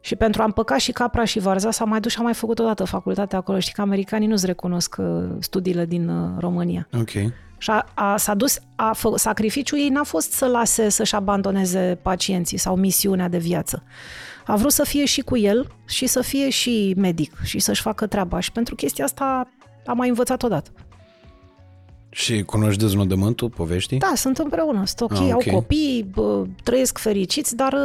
Și 0.00 0.16
pentru 0.16 0.42
a 0.42 0.44
împăca 0.44 0.76
și 0.76 0.92
capra 0.92 1.24
și 1.24 1.38
varza 1.38 1.70
s-a 1.70 1.84
mai 1.84 2.00
dus 2.00 2.12
și 2.12 2.18
a 2.18 2.22
mai 2.22 2.34
făcut 2.34 2.58
odată 2.58 2.84
facultatea 2.84 3.38
acolo. 3.38 3.58
Știi 3.58 3.72
că 3.72 3.80
americanii 3.80 4.28
nu-ți 4.28 4.46
recunosc 4.46 4.96
uh, 4.98 5.24
studiile 5.38 5.84
din 5.84 6.08
uh, 6.08 6.30
România. 6.38 6.88
Ok. 6.92 7.10
Și 7.58 7.70
a, 7.70 7.86
a, 7.94 8.16
s-a 8.16 8.34
dus, 8.34 8.58
a 8.76 8.92
fă, 8.92 9.12
sacrificiul 9.16 9.78
ei 9.78 9.88
n-a 9.88 10.02
fost 10.02 10.32
să 10.32 10.46
lase 10.46 10.88
să-și 10.88 11.14
abandoneze 11.14 11.98
pacienții 12.02 12.58
sau 12.58 12.76
misiunea 12.76 13.28
de 13.28 13.38
viață. 13.38 13.82
A 14.46 14.56
vrut 14.56 14.72
să 14.72 14.84
fie 14.84 15.04
și 15.04 15.20
cu 15.20 15.36
el 15.36 15.66
și 15.86 16.06
să 16.06 16.22
fie 16.22 16.50
și 16.50 16.94
medic 16.96 17.32
și 17.42 17.58
să-și 17.58 17.82
facă 17.82 18.06
treaba. 18.06 18.40
Și 18.40 18.52
pentru 18.52 18.74
chestia 18.74 19.04
asta 19.04 19.48
a 19.86 19.92
mai 19.92 20.08
învățat 20.08 20.42
odată. 20.42 20.70
Și 22.14 22.42
cunoști 22.42 22.80
deznodământul, 22.80 23.48
poveștii? 23.48 23.98
Da, 23.98 24.12
sunt 24.14 24.38
împreună, 24.38 24.82
sunt 24.84 25.00
ok, 25.00 25.12
ah, 25.12 25.18
okay. 25.18 25.30
au 25.30 25.54
copii, 25.54 26.10
bă, 26.12 26.44
trăiesc 26.62 26.98
fericiți, 26.98 27.56
dar 27.56 27.76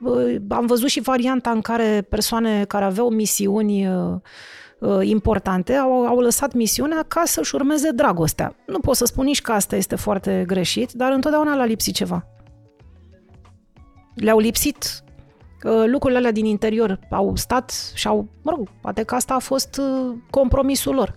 bă, 0.00 0.38
am 0.48 0.66
văzut 0.66 0.88
și 0.88 1.00
varianta 1.00 1.50
în 1.50 1.60
care 1.60 2.06
persoane 2.08 2.64
care 2.64 2.84
aveau 2.84 3.10
misiuni 3.10 3.88
importante 5.00 5.74
au, 5.74 6.06
au 6.06 6.18
lăsat 6.18 6.52
misiunea 6.52 7.04
ca 7.08 7.22
să-și 7.24 7.54
urmeze 7.54 7.90
dragostea. 7.90 8.56
Nu 8.66 8.78
pot 8.78 8.96
să 8.96 9.04
spun 9.04 9.24
nici 9.24 9.42
că 9.42 9.52
asta 9.52 9.76
este 9.76 9.96
foarte 9.96 10.44
greșit, 10.46 10.92
dar 10.92 11.12
întotdeauna 11.12 11.54
l-a 11.54 11.64
lipsit 11.64 11.94
ceva. 11.94 12.26
Le-au 14.14 14.38
lipsit 14.38 15.02
lucrurile 15.62 16.18
alea 16.18 16.32
din 16.32 16.44
interior. 16.44 17.00
Au 17.10 17.36
stat 17.36 17.92
și 17.94 18.06
au, 18.06 18.28
mă 18.42 18.50
rog, 18.56 18.68
poate 18.80 19.02
că 19.02 19.14
asta 19.14 19.34
a 19.34 19.38
fost 19.38 19.80
compromisul 20.30 20.94
lor. 20.94 21.14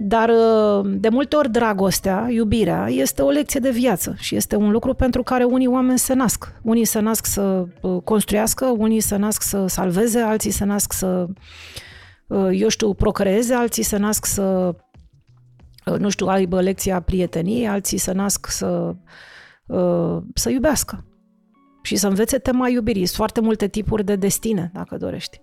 Dar 0.00 0.28
uh, 0.28 0.90
de 0.94 1.08
multe 1.08 1.36
ori 1.36 1.50
dragostea, 1.50 2.26
iubirea, 2.30 2.88
este 2.88 3.22
o 3.22 3.30
lecție 3.30 3.60
de 3.60 3.70
viață 3.70 4.14
și 4.18 4.36
este 4.36 4.56
un 4.56 4.70
lucru 4.70 4.94
pentru 4.94 5.22
care 5.22 5.44
unii 5.44 5.66
oameni 5.66 5.98
se 5.98 6.14
nasc. 6.14 6.52
Unii 6.62 6.84
se 6.84 7.00
nasc 7.00 7.26
să 7.26 7.66
uh, 7.80 8.02
construiască, 8.04 8.64
unii 8.66 9.00
se 9.00 9.16
nasc 9.16 9.42
să 9.42 9.66
salveze, 9.66 10.20
alții 10.20 10.50
se 10.50 10.64
nasc 10.64 10.92
să, 10.92 11.26
uh, 12.26 12.48
eu 12.52 12.68
știu, 12.68 12.94
procreeze, 12.94 13.54
alții 13.54 13.82
se 13.82 13.96
nasc 13.96 14.24
să, 14.24 14.74
nu 15.98 16.08
știu, 16.08 16.26
aibă 16.26 16.60
lecția 16.60 17.00
prieteniei, 17.00 17.68
alții 17.68 17.98
se 17.98 18.12
nasc 18.12 18.46
să, 18.46 18.94
să 20.34 20.50
iubească 20.50 21.04
și 21.88 21.96
să 21.96 22.06
învețe 22.06 22.38
tema 22.38 22.68
iubirii. 22.68 23.04
Sunt 23.04 23.16
foarte 23.16 23.40
multe 23.40 23.68
tipuri 23.68 24.04
de 24.04 24.16
destine, 24.16 24.70
dacă 24.74 24.96
dorești. 24.96 25.40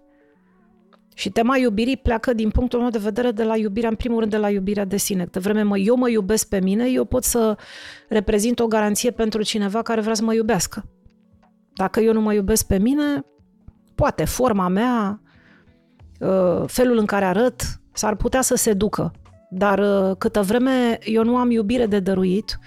Și 1.15 1.29
tema 1.29 1.57
iubirii 1.57 1.97
pleacă 1.97 2.33
din 2.33 2.49
punctul 2.49 2.79
meu 2.79 2.89
de 2.89 2.97
vedere 2.97 3.31
de 3.31 3.43
la 3.43 3.57
iubirea, 3.57 3.89
în 3.89 3.95
primul 3.95 4.19
rând 4.19 4.31
de 4.31 4.37
la 4.37 4.49
iubirea 4.49 4.85
de 4.85 4.97
sine. 4.97 5.25
De 5.25 5.39
vreme 5.39 5.61
mă, 5.61 5.77
eu 5.77 5.95
mă 5.95 6.09
iubesc 6.09 6.47
pe 6.47 6.59
mine, 6.59 6.89
eu 6.89 7.05
pot 7.05 7.23
să 7.23 7.57
reprezint 8.09 8.59
o 8.59 8.67
garanție 8.67 9.11
pentru 9.11 9.43
cineva 9.43 9.81
care 9.81 10.01
vrea 10.01 10.13
să 10.13 10.23
mă 10.23 10.33
iubească. 10.33 10.85
Dacă 11.73 11.99
eu 11.99 12.13
nu 12.13 12.21
mă 12.21 12.33
iubesc 12.33 12.67
pe 12.67 12.77
mine, 12.77 13.25
poate 13.95 14.25
forma 14.25 14.67
mea, 14.67 15.21
uh, 16.19 16.63
felul 16.67 16.97
în 16.97 17.05
care 17.05 17.25
arăt, 17.25 17.61
S-ar 17.95 18.15
putea 18.15 18.41
să 18.41 18.55
se 18.55 18.73
ducă, 18.73 19.11
dar 19.49 19.79
uh, 19.79 20.15
câtă 20.17 20.41
vreme 20.41 20.99
eu 21.03 21.23
nu 21.23 21.37
am 21.37 21.51
iubire 21.51 21.85
de 21.85 21.99
dăruit 21.99 22.59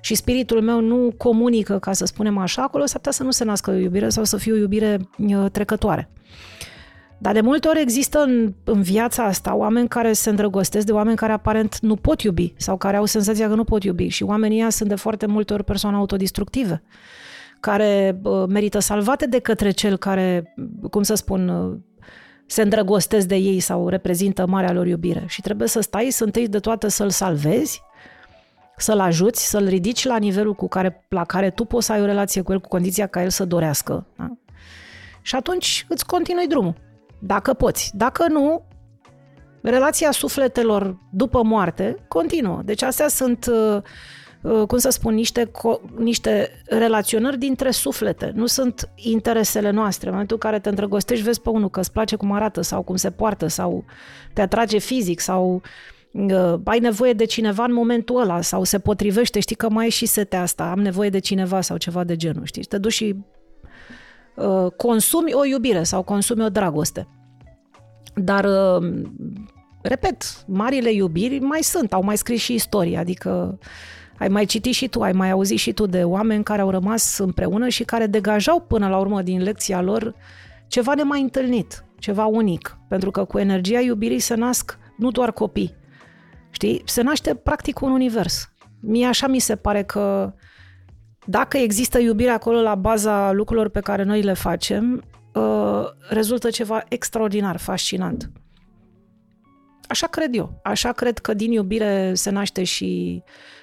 și 0.00 0.14
spiritul 0.14 0.62
meu 0.62 0.80
nu 0.80 1.12
comunică, 1.16 1.78
ca 1.78 1.92
să 1.92 2.04
spunem 2.04 2.38
așa, 2.38 2.62
acolo 2.62 2.86
s-ar 2.86 2.96
putea 2.96 3.12
să 3.12 3.22
nu 3.22 3.30
se 3.30 3.44
nască 3.44 3.70
o 3.70 3.74
iubire 3.74 4.08
sau 4.08 4.24
să 4.24 4.36
fie 4.36 4.52
o 4.52 4.56
iubire 4.56 5.08
uh, 5.18 5.44
trecătoare. 5.52 6.10
Dar 7.18 7.32
de 7.32 7.40
multe 7.40 7.68
ori 7.68 7.80
există 7.80 8.18
în, 8.18 8.54
în 8.64 8.82
viața 8.82 9.24
asta 9.24 9.54
oameni 9.54 9.88
care 9.88 10.12
se 10.12 10.30
îndrăgostesc 10.30 10.86
de 10.86 10.92
oameni 10.92 11.16
care 11.16 11.32
aparent 11.32 11.78
nu 11.80 11.96
pot 11.96 12.22
iubi 12.22 12.52
sau 12.56 12.76
care 12.76 12.96
au 12.96 13.04
senzația 13.04 13.48
că 13.48 13.54
nu 13.54 13.64
pot 13.64 13.84
iubi 13.84 14.08
și 14.08 14.22
oamenii 14.22 14.58
ăia 14.58 14.70
sunt 14.70 14.88
de 14.88 14.94
foarte 14.94 15.26
multe 15.26 15.52
ori 15.52 15.64
persoane 15.64 15.96
autodistructive 15.96 16.82
care 17.60 18.20
uh, 18.22 18.44
merită 18.48 18.78
salvate 18.78 19.26
de 19.26 19.38
către 19.38 19.70
cel 19.70 19.96
care, 19.96 20.54
cum 20.90 21.02
să 21.02 21.14
spun, 21.14 21.48
uh, 21.48 21.76
se 22.46 22.62
îndrăgostesc 22.62 23.26
de 23.26 23.36
ei 23.36 23.60
sau 23.60 23.88
reprezintă 23.88 24.46
marea 24.46 24.72
lor 24.72 24.86
iubire. 24.86 25.24
Și 25.26 25.40
trebuie 25.40 25.68
să 25.68 25.80
stai, 25.80 26.08
să 26.10 26.24
întâi 26.24 26.48
de 26.48 26.58
toate 26.58 26.88
să-l 26.88 27.10
salvezi, 27.10 27.82
să-l 28.82 29.00
ajuți, 29.00 29.48
să-l 29.48 29.66
ridici 29.68 30.04
la 30.04 30.16
nivelul 30.16 30.54
cu 30.54 30.68
care, 30.68 31.06
la 31.08 31.24
care 31.24 31.50
tu 31.50 31.64
poți 31.64 31.86
să 31.86 31.92
ai 31.92 32.00
o 32.00 32.04
relație 32.04 32.42
cu 32.42 32.52
el, 32.52 32.60
cu 32.60 32.68
condiția 32.68 33.06
ca 33.06 33.22
el 33.22 33.30
să 33.30 33.44
dorească. 33.44 34.06
Da? 34.16 34.32
Și 35.22 35.34
atunci 35.34 35.86
îți 35.88 36.06
continui 36.06 36.46
drumul, 36.46 36.74
dacă 37.18 37.52
poți. 37.52 37.90
Dacă 37.94 38.28
nu, 38.28 38.64
relația 39.62 40.10
sufletelor 40.10 40.98
după 41.10 41.42
moarte 41.42 41.96
continuă. 42.08 42.60
Deci 42.64 42.82
astea 42.82 43.08
sunt 43.08 43.46
uh, 43.46 43.82
Uh, 44.42 44.66
cum 44.66 44.78
să 44.78 44.90
spun, 44.90 45.14
niște, 45.14 45.46
co- 45.46 45.80
niște 45.96 46.62
relaționări 46.66 47.38
dintre 47.38 47.70
suflete. 47.70 48.32
Nu 48.34 48.46
sunt 48.46 48.88
interesele 48.94 49.70
noastre. 49.70 50.06
În 50.06 50.12
momentul 50.12 50.38
în 50.42 50.50
care 50.50 50.60
te 50.60 50.68
îndrăgostești, 50.68 51.24
vezi 51.24 51.40
pe 51.40 51.48
unul 51.48 51.70
că 51.70 51.80
îți 51.80 51.92
place 51.92 52.16
cum 52.16 52.32
arată 52.32 52.60
sau 52.60 52.82
cum 52.82 52.96
se 52.96 53.10
poartă 53.10 53.46
sau 53.46 53.84
te 54.32 54.40
atrage 54.40 54.78
fizic 54.78 55.20
sau 55.20 55.54
uh, 55.54 55.60
ai 56.64 56.78
nevoie 56.78 57.12
de 57.12 57.24
cineva 57.24 57.64
în 57.64 57.72
momentul 57.72 58.20
ăla 58.20 58.40
sau 58.40 58.64
se 58.64 58.78
potrivește, 58.78 59.40
știi 59.40 59.56
că 59.56 59.68
mai 59.70 59.86
e 59.86 59.90
și 59.90 60.06
setea 60.06 60.42
asta, 60.42 60.70
am 60.70 60.80
nevoie 60.80 61.08
de 61.08 61.18
cineva 61.18 61.60
sau 61.60 61.76
ceva 61.76 62.04
de 62.04 62.16
genul, 62.16 62.44
știi? 62.44 62.62
Te 62.62 62.78
duci 62.78 62.92
și 62.92 63.16
uh, 64.36 64.70
consumi 64.76 65.32
o 65.32 65.44
iubire 65.44 65.82
sau 65.82 66.02
consumi 66.02 66.44
o 66.44 66.48
dragoste. 66.48 67.08
Dar, 68.14 68.44
uh, 68.44 69.02
repet, 69.82 70.44
marile 70.46 70.92
iubiri 70.92 71.38
mai 71.38 71.62
sunt, 71.62 71.92
au 71.92 72.02
mai 72.02 72.16
scris 72.16 72.40
și 72.40 72.54
istorie, 72.54 72.98
adică 72.98 73.58
ai 74.18 74.28
mai 74.28 74.44
citit 74.44 74.74
și 74.74 74.88
tu, 74.88 75.00
ai 75.00 75.12
mai 75.12 75.30
auzit 75.30 75.58
și 75.58 75.72
tu 75.72 75.86
de 75.86 76.04
oameni 76.04 76.44
care 76.44 76.60
au 76.60 76.70
rămas 76.70 77.18
împreună 77.18 77.68
și 77.68 77.84
care 77.84 78.06
degajau 78.06 78.60
până 78.60 78.88
la 78.88 78.98
urmă 78.98 79.22
din 79.22 79.42
lecția 79.42 79.80
lor 79.80 80.14
ceva 80.66 80.94
nemai 80.94 81.20
întâlnit, 81.20 81.84
ceva 81.98 82.26
unic. 82.26 82.78
Pentru 82.88 83.10
că 83.10 83.24
cu 83.24 83.38
energia 83.38 83.80
iubirii 83.80 84.18
se 84.18 84.34
nasc 84.34 84.78
nu 84.96 85.10
doar 85.10 85.32
copii, 85.32 85.74
știi? 86.60 86.82
Se 86.84 87.02
naște 87.02 87.34
practic 87.34 87.80
un 87.80 87.90
univers. 87.90 88.52
Mie 88.80 89.06
așa 89.06 89.26
mi 89.26 89.38
se 89.38 89.56
pare 89.56 89.82
că 89.82 90.32
dacă 91.26 91.56
există 91.56 91.98
iubire 91.98 92.30
acolo 92.30 92.60
la 92.60 92.74
baza 92.74 93.32
lucrurilor 93.32 93.68
pe 93.68 93.80
care 93.80 94.02
noi 94.02 94.22
le 94.22 94.32
facem, 94.32 95.04
uh, 95.34 95.84
rezultă 96.08 96.50
ceva 96.50 96.84
extraordinar, 96.88 97.56
fascinant. 97.56 98.30
Așa 99.88 100.06
cred 100.06 100.34
eu. 100.34 100.60
Așa 100.62 100.92
cred 100.92 101.18
că 101.18 101.34
din 101.34 101.52
iubire 101.52 102.14
se 102.14 102.30
naște 102.30 102.64
și 102.64 103.22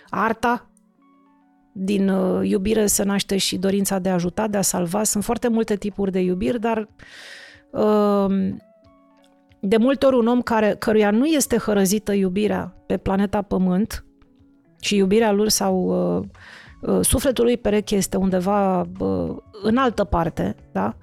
arta, 0.09 0.69
din 1.73 2.09
uh, 2.09 2.49
iubire 2.49 2.85
se 2.85 3.03
naște 3.03 3.37
și 3.37 3.57
dorința 3.57 3.99
de 3.99 4.09
a 4.09 4.13
ajuta, 4.13 4.47
de 4.47 4.57
a 4.57 4.61
salva. 4.61 5.03
Sunt 5.03 5.23
foarte 5.23 5.47
multe 5.47 5.75
tipuri 5.75 6.11
de 6.11 6.19
iubiri, 6.19 6.59
dar 6.59 6.89
uh, 7.71 8.55
de 9.67 9.77
multe 9.77 10.05
ori 10.05 10.15
un 10.15 10.27
om 10.27 10.41
care, 10.41 10.75
căruia 10.79 11.11
nu 11.11 11.25
este 11.25 11.57
hărăzită 11.57 12.13
iubirea 12.13 12.75
pe 12.85 12.97
planeta 12.97 13.41
Pământ 13.41 14.05
și 14.79 14.95
iubirea 14.95 15.31
lui 15.31 15.51
sau 15.51 15.75
uh, 16.81 16.99
sufletul 17.01 17.43
lui 17.43 17.57
pereche 17.57 17.95
este 17.95 18.17
undeva 18.17 18.87
în 19.63 19.77
altă 19.77 20.03
parte, 20.03 20.55
da? 20.71 20.95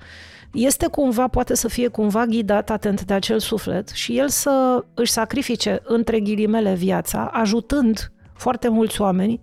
este 0.55 0.87
cumva, 0.87 1.29
poate 1.29 1.55
să 1.55 1.69
fie 1.69 1.89
cumva 1.89 2.27
ghidat 2.27 2.71
atent 2.71 3.05
de 3.05 3.15
acel 3.15 3.39
suflet 3.39 3.89
și 3.89 4.19
el 4.19 4.29
să 4.29 4.85
își 4.95 5.13
sacrifice 5.13 5.81
între 5.85 6.21
ghilimele 6.21 6.75
viața, 6.75 7.31
ajutând 7.33 8.13
foarte 8.35 8.69
mulți 8.69 9.01
oameni 9.01 9.41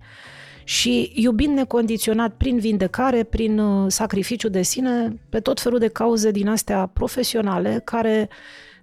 și 0.64 1.12
iubind 1.16 1.56
necondiționat 1.56 2.34
prin 2.34 2.60
vindecare, 2.60 3.24
prin 3.24 3.60
uh, 3.60 3.86
sacrificiu 3.92 4.50
de 4.50 4.62
sine, 4.62 5.14
pe 5.30 5.40
tot 5.40 5.60
felul 5.60 5.80
de 5.80 5.88
cauze 5.88 6.32
din 6.32 6.48
astea 6.48 6.86
profesionale 6.86 7.82
care, 7.84 8.30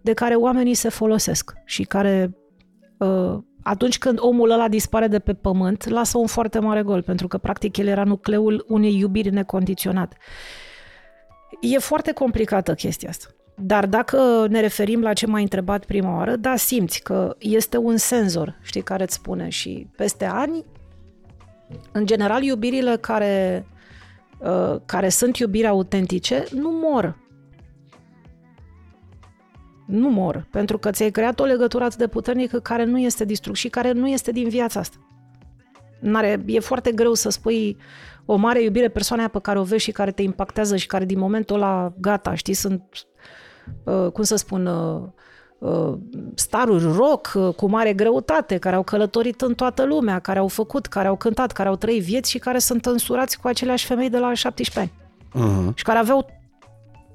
de 0.00 0.12
care 0.12 0.34
oamenii 0.34 0.74
se 0.74 0.88
folosesc 0.88 1.52
și 1.64 1.82
care 1.82 2.36
uh, 2.98 3.38
atunci 3.62 3.98
când 3.98 4.18
omul 4.20 4.50
ăla 4.50 4.68
dispare 4.68 5.06
de 5.06 5.18
pe 5.18 5.34
pământ, 5.34 5.88
lasă 5.88 6.18
un 6.18 6.26
foarte 6.26 6.58
mare 6.58 6.82
gol, 6.82 7.02
pentru 7.02 7.28
că 7.28 7.38
practic 7.38 7.76
el 7.76 7.86
era 7.86 8.04
nucleul 8.04 8.64
unei 8.68 8.98
iubiri 8.98 9.30
necondiționate. 9.30 10.16
E 11.60 11.78
foarte 11.78 12.12
complicată 12.12 12.74
chestia 12.74 13.08
asta. 13.08 13.28
Dar 13.60 13.86
dacă 13.86 14.46
ne 14.48 14.60
referim 14.60 15.00
la 15.00 15.12
ce 15.12 15.26
m-ai 15.26 15.42
întrebat 15.42 15.84
prima 15.84 16.16
oară, 16.16 16.36
da, 16.36 16.56
simți 16.56 17.02
că 17.02 17.34
este 17.38 17.76
un 17.76 17.96
senzor, 17.96 18.58
știi, 18.62 18.82
care 18.82 19.02
îți 19.02 19.14
spune 19.14 19.48
și 19.48 19.86
peste 19.96 20.24
ani, 20.24 20.64
în 21.92 22.06
general, 22.06 22.42
iubirile 22.42 22.96
care, 22.96 23.66
uh, 24.38 24.76
care 24.86 25.08
sunt 25.08 25.36
iubiri 25.36 25.66
autentice 25.66 26.44
nu 26.54 26.70
mor. 26.70 27.16
Nu 29.88 30.08
mor, 30.08 30.46
pentru 30.50 30.78
că 30.78 30.90
ți-ai 30.90 31.10
creat 31.10 31.40
o 31.40 31.44
legătură 31.44 31.84
atât 31.84 31.98
de 31.98 32.06
puternică 32.06 32.58
care 32.58 32.84
nu 32.84 32.98
este 32.98 33.24
distrug 33.24 33.54
și 33.54 33.68
care 33.68 33.92
nu 33.92 34.08
este 34.08 34.32
din 34.32 34.48
viața 34.48 34.80
asta. 34.80 34.96
N-are, 36.00 36.42
e 36.46 36.60
foarte 36.60 36.92
greu 36.92 37.14
să 37.14 37.28
spui 37.30 37.76
o 38.24 38.36
mare 38.36 38.62
iubire 38.62 38.88
persoana 38.88 39.28
pe 39.28 39.38
care 39.40 39.58
o 39.58 39.62
vezi 39.62 39.82
și 39.82 39.92
care 39.92 40.10
te 40.10 40.22
impactează 40.22 40.76
și 40.76 40.86
care 40.86 41.04
din 41.04 41.18
momentul 41.18 41.56
ăla, 41.56 41.92
gata, 42.00 42.34
știi, 42.34 42.54
sunt 42.54 42.82
Uh, 43.84 44.10
cum 44.12 44.22
să 44.22 44.36
spun, 44.36 44.66
uh, 44.66 45.02
uh, 45.58 45.98
staruri 46.34 46.92
rock 46.96 47.54
cu 47.56 47.66
mare 47.68 47.92
greutate, 47.92 48.58
care 48.58 48.76
au 48.76 48.82
călătorit 48.82 49.40
în 49.40 49.54
toată 49.54 49.84
lumea, 49.84 50.18
care 50.18 50.38
au 50.38 50.48
făcut, 50.48 50.86
care 50.86 51.08
au 51.08 51.16
cântat, 51.16 51.52
care 51.52 51.68
au 51.68 51.76
trăit 51.76 52.02
vieți 52.02 52.30
și 52.30 52.38
care 52.38 52.58
sunt 52.58 52.86
însurați 52.86 53.40
cu 53.40 53.48
aceleași 53.48 53.86
femei 53.86 54.10
de 54.10 54.18
la 54.18 54.34
17 54.34 54.78
ani. 54.80 54.92
Uh-huh. 55.28 55.74
Și 55.74 55.84
care 55.84 55.98
aveau 55.98 56.26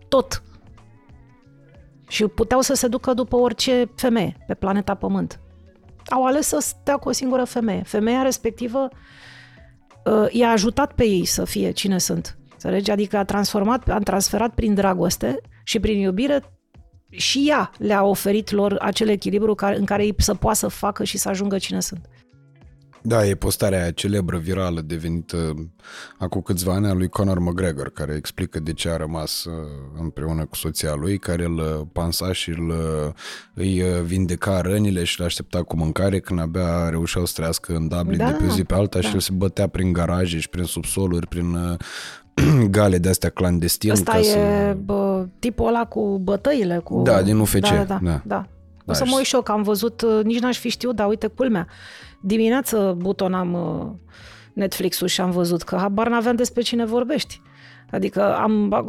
tot. 0.07 0.43
Și 2.13 2.27
puteau 2.27 2.61
să 2.61 2.73
se 2.73 2.87
ducă 2.87 3.13
după 3.13 3.35
orice 3.35 3.91
femeie 3.95 4.37
pe 4.47 4.53
planeta 4.53 4.95
Pământ. 4.95 5.39
Au 6.05 6.25
ales 6.25 6.47
să 6.47 6.57
stea 6.59 6.97
cu 6.97 7.09
o 7.09 7.11
singură 7.11 7.43
femeie. 7.43 7.83
Femeia 7.83 8.21
respectivă 8.21 8.87
i-a 10.29 10.49
ajutat 10.49 10.93
pe 10.93 11.05
ei 11.05 11.25
să 11.25 11.45
fie 11.45 11.71
cine 11.71 11.97
sunt. 11.97 12.37
Înțelegi? 12.51 12.91
Adică 12.91 13.17
a 13.17 13.23
transformat, 13.23 13.89
a 13.89 13.99
transferat 13.99 14.53
prin 14.53 14.73
dragoste 14.73 15.41
și 15.63 15.79
prin 15.79 15.99
iubire 15.99 16.43
și 17.09 17.45
ea 17.47 17.71
le-a 17.77 18.03
oferit 18.03 18.51
lor 18.51 18.77
acel 18.81 19.09
echilibru 19.09 19.55
care, 19.55 19.77
în 19.77 19.85
care 19.85 20.03
ei 20.03 20.15
să 20.17 20.33
poată 20.33 20.57
să 20.57 20.67
facă 20.67 21.03
și 21.03 21.17
să 21.17 21.29
ajungă 21.29 21.57
cine 21.57 21.79
sunt. 21.79 22.05
Da, 23.05 23.25
e 23.25 23.35
postarea 23.35 23.81
aia 23.81 23.91
celebră, 23.91 24.37
virală, 24.37 24.81
devenită 24.81 25.69
acum 26.17 26.41
câțiva 26.41 26.73
ani 26.73 26.87
a 26.87 26.93
lui 26.93 27.07
Conor 27.07 27.39
McGregor, 27.39 27.89
care 27.89 28.13
explică 28.15 28.59
de 28.59 28.73
ce 28.73 28.89
a 28.89 28.97
rămas 28.97 29.43
uh, 29.43 29.53
împreună 29.99 30.45
cu 30.45 30.55
soția 30.55 30.93
lui, 30.93 31.17
care 31.17 31.43
îl 31.43 31.57
uh, 31.57 31.81
pansa 31.91 32.33
și 32.33 32.49
îl, 32.49 32.69
uh, 32.69 33.13
îi 33.53 33.83
vindeca 34.03 34.61
rănile 34.61 35.03
și 35.03 35.19
îl 35.19 35.25
aștepta 35.25 35.63
cu 35.63 35.75
mâncare 35.75 36.19
când 36.19 36.39
abia 36.39 36.89
reușeau 36.89 37.25
să 37.25 37.33
trăiască 37.35 37.75
în 37.75 37.87
Dublin 37.87 38.17
da, 38.17 38.31
de 38.31 38.37
pe 38.39 38.47
zi 38.47 38.63
pe 38.63 38.73
alta 38.73 38.99
da. 38.99 39.07
și 39.07 39.13
el 39.13 39.19
se 39.19 39.31
bătea 39.33 39.67
prin 39.67 39.93
garaje 39.93 40.39
și 40.39 40.49
prin 40.49 40.63
subsoluri, 40.63 41.27
prin 41.27 41.77
gale 42.77 42.97
de 42.97 43.09
astea 43.09 43.29
clandestine. 43.29 43.91
Asta 43.91 44.11
ca 44.11 44.17
e 44.17 44.23
să... 44.23 44.77
bă, 44.83 45.25
tipul 45.39 45.67
ăla 45.67 45.85
cu 45.85 46.19
bătăile. 46.23 46.77
Cu... 46.77 47.01
Da, 47.01 47.21
din 47.21 47.39
UFC. 47.39 47.59
Da, 47.59 47.69
da, 47.69 47.83
da. 47.83 47.99
da. 48.01 48.21
da. 48.23 48.47
O 48.85 48.91
da, 48.91 48.93
să 48.93 49.03
mă 49.05 49.13
uit 49.15 49.25
și 49.25 49.35
eu, 49.35 49.41
că 49.41 49.51
am 49.51 49.61
văzut, 49.61 50.05
nici 50.23 50.39
n-aș 50.39 50.57
fi 50.57 50.69
știut, 50.69 50.95
dar 50.95 51.07
uite, 51.07 51.27
culmea. 51.27 51.67
Dimineață 52.25 52.95
butonam 52.97 53.53
uh, 53.53 54.11
Netflix-ul 54.53 55.07
și 55.07 55.21
am 55.21 55.31
văzut 55.31 55.61
că 55.61 55.75
habar 55.75 56.09
n-aveam 56.09 56.35
despre 56.35 56.61
cine 56.61 56.85
vorbești. 56.85 57.41
Adică 57.91 58.35
am, 58.35 58.83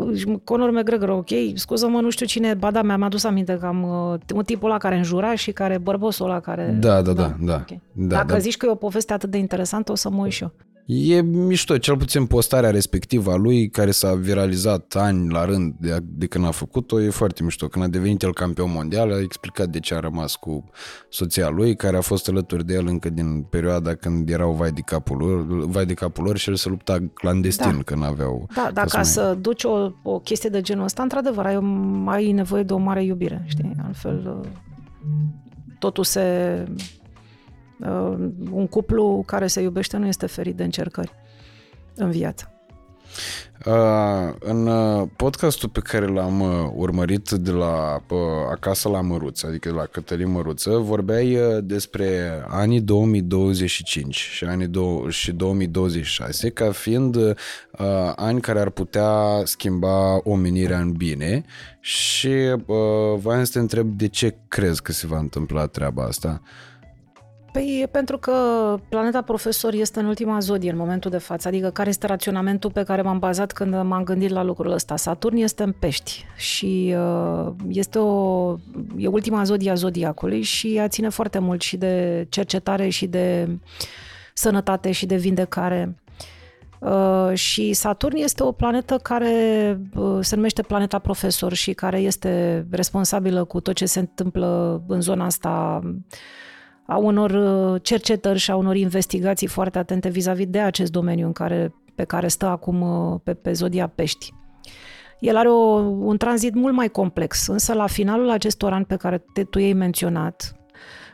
Conor 0.45 0.71
McGregor, 0.71 1.09
ok, 1.09 1.29
scuză-mă, 1.55 2.01
nu 2.01 2.11
știu 2.11 2.27
cine, 2.27 2.55
ba 2.55 2.71
da, 2.71 2.83
mi-am 2.83 3.03
adus 3.03 3.25
aminte 3.25 3.57
că 3.61 3.67
am 3.67 3.83
uh, 3.83 4.21
un 4.35 4.43
tipul 4.45 4.69
ăla 4.69 4.79
care 4.79 4.97
înjura 4.97 5.35
și 5.35 5.53
care, 5.53 5.79
bărbosul 5.79 6.27
ăla 6.27 6.41
care... 6.41 6.77
Da, 6.81 7.03
da, 7.03 7.13
da, 7.13 7.37
da. 7.41 7.55
Okay. 7.55 7.81
da 7.93 8.17
Dacă 8.17 8.33
da. 8.33 8.39
zici 8.39 8.57
că 8.57 8.67
e 8.67 8.71
o 8.71 8.75
poveste 8.75 9.13
atât 9.13 9.31
de 9.31 9.39
interesantă, 9.39 9.93
o 9.93 9.95
să 9.95 10.11
mă 10.11 10.23
uit 10.23 10.33
și 10.33 10.43
eu. 10.43 10.53
E 10.87 11.21
mișto, 11.23 11.79
cel 11.79 11.97
puțin 11.97 12.27
postarea 12.27 12.71
respectivă 12.71 13.33
a 13.33 13.37
lui, 13.37 13.69
care 13.69 13.91
s-a 13.91 14.15
viralizat 14.15 14.95
ani 14.99 15.33
la 15.33 15.45
rând 15.45 15.75
de, 15.81 15.99
de 16.03 16.27
când 16.27 16.45
a 16.45 16.51
făcut-o, 16.51 17.01
e 17.01 17.11
foarte 17.11 17.43
mișto. 17.43 17.69
Când 17.69 17.85
a 17.85 17.89
devenit 17.89 18.23
el 18.23 18.33
campion 18.33 18.71
mondial, 18.73 19.13
a 19.13 19.21
explicat 19.21 19.69
de 19.69 19.81
ce 19.81 19.95
a 19.95 19.99
rămas 19.99 20.37
cu 20.37 20.65
soția 21.09 21.49
lui, 21.49 21.77
care 21.77 21.97
a 21.97 22.01
fost 22.01 22.29
alături 22.29 22.67
de 22.67 22.75
el 22.75 22.87
încă 22.87 23.11
din 23.11 23.43
perioada 23.43 23.95
când 23.95 24.31
erau 24.31 24.53
vai 24.53 24.71
de 24.71 24.81
capul 24.81 25.17
lor, 25.17 25.67
vai 25.67 25.87
de 25.87 25.95
capul 25.95 26.25
lor 26.25 26.37
și 26.37 26.49
el 26.49 26.57
se 26.57 26.69
lupta 26.69 26.99
clandestin 27.15 27.77
da. 27.77 27.83
când 27.83 28.05
aveau... 28.05 28.49
Da, 28.55 28.71
dacă 28.73 28.89
să, 28.89 28.97
mai... 28.97 29.05
să 29.05 29.37
duci 29.41 29.65
o, 29.65 29.91
o 30.03 30.19
chestie 30.19 30.51
de 30.51 30.61
genul 30.61 30.85
ăsta, 30.85 31.03
într-adevăr, 31.03 31.47
ai, 31.47 31.59
ai 32.07 32.33
nevoie 32.33 32.63
de 32.63 32.73
o 32.73 32.79
mare 32.79 33.05
iubire, 33.05 33.45
știi? 33.47 33.73
Altfel... 33.85 34.41
totul 35.79 36.05
se... 36.05 36.65
Uh, 37.81 38.29
un 38.51 38.67
cuplu 38.67 39.23
care 39.27 39.47
se 39.47 39.61
iubește 39.61 39.97
nu 39.97 40.07
este 40.07 40.27
ferit 40.27 40.57
de 40.57 40.65
încercări 40.65 41.13
în 41.95 42.11
viață. 42.11 42.49
Uh, 43.67 44.35
în 44.39 44.67
uh, 44.67 45.09
podcastul 45.17 45.69
pe 45.69 45.81
care 45.81 46.07
l-am 46.07 46.41
uh, 46.41 46.71
urmărit 46.75 47.31
de 47.31 47.51
la 47.51 48.03
uh, 48.11 48.19
Acasă 48.51 48.89
la 48.89 49.01
Măruță, 49.01 49.47
adică 49.47 49.69
de 49.69 49.75
la 49.75 49.85
Cătălin 49.85 50.31
Măruță, 50.31 50.71
vorbeai 50.71 51.37
uh, 51.37 51.59
despre 51.63 52.31
anii 52.49 52.81
2025 52.81 54.17
și 54.17 54.45
anii 54.45 54.69
do- 54.69 55.09
și 55.09 55.33
2026 55.33 56.51
ca 56.51 56.71
fiind 56.71 57.17
uh, 57.17 57.33
ani 58.17 58.41
care 58.41 58.61
ar 58.61 58.71
putea 58.71 59.41
schimba 59.45 60.21
omenirea 60.23 60.79
în 60.79 60.93
bine 60.93 61.45
și 61.81 62.29
uh, 62.29 63.19
voiam 63.19 63.45
să 63.45 63.53
te 63.53 63.59
întreb 63.59 63.87
de 63.87 64.09
ce 64.09 64.37
crezi 64.49 64.83
că 64.83 64.93
se 64.93 65.07
va 65.07 65.19
întâmpla 65.19 65.67
treaba 65.67 66.05
asta? 66.05 66.41
Uh, 66.43 66.49
Păi 67.55 67.87
pentru 67.91 68.19
că 68.19 68.33
planeta 68.89 69.23
profesor 69.23 69.73
este 69.73 70.01
în 70.01 70.07
ultima 70.07 70.39
zodie 70.39 70.71
în 70.71 70.77
momentul 70.77 71.11
de 71.11 71.19
față, 71.19 71.49
adică 71.49 71.71
care 71.71 71.89
este 71.89 72.07
raționamentul 72.07 72.71
pe 72.71 72.83
care 72.83 73.03
m-am 73.03 73.19
bazat 73.19 73.53
când 73.53 73.83
m-am 73.83 74.05
gândit 74.05 74.31
la 74.31 74.43
lucrul 74.43 74.73
ăsta. 74.73 74.97
Saturn 74.97 75.37
este 75.37 75.63
în 75.63 75.73
pești 75.73 76.25
și 76.37 76.95
uh, 76.99 77.53
este 77.69 77.99
o, 77.99 78.55
e 78.97 79.07
ultima 79.07 79.45
zodie 79.45 79.71
a 79.71 79.75
zodiacului 79.75 80.43
și 80.43 80.77
ea 80.77 80.89
ține 80.89 81.09
foarte 81.09 81.39
mult 81.39 81.61
și 81.61 81.77
de 81.77 82.27
cercetare 82.29 82.89
și 82.89 83.07
de 83.07 83.59
sănătate 84.33 84.91
și 84.93 85.07
de 85.07 85.17
vindecare. 85.17 85.95
Uh, 86.79 87.35
și 87.35 87.73
Saturn 87.73 88.17
este 88.17 88.43
o 88.43 88.53
planetă 88.53 88.97
care 88.97 89.81
uh, 89.95 90.19
se 90.21 90.35
numește 90.35 90.63
planeta 90.63 90.99
profesor 90.99 91.53
și 91.53 91.73
care 91.73 91.99
este 91.99 92.67
responsabilă 92.71 93.45
cu 93.45 93.61
tot 93.61 93.75
ce 93.75 93.87
se 93.87 93.99
întâmplă 93.99 94.83
în 94.87 95.01
zona 95.01 95.25
asta 95.25 95.83
a 96.87 96.97
unor 96.97 97.31
uh, 97.31 97.81
cercetări 97.83 98.39
și 98.39 98.51
a 98.51 98.57
unor 98.57 98.77
investigații 98.77 99.47
foarte 99.47 99.79
atente 99.79 100.09
vis-a-vis 100.09 100.47
de 100.47 100.61
acest 100.61 100.93
domeniu 100.93 101.27
în 101.27 101.33
care, 101.33 101.75
pe 101.95 102.05
care 102.05 102.29
stă 102.29 102.47
acum 102.47 102.81
uh, 102.81 103.21
pe, 103.23 103.35
pe 103.35 103.53
zodia 103.53 103.87
pești. 103.87 104.33
El 105.21 105.37
are 105.37 105.49
o, 105.49 105.55
un 105.81 106.17
tranzit 106.17 106.55
mult 106.55 106.75
mai 106.75 106.89
complex, 106.89 107.47
însă 107.47 107.73
la 107.73 107.87
finalul 107.87 108.31
acestor 108.31 108.73
ani 108.73 108.85
pe 108.85 108.97
care 108.97 109.25
te, 109.33 109.45
tu 109.45 109.59
ei 109.59 109.73
menționat, 109.73 110.55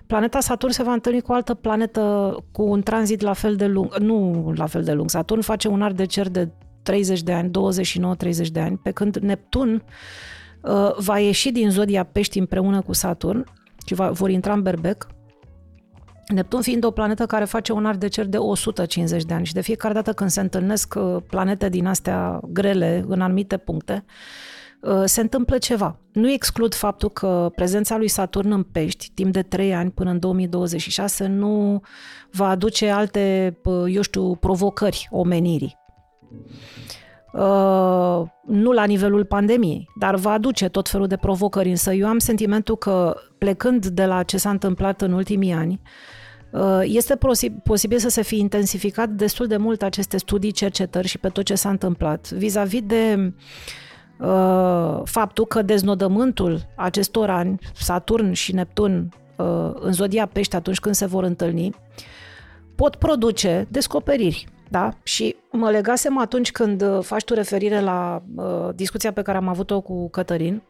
planeta 0.07 0.41
Saturn 0.41 0.73
se 0.73 0.83
va 0.83 0.93
întâlni 0.93 1.21
cu 1.21 1.33
o 1.33 1.35
altă 1.35 1.55
planetă 1.55 2.37
cu 2.53 2.63
un 2.63 2.83
tranzit 2.83 3.21
la 3.21 3.33
fel 3.33 3.57
de 3.57 3.67
lung, 3.67 3.97
nu 3.97 4.53
la 4.57 4.67
fel 4.67 4.83
de 4.83 4.93
lung. 4.93 5.11
Saturn 5.11 5.41
face 5.41 5.69
un 5.69 5.83
ar 5.83 5.93
de 5.93 6.05
cer 6.05 6.29
de 6.29 6.49
30 6.83 7.23
de 7.23 7.33
ani, 7.33 7.51
29-30 7.51 8.49
de 8.53 8.61
ani, 8.61 8.77
pe 8.77 8.91
când 8.91 9.17
Neptun 9.17 9.85
uh, 10.63 10.97
va 10.97 11.19
ieși 11.19 11.51
din 11.51 11.71
zodia 11.71 12.05
pești 12.05 12.39
împreună 12.39 12.81
cu 12.81 12.93
Saturn 12.93 13.45
și 13.87 13.95
va, 13.95 14.11
vor 14.11 14.31
intra 14.31 14.53
în 14.53 14.63
berbec 14.63 15.07
Neptun 16.31 16.63
fiind 16.63 16.85
o 16.85 16.91
planetă 16.91 17.27
care 17.27 17.45
face 17.45 17.73
un 17.73 17.87
arc 17.87 17.99
de 17.99 18.09
cer 18.09 18.27
de 18.27 18.37
150 18.37 19.23
de 19.25 19.35
ani 19.35 19.47
și 19.47 19.53
de 19.53 19.61
fiecare 19.61 19.95
dată 19.95 20.13
când 20.13 20.31
se 20.31 20.41
întâlnesc 20.41 20.95
uh, 20.97 21.17
planete 21.27 21.69
din 21.69 21.87
astea 21.87 22.41
grele 22.49 23.05
în 23.09 23.21
anumite 23.21 23.57
puncte, 23.57 24.05
uh, 24.81 25.03
se 25.05 25.21
întâmplă 25.21 25.59
ceva. 25.59 25.99
Nu 26.13 26.31
exclud 26.31 26.75
faptul 26.75 27.11
că 27.11 27.51
prezența 27.55 27.97
lui 27.97 28.09
Saturn 28.09 28.53
în 28.53 28.63
pești, 28.63 29.11
timp 29.15 29.33
de 29.33 29.43
3 29.43 29.75
ani 29.75 29.91
până 29.91 30.11
în 30.11 30.19
2026, 30.19 31.27
nu 31.27 31.83
va 32.31 32.49
aduce 32.49 32.91
alte, 32.91 33.57
uh, 33.65 33.95
eu 33.95 34.03
știu, 34.03 34.35
provocări 34.35 35.09
omenirii. 35.11 35.79
Uh, 37.33 38.23
nu 38.47 38.73
la 38.73 38.85
nivelul 38.85 39.25
pandemiei, 39.25 39.89
dar 39.99 40.15
va 40.15 40.31
aduce 40.31 40.69
tot 40.69 40.89
felul 40.89 41.07
de 41.07 41.17
provocări. 41.17 41.71
Însă 41.71 41.93
eu 41.93 42.07
am 42.07 42.19
sentimentul 42.19 42.77
că, 42.77 43.17
plecând 43.39 43.87
de 43.87 44.05
la 44.05 44.23
ce 44.23 44.37
s-a 44.37 44.51
întâmplat 44.51 45.01
în 45.01 45.13
ultimii 45.13 45.53
ani, 45.53 45.81
Uh, 45.83 46.20
este 46.83 47.19
posibil 47.65 47.99
să 47.99 48.09
se 48.09 48.23
fi 48.23 48.39
intensificat 48.39 49.09
destul 49.09 49.47
de 49.47 49.57
mult 49.57 49.83
aceste 49.83 50.17
studii, 50.17 50.51
cercetări 50.51 51.07
și 51.07 51.19
pe 51.19 51.29
tot 51.29 51.45
ce 51.45 51.55
s-a 51.55 51.69
întâmplat 51.69 52.31
vis-a-vis 52.31 52.83
de 52.83 53.33
uh, 54.19 55.01
faptul 55.05 55.47
că 55.47 55.63
deznodământul 55.63 56.67
acestor 56.77 57.31
ani, 57.31 57.59
Saturn 57.75 58.33
și 58.33 58.55
Neptun 58.55 59.09
uh, 59.37 59.71
în 59.75 59.93
zodia 59.93 60.27
pește 60.27 60.57
atunci 60.57 60.81
când 60.81 60.95
se 60.95 61.07
vor 61.07 61.25
întâlni, 61.25 61.75
pot 62.75 62.97
produce 62.97 63.67
descoperiri. 63.71 64.49
Da? 64.69 64.91
Și 65.03 65.37
mă 65.51 65.71
legasem 65.71 66.19
atunci 66.19 66.53
când 66.53 66.83
uh, 66.83 66.99
faci 67.03 67.25
tu 67.25 67.35
referire 67.35 67.81
la 67.81 68.23
uh, 68.37 68.69
discuția 68.75 69.13
pe 69.13 69.23
care 69.23 69.39
am 69.39 69.49
avut-o 69.49 69.81
cu 69.81 70.11
Cătărin, 70.11 70.63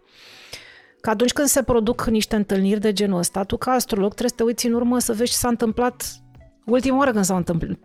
că 1.01 1.11
atunci 1.11 1.33
când 1.33 1.49
se 1.49 1.62
produc 1.62 2.07
niște 2.07 2.37
întâlniri 2.37 2.81
de 2.81 2.93
genul 2.93 3.19
ăsta, 3.19 3.45
tu 3.45 3.57
ca 3.57 3.70
astrolog 3.70 4.15
trebuie 4.15 4.29
să 4.29 4.37
te 4.37 4.43
uiți 4.43 4.67
în 4.67 4.73
urmă 4.73 4.99
să 4.99 5.12
vezi 5.12 5.31
ce 5.31 5.37
s-a 5.37 5.49
întâmplat 5.49 6.20
ultima 6.65 6.99
oară 6.99 7.11
când 7.11 7.25
s-au 7.25 7.37
întâmplat, 7.37 7.79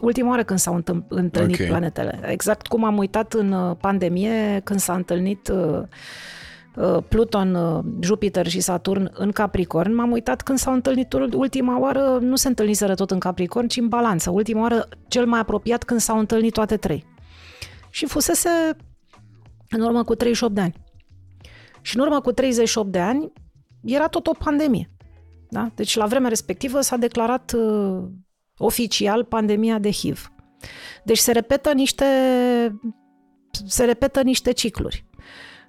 ultima 0.00 0.28
oară 0.28 0.42
când 0.42 0.58
s-au 0.58 0.82
întâlnit 1.08 1.54
okay. 1.54 1.66
planetele. 1.66 2.20
Exact 2.22 2.66
cum 2.66 2.84
am 2.84 2.96
uitat 2.96 3.32
în 3.32 3.52
uh, 3.52 3.76
pandemie 3.80 4.60
când 4.64 4.80
s-a 4.80 4.94
întâlnit 4.94 5.48
uh, 5.48 5.80
uh, 6.76 7.02
Pluton, 7.08 7.56
Jupiter 8.00 8.46
și 8.46 8.60
Saturn 8.60 9.10
în 9.14 9.30
Capricorn, 9.30 9.94
m-am 9.94 10.10
uitat 10.10 10.42
când 10.42 10.58
s-au 10.58 10.72
întâlnit 10.72 11.12
ultima 11.12 11.78
oară, 11.78 12.18
nu 12.20 12.36
se 12.36 12.48
întâlniseră 12.48 12.94
tot 12.94 13.10
în 13.10 13.18
Capricorn, 13.18 13.66
ci 13.66 13.76
în 13.76 13.88
balanță. 13.88 14.30
Ultima 14.30 14.60
oară 14.60 14.88
cel 15.08 15.26
mai 15.26 15.40
apropiat 15.40 15.82
când 15.82 16.00
s-au 16.00 16.18
întâlnit 16.18 16.52
toate 16.52 16.76
trei. 16.76 17.04
Și 17.90 18.06
fusese 18.06 18.50
în 19.70 19.80
urmă 19.80 20.04
cu 20.04 20.14
38 20.14 20.54
de 20.54 20.60
ani. 20.60 20.74
Și 21.82 21.96
în 21.96 22.02
urmă 22.02 22.20
cu 22.20 22.32
38 22.32 22.92
de 22.92 22.98
ani 22.98 23.32
era 23.84 24.08
tot 24.08 24.26
o 24.26 24.32
pandemie. 24.32 24.90
Da? 25.50 25.70
Deci 25.74 25.96
la 25.96 26.06
vremea 26.06 26.28
respectivă 26.28 26.80
s-a 26.80 26.96
declarat 26.96 27.52
uh, 27.56 28.04
oficial 28.56 29.24
pandemia 29.24 29.78
de 29.78 29.90
HIV. 29.90 30.32
Deci 31.04 31.18
se 31.18 31.32
repetă 31.32 31.72
niște 31.72 32.04
se 33.66 33.84
repetă 33.84 34.22
niște 34.22 34.52
cicluri. 34.52 35.06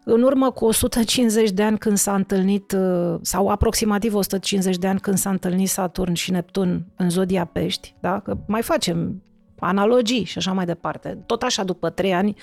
În 0.03 0.21
urmă 0.21 0.51
cu 0.51 0.65
150 0.65 1.51
de 1.51 1.63
ani 1.63 1.77
când 1.77 1.97
s-a 1.97 2.15
întâlnit, 2.15 2.71
uh, 2.71 3.15
sau 3.21 3.47
aproximativ 3.47 4.15
150 4.15 4.77
de 4.77 4.87
ani 4.87 4.99
când 4.99 5.17
s-a 5.17 5.29
întâlnit 5.29 5.69
Saturn 5.69 6.13
și 6.13 6.31
Neptun 6.31 6.85
în 6.95 7.09
zodia 7.09 7.45
pești, 7.45 7.95
da? 7.99 8.19
că 8.19 8.37
mai 8.47 8.61
facem 8.61 9.23
analogii 9.59 10.23
și 10.23 10.37
așa 10.37 10.51
mai 10.51 10.65
departe. 10.65 11.23
Tot 11.25 11.41
așa 11.43 11.63
după 11.63 11.89
trei 11.89 12.13
ani 12.13 12.35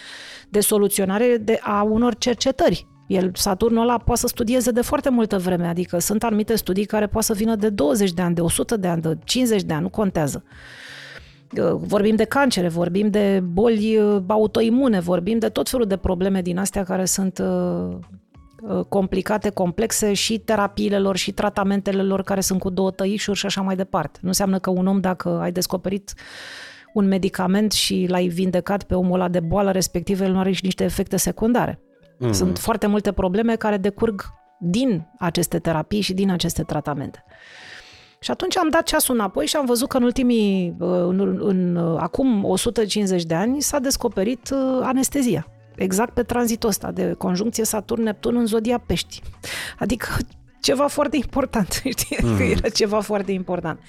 de 0.48 0.60
soluționare 0.60 1.36
de 1.36 1.58
a 1.62 1.82
unor 1.82 2.14
cercetări 2.14 2.86
el, 3.06 3.30
Saturnul 3.34 3.82
ăla 3.82 3.98
poate 3.98 4.20
să 4.20 4.26
studieze 4.26 4.70
de 4.70 4.80
foarte 4.80 5.10
multă 5.10 5.38
vreme, 5.38 5.66
adică 5.66 5.98
sunt 5.98 6.22
anumite 6.22 6.56
studii 6.56 6.84
care 6.84 7.06
poate 7.06 7.26
să 7.26 7.32
vină 7.32 7.54
de 7.54 7.68
20 7.68 8.12
de 8.12 8.22
ani, 8.22 8.34
de 8.34 8.40
100 8.40 8.76
de 8.76 8.88
ani, 8.88 9.02
de 9.02 9.18
50 9.24 9.62
de 9.62 9.72
ani, 9.72 9.82
nu 9.82 9.88
contează. 9.88 10.44
Uh, 11.60 11.72
vorbim 11.72 12.16
de 12.16 12.24
cancere, 12.24 12.68
vorbim 12.68 13.10
de 13.10 13.40
boli 13.44 13.98
uh, 13.98 14.22
autoimune, 14.26 15.00
vorbim 15.00 15.38
de 15.38 15.48
tot 15.48 15.68
felul 15.68 15.86
de 15.86 15.96
probleme 15.96 16.42
din 16.42 16.58
astea 16.58 16.82
care 16.82 17.04
sunt 17.04 17.38
uh, 17.38 17.96
complicate, 18.88 19.50
complexe 19.50 20.12
și 20.12 20.38
terapiile 20.38 20.98
lor 20.98 21.16
și 21.16 21.32
tratamentele 21.32 22.02
lor 22.02 22.22
care 22.22 22.40
sunt 22.40 22.60
cu 22.60 22.70
două 22.70 22.90
tăișuri 22.90 23.38
și 23.38 23.46
așa 23.46 23.60
mai 23.60 23.76
departe. 23.76 24.18
Nu 24.22 24.28
înseamnă 24.28 24.58
că 24.58 24.70
un 24.70 24.86
om, 24.86 25.00
dacă 25.00 25.28
ai 25.28 25.52
descoperit 25.52 26.14
un 26.92 27.06
medicament 27.06 27.72
și 27.72 28.06
l-ai 28.08 28.26
vindecat 28.26 28.82
pe 28.82 28.94
omul 28.94 29.14
ăla 29.14 29.28
de 29.28 29.40
boală 29.40 29.70
respectivă, 29.70 30.24
el 30.24 30.32
nu 30.32 30.38
are 30.38 30.52
și 30.52 30.64
niște 30.64 30.84
efecte 30.84 31.16
secundare. 31.16 31.80
Mm. 32.18 32.32
Sunt 32.32 32.58
foarte 32.58 32.86
multe 32.86 33.12
probleme 33.12 33.56
care 33.56 33.76
decurg 33.76 34.22
din 34.58 35.06
aceste 35.18 35.58
terapii 35.58 36.00
și 36.00 36.14
din 36.14 36.30
aceste 36.30 36.62
tratamente. 36.62 37.24
Și 38.20 38.30
atunci 38.30 38.56
am 38.56 38.68
dat 38.68 38.82
ceasul 38.82 39.14
înapoi 39.14 39.46
și 39.46 39.56
am 39.56 39.66
văzut 39.66 39.88
că 39.88 39.96
în 39.96 40.02
ultimii, 40.02 40.76
uh, 40.78 40.88
în, 40.88 41.20
în, 41.20 41.38
în, 41.42 41.76
uh, 41.76 41.96
acum 42.00 42.44
150 42.44 43.24
de 43.24 43.34
ani, 43.34 43.60
s-a 43.60 43.78
descoperit 43.78 44.50
uh, 44.50 44.80
anestezia. 44.82 45.46
Exact 45.76 46.14
pe 46.14 46.22
tranzitul 46.22 46.68
ăsta 46.68 46.90
de 46.90 47.14
conjuncție 47.18 47.64
Saturn-Neptun 47.64 48.36
în 48.36 48.46
zodia 48.46 48.78
pești. 48.78 49.22
Adică 49.78 50.06
ceva 50.60 50.86
foarte 50.86 51.16
important, 51.16 51.82
știi? 51.96 52.16
Mm. 52.22 52.36
Că 52.36 52.42
era 52.42 52.68
ceva 52.68 53.00
foarte 53.00 53.32
important. 53.32 53.80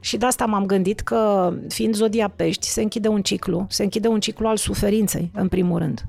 Și 0.00 0.16
de 0.16 0.26
asta 0.26 0.46
m-am 0.46 0.66
gândit 0.66 1.00
că, 1.00 1.52
fiind 1.68 1.94
zodia 1.94 2.28
pești, 2.28 2.66
se 2.66 2.82
închide 2.82 3.08
un 3.08 3.22
ciclu, 3.22 3.66
se 3.68 3.82
închide 3.82 4.08
un 4.08 4.20
ciclu 4.20 4.46
al 4.46 4.56
suferinței, 4.56 5.30
în 5.34 5.48
primul 5.48 5.78
rând. 5.78 6.04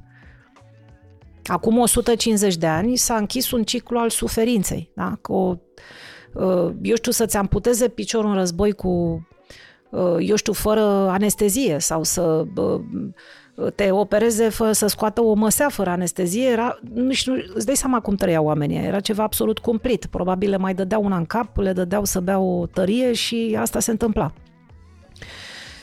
Acum 1.47 1.77
150 1.77 2.55
de 2.55 2.67
ani 2.67 2.95
s-a 2.95 3.15
închis 3.15 3.51
un 3.51 3.63
ciclu 3.63 3.99
al 3.99 4.09
suferinței. 4.09 4.91
Da? 4.95 5.17
Că 5.21 5.31
o, 5.31 5.55
uh, 6.33 6.73
eu 6.81 6.95
știu, 6.95 7.11
să-ți 7.11 7.37
amputeze 7.37 7.87
piciorul 7.87 8.29
în 8.29 8.35
război 8.35 8.71
cu, 8.71 9.27
uh, 9.89 10.15
eu 10.19 10.35
știu, 10.35 10.53
fără 10.53 10.81
anestezie 11.09 11.79
sau 11.79 12.03
să 12.03 12.43
uh, 12.55 12.81
te 13.75 13.91
opereze 13.91 14.49
fără 14.49 14.71
să 14.71 14.87
scoată 14.87 15.21
o 15.21 15.33
măsea 15.33 15.69
fără 15.69 15.89
anestezie, 15.89 16.47
era, 16.47 16.79
nu 16.93 17.11
știu, 17.11 17.33
îți 17.53 17.65
dai 17.65 17.75
seama 17.75 17.99
cum 17.99 18.15
trăiau 18.15 18.45
oamenii, 18.45 18.77
era 18.77 18.99
ceva 18.99 19.23
absolut 19.23 19.59
cumplit. 19.59 20.05
Probabil 20.05 20.49
le 20.49 20.57
mai 20.57 20.73
dădeau 20.73 21.03
una 21.03 21.17
în 21.17 21.25
cap, 21.25 21.57
le 21.57 21.73
dădeau 21.73 22.05
să 22.05 22.19
bea 22.19 22.39
o 22.39 22.65
tărie 22.65 23.13
și 23.13 23.57
asta 23.59 23.79
se 23.79 23.91
întâmpla. 23.91 24.33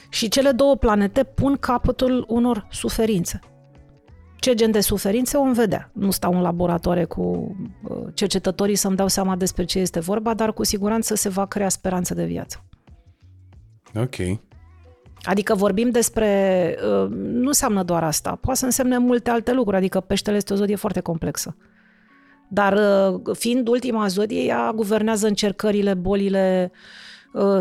Și 0.08 0.28
cele 0.28 0.50
două 0.50 0.76
planete 0.76 1.24
pun 1.24 1.56
capătul 1.56 2.24
unor 2.28 2.66
suferințe. 2.70 3.40
Ce 4.42 4.54
gen 4.54 4.70
de 4.70 4.80
suferințe 4.80 5.36
o 5.36 5.52
vedea. 5.52 5.90
Nu 5.92 6.10
stau 6.10 6.34
în 6.34 6.40
laboratoare 6.40 7.04
cu 7.04 7.56
uh, 7.82 7.96
cercetătorii 8.14 8.74
să-mi 8.74 8.96
dau 8.96 9.08
seama 9.08 9.36
despre 9.36 9.64
ce 9.64 9.78
este 9.78 10.00
vorba, 10.00 10.34
dar 10.34 10.52
cu 10.52 10.64
siguranță 10.64 11.14
se 11.14 11.28
va 11.28 11.46
crea 11.46 11.68
speranță 11.68 12.14
de 12.14 12.24
viață. 12.24 12.64
Ok. 13.94 14.40
Adică 15.22 15.54
vorbim 15.54 15.90
despre... 15.90 16.28
Uh, 16.78 17.08
nu 17.10 17.46
înseamnă 17.46 17.82
doar 17.82 18.04
asta. 18.04 18.38
Poate 18.40 18.58
să 18.58 18.64
însemne 18.64 18.98
multe 18.98 19.30
alte 19.30 19.52
lucruri. 19.52 19.76
Adică 19.76 20.00
peștele 20.00 20.36
este 20.36 20.52
o 20.52 20.56
zodie 20.56 20.76
foarte 20.76 21.00
complexă. 21.00 21.56
Dar 22.48 22.72
uh, 22.72 23.36
fiind 23.36 23.68
ultima 23.68 24.06
zodie, 24.06 24.42
ea 24.42 24.72
guvernează 24.74 25.26
încercările, 25.26 25.94
bolile, 25.94 26.72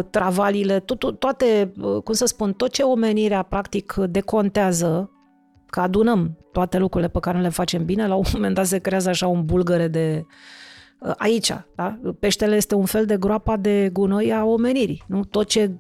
travalile, 0.10 0.80
tot, 0.80 1.20
toate, 1.20 1.74
cum 2.04 2.14
să 2.14 2.26
spun, 2.26 2.54
tot 2.54 2.72
ce 2.72 2.84
omenirea 2.84 3.44
practic 3.44 3.94
decontează 3.94 5.12
că 5.66 5.80
adunăm 5.80 6.41
toate 6.52 6.78
lucrurile 6.78 7.10
pe 7.10 7.20
care 7.20 7.40
le 7.40 7.50
facem 7.50 7.86
bine, 7.86 8.08
la 8.08 8.16
un 8.16 8.24
moment 8.34 8.56
dat 8.56 8.66
se 8.66 8.78
creează 8.78 9.10
așa 9.10 9.28
un 9.28 9.46
bulgăre 9.46 9.88
de 9.88 10.26
uh, 11.00 11.14
aici. 11.18 11.52
Da? 11.76 12.00
Peștele 12.20 12.56
este 12.56 12.76
un 12.76 12.86
fel 12.86 13.06
de 13.06 13.18
groapa 13.18 13.58
de 13.58 13.90
gunoi 13.94 14.34
a 14.34 14.44
omenirii. 14.44 15.04
Nu? 15.08 15.24
Tot 15.24 15.48
ce 15.48 15.72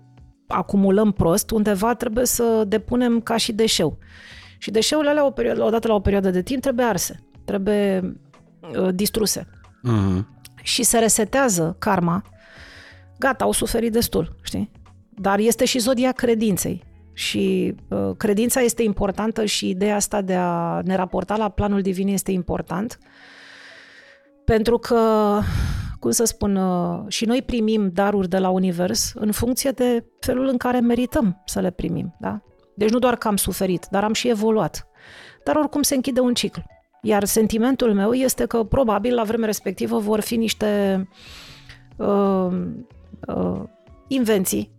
acumulăm 0.47 1.11
prost, 1.11 1.51
undeva 1.51 1.93
trebuie 1.95 2.25
să 2.25 2.63
depunem 2.67 3.21
ca 3.21 3.37
și 3.37 3.53
deșeu. 3.53 3.97
Și 4.57 4.71
deșeurile 4.71 5.09
alea, 5.09 5.25
o 5.25 5.31
perioadă, 5.31 5.63
odată 5.63 5.87
la 5.87 5.93
o 5.93 5.99
perioadă 5.99 6.29
de 6.29 6.41
timp, 6.41 6.61
trebuie 6.61 6.85
arse, 6.85 7.23
trebuie 7.45 8.17
uh, 8.79 8.89
distruse. 8.93 9.47
Uh-huh. 9.47 10.25
Și 10.61 10.83
se 10.83 10.99
resetează 10.99 11.75
karma. 11.79 12.23
Gata, 13.19 13.43
au 13.43 13.51
suferit 13.51 13.91
destul, 13.91 14.35
știi? 14.41 14.71
Dar 15.09 15.39
este 15.39 15.65
și 15.65 15.79
zodia 15.79 16.11
credinței. 16.11 16.83
Și 17.13 17.75
uh, 17.87 18.11
credința 18.17 18.59
este 18.59 18.83
importantă 18.83 19.45
și 19.45 19.69
ideea 19.69 19.95
asta 19.95 20.21
de 20.21 20.35
a 20.35 20.81
ne 20.83 20.95
raporta 20.95 21.35
la 21.35 21.49
planul 21.49 21.81
divin 21.81 22.07
este 22.07 22.31
important. 22.31 22.97
Pentru 24.45 24.77
că, 24.77 25.39
cum 25.99 26.11
să 26.11 26.23
spun, 26.23 26.55
uh, 26.55 26.99
și 27.07 27.25
noi 27.25 27.41
primim 27.41 27.89
daruri 27.93 28.29
de 28.29 28.37
la 28.37 28.49
univers 28.49 29.11
în 29.15 29.31
funcție 29.31 29.71
de 29.71 30.05
felul 30.19 30.47
în 30.47 30.57
care 30.57 30.79
merităm 30.79 31.41
să 31.45 31.59
le 31.59 31.71
primim. 31.71 32.15
Da? 32.19 32.41
Deci 32.75 32.89
nu 32.89 32.99
doar 32.99 33.15
că 33.15 33.27
am 33.27 33.37
suferit, 33.37 33.87
dar 33.91 34.03
am 34.03 34.13
și 34.13 34.29
evoluat. 34.29 34.87
Dar 35.43 35.55
oricum 35.55 35.81
se 35.81 35.95
închide 35.95 36.19
un 36.19 36.33
ciclu. 36.33 36.63
Iar 37.01 37.23
sentimentul 37.23 37.93
meu 37.93 38.13
este 38.13 38.45
că 38.45 38.63
probabil 38.63 39.13
la 39.13 39.23
vremea 39.23 39.45
respectivă 39.45 39.97
vor 39.97 40.19
fi 40.19 40.35
niște 40.35 41.07
uh, 41.95 42.47
uh, 43.27 43.61
invenții, 44.07 44.71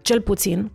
cel 0.00 0.20
puțin, 0.20 0.70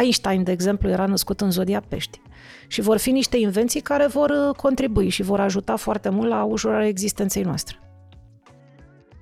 Einstein, 0.00 0.42
de 0.42 0.52
exemplu, 0.52 0.88
era 0.88 1.06
născut 1.06 1.40
în 1.40 1.50
zodia 1.50 1.82
pești. 1.88 2.20
Și 2.66 2.80
vor 2.80 2.96
fi 2.96 3.10
niște 3.10 3.36
invenții 3.36 3.80
care 3.80 4.06
vor 4.06 4.30
uh, 4.30 4.54
contribui 4.56 5.08
și 5.08 5.22
vor 5.22 5.40
ajuta 5.40 5.76
foarte 5.76 6.08
mult 6.08 6.28
la 6.28 6.44
ușurarea 6.44 6.86
existenței 6.86 7.42
noastre. 7.42 7.78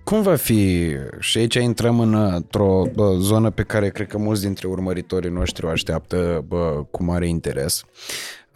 Cum 0.04 0.22
va 0.22 0.34
fi, 0.34 0.92
și 1.18 1.38
aici 1.38 1.54
intrăm 1.54 2.00
într-o 2.00 2.82
bă, 2.94 3.16
zonă 3.18 3.50
pe 3.50 3.62
care 3.62 3.90
cred 3.90 4.06
că 4.06 4.18
mulți 4.18 4.42
dintre 4.42 4.68
urmăritorii 4.68 5.30
noștri 5.30 5.66
o 5.66 5.68
așteaptă 5.68 6.44
bă, 6.48 6.84
cu 6.90 7.04
mare 7.04 7.28
interes, 7.28 7.84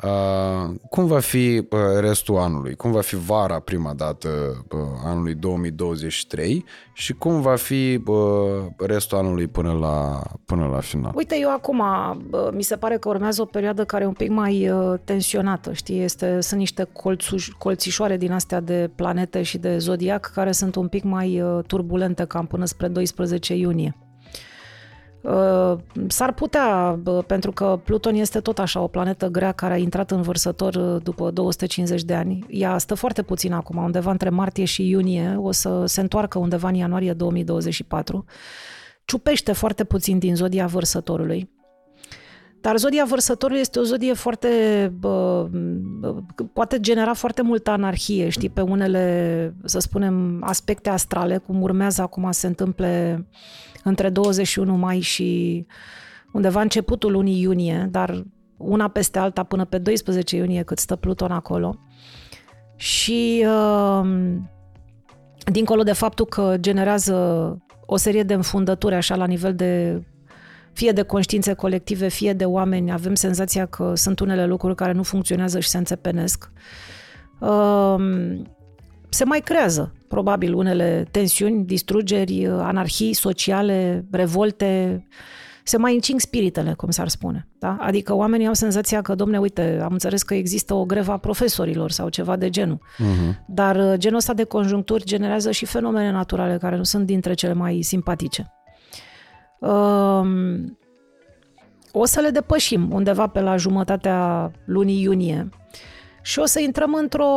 Uh, 0.03 0.75
cum 0.91 1.07
va 1.07 1.19
fi 1.19 1.67
uh, 1.71 1.79
restul 2.01 2.37
anului? 2.37 2.75
Cum 2.75 2.93
va 2.93 3.01
fi 3.01 3.17
vara 3.17 3.59
prima 3.59 3.93
dată 3.95 4.29
uh, 4.73 4.81
anului 5.05 5.35
2023 5.35 6.65
și 6.93 7.13
cum 7.13 7.41
va 7.41 7.57
fi 7.57 8.03
uh, 8.07 8.17
restul 8.79 9.19
anului 9.19 9.47
până 9.47 9.73
la, 9.73 10.23
până 10.45 10.67
la 10.67 10.81
final? 10.81 11.13
Uite, 11.15 11.37
eu 11.41 11.51
acum 11.51 11.79
uh, 11.79 12.49
mi 12.53 12.63
se 12.63 12.77
pare 12.77 12.97
că 12.97 13.09
urmează 13.09 13.43
o 13.43 13.45
perioadă 13.45 13.85
care 13.85 14.05
e 14.05 14.07
un 14.07 14.13
pic 14.13 14.31
mai 14.31 14.71
uh, 14.71 14.99
tensionată, 15.05 15.73
știi? 15.73 16.03
Este, 16.03 16.41
sunt 16.41 16.61
niște 16.61 16.89
colțuș, 16.93 17.49
colțișoare 17.59 18.17
din 18.17 18.33
astea 18.33 18.61
de 18.61 18.91
planete 18.95 19.43
și 19.43 19.59
de 19.59 19.79
zodiac 19.79 20.31
care 20.35 20.53
sunt 20.53 20.75
un 20.75 20.89
pic 20.89 21.03
mai 21.03 21.41
uh, 21.41 21.65
turbulente 21.67 22.25
cam 22.25 22.47
până 22.47 22.65
spre 22.65 22.89
12 22.89 23.55
iunie. 23.55 23.97
Uh, 25.23 25.79
s-ar 26.07 26.33
putea, 26.33 26.99
pentru 27.27 27.53
că 27.53 27.81
Pluton 27.85 28.15
este 28.15 28.41
tot 28.41 28.59
așa 28.59 28.81
o 28.81 28.87
planetă 28.87 29.27
grea 29.29 29.53
care 29.53 29.73
a 29.73 29.77
intrat 29.77 30.11
în 30.11 30.23
vărsător 30.23 30.75
uh, 30.75 31.03
după 31.03 31.31
250 31.31 32.03
de 32.03 32.15
ani. 32.15 32.47
Ea 32.49 32.79
stă 32.79 32.95
foarte 32.95 33.23
puțin 33.23 33.53
acum, 33.53 33.77
undeva 33.77 34.11
între 34.11 34.29
martie 34.29 34.65
și 34.65 34.89
iunie, 34.89 35.37
o 35.39 35.53
să 35.53 35.85
se 35.87 36.01
întoarcă 36.01 36.39
undeva 36.39 36.69
în 36.69 36.75
ianuarie 36.75 37.13
2024. 37.13 38.25
Ciupește 39.05 39.53
foarte 39.53 39.85
puțin 39.85 40.19
din 40.19 40.37
zodia 40.37 40.67
vărsătorului. 40.67 41.51
Dar 42.61 42.77
zodia 42.77 43.05
vărsătorului 43.05 43.61
este 43.61 43.79
o 43.79 43.83
zodie 43.83 44.13
foarte... 44.13 44.49
Bă, 44.99 45.49
poate 46.53 46.81
genera 46.81 47.13
foarte 47.13 47.43
multă 47.43 47.71
anarhie, 47.71 48.29
știi, 48.29 48.51
pe 48.51 48.61
unele, 48.61 49.55
să 49.65 49.79
spunem, 49.79 50.43
aspecte 50.45 50.91
astrale, 50.91 51.37
cum 51.37 51.63
urmează 51.63 52.03
acum 52.03 52.31
se 52.31 52.47
întâmple 52.47 53.25
între 53.85 54.09
21 54.09 54.77
mai 54.77 55.01
și 55.01 55.67
undeva 56.33 56.61
începutul 56.61 57.13
lunii 57.13 57.41
iunie, 57.41 57.89
dar 57.91 58.25
una 58.57 58.89
peste 58.89 59.19
alta 59.19 59.43
până 59.43 59.65
pe 59.65 59.79
12 59.79 60.37
iunie 60.37 60.63
cât 60.63 60.79
stă 60.79 60.97
Pluton 60.97 61.31
acolo. 61.31 61.79
Și 62.77 63.47
uh, 63.47 64.09
dincolo 65.45 65.83
de 65.83 65.93
faptul 65.93 66.27
că 66.27 66.57
generează 66.61 67.15
o 67.87 67.97
serie 67.97 68.23
de 68.23 68.35
înfundături 68.35 68.95
așa 68.95 69.17
la 69.17 69.27
nivel 69.27 69.55
de 69.55 70.03
fie 70.73 70.93
de 70.93 71.03
conștiințe 71.03 71.53
colective, 71.53 72.09
fie 72.09 72.33
de 72.33 72.45
oameni, 72.45 72.93
avem 72.93 73.15
senzația 73.15 73.67
că 73.67 73.93
sunt 73.95 74.21
unele 74.21 74.47
lucruri 74.47 74.75
care 74.75 74.93
nu 74.93 75.03
funcționează 75.03 75.61
și 75.61 75.69
se 75.69 75.79
înțepenesc. 75.79 76.51
Uh, 77.39 77.95
se 79.11 79.25
mai 79.25 79.41
creează, 79.41 79.95
probabil, 80.09 80.55
unele 80.55 81.07
tensiuni, 81.11 81.65
distrugeri, 81.65 82.47
anarhii 82.47 83.13
sociale, 83.13 84.05
revolte, 84.11 85.05
se 85.65 85.77
mai 85.77 85.95
încing 85.95 86.21
spiritele, 86.21 86.73
cum 86.73 86.91
s-ar 86.91 87.09
spune. 87.09 87.49
Da? 87.59 87.77
Adică 87.81 88.15
oamenii 88.15 88.47
au 88.47 88.53
senzația 88.53 89.03
că, 89.03 89.15
domne, 89.15 89.39
uite, 89.39 89.81
am 89.83 89.93
înțeles 89.93 90.23
că 90.23 90.35
există 90.35 90.75
o 90.75 90.85
greva 90.85 91.17
profesorilor 91.17 91.91
sau 91.91 92.09
ceva 92.09 92.37
de 92.37 92.51
genul. 92.51 92.79
Uh-huh. 92.79 93.47
Dar 93.47 93.77
uh, 93.77 93.95
genul 93.97 94.17
ăsta 94.17 94.35
de 94.35 94.45
conjuncturi 94.45 95.05
generează 95.05 95.51
și 95.51 95.65
fenomene 95.65 96.11
naturale 96.11 96.59
care 96.59 96.77
nu 96.77 96.83
sunt 96.83 97.07
dintre 97.07 97.35
cele 97.35 97.53
mai 97.53 97.83
simpatice. 97.83 98.53
Um, 99.59 100.79
o 101.93 102.05
să 102.05 102.21
le 102.21 102.31
depășim 102.31 102.93
undeva 102.93 103.27
pe 103.27 103.41
la 103.41 103.57
jumătatea 103.57 104.51
lunii 104.65 105.03
iunie 105.03 105.49
și 106.23 106.39
o 106.39 106.45
să 106.45 106.61
intrăm 106.61 106.95
într-o 106.95 107.31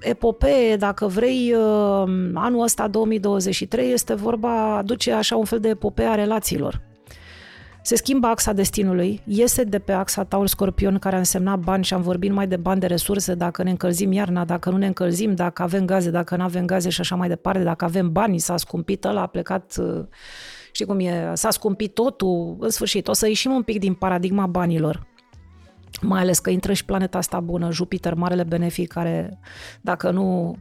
epopee, 0.00 0.76
dacă 0.76 1.06
vrei, 1.06 1.54
uh, 1.54 2.30
anul 2.34 2.62
ăsta 2.62 2.88
2023 2.88 3.92
este 3.92 4.14
vorba, 4.14 4.76
aduce 4.76 5.12
așa 5.12 5.36
un 5.36 5.44
fel 5.44 5.60
de 5.60 5.68
epopee 5.68 6.06
a 6.06 6.14
relațiilor. 6.14 6.80
Se 7.82 7.96
schimbă 7.96 8.26
axa 8.26 8.52
destinului, 8.52 9.20
iese 9.24 9.64
de 9.64 9.78
pe 9.78 9.92
axa 9.92 10.24
Taur-Scorpion, 10.24 10.98
care 10.98 11.14
a 11.14 11.18
însemnat 11.18 11.58
bani 11.58 11.84
și 11.84 11.94
am 11.94 12.02
vorbit 12.02 12.32
mai 12.32 12.46
de 12.46 12.56
bani 12.56 12.80
de 12.80 12.86
resurse, 12.86 13.34
dacă 13.34 13.62
ne 13.62 13.70
încălzim 13.70 14.12
iarna, 14.12 14.44
dacă 14.44 14.70
nu 14.70 14.76
ne 14.76 14.86
încălzim, 14.86 15.34
dacă 15.34 15.62
avem 15.62 15.84
gaze, 15.84 16.10
dacă 16.10 16.36
nu 16.36 16.42
avem 16.42 16.64
gaze 16.64 16.88
și 16.88 17.00
așa 17.00 17.16
mai 17.16 17.28
departe, 17.28 17.62
dacă 17.62 17.84
avem 17.84 18.12
bani, 18.12 18.38
s-a 18.38 18.56
scumpit 18.56 19.04
ăla, 19.04 19.20
a 19.20 19.26
plecat, 19.26 19.74
uh, 19.78 20.04
știi 20.72 20.86
cum 20.86 20.98
e, 20.98 21.30
s-a 21.34 21.50
scumpit 21.50 21.94
totul, 21.94 22.56
în 22.58 22.70
sfârșit, 22.70 23.08
o 23.08 23.12
să 23.12 23.28
ieșim 23.28 23.52
un 23.52 23.62
pic 23.62 23.78
din 23.78 23.94
paradigma 23.94 24.46
banilor 24.46 25.06
mai 26.00 26.20
ales 26.20 26.38
că 26.38 26.50
intră 26.50 26.72
și 26.72 26.84
planeta 26.84 27.18
asta 27.18 27.40
bună, 27.40 27.72
Jupiter, 27.72 28.14
marele 28.14 28.42
benefic, 28.42 28.92
care 28.92 29.38
dacă 29.80 30.10
nu 30.10 30.56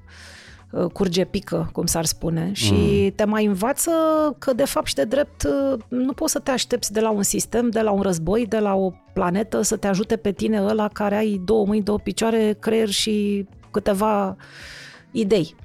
uh, 0.72 0.86
curge 0.92 1.26
pică, 1.26 1.70
cum 1.74 1.86
s-ar 1.86 2.06
spune, 2.06 2.50
și 2.54 2.74
mm. 2.74 3.12
te 3.16 3.26
mai 3.26 3.46
învață 3.46 3.92
că 4.40 4.54
de 4.54 4.66
fapt 4.66 4.88
și 4.88 4.96
de 4.96 5.04
drept 5.04 5.44
uh, 5.44 5.80
nu 5.88 6.14
poți 6.14 6.32
să 6.32 6.40
te 6.40 6.52
aștepți 6.52 6.94
de 6.94 7.00
la 7.00 7.10
un 7.10 7.24
sistem, 7.24 7.70
de 7.70 7.82
la 7.82 7.92
un 7.92 8.02
război, 8.02 8.46
de 8.46 8.60
la 8.60 8.74
o 8.76 8.92
planetă 9.14 9.62
să 9.62 9.76
te 9.76 9.88
ajute 9.88 10.16
pe 10.16 10.32
tine 10.32 10.62
ăla 10.62 10.88
care 10.88 11.16
ai 11.16 11.42
două 11.46 11.66
mâini, 11.66 11.84
două 11.84 11.98
picioare, 11.98 12.58
creier 12.60 12.90
și 12.90 13.46
câteva 13.72 14.36
idei. 15.12 15.56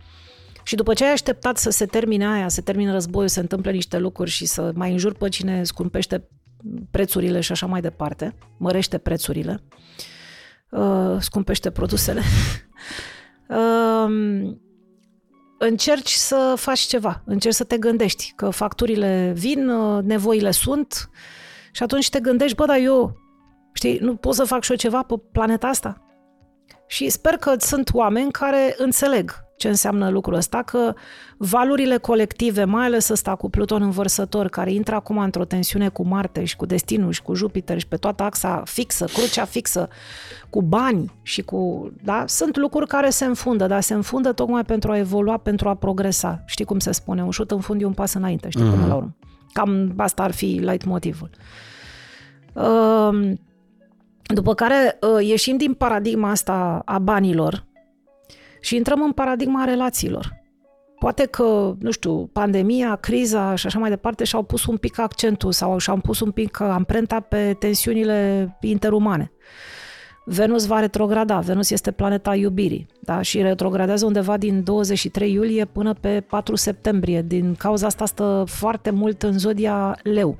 Și 0.62 0.74
după 0.74 0.94
ce 0.94 1.05
ai 1.05 1.12
așteptat 1.12 1.57
să 1.57 1.70
se 1.70 1.86
termine 1.86 2.26
aia, 2.26 2.49
să 2.49 2.60
termine 2.60 2.92
războiul, 2.92 3.28
se 3.28 3.40
întâmple 3.40 3.70
niște 3.70 3.99
lucruri 3.99 4.31
și 4.31 4.47
să 4.47 4.73
mai 4.74 4.90
înjur 4.90 5.15
pe 5.15 5.28
cine 5.28 5.65
scumpește 5.65 6.28
prețurile 6.90 7.40
și 7.40 7.52
așa 7.52 7.66
mai 7.66 7.80
departe, 7.80 8.34
mărește 8.56 8.98
prețurile, 8.98 9.62
uh, 10.70 11.16
scumpește 11.18 11.70
produsele, 11.70 12.20
uh, 13.48 14.06
încerci 15.68 16.12
să 16.12 16.55
faci 16.56 16.80
ceva, 16.80 17.22
încerci 17.24 17.55
să 17.55 17.64
te 17.64 17.78
gândești 17.78 18.32
că 18.36 18.50
facturile 18.50 19.32
vin, 19.36 19.68
uh, 19.68 20.02
nevoile 20.02 20.50
sunt 20.50 21.10
și 21.72 21.82
atunci 21.82 22.10
te 22.10 22.20
gândești, 22.20 22.56
bă, 22.56 22.66
dar 22.66 22.78
eu, 22.78 23.16
știi, 23.72 23.98
nu 23.98 24.16
pot 24.16 24.34
să 24.34 24.44
fac 24.44 24.62
și 24.62 24.70
eu 24.70 24.76
ceva 24.76 25.02
pe 25.02 25.14
planeta 25.32 25.66
asta? 25.66 26.05
Și 26.86 27.08
sper 27.08 27.36
că 27.36 27.55
sunt 27.58 27.90
oameni 27.92 28.30
care 28.30 28.74
înțeleg 28.78 29.32
ce 29.60 29.68
înseamnă 29.68 30.08
lucrul 30.08 30.34
ăsta, 30.34 30.62
că 30.62 30.94
valurile 31.36 31.97
colective, 31.97 32.64
mai 32.64 32.84
ales 32.84 33.08
ăsta 33.08 33.34
cu 33.34 33.50
Pluton 33.50 33.82
învărsător, 33.82 34.48
care 34.48 34.72
intră 34.72 34.94
acum 34.94 35.18
într-o 35.18 35.44
tensiune 35.44 35.89
cu 35.89 36.06
Marte 36.06 36.44
și 36.44 36.56
cu 36.56 36.66
Destinul 36.66 37.12
și 37.12 37.22
cu 37.22 37.34
Jupiter 37.34 37.78
și 37.78 37.86
pe 37.86 37.97
toată 37.97 38.22
axa 38.22 38.62
fixă, 38.64 39.05
crucea 39.05 39.44
fixă, 39.44 39.89
cu 40.50 40.62
bani 40.62 41.12
și 41.22 41.42
cu... 41.42 41.90
Da? 42.02 42.24
Sunt 42.26 42.56
lucruri 42.56 42.86
care 42.86 43.10
se 43.10 43.24
înfundă, 43.24 43.66
dar 43.66 43.80
se 43.80 43.94
înfundă 43.94 44.32
tocmai 44.32 44.64
pentru 44.64 44.90
a 44.90 44.98
evolua, 44.98 45.36
pentru 45.36 45.68
a 45.68 45.74
progresa. 45.74 46.42
Știi 46.47 46.64
cum 46.64 46.78
se 46.78 46.92
spune? 46.92 47.22
Un 47.22 47.30
șut 47.30 47.50
în 47.50 47.60
fund 47.60 47.82
e 47.82 47.84
un 47.84 47.92
pas 47.92 48.14
înainte, 48.14 48.48
știi, 48.48 48.66
uh-huh. 48.66 48.70
până 48.70 48.86
la 48.86 48.94
urmă. 48.94 49.16
Cam 49.52 49.94
asta 49.97 50.22
ar 50.22 50.32
fi 50.32 50.44
light 50.44 50.84
motivul. 50.84 51.30
Uh, 52.52 53.32
după 54.22 54.55
care 54.55 54.98
uh, 55.00 55.26
ieșim 55.26 55.56
din 55.56 55.74
paradigma 55.74 56.30
asta 56.30 56.82
a 56.84 56.98
banilor 56.98 57.68
și 58.60 58.76
intrăm 58.76 59.02
în 59.02 59.12
paradigma 59.12 59.64
relațiilor. 59.64 60.39
Poate 60.98 61.26
că, 61.26 61.74
nu 61.78 61.90
știu, 61.90 62.26
pandemia, 62.26 62.97
criza 62.97 63.55
și 63.55 63.66
așa 63.66 63.78
mai 63.78 63.90
departe 63.90 64.24
și-au 64.24 64.42
pus 64.42 64.66
un 64.66 64.76
pic 64.76 64.98
accentul 64.98 65.52
sau 65.52 65.78
și-au 65.78 65.97
pus 65.97 66.20
un 66.20 66.30
pic 66.30 66.60
amprenta 66.60 67.20
pe 67.20 67.56
tensiunile 67.58 68.48
interumane. 68.60 69.32
Venus 70.24 70.66
va 70.66 70.80
retrograda, 70.80 71.39
Venus 71.39 71.70
este 71.70 71.90
planeta 71.90 72.34
iubirii 72.34 72.86
da? 73.00 73.22
și 73.22 73.42
retrogradează 73.42 74.06
undeva 74.06 74.36
din 74.36 74.64
23 74.64 75.32
iulie 75.32 75.64
până 75.64 75.94
pe 75.94 76.20
4 76.20 76.55
septembrie. 76.55 77.22
Din 77.22 77.55
cauza 77.55 77.86
asta 77.86 78.06
stă 78.06 78.44
foarte 78.47 78.90
mult 78.90 79.22
în 79.22 79.39
zodia 79.39 79.98
leu 80.02 80.39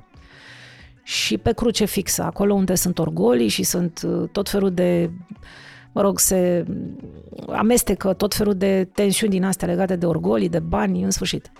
și 1.03 1.37
pe 1.37 1.51
cruce 1.51 1.85
fixă, 1.85 2.23
acolo 2.23 2.53
unde 2.53 2.75
sunt 2.75 2.99
orgolii 2.99 3.47
și 3.47 3.63
sunt 3.63 4.01
uh, 4.05 4.29
tot 4.31 4.49
felul 4.49 4.71
de 4.71 5.11
mă 5.93 6.01
rog, 6.01 6.19
se 6.19 6.65
amestecă 7.47 8.13
tot 8.13 8.33
felul 8.33 8.53
de 8.53 8.89
tensiuni 8.93 9.31
din 9.31 9.43
astea 9.43 9.67
legate 9.67 9.95
de 9.95 10.05
orgolii, 10.05 10.49
de 10.49 10.59
bani, 10.59 11.03
în 11.03 11.11
sfârșit. 11.11 11.51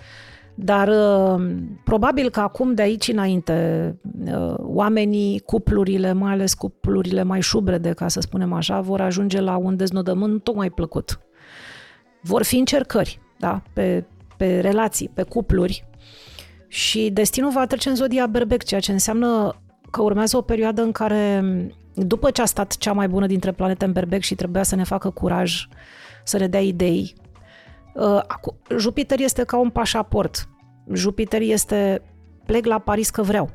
Dar 0.55 0.87
uh, 0.87 1.47
probabil 1.83 2.29
că 2.29 2.39
acum 2.39 2.73
de 2.73 2.81
aici 2.81 3.07
înainte 3.07 3.95
uh, 4.25 4.53
oamenii, 4.57 5.39
cuplurile, 5.39 6.13
mai 6.13 6.31
ales 6.31 6.53
cuplurile 6.53 7.23
mai 7.23 7.41
șubrede, 7.41 7.93
ca 7.93 8.07
să 8.07 8.19
spunem 8.19 8.53
așa, 8.53 8.81
vor 8.81 9.01
ajunge 9.01 9.39
la 9.41 9.57
un 9.57 9.75
deznodământ 9.75 10.43
tocmai 10.43 10.69
plăcut. 10.69 11.19
Vor 12.21 12.43
fi 12.43 12.57
încercări, 12.57 13.19
da, 13.39 13.61
pe, 13.73 14.05
pe 14.37 14.59
relații, 14.59 15.09
pe 15.13 15.23
cupluri 15.23 15.85
și 16.67 17.09
destinul 17.13 17.51
va 17.51 17.65
trece 17.65 17.89
în 17.89 17.95
zodia 17.95 18.27
berbec, 18.27 18.63
ceea 18.63 18.79
ce 18.79 18.91
înseamnă 18.91 19.55
că 19.89 20.01
urmează 20.01 20.37
o 20.37 20.41
perioadă 20.41 20.81
în 20.81 20.91
care, 20.91 21.43
după 21.93 22.31
ce 22.31 22.41
a 22.41 22.45
stat 22.45 22.77
cea 22.77 22.93
mai 22.93 23.07
bună 23.07 23.25
dintre 23.25 23.51
planete 23.51 23.85
în 23.85 23.91
berbec 23.91 24.21
și 24.21 24.35
trebuia 24.35 24.63
să 24.63 24.75
ne 24.75 24.83
facă 24.83 25.09
curaj, 25.09 25.67
să 26.23 26.37
ne 26.37 26.47
dea 26.47 26.61
idei, 26.61 27.15
uh, 27.93 28.21
Jupiter 28.77 29.19
este 29.19 29.43
ca 29.43 29.57
un 29.57 29.69
pașaport. 29.69 30.49
Jupiter 30.93 31.41
este 31.41 32.01
plec 32.45 32.65
la 32.65 32.79
Paris 32.79 33.09
că 33.09 33.21
vreau. 33.21 33.49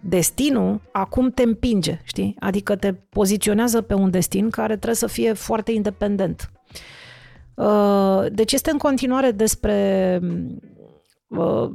Destinul 0.00 0.80
acum 0.92 1.30
te 1.30 1.42
împinge, 1.42 2.00
știi? 2.02 2.36
Adică 2.38 2.76
te 2.76 2.92
poziționează 2.92 3.80
pe 3.80 3.94
un 3.94 4.10
destin 4.10 4.50
care 4.50 4.74
trebuie 4.74 4.94
să 4.94 5.06
fie 5.06 5.32
foarte 5.32 5.72
independent. 5.72 6.50
Uh, 7.54 8.24
deci 8.32 8.52
este 8.52 8.70
în 8.70 8.78
continuare 8.78 9.30
despre 9.30 10.18
uh, 11.28 11.70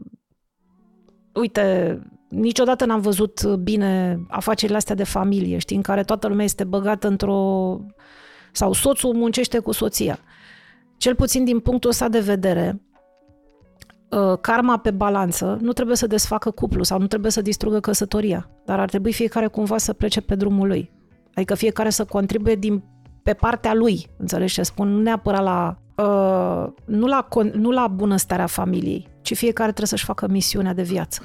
uite, 1.33 1.99
niciodată 2.29 2.85
n-am 2.85 3.01
văzut 3.01 3.45
bine 3.45 4.19
afacerile 4.29 4.77
astea 4.77 4.95
de 4.95 5.03
familie, 5.03 5.57
știi, 5.57 5.75
în 5.75 5.81
care 5.81 6.03
toată 6.03 6.27
lumea 6.27 6.45
este 6.45 6.63
băgată 6.63 7.07
într-o... 7.07 7.79
sau 8.51 8.73
soțul 8.73 9.13
muncește 9.13 9.59
cu 9.59 9.71
soția. 9.71 10.19
Cel 10.97 11.15
puțin 11.15 11.43
din 11.43 11.59
punctul 11.59 11.89
ăsta 11.89 12.07
de 12.07 12.19
vedere, 12.19 12.81
ă, 14.11 14.35
karma 14.35 14.77
pe 14.77 14.91
balanță 14.91 15.57
nu 15.61 15.73
trebuie 15.73 15.95
să 15.95 16.07
desfacă 16.07 16.51
cuplu 16.51 16.83
sau 16.83 16.99
nu 16.99 17.07
trebuie 17.07 17.31
să 17.31 17.41
distrugă 17.41 17.79
căsătoria, 17.79 18.49
dar 18.65 18.79
ar 18.79 18.89
trebui 18.89 19.13
fiecare 19.13 19.47
cumva 19.47 19.77
să 19.77 19.93
plece 19.93 20.21
pe 20.21 20.35
drumul 20.35 20.67
lui. 20.67 20.91
Adică 21.33 21.55
fiecare 21.55 21.89
să 21.89 22.05
contribuie 22.05 22.55
din, 22.55 22.83
pe 23.23 23.33
partea 23.33 23.73
lui, 23.73 24.07
înțelegi 24.17 24.53
ce 24.53 24.63
spun? 24.63 24.87
Nu 24.87 25.01
neapărat 25.01 25.43
la, 25.43 25.77
uh, 25.97 26.73
nu 26.85 27.07
la, 27.07 27.27
nu 27.53 27.71
la 27.71 27.87
bunăstarea 27.87 28.45
familiei, 28.45 29.07
ci 29.21 29.35
fiecare 29.35 29.67
trebuie 29.67 29.87
să-și 29.87 30.05
facă 30.05 30.27
misiunea 30.27 30.73
de 30.73 30.81
viață. 30.81 31.21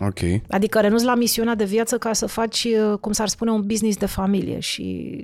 Ok. 0.00 0.18
Adică 0.48 0.80
renunți 0.80 1.04
la 1.04 1.14
misiunea 1.14 1.54
de 1.54 1.64
viață 1.64 1.98
ca 1.98 2.12
să 2.12 2.26
faci, 2.26 2.64
uh, 2.64 2.98
cum 2.98 3.12
s-ar 3.12 3.28
spune, 3.28 3.50
un 3.50 3.66
business 3.66 3.96
de 3.96 4.06
familie 4.06 4.58
și 4.58 5.16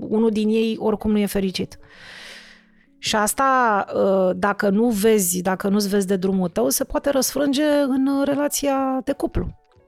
unul 0.00 0.30
din 0.30 0.48
ei 0.48 0.76
oricum 0.78 1.10
nu 1.10 1.18
e 1.18 1.26
fericit. 1.26 1.78
Și 2.98 3.16
asta, 3.16 3.84
uh, 3.94 4.36
dacă 4.36 4.68
nu 4.68 4.88
vezi, 4.88 5.42
dacă 5.42 5.68
nu-ți 5.68 5.88
vezi 5.88 6.06
de 6.06 6.16
drumul 6.16 6.48
tău, 6.48 6.68
se 6.68 6.84
poate 6.84 7.10
răsfrânge 7.10 7.62
în 7.88 8.22
relația 8.24 9.00
de 9.04 9.12
cuplu. 9.12 9.46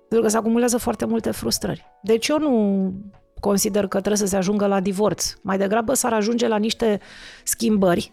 Pentru 0.09 0.27
că 0.27 0.29
se 0.29 0.37
acumulează 0.37 0.77
foarte 0.77 1.05
multe 1.05 1.31
frustrări. 1.31 1.87
Deci 2.03 2.29
eu 2.29 2.39
nu 2.39 2.93
consider 3.41 3.83
că 3.87 3.99
trebuie 3.99 4.17
să 4.17 4.27
se 4.27 4.37
ajungă 4.37 4.67
la 4.67 4.81
divorț. 4.81 5.35
Mai 5.43 5.59
degrabă 5.59 5.95
s-ar 5.95 6.13
ajunge 6.13 6.49
la 6.49 6.57
niște 6.57 7.01
schimbări 7.45 8.13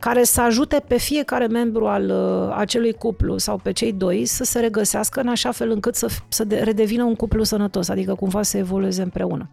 care 0.00 0.22
să 0.22 0.40
ajute 0.40 0.82
pe 0.88 0.98
fiecare 0.98 1.46
membru 1.46 1.86
al 1.86 2.10
uh, 2.10 2.54
acelui 2.56 2.92
cuplu 2.92 3.38
sau 3.38 3.58
pe 3.62 3.72
cei 3.72 3.92
doi 3.92 4.24
să 4.24 4.44
se 4.44 4.60
regăsească 4.60 5.20
în 5.20 5.28
așa 5.28 5.50
fel 5.50 5.70
încât 5.70 5.94
să, 5.94 6.08
să 6.28 6.44
de, 6.44 6.56
redevină 6.56 7.04
un 7.04 7.14
cuplu 7.14 7.42
sănătos, 7.42 7.88
adică 7.88 8.14
cumva 8.14 8.42
să 8.42 8.56
evolueze 8.56 9.02
împreună. 9.02 9.50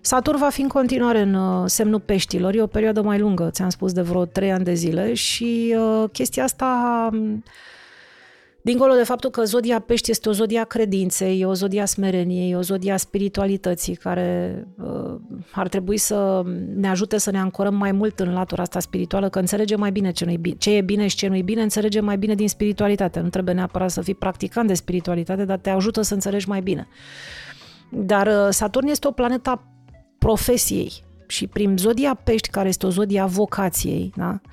Saturn 0.00 0.38
va 0.38 0.48
fi 0.48 0.60
în 0.60 0.68
continuare 0.68 1.20
în 1.20 1.34
uh, 1.34 1.62
semnul 1.66 2.00
peștilor, 2.00 2.54
e 2.54 2.62
o 2.62 2.66
perioadă 2.66 3.02
mai 3.02 3.18
lungă, 3.18 3.50
ți-am 3.50 3.68
spus, 3.68 3.92
de 3.92 4.00
vreo 4.00 4.24
trei 4.24 4.52
ani 4.52 4.64
de 4.64 4.74
zile 4.74 5.14
și 5.14 5.76
uh, 5.78 6.10
chestia 6.12 6.44
asta 6.44 7.08
uh, 7.12 7.32
Dincolo 8.62 8.94
de 8.94 9.02
faptul 9.02 9.30
că 9.30 9.44
zodia 9.44 9.78
pești 9.78 10.10
este 10.10 10.28
o 10.28 10.32
zodia 10.32 10.64
credinței, 10.64 11.40
e 11.40 11.46
o 11.46 11.52
zodia 11.52 11.84
smereniei, 11.84 12.50
e 12.50 12.56
o 12.56 12.60
zodia 12.60 12.96
spiritualității 12.96 13.94
care 13.94 14.66
uh, 14.82 15.14
ar 15.52 15.68
trebui 15.68 15.96
să 15.96 16.42
ne 16.74 16.88
ajute 16.88 17.18
să 17.18 17.30
ne 17.30 17.38
ancorăm 17.38 17.74
mai 17.74 17.92
mult 17.92 18.20
în 18.20 18.32
latura 18.32 18.62
asta 18.62 18.80
spirituală, 18.80 19.28
că 19.28 19.38
înțelegem 19.38 19.78
mai 19.78 19.92
bine 19.92 20.10
ce, 20.10 20.24
nu 20.24 20.34
bine, 20.36 20.56
ce 20.56 20.70
e 20.70 20.80
bine 20.80 21.06
și 21.06 21.16
ce 21.16 21.28
nu 21.28 21.36
e 21.36 21.42
bine, 21.42 21.62
înțelegem 21.62 22.04
mai 22.04 22.18
bine 22.18 22.34
din 22.34 22.48
spiritualitate. 22.48 23.20
Nu 23.20 23.28
trebuie 23.28 23.54
neapărat 23.54 23.90
să 23.90 24.00
fii 24.00 24.14
practicant 24.14 24.68
de 24.68 24.74
spiritualitate, 24.74 25.44
dar 25.44 25.58
te 25.58 25.70
ajută 25.70 26.02
să 26.02 26.14
înțelegi 26.14 26.48
mai 26.48 26.60
bine. 26.60 26.88
Dar 27.90 28.26
uh, 28.26 28.48
Saturn 28.50 28.86
este 28.86 29.08
o 29.08 29.10
planetă 29.10 29.62
profesiei 30.18 30.92
și 31.26 31.46
prin 31.46 31.76
zodia 31.76 32.20
pești, 32.24 32.48
care 32.48 32.68
este 32.68 32.86
o 32.86 32.90
zodia 32.90 33.26
vocației, 33.26 34.12
da? 34.16 34.40
Uh, 34.44 34.50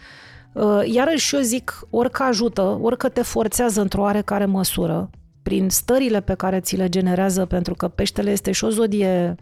iarăși 0.85 1.35
eu 1.35 1.41
zic, 1.41 1.87
orică 1.89 2.23
ajută, 2.23 2.79
orică 2.81 3.09
te 3.09 3.21
forțează 3.21 3.81
într-o 3.81 4.01
oarecare 4.01 4.45
măsură, 4.45 5.09
prin 5.43 5.69
stările 5.69 6.21
pe 6.21 6.33
care 6.33 6.59
ți 6.59 6.75
le 6.75 6.89
generează, 6.89 7.45
pentru 7.45 7.73
că 7.73 7.87
peștele 7.87 8.31
este 8.31 8.51
și 8.51 8.63
o 8.63 8.69
zodie 8.69 9.35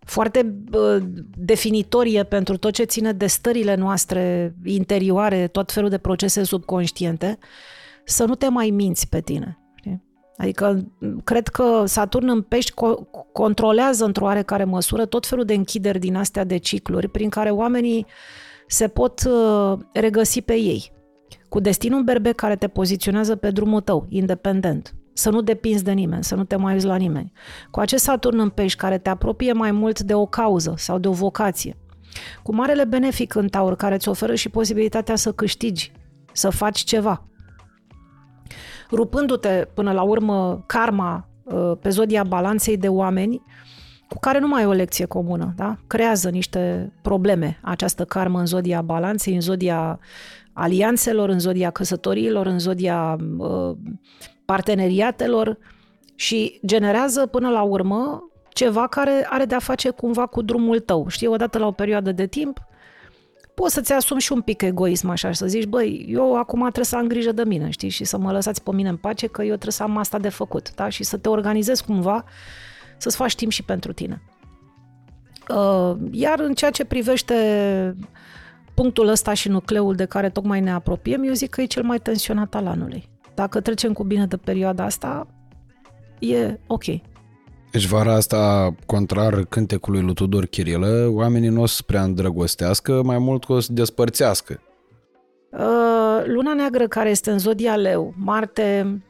foarte 0.00 0.54
uh, 0.72 1.02
definitorie 1.36 2.22
pentru 2.22 2.56
tot 2.56 2.72
ce 2.72 2.84
ține 2.84 3.12
de 3.12 3.26
stările 3.26 3.74
noastre 3.74 4.54
interioare, 4.64 5.46
tot 5.46 5.72
felul 5.72 5.88
de 5.88 5.98
procese 5.98 6.42
subconștiente, 6.42 7.38
să 8.04 8.24
nu 8.24 8.34
te 8.34 8.48
mai 8.48 8.70
minți 8.70 9.08
pe 9.08 9.20
tine. 9.20 9.58
Adică 10.36 10.92
cred 11.24 11.48
că 11.48 11.82
Saturn 11.86 12.28
în 12.28 12.42
pești 12.42 12.72
co- 12.72 13.30
controlează 13.32 14.04
într-o 14.04 14.24
oarecare 14.24 14.64
măsură 14.64 15.06
tot 15.06 15.26
felul 15.26 15.44
de 15.44 15.54
închideri 15.54 15.98
din 15.98 16.16
astea 16.16 16.44
de 16.44 16.56
cicluri 16.56 17.08
prin 17.08 17.28
care 17.28 17.50
oamenii 17.50 18.06
se 18.74 18.88
pot 18.88 19.20
uh, 19.26 19.78
regăsi 19.92 20.42
pe 20.42 20.54
ei. 20.54 20.92
Cu 21.48 21.60
destinul 21.60 22.02
berbec 22.02 22.34
care 22.34 22.56
te 22.56 22.68
poziționează 22.68 23.36
pe 23.36 23.50
drumul 23.50 23.80
tău, 23.80 24.06
independent. 24.08 24.94
Să 25.12 25.30
nu 25.30 25.40
depinzi 25.40 25.84
de 25.84 25.92
nimeni, 25.92 26.24
să 26.24 26.34
nu 26.34 26.44
te 26.44 26.56
mai 26.56 26.72
uiți 26.72 26.86
la 26.86 26.96
nimeni. 26.96 27.32
Cu 27.70 27.80
acest 27.80 28.04
Saturn 28.04 28.38
în 28.38 28.48
pești 28.48 28.78
care 28.78 28.98
te 28.98 29.10
apropie 29.10 29.52
mai 29.52 29.70
mult 29.70 30.00
de 30.00 30.14
o 30.14 30.26
cauză 30.26 30.74
sau 30.76 30.98
de 30.98 31.08
o 31.08 31.12
vocație. 31.12 31.76
Cu 32.42 32.54
marele 32.54 32.84
benefic 32.84 33.34
în 33.34 33.48
taur 33.48 33.76
care 33.76 33.94
îți 33.94 34.08
oferă 34.08 34.34
și 34.34 34.48
posibilitatea 34.48 35.16
să 35.16 35.32
câștigi, 35.32 35.92
să 36.32 36.50
faci 36.50 36.78
ceva. 36.80 37.28
Rupându-te 38.90 39.68
până 39.74 39.92
la 39.92 40.02
urmă 40.02 40.64
karma 40.66 41.28
uh, 41.44 41.72
pe 41.80 41.88
zodia 41.88 42.24
balanței 42.24 42.76
de 42.76 42.88
oameni 42.88 43.36
cu 43.36 43.44
care 44.20 44.38
nu 44.38 44.48
mai 44.48 44.62
e 44.62 44.66
o 44.66 44.72
lecție 44.72 45.04
comună, 45.04 45.52
da? 45.56 45.76
Creează 45.86 46.28
niște 46.28 46.92
probleme 47.02 47.58
această 47.62 48.04
karmă 48.04 48.38
în 48.38 48.46
zodia 48.46 48.82
balanței, 48.82 49.34
în 49.34 49.40
zodia 49.40 49.98
alianțelor, 50.52 51.28
în 51.28 51.38
zodia 51.38 51.70
căsătoriilor, 51.70 52.46
în 52.46 52.58
zodia 52.58 53.16
uh, 53.38 53.76
parteneriatelor 54.44 55.58
și 56.14 56.60
generează 56.66 57.26
până 57.26 57.50
la 57.50 57.62
urmă 57.62 58.28
ceva 58.48 58.86
care 58.86 59.26
are 59.30 59.44
de-a 59.44 59.58
face 59.58 59.90
cumva 59.90 60.26
cu 60.26 60.42
drumul 60.42 60.80
tău. 60.80 61.08
Știi, 61.08 61.26
odată 61.26 61.58
la 61.58 61.66
o 61.66 61.70
perioadă 61.70 62.12
de 62.12 62.26
timp, 62.26 62.58
poți 63.54 63.74
să-ți 63.74 63.92
asumi 63.92 64.20
și 64.20 64.32
un 64.32 64.40
pic 64.40 64.62
egoism 64.62 65.08
așa 65.08 65.30
și 65.30 65.36
să 65.36 65.46
zici, 65.46 65.64
băi, 65.64 66.06
eu 66.08 66.36
acum 66.36 66.60
trebuie 66.60 66.84
să 66.84 66.96
am 66.96 67.06
grijă 67.06 67.32
de 67.32 67.44
mine, 67.44 67.70
știi, 67.70 67.88
și 67.88 68.04
să 68.04 68.18
mă 68.18 68.32
lăsați 68.32 68.62
pe 68.62 68.70
mine 68.72 68.88
în 68.88 68.96
pace 68.96 69.26
că 69.26 69.42
eu 69.42 69.48
trebuie 69.48 69.72
să 69.72 69.82
am 69.82 69.96
asta 69.96 70.18
de 70.18 70.28
făcut, 70.28 70.74
da? 70.74 70.88
Și 70.88 71.04
să 71.04 71.16
te 71.16 71.28
organizezi 71.28 71.84
cumva 71.84 72.24
să-ți 73.04 73.16
faci 73.16 73.34
timp 73.34 73.50
și 73.50 73.62
pentru 73.62 73.92
tine. 73.92 74.22
Iar 76.10 76.40
în 76.40 76.54
ceea 76.54 76.70
ce 76.70 76.84
privește 76.84 77.34
punctul 78.74 79.08
ăsta 79.08 79.34
și 79.34 79.48
nucleul 79.48 79.94
de 79.94 80.04
care 80.04 80.30
tocmai 80.30 80.60
ne 80.60 80.72
apropiem, 80.72 81.22
eu 81.22 81.32
zic 81.32 81.50
că 81.50 81.60
e 81.60 81.66
cel 81.66 81.82
mai 81.82 81.98
tensionat 81.98 82.54
al 82.54 82.66
anului. 82.66 83.08
Dacă 83.34 83.60
trecem 83.60 83.92
cu 83.92 84.04
bine 84.04 84.26
de 84.26 84.36
perioada 84.36 84.84
asta, 84.84 85.26
e 86.18 86.58
ok. 86.66 86.84
Deci 87.70 87.86
vara 87.86 88.14
asta, 88.14 88.74
contrar 88.86 89.44
cântecului 89.44 90.00
lui 90.00 90.14
Tudor 90.14 90.46
Chirilă, 90.46 91.08
oamenii 91.10 91.48
nu 91.48 91.62
o 91.62 91.66
să 91.66 91.82
prea 91.86 92.02
îndrăgostească, 92.02 93.02
mai 93.02 93.18
mult 93.18 93.44
că 93.44 93.52
o 93.52 93.60
să 93.60 93.72
despărțească. 93.72 94.60
Uh, 95.50 96.22
luna 96.26 96.54
neagră 96.54 96.86
care 96.86 97.10
este 97.10 97.30
în 97.30 97.38
zodia 97.38 97.76
leu, 97.76 98.14
Marte, 98.16 99.02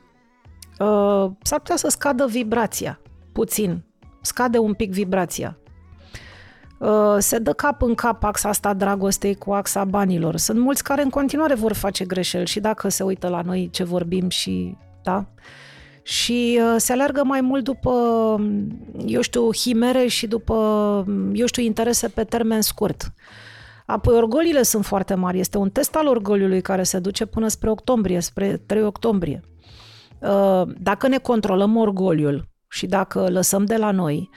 uh, 0.79 1.31
s-ar 1.43 1.59
putea 1.59 1.77
să 1.77 1.89
scadă 1.89 2.27
vibrația, 2.27 3.01
puțin. 3.35 3.85
Scade 4.21 4.59
un 4.59 4.75
pic 4.75 4.93
vibrația. 4.93 5.59
Uh, 6.79 7.17
se 7.19 7.39
dă 7.39 7.53
cap 7.53 7.83
în 7.83 7.95
cap 7.95 8.25
axa 8.25 8.49
asta 8.49 8.75
dragostei 8.75 9.35
cu 9.35 9.53
axa 9.53 9.85
banilor. 9.85 10.37
Sunt 10.37 10.59
mulți 10.59 10.83
care 10.83 11.03
în 11.03 11.11
continuare 11.11 11.55
vor 11.55 11.73
face 11.73 12.05
greșeli 12.05 12.47
și 12.47 12.61
dacă 12.61 12.89
se 12.89 13.03
uită 13.03 13.29
la 13.29 13.41
noi 13.41 13.69
ce 13.73 13.85
vorbim 13.85 14.29
și, 14.29 14.77
da, 15.03 15.27
și 16.03 16.61
uh, 16.61 16.75
se 16.77 16.93
alergă 16.93 17.23
mai 17.25 17.41
mult 17.41 17.65
după, 17.65 17.91
eu 19.07 19.21
știu, 19.21 19.53
himere 19.53 20.07
și 20.07 20.27
după, 20.27 20.55
eu 21.33 21.47
știu, 21.47 21.63
interese 21.63 22.09
pe 22.09 22.25
termen 22.25 22.61
scurt. 22.61 23.13
Apoi 23.87 24.17
orgolile 24.17 24.63
sunt 24.63 24.85
foarte 24.85 25.15
mari. 25.15 25.39
Este 25.39 25.59
un 25.59 25.71
test 25.71 25.97
al 25.97 26.07
orgoliului 26.07 26.61
care 26.61 26.83
se 26.83 26.99
duce 26.99 27.27
până 27.27 27.49
spre 27.49 27.71
octombrie, 27.71 28.21
spre 28.21 28.63
3 28.67 28.85
octombrie. 28.85 29.41
Uh, 30.19 30.63
dacă 30.79 31.09
ne 31.09 31.19
controlăm 31.19 31.77
orgoliul 31.77 32.49
și 32.75 32.87
dacă 32.87 33.29
lăsăm 33.31 33.65
de 33.65 33.77
la 33.77 33.91
noi, 33.91 34.31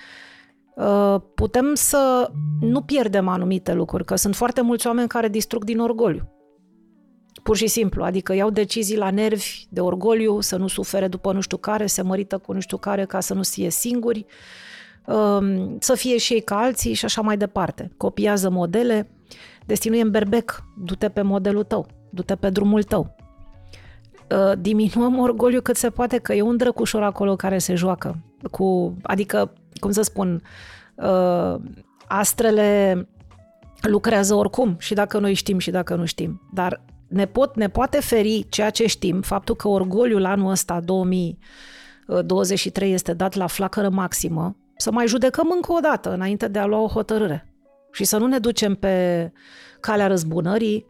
uh, 0.76 1.16
putem 1.36 1.74
să 1.74 2.32
nu 2.60 2.82
pierdem 2.82 3.28
anumite 3.28 3.74
lucruri, 3.74 4.06
că 4.06 4.16
sunt 4.16 4.36
foarte 4.36 4.62
mulți 4.62 4.88
oameni 4.88 5.08
care 5.08 5.28
distrug 5.28 5.64
din 5.64 5.80
orgoliu. 5.80 6.32
Pur 7.44 7.56
și 7.56 7.68
simplu, 7.68 8.04
adică 8.04 8.34
iau 8.34 8.50
decizii 8.50 8.98
la 8.98 9.10
nervi 9.10 9.66
de 9.70 9.82
orgoliu, 9.82 10.40
să 10.40 10.58
nu 10.58 10.68
sufere 10.68 11.08
după 11.08 11.34
nu 11.34 11.42
știu 11.42 11.58
care, 11.58 11.86
se 11.86 12.02
mărită 12.02 12.38
cu 12.38 12.54
nu 12.54 12.60
știu 12.60 12.78
care 12.78 13.06
ca 13.06 13.20
să 13.20 13.34
nu 13.34 13.44
fie 13.44 13.70
singuri, 13.70 14.26
um, 15.06 15.78
să 15.80 15.96
fie 15.96 16.18
și 16.18 16.34
ei 16.34 16.42
ca 16.42 16.58
alții 16.58 16.94
și 16.94 17.06
așa 17.06 17.22
mai 17.22 17.38
departe. 17.38 17.92
Copiază 17.98 18.50
modele, 18.50 19.12
destinul 19.66 19.98
e 19.98 20.02
în 20.02 20.12
berbec, 20.12 20.64
du-te 20.78 21.10
pe 21.10 21.22
modelul 21.22 21.64
tău, 21.64 21.88
du-te 22.10 22.36
pe 22.36 22.50
drumul 22.50 22.84
tău. 22.84 23.16
Uh, 24.32 24.52
diminuăm 24.60 25.18
orgoliu 25.18 25.62
cât 25.62 25.76
se 25.76 25.90
poate, 25.90 26.18
că 26.18 26.34
e 26.34 26.42
un 26.42 26.58
drăcușor 26.58 27.04
acolo 27.04 27.36
care 27.36 27.58
se 27.58 27.76
joacă. 27.76 28.18
Cu, 28.52 28.98
adică, 29.02 29.54
cum 29.80 29.92
să 29.92 30.02
spun, 30.02 30.42
uh, 30.96 31.56
astrele 32.08 33.08
lucrează 33.82 34.34
oricum 34.34 34.76
și 34.80 34.94
dacă 34.94 35.20
noi 35.20 35.34
știm 35.34 35.58
și 35.58 35.72
dacă 35.72 35.96
nu 35.96 36.06
știm. 36.06 36.42
Dar 36.54 36.82
ne, 37.08 37.26
pot, 37.26 37.56
ne 37.56 37.70
poate 37.70 38.00
feri 38.00 38.46
ceea 38.50 38.70
ce 38.70 38.88
știm, 38.88 39.22
faptul 39.22 39.56
că 39.56 39.68
orgoliul 39.68 40.26
anul 40.26 40.52
ăsta, 40.52 40.80
2023, 40.80 42.94
este 42.94 43.14
dat 43.14 43.36
la 43.36 43.48
flacără 43.48 43.90
maximă, 43.90 44.56
să 44.78 44.92
mai 44.92 45.08
judecăm 45.08 45.52
încă 45.56 45.72
o 45.72 45.80
dată 45.80 46.14
înainte 46.14 46.48
de 46.48 46.60
a 46.60 46.66
lua 46.66 46.80
o 46.80 46.88
hotărâre. 46.88 47.52
Și 47.92 48.04
să 48.04 48.18
nu 48.18 48.28
ne 48.28 48.38
ducem 48.38 48.76
pe 48.76 49.32
calea 49.80 50.08
răzbunării 50.08 50.86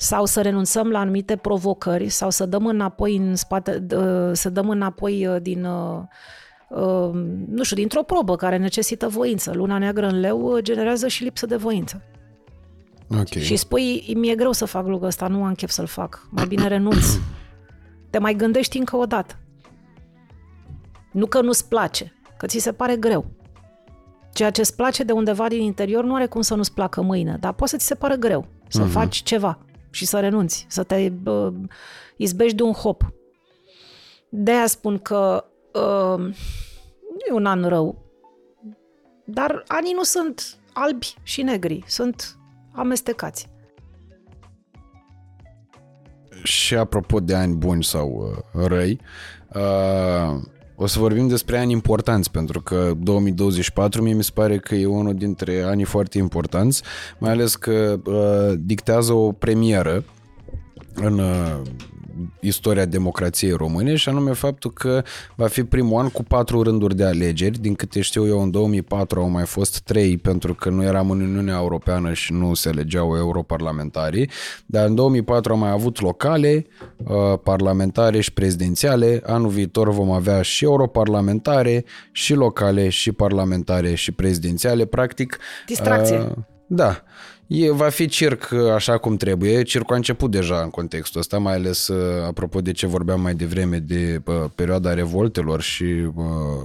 sau 0.00 0.24
să 0.24 0.40
renunțăm 0.42 0.90
la 0.90 0.98
anumite 0.98 1.36
provocări 1.36 2.08
sau 2.08 2.30
să 2.30 2.46
dăm 2.46 2.66
înapoi 2.66 3.16
în 3.16 3.36
spate, 3.36 3.86
să 4.32 4.50
dăm 4.50 4.68
înapoi 4.68 5.26
uh, 5.26 5.42
din 5.42 5.64
uh, 5.64 6.00
uh, 6.68 7.10
nu 7.48 7.62
știu, 7.62 7.76
dintr-o 7.76 8.02
probă 8.02 8.36
care 8.36 8.56
necesită 8.56 9.08
voință. 9.08 9.52
Luna 9.54 9.78
neagră 9.78 10.06
în 10.06 10.20
leu 10.20 10.58
generează 10.60 11.08
și 11.08 11.22
lipsă 11.22 11.46
de 11.46 11.56
voință. 11.56 12.02
Okay. 13.10 13.42
Și 13.42 13.56
spui, 13.56 14.12
mi-e 14.16 14.34
greu 14.34 14.52
să 14.52 14.64
fac 14.64 14.86
lucrul 14.86 15.06
ăsta, 15.06 15.26
nu 15.26 15.44
am 15.44 15.54
chef 15.54 15.70
să-l 15.70 15.86
fac. 15.86 16.28
Mai 16.30 16.46
bine 16.46 16.66
renunț. 16.76 17.06
Te 18.10 18.18
mai 18.18 18.34
gândești 18.34 18.78
încă 18.78 18.96
o 18.96 19.06
dată. 19.06 19.38
Nu 21.12 21.26
că 21.26 21.40
nu-ți 21.40 21.68
place, 21.68 22.12
că 22.36 22.46
ți 22.46 22.58
se 22.58 22.72
pare 22.72 22.96
greu. 22.96 23.26
Ceea 24.32 24.50
ce 24.50 24.60
îți 24.60 24.76
place 24.76 25.02
de 25.02 25.12
undeva 25.12 25.48
din 25.48 25.60
interior 25.60 26.04
nu 26.04 26.14
are 26.14 26.26
cum 26.26 26.40
să 26.40 26.54
nu-ți 26.54 26.74
placă 26.74 27.00
mâine, 27.00 27.36
dar 27.40 27.52
poate 27.52 27.72
să 27.72 27.78
ți 27.78 27.86
se 27.86 27.94
pară 27.94 28.14
greu 28.14 28.46
să 28.68 28.84
uh-huh. 28.84 28.90
faci 28.90 29.16
ceva 29.16 29.58
și 29.90 30.06
să 30.06 30.20
renunți, 30.20 30.66
să 30.68 30.82
te 30.82 31.12
uh, 31.24 31.54
izbești 32.16 32.56
de 32.56 32.62
un 32.62 32.72
hop. 32.72 33.12
De 34.28 34.50
aia 34.50 34.66
spun 34.66 34.98
că 34.98 35.44
uh, 35.74 36.18
nu 36.98 37.24
e 37.28 37.32
un 37.32 37.46
an 37.46 37.68
rău, 37.68 38.04
dar 39.24 39.64
anii 39.66 39.92
nu 39.92 40.02
sunt 40.02 40.58
albi 40.72 41.14
și 41.22 41.42
negri, 41.42 41.82
sunt 41.86 42.38
amestecați. 42.72 43.48
Și 46.42 46.76
apropo 46.76 47.20
de 47.20 47.34
ani 47.34 47.56
buni 47.56 47.84
sau 47.84 48.34
uh, 48.54 48.66
răi, 48.66 49.00
uh, 49.54 50.42
o 50.80 50.86
să 50.86 50.98
vorbim 50.98 51.28
despre 51.28 51.58
ani 51.58 51.72
importanți, 51.72 52.30
pentru 52.30 52.60
că 52.60 52.92
2024 52.98 54.02
mie 54.02 54.14
mi 54.14 54.24
se 54.24 54.30
pare 54.34 54.58
că 54.58 54.74
e 54.74 54.86
unul 54.86 55.14
dintre 55.14 55.62
anii 55.62 55.84
foarte 55.84 56.18
importanți, 56.18 56.82
mai 57.18 57.30
ales 57.30 57.56
că 57.56 58.00
uh, 58.04 58.58
dictează 58.58 59.12
o 59.12 59.32
premieră 59.32 60.04
în 60.94 61.18
uh, 61.18 61.60
istoria 62.40 62.84
democrației 62.84 63.52
române 63.52 63.94
și 63.94 64.08
anume 64.08 64.32
faptul 64.32 64.70
că 64.70 65.02
va 65.34 65.46
fi 65.46 65.64
primul 65.64 66.00
an 66.00 66.08
cu 66.08 66.22
patru 66.22 66.62
rânduri 66.62 66.96
de 66.96 67.04
alegeri. 67.04 67.58
Din 67.58 67.74
câte 67.74 68.00
știu 68.00 68.26
eu, 68.26 68.42
în 68.42 68.50
2004 68.50 69.20
au 69.20 69.28
mai 69.28 69.44
fost 69.44 69.80
trei 69.80 70.16
pentru 70.16 70.54
că 70.54 70.68
nu 70.68 70.82
eram 70.82 71.10
în 71.10 71.20
Uniunea 71.20 71.56
Europeană 71.56 72.12
și 72.12 72.32
nu 72.32 72.54
se 72.54 72.70
legeau 72.70 73.16
europarlamentarii, 73.16 74.30
dar 74.66 74.86
în 74.86 74.94
2004 74.94 75.52
am 75.52 75.58
mai 75.58 75.70
avut 75.70 76.00
locale, 76.00 76.66
uh, 76.96 77.38
parlamentare 77.42 78.20
și 78.20 78.32
prezidențiale. 78.32 79.22
Anul 79.26 79.50
viitor 79.50 79.90
vom 79.90 80.10
avea 80.10 80.42
și 80.42 80.64
europarlamentare, 80.64 81.84
și 82.12 82.34
locale, 82.34 82.88
și 82.88 83.12
parlamentare, 83.12 83.94
și 83.94 84.12
prezidențiale. 84.12 84.84
Practic... 84.84 85.38
Distracție. 85.66 86.18
Uh, 86.18 86.30
da. 86.66 87.02
E, 87.48 87.70
va 87.70 87.88
fi 87.88 88.06
circ 88.06 88.48
uh, 88.52 88.72
așa 88.72 88.98
cum 88.98 89.16
trebuie. 89.16 89.62
Circul 89.62 89.94
a 89.94 89.96
început 89.96 90.30
deja 90.30 90.60
în 90.60 90.70
contextul 90.70 91.20
ăsta, 91.20 91.38
mai 91.38 91.54
ales 91.54 91.88
uh, 91.88 92.24
apropo 92.26 92.60
de 92.60 92.72
ce 92.72 92.86
vorbeam 92.86 93.20
mai 93.20 93.34
devreme 93.34 93.78
de 93.78 94.22
uh, 94.24 94.34
perioada 94.54 94.94
revoltelor 94.94 95.60
și 95.60 95.84
uh, 95.84 96.24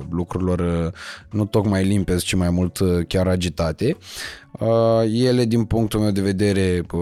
lucrurilor 0.10 0.60
uh, 0.60 0.92
nu 1.30 1.46
tocmai 1.46 1.84
limpezi, 1.84 2.26
ci 2.26 2.34
mai 2.34 2.50
mult 2.50 2.80
uh, 2.80 3.06
chiar 3.08 3.28
agitate. 3.28 3.98
Uh, 4.52 5.02
ele, 5.14 5.46
din 5.46 5.64
punctul 5.64 6.00
meu 6.00 6.12
de 6.12 6.22
vedere, 6.22 6.82
uh, 6.92 7.00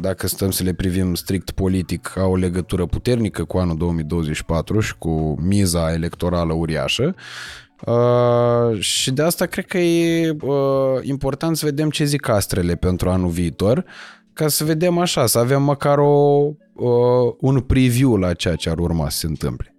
dacă 0.00 0.26
stăm 0.26 0.50
să 0.50 0.62
le 0.62 0.72
privim 0.72 1.14
strict 1.14 1.50
politic, 1.50 2.12
au 2.16 2.30
o 2.30 2.36
legătură 2.36 2.86
puternică 2.86 3.44
cu 3.44 3.58
anul 3.58 3.76
2024 3.76 4.80
și 4.80 4.94
cu 4.98 5.36
miza 5.40 5.92
electorală 5.92 6.52
uriașă 6.52 7.14
Uh, 7.86 8.78
și 8.78 9.12
de 9.12 9.22
asta 9.22 9.46
cred 9.46 9.66
că 9.66 9.78
e 9.78 10.30
uh, 10.30 10.56
important 11.02 11.56
să 11.56 11.64
vedem 11.64 11.90
ce 11.90 12.04
zic 12.04 12.28
astrele 12.28 12.74
pentru 12.74 13.10
anul 13.10 13.28
viitor, 13.28 13.84
ca 14.32 14.48
să 14.48 14.64
vedem 14.64 14.98
așa, 14.98 15.26
să 15.26 15.38
avem 15.38 15.62
măcar 15.62 15.98
o, 15.98 16.48
uh, 16.72 17.34
un 17.40 17.60
preview 17.60 18.16
la 18.16 18.32
ceea 18.32 18.54
ce 18.54 18.70
ar 18.70 18.78
urma 18.78 19.08
să 19.08 19.18
se 19.18 19.26
întâmple. 19.26 19.70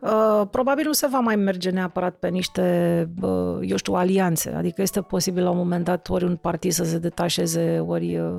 Uh, 0.00 0.42
probabil 0.50 0.84
nu 0.86 0.92
se 0.92 1.06
va 1.10 1.18
mai 1.18 1.36
merge 1.36 1.70
neapărat 1.70 2.14
pe 2.14 2.28
niște, 2.28 3.08
uh, 3.20 3.58
eu 3.60 3.76
știu, 3.76 3.92
alianțe. 3.92 4.50
Adică 4.50 4.82
este 4.82 5.00
posibil 5.00 5.42
la 5.42 5.50
un 5.50 5.56
moment 5.56 5.84
dat 5.84 6.08
ori 6.08 6.24
un 6.24 6.36
partid 6.36 6.72
să 6.72 6.84
se 6.84 6.98
detașeze, 6.98 7.84
ori, 7.86 8.18
uh, 8.18 8.32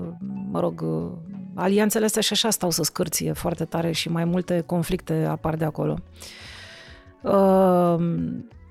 mă 0.52 0.60
rog, 0.60 0.82
uh, 0.82 1.12
alianțele 1.56 2.06
astea 2.06 2.22
și 2.22 2.34
așa 2.34 2.50
stau 2.50 2.70
să 2.70 2.84
scârție 2.84 3.32
foarte 3.32 3.66
tare 3.66 3.92
și 3.92 4.10
mai 4.10 4.26
multe 4.26 4.64
conflicte 4.66 5.26
apar 5.30 5.56
de 5.56 5.66
acolo. 5.66 5.98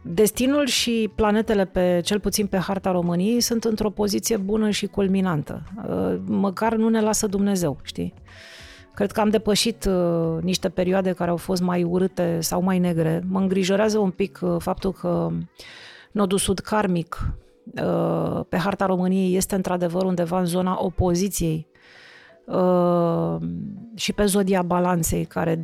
Uh, 0.04 0.10
Destinul 0.14 0.66
și 0.66 1.10
planetele, 1.14 1.64
pe 1.64 2.00
cel 2.04 2.20
puțin 2.20 2.46
pe 2.46 2.56
harta 2.56 2.90
României, 2.90 3.40
sunt 3.40 3.64
într-o 3.64 3.90
poziție 3.90 4.36
bună 4.36 4.70
și 4.70 4.86
culminantă. 4.86 5.62
Uh, 5.88 6.18
măcar 6.24 6.74
nu 6.74 6.88
ne 6.88 7.00
lasă 7.00 7.26
Dumnezeu, 7.26 7.78
știi? 7.82 8.14
Cred 8.94 9.12
că 9.12 9.20
am 9.20 9.28
depășit 9.28 9.84
uh, 9.84 10.42
niște 10.42 10.68
perioade 10.68 11.12
care 11.12 11.30
au 11.30 11.36
fost 11.36 11.62
mai 11.62 11.82
urâte 11.82 12.40
sau 12.40 12.62
mai 12.62 12.78
negre. 12.78 13.22
Mă 13.28 13.38
îngrijorează 13.38 13.98
un 13.98 14.10
pic 14.10 14.38
uh, 14.42 14.56
faptul 14.58 14.92
că 14.92 15.30
nodul 16.12 16.38
sud 16.38 16.58
karmic 16.58 17.34
uh, 17.82 18.40
pe 18.48 18.56
harta 18.56 18.86
României 18.86 19.36
este 19.36 19.54
într-adevăr 19.54 20.02
undeva 20.02 20.38
în 20.38 20.46
zona 20.46 20.76
opoziției 20.80 21.66
uh, 22.44 23.36
și 23.94 24.12
pe 24.12 24.24
zodia 24.24 24.62
balanței 24.62 25.24
care 25.24 25.60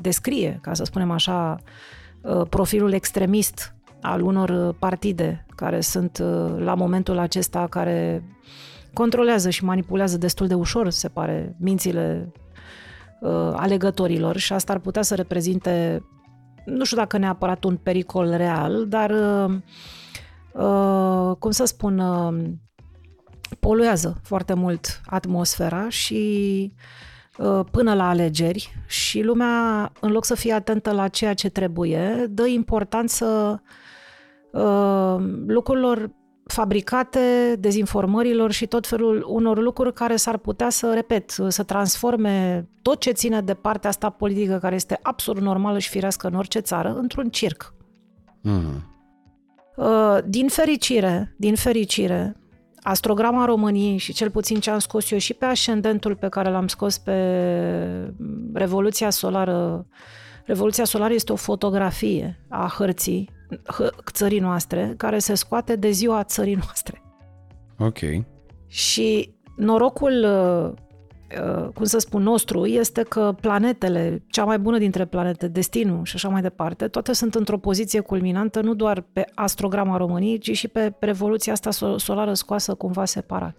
descrie, 0.00 0.58
ca 0.62 0.74
să 0.74 0.84
spunem 0.84 1.10
așa, 1.10 1.58
Uh, 1.58 2.03
profilul 2.48 2.92
extremist 2.92 3.74
al 4.04 4.20
unor 4.20 4.48
uh, 4.48 4.74
partide 4.78 5.46
care 5.56 5.80
sunt 5.80 6.18
uh, 6.18 6.54
la 6.58 6.74
momentul 6.74 7.18
acesta 7.18 7.66
care 7.66 8.24
controlează 8.92 9.50
și 9.50 9.64
manipulează 9.64 10.18
destul 10.18 10.46
de 10.46 10.54
ușor, 10.54 10.90
se 10.90 11.08
pare, 11.08 11.56
mințile 11.58 12.32
alegătorilor 13.52 14.36
și 14.36 14.52
asta 14.52 14.72
ar 14.72 14.78
putea 14.78 15.02
să 15.02 15.14
reprezinte, 15.14 16.02
nu 16.64 16.84
știu 16.84 16.96
dacă 16.96 17.18
neapărat 17.18 17.64
un 17.64 17.76
pericol 17.76 18.30
real, 18.36 18.88
dar 18.88 19.10
uh, 20.52 21.36
cum 21.38 21.50
să 21.50 21.64
spun, 21.64 21.98
uh, 21.98 22.50
poluează 23.60 24.20
foarte 24.22 24.54
mult 24.54 25.00
atmosfera 25.06 25.88
și 25.88 26.72
uh, 26.72 26.78
până 27.70 27.94
la 27.94 28.08
alegeri 28.08 28.74
și 28.86 29.22
lumea, 29.22 29.92
în 30.00 30.10
loc 30.10 30.24
să 30.24 30.34
fie 30.34 30.52
atentă 30.52 30.92
la 30.92 31.08
ceea 31.08 31.34
ce 31.34 31.48
trebuie, 31.48 32.26
dă 32.30 32.46
importanță 32.46 33.62
uh, 34.50 35.16
lucrurilor 35.46 36.10
fabricate, 36.46 37.56
dezinformărilor 37.58 38.52
și 38.52 38.66
tot 38.66 38.86
felul 38.86 39.24
unor 39.28 39.58
lucruri 39.58 39.92
care 39.92 40.16
s-ar 40.16 40.36
putea 40.36 40.70
să, 40.70 40.92
repet, 40.94 41.30
să 41.48 41.62
transforme 41.62 42.68
tot 42.82 43.00
ce 43.00 43.10
ține 43.10 43.40
de 43.40 43.54
partea 43.54 43.90
asta 43.90 44.10
politică, 44.10 44.58
care 44.58 44.74
este 44.74 44.98
absolut 45.02 45.42
normală 45.42 45.78
și 45.78 45.88
firească 45.88 46.26
în 46.26 46.34
orice 46.34 46.58
țară, 46.58 46.94
într-un 46.98 47.28
circ. 47.28 47.74
Mm. 48.42 48.82
Din 50.24 50.48
fericire, 50.48 51.34
din 51.38 51.54
fericire, 51.54 52.36
astrograma 52.84 53.44
României 53.44 53.96
și 53.96 54.12
cel 54.12 54.30
puțin 54.30 54.60
ce 54.60 54.70
am 54.70 54.78
scos 54.78 55.10
eu 55.10 55.18
și 55.18 55.34
pe 55.34 55.44
ascendentul 55.44 56.16
pe 56.16 56.28
care 56.28 56.50
l-am 56.50 56.66
scos 56.66 56.98
pe 56.98 57.14
Revoluția 58.52 59.10
Solară. 59.10 59.86
Revoluția 60.44 60.84
Solară 60.84 61.12
este 61.12 61.32
o 61.32 61.36
fotografie 61.36 62.44
a 62.48 62.74
hărții 62.78 63.30
țării 64.12 64.38
noastre, 64.38 64.94
care 64.96 65.18
se 65.18 65.34
scoate 65.34 65.76
de 65.76 65.90
ziua 65.90 66.24
țării 66.24 66.54
noastre. 66.54 67.02
Ok. 67.78 67.98
Și 68.66 69.34
norocul, 69.56 70.24
uh, 70.24 70.70
uh, 70.70 70.78
cum 71.74 71.84
să 71.84 71.98
spun, 71.98 72.22
nostru 72.22 72.66
este 72.66 73.02
că 73.02 73.34
planetele, 73.40 74.22
cea 74.26 74.44
mai 74.44 74.58
bună 74.58 74.78
dintre 74.78 75.04
planete, 75.04 75.48
destinul 75.48 76.04
și 76.04 76.14
așa 76.14 76.28
mai 76.28 76.42
departe, 76.42 76.88
toate 76.88 77.12
sunt 77.12 77.34
într-o 77.34 77.58
poziție 77.58 78.00
culminantă, 78.00 78.60
nu 78.60 78.74
doar 78.74 79.04
pe 79.12 79.24
astrograma 79.34 79.96
României, 79.96 80.38
ci 80.38 80.56
și 80.56 80.68
pe 80.68 80.94
revoluția 81.00 81.52
asta 81.52 81.70
solară 81.96 82.34
scoasă 82.34 82.74
cumva 82.74 83.04
separat. 83.04 83.56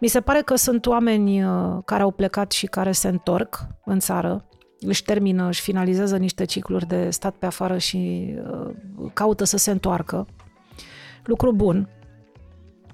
Mi 0.00 0.08
se 0.08 0.20
pare 0.20 0.40
că 0.40 0.54
sunt 0.54 0.86
oameni 0.86 1.44
uh, 1.44 1.78
care 1.84 2.02
au 2.02 2.10
plecat 2.10 2.52
și 2.52 2.66
care 2.66 2.92
se 2.92 3.08
întorc 3.08 3.66
în 3.84 3.98
țară, 3.98 4.48
își 4.80 5.02
termină, 5.02 5.46
își 5.46 5.60
finalizează 5.60 6.16
niște 6.16 6.44
cicluri 6.44 6.86
de 6.86 7.10
stat 7.10 7.34
pe 7.34 7.46
afară 7.46 7.78
și 7.78 8.34
uh, 8.50 8.74
caută 9.12 9.44
să 9.44 9.56
se 9.56 9.70
întoarcă. 9.70 10.26
Lucru 11.24 11.52
bun. 11.52 11.88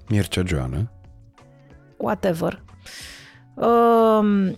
Mircea 0.09 0.43
Joană. 0.45 0.91
Whatever. 1.97 2.63
Uh, 3.57 4.51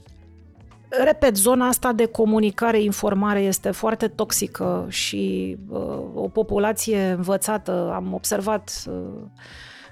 repet, 0.89 1.35
zona 1.35 1.67
asta 1.67 1.93
de 1.93 2.05
comunicare, 2.05 2.81
informare 2.81 3.39
este 3.39 3.71
foarte 3.71 4.07
toxică 4.07 4.85
și 4.89 5.57
uh, 5.69 5.99
o 6.13 6.27
populație 6.27 7.09
învățată, 7.09 7.91
am 7.93 8.13
observat 8.13 8.83
uh, 8.89 8.93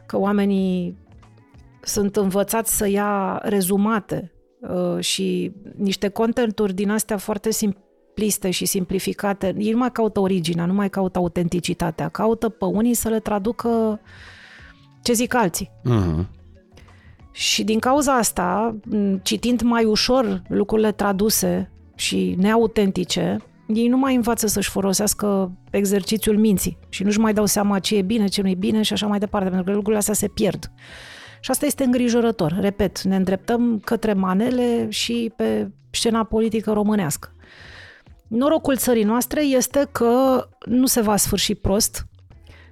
că 0.05 0.17
oamenii 0.17 0.97
sunt 1.81 2.15
învățați 2.15 2.77
să 2.77 2.87
ia 2.87 3.39
rezumate 3.43 4.31
Uh, 4.61 4.99
și 4.99 5.51
niște 5.75 6.07
contenturi 6.07 6.73
din 6.73 6.89
astea 6.89 7.17
foarte 7.17 7.51
simpliste 7.51 8.49
și 8.49 8.65
simplificate. 8.65 9.55
Ei 9.57 9.71
nu 9.71 9.77
mai 9.77 9.91
caută 9.91 10.19
originea, 10.19 10.65
nu 10.65 10.73
mai 10.73 10.89
caută 10.89 11.17
autenticitatea, 11.17 12.09
caută 12.09 12.49
pe 12.49 12.65
unii 12.65 12.93
să 12.93 13.09
le 13.09 13.19
traducă 13.19 13.99
ce 15.03 15.13
zic 15.13 15.33
alții. 15.33 15.69
Uh-huh. 15.69 16.25
Și 17.37 17.63
din 17.63 17.79
cauza 17.79 18.13
asta, 18.13 18.77
citind 19.21 19.61
mai 19.61 19.85
ușor 19.85 20.41
lucrurile 20.47 20.91
traduse 20.91 21.71
și 21.95 22.35
neautentice, 22.37 23.37
ei 23.67 23.87
nu 23.87 23.97
mai 23.97 24.15
învață 24.15 24.47
să-și 24.47 24.69
folosească 24.69 25.51
exercițiul 25.69 26.37
minții 26.37 26.77
și 26.89 27.03
nu-și 27.03 27.19
mai 27.19 27.33
dau 27.33 27.45
seama 27.45 27.79
ce 27.79 27.95
e 27.95 28.01
bine, 28.01 28.27
ce 28.27 28.41
nu 28.41 28.47
e 28.47 28.55
bine 28.55 28.81
și 28.81 28.93
așa 28.93 29.07
mai 29.07 29.19
departe, 29.19 29.47
pentru 29.47 29.65
că 29.65 29.71
lucrurile 29.71 29.97
astea 29.97 30.13
se 30.13 30.27
pierd. 30.27 30.71
Și 31.39 31.51
asta 31.51 31.65
este 31.65 31.83
îngrijorător. 31.83 32.57
Repet, 32.59 33.01
ne 33.01 33.15
îndreptăm 33.15 33.81
către 33.83 34.13
manele 34.13 34.89
și 34.89 35.33
pe 35.35 35.71
scena 35.89 36.23
politică 36.23 36.71
românească. 36.71 37.31
Norocul 38.27 38.75
țării 38.75 39.03
noastre 39.03 39.41
este 39.41 39.87
că 39.91 40.47
nu 40.65 40.85
se 40.85 41.01
va 41.01 41.15
sfârși 41.15 41.55
prost, 41.55 42.05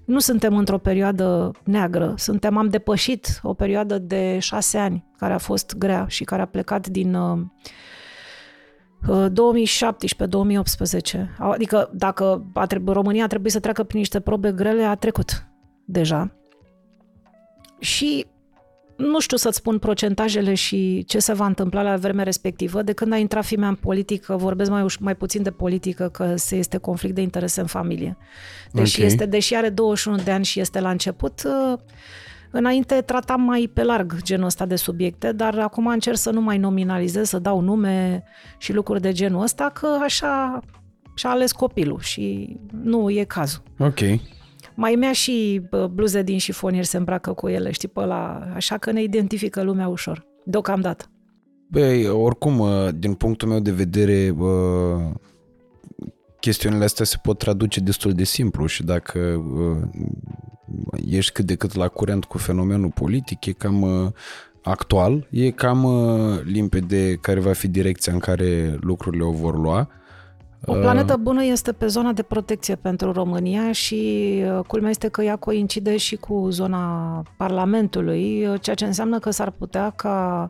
nu 0.05 0.19
suntem 0.19 0.57
într-o 0.57 0.77
perioadă 0.77 1.51
neagră, 1.63 2.13
suntem, 2.17 2.57
am 2.57 2.69
depășit 2.69 3.39
o 3.43 3.53
perioadă 3.53 3.97
de 3.97 4.39
șase 4.39 4.77
ani 4.77 5.05
care 5.17 5.33
a 5.33 5.37
fost 5.37 5.77
grea 5.77 6.05
și 6.07 6.23
care 6.23 6.41
a 6.41 6.45
plecat 6.45 6.87
din 6.87 7.13
uh, 7.13 7.39
2017-2018. 9.07 9.11
Adică 11.37 11.89
dacă 11.93 12.45
a 12.53 12.65
trebui, 12.65 12.93
România 12.93 13.23
a 13.23 13.27
trebuit 13.27 13.51
să 13.51 13.59
treacă 13.59 13.83
prin 13.83 13.99
niște 13.99 14.19
probe 14.19 14.51
grele, 14.51 14.83
a 14.83 14.95
trecut 14.95 15.47
deja. 15.85 16.31
Și 17.79 18.25
nu 18.95 19.19
știu 19.19 19.37
să-ți 19.37 19.57
spun 19.57 19.79
procentajele 19.79 20.53
și 20.53 21.03
ce 21.07 21.19
se 21.19 21.33
va 21.33 21.45
întâmpla 21.45 21.81
la 21.81 21.95
vremea 21.95 22.23
respectivă. 22.23 22.81
De 22.81 22.93
când 22.93 23.13
a 23.13 23.17
intrat 23.17 23.45
fimea 23.45 23.67
în 23.67 23.75
politică, 23.75 24.35
vorbesc 24.35 24.69
mai, 24.69 24.85
uș- 24.85 24.99
mai 24.99 25.15
puțin 25.15 25.43
de 25.43 25.51
politică, 25.51 26.09
că 26.09 26.35
se 26.35 26.55
este 26.55 26.77
conflict 26.77 27.15
de 27.15 27.21
interese 27.21 27.61
în 27.61 27.67
familie. 27.67 28.17
Deși, 28.71 28.95
okay. 28.95 29.11
este, 29.11 29.25
deși 29.25 29.55
are 29.55 29.69
21 29.69 30.17
de 30.17 30.31
ani 30.31 30.45
și 30.45 30.59
este 30.59 30.79
la 30.79 30.89
început, 30.89 31.43
uh, 31.45 31.79
înainte 32.51 33.01
tratam 33.01 33.41
mai 33.41 33.69
pe 33.73 33.83
larg 33.83 34.21
genul 34.21 34.45
ăsta 34.45 34.65
de 34.65 34.75
subiecte, 34.75 35.31
dar 35.31 35.59
acum 35.59 35.87
încerc 35.87 36.17
să 36.17 36.29
nu 36.29 36.41
mai 36.41 36.57
nominalizez, 36.57 37.27
să 37.29 37.39
dau 37.39 37.59
nume 37.59 38.23
și 38.57 38.73
lucruri 38.73 39.01
de 39.01 39.11
genul 39.11 39.41
ăsta, 39.41 39.69
că 39.73 39.97
așa 40.03 40.59
și-a 41.15 41.29
ales 41.29 41.51
copilul 41.51 41.99
și 41.99 42.55
nu 42.83 43.09
e 43.09 43.23
cazul. 43.23 43.63
Ok. 43.79 43.99
Mai 44.75 44.95
mea 44.95 45.11
și 45.11 45.61
bluze 45.91 46.21
din 46.21 46.37
șifonier 46.37 46.83
se 46.83 46.97
îmbracă 46.97 47.33
cu 47.33 47.47
ele, 47.47 47.71
știi, 47.71 47.87
pe 47.87 48.05
la... 48.05 48.49
așa 48.53 48.77
că 48.77 48.91
ne 48.91 49.03
identifică 49.03 49.61
lumea 49.61 49.87
ușor, 49.87 50.25
deocamdată. 50.43 51.05
Băi, 51.67 52.07
oricum, 52.07 52.59
ă, 52.59 52.91
din 52.91 53.13
punctul 53.13 53.47
meu 53.47 53.59
de 53.59 53.71
vedere, 53.71 54.35
chestiunile 56.39 56.83
astea 56.83 57.05
se 57.05 57.17
pot 57.21 57.37
traduce 57.37 57.79
destul 57.79 58.11
de 58.11 58.23
simplu 58.23 58.65
și 58.65 58.83
dacă 58.83 59.43
ești 61.09 61.31
cât 61.31 61.45
de 61.45 61.55
cât 61.55 61.73
la 61.73 61.87
curent 61.87 62.25
cu 62.25 62.37
fenomenul 62.37 62.91
politic, 62.91 63.45
e 63.45 63.51
cam 63.51 64.13
actual, 64.63 65.27
e 65.31 65.51
cam 65.51 65.87
limpede 66.43 67.15
care 67.15 67.39
va 67.39 67.53
fi 67.53 67.67
direcția 67.67 68.13
în 68.13 68.19
care 68.19 68.77
lucrurile 68.81 69.23
o 69.23 69.31
vor 69.31 69.57
lua 69.57 69.89
o 70.65 70.73
planetă 70.73 71.17
bună 71.17 71.43
este 71.43 71.71
pe 71.71 71.87
zona 71.87 72.11
de 72.11 72.21
protecție 72.21 72.75
pentru 72.75 73.11
România 73.11 73.71
și 73.71 74.31
uh, 74.45 74.65
culmea 74.67 74.89
este 74.89 75.07
că 75.07 75.21
ea 75.23 75.35
coincide 75.35 75.97
și 75.97 76.15
cu 76.15 76.47
zona 76.49 77.23
Parlamentului, 77.37 78.47
uh, 78.47 78.61
ceea 78.61 78.75
ce 78.75 78.85
înseamnă 78.85 79.19
că 79.19 79.29
s-ar 79.29 79.49
putea 79.49 79.89
ca 79.89 80.49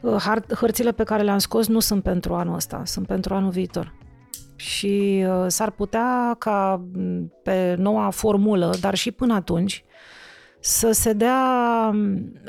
uh, 0.00 0.26
hărțile 0.54 0.92
pe 0.92 1.04
care 1.04 1.22
le-am 1.22 1.38
scos 1.38 1.66
nu 1.66 1.80
sunt 1.80 2.02
pentru 2.02 2.34
anul 2.34 2.54
ăsta, 2.54 2.82
sunt 2.84 3.06
pentru 3.06 3.34
anul 3.34 3.50
viitor. 3.50 3.94
Și 4.56 5.24
s-ar 5.46 5.70
putea 5.70 6.34
ca 6.38 6.84
mm, 6.92 7.32
pe 7.42 7.74
noua 7.78 8.10
formulă, 8.10 8.74
dar 8.80 8.94
și 8.94 9.10
până 9.10 9.34
atunci, 9.34 9.84
să 10.60 10.90
se 10.90 11.12
dea 11.12 11.90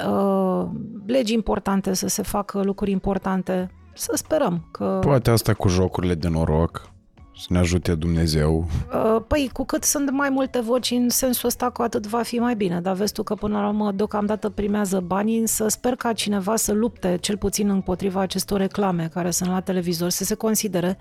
uh, 0.08 0.66
legi 1.06 1.34
importante, 1.34 1.94
să 1.94 2.08
se 2.08 2.22
facă 2.22 2.62
lucruri 2.62 2.92
importante 2.92 3.72
să 3.98 4.12
sperăm 4.16 4.68
că... 4.72 5.00
Poate 5.02 5.30
asta 5.30 5.54
cu 5.54 5.68
jocurile 5.68 6.16
de 6.16 6.28
noroc, 6.28 6.92
să 7.40 7.46
ne 7.50 7.58
ajute 7.58 7.96
Dumnezeu. 7.96 8.68
Uh, 8.94 9.22
păi, 9.28 9.50
cu 9.54 9.66
cât 9.66 9.84
sunt 9.84 10.12
mai 10.12 10.30
multe 10.30 10.60
voci 10.60 10.92
în 10.92 11.10
sensul 11.10 11.48
ăsta, 11.48 11.70
cu 11.70 11.82
atât 11.82 12.08
va 12.08 12.22
fi 12.22 12.40
mai 12.40 12.56
bine. 12.56 12.82
Dar 12.82 12.96
vezi 12.96 13.14
tu 13.14 13.24
că 13.24 13.36
până 13.36 13.60
la 13.60 13.68
urmă 13.68 13.92
deocamdată 13.92 14.50
primează 14.50 15.00
banii, 15.00 15.40
însă 15.40 15.68
sper 15.68 15.96
ca 15.96 16.14
cineva 16.14 16.56
să 16.56 16.72
lupte 16.72 17.18
cel 17.22 17.38
puțin 17.38 17.70
împotriva 17.70 18.22
acestor 18.22 18.60
reclame 18.60 19.10
care 19.14 19.32
sunt 19.32 19.50
la 19.50 19.60
televizor, 19.60 20.10
să 20.10 20.24
se 20.24 20.36
considere 20.36 20.98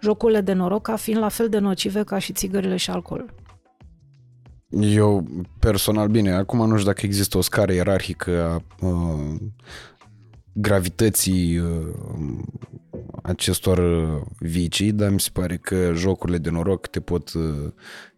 jocurile 0.00 0.40
de 0.40 0.52
noroc 0.52 0.82
ca 0.82 0.96
fiind 0.96 1.20
la 1.20 1.28
fel 1.28 1.48
de 1.48 1.58
nocive 1.58 2.02
ca 2.02 2.18
și 2.18 2.32
țigările 2.32 2.76
și 2.76 2.90
alcoolul. 2.90 3.34
Eu, 4.80 5.26
personal, 5.58 6.08
bine, 6.08 6.32
acum 6.32 6.58
nu 6.58 6.74
știu 6.74 6.86
dacă 6.86 7.06
există 7.06 7.38
o 7.38 7.40
scară 7.40 7.72
ierarhică 7.72 8.62
a 8.80 8.86
uh, 8.86 9.34
gravității 10.54 11.58
uh, 11.58 11.68
acestor 13.22 13.78
uh, 13.78 14.22
vicii, 14.38 14.92
dar 14.92 15.10
mi 15.10 15.20
se 15.20 15.30
pare 15.32 15.56
că 15.56 15.92
jocurile 15.94 16.38
de 16.38 16.50
noroc 16.50 16.86
te 16.86 17.00
pot 17.00 17.32
uh, 17.32 17.42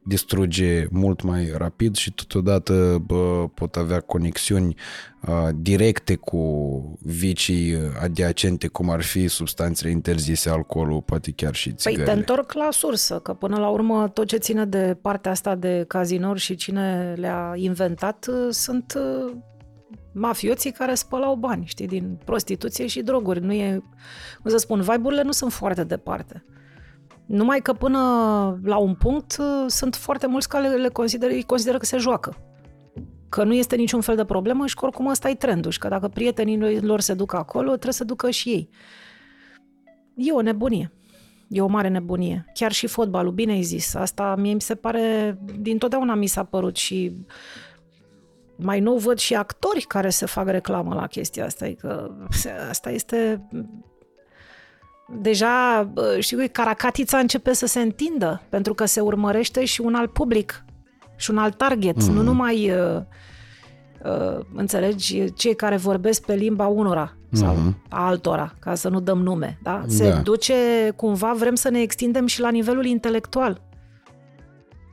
distruge 0.03 0.87
mult 0.91 1.23
mai 1.23 1.53
rapid 1.57 1.97
și 1.97 2.13
totodată 2.13 3.03
bă, 3.07 3.49
pot 3.55 3.77
avea 3.77 4.01
conexiuni 4.01 4.75
directe 5.55 6.15
cu 6.15 6.99
vicii 7.03 7.77
adiacente, 8.03 8.67
cum 8.67 8.91
ar 8.91 9.03
fi 9.03 9.29
substanțele 9.29 9.91
interzise, 9.91 10.51
alcoolul, 10.51 11.03
poate 11.03 11.31
chiar 11.31 11.55
și 11.55 11.73
țigările. 11.73 12.05
Păi 12.05 12.13
te 12.13 12.19
întorc 12.19 12.53
la 12.53 12.69
sursă, 12.71 13.19
că 13.19 13.33
până 13.33 13.59
la 13.59 13.69
urmă 13.69 14.09
tot 14.09 14.27
ce 14.27 14.37
ține 14.37 14.65
de 14.65 14.97
partea 15.01 15.31
asta 15.31 15.55
de 15.55 15.85
cazinouri 15.89 16.41
și 16.41 16.55
cine 16.55 17.15
le-a 17.17 17.53
inventat 17.57 18.29
sunt 18.51 18.99
mafioții 20.19 20.73
care 20.73 20.95
spălau 20.95 21.35
bani, 21.35 21.65
știi, 21.67 21.87
din 21.87 22.19
prostituție 22.25 22.87
și 22.87 23.03
droguri. 23.03 23.41
Nu 23.41 23.53
e, 23.53 23.83
cum 24.43 24.51
să 24.51 24.57
spun, 24.57 24.81
vibe 24.81 25.23
nu 25.23 25.33
sunt 25.33 25.53
foarte 25.53 25.85
departe. 25.85 26.45
Numai 27.27 27.61
că 27.61 27.73
până 27.73 27.99
la 28.63 28.77
un 28.77 28.95
punct 28.95 29.37
uh, 29.39 29.65
sunt 29.67 29.95
foarte 29.95 30.27
mulți 30.27 30.49
care 30.49 30.69
le 30.69 30.89
consideră, 30.89 31.33
îi 31.33 31.43
consideră 31.43 31.79
că 31.79 31.85
se 31.85 31.97
joacă. 31.97 32.37
Că 33.29 33.45
nu 33.45 33.55
este 33.55 33.77
niciun 33.77 34.01
fel 34.01 34.17
de 34.17 34.25
problemă 34.25 34.67
și 34.67 34.75
că 34.75 34.85
oricum 34.85 35.07
ăsta 35.07 35.29
e 35.29 35.35
trendul 35.35 35.71
și 35.71 35.79
că 35.79 35.89
dacă 35.89 36.09
prietenii 36.09 36.81
lor 36.81 37.01
se 37.01 37.15
duc 37.15 37.35
acolo, 37.35 37.69
trebuie 37.69 37.93
să 37.93 38.05
ducă 38.05 38.31
și 38.31 38.49
ei. 38.49 38.69
E 40.15 40.33
o 40.33 40.41
nebunie. 40.41 40.93
E 41.49 41.61
o 41.61 41.67
mare 41.67 41.89
nebunie. 41.89 42.47
Chiar 42.55 42.73
și 42.73 42.87
fotbalul, 42.87 43.33
bine 43.33 43.53
ai 43.53 43.63
zis. 43.63 43.95
Asta 43.95 44.35
mie 44.39 44.55
mi 44.55 44.61
se 44.61 44.75
pare, 44.75 45.39
din 45.59 45.79
totdeauna 45.79 46.15
mi 46.15 46.27
s-a 46.27 46.45
părut 46.45 46.77
și 46.77 47.13
mai 48.57 48.81
nou 48.81 48.97
văd 48.97 49.19
și 49.19 49.35
actori 49.35 49.81
care 49.81 50.09
se 50.09 50.27
fac 50.27 50.49
reclamă 50.49 50.95
la 50.95 51.07
chestia 51.07 51.45
asta. 51.45 51.65
Adică 51.65 52.17
asta 52.69 52.91
este 52.91 53.49
deja, 55.09 55.89
știu, 56.19 56.39
caracatița 56.53 57.19
începe 57.19 57.53
să 57.53 57.67
se 57.67 57.81
întindă, 57.81 58.43
pentru 58.49 58.75
că 58.75 58.85
se 58.85 59.01
urmărește 59.01 59.65
și 59.65 59.81
un 59.81 59.95
alt 59.95 60.13
public 60.13 60.65
și 61.17 61.31
un 61.31 61.39
alt 61.39 61.57
target, 61.57 62.03
mm. 62.03 62.15
nu 62.15 62.23
numai 62.23 62.71
uh, 62.71 63.01
uh, 64.05 64.45
înțelegi, 64.55 65.33
cei 65.33 65.55
care 65.55 65.77
vorbesc 65.77 66.25
pe 66.25 66.35
limba 66.35 66.67
unora 66.67 67.17
sau 67.33 67.55
mm-hmm. 67.55 67.89
a 67.89 68.07
altora, 68.07 68.55
ca 68.59 68.75
să 68.75 68.89
nu 68.89 69.01
dăm 69.01 69.19
nume, 69.19 69.59
da? 69.63 69.85
Se 69.87 70.11
da. 70.11 70.17
duce 70.17 70.55
cumva, 70.97 71.35
vrem 71.39 71.55
să 71.55 71.69
ne 71.69 71.81
extindem 71.81 72.27
și 72.27 72.41
la 72.41 72.51
nivelul 72.51 72.85
intelectual. 72.85 73.63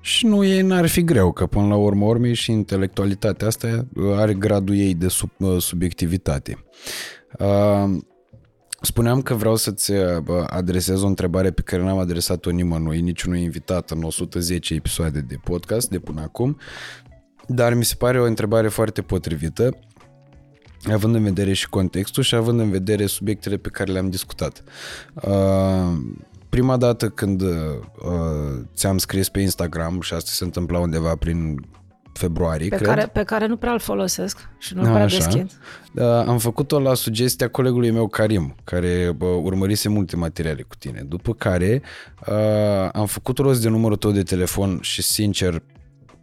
Și 0.06 0.26
nu 0.26 0.44
e, 0.44 0.62
n-ar 0.62 0.88
fi 0.88 1.04
greu, 1.04 1.32
că 1.32 1.46
până 1.46 1.68
la 1.68 1.76
urmă 1.76 2.06
urmei 2.06 2.34
și 2.34 2.52
intelectualitatea 2.52 3.48
asta 3.48 3.88
are 4.16 4.34
gradul 4.34 4.76
ei 4.76 4.94
de 4.94 5.08
sub, 5.08 5.30
uh, 5.38 5.62
subiectivitate. 5.62 6.66
Uh, 7.40 7.98
Spuneam 8.82 9.22
că 9.22 9.34
vreau 9.34 9.56
să-ți 9.56 9.92
adresez 10.48 11.02
o 11.02 11.08
întrebare 11.08 11.52
pe 11.52 11.62
care 11.62 11.84
n-am 11.84 11.98
adresat-o 11.98 12.50
nimănui, 12.50 13.02
niciunui 13.02 13.42
invitat 13.42 13.92
în 13.92 14.04
110 14.04 14.74
episoade 14.74 15.22
de 15.22 15.36
podcast 15.44 15.90
de 15.90 16.00
până 16.00 16.22
acum, 16.22 16.58
dar 17.48 17.74
mi 17.74 17.84
se 17.84 17.96
pare 17.96 18.20
o 18.22 18.26
întrebare 18.26 18.68
foarte 18.68 19.02
potrivită, 19.02 19.78
având 20.92 21.16
în 21.16 21.24
vedere 21.24 21.54
și 21.54 21.70
contextul 21.70 22.24
și 22.24 22.36
având 22.36 22.60
în 22.60 22.70
vedere 22.70 23.06
subiectele 23.06 23.58
pe 23.58 23.70
care 23.70 23.92
le-am 23.92 24.10
discutat. 24.10 24.64
Uh, 25.14 25.94
prima 26.54 26.78
dată 26.78 27.10
când 27.10 27.42
uh, 27.42 27.50
ți-am 28.76 28.98
scris 28.98 29.30
pe 29.30 29.40
Instagram 29.40 30.02
și 30.02 30.14
asta 30.14 30.30
se 30.34 30.44
întâmpla 30.44 30.80
undeva 30.80 31.16
prin 31.16 31.68
februarie, 32.14 32.68
pe 32.68 32.76
cred. 32.76 32.88
Care, 32.88 33.06
pe 33.06 33.24
care 33.24 33.46
nu 33.46 33.58
prea 33.58 33.72
îl 33.72 33.80
folosesc 33.80 34.50
și 34.58 34.76
nu 34.76 34.82
prea 34.82 35.04
Așa. 35.04 35.18
deschid. 35.18 35.52
Da, 35.94 36.24
am 36.24 36.38
făcut-o 36.38 36.80
la 36.80 36.94
sugestia 36.94 37.50
colegului 37.50 37.92
meu 37.92 38.08
Karim, 38.08 38.56
care 38.64 39.12
bă, 39.16 39.26
urmărise 39.26 39.90
multe 39.90 40.16
materiale 40.16 40.62
cu 40.62 40.76
tine. 40.76 41.06
După 41.08 41.34
care 41.34 41.82
uh, 42.28 42.90
am 42.92 43.06
făcut 43.06 43.38
rost 43.38 43.62
de 43.62 43.70
numărul 43.70 43.98
tău 43.98 44.12
de 44.12 44.24
telefon 44.24 44.80
și 44.82 45.02
sincer 45.02 45.64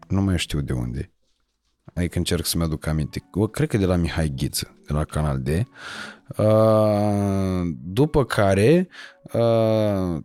nu 0.08 0.22
mai 0.22 0.38
știu 0.38 0.60
de 0.60 0.72
unde. 0.72 1.12
Adică 1.94 2.18
încerc 2.18 2.46
să-mi 2.46 2.62
aduc 2.62 2.86
aminte. 2.86 3.22
Cred 3.50 3.68
că 3.68 3.76
de 3.76 3.86
la 3.86 3.96
Mihai 3.96 4.32
Ghiță, 4.36 4.76
de 4.86 4.92
la 4.92 5.04
Canal 5.04 5.38
D. 5.38 5.48
Uh, 6.36 6.46
după 7.82 8.24
care 8.24 8.88
uh, 8.88 9.19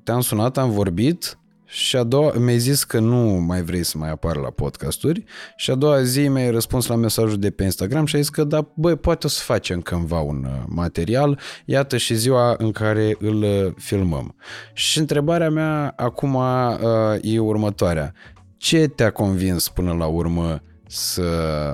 te-am 0.04 0.22
sunat, 0.22 0.58
am 0.58 0.70
vorbit 0.70 1.38
și 1.66 1.96
a 1.96 2.04
doua, 2.04 2.32
mi-ai 2.32 2.58
zis 2.58 2.84
că 2.84 3.00
nu 3.00 3.18
mai 3.48 3.62
vrei 3.62 3.84
să 3.84 3.98
mai 3.98 4.10
apar 4.10 4.36
la 4.36 4.50
podcasturi 4.50 5.24
și 5.56 5.72
a 5.72 5.76
doua 5.76 6.04
zi 6.04 6.28
mi-ai 6.28 6.52
răspuns 6.52 6.88
la 6.88 6.96
mesajul 6.96 7.40
de 7.40 7.50
pe 7.50 7.64
Instagram 7.64 8.06
și 8.06 8.16
ai 8.16 8.22
zis 8.22 8.30
că 8.30 8.44
da, 8.44 8.68
băi, 8.74 8.96
poate 8.96 9.26
o 9.26 9.30
să 9.30 9.42
facem 9.44 9.82
cândva 9.82 10.20
un 10.20 10.46
uh, 10.48 10.64
material, 10.68 11.40
iată 11.66 11.98
și 11.98 12.16
ziua 12.16 12.56
în 12.58 12.72
care 12.72 13.16
îl 13.20 13.44
uh, 13.44 13.74
filmăm. 13.78 14.36
Și 14.74 15.00
întrebarea 15.00 15.50
mea 15.50 15.94
acum 15.96 16.34
uh, 16.34 16.78
e 17.22 17.40
următoarea. 17.40 18.14
Ce 18.58 18.88
te-a 18.88 19.12
convins 19.12 19.70
până 19.70 19.94
la 19.94 20.06
urmă 20.06 20.62
să 20.88 21.22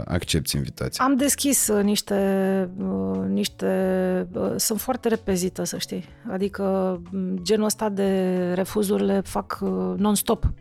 accepti 0.06 0.56
invitația? 0.56 1.06
Am 1.06 1.16
deschis 1.16 1.68
uh, 1.68 1.84
niște, 1.84 2.70
uh, 2.78 3.26
niște... 3.28 4.28
Uh, 4.34 4.54
sunt 4.56 4.80
foarte 4.80 5.08
repezită, 5.08 5.64
să 5.64 5.78
știi. 5.78 6.06
Adică 6.32 6.64
mm, 7.12 7.38
genul 7.42 7.66
ăsta 7.66 7.90
de 7.90 8.52
refuzuri 8.54 9.06
le 9.06 9.22
fac 9.22 9.58
non-stop. 9.98 10.54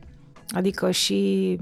Adică 0.48 0.90
și 0.90 1.58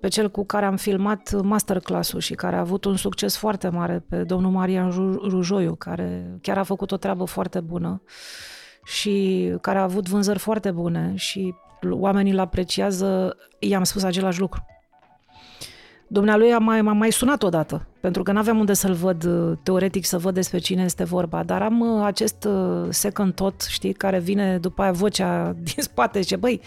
pe 0.00 0.08
cel 0.08 0.30
cu 0.30 0.44
care 0.44 0.66
am 0.66 0.76
filmat 0.76 1.42
masterclass-ul 1.42 2.20
și 2.20 2.34
care 2.34 2.56
a 2.56 2.60
avut 2.60 2.84
un 2.84 2.96
succes 2.96 3.36
foarte 3.36 3.68
mare 3.68 4.04
pe 4.08 4.22
domnul 4.22 4.50
Marian 4.50 4.90
Rujoiu, 5.28 5.74
care 5.74 6.38
chiar 6.42 6.58
a 6.58 6.62
făcut 6.62 6.92
o 6.92 6.96
treabă 6.96 7.24
foarte 7.24 7.60
bună 7.60 8.02
și 8.84 9.48
care 9.60 9.78
a 9.78 9.82
avut 9.82 10.08
vânzări 10.08 10.38
foarte 10.38 10.70
bune 10.70 11.12
și 11.16 11.54
oamenii 11.90 12.32
îl 12.32 12.38
apreciază, 12.38 13.36
i-am 13.58 13.84
spus 13.84 14.02
același 14.02 14.40
lucru. 14.40 14.64
Dumnealui 16.12 16.52
a 16.52 16.58
mai, 16.58 16.82
m-a 16.82 16.92
mai 16.92 17.12
sunat 17.12 17.42
odată, 17.42 17.86
pentru 18.00 18.22
că 18.22 18.32
nu 18.32 18.38
aveam 18.38 18.58
unde 18.58 18.72
să-l 18.72 18.92
văd 18.92 19.24
uh, 19.24 19.58
teoretic, 19.62 20.04
să 20.04 20.18
văd 20.18 20.34
despre 20.34 20.58
cine 20.58 20.82
este 20.82 21.04
vorba, 21.04 21.42
dar 21.42 21.62
am 21.62 21.80
uh, 21.80 22.04
acest 22.04 22.44
uh, 22.44 22.86
second 22.88 23.34
tot, 23.34 23.62
știi, 23.62 23.92
care 23.92 24.18
vine 24.18 24.58
după 24.58 24.82
aia 24.82 24.92
vocea 24.92 25.52
din 25.74 25.82
spate, 25.82 26.20
ce 26.20 26.36
băi, 26.36 26.60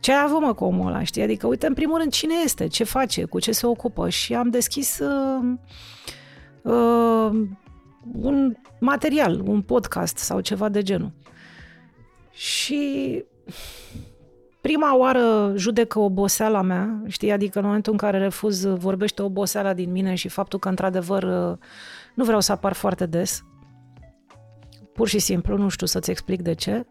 ce 0.00 0.12
ai 0.12 0.22
avut 0.24 0.40
mă 0.40 0.54
cu 0.54 0.64
omul 0.64 0.86
ăla, 0.86 1.02
știi? 1.02 1.22
Adică, 1.22 1.46
uite, 1.46 1.66
în 1.66 1.74
primul 1.74 1.98
rând, 1.98 2.12
cine 2.12 2.34
este, 2.44 2.66
ce 2.66 2.84
face, 2.84 3.24
cu 3.24 3.38
ce 3.38 3.52
se 3.52 3.66
ocupă 3.66 4.08
și 4.08 4.34
am 4.34 4.50
deschis 4.50 4.98
uh, 4.98 5.54
uh, 6.62 7.46
un 8.20 8.56
material, 8.80 9.40
un 9.40 9.62
podcast 9.62 10.16
sau 10.16 10.40
ceva 10.40 10.68
de 10.68 10.82
genul. 10.82 11.12
Și 12.30 13.24
Prima 14.66 14.96
oară 14.96 15.52
judecă 15.56 15.98
oboseala 15.98 16.62
mea, 16.62 17.02
știi, 17.06 17.32
adică 17.32 17.58
în 17.58 17.64
momentul 17.64 17.92
în 17.92 17.98
care 17.98 18.18
refuz 18.18 18.64
vorbește 18.64 19.22
oboseala 19.22 19.72
din 19.72 19.90
mine 19.90 20.14
și 20.14 20.28
faptul 20.28 20.58
că 20.58 20.68
într-adevăr 20.68 21.24
nu 22.14 22.24
vreau 22.24 22.40
să 22.40 22.52
apar 22.52 22.72
foarte 22.72 23.06
des. 23.06 23.44
Pur 24.92 25.08
și 25.08 25.18
simplu, 25.18 25.56
nu 25.56 25.68
știu 25.68 25.86
să-ți 25.86 26.10
explic 26.10 26.42
de 26.42 26.54
ce. 26.54 26.86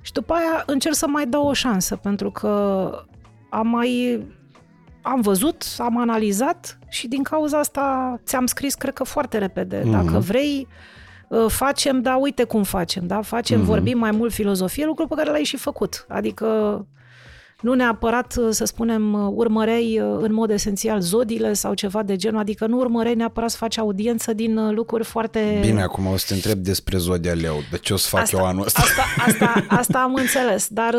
Și 0.00 0.12
după 0.12 0.32
aia 0.32 0.62
încerc 0.66 0.94
să 0.94 1.06
mai 1.06 1.26
dau 1.26 1.46
o 1.46 1.52
șansă, 1.52 1.96
pentru 1.96 2.30
că 2.30 2.90
am 3.50 3.66
mai 3.66 4.22
am 5.02 5.20
văzut, 5.20 5.64
am 5.78 5.98
analizat 5.98 6.78
și 6.88 7.08
din 7.08 7.22
cauza 7.22 7.58
asta 7.58 8.16
ți-am 8.24 8.46
scris, 8.46 8.74
cred 8.74 8.94
că 8.94 9.04
foarte 9.04 9.38
repede. 9.38 9.80
Mm-hmm. 9.80 9.90
Dacă 9.90 10.18
vrei, 10.18 10.66
ă, 11.30 11.46
facem, 11.46 12.02
da, 12.02 12.16
uite 12.16 12.44
cum 12.44 12.62
facem, 12.62 13.06
da, 13.06 13.20
facem, 13.20 13.60
mm-hmm. 13.60 13.64
vorbim 13.64 13.98
mai 13.98 14.10
mult 14.10 14.32
filozofie, 14.32 14.84
lucru 14.84 15.06
pe 15.06 15.14
care 15.14 15.30
l-ai 15.30 15.44
și 15.44 15.56
făcut. 15.56 16.06
Adică 16.08 16.86
nu 17.60 17.74
neapărat, 17.74 18.34
uh, 18.36 18.48
să 18.50 18.64
spunem, 18.64 19.12
uh, 19.12 19.32
urmărei 19.34 20.00
uh, 20.00 20.18
în 20.20 20.34
mod 20.34 20.50
esențial 20.50 21.00
zodiile 21.00 21.52
sau 21.52 21.74
ceva 21.74 22.02
de 22.02 22.16
genul, 22.16 22.40
adică 22.40 22.66
nu 22.66 22.78
urmărei 22.78 23.14
neapărat 23.14 23.50
să 23.50 23.56
faci 23.56 23.78
audiență 23.78 24.32
din 24.32 24.74
lucruri 24.74 25.04
foarte... 25.04 25.58
Bine, 25.60 25.82
acum 25.82 26.06
o 26.06 26.16
să 26.16 26.24
te 26.28 26.34
întreb 26.34 26.58
despre 26.58 26.98
zodia 26.98 27.32
leu, 27.32 27.56
de 27.70 27.78
ce 27.78 27.92
o 27.92 27.96
să 27.96 28.08
fac 28.08 28.20
asta, 28.20 28.36
eu 28.36 28.44
anul 28.44 28.64
ăsta? 28.64 28.82
Asta, 28.82 29.02
asta, 29.26 29.64
asta 29.80 29.98
am 29.98 30.14
înțeles, 30.14 30.68
dar 30.68 30.94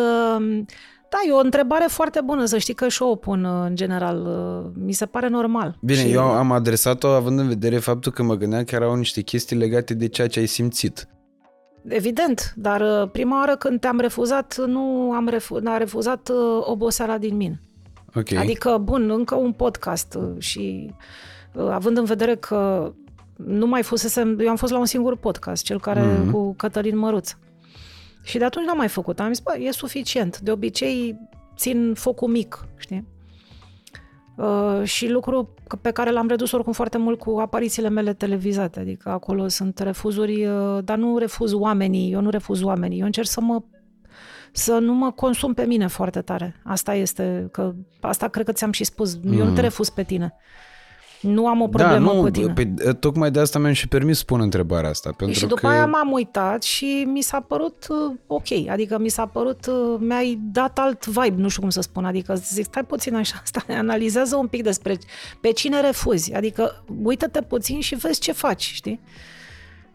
da, 1.12 1.18
e 1.28 1.32
o 1.32 1.40
întrebare 1.44 1.86
foarte 1.88 2.22
bună, 2.26 2.46
să 2.46 2.58
știi 2.58 2.74
că 2.74 2.88
și 2.88 3.02
o 3.02 3.16
pun 3.16 3.46
în 3.46 3.76
general. 3.76 4.28
Mi 4.74 4.92
se 4.92 5.06
pare 5.06 5.28
normal. 5.28 5.78
Bine, 5.82 6.00
și... 6.00 6.12
eu 6.12 6.22
am 6.22 6.52
adresat-o 6.52 7.08
având 7.08 7.40
în 7.40 7.48
vedere 7.48 7.78
faptul 7.78 8.12
că 8.12 8.24
mă 8.24 8.36
gândeam 8.36 8.64
că 8.64 8.76
erau 8.76 8.96
niște 8.96 9.22
chestii 9.22 9.58
legate 9.58 9.94
de 9.94 10.08
ceea 10.08 10.28
ce 10.28 10.40
ai 10.40 10.46
simțit. 10.46 11.08
Evident, 11.88 12.54
dar 12.56 12.82
uh, 12.82 13.10
prima 13.12 13.40
oară 13.40 13.56
când 13.56 13.80
te-am 13.80 14.00
refuzat, 14.00 14.66
nu 14.66 15.12
am 15.12 15.28
refu- 15.28 15.60
a 15.64 15.78
refuzat 15.78 16.30
uh, 16.30 16.62
oboseala 16.62 17.18
din 17.18 17.36
mine. 17.36 17.62
Okay. 18.16 18.38
Adică, 18.38 18.78
bun, 18.78 19.10
încă 19.10 19.36
un 19.36 19.52
podcast 19.52 20.14
uh, 20.14 20.30
și 20.38 20.94
având 21.70 21.98
în 21.98 22.04
vedere 22.04 22.36
că 22.36 22.92
nu 23.36 23.68
mai 23.68 23.84
fusesem, 23.84 24.40
eu 24.40 24.50
am 24.50 24.56
fost 24.56 24.72
la 24.72 24.80
un 24.80 24.86
singur 24.86 25.18
podcast, 25.18 25.64
cel 25.64 25.80
care 25.80 26.02
mm-hmm. 26.02 26.32
cu 26.32 26.54
Cătălin 26.54 26.98
Măruț. 26.98 27.36
Și 28.24 28.38
de 28.38 28.46
atunci 28.46 28.66
n-am 28.66 28.78
mai 28.78 28.88
făcut. 28.88 29.20
Am 29.20 29.28
zis, 29.28 29.40
bă, 29.40 29.58
e 29.60 29.72
suficient. 29.72 30.40
De 30.40 30.52
obicei 30.52 31.20
țin 31.56 31.94
focul 31.94 32.28
mic, 32.28 32.66
știi? 32.78 33.08
Uh, 34.40 34.84
și 34.84 35.10
lucru 35.10 35.54
pe 35.82 35.92
care 35.92 36.12
l-am 36.12 36.28
redus 36.28 36.52
oricum 36.52 36.74
foarte 36.74 36.98
mult 36.98 37.20
cu 37.20 37.40
aparițiile 37.40 37.90
mele 37.90 38.14
televizate, 38.14 38.80
adică 38.80 39.10
acolo 39.10 39.48
sunt 39.48 39.80
refuzuri, 39.80 40.46
uh, 40.46 40.84
dar 40.84 40.98
nu 40.98 41.18
refuz 41.18 41.54
oamenii, 41.54 42.12
eu 42.12 42.22
nu 42.22 42.30
refuz 42.30 42.62
oamenii, 42.62 43.00
eu 43.00 43.06
încerc 43.06 43.28
să 43.28 43.42
mă 43.42 43.62
să 44.52 44.78
nu 44.78 44.94
mă 44.94 45.12
consum 45.12 45.54
pe 45.54 45.66
mine 45.66 45.88
foarte 45.88 46.22
tare. 46.22 46.56
Asta 46.64 46.94
este, 46.94 47.48
că 47.52 47.74
asta 48.00 48.28
cred 48.28 48.46
că 48.46 48.52
ți-am 48.52 48.72
și 48.72 48.84
spus, 48.84 49.16
mm. 49.16 49.32
eu 49.32 49.46
nu 49.46 49.54
te 49.54 49.60
mm. 49.60 49.62
refuz 49.62 49.90
pe 49.90 50.04
tine. 50.04 50.34
Nu 51.22 51.48
am 51.48 51.62
o 51.62 51.68
da, 51.68 51.78
problemă 51.78 52.08
da, 52.08 52.14
nu, 52.14 52.22
cu 52.22 52.30
tine. 52.30 52.54
Pe, 52.54 52.94
tocmai 52.94 53.32
de 53.32 53.40
asta 53.40 53.60
mi-am 53.60 53.74
și 53.74 53.88
permis 53.88 54.18
să 54.18 54.24
pun 54.24 54.42
întrebarea 54.42 54.90
asta. 54.90 55.12
Pentru 55.18 55.40
și 55.40 55.46
după 55.46 55.60
că... 55.62 55.68
aia 55.68 55.86
m-am 55.86 56.12
uitat 56.12 56.64
și 56.64 57.08
mi 57.08 57.22
s-a 57.22 57.40
părut 57.40 57.88
uh, 57.90 58.16
ok. 58.28 58.70
Adică 58.70 58.98
mi 58.98 59.10
s-a 59.10 59.26
părut, 59.26 59.66
uh, 59.66 59.98
mi-ai 60.00 60.40
dat 60.52 60.80
alt 60.80 61.06
vibe, 61.06 61.42
nu 61.42 61.48
știu 61.48 61.62
cum 61.62 61.70
să 61.70 61.82
spun. 61.82 62.06
Adică 62.06 62.34
zic, 62.34 62.66
stai 62.66 62.86
puțin 62.86 63.16
așa, 63.16 63.42
stai, 63.52 63.78
analizează 63.78 64.36
un 64.36 64.48
pic 64.48 64.64
despre 64.64 64.98
pe 65.42 65.52
cine 65.52 65.82
refuzi. 65.82 66.34
Adică 66.34 66.84
uită-te 67.04 67.42
puțin 67.42 67.80
și 67.80 67.96
vezi 67.96 68.20
ce 68.20 68.32
faci, 68.32 68.72
știi? 68.74 69.00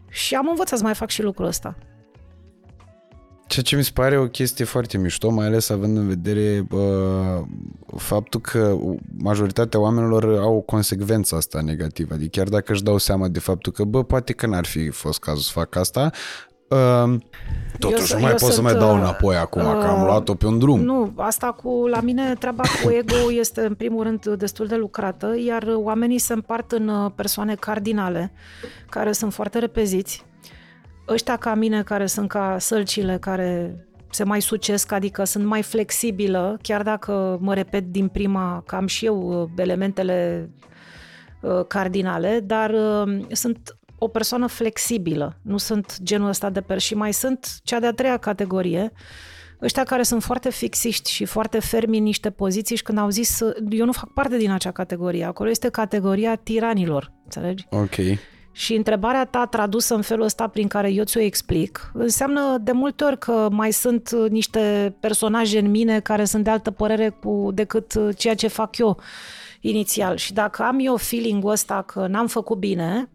Și 0.08 0.34
am 0.34 0.48
învățat 0.48 0.78
să 0.78 0.84
mai 0.84 0.94
fac 0.94 1.10
și 1.10 1.22
lucrul 1.22 1.46
ăsta. 1.46 1.76
Ceea 3.46 3.64
ce 3.64 3.76
mi 3.76 3.84
se 3.84 3.90
pare 3.94 4.18
o 4.18 4.26
chestie 4.26 4.64
foarte 4.64 4.98
mișto, 4.98 5.30
mai 5.30 5.46
ales 5.46 5.68
având 5.68 5.96
în 5.96 6.08
vedere 6.08 6.66
uh, 6.70 7.42
faptul 7.96 8.40
că 8.40 8.76
majoritatea 9.18 9.80
oamenilor 9.80 10.38
au 10.38 10.56
o 10.56 10.60
consecvență 10.60 11.34
asta 11.34 11.60
negativă. 11.60 12.14
Adică 12.14 12.30
chiar 12.38 12.48
dacă 12.48 12.72
își 12.72 12.82
dau 12.82 12.98
seama 12.98 13.28
de 13.28 13.38
faptul 13.38 13.72
că, 13.72 13.84
bă, 13.84 14.04
poate 14.04 14.32
că 14.32 14.46
n-ar 14.46 14.64
fi 14.64 14.88
fost 14.88 15.18
cazul 15.18 15.42
să 15.42 15.50
fac 15.52 15.76
asta, 15.76 16.10
Uh, 16.68 17.20
totuși, 17.78 18.12
eu, 18.12 18.18
nu 18.18 18.24
mai 18.24 18.30
pot 18.30 18.40
sunt, 18.40 18.52
să 18.52 18.62
mai 18.62 18.74
dau 18.74 18.94
înapoi 18.94 19.36
acum, 19.36 19.62
uh, 19.62 19.78
că 19.80 19.86
am 19.86 20.00
uh, 20.00 20.06
luat-o 20.06 20.34
pe 20.34 20.46
un 20.46 20.58
drum. 20.58 20.80
Nu, 20.80 21.12
asta 21.16 21.52
cu, 21.52 21.86
la 21.86 22.00
mine, 22.00 22.34
treaba 22.34 22.62
cu 22.82 22.90
ego 23.00 23.32
este, 23.32 23.60
în 23.60 23.74
primul 23.74 24.02
rând, 24.02 24.26
destul 24.26 24.66
de 24.66 24.76
lucrată, 24.76 25.34
iar 25.46 25.64
oamenii 25.74 26.18
se 26.18 26.32
împart 26.32 26.72
în 26.72 26.88
uh, 26.88 27.10
persoane 27.14 27.54
cardinale, 27.54 28.32
care 28.88 29.12
sunt 29.12 29.32
foarte 29.32 29.58
repeziți, 29.58 30.24
ăștia 31.08 31.36
ca 31.36 31.54
mine, 31.54 31.82
care 31.82 32.06
sunt 32.06 32.28
ca 32.28 32.56
sălcile, 32.58 33.18
care 33.18 33.76
se 34.10 34.24
mai 34.24 34.42
sucesc, 34.42 34.92
adică 34.92 35.24
sunt 35.24 35.44
mai 35.44 35.62
flexibilă, 35.62 36.58
chiar 36.62 36.82
dacă 36.82 37.38
mă 37.40 37.54
repet 37.54 37.84
din 37.84 38.08
prima 38.08 38.62
că 38.66 38.76
am 38.76 38.86
și 38.86 39.04
eu 39.04 39.42
uh, 39.42 39.48
elementele 39.56 40.50
uh, 41.40 41.64
cardinale, 41.68 42.40
dar 42.40 42.70
uh, 42.70 43.24
sunt 43.30 43.78
o 43.98 44.08
persoană 44.08 44.46
flexibilă, 44.46 45.38
nu 45.42 45.56
sunt 45.56 45.98
genul 46.02 46.28
ăsta 46.28 46.50
de 46.50 46.60
per 46.60 46.78
și 46.78 46.94
mai 46.94 47.12
sunt 47.12 47.46
cea 47.62 47.80
de-a 47.80 47.92
treia 47.92 48.16
categorie, 48.16 48.92
ăștia 49.62 49.82
care 49.82 50.02
sunt 50.02 50.22
foarte 50.22 50.50
fixiști 50.50 51.10
și 51.10 51.24
foarte 51.24 51.58
fermi 51.58 51.98
în 51.98 52.02
niște 52.02 52.30
poziții 52.30 52.76
și 52.76 52.82
când 52.82 52.98
au 52.98 53.08
zis, 53.08 53.40
eu 53.70 53.84
nu 53.84 53.92
fac 53.92 54.12
parte 54.12 54.36
din 54.36 54.50
acea 54.50 54.70
categorie, 54.70 55.24
acolo 55.24 55.50
este 55.50 55.68
categoria 55.68 56.36
tiranilor, 56.36 57.12
înțelegi? 57.24 57.66
Ok. 57.70 57.94
Și 58.56 58.74
întrebarea 58.74 59.24
ta 59.24 59.46
tradusă 59.46 59.94
în 59.94 60.02
felul 60.02 60.24
ăsta 60.24 60.48
prin 60.48 60.68
care 60.68 60.90
eu 60.92 61.04
ți-o 61.04 61.20
explic, 61.20 61.90
înseamnă 61.94 62.58
de 62.60 62.72
multe 62.72 63.04
ori 63.04 63.18
că 63.18 63.48
mai 63.50 63.72
sunt 63.72 64.10
niște 64.28 64.96
personaje 65.00 65.58
în 65.58 65.70
mine 65.70 66.00
care 66.00 66.24
sunt 66.24 66.44
de 66.44 66.50
altă 66.50 66.70
părere 66.70 67.08
cu, 67.08 67.50
decât 67.54 67.92
ceea 68.16 68.34
ce 68.34 68.48
fac 68.48 68.78
eu 68.78 69.00
inițial. 69.60 70.16
Și 70.16 70.32
dacă 70.32 70.62
am 70.62 70.78
eu 70.80 70.96
feeling-ul 70.96 71.50
ăsta 71.50 71.82
că 71.86 72.06
n-am 72.06 72.26
făcut 72.26 72.58
bine, 72.58 73.08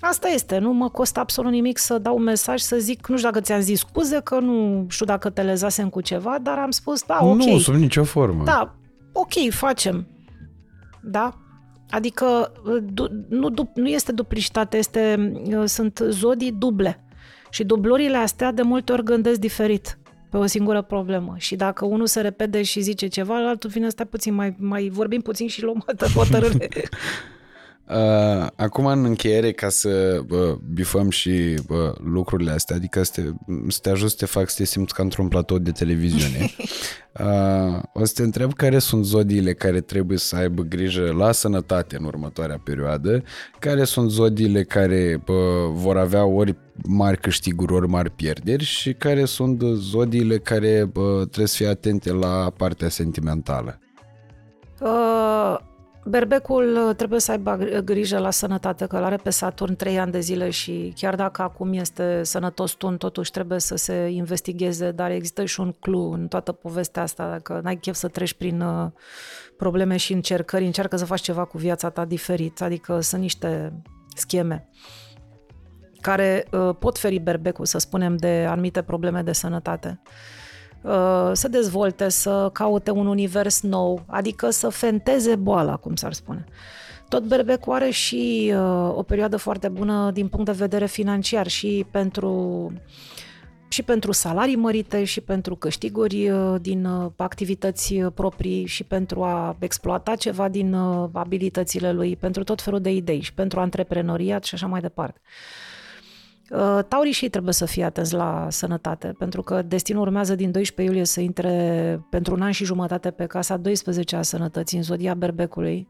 Asta 0.00 0.28
este, 0.28 0.58
nu 0.58 0.72
mă 0.72 0.88
costă 0.88 1.20
absolut 1.20 1.50
nimic 1.50 1.78
să 1.78 1.98
dau 1.98 2.16
un 2.16 2.22
mesaj, 2.22 2.60
să 2.60 2.76
zic, 2.76 3.06
nu 3.06 3.16
știu 3.16 3.28
dacă 3.30 3.44
ți-am 3.44 3.60
zis 3.60 3.78
scuze, 3.78 4.20
că 4.20 4.38
nu 4.38 4.86
știu 4.88 5.06
dacă 5.06 5.30
te 5.30 5.42
lezasem 5.42 5.88
cu 5.88 6.00
ceva, 6.00 6.38
dar 6.42 6.58
am 6.58 6.70
spus, 6.70 7.02
da, 7.02 7.18
ok. 7.20 7.36
Nu, 7.36 7.58
sub 7.58 7.74
nicio 7.74 8.04
formă. 8.04 8.44
Da, 8.44 8.74
ok, 9.12 9.50
facem. 9.50 10.06
Da? 11.02 11.43
Adică 11.94 12.52
nu, 13.28 13.70
nu 13.74 13.88
este 13.88 14.12
duplicitate, 14.12 14.76
este, 14.76 15.32
sunt 15.64 16.00
zodii 16.08 16.52
duble. 16.52 17.04
Și 17.50 17.64
dublurile 17.64 18.16
astea 18.16 18.52
de 18.52 18.62
multe 18.62 18.92
ori 18.92 19.04
gândesc 19.04 19.40
diferit 19.40 19.98
pe 20.30 20.36
o 20.36 20.46
singură 20.46 20.82
problemă. 20.82 21.34
Și 21.36 21.56
dacă 21.56 21.84
unul 21.84 22.06
se 22.06 22.20
repede 22.20 22.62
și 22.62 22.80
zice 22.80 23.06
ceva, 23.06 23.48
altul 23.48 23.70
vine, 23.70 23.88
stai 23.88 24.06
puțin, 24.06 24.34
mai, 24.34 24.54
mai 24.58 24.88
vorbim 24.88 25.20
puțin 25.20 25.48
și 25.48 25.62
luăm 25.62 25.84
o 25.86 26.06
hotărâre. 26.20 26.68
Uh, 27.88 28.46
acum, 28.56 28.86
în 28.86 29.04
încheiere, 29.04 29.52
ca 29.52 29.68
să 29.68 30.22
bă, 30.26 30.56
bifăm 30.72 31.10
și 31.10 31.54
bă, 31.66 31.94
lucrurile 32.04 32.50
astea, 32.50 32.76
adică 32.76 33.02
să 33.02 33.10
te, 33.14 33.22
să 33.68 33.78
te 33.82 33.90
ajut 33.90 34.10
să 34.10 34.16
te 34.18 34.26
fac 34.26 34.48
să 34.48 34.56
te 34.56 34.64
simți 34.64 34.94
ca 34.94 35.02
într-un 35.02 35.28
platou 35.28 35.58
de 35.58 35.70
televiziune, 35.70 36.38
uh, 37.20 37.82
o 37.92 38.04
să 38.04 38.12
te 38.14 38.22
întreb 38.22 38.52
care 38.52 38.78
sunt 38.78 39.04
zodiile 39.04 39.54
care 39.54 39.80
trebuie 39.80 40.18
să 40.18 40.36
aibă 40.36 40.62
grijă 40.62 41.12
la 41.12 41.32
sănătate 41.32 41.96
în 41.96 42.04
următoarea 42.04 42.60
perioadă, 42.64 43.22
care 43.58 43.84
sunt 43.84 44.10
zodiile 44.10 44.62
care 44.62 45.22
bă, 45.24 45.68
vor 45.72 45.96
avea 45.96 46.24
ori 46.24 46.56
mari 46.88 47.20
câștiguri, 47.20 47.72
ori 47.72 47.88
mari 47.88 48.10
pierderi 48.10 48.64
și 48.64 48.92
care 48.92 49.24
sunt 49.24 49.62
zodiile 49.74 50.38
care 50.38 50.84
bă, 50.92 51.16
trebuie 51.16 51.46
să 51.46 51.56
fie 51.56 51.68
atente 51.68 52.12
la 52.12 52.52
partea 52.56 52.88
sentimentală. 52.88 53.78
Uh 54.80 55.72
Berbecul 56.06 56.86
uh, 56.88 56.96
trebuie 56.96 57.20
să 57.20 57.30
aibă 57.30 57.56
grijă 57.84 58.18
la 58.18 58.30
sănătate, 58.30 58.86
că 58.86 58.96
îl 58.96 59.02
are 59.04 59.16
pe 59.16 59.30
Saturn 59.30 59.76
3 59.76 59.98
ani 59.98 60.12
de 60.12 60.20
zile 60.20 60.50
și 60.50 60.92
chiar 60.96 61.14
dacă 61.14 61.42
acum 61.42 61.72
este 61.72 62.22
sănătos 62.22 62.72
tun, 62.72 62.96
totuși 62.96 63.30
trebuie 63.30 63.58
să 63.58 63.76
se 63.76 64.08
investigheze, 64.08 64.90
dar 64.90 65.10
există 65.10 65.44
și 65.44 65.60
un 65.60 65.72
clu 65.80 66.12
în 66.12 66.28
toată 66.28 66.52
povestea 66.52 67.02
asta, 67.02 67.28
dacă 67.28 67.60
n-ai 67.62 67.76
chef 67.76 67.94
să 67.94 68.08
treci 68.08 68.34
prin 68.34 68.60
uh, 68.60 68.90
probleme 69.56 69.96
și 69.96 70.12
încercări, 70.12 70.64
încearcă 70.64 70.96
să 70.96 71.04
faci 71.04 71.20
ceva 71.20 71.44
cu 71.44 71.58
viața 71.58 71.90
ta 71.90 72.04
diferit, 72.04 72.62
adică 72.62 73.00
sunt 73.00 73.20
niște 73.20 73.82
scheme 74.14 74.68
care 76.04 76.46
uh, 76.50 76.76
pot 76.78 76.98
feri 76.98 77.18
berbecul, 77.18 77.64
să 77.64 77.78
spunem, 77.78 78.16
de 78.16 78.46
anumite 78.48 78.82
probleme 78.82 79.22
de 79.22 79.32
sănătate. 79.32 80.00
Uh, 80.84 81.30
să 81.32 81.48
dezvolte, 81.48 82.08
să 82.08 82.50
caute 82.52 82.90
un 82.90 83.06
univers 83.06 83.62
nou, 83.62 84.02
adică 84.06 84.50
să 84.50 84.68
fenteze 84.68 85.36
boala, 85.36 85.76
cum 85.76 85.94
s-ar 85.94 86.12
spune. 86.12 86.44
Tot 87.08 87.22
Berbecul 87.22 87.72
are 87.72 87.90
și 87.90 88.52
uh, 88.54 88.96
o 88.96 89.02
perioadă 89.02 89.36
foarte 89.36 89.68
bună 89.68 90.10
din 90.14 90.28
punct 90.28 90.46
de 90.46 90.52
vedere 90.52 90.86
financiar 90.86 91.46
și 91.46 91.86
pentru 91.90 92.72
și 93.68 93.82
pentru 93.82 94.12
salarii 94.12 94.56
mărite 94.56 95.04
și 95.04 95.20
pentru 95.20 95.56
câștiguri 95.56 96.30
uh, 96.30 96.54
din 96.60 96.88
activități 97.16 97.94
proprii 97.94 98.66
și 98.66 98.84
pentru 98.84 99.22
a 99.22 99.56
exploata 99.58 100.14
ceva 100.14 100.48
din 100.48 100.74
abilitățile 101.12 101.92
lui, 101.92 102.16
pentru 102.16 102.44
tot 102.44 102.62
felul 102.62 102.80
de 102.80 102.90
idei 102.90 103.20
și 103.20 103.34
pentru 103.34 103.60
antreprenoriat 103.60 104.44
și 104.44 104.54
așa 104.54 104.66
mai 104.66 104.80
departe. 104.80 105.20
Uh, 105.22 105.73
Taurii 106.88 107.12
și 107.12 107.24
ei 107.24 107.30
trebuie 107.30 107.52
să 107.52 107.64
fie 107.64 107.84
atenți 107.84 108.14
la 108.14 108.46
sănătate, 108.50 109.14
pentru 109.18 109.42
că 109.42 109.62
destinul 109.62 110.02
urmează 110.02 110.34
din 110.34 110.50
12 110.50 110.94
iulie 110.94 111.06
să 111.06 111.20
intre 111.20 112.00
pentru 112.10 112.34
un 112.34 112.42
an 112.42 112.50
și 112.50 112.64
jumătate 112.64 113.10
pe 113.10 113.26
casa 113.26 113.56
12 113.56 114.16
a 114.16 114.22
sănătății 114.22 114.76
în 114.76 114.82
zodia 114.82 115.14
berbecului. 115.14 115.86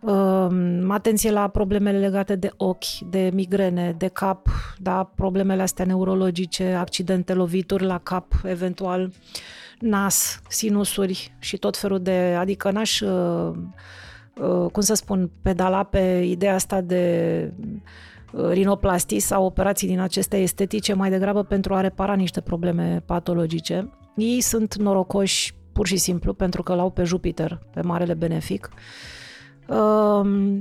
Um, 0.00 0.90
atenție 0.90 1.30
la 1.30 1.48
problemele 1.48 1.98
legate 1.98 2.34
de 2.34 2.50
ochi, 2.56 2.98
de 3.10 3.30
migrene, 3.32 3.94
de 3.98 4.06
cap, 4.06 4.48
da, 4.78 5.10
problemele 5.14 5.62
astea 5.62 5.84
neurologice, 5.84 6.72
accidente, 6.72 7.34
lovituri 7.34 7.84
la 7.84 7.98
cap, 7.98 8.32
eventual 8.44 9.10
nas, 9.78 10.40
sinusuri 10.48 11.34
și 11.38 11.56
tot 11.56 11.76
felul 11.76 12.02
de... 12.02 12.36
Adică 12.38 12.70
n-aș, 12.70 13.00
uh, 13.00 13.52
uh, 14.36 14.70
cum 14.72 14.82
să 14.82 14.94
spun, 14.94 15.30
pedala 15.42 15.82
pe 15.82 16.22
ideea 16.24 16.54
asta 16.54 16.80
de 16.80 17.52
rinoplastii 18.32 19.20
sau 19.20 19.44
operații 19.44 19.88
din 19.88 20.00
acestea 20.00 20.38
estetice 20.38 20.94
mai 20.94 21.10
degrabă 21.10 21.42
pentru 21.42 21.74
a 21.74 21.80
repara 21.80 22.14
niște 22.14 22.40
probleme 22.40 23.02
patologice. 23.06 23.90
Ei 24.16 24.40
sunt 24.40 24.74
norocoși 24.74 25.54
pur 25.72 25.86
și 25.86 25.96
simplu 25.96 26.32
pentru 26.32 26.62
că 26.62 26.74
l-au 26.74 26.90
pe 26.90 27.04
Jupiter, 27.04 27.60
pe 27.72 27.80
marele 27.80 28.14
benefic. 28.14 28.68
Um, 29.68 30.56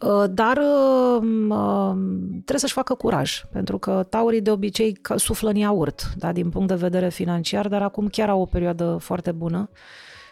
uh, 0.00 0.24
dar 0.30 0.58
um, 0.58 1.50
um, 1.50 2.28
trebuie 2.30 2.58
să-și 2.58 2.72
facă 2.72 2.94
curaj, 2.94 3.42
pentru 3.52 3.78
că 3.78 4.06
taurii 4.10 4.40
de 4.40 4.50
obicei 4.50 5.00
suflă 5.16 5.48
în 5.48 5.56
iaurt, 5.56 6.12
da, 6.16 6.32
din 6.32 6.48
punct 6.48 6.68
de 6.68 6.74
vedere 6.74 7.08
financiar, 7.08 7.68
dar 7.68 7.82
acum 7.82 8.08
chiar 8.08 8.28
au 8.28 8.40
o 8.40 8.44
perioadă 8.44 8.96
foarte 9.00 9.32
bună 9.32 9.70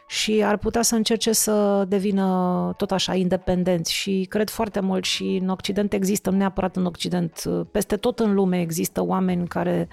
și 0.06 0.42
ar 0.44 0.56
putea 0.56 0.82
să 0.82 0.94
încerce 0.94 1.32
să 1.32 1.84
devină 1.88 2.72
tot 2.76 2.90
așa 2.90 3.14
independenți 3.14 3.92
și 3.92 4.26
cred 4.28 4.50
foarte 4.50 4.80
mult 4.80 5.04
și 5.04 5.38
în 5.42 5.48
Occident 5.48 5.92
există, 5.92 6.30
nu 6.30 6.36
neapărat 6.36 6.76
în 6.76 6.84
Occident, 6.84 7.42
peste 7.70 7.96
tot 7.96 8.18
în 8.18 8.34
lume 8.34 8.60
există 8.60 9.04
oameni 9.04 9.48
care 9.48 9.88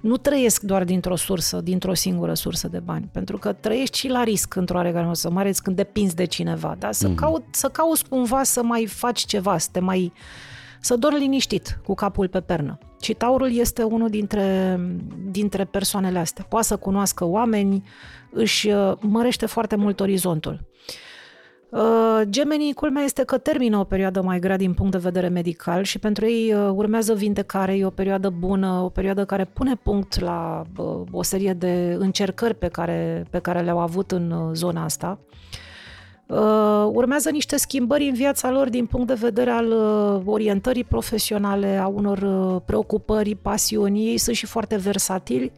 nu 0.00 0.16
trăiesc 0.16 0.62
doar 0.62 0.84
dintr-o 0.84 1.16
sursă, 1.16 1.60
dintr-o 1.60 1.94
singură 1.94 2.34
sursă 2.34 2.68
de 2.68 2.78
bani, 2.78 3.08
pentru 3.12 3.38
că 3.38 3.52
trăiești 3.52 3.98
și 3.98 4.08
la 4.08 4.22
risc 4.22 4.54
într-o 4.54 4.76
oarecare 4.76 5.06
măsură, 5.06 5.34
mai 5.34 5.42
ales 5.42 5.60
când 5.60 5.76
depinzi 5.76 6.14
de 6.14 6.24
cineva, 6.24 6.76
da? 6.78 6.92
să, 6.92 7.10
mm-hmm. 7.10 7.14
caut, 7.14 7.44
să 7.50 7.68
cauți 7.68 8.08
cumva 8.08 8.42
să 8.42 8.62
mai 8.62 8.86
faci 8.86 9.20
ceva, 9.20 9.58
să 9.58 9.68
te 9.72 9.80
mai 9.80 10.12
să 10.80 10.96
dormi 10.96 11.18
liniștit, 11.18 11.80
cu 11.84 11.94
capul 11.94 12.28
pe 12.28 12.40
pernă. 12.40 12.78
Și 13.00 13.12
taurul 13.12 13.56
este 13.56 13.82
unul 13.82 14.08
dintre, 14.08 14.80
dintre 15.30 15.64
persoanele 15.64 16.18
astea. 16.18 16.46
Poate 16.48 16.66
să 16.66 16.76
cunoască 16.76 17.24
oameni, 17.24 17.84
își 18.30 18.68
uh, 18.68 18.92
mărește 19.00 19.46
foarte 19.46 19.76
mult 19.76 20.00
orizontul. 20.00 20.60
Uh, 21.68 22.20
gemenii, 22.28 22.72
culmea 22.72 23.02
este 23.02 23.24
că 23.24 23.38
termină 23.38 23.78
o 23.78 23.84
perioadă 23.84 24.22
mai 24.22 24.38
grea 24.38 24.56
din 24.56 24.74
punct 24.74 24.92
de 24.92 24.98
vedere 24.98 25.28
medical 25.28 25.82
și 25.82 25.98
pentru 25.98 26.26
ei 26.26 26.52
uh, 26.52 26.70
urmează 26.74 27.14
vindecare, 27.14 27.76
e 27.76 27.84
o 27.84 27.90
perioadă 27.90 28.28
bună, 28.28 28.80
o 28.84 28.88
perioadă 28.88 29.24
care 29.24 29.44
pune 29.44 29.74
punct 29.74 30.20
la 30.20 30.62
o 31.10 31.22
serie 31.22 31.52
de 31.52 31.96
încercări 31.98 32.54
pe 32.54 32.68
care, 32.68 33.26
pe 33.30 33.38
care 33.38 33.60
le-au 33.60 33.78
avut 33.78 34.10
în 34.10 34.54
zona 34.54 34.84
asta. 34.84 35.18
Urmează 36.92 37.30
niște 37.30 37.56
schimbări 37.56 38.08
în 38.08 38.14
viața 38.14 38.50
lor 38.50 38.68
din 38.68 38.86
punct 38.86 39.06
de 39.06 39.14
vedere 39.14 39.50
al 39.50 39.72
orientării 40.24 40.84
profesionale, 40.84 41.76
a 41.76 41.86
unor 41.86 42.18
preocupări, 42.60 43.34
pasiuni. 43.34 44.06
Ei 44.06 44.18
sunt 44.18 44.36
și 44.36 44.46
foarte 44.46 44.76
versatili 44.76 45.52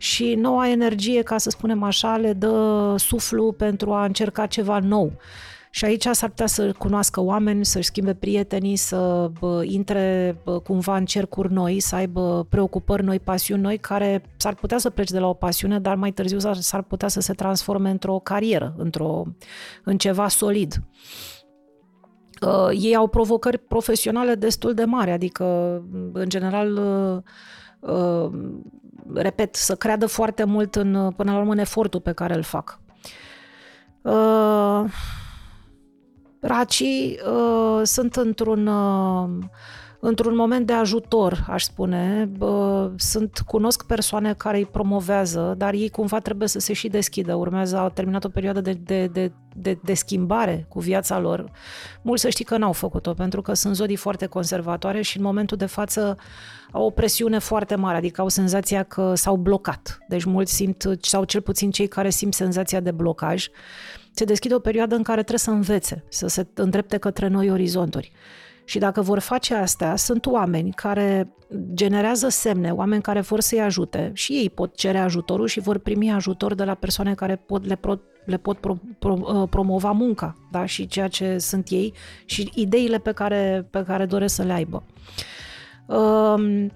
și 0.00 0.34
noua 0.34 0.68
energie, 0.68 1.22
ca 1.22 1.38
să 1.38 1.50
spunem 1.50 1.82
așa, 1.82 2.16
le 2.16 2.32
dă 2.32 2.94
suflu 2.98 3.52
pentru 3.52 3.92
a 3.92 4.04
încerca 4.04 4.46
ceva 4.46 4.78
nou. 4.78 5.12
Și 5.70 5.84
aici 5.84 6.06
s-ar 6.10 6.28
putea 6.28 6.46
să 6.46 6.72
cunoască 6.78 7.20
oameni, 7.20 7.64
să-și 7.64 7.86
schimbe 7.86 8.14
prietenii, 8.14 8.76
să 8.76 9.30
bă, 9.40 9.62
intre 9.64 10.36
bă, 10.44 10.58
cumva 10.60 10.96
în 10.96 11.04
cercuri 11.04 11.52
noi, 11.52 11.80
să 11.80 11.94
aibă 11.94 12.46
preocupări 12.48 13.04
noi, 13.04 13.18
pasiuni 13.18 13.62
noi, 13.62 13.78
care 13.78 14.22
s-ar 14.36 14.54
putea 14.54 14.78
să 14.78 14.90
plece 14.90 15.12
de 15.12 15.18
la 15.18 15.28
o 15.28 15.32
pasiune, 15.32 15.78
dar 15.78 15.96
mai 15.96 16.10
târziu 16.10 16.38
s-ar 16.38 16.82
putea 16.82 17.08
să 17.08 17.20
se 17.20 17.32
transforme 17.32 17.90
într-o 17.90 18.18
carieră, 18.18 18.74
într-o, 18.76 19.22
în 19.84 19.98
ceva 19.98 20.28
solid. 20.28 20.82
Uh, 22.46 22.68
ei 22.82 22.96
au 22.96 23.06
provocări 23.06 23.58
profesionale 23.58 24.34
destul 24.34 24.74
de 24.74 24.84
mari, 24.84 25.10
adică, 25.10 25.44
în 26.12 26.28
general, 26.28 26.76
uh, 26.76 27.22
uh, 27.90 28.30
repet, 29.14 29.54
să 29.54 29.74
creadă 29.74 30.06
foarte 30.06 30.44
mult 30.44 30.74
în, 30.74 31.12
până 31.16 31.32
la 31.32 31.38
urmă 31.38 31.52
în 31.52 31.58
efortul 31.58 32.00
pe 32.00 32.12
care 32.12 32.34
îl 32.34 32.42
fac. 32.42 32.80
Uh, 34.02 34.84
racii 36.40 37.18
uh, 37.26 37.80
sunt 37.82 38.16
într-un 38.16 38.66
uh, 38.66 39.28
într-un 40.00 40.36
moment 40.36 40.66
de 40.66 40.72
ajutor, 40.72 41.44
aș 41.48 41.62
spune. 41.62 42.30
Sunt, 42.96 43.42
cunosc 43.46 43.86
persoane 43.86 44.34
care 44.34 44.56
îi 44.56 44.66
promovează, 44.66 45.54
dar 45.56 45.74
ei 45.74 45.88
cumva 45.88 46.18
trebuie 46.18 46.48
să 46.48 46.58
se 46.58 46.72
și 46.72 46.88
deschidă. 46.88 47.34
Urmează, 47.34 47.78
au 47.78 47.88
terminat 47.88 48.24
o 48.24 48.28
perioadă 48.28 48.60
de, 48.60 48.72
de, 48.72 49.06
de, 49.06 49.32
de, 49.56 49.78
de 49.82 49.94
schimbare 49.94 50.66
cu 50.68 50.80
viața 50.80 51.18
lor. 51.18 51.50
Mulți 52.02 52.22
să 52.22 52.28
știi 52.28 52.44
că 52.44 52.56
n-au 52.56 52.72
făcut-o, 52.72 53.14
pentru 53.14 53.42
că 53.42 53.54
sunt 53.54 53.74
zodii 53.74 53.96
foarte 53.96 54.26
conservatoare 54.26 55.02
și 55.02 55.16
în 55.16 55.22
momentul 55.22 55.56
de 55.56 55.66
față 55.66 56.16
au 56.72 56.84
o 56.84 56.90
presiune 56.90 57.38
foarte 57.38 57.74
mare, 57.74 57.96
adică 57.96 58.20
au 58.20 58.28
senzația 58.28 58.82
că 58.82 59.14
s-au 59.14 59.36
blocat. 59.36 59.98
Deci 60.08 60.24
mulți 60.24 60.54
simt, 60.54 60.84
sau 61.00 61.24
cel 61.24 61.40
puțin 61.40 61.70
cei 61.70 61.86
care 61.86 62.10
simt 62.10 62.34
senzația 62.34 62.80
de 62.80 62.90
blocaj, 62.90 63.48
se 64.12 64.24
deschide 64.24 64.54
o 64.54 64.58
perioadă 64.58 64.94
în 64.94 65.02
care 65.02 65.18
trebuie 65.18 65.38
să 65.38 65.50
învețe, 65.50 66.04
să 66.08 66.26
se 66.26 66.46
îndrepte 66.54 66.96
către 66.96 67.28
noi 67.28 67.50
orizonturi. 67.50 68.12
Și 68.64 68.78
dacă 68.78 69.00
vor 69.00 69.18
face 69.18 69.54
asta, 69.54 69.96
sunt 69.96 70.26
oameni 70.26 70.72
care 70.72 71.32
generează 71.74 72.28
semne, 72.28 72.70
oameni 72.70 73.02
care 73.02 73.20
vor 73.20 73.40
să-i 73.40 73.60
ajute 73.60 74.10
și 74.14 74.32
ei 74.32 74.50
pot 74.50 74.76
cere 74.76 74.98
ajutorul 74.98 75.46
și 75.46 75.60
vor 75.60 75.78
primi 75.78 76.12
ajutor 76.12 76.54
de 76.54 76.64
la 76.64 76.74
persoane 76.74 77.14
care 77.14 77.36
pot, 77.36 77.66
le, 77.66 77.76
pro, 77.76 78.00
le 78.24 78.36
pot 78.36 78.58
pro, 78.58 78.78
pro, 78.98 79.18
uh, 79.20 79.48
promova 79.48 79.90
munca 79.90 80.34
da? 80.50 80.64
și 80.64 80.86
ceea 80.86 81.08
ce 81.08 81.38
sunt 81.38 81.68
ei 81.68 81.94
și 82.24 82.50
ideile 82.54 82.98
pe 82.98 83.12
care, 83.12 83.66
pe 83.70 83.84
care 83.84 84.06
doresc 84.06 84.34
să 84.34 84.42
le 84.42 84.52
aibă. 84.52 84.82
Um, 85.90 86.70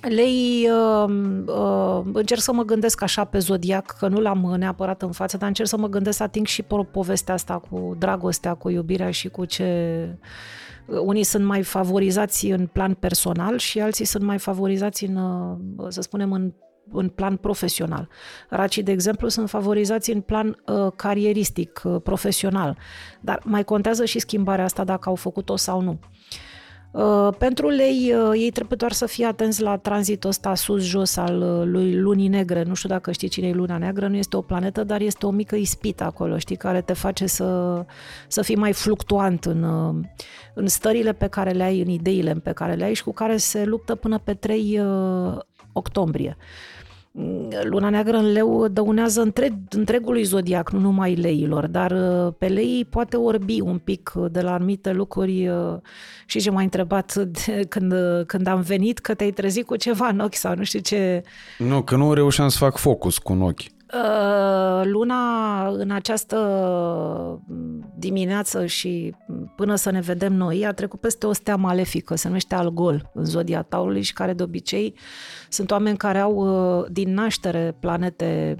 Lei, 0.00 0.68
uh, 0.70 1.10
uh, 1.46 2.00
încerc 2.12 2.40
să 2.40 2.52
mă 2.52 2.62
gândesc 2.62 3.02
așa 3.02 3.24
pe 3.24 3.38
zodiac, 3.38 3.96
că 3.98 4.08
nu 4.08 4.20
l-am 4.20 4.54
neapărat 4.58 5.02
în 5.02 5.12
față, 5.12 5.36
dar 5.36 5.48
încerc 5.48 5.68
să 5.68 5.76
mă 5.76 5.88
gândesc 5.88 6.16
să 6.16 6.22
ating 6.22 6.46
și 6.46 6.64
povestea 6.92 7.34
asta 7.34 7.58
cu 7.70 7.96
dragostea, 7.98 8.54
cu 8.54 8.68
iubirea 8.68 9.10
și 9.10 9.28
cu 9.28 9.44
ce... 9.44 10.18
Unii 10.86 11.22
sunt 11.24 11.44
mai 11.44 11.62
favorizați 11.62 12.46
în 12.46 12.66
plan 12.66 12.94
personal 12.94 13.58
și 13.58 13.80
alții 13.80 14.04
sunt 14.04 14.22
mai 14.22 14.38
favorizați 14.38 15.04
în, 15.04 15.16
uh, 15.16 15.86
să 15.88 16.00
spunem, 16.00 16.32
în 16.32 16.52
în 16.92 17.08
plan 17.08 17.36
profesional. 17.36 18.08
Racii, 18.48 18.82
de 18.82 18.92
exemplu, 18.92 19.28
sunt 19.28 19.48
favorizați 19.48 20.10
în 20.10 20.20
plan 20.20 20.62
uh, 20.66 20.92
carieristic, 20.96 21.82
uh, 21.84 22.00
profesional, 22.02 22.76
dar 23.20 23.40
mai 23.44 23.64
contează 23.64 24.04
și 24.04 24.18
schimbarea 24.18 24.64
asta 24.64 24.84
dacă 24.84 25.08
au 25.08 25.14
făcut-o 25.14 25.56
sau 25.56 25.80
nu. 25.80 25.90
Uh, 25.90 26.08
pentru 27.38 27.68
lei, 27.68 28.14
uh, 28.14 28.30
ei 28.34 28.50
trebuie 28.50 28.76
doar 28.78 28.92
să 28.92 29.06
fie 29.06 29.26
atenți 29.26 29.62
la 29.62 29.76
tranzitul 29.76 30.30
ăsta 30.30 30.54
sus-jos 30.54 31.16
al 31.16 31.40
uh, 31.40 31.62
lui 31.64 32.00
Lunii 32.00 32.28
Negre. 32.28 32.62
Nu 32.62 32.74
știu 32.74 32.88
dacă 32.88 33.12
știi 33.12 33.28
cine 33.28 33.48
e 33.48 33.52
Luna 33.52 33.78
Neagră, 33.78 34.08
nu 34.08 34.16
este 34.16 34.36
o 34.36 34.40
planetă, 34.40 34.84
dar 34.84 35.00
este 35.00 35.26
o 35.26 35.30
mică 35.30 35.56
ispită 35.56 36.04
acolo, 36.04 36.38
știi, 36.38 36.56
care 36.56 36.80
te 36.80 36.92
face 36.92 37.26
să, 37.26 37.80
să 38.28 38.42
fii 38.42 38.56
mai 38.56 38.72
fluctuant 38.72 39.44
în, 39.44 39.64
în 40.54 40.66
stările 40.66 41.12
pe 41.12 41.26
care 41.26 41.50
le 41.50 41.62
ai, 41.62 41.80
în 41.80 41.88
ideile 41.88 42.34
pe 42.34 42.52
care 42.52 42.74
le 42.74 42.84
ai 42.84 42.94
și 42.94 43.02
cu 43.02 43.12
care 43.12 43.36
se 43.36 43.64
luptă 43.64 43.94
până 43.94 44.18
pe 44.18 44.34
3 44.34 44.80
octombrie. 45.72 46.36
Luna 47.62 47.88
neagră 47.88 48.16
în 48.16 48.32
leu 48.32 48.68
dăunează 48.68 49.20
întreg, 49.20 49.52
întregului 49.70 50.22
zodiac, 50.22 50.70
nu 50.70 50.78
numai 50.78 51.14
leilor, 51.14 51.66
dar 51.66 51.90
uh, 51.90 52.32
pe 52.38 52.46
lei 52.46 52.86
poate 52.90 53.16
orbi 53.16 53.60
un 53.60 53.78
pic 53.78 54.12
de 54.30 54.40
la 54.40 54.52
anumite 54.52 54.92
lucruri 54.92 55.48
uh, 55.48 55.76
și 56.26 56.40
ce 56.40 56.50
m-a 56.50 56.60
întrebat 56.60 57.14
de, 57.14 57.64
când, 57.72 57.94
când 58.26 58.46
am 58.46 58.60
venit 58.60 58.98
că 58.98 59.14
te-ai 59.14 59.30
trezit 59.30 59.66
cu 59.66 59.76
ceva 59.76 60.08
în 60.08 60.18
ochi 60.18 60.34
sau 60.34 60.54
nu 60.54 60.64
știu 60.64 60.80
ce. 60.80 61.22
Nu, 61.58 61.82
că 61.82 61.96
nu 61.96 62.12
reușeam 62.12 62.48
să 62.48 62.58
fac 62.58 62.76
focus 62.76 63.18
cu 63.18 63.32
un 63.32 63.42
ochi. 63.42 63.75
Uh, 63.94 64.82
luna 64.84 65.68
în 65.68 65.90
această 65.90 66.38
dimineață 67.94 68.66
și 68.66 69.14
până 69.56 69.74
să 69.74 69.90
ne 69.90 70.00
vedem 70.00 70.32
noi 70.32 70.66
a 70.66 70.72
trecut 70.72 71.00
peste 71.00 71.26
o 71.26 71.32
stea 71.32 71.56
malefică, 71.56 72.14
se 72.14 72.26
numește 72.26 72.54
Algol 72.54 73.10
în 73.14 73.24
zodia 73.24 73.62
Taurului 73.62 74.02
și 74.02 74.12
care 74.12 74.32
de 74.32 74.42
obicei 74.42 74.94
sunt 75.48 75.70
oameni 75.70 75.96
care 75.96 76.18
au 76.18 76.34
uh, 76.34 76.86
din 76.90 77.14
naștere 77.14 77.76
planete 77.80 78.56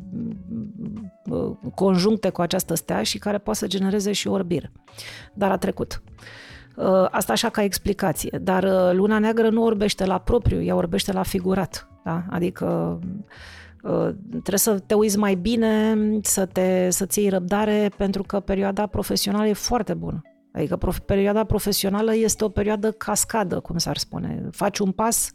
uh, 1.31 1.51
conjuncte 1.75 2.29
cu 2.29 2.41
această 2.41 2.75
stea 2.75 3.03
și 3.03 3.19
care 3.19 3.39
poate 3.39 3.59
să 3.59 3.67
genereze 3.67 4.13
și 4.13 4.29
orbire. 4.29 4.73
Dar 5.35 5.51
a 5.51 5.57
trecut. 5.57 6.03
Asta 7.11 7.33
așa 7.33 7.49
ca 7.49 7.63
explicație. 7.63 8.39
Dar 8.43 8.93
luna 8.95 9.19
neagră 9.19 9.49
nu 9.49 9.63
orbește 9.63 10.05
la 10.05 10.19
propriu, 10.19 10.63
ea 10.63 10.75
orbește 10.75 11.13
la 11.13 11.23
figurat. 11.23 11.89
Da? 12.05 12.25
Adică 12.31 12.99
Uh, 13.07 13.66
trebuie 14.31 14.59
să 14.59 14.79
te 14.79 14.95
uiți 14.95 15.19
mai 15.19 15.35
bine, 15.35 15.97
să 16.23 16.47
te, 16.47 16.91
să-ți 16.91 17.21
iei 17.21 17.29
răbdare, 17.29 17.91
pentru 17.97 18.23
că 18.23 18.41
perioada 18.41 18.87
profesională 18.87 19.47
e 19.47 19.53
foarte 19.53 19.95
bună. 19.95 20.23
Adică 20.53 20.77
prof, 20.77 20.99
perioada 20.99 21.45
profesională 21.45 22.15
este 22.15 22.45
o 22.45 22.49
perioadă 22.49 22.91
cascadă, 22.91 23.61
cum 23.61 23.79
s-ar 23.79 23.97
spune. 23.97 24.49
Faci 24.51 24.79
un 24.79 24.93
pas, 24.93 25.31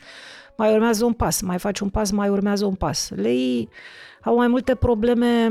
mai 0.58 0.74
urmează 0.74 1.06
un 1.06 1.14
pas, 1.14 1.42
mai 1.42 1.60
faci 1.60 1.80
un 1.80 1.90
pas, 1.90 2.12
mai 2.12 2.30
urmează 2.30 2.66
un 2.66 2.76
pas. 2.76 3.10
Lei 3.10 3.70
au 4.24 4.36
mai 4.36 4.48
multe 4.48 4.76
probleme 4.76 5.48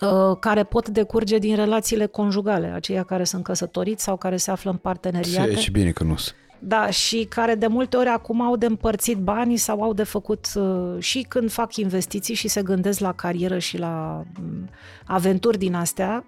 uh, 0.00 0.36
care 0.40 0.64
pot 0.64 0.88
decurge 0.88 1.38
din 1.38 1.54
relațiile 1.54 2.06
conjugale, 2.06 2.66
aceia 2.66 3.02
care 3.02 3.24
sunt 3.24 3.44
căsătoriți 3.44 4.04
sau 4.04 4.16
care 4.16 4.36
se 4.36 4.50
află 4.50 4.70
în 4.70 4.76
parteneriate. 4.76 5.54
Și 5.54 5.70
bine 5.70 5.90
că 5.90 6.04
nu 6.04 6.16
sunt. 6.16 6.36
Da, 6.62 6.90
și 6.90 7.24
care 7.24 7.54
de 7.54 7.66
multe 7.66 7.96
ori 7.96 8.08
acum 8.08 8.40
au 8.40 8.56
de 8.56 8.66
împărțit 8.66 9.18
banii 9.18 9.56
sau 9.56 9.82
au 9.82 9.92
de 9.92 10.02
făcut 10.02 10.46
uh, 10.54 10.96
și 10.98 11.26
când 11.28 11.50
fac 11.50 11.76
investiții 11.76 12.34
și 12.34 12.48
se 12.48 12.62
gândesc 12.62 13.00
la 13.00 13.12
carieră 13.12 13.58
și 13.58 13.78
la 13.78 14.24
um, 14.40 14.68
aventuri 15.06 15.58
din 15.58 15.74
astea 15.74 16.24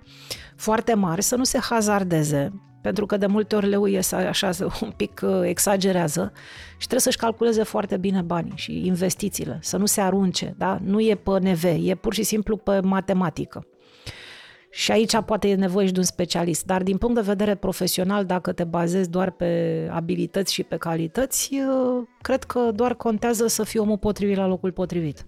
foarte 0.56 0.94
mari, 0.94 1.22
să 1.22 1.36
nu 1.36 1.44
se 1.44 1.58
hazardeze, 1.58 2.52
pentru 2.82 3.06
că 3.06 3.16
de 3.16 3.26
multe 3.26 3.56
ori 3.56 3.68
leu 3.68 3.84
iese 3.84 4.14
așa 4.14 4.50
un 4.82 4.92
pic 4.96 5.20
uh, 5.24 5.40
exagerează 5.42 6.32
și 6.70 6.86
trebuie 6.86 7.00
să-și 7.00 7.16
calculeze 7.16 7.62
foarte 7.62 7.96
bine 7.96 8.20
banii 8.20 8.52
și 8.54 8.86
investițiile, 8.86 9.58
să 9.62 9.76
nu 9.76 9.86
se 9.86 10.00
arunce, 10.00 10.54
da? 10.58 10.78
Nu 10.82 11.00
e 11.00 11.14
pe 11.14 11.30
NV, 11.30 11.64
e 11.64 11.94
pur 11.94 12.14
și 12.14 12.22
simplu 12.22 12.56
pe 12.56 12.80
matematică. 12.80 13.66
Și 14.74 14.92
aici 14.92 15.16
poate 15.26 15.48
e 15.48 15.54
nevoie 15.54 15.86
și 15.86 15.92
de 15.92 15.98
un 15.98 16.04
specialist. 16.04 16.64
Dar 16.64 16.82
din 16.82 16.96
punct 16.96 17.14
de 17.14 17.20
vedere 17.20 17.54
profesional, 17.54 18.24
dacă 18.24 18.52
te 18.52 18.64
bazezi 18.64 19.10
doar 19.10 19.30
pe 19.30 19.88
abilități 19.92 20.52
și 20.52 20.62
pe 20.62 20.76
calități, 20.76 21.50
cred 22.20 22.44
că 22.44 22.70
doar 22.74 22.94
contează 22.94 23.46
să 23.46 23.64
fii 23.64 23.80
omul 23.80 23.98
potrivit 23.98 24.36
la 24.36 24.46
locul 24.46 24.72
potrivit. 24.72 25.26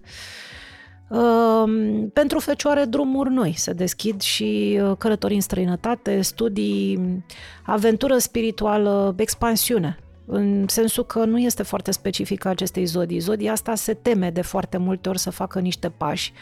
Pentru 2.13 2.39
fecioare 2.39 2.83
drumuri 2.83 3.33
noi 3.33 3.53
se 3.57 3.73
deschid 3.73 4.21
și 4.21 4.79
călătorii 4.97 5.35
în 5.35 5.41
străinătate, 5.41 6.21
studii, 6.21 7.23
aventură 7.65 8.17
spirituală, 8.17 9.15
expansiune 9.17 9.99
în 10.27 10.67
sensul 10.67 11.05
că 11.05 11.25
nu 11.25 11.37
este 11.37 11.63
foarte 11.63 11.91
specifică 11.91 12.47
acestei 12.47 12.85
zodii. 12.85 13.19
Zodia 13.19 13.51
asta 13.51 13.75
se 13.75 13.93
teme 13.93 14.29
de 14.29 14.41
foarte 14.41 14.77
multe 14.77 15.09
ori 15.09 15.19
să 15.19 15.29
facă 15.29 15.59
niște 15.59 15.89
pași, 15.89 16.33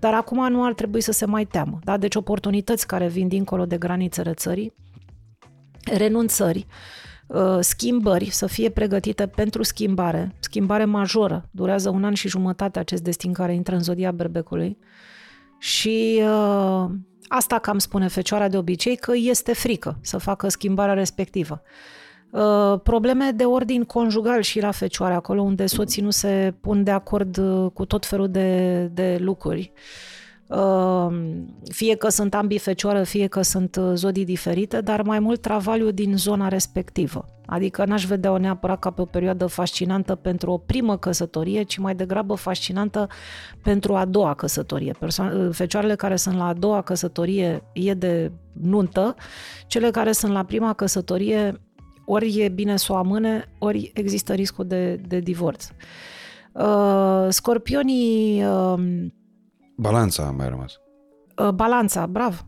dar 0.00 0.14
acum 0.14 0.50
nu 0.50 0.64
ar 0.64 0.74
trebui 0.74 1.00
să 1.00 1.12
se 1.12 1.26
mai 1.26 1.44
teamă. 1.44 1.78
Da? 1.84 1.96
Deci 1.96 2.14
oportunități 2.14 2.86
care 2.86 3.08
vin 3.08 3.28
dincolo 3.28 3.66
de 3.66 3.78
granițele 3.78 4.32
țării, 4.32 4.72
renunțări, 5.96 6.66
uh, 7.26 7.58
schimbări, 7.60 8.30
să 8.30 8.46
fie 8.46 8.70
pregătite 8.70 9.26
pentru 9.26 9.62
schimbare, 9.62 10.34
schimbare 10.38 10.84
majoră. 10.84 11.48
Durează 11.50 11.90
un 11.90 12.04
an 12.04 12.14
și 12.14 12.28
jumătate 12.28 12.78
acest 12.78 13.02
destin 13.02 13.32
care 13.32 13.54
intră 13.54 13.74
în 13.74 13.82
zodia 13.82 14.10
berbecului 14.10 14.78
și 15.58 16.22
uh, 16.22 16.90
asta 17.28 17.58
cam 17.58 17.78
spune 17.78 18.08
fecioara 18.08 18.48
de 18.48 18.56
obicei 18.56 18.96
că 18.96 19.12
este 19.14 19.52
frică 19.52 19.98
să 20.00 20.18
facă 20.18 20.48
schimbarea 20.48 20.94
respectivă. 20.94 21.62
Uh, 22.30 22.80
probleme 22.82 23.30
de 23.34 23.44
ordin 23.44 23.84
conjugal 23.84 24.40
și 24.40 24.60
la 24.60 24.70
fecioare, 24.70 25.14
acolo 25.14 25.42
unde 25.42 25.66
soții 25.66 26.02
nu 26.02 26.10
se 26.10 26.54
pun 26.60 26.82
de 26.82 26.90
acord 26.90 27.36
uh, 27.36 27.70
cu 27.72 27.84
tot 27.84 28.06
felul 28.06 28.28
de, 28.28 28.84
de 28.92 29.16
lucruri. 29.20 29.72
fie 31.68 31.94
că 31.94 32.08
sunt 32.08 32.34
ambii 32.34 32.58
fecioară, 32.58 33.02
fie 33.02 33.26
că 33.26 33.42
sunt 33.42 33.78
zodii 33.94 34.24
diferite, 34.24 34.80
dar 34.80 35.02
mai 35.02 35.18
mult 35.18 35.40
travaliu 35.40 35.90
din 35.90 36.16
zona 36.16 36.48
respectivă. 36.48 37.24
Adică 37.46 37.84
n-aș 37.84 38.04
vedea-o 38.04 38.38
neapărat 38.38 38.78
ca 38.78 38.90
pe 38.90 39.00
o 39.00 39.04
perioadă 39.04 39.46
fascinantă 39.46 40.14
pentru 40.14 40.50
o 40.50 40.58
primă 40.58 40.96
căsătorie, 40.96 41.62
ci 41.62 41.78
mai 41.78 41.94
degrabă 41.94 42.34
fascinantă 42.34 43.08
pentru 43.62 43.94
a 43.94 44.04
doua 44.04 44.34
căsătorie. 44.34 44.92
Perso- 44.92 45.50
fecioarele 45.50 45.94
care 45.94 46.16
sunt 46.16 46.36
la 46.36 46.46
a 46.46 46.52
doua 46.52 46.82
căsătorie 46.82 47.62
e 47.72 47.94
de 47.94 48.32
nuntă, 48.52 49.14
cele 49.66 49.90
care 49.90 50.12
sunt 50.12 50.32
la 50.32 50.44
prima 50.44 50.72
căsătorie 50.72 51.60
ori 52.10 52.40
e 52.40 52.48
bine 52.48 52.76
să 52.76 52.92
o 52.92 52.96
amâne, 52.96 53.48
ori 53.58 53.90
există 53.94 54.32
riscul 54.32 54.66
de, 54.66 54.94
de 54.94 55.18
divorț. 55.18 55.66
Uh, 56.52 57.26
scorpionii... 57.28 58.44
Uh, 58.44 58.80
Balanța 59.76 60.22
a 60.22 60.30
mai 60.30 60.48
rămas. 60.48 60.72
Uh, 61.36 61.48
balanța, 61.48 62.06
brav. 62.06 62.44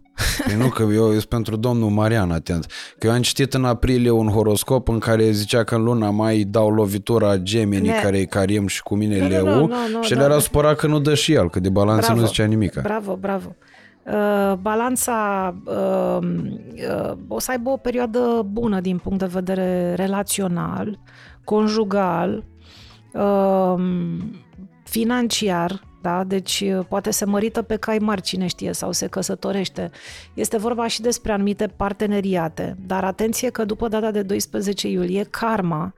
Păi 0.47 0.55
nu, 0.63 0.69
că 0.69 0.83
eu 0.83 1.11
sunt 1.11 1.25
pentru 1.25 1.57
domnul 1.57 1.91
Marian 1.91 2.31
atent. 2.31 2.67
Că 2.99 3.07
eu 3.07 3.13
am 3.13 3.23
citit 3.23 3.55
în 3.55 3.65
aprilie 3.65 4.11
un 4.11 4.29
horoscop 4.29 4.89
în 4.89 4.99
care 4.99 5.31
zicea 5.31 5.65
că 5.65 5.75
în 5.75 5.83
luna 5.83 6.11
mai 6.11 6.39
dau 6.39 6.71
lovitura 6.71 7.37
Gemini, 7.37 7.87
ne... 7.87 8.01
care 8.03 8.19
e 8.19 8.25
cariem 8.25 8.67
și 8.67 8.83
cu 8.83 8.95
mine 8.95 9.19
nu, 9.19 9.29
leu, 9.29 9.45
nu, 9.45 9.67
nu, 9.67 9.75
nu, 9.93 10.03
și 10.03 10.11
da, 10.11 10.19
el 10.19 10.25
era 10.25 10.35
da. 10.35 10.41
supărat 10.41 10.77
că 10.77 10.87
nu 10.87 11.01
dă 11.01 11.15
și 11.15 11.33
el, 11.33 11.51
că 11.51 11.61
de 11.61 11.69
balanță 11.69 12.07
bravo, 12.07 12.21
nu 12.21 12.27
zicea 12.27 12.45
nimic. 12.45 12.81
Bravo, 12.81 13.17
bravo. 13.17 13.57
Uh, 13.59 13.72
balanța 14.61 15.55
uh, 15.65 16.19
uh, 16.21 17.13
o 17.29 17.39
să 17.39 17.51
aibă 17.51 17.71
o 17.71 17.77
perioadă 17.77 18.47
bună 18.51 18.81
din 18.81 18.99
punct 18.99 19.19
de 19.19 19.27
vedere 19.27 19.95
relațional, 19.95 20.99
conjugal, 21.45 22.45
uh, 23.13 23.75
financiar, 24.85 25.83
da? 26.03 26.25
Deci 26.25 26.61
uh, 26.61 26.85
poate 26.89 27.11
se 27.11 27.25
mărită 27.25 27.63
pe 27.63 27.77
cai 27.77 27.99
mari, 27.99 28.23
cine 28.23 28.47
știe, 28.47 28.73
sau 28.73 28.93
se 28.93 29.07
căsătorește. 29.07 29.91
Este 30.35 30.57
vorba 30.57 30.87
și 30.87 31.01
despre 31.01 31.33
anumite 31.33 31.67
parteneriate, 31.67 32.77
dar 32.87 33.05
atenție 33.05 33.51
că 33.51 33.65
după 33.65 33.89
data 33.89 34.11
de 34.11 34.23
12 34.23 34.89
iulie, 34.89 35.25
karma 35.31 35.95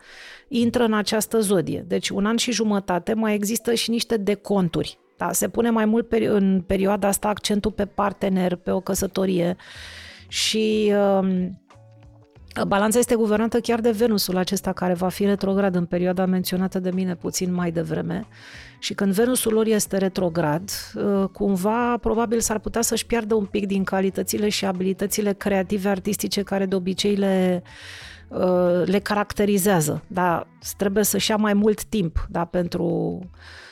intră 0.48 0.84
în 0.84 0.92
această 0.92 1.40
zodie. 1.40 1.84
Deci 1.88 2.08
un 2.08 2.26
an 2.26 2.36
și 2.36 2.52
jumătate 2.52 3.14
mai 3.14 3.34
există 3.34 3.74
și 3.74 3.90
niște 3.90 4.16
deconturi. 4.16 4.98
Da? 5.16 5.32
Se 5.32 5.48
pune 5.48 5.70
mai 5.70 5.84
mult 5.84 6.12
în 6.12 6.62
perioada 6.66 7.08
asta 7.08 7.28
accentul 7.28 7.70
pe 7.70 7.84
partener, 7.84 8.54
pe 8.54 8.70
o 8.70 8.80
căsătorie 8.80 9.56
și 10.28 10.92
uh, 11.20 11.48
Balanța 12.66 12.98
este 12.98 13.14
guvernată 13.14 13.60
chiar 13.60 13.80
de 13.80 13.90
Venusul 13.90 14.36
acesta 14.36 14.72
care 14.72 14.94
va 14.94 15.08
fi 15.08 15.24
retrograd 15.24 15.74
în 15.74 15.84
perioada 15.84 16.26
menționată 16.26 16.78
de 16.78 16.90
mine 16.90 17.14
puțin 17.14 17.52
mai 17.52 17.70
devreme 17.70 18.26
și 18.78 18.94
când 18.94 19.12
Venusul 19.12 19.52
lor 19.52 19.66
este 19.66 19.96
retrograd, 19.96 20.70
uh, 20.94 21.28
cumva 21.32 21.96
probabil 21.96 22.40
s-ar 22.40 22.58
putea 22.58 22.82
să-și 22.82 23.06
piardă 23.06 23.34
un 23.34 23.44
pic 23.44 23.66
din 23.66 23.84
calitățile 23.84 24.48
și 24.48 24.64
abilitățile 24.64 25.32
creative 25.32 25.88
artistice 25.88 26.42
care 26.42 26.66
de 26.66 26.74
obicei 26.74 27.14
le, 27.14 27.62
uh, 28.28 28.82
le 28.84 28.98
caracterizează. 28.98 30.02
Da, 30.06 30.46
trebuie 30.76 31.04
să-și 31.04 31.30
ia 31.30 31.36
mai 31.36 31.54
mult 31.54 31.84
timp 31.84 32.26
da, 32.30 32.44
pentru 32.44 32.84
Uh, 32.84 33.63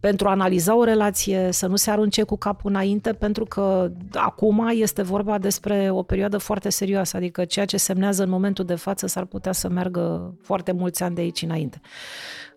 pentru 0.00 0.28
a 0.28 0.30
analiza 0.30 0.76
o 0.76 0.84
relație, 0.84 1.48
să 1.52 1.66
nu 1.66 1.76
se 1.76 1.90
arunce 1.90 2.22
cu 2.22 2.36
capul 2.36 2.70
înainte, 2.70 3.12
pentru 3.12 3.44
că 3.44 3.90
acum 4.12 4.68
este 4.72 5.02
vorba 5.02 5.38
despre 5.38 5.90
o 5.90 6.02
perioadă 6.02 6.38
foarte 6.38 6.68
serioasă, 6.68 7.16
adică 7.16 7.44
ceea 7.44 7.64
ce 7.64 7.76
semnează 7.76 8.22
în 8.22 8.28
momentul 8.28 8.64
de 8.64 8.74
față 8.74 9.06
s-ar 9.06 9.24
putea 9.24 9.52
să 9.52 9.68
meargă 9.68 10.34
foarte 10.42 10.72
mulți 10.72 11.02
ani 11.02 11.14
de 11.14 11.20
aici 11.20 11.42
înainte. 11.42 11.80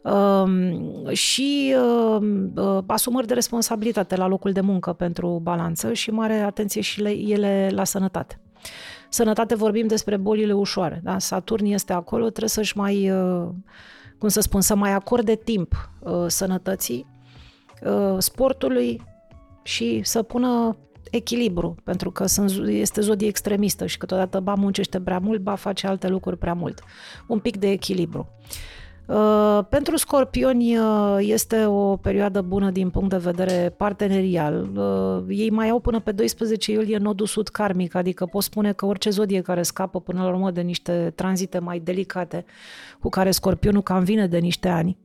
Uh, 0.02 1.12
și 1.12 1.76
uh, 2.56 2.78
asumări 2.88 3.28
de 3.28 3.34
responsabilitate 3.34 4.16
la 4.16 4.28
locul 4.28 4.52
de 4.52 4.62
muncă 4.62 4.94
pentru 4.94 5.40
balanță 5.44 5.94
și 5.94 6.12
mare 6.12 6.34
atenție 6.34 6.82
și 6.82 7.02
le, 7.02 7.10
ele 7.10 7.70
la 7.72 7.84
sănătate. 7.84 8.42
Sănătate 9.10 9.56
vorbim 9.56 9.88
despre 9.88 10.18
bolile 10.18 10.54
ușoare. 10.54 11.00
Da? 11.04 11.20
Saturn 11.20 11.66
este 11.66 11.94
acolo, 11.94 12.24
trebuie 12.24 12.50
să-și 12.50 12.78
mai 12.78 13.12
uh, 13.12 13.48
cum 14.20 14.30
să 14.30 14.40
spun, 14.40 14.62
să 14.62 14.76
mai 14.76 14.92
acorde 14.92 15.36
timp 15.36 15.90
uh, 16.00 16.26
sănătății, 16.28 17.06
uh, 17.84 18.16
sportului 18.18 19.02
și 19.64 20.02
să 20.04 20.24
pună 20.24 20.78
echilibru, 21.12 21.76
pentru 21.84 22.12
că 22.12 22.26
sunt, 22.26 22.68
este 22.68 23.02
zodie 23.02 23.28
extremistă 23.28 23.86
și 23.86 23.98
câteodată 23.98 24.40
ba 24.40 24.54
muncește 24.54 25.02
prea 25.02 25.20
mult, 25.20 25.42
ba 25.42 25.56
face 25.56 25.88
alte 25.88 26.08
lucruri 26.08 26.38
prea 26.38 26.54
mult. 26.54 26.84
Un 27.28 27.40
pic 27.40 27.58
de 27.58 27.70
echilibru. 27.70 28.30
Uh, 28.30 28.79
pentru 29.70 29.98
scorpioni 29.98 30.78
uh, 30.78 31.18
este 31.20 31.66
o 31.66 31.96
perioadă 31.96 32.42
bună 32.42 32.70
din 32.70 32.90
punct 32.90 33.10
de 33.10 33.18
vedere 33.18 33.74
partenerial. 33.78 34.70
Uh, 34.76 35.24
ei 35.28 35.50
mai 35.50 35.70
au 35.70 35.80
până 35.80 36.00
pe 36.00 36.12
12 36.12 36.72
iulie 36.72 36.98
nodul 36.98 37.26
sud 37.26 37.48
karmic, 37.48 37.96
adică 37.96 38.26
pot 38.26 38.44
spune 38.44 38.74
că 38.74 38.86
orice 38.86 39.10
zodie 39.10 39.42
care 39.42 39.62
scapă 39.62 40.00
până 40.00 40.24
la 40.24 40.28
urmă 40.28 40.52
de 40.52 40.62
niște 40.62 41.12
tranzite 41.16 41.60
mai 41.60 41.80
delicate 41.80 42.46
cu 43.00 43.10
care 43.10 43.32
scorpionul 43.32 43.82
cam 43.82 44.04
vine 44.04 44.28
de 44.28 44.38
niște 44.38 44.68
ani, 44.68 44.98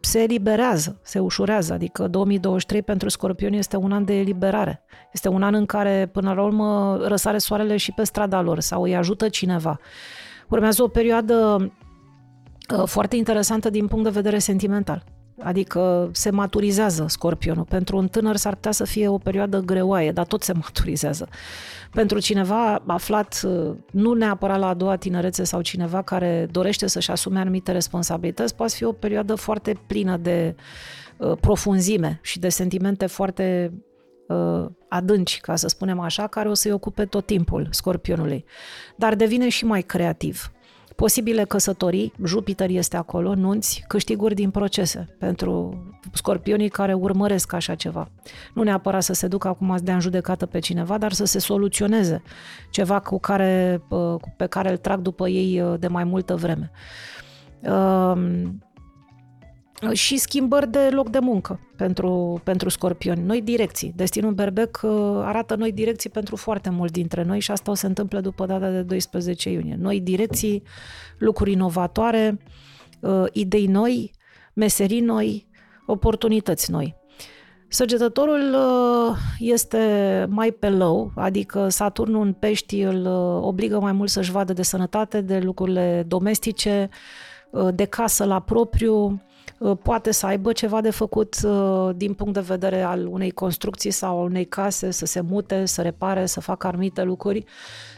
se 0.00 0.22
eliberează, 0.22 1.00
se 1.02 1.18
ușurează, 1.18 1.72
adică 1.72 2.08
2023 2.08 2.82
pentru 2.82 3.08
scorpioni 3.08 3.58
este 3.58 3.76
un 3.76 3.92
an 3.92 4.04
de 4.04 4.18
eliberare. 4.18 4.82
Este 5.12 5.28
un 5.28 5.42
an 5.42 5.54
în 5.54 5.66
care 5.66 6.08
până 6.12 6.32
la 6.32 6.42
urmă 6.42 6.98
răsare 7.02 7.38
soarele 7.38 7.76
și 7.76 7.92
pe 7.92 8.04
strada 8.04 8.40
lor 8.40 8.60
sau 8.60 8.82
îi 8.82 8.96
ajută 8.96 9.28
cineva. 9.28 9.78
Urmează 10.48 10.82
o 10.82 10.88
perioadă 10.88 11.34
Uh, 11.60 11.85
foarte 12.84 13.16
interesantă 13.16 13.70
din 13.70 13.86
punct 13.86 14.04
de 14.04 14.10
vedere 14.10 14.38
sentimental. 14.38 15.04
Adică 15.42 16.10
se 16.12 16.30
maturizează 16.30 17.04
scorpionul. 17.08 17.64
Pentru 17.64 17.96
un 17.96 18.08
tânăr 18.08 18.36
s-ar 18.36 18.54
putea 18.54 18.70
să 18.70 18.84
fie 18.84 19.08
o 19.08 19.18
perioadă 19.18 19.60
greoaie, 19.60 20.12
dar 20.12 20.26
tot 20.26 20.42
se 20.42 20.52
maturizează. 20.62 21.28
Pentru 21.90 22.18
cineva 22.18 22.82
aflat 22.86 23.40
uh, 23.46 23.74
nu 23.90 24.12
neapărat 24.12 24.58
la 24.58 24.68
a 24.68 24.74
doua 24.74 24.96
tinerețe 24.96 25.44
sau 25.44 25.60
cineva 25.60 26.02
care 26.02 26.48
dorește 26.50 26.86
să-și 26.86 27.10
asume 27.10 27.38
anumite 27.38 27.72
responsabilități, 27.72 28.54
poate 28.54 28.72
fi 28.76 28.84
o 28.84 28.92
perioadă 28.92 29.34
foarte 29.34 29.80
plină 29.86 30.16
de 30.16 30.54
uh, 31.16 31.32
profunzime 31.40 32.18
și 32.22 32.38
de 32.38 32.48
sentimente 32.48 33.06
foarte 33.06 33.72
uh, 34.28 34.66
adânci, 34.88 35.40
ca 35.40 35.56
să 35.56 35.68
spunem 35.68 36.00
așa, 36.00 36.26
care 36.26 36.48
o 36.48 36.54
să-i 36.54 36.72
ocupe 36.72 37.04
tot 37.04 37.26
timpul 37.26 37.68
scorpionului. 37.70 38.44
Dar 38.96 39.14
devine 39.14 39.48
și 39.48 39.64
mai 39.64 39.82
creativ 39.82 40.50
Posibile 40.96 41.44
căsătorii, 41.44 42.12
Jupiter 42.24 42.70
este 42.70 42.96
acolo, 42.96 43.34
nunți, 43.34 43.84
câștiguri 43.88 44.34
din 44.34 44.50
procese 44.50 45.16
pentru 45.18 45.82
scorpionii 46.12 46.68
care 46.68 46.92
urmăresc 46.92 47.52
așa 47.52 47.74
ceva. 47.74 48.08
Nu 48.54 48.62
neapărat 48.62 49.02
să 49.02 49.12
se 49.12 49.26
ducă 49.26 49.48
acum 49.48 49.76
să 49.76 49.82
dea 49.82 49.94
în 49.94 50.00
judecată 50.00 50.46
pe 50.46 50.58
cineva, 50.58 50.98
dar 50.98 51.12
să 51.12 51.24
se 51.24 51.38
soluționeze 51.38 52.22
ceva 52.70 53.00
cu 53.00 53.18
care, 53.18 53.82
pe 54.36 54.46
care 54.46 54.70
îl 54.70 54.76
trag 54.76 55.00
după 55.00 55.28
ei 55.28 55.60
uh, 55.60 55.78
de 55.78 55.88
mai 55.88 56.04
multă 56.04 56.34
vreme. 56.34 56.70
Um, 57.60 58.62
și 59.92 60.16
schimbări 60.16 60.70
de 60.70 60.88
loc 60.92 61.08
de 61.08 61.18
muncă 61.18 61.60
pentru, 61.76 62.40
pentru 62.44 62.68
scorpioni, 62.68 63.22
noi 63.22 63.42
direcții. 63.42 63.92
Destinul 63.96 64.32
Berbec 64.32 64.80
uh, 64.82 64.90
arată 65.22 65.54
noi 65.54 65.72
direcții 65.72 66.10
pentru 66.10 66.36
foarte 66.36 66.70
mulți 66.70 66.92
dintre 66.92 67.22
noi 67.22 67.40
și 67.40 67.50
asta 67.50 67.70
o 67.70 67.74
se 67.74 67.86
întâmplă 67.86 68.20
după 68.20 68.46
data 68.46 68.70
de 68.70 68.82
12 68.82 69.50
iunie. 69.50 69.76
Noi 69.78 70.00
direcții, 70.00 70.62
lucruri 71.18 71.52
inovatoare, 71.52 72.38
uh, 73.00 73.24
idei 73.32 73.66
noi, 73.66 74.10
meserii 74.54 75.00
noi, 75.00 75.46
oportunități 75.86 76.70
noi. 76.70 76.96
Săgetătorul 77.68 78.54
uh, 78.54 79.16
este 79.38 80.26
mai 80.28 80.50
pe 80.50 80.68
low, 80.68 81.12
adică 81.14 81.68
Saturnul 81.68 82.24
în 82.24 82.32
pești 82.32 82.80
îl 82.80 83.06
obligă 83.42 83.80
mai 83.80 83.92
mult 83.92 84.10
să-și 84.10 84.30
vadă 84.30 84.52
de 84.52 84.62
sănătate, 84.62 85.20
de 85.20 85.38
lucrurile 85.38 86.04
domestice, 86.06 86.88
de 87.74 87.84
casă 87.84 88.24
la 88.24 88.40
propriu, 88.40 89.04
Uh, 89.10 89.35
poate 89.82 90.10
să 90.10 90.26
aibă 90.26 90.52
ceva 90.52 90.80
de 90.80 90.90
făcut 90.90 91.36
uh, 91.44 91.90
din 91.96 92.14
punct 92.14 92.34
de 92.34 92.40
vedere 92.40 92.82
al 92.82 93.06
unei 93.06 93.30
construcții 93.30 93.90
sau 93.90 94.22
unei 94.24 94.44
case, 94.44 94.90
să 94.90 95.06
se 95.06 95.20
mute, 95.20 95.64
să 95.64 95.82
repare, 95.82 96.26
să 96.26 96.40
facă 96.40 96.66
anumite 96.66 97.02
lucruri, 97.02 97.44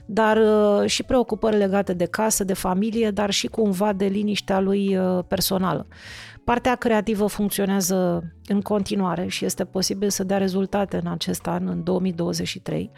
dar 0.06 0.36
uh, 0.36 0.88
și 0.88 1.02
preocupări 1.02 1.56
legate 1.56 1.92
de 1.92 2.04
casă, 2.04 2.44
de 2.44 2.54
familie, 2.54 3.10
dar 3.10 3.30
și 3.30 3.46
cumva 3.46 3.92
de 3.92 4.06
liniștea 4.06 4.60
lui 4.60 4.98
personală. 5.28 5.86
Partea 6.44 6.74
creativă 6.74 7.26
funcționează 7.26 8.24
în 8.46 8.60
continuare 8.60 9.26
și 9.26 9.44
este 9.44 9.64
posibil 9.64 10.10
să 10.10 10.24
dea 10.24 10.38
rezultate 10.38 11.00
în 11.04 11.10
acest 11.10 11.46
an, 11.46 11.66
în 11.66 11.82
2023. 11.82 12.90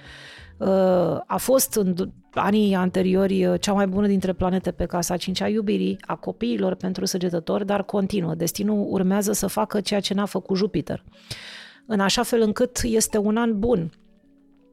A 1.27 1.37
fost 1.37 1.75
în 1.75 1.95
anii 2.35 2.75
anteriori 2.75 3.47
uh, 3.47 3.61
cea 3.61 3.73
mai 3.73 3.87
bună 3.87 4.07
dintre 4.07 4.33
planete 4.33 4.71
pe 4.71 4.85
casa 4.85 5.17
5 5.17 5.41
a 5.41 5.49
iubirii, 5.49 5.99
a 6.01 6.15
copiilor 6.15 6.75
pentru 6.75 7.05
săgetători, 7.05 7.67
dar 7.67 7.85
continuă. 7.85 8.35
Destinul 8.35 8.87
urmează 8.89 9.33
să 9.33 9.47
facă 9.47 9.81
ceea 9.81 10.01
ce 10.01 10.15
n-a 10.15 10.25
făcut 10.25 10.57
Jupiter. 10.57 11.05
În 11.87 12.01
așa 12.01 12.23
fel 12.23 12.41
încât 12.41 12.81
este 12.83 13.19
un 13.19 13.37
an 13.37 13.59
bun 13.59 13.93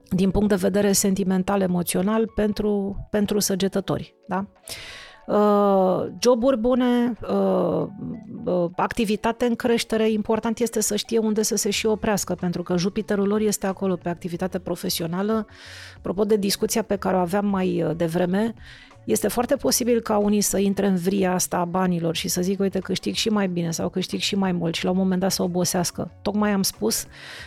din 0.10 0.32
punct 0.32 0.50
de 0.50 0.56
vedere 0.56 0.92
sentimental, 0.92 1.62
emoțional 1.62 2.28
pentru, 2.36 2.98
pentru 3.12 3.40
săgetători. 3.40 4.16
Da? 4.28 4.38
Uh, 4.38 5.07
joburi 6.20 6.58
bune, 6.58 7.14
uh, 7.22 7.88
uh, 8.46 8.70
activitate 8.76 9.46
în 9.46 9.56
creștere, 9.56 10.10
important 10.12 10.60
este 10.60 10.82
să 10.82 10.96
știe 10.96 11.18
unde 11.18 11.42
să 11.42 11.56
se 11.56 11.70
și 11.70 11.86
oprească, 11.86 12.36
pentru 12.36 12.64
că 12.64 12.78
Jupiterul 12.78 13.28
lor 13.28 13.40
este 13.40 13.68
acolo 13.68 13.96
pe 13.96 14.10
activitate 14.10 14.60
profesională. 14.60 15.48
Apropo 15.98 16.24
de 16.24 16.36
discuția 16.36 16.82
pe 16.82 16.96
care 16.96 17.16
o 17.16 17.20
aveam 17.20 17.46
mai 17.46 17.94
devreme, 17.96 18.54
este 19.08 19.28
foarte 19.28 19.56
posibil 19.56 20.02
ca 20.02 20.18
unii 20.18 20.42
să 20.42 20.58
intre 20.58 20.88
în 20.88 20.96
vria 20.96 21.34
asta 21.34 21.58
a 21.58 21.66
banilor 21.66 22.16
și 22.16 22.28
să 22.28 22.42
zic, 22.42 22.60
uite, 22.60 22.80
câștig 22.80 23.14
și 23.14 23.30
mai 23.30 23.48
bine 23.48 23.72
sau 23.72 23.90
câștig 23.90 24.20
și 24.20 24.36
mai 24.36 24.52
mult 24.52 24.76
și 24.76 24.84
la 24.84 24.92
un 24.92 24.98
moment 24.98 25.22
dat 25.22 25.32
să 25.32 25.44
obosească. 25.44 26.12
Tocmai 26.22 26.52
am 26.52 26.62
spus 26.62 27.06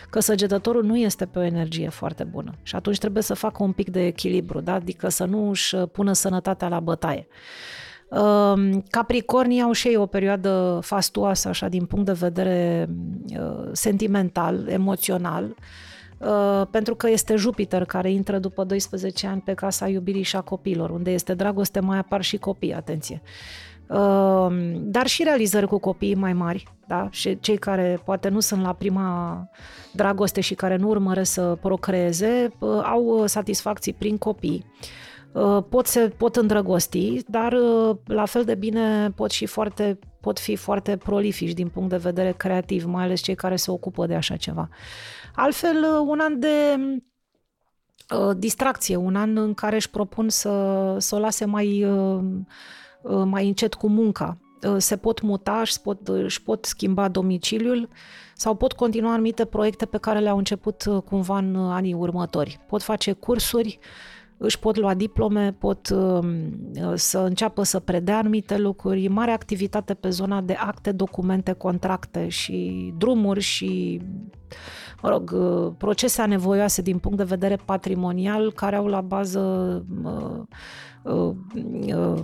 că 0.09 0.19
săgetătorul 0.19 0.83
nu 0.83 0.97
este 0.97 1.25
pe 1.25 1.39
o 1.39 1.43
energie 1.43 1.89
foarte 1.89 2.23
bună 2.23 2.53
și 2.63 2.75
atunci 2.75 2.97
trebuie 2.97 3.23
să 3.23 3.33
facă 3.33 3.63
un 3.63 3.71
pic 3.71 3.89
de 3.89 4.05
echilibru, 4.05 4.59
da? 4.59 4.73
adică 4.73 5.09
să 5.09 5.25
nu 5.25 5.49
își 5.49 5.75
pună 5.75 6.13
sănătatea 6.13 6.67
la 6.67 6.79
bătaie. 6.79 7.27
Ehm, 8.11 8.83
Capricornii 8.89 9.61
au 9.61 9.71
și 9.71 9.87
ei 9.87 9.95
o 9.95 10.05
perioadă 10.05 10.79
fastuoasă, 10.81 11.47
așa, 11.47 11.67
din 11.67 11.85
punct 11.85 12.05
de 12.05 12.11
vedere 12.11 12.89
uh, 13.39 13.69
sentimental, 13.71 14.67
emoțional, 14.67 15.43
Uh, 15.43 15.90
pentru 16.71 16.95
că 16.95 17.09
este 17.09 17.35
Jupiter 17.35 17.85
care 17.85 18.11
intră 18.11 18.39
după 18.39 18.63
12 18.63 19.27
ani 19.27 19.41
pe 19.41 19.53
casa 19.53 19.87
iubirii 19.87 20.21
și 20.21 20.35
a 20.35 20.41
copiilor, 20.41 20.89
unde 20.89 21.11
este 21.11 21.33
dragoste, 21.33 21.79
mai 21.79 21.97
apar 21.97 22.21
și 22.21 22.37
copii, 22.37 22.73
atenție. 22.73 23.21
Uh, 23.91 24.47
dar 24.77 25.07
și 25.07 25.23
realizări 25.23 25.67
cu 25.67 25.77
copiii 25.77 26.15
mai 26.15 26.33
mari, 26.33 26.63
da? 26.87 27.07
și 27.09 27.39
cei 27.39 27.57
care 27.57 27.99
poate 28.05 28.29
nu 28.29 28.39
sunt 28.39 28.61
la 28.61 28.73
prima 28.73 29.49
dragoste 29.93 30.41
și 30.41 30.53
care 30.53 30.75
nu 30.75 30.87
urmăresc 30.87 31.31
să 31.31 31.57
procreeze, 31.61 32.53
uh, 32.59 32.81
au 32.83 33.25
satisfacții 33.25 33.93
prin 33.93 34.17
copii. 34.17 34.65
Pot, 35.69 35.87
se, 35.87 36.13
pot 36.17 36.35
îndrăgosti, 36.35 37.19
dar 37.27 37.53
la 38.05 38.25
fel 38.25 38.43
de 38.43 38.55
bine 38.55 39.11
pot, 39.15 39.31
și 39.31 39.45
foarte, 39.45 39.99
pot 40.21 40.39
fi 40.39 40.55
foarte 40.55 40.97
prolifici 40.97 41.51
din 41.51 41.67
punct 41.67 41.89
de 41.89 41.97
vedere 41.97 42.33
creativ, 42.37 42.85
mai 42.85 43.03
ales 43.03 43.21
cei 43.21 43.35
care 43.35 43.55
se 43.55 43.71
ocupă 43.71 44.05
de 44.05 44.15
așa 44.15 44.35
ceva. 44.35 44.69
Altfel, 45.35 45.83
uh, 45.83 46.05
un 46.07 46.19
an 46.19 46.39
de 46.39 46.75
uh, 48.17 48.37
distracție, 48.37 48.95
un 48.95 49.15
an 49.15 49.37
în 49.37 49.53
care 49.53 49.75
își 49.75 49.89
propun 49.89 50.29
să, 50.29 50.95
să 50.99 51.15
o 51.15 51.19
lase 51.19 51.45
mai, 51.45 51.83
uh, 51.83 52.23
uh, 53.01 53.23
mai 53.25 53.47
încet 53.47 53.73
cu 53.73 53.87
munca. 53.87 54.37
Uh, 54.67 54.75
se 54.77 54.97
pot 54.97 55.21
muta, 55.21 55.59
își 55.59 55.81
pot, 55.81 56.07
își 56.07 56.43
pot 56.43 56.65
schimba 56.65 57.07
domiciliul 57.07 57.89
sau 58.35 58.55
pot 58.55 58.73
continua 58.73 59.11
anumite 59.13 59.45
proiecte 59.45 59.85
pe 59.85 59.97
care 59.97 60.19
le-au 60.19 60.37
început 60.37 60.85
uh, 60.85 61.01
cumva 61.01 61.37
în 61.37 61.55
anii 61.55 61.93
următori. 61.93 62.59
Pot 62.67 62.81
face 62.81 63.11
cursuri, 63.11 63.79
își 64.43 64.59
pot 64.59 64.77
lua 64.77 64.93
diplome, 64.93 65.55
pot 65.59 65.89
uh, 65.89 66.19
să 66.93 67.19
înceapă 67.19 67.63
să 67.63 67.79
predea 67.79 68.17
anumite 68.17 68.57
lucruri, 68.57 69.07
mare 69.07 69.31
activitate 69.31 69.93
pe 69.93 70.09
zona 70.09 70.41
de 70.41 70.53
acte, 70.53 70.91
documente, 70.91 71.51
contracte 71.51 72.27
și 72.27 72.93
drumuri 72.97 73.39
și 73.39 74.01
mă 75.01 75.09
rog, 75.09 75.31
uh, 75.33 75.73
procese 75.77 76.21
anevoioase 76.21 76.81
din 76.81 76.97
punct 76.97 77.17
de 77.17 77.23
vedere 77.23 77.55
patrimonial 77.65 78.51
care 78.51 78.75
au 78.75 78.87
la 78.87 79.01
bază 79.01 79.39
uh, 80.03 80.39
uh, 81.01 81.33
uh, 81.95 82.23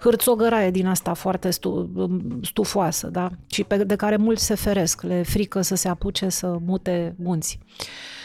hârțogăraie 0.00 0.70
din 0.70 0.86
asta 0.86 1.14
foarte 1.14 1.50
stu, 1.50 1.90
stufoasă, 2.42 3.08
da? 3.08 3.30
Și 3.46 3.64
pe, 3.64 3.84
de 3.84 3.96
care 3.96 4.16
mulți 4.16 4.44
se 4.44 4.54
feresc, 4.54 5.02
le 5.02 5.22
frică 5.22 5.60
să 5.60 5.74
se 5.74 5.88
apuce 5.88 6.28
să 6.28 6.56
mute 6.60 7.14
munți. 7.18 7.58
Uh, 7.60 7.78
Uh, 7.78 8.18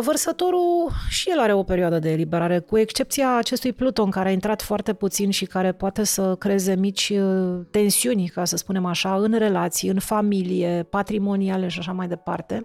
vărsătorul 0.00 0.90
și 1.08 1.30
el 1.30 1.38
are 1.38 1.52
o 1.52 1.62
perioadă 1.62 1.98
de 1.98 2.10
eliberare, 2.10 2.58
cu 2.58 2.78
excepția 2.78 3.36
acestui 3.36 3.72
Pluton 3.72 4.10
care 4.10 4.28
a 4.28 4.32
intrat 4.32 4.62
foarte 4.62 4.92
puțin 4.92 5.30
și 5.30 5.44
care 5.44 5.72
poate 5.72 6.04
să 6.04 6.34
creeze 6.38 6.74
mici 6.74 7.08
uh, 7.08 7.60
tensiuni, 7.70 8.28
ca 8.28 8.44
să 8.44 8.56
spunem 8.56 8.84
așa, 8.84 9.14
în 9.14 9.34
relații, 9.38 9.88
în 9.88 9.98
familie, 9.98 10.86
patrimoniale 10.90 11.68
și 11.68 11.78
așa 11.78 11.92
mai 11.92 12.08
departe. 12.08 12.64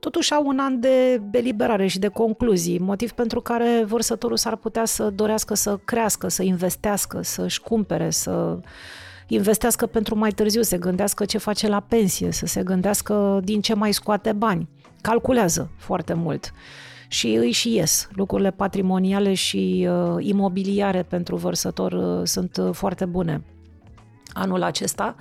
Totuși 0.00 0.32
au 0.32 0.46
un 0.46 0.58
an 0.58 0.80
de 0.80 1.22
eliberare 1.32 1.86
și 1.86 1.98
de 1.98 2.08
concluzii, 2.08 2.78
motiv 2.78 3.10
pentru 3.10 3.40
care 3.40 3.84
vărsătorul 3.86 4.36
s-ar 4.36 4.56
putea 4.56 4.84
să 4.84 5.10
dorească 5.10 5.54
să 5.54 5.78
crească, 5.84 6.28
să 6.28 6.42
investească, 6.42 7.22
să-și 7.22 7.60
cumpere, 7.60 8.10
să 8.10 8.58
investească 9.26 9.86
pentru 9.86 10.18
mai 10.18 10.30
târziu, 10.30 10.62
să 10.62 10.76
gândească 10.76 11.24
ce 11.24 11.38
face 11.38 11.68
la 11.68 11.80
pensie, 11.80 12.30
să 12.30 12.46
se 12.46 12.62
gândească 12.62 13.40
din 13.44 13.60
ce 13.60 13.74
mai 13.74 13.92
scoate 13.92 14.32
bani 14.32 14.68
calculează 15.02 15.70
foarte 15.76 16.14
mult 16.14 16.52
și 17.08 17.34
îi 17.34 17.50
și 17.50 17.74
ies. 17.74 18.08
Lucrurile 18.12 18.50
patrimoniale 18.50 19.34
și 19.34 19.88
uh, 19.90 20.16
imobiliare 20.18 21.02
pentru 21.02 21.36
vărsător 21.36 21.92
uh, 21.92 22.20
sunt 22.24 22.56
uh, 22.56 22.68
foarte 22.72 23.04
bune 23.04 23.44
anul 24.32 24.62
acesta, 24.62 25.14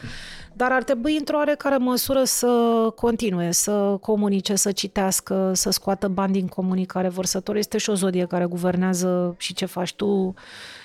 dar 0.53 0.71
ar 0.71 0.83
trebui 0.83 1.17
într-o 1.17 1.37
oarecare 1.37 1.77
măsură 1.77 2.23
să 2.23 2.47
continue, 2.95 3.51
să 3.51 3.97
comunice, 4.01 4.55
să 4.55 4.71
citească, 4.71 5.51
să 5.53 5.69
scoată 5.69 6.07
bani 6.07 6.33
din 6.33 6.47
comunicare. 6.47 7.09
Vărsător 7.09 7.55
este 7.55 7.77
și 7.77 7.89
o 7.89 7.93
zodie 7.93 8.25
care 8.25 8.45
guvernează 8.45 9.35
și 9.37 9.53
ce 9.53 9.65
faci 9.65 9.93
tu 9.93 10.33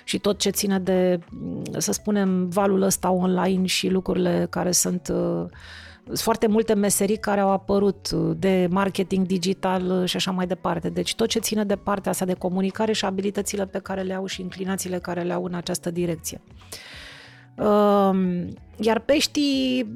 și 0.04 0.18
tot 0.18 0.38
ce 0.38 0.50
ține 0.50 0.78
de, 0.78 1.20
să 1.78 1.92
spunem, 1.92 2.48
valul 2.48 2.82
ăsta 2.82 3.10
online 3.10 3.66
și 3.66 3.88
lucrurile 3.88 4.46
care 4.50 4.70
sunt 4.70 5.12
uh, 5.12 5.46
sunt 6.06 6.18
foarte 6.18 6.46
multe 6.46 6.74
meserii 6.74 7.16
care 7.16 7.40
au 7.40 7.50
apărut 7.50 8.10
uh, 8.14 8.36
de 8.38 8.66
marketing 8.70 9.26
digital 9.26 10.00
uh, 10.00 10.08
și 10.08 10.16
așa 10.16 10.30
mai 10.30 10.46
departe. 10.46 10.88
Deci 10.88 11.14
tot 11.14 11.28
ce 11.28 11.38
ține 11.38 11.64
de 11.64 11.76
partea 11.76 12.10
asta 12.10 12.24
de 12.24 12.34
comunicare 12.34 12.92
și 12.92 13.04
abilitățile 13.04 13.66
pe 13.66 13.78
care 13.78 14.02
le 14.02 14.14
au 14.14 14.26
și 14.26 14.40
inclinațiile 14.40 14.98
care 14.98 15.22
le 15.22 15.32
au 15.32 15.44
în 15.44 15.54
această 15.54 15.90
direcție. 15.90 16.40
Um, 17.56 18.48
iar 18.76 18.98
peștii, 18.98 19.86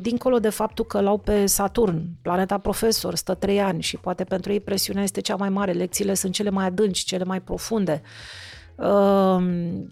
dincolo 0.00 0.38
de 0.38 0.48
faptul 0.48 0.84
că 0.84 1.00
l-au 1.00 1.18
pe 1.18 1.46
Saturn, 1.46 2.04
planeta 2.22 2.58
profesor, 2.58 3.14
stă 3.14 3.34
trei 3.34 3.60
ani 3.60 3.82
și 3.82 3.96
poate 3.96 4.24
pentru 4.24 4.52
ei 4.52 4.60
presiunea 4.60 5.02
este 5.02 5.20
cea 5.20 5.36
mai 5.36 5.48
mare, 5.48 5.72
lecțiile 5.72 6.14
sunt 6.14 6.32
cele 6.32 6.50
mai 6.50 6.64
adânci, 6.66 7.04
cele 7.04 7.24
mai 7.24 7.40
profunde, 7.40 8.02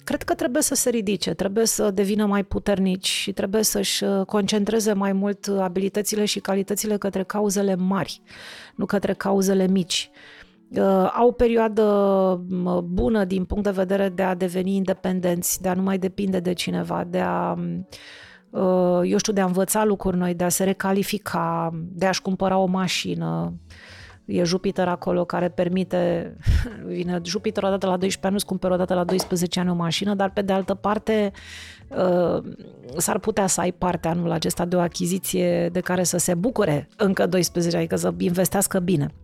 cred 0.05 0.23
că 0.23 0.35
trebuie 0.35 0.63
să 0.63 0.75
se 0.75 0.91
ridice, 0.91 1.35
trebuie 1.35 1.67
să 1.67 1.91
devină 1.91 2.27
mai 2.27 2.45
puternici 2.45 3.07
și 3.07 3.33
trebuie 3.33 3.63
să-și 3.63 4.05
uh, 4.05 4.27
concentreze 4.27 4.93
mai 4.93 5.13
mult 5.13 5.49
abilitățile 5.61 6.25
și 6.25 6.41
calitățile 6.41 6.97
către 6.97 7.23
cauzele 7.23 7.75
mari, 7.75 8.21
nu 8.75 8.87
către 8.87 9.13
cauzele 9.13 9.67
mici. 9.67 10.11
Uh, 10.69 11.11
au 11.15 11.29
o 11.29 11.33
perioadă 11.33 11.85
bună 12.85 13.25
din 13.25 13.45
punct 13.45 13.65
de 13.65 13.71
vedere 13.71 14.09
de 14.09 14.23
a 14.23 14.35
deveni 14.35 14.77
independenți, 14.77 15.63
de 15.63 15.69
a 15.69 15.75
nu 15.75 15.83
mai 15.83 15.99
depinde 15.99 16.41
de 16.41 16.53
cineva, 16.53 17.05
de 17.11 17.21
a 17.21 17.53
uh, 18.51 19.01
eu 19.05 19.19
știu, 19.19 19.33
de 19.33 19.41
a 19.41 19.47
învăța 19.47 19.85
lucruri 19.85 20.17
noi, 20.17 20.35
de 20.35 20.45
a 20.45 20.49
se 20.49 20.65
recalifica, 20.65 21.71
de 21.75 22.07
a-și 22.07 22.23
cumpăra 22.23 22.59
o 22.59 22.67
mașină, 22.67 23.55
e 24.27 24.45
Jupiter 24.45 24.89
acolo 24.89 25.25
care 25.25 25.49
permite, 25.49 26.33
vine 26.87 27.21
Jupiter 27.25 27.63
odată 27.63 27.87
la 27.87 27.97
12 27.97 28.19
ani, 28.23 28.33
nu-ți 28.33 28.47
cumperi 28.47 28.73
odată 28.73 28.95
la 28.95 29.05
12 29.05 29.61
ani 29.61 29.71
o 29.71 29.75
mașină, 29.75 30.15
dar 30.15 30.31
pe 30.31 30.43
de 30.43 30.53
altă 30.53 30.75
parte 30.75 31.33
uh, 31.89 32.43
s-ar 32.97 33.19
putea 33.19 33.47
să 33.47 33.61
ai 33.61 33.73
parte 33.73 34.09
anul 34.09 34.31
acesta 34.31 34.65
de 34.65 34.77
o 34.77 34.81
achiziție 34.81 35.69
de 35.69 35.81
care 35.81 36.03
să 36.03 36.17
se 36.17 36.35
bucure 36.35 36.89
încă 36.97 37.27
12, 37.27 37.77
adică 37.77 37.97
să 37.97 38.15
investească 38.19 38.79
bine. 38.79 39.15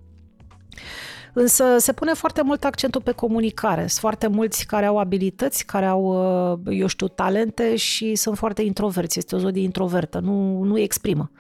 Însă 1.35 1.65
se 1.79 1.93
pune 1.93 2.13
foarte 2.13 2.43
mult 2.43 2.65
accentul 2.65 3.01
pe 3.01 3.13
comunicare. 3.13 3.81
Sunt 3.81 3.91
foarte 3.91 4.27
mulți 4.27 4.67
care 4.67 4.87
au 4.87 4.99
abilități, 4.99 5.67
care 5.67 5.87
au, 5.87 6.05
uh, 6.53 6.77
eu 6.79 6.87
știu, 6.87 7.09
talente 7.09 7.77
și 7.77 8.15
sunt 8.15 8.37
foarte 8.37 8.63
introverți. 8.63 9.19
Este 9.19 9.35
o 9.35 9.39
zodie 9.39 9.63
introvertă, 9.63 10.19
nu, 10.19 10.63
nu 10.63 10.79
exprimă. 10.79 11.31
Uh, 11.33 11.39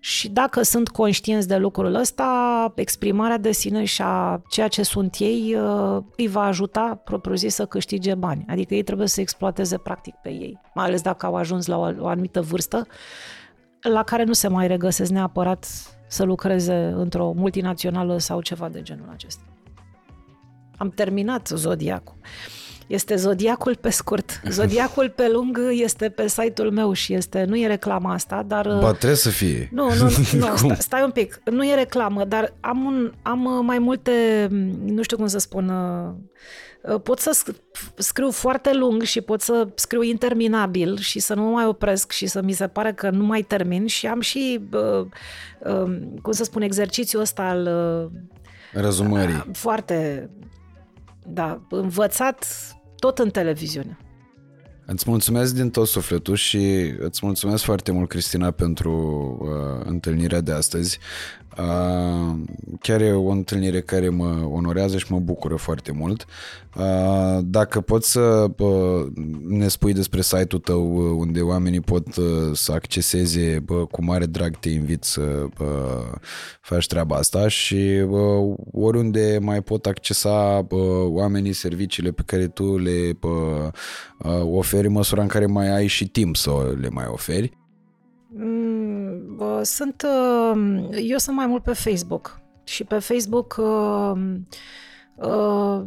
și 0.00 0.28
dacă 0.28 0.62
sunt 0.62 0.88
conștienți 0.88 1.48
de 1.48 1.56
lucrul 1.56 1.94
ăsta, 1.94 2.72
exprimarea 2.74 3.38
de 3.38 3.52
sine 3.52 3.84
și 3.84 4.02
a 4.04 4.42
ceea 4.48 4.68
ce 4.68 4.82
sunt 4.82 5.16
ei 5.18 5.54
uh, 5.54 6.02
îi 6.16 6.28
va 6.28 6.42
ajuta 6.42 7.00
propriu-zis 7.04 7.54
să 7.54 7.66
câștige 7.66 8.14
bani. 8.14 8.44
Adică 8.48 8.74
ei 8.74 8.82
trebuie 8.82 9.06
să 9.06 9.20
exploateze 9.20 9.78
practic 9.78 10.14
pe 10.14 10.28
ei, 10.28 10.60
mai 10.74 10.84
ales 10.84 11.02
dacă 11.02 11.26
au 11.26 11.34
ajuns 11.34 11.66
la 11.66 11.78
o, 11.78 11.90
o 11.98 12.06
anumită 12.06 12.40
vârstă 12.40 12.86
la 13.80 14.02
care 14.02 14.24
nu 14.24 14.32
se 14.32 14.48
mai 14.48 14.66
regăsesc 14.66 15.10
neapărat 15.10 15.66
să 16.08 16.24
lucreze 16.24 16.74
într-o 16.74 17.32
multinațională 17.32 18.18
sau 18.18 18.40
ceva 18.40 18.68
de 18.68 18.82
genul 18.82 19.08
acesta. 19.12 19.42
Am 20.76 20.90
terminat 20.90 21.46
zodiacul. 21.46 22.16
Este 22.88 23.16
Zodiacul 23.16 23.76
pe 23.76 23.90
scurt. 23.90 24.40
Zodiacul 24.50 25.10
pe 25.10 25.28
lung 25.32 25.60
este 25.70 26.08
pe 26.08 26.28
site-ul 26.28 26.70
meu 26.70 26.92
și 26.92 27.14
este, 27.14 27.44
nu 27.44 27.56
e 27.56 27.66
reclama 27.66 28.12
asta, 28.12 28.44
dar... 28.46 28.66
Ba, 28.66 28.92
trebuie 28.92 29.16
să 29.16 29.30
fie. 29.30 29.68
Nu, 29.72 29.94
nu, 29.94 30.02
nu 30.32 30.56
stai, 30.56 30.76
stai 30.78 31.02
un 31.02 31.10
pic. 31.10 31.40
Nu 31.44 31.66
e 31.66 31.74
reclamă, 31.74 32.24
dar 32.24 32.54
am, 32.60 32.84
un, 32.84 33.12
am 33.22 33.64
mai 33.64 33.78
multe, 33.78 34.12
nu 34.84 35.02
știu 35.02 35.16
cum 35.16 35.26
să 35.26 35.38
spun, 35.38 35.68
uh, 35.68 37.00
pot 37.02 37.18
să 37.18 37.44
scriu 37.96 38.30
foarte 38.30 38.74
lung 38.74 39.02
și 39.02 39.20
pot 39.20 39.40
să 39.40 39.68
scriu 39.74 40.02
interminabil 40.02 40.98
și 40.98 41.18
să 41.18 41.34
nu 41.34 41.42
mă 41.42 41.50
mai 41.50 41.66
opresc 41.66 42.12
și 42.12 42.26
să 42.26 42.42
mi 42.42 42.52
se 42.52 42.66
pare 42.66 42.92
că 42.92 43.10
nu 43.10 43.24
mai 43.24 43.42
termin 43.42 43.86
și 43.86 44.06
am 44.06 44.20
și, 44.20 44.60
uh, 44.72 45.06
uh, 45.58 45.98
cum 46.22 46.32
să 46.32 46.44
spun, 46.44 46.62
exercițiul 46.62 47.22
ăsta 47.22 47.42
al... 47.42 47.68
Rezumării. 48.72 49.44
Foarte, 49.52 50.30
da, 51.26 51.60
învățat 51.70 52.46
tot 52.98 53.18
în 53.18 53.30
televiziune. 53.30 53.96
Îți 54.90 55.04
mulțumesc 55.10 55.54
din 55.54 55.70
tot 55.70 55.86
sufletul 55.86 56.34
și 56.34 56.94
îți 56.98 57.20
mulțumesc 57.22 57.62
foarte 57.62 57.92
mult, 57.92 58.08
Cristina, 58.08 58.50
pentru 58.50 58.92
uh, 59.40 59.84
întâlnirea 59.84 60.40
de 60.40 60.52
astăzi. 60.52 60.98
Uh, 61.58 62.34
chiar 62.80 63.00
e 63.00 63.12
o 63.12 63.28
întâlnire 63.28 63.80
care 63.80 64.08
mă 64.08 64.48
onorează 64.52 64.98
și 64.98 65.12
mă 65.12 65.18
bucură 65.18 65.56
foarte 65.56 65.92
mult. 65.92 66.26
Uh, 66.76 67.38
dacă 67.42 67.80
poți 67.80 68.10
să 68.10 68.46
uh, 68.58 69.06
ne 69.48 69.68
spui 69.68 69.92
despre 69.92 70.22
site-ul 70.22 70.60
tău 70.60 70.96
uh, 70.96 71.16
unde 71.18 71.40
oamenii 71.40 71.80
pot 71.80 72.16
uh, 72.16 72.24
să 72.52 72.72
acceseze, 72.72 73.64
uh, 73.68 73.86
cu 73.90 74.04
mare 74.04 74.26
drag 74.26 74.56
te 74.56 74.68
invit 74.68 75.04
să 75.04 75.20
uh, 75.60 76.18
faci 76.60 76.86
treaba 76.86 77.16
asta 77.16 77.48
și 77.48 78.04
uh, 78.08 78.54
oriunde 78.72 79.38
mai 79.40 79.62
pot 79.62 79.86
accesa 79.86 80.66
uh, 80.70 80.80
oamenii 81.06 81.52
serviciile 81.52 82.10
pe 82.10 82.22
care 82.26 82.46
tu 82.46 82.78
le 82.78 83.18
uh, 83.20 83.30
uh, 84.18 84.42
oferi 84.52 84.77
în 84.86 84.92
măsura 84.92 85.22
în 85.22 85.28
care 85.28 85.46
mai 85.46 85.68
ai 85.68 85.86
și 85.86 86.08
timp 86.08 86.36
să 86.36 86.50
le 86.80 86.88
mai 86.88 87.04
oferi. 87.08 87.58
Mm, 88.30 89.62
sunt, 89.62 90.06
uh, 90.06 90.88
eu 91.02 91.18
sunt 91.18 91.36
mai 91.36 91.46
mult 91.46 91.62
pe 91.62 91.72
Facebook 91.72 92.40
și 92.64 92.84
pe 92.84 92.98
Facebook 92.98 93.56
uh, 93.58 94.12
uh, 95.16 95.82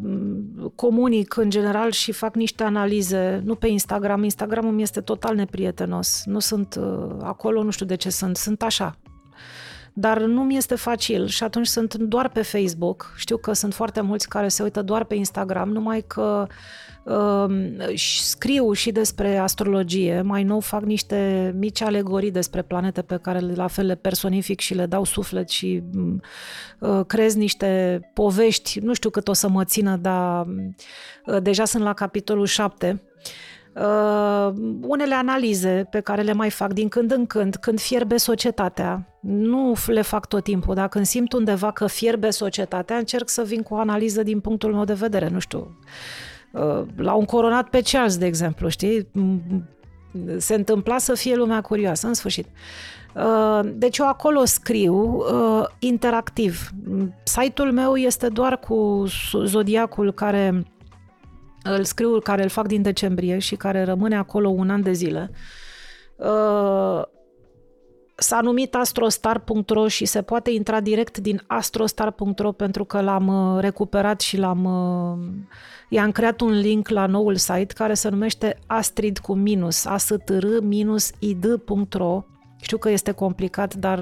comunic 0.76 1.36
în 1.36 1.50
general 1.50 1.92
și 1.92 2.11
fac 2.11 2.36
niște 2.36 2.64
analize, 2.64 3.42
nu 3.44 3.56
pe 3.56 3.68
Instagram. 3.68 4.24
Instagramul 4.24 4.72
mi 4.72 4.82
este 4.82 5.02
total 5.02 5.36
neprietenos. 5.36 6.24
Nu 6.26 6.40
sunt 6.40 6.80
acolo, 7.22 7.64
nu 7.64 7.70
știu 7.70 7.86
de 7.86 7.95
ce 7.95 8.10
sunt. 8.10 8.38
Sunt 8.38 8.61
așa, 8.61 8.95
dar 9.94 10.22
nu 10.22 10.44
mi 10.44 10.58
este 10.58 10.76
facil 10.76 11.28
și 11.28 11.44
atunci 11.44 11.68
sunt 11.68 11.95
doar 11.95 12.30
pe 12.30 12.42
Facebook. 12.42 13.14
Știu 13.18 13.38
că 13.38 13.53
sunt 13.53 13.74
foarte 13.74 14.02
mulți 14.02 14.30
care 14.30 14.48
se 14.48 14.64
uită 14.64 14.82
doar 14.82 15.03
pe 15.03 15.16
Instagram, 15.16 15.70
numai 15.70 16.03
că 16.08 16.45
uh, 16.48 16.53
scriu 17.96 18.72
și 18.72 18.92
despre 18.92 19.38
astrologie, 19.38 20.22
mai 20.22 20.44
nou 20.44 20.60
fac 20.60 20.84
niște 20.84 21.52
mici 21.58 21.82
alegorii 21.82 22.32
despre 22.32 22.62
planete 22.62 23.02
pe 23.02 23.20
care 23.22 23.40
la 23.40 23.68
fel 23.68 23.86
le 23.86 23.96
personific 23.96 24.60
și 24.60 24.74
le 24.74 24.86
dau 24.86 25.04
suflet 25.04 25.50
și 25.50 25.84
uh, 26.80 27.06
creez 27.08 27.36
niște 27.36 28.00
povești, 28.14 28.80
nu 28.80 28.94
știu 28.94 29.10
cât 29.10 29.28
o 29.28 29.34
să 29.34 29.50
mă 29.50 29.64
țină, 29.64 29.96
dar 29.96 30.48
uh, 31.26 31.42
deja 31.42 31.66
sunt 31.66 31.84
la 31.84 31.94
capitolul 31.94 32.46
7 32.46 33.02
Uh, 33.76 34.54
unele 34.82 35.16
analize 35.16 35.88
pe 35.90 36.00
care 36.00 36.22
le 36.22 36.34
mai 36.34 36.50
fac 36.50 36.74
din 36.74 36.88
când 36.88 37.12
în 37.12 37.26
când, 37.26 37.56
când 37.56 37.80
fierbe 37.80 38.18
societatea, 38.18 39.18
nu 39.22 39.76
le 39.88 40.02
fac 40.02 40.28
tot 40.28 40.44
timpul, 40.44 40.76
dar 40.76 40.88
când 40.88 41.06
simt 41.06 41.34
undeva 41.34 41.72
că 41.72 41.88
fierbe 41.88 42.30
societatea, 42.30 42.96
încerc 42.98 43.30
să 43.30 43.44
vin 43.44 43.62
cu 43.62 43.74
o 43.74 43.78
analiză 43.78 44.24
din 44.24 44.40
punctul 44.40 44.74
meu 44.74 44.84
de 44.84 44.94
vedere, 44.94 45.28
nu 45.28 45.40
știu, 45.40 45.60
uh, 45.60 46.31
la 46.96 47.14
un 47.14 47.26
coronat 47.26 47.70
pe 47.70 47.82
Charles, 47.84 48.18
de 48.18 48.26
exemplu, 48.26 48.68
știi? 48.68 49.08
Se 50.38 50.56
întâmpla 50.56 50.98
să 50.98 51.14
fie 51.14 51.36
lumea 51.36 51.62
curioasă, 51.62 52.08
în 52.08 52.14
sfârșit. 52.14 52.48
Uh, 53.16 53.60
deci 53.74 53.98
eu 53.98 54.08
acolo 54.08 54.46
scriu 54.46 54.96
uh, 54.96 55.66
interactiv. 55.80 56.70
Site-ul 57.24 57.72
meu 57.72 57.96
este 57.96 58.28
doar 58.28 58.60
cu 58.60 59.04
zodiacul 59.44 60.12
care 60.12 60.66
îl 61.64 61.84
scriu, 61.84 62.20
care 62.20 62.44
îl 62.44 62.50
fac 62.50 62.68
din 62.68 62.82
decembrie 62.82 63.40
și 63.40 63.56
care 63.56 63.84
rămâne 63.84 64.16
acolo 64.16 64.50
un 64.50 64.70
an 64.70 64.82
de 64.82 64.92
zile. 64.92 65.32
Uh, 66.16 67.02
s-a 68.16 68.42
numit 68.42 68.76
astrostar.ro 68.76 69.88
și 69.88 70.06
se 70.06 70.22
poate 70.22 70.52
intra 70.52 70.80
direct 70.80 71.18
din 71.18 71.44
astrostar.ro 71.48 72.52
pentru 72.52 72.86
că 72.86 73.02
l-am 73.02 73.28
uh, 73.28 73.62
recuperat 73.62 74.22
și 74.22 74.38
l-am 74.38 74.64
uh, 74.64 75.18
i-am 75.92 76.11
creat 76.11 76.42
un 76.42 76.52
link 76.52 76.90
la 76.90 77.06
noul 77.06 77.36
site 77.36 77.74
care 77.74 77.94
se 77.94 78.10
numește 78.10 78.58
astrid 78.66 79.18
cu 79.18 79.34
minus, 79.34 79.86
astr 79.86 80.45
minus 80.61 81.11
id.ro 81.20 82.24
știu 82.61 82.78
că 82.78 82.90
este 82.90 83.11
complicat, 83.11 83.74
dar 83.74 84.00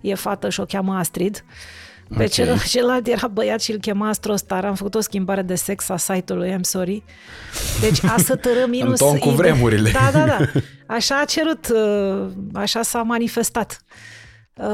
e 0.00 0.14
fată 0.14 0.48
și 0.48 0.60
o 0.60 0.64
cheamă 0.64 0.96
Astrid. 0.96 1.44
Uh, 1.46 1.88
pe 2.08 2.14
okay. 2.14 2.28
celălalt, 2.28 2.64
celălalt 2.64 3.06
era 3.06 3.26
băiat 3.26 3.60
și 3.60 3.72
îl 3.72 3.78
chema 3.78 4.08
Astrostar. 4.08 4.64
Am 4.64 4.74
făcut 4.74 4.94
o 4.94 5.00
schimbare 5.00 5.42
de 5.42 5.54
sex 5.54 5.88
a 5.88 5.96
site-ului, 5.96 6.56
I'm 6.56 6.60
sorry. 6.60 7.02
Deci 7.80 8.04
ASTR 8.16 8.66
minus... 8.68 9.00
În 9.00 9.06
ton 9.06 9.18
cu 9.18 9.28
vremurile. 9.28 9.90
Da, 9.90 10.10
da, 10.12 10.26
da. 10.26 10.38
Așa 10.94 11.20
a 11.20 11.24
cerut, 11.24 11.68
uh, 11.68 12.26
așa 12.52 12.82
s-a 12.82 13.02
manifestat. 13.02 13.82
Uh, 14.54 14.66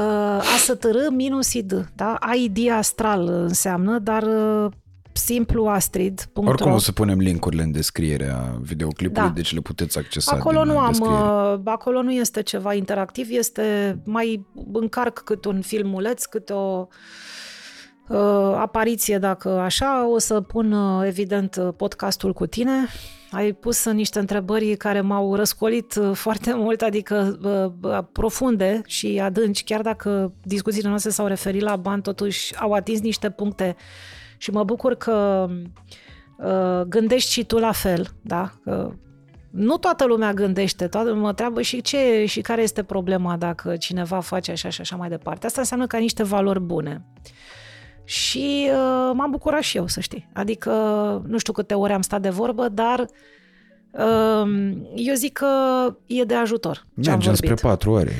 ASTR 0.55 0.97
minus 1.11 1.53
ID, 1.53 1.89
da? 1.95 2.17
ID 2.35 2.71
astral 2.71 3.27
înseamnă, 3.27 3.99
dar 3.99 4.23
uh, 4.23 4.71
simplu 5.17 5.65
Astrid. 5.67 6.29
Oricum 6.33 6.71
o 6.71 6.77
să 6.77 6.91
punem 6.91 7.19
linkurile 7.19 7.63
în 7.63 7.71
descrierea 7.71 8.57
videoclipului, 8.61 9.27
da. 9.27 9.33
deci 9.33 9.53
le 9.53 9.59
puteți 9.59 9.97
accesa 9.97 10.35
Acolo 10.35 10.61
din 10.61 10.71
nu 10.71 10.79
am, 10.79 10.87
descriere. 10.87 11.13
Uh, 11.13 11.59
acolo 11.63 12.01
nu 12.01 12.11
este 12.11 12.41
ceva 12.41 12.73
interactiv, 12.73 13.27
este 13.29 13.97
mai 14.03 14.45
încarc 14.73 15.19
cât 15.19 15.45
un 15.45 15.61
filmuleț, 15.61 16.25
cât 16.25 16.49
o 16.49 16.87
uh, 18.07 18.17
apariție, 18.55 19.17
dacă 19.17 19.49
așa, 19.49 20.09
o 20.09 20.17
să 20.17 20.41
pun 20.41 20.71
uh, 20.71 21.07
evident 21.07 21.73
podcastul 21.77 22.33
cu 22.33 22.45
tine. 22.45 22.87
Ai 23.31 23.53
pus 23.53 23.85
niște 23.85 24.19
întrebări 24.19 24.75
care 24.75 25.01
m-au 25.01 25.35
răscolit 25.35 25.95
uh, 25.95 26.11
foarte 26.13 26.53
mult, 26.53 26.81
adică 26.81 27.39
uh, 27.81 27.97
profunde 28.11 28.81
și 28.85 29.19
adânci, 29.23 29.63
chiar 29.63 29.81
dacă 29.81 30.33
discuțiile 30.43 30.89
noastre 30.89 31.11
s-au 31.11 31.27
referit 31.27 31.61
la 31.61 31.75
bani, 31.75 32.01
totuși 32.01 32.55
au 32.57 32.71
atins 32.71 32.99
niște 32.99 33.29
puncte 33.29 33.75
și 34.37 34.51
mă 34.51 34.63
bucur 34.63 34.95
că 34.95 35.47
uh, 36.37 36.81
gândești 36.87 37.31
și 37.31 37.45
tu 37.45 37.57
la 37.57 37.71
fel, 37.71 38.07
da? 38.21 38.51
Că 38.63 38.91
nu 39.51 39.77
toată 39.77 40.05
lumea 40.05 40.33
gândește, 40.33 40.87
toată 40.87 41.13
mă 41.13 41.33
treabă 41.33 41.61
și 41.61 41.81
ce 41.81 42.25
și 42.25 42.41
care 42.41 42.61
este 42.61 42.83
problema 42.83 43.37
dacă 43.37 43.75
cineva 43.75 44.19
face 44.19 44.51
așa 44.51 44.69
și 44.69 44.81
așa 44.81 44.95
mai 44.95 45.09
departe. 45.09 45.45
Asta 45.45 45.61
înseamnă 45.61 45.87
că 45.87 45.95
ai 45.95 46.01
niște 46.01 46.23
valori 46.23 46.59
bune. 46.59 47.05
Și 48.03 48.69
uh, 48.69 49.11
m-am 49.13 49.31
bucurat 49.31 49.61
și 49.61 49.77
eu, 49.77 49.87
să 49.87 49.99
știi. 49.99 50.29
Adică, 50.33 50.71
nu 51.27 51.37
știu 51.37 51.53
câte 51.53 51.73
ore 51.73 51.93
am 51.93 52.01
stat 52.01 52.21
de 52.21 52.29
vorbă, 52.29 52.69
dar 52.69 52.99
uh, 53.91 54.73
eu 54.95 55.13
zic 55.13 55.33
că 55.33 55.47
e 56.05 56.23
de 56.23 56.35
ajutor. 56.35 56.85
Mergem 56.93 57.33
spre 57.33 57.53
patru 57.53 57.91
ore. 57.91 58.13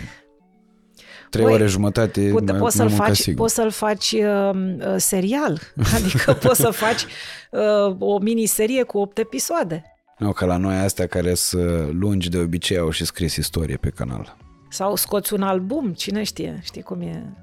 Trei 1.35 1.53
ore 1.53 1.65
jumătate 1.65 2.29
pute, 2.31 2.51
mai, 2.51 2.59
poți, 2.61 2.75
să-l 2.75 2.89
faci, 2.89 3.33
poți 3.33 3.53
să-l 3.53 3.71
faci 3.71 4.11
uh, 4.11 4.49
uh, 4.53 4.95
serial, 4.97 5.59
adică 5.95 6.33
poți 6.33 6.59
să 6.59 6.69
faci 6.69 7.05
uh, 7.51 7.95
o 7.99 8.19
miniserie 8.19 8.83
cu 8.83 8.97
opt 8.97 9.17
episoade. 9.17 9.83
Nu, 10.17 10.31
că 10.31 10.45
la 10.45 10.57
noi 10.57 10.75
astea 10.75 11.07
care 11.07 11.33
sunt 11.33 11.93
lungi 11.93 12.29
de 12.29 12.37
obicei 12.37 12.77
au 12.77 12.89
și 12.89 13.05
scris 13.05 13.35
istorie 13.35 13.77
pe 13.77 13.89
canal. 13.89 14.37
Sau 14.69 14.95
scoți 14.95 15.33
un 15.33 15.41
album, 15.41 15.93
cine 15.93 16.23
știe, 16.23 16.59
știi 16.63 16.81
cum 16.81 17.01
e. 17.01 17.33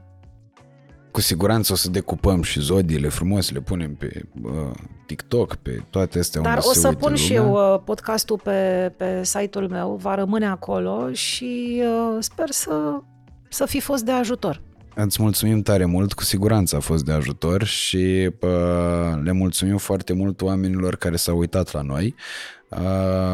Cu 1.10 1.20
siguranță 1.20 1.72
o 1.72 1.76
să 1.76 1.90
decupăm 1.90 2.42
și 2.42 2.60
zodiile 2.60 3.08
frumos, 3.08 3.50
le 3.50 3.60
punem 3.60 3.94
pe 3.94 4.22
uh, 4.42 4.70
TikTok, 5.06 5.54
pe 5.54 5.82
toate 5.90 6.18
astea 6.18 6.40
Dar 6.40 6.56
unde 6.56 6.66
o 6.68 6.72
să 6.72 6.88
pun 6.88 6.98
lumea. 7.00 7.16
și 7.16 7.34
eu 7.34 7.52
uh, 7.52 7.80
podcastul 7.84 8.38
pe, 8.38 8.92
pe 8.96 9.24
site-ul 9.24 9.68
meu, 9.68 9.98
va 10.02 10.14
rămâne 10.14 10.46
acolo 10.46 11.12
și 11.12 11.82
uh, 11.82 12.16
sper 12.20 12.50
să 12.50 13.00
să 13.52 13.66
fi 13.66 13.80
fost 13.80 14.04
de 14.04 14.12
ajutor. 14.12 14.62
Îți 14.94 15.22
mulțumim 15.22 15.62
tare 15.62 15.84
mult, 15.84 16.12
cu 16.12 16.22
siguranță 16.22 16.76
a 16.76 16.80
fost 16.80 17.04
de 17.04 17.12
ajutor 17.12 17.64
și 17.64 18.30
pă, 18.38 19.20
le 19.24 19.32
mulțumim 19.32 19.76
foarte 19.76 20.12
mult 20.12 20.42
oamenilor 20.42 20.96
care 20.96 21.16
s-au 21.16 21.38
uitat 21.38 21.72
la 21.72 21.82
noi, 21.82 22.14
uh, 22.68 22.78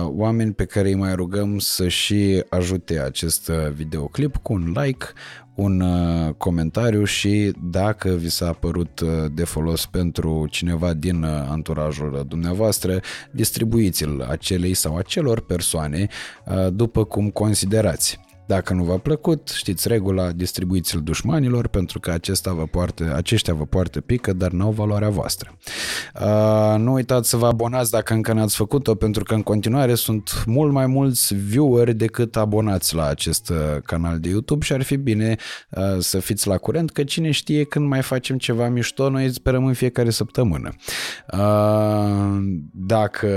oameni 0.04 0.52
pe 0.52 0.64
care 0.64 0.88
îi 0.88 0.94
mai 0.94 1.14
rugăm 1.14 1.58
să 1.58 1.88
și 1.88 2.44
ajute 2.48 3.00
acest 3.00 3.50
videoclip 3.50 4.36
cu 4.36 4.52
un 4.52 4.74
like, 4.76 5.06
un 5.54 5.80
uh, 5.80 6.34
comentariu 6.36 7.04
și 7.04 7.52
dacă 7.62 8.08
vi 8.08 8.28
s-a 8.28 8.52
părut 8.52 9.00
uh, 9.00 9.08
de 9.32 9.44
folos 9.44 9.86
pentru 9.86 10.46
cineva 10.50 10.94
din 10.94 11.24
anturajul 11.24 12.24
dumneavoastră, 12.28 13.00
distribuiți-l 13.30 14.26
acelei 14.30 14.74
sau 14.74 14.96
acelor 14.96 15.40
persoane 15.40 16.08
după 16.72 17.04
cum 17.04 17.30
considerați. 17.30 18.27
Dacă 18.48 18.74
nu 18.74 18.84
v-a 18.84 18.96
plăcut, 18.96 19.48
știți 19.48 19.88
regula, 19.88 20.30
distribuiți-l 20.32 21.00
dușmanilor 21.02 21.66
pentru 21.66 22.00
că 22.00 22.10
acesta 22.10 22.52
vă 22.52 22.66
poartă, 22.66 23.12
aceștia 23.16 23.54
vă 23.54 23.66
poartă 23.66 24.00
pică, 24.00 24.32
dar 24.32 24.50
n-au 24.50 24.70
valoarea 24.70 25.08
voastră. 25.08 25.58
Uh, 26.22 26.78
nu 26.78 26.92
uitați 26.92 27.28
să 27.28 27.36
vă 27.36 27.46
abonați 27.46 27.90
dacă 27.90 28.14
încă 28.14 28.32
n-ați 28.32 28.56
făcut-o, 28.56 28.94
pentru 28.94 29.24
că 29.24 29.34
în 29.34 29.42
continuare 29.42 29.94
sunt 29.94 30.44
mult 30.46 30.72
mai 30.72 30.86
mulți 30.86 31.34
vieweri 31.34 31.94
decât 31.94 32.36
abonați 32.36 32.94
la 32.94 33.06
acest 33.06 33.48
uh, 33.48 33.56
canal 33.84 34.18
de 34.18 34.28
YouTube 34.28 34.64
și 34.64 34.72
ar 34.72 34.82
fi 34.82 34.96
bine 34.96 35.36
uh, 35.70 35.82
să 35.98 36.18
fiți 36.18 36.46
la 36.48 36.56
curent, 36.56 36.90
că 36.90 37.04
cine 37.04 37.30
știe 37.30 37.64
când 37.64 37.88
mai 37.88 38.02
facem 38.02 38.38
ceva 38.38 38.68
mișto, 38.68 39.10
noi 39.10 39.32
sperăm 39.32 39.64
în 39.64 39.72
fiecare 39.72 40.10
săptămână. 40.10 40.74
Uh, 41.32 42.38
Dacă 42.72 43.28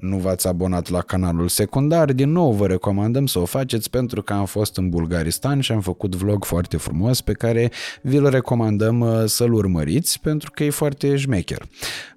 nu 0.00 0.16
v-ați 0.16 0.48
abonat 0.48 0.88
la 0.88 1.00
canalul 1.00 1.48
secundar, 1.48 2.12
din 2.12 2.32
nou 2.32 2.52
vă 2.52 2.66
recomandăm 2.66 3.26
să 3.26 3.38
o 3.38 3.44
faceți 3.44 3.90
pentru 3.90 4.22
că 4.22 4.36
am 4.38 4.44
fost 4.44 4.76
în 4.76 4.88
Bulgaristan 4.88 5.60
și 5.60 5.72
am 5.72 5.80
făcut 5.80 6.14
vlog 6.14 6.44
foarte 6.44 6.76
frumos 6.76 7.20
pe 7.20 7.32
care 7.32 7.70
vi-l 8.02 8.28
recomandăm 8.28 9.00
uh, 9.00 9.24
să-l 9.24 9.52
urmăriți 9.52 10.20
pentru 10.20 10.50
că 10.50 10.64
e 10.64 10.70
foarte 10.70 11.16
șmecher. 11.16 11.62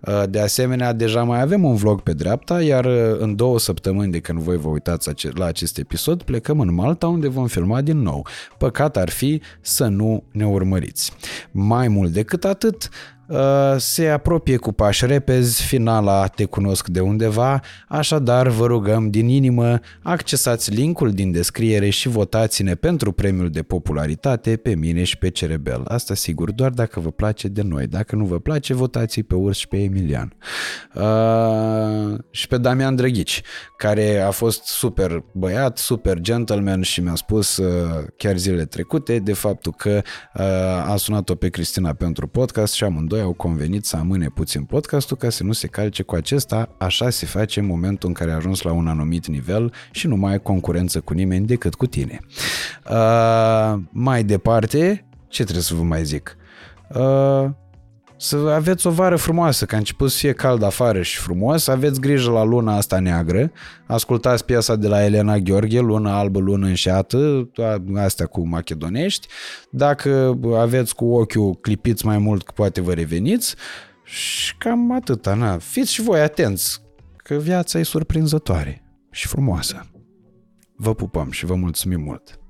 Uh, 0.02 0.24
de 0.30 0.40
asemenea, 0.40 0.94
deja 0.94 1.24
mai 1.24 1.42
avem 1.42 1.64
un 1.64 1.76
vlog 1.76 2.02
pe 2.02 2.14
dreapta, 2.14 2.62
iar 2.62 2.86
uh, 2.86 3.20
în 3.20 3.36
două 3.36 3.60
săptămâni 3.60 4.12
de 4.12 4.20
când 4.20 4.40
voi 4.40 4.58
vă 4.58 4.68
uitați 4.68 5.28
la 5.34 5.46
acest 5.46 5.78
episod, 5.78 6.24
plecăm 6.24 6.60
în 6.60 6.74
Malta 6.74 7.08
unde 7.08 7.28
vom 7.28 7.48
filma 7.48 7.82
din 7.82 7.98
nou. 7.98 8.28
Păcat 8.58 8.98
ar 8.98 9.10
fi 9.10 9.42
să 9.62 9.88
nu 9.88 10.24
ne 10.32 10.46
urmăriți. 10.46 11.12
Mai 11.52 11.88
mult 11.88 12.12
decât 12.12 12.46
atât, 12.46 12.90
Uh, 13.21 13.21
se 13.78 14.08
apropie 14.08 14.58
cu 14.58 14.72
pași 14.72 15.06
repezi, 15.06 15.64
finala 15.64 16.28
te 16.28 16.46
cunosc 16.46 16.88
de 16.88 17.00
undeva, 17.00 17.60
așadar 17.88 18.48
vă 18.48 18.66
rugăm 18.66 19.10
din 19.10 19.28
inimă, 19.28 19.80
accesați 20.02 20.72
linkul 20.72 21.12
din 21.12 21.32
descriere 21.32 21.90
și 21.90 22.08
votați-ne 22.08 22.76
pentru 22.76 23.12
premiul 23.12 23.50
de 23.50 23.62
popularitate 23.62 24.56
pe 24.56 24.76
mine 24.76 25.04
și 25.04 25.18
pe 25.18 25.30
Cerebel. 25.30 25.82
Asta 25.88 26.14
sigur, 26.14 26.52
doar 26.52 26.70
dacă 26.70 27.00
vă 27.00 27.12
place 27.12 27.48
de 27.48 27.62
noi. 27.62 27.88
Dacă 27.88 28.16
nu 28.16 28.26
vă 28.26 28.40
place, 28.40 28.74
votați 28.74 29.22
pe 29.22 29.36
Urs 29.36 29.58
și 29.58 29.68
pe 29.68 29.78
Emilian. 29.78 30.34
Uh, 30.94 32.20
și 32.32 32.48
pe 32.48 32.58
Damian 32.58 32.96
Drăghici, 32.96 33.42
care 33.78 34.20
a 34.20 34.32
fost 34.32 34.64
super 34.64 35.24
băiat, 35.32 35.78
super 35.78 36.20
gentleman 36.20 36.82
și 36.82 37.02
mi-a 37.02 37.16
spus 37.16 37.58
uh, 37.58 38.06
chiar 38.18 38.38
zilele 38.38 38.66
trecute 38.66 39.20
de 39.20 39.34
faptul 39.34 39.74
că 39.78 40.02
uh, 40.34 40.44
a 40.92 40.96
sunat-o 40.98 41.36
pe 41.36 41.50
Cristina 41.50 41.94
pentru 41.94 42.28
podcast 42.28 42.74
și 42.74 42.84
amândoi 42.84 43.21
au 43.22 43.34
convenit 43.34 43.86
să 43.86 43.98
amâne 43.98 44.28
puțin 44.28 44.64
podcastul 44.64 45.18
ca 45.18 45.30
să 45.30 45.44
nu 45.44 45.52
se 45.52 45.68
calce 45.68 46.04
cu 46.04 46.16
acesta, 46.16 46.70
așa 46.78 47.10
se 47.10 47.26
face 47.26 47.60
în 47.60 47.66
momentul 47.66 48.08
în 48.08 48.14
care 48.14 48.32
a 48.32 48.36
ajuns 48.36 48.62
la 48.62 48.72
un 48.72 48.88
anumit 48.88 49.28
nivel 49.28 49.74
și 49.92 50.08
nu 50.08 50.16
mai 50.16 50.32
ai 50.32 50.42
concurență 50.42 51.00
cu 51.00 51.14
nimeni 51.14 51.46
decât 51.46 51.76
cu 51.76 51.86
tine. 51.86 52.20
Uh, 52.90 53.80
mai 53.90 54.24
departe, 54.24 55.06
ce 55.28 55.44
trebuie 55.44 55.64
să 55.64 55.74
vă 55.74 55.84
mai 55.84 56.04
zic? 56.04 56.38
Uh, 56.90 57.50
să 58.22 58.36
aveți 58.36 58.88
o 58.88 58.90
vară 58.90 59.16
frumoasă, 59.16 59.66
că 59.66 59.76
a 59.76 59.78
început 59.78 60.12
să 60.12 60.18
fie 60.18 60.34
cald 60.34 60.64
afară 60.64 61.02
și 61.02 61.18
frumos, 61.18 61.68
aveți 61.68 62.00
grijă 62.00 62.32
la 62.32 62.44
luna 62.44 62.76
asta 62.76 63.00
neagră, 63.00 63.52
ascultați 63.88 64.46
piesa 64.46 64.76
de 64.76 64.88
la 64.88 65.04
Elena 65.04 65.38
Gheorghe, 65.38 65.80
Luna 65.80 66.18
albă, 66.18 66.40
lună 66.40 66.68
înșeată, 66.68 67.50
astea 67.96 68.26
cu 68.26 68.48
macedonești, 68.48 69.28
dacă 69.72 70.40
aveți 70.56 70.96
cu 70.96 71.06
ochiul 71.06 71.56
clipiți 71.56 72.06
mai 72.06 72.18
mult, 72.18 72.52
poate 72.52 72.82
vă 72.82 72.94
reveniți 72.94 73.56
și 74.04 74.58
cam 74.58 74.92
atâta, 74.92 75.34
na. 75.34 75.58
Fiți 75.58 75.94
și 75.94 76.02
voi 76.02 76.20
atenți, 76.22 76.82
că 77.18 77.36
viața 77.36 77.80
e 77.80 77.84
surprinzătoare 77.84 78.84
și 79.12 79.28
frumoasă. 79.28 79.90
Vă 80.76 80.94
pupăm 80.96 81.32
și 81.32 81.46
vă 81.46 81.56
mulțumim 81.56 82.02
mult! 82.02 82.41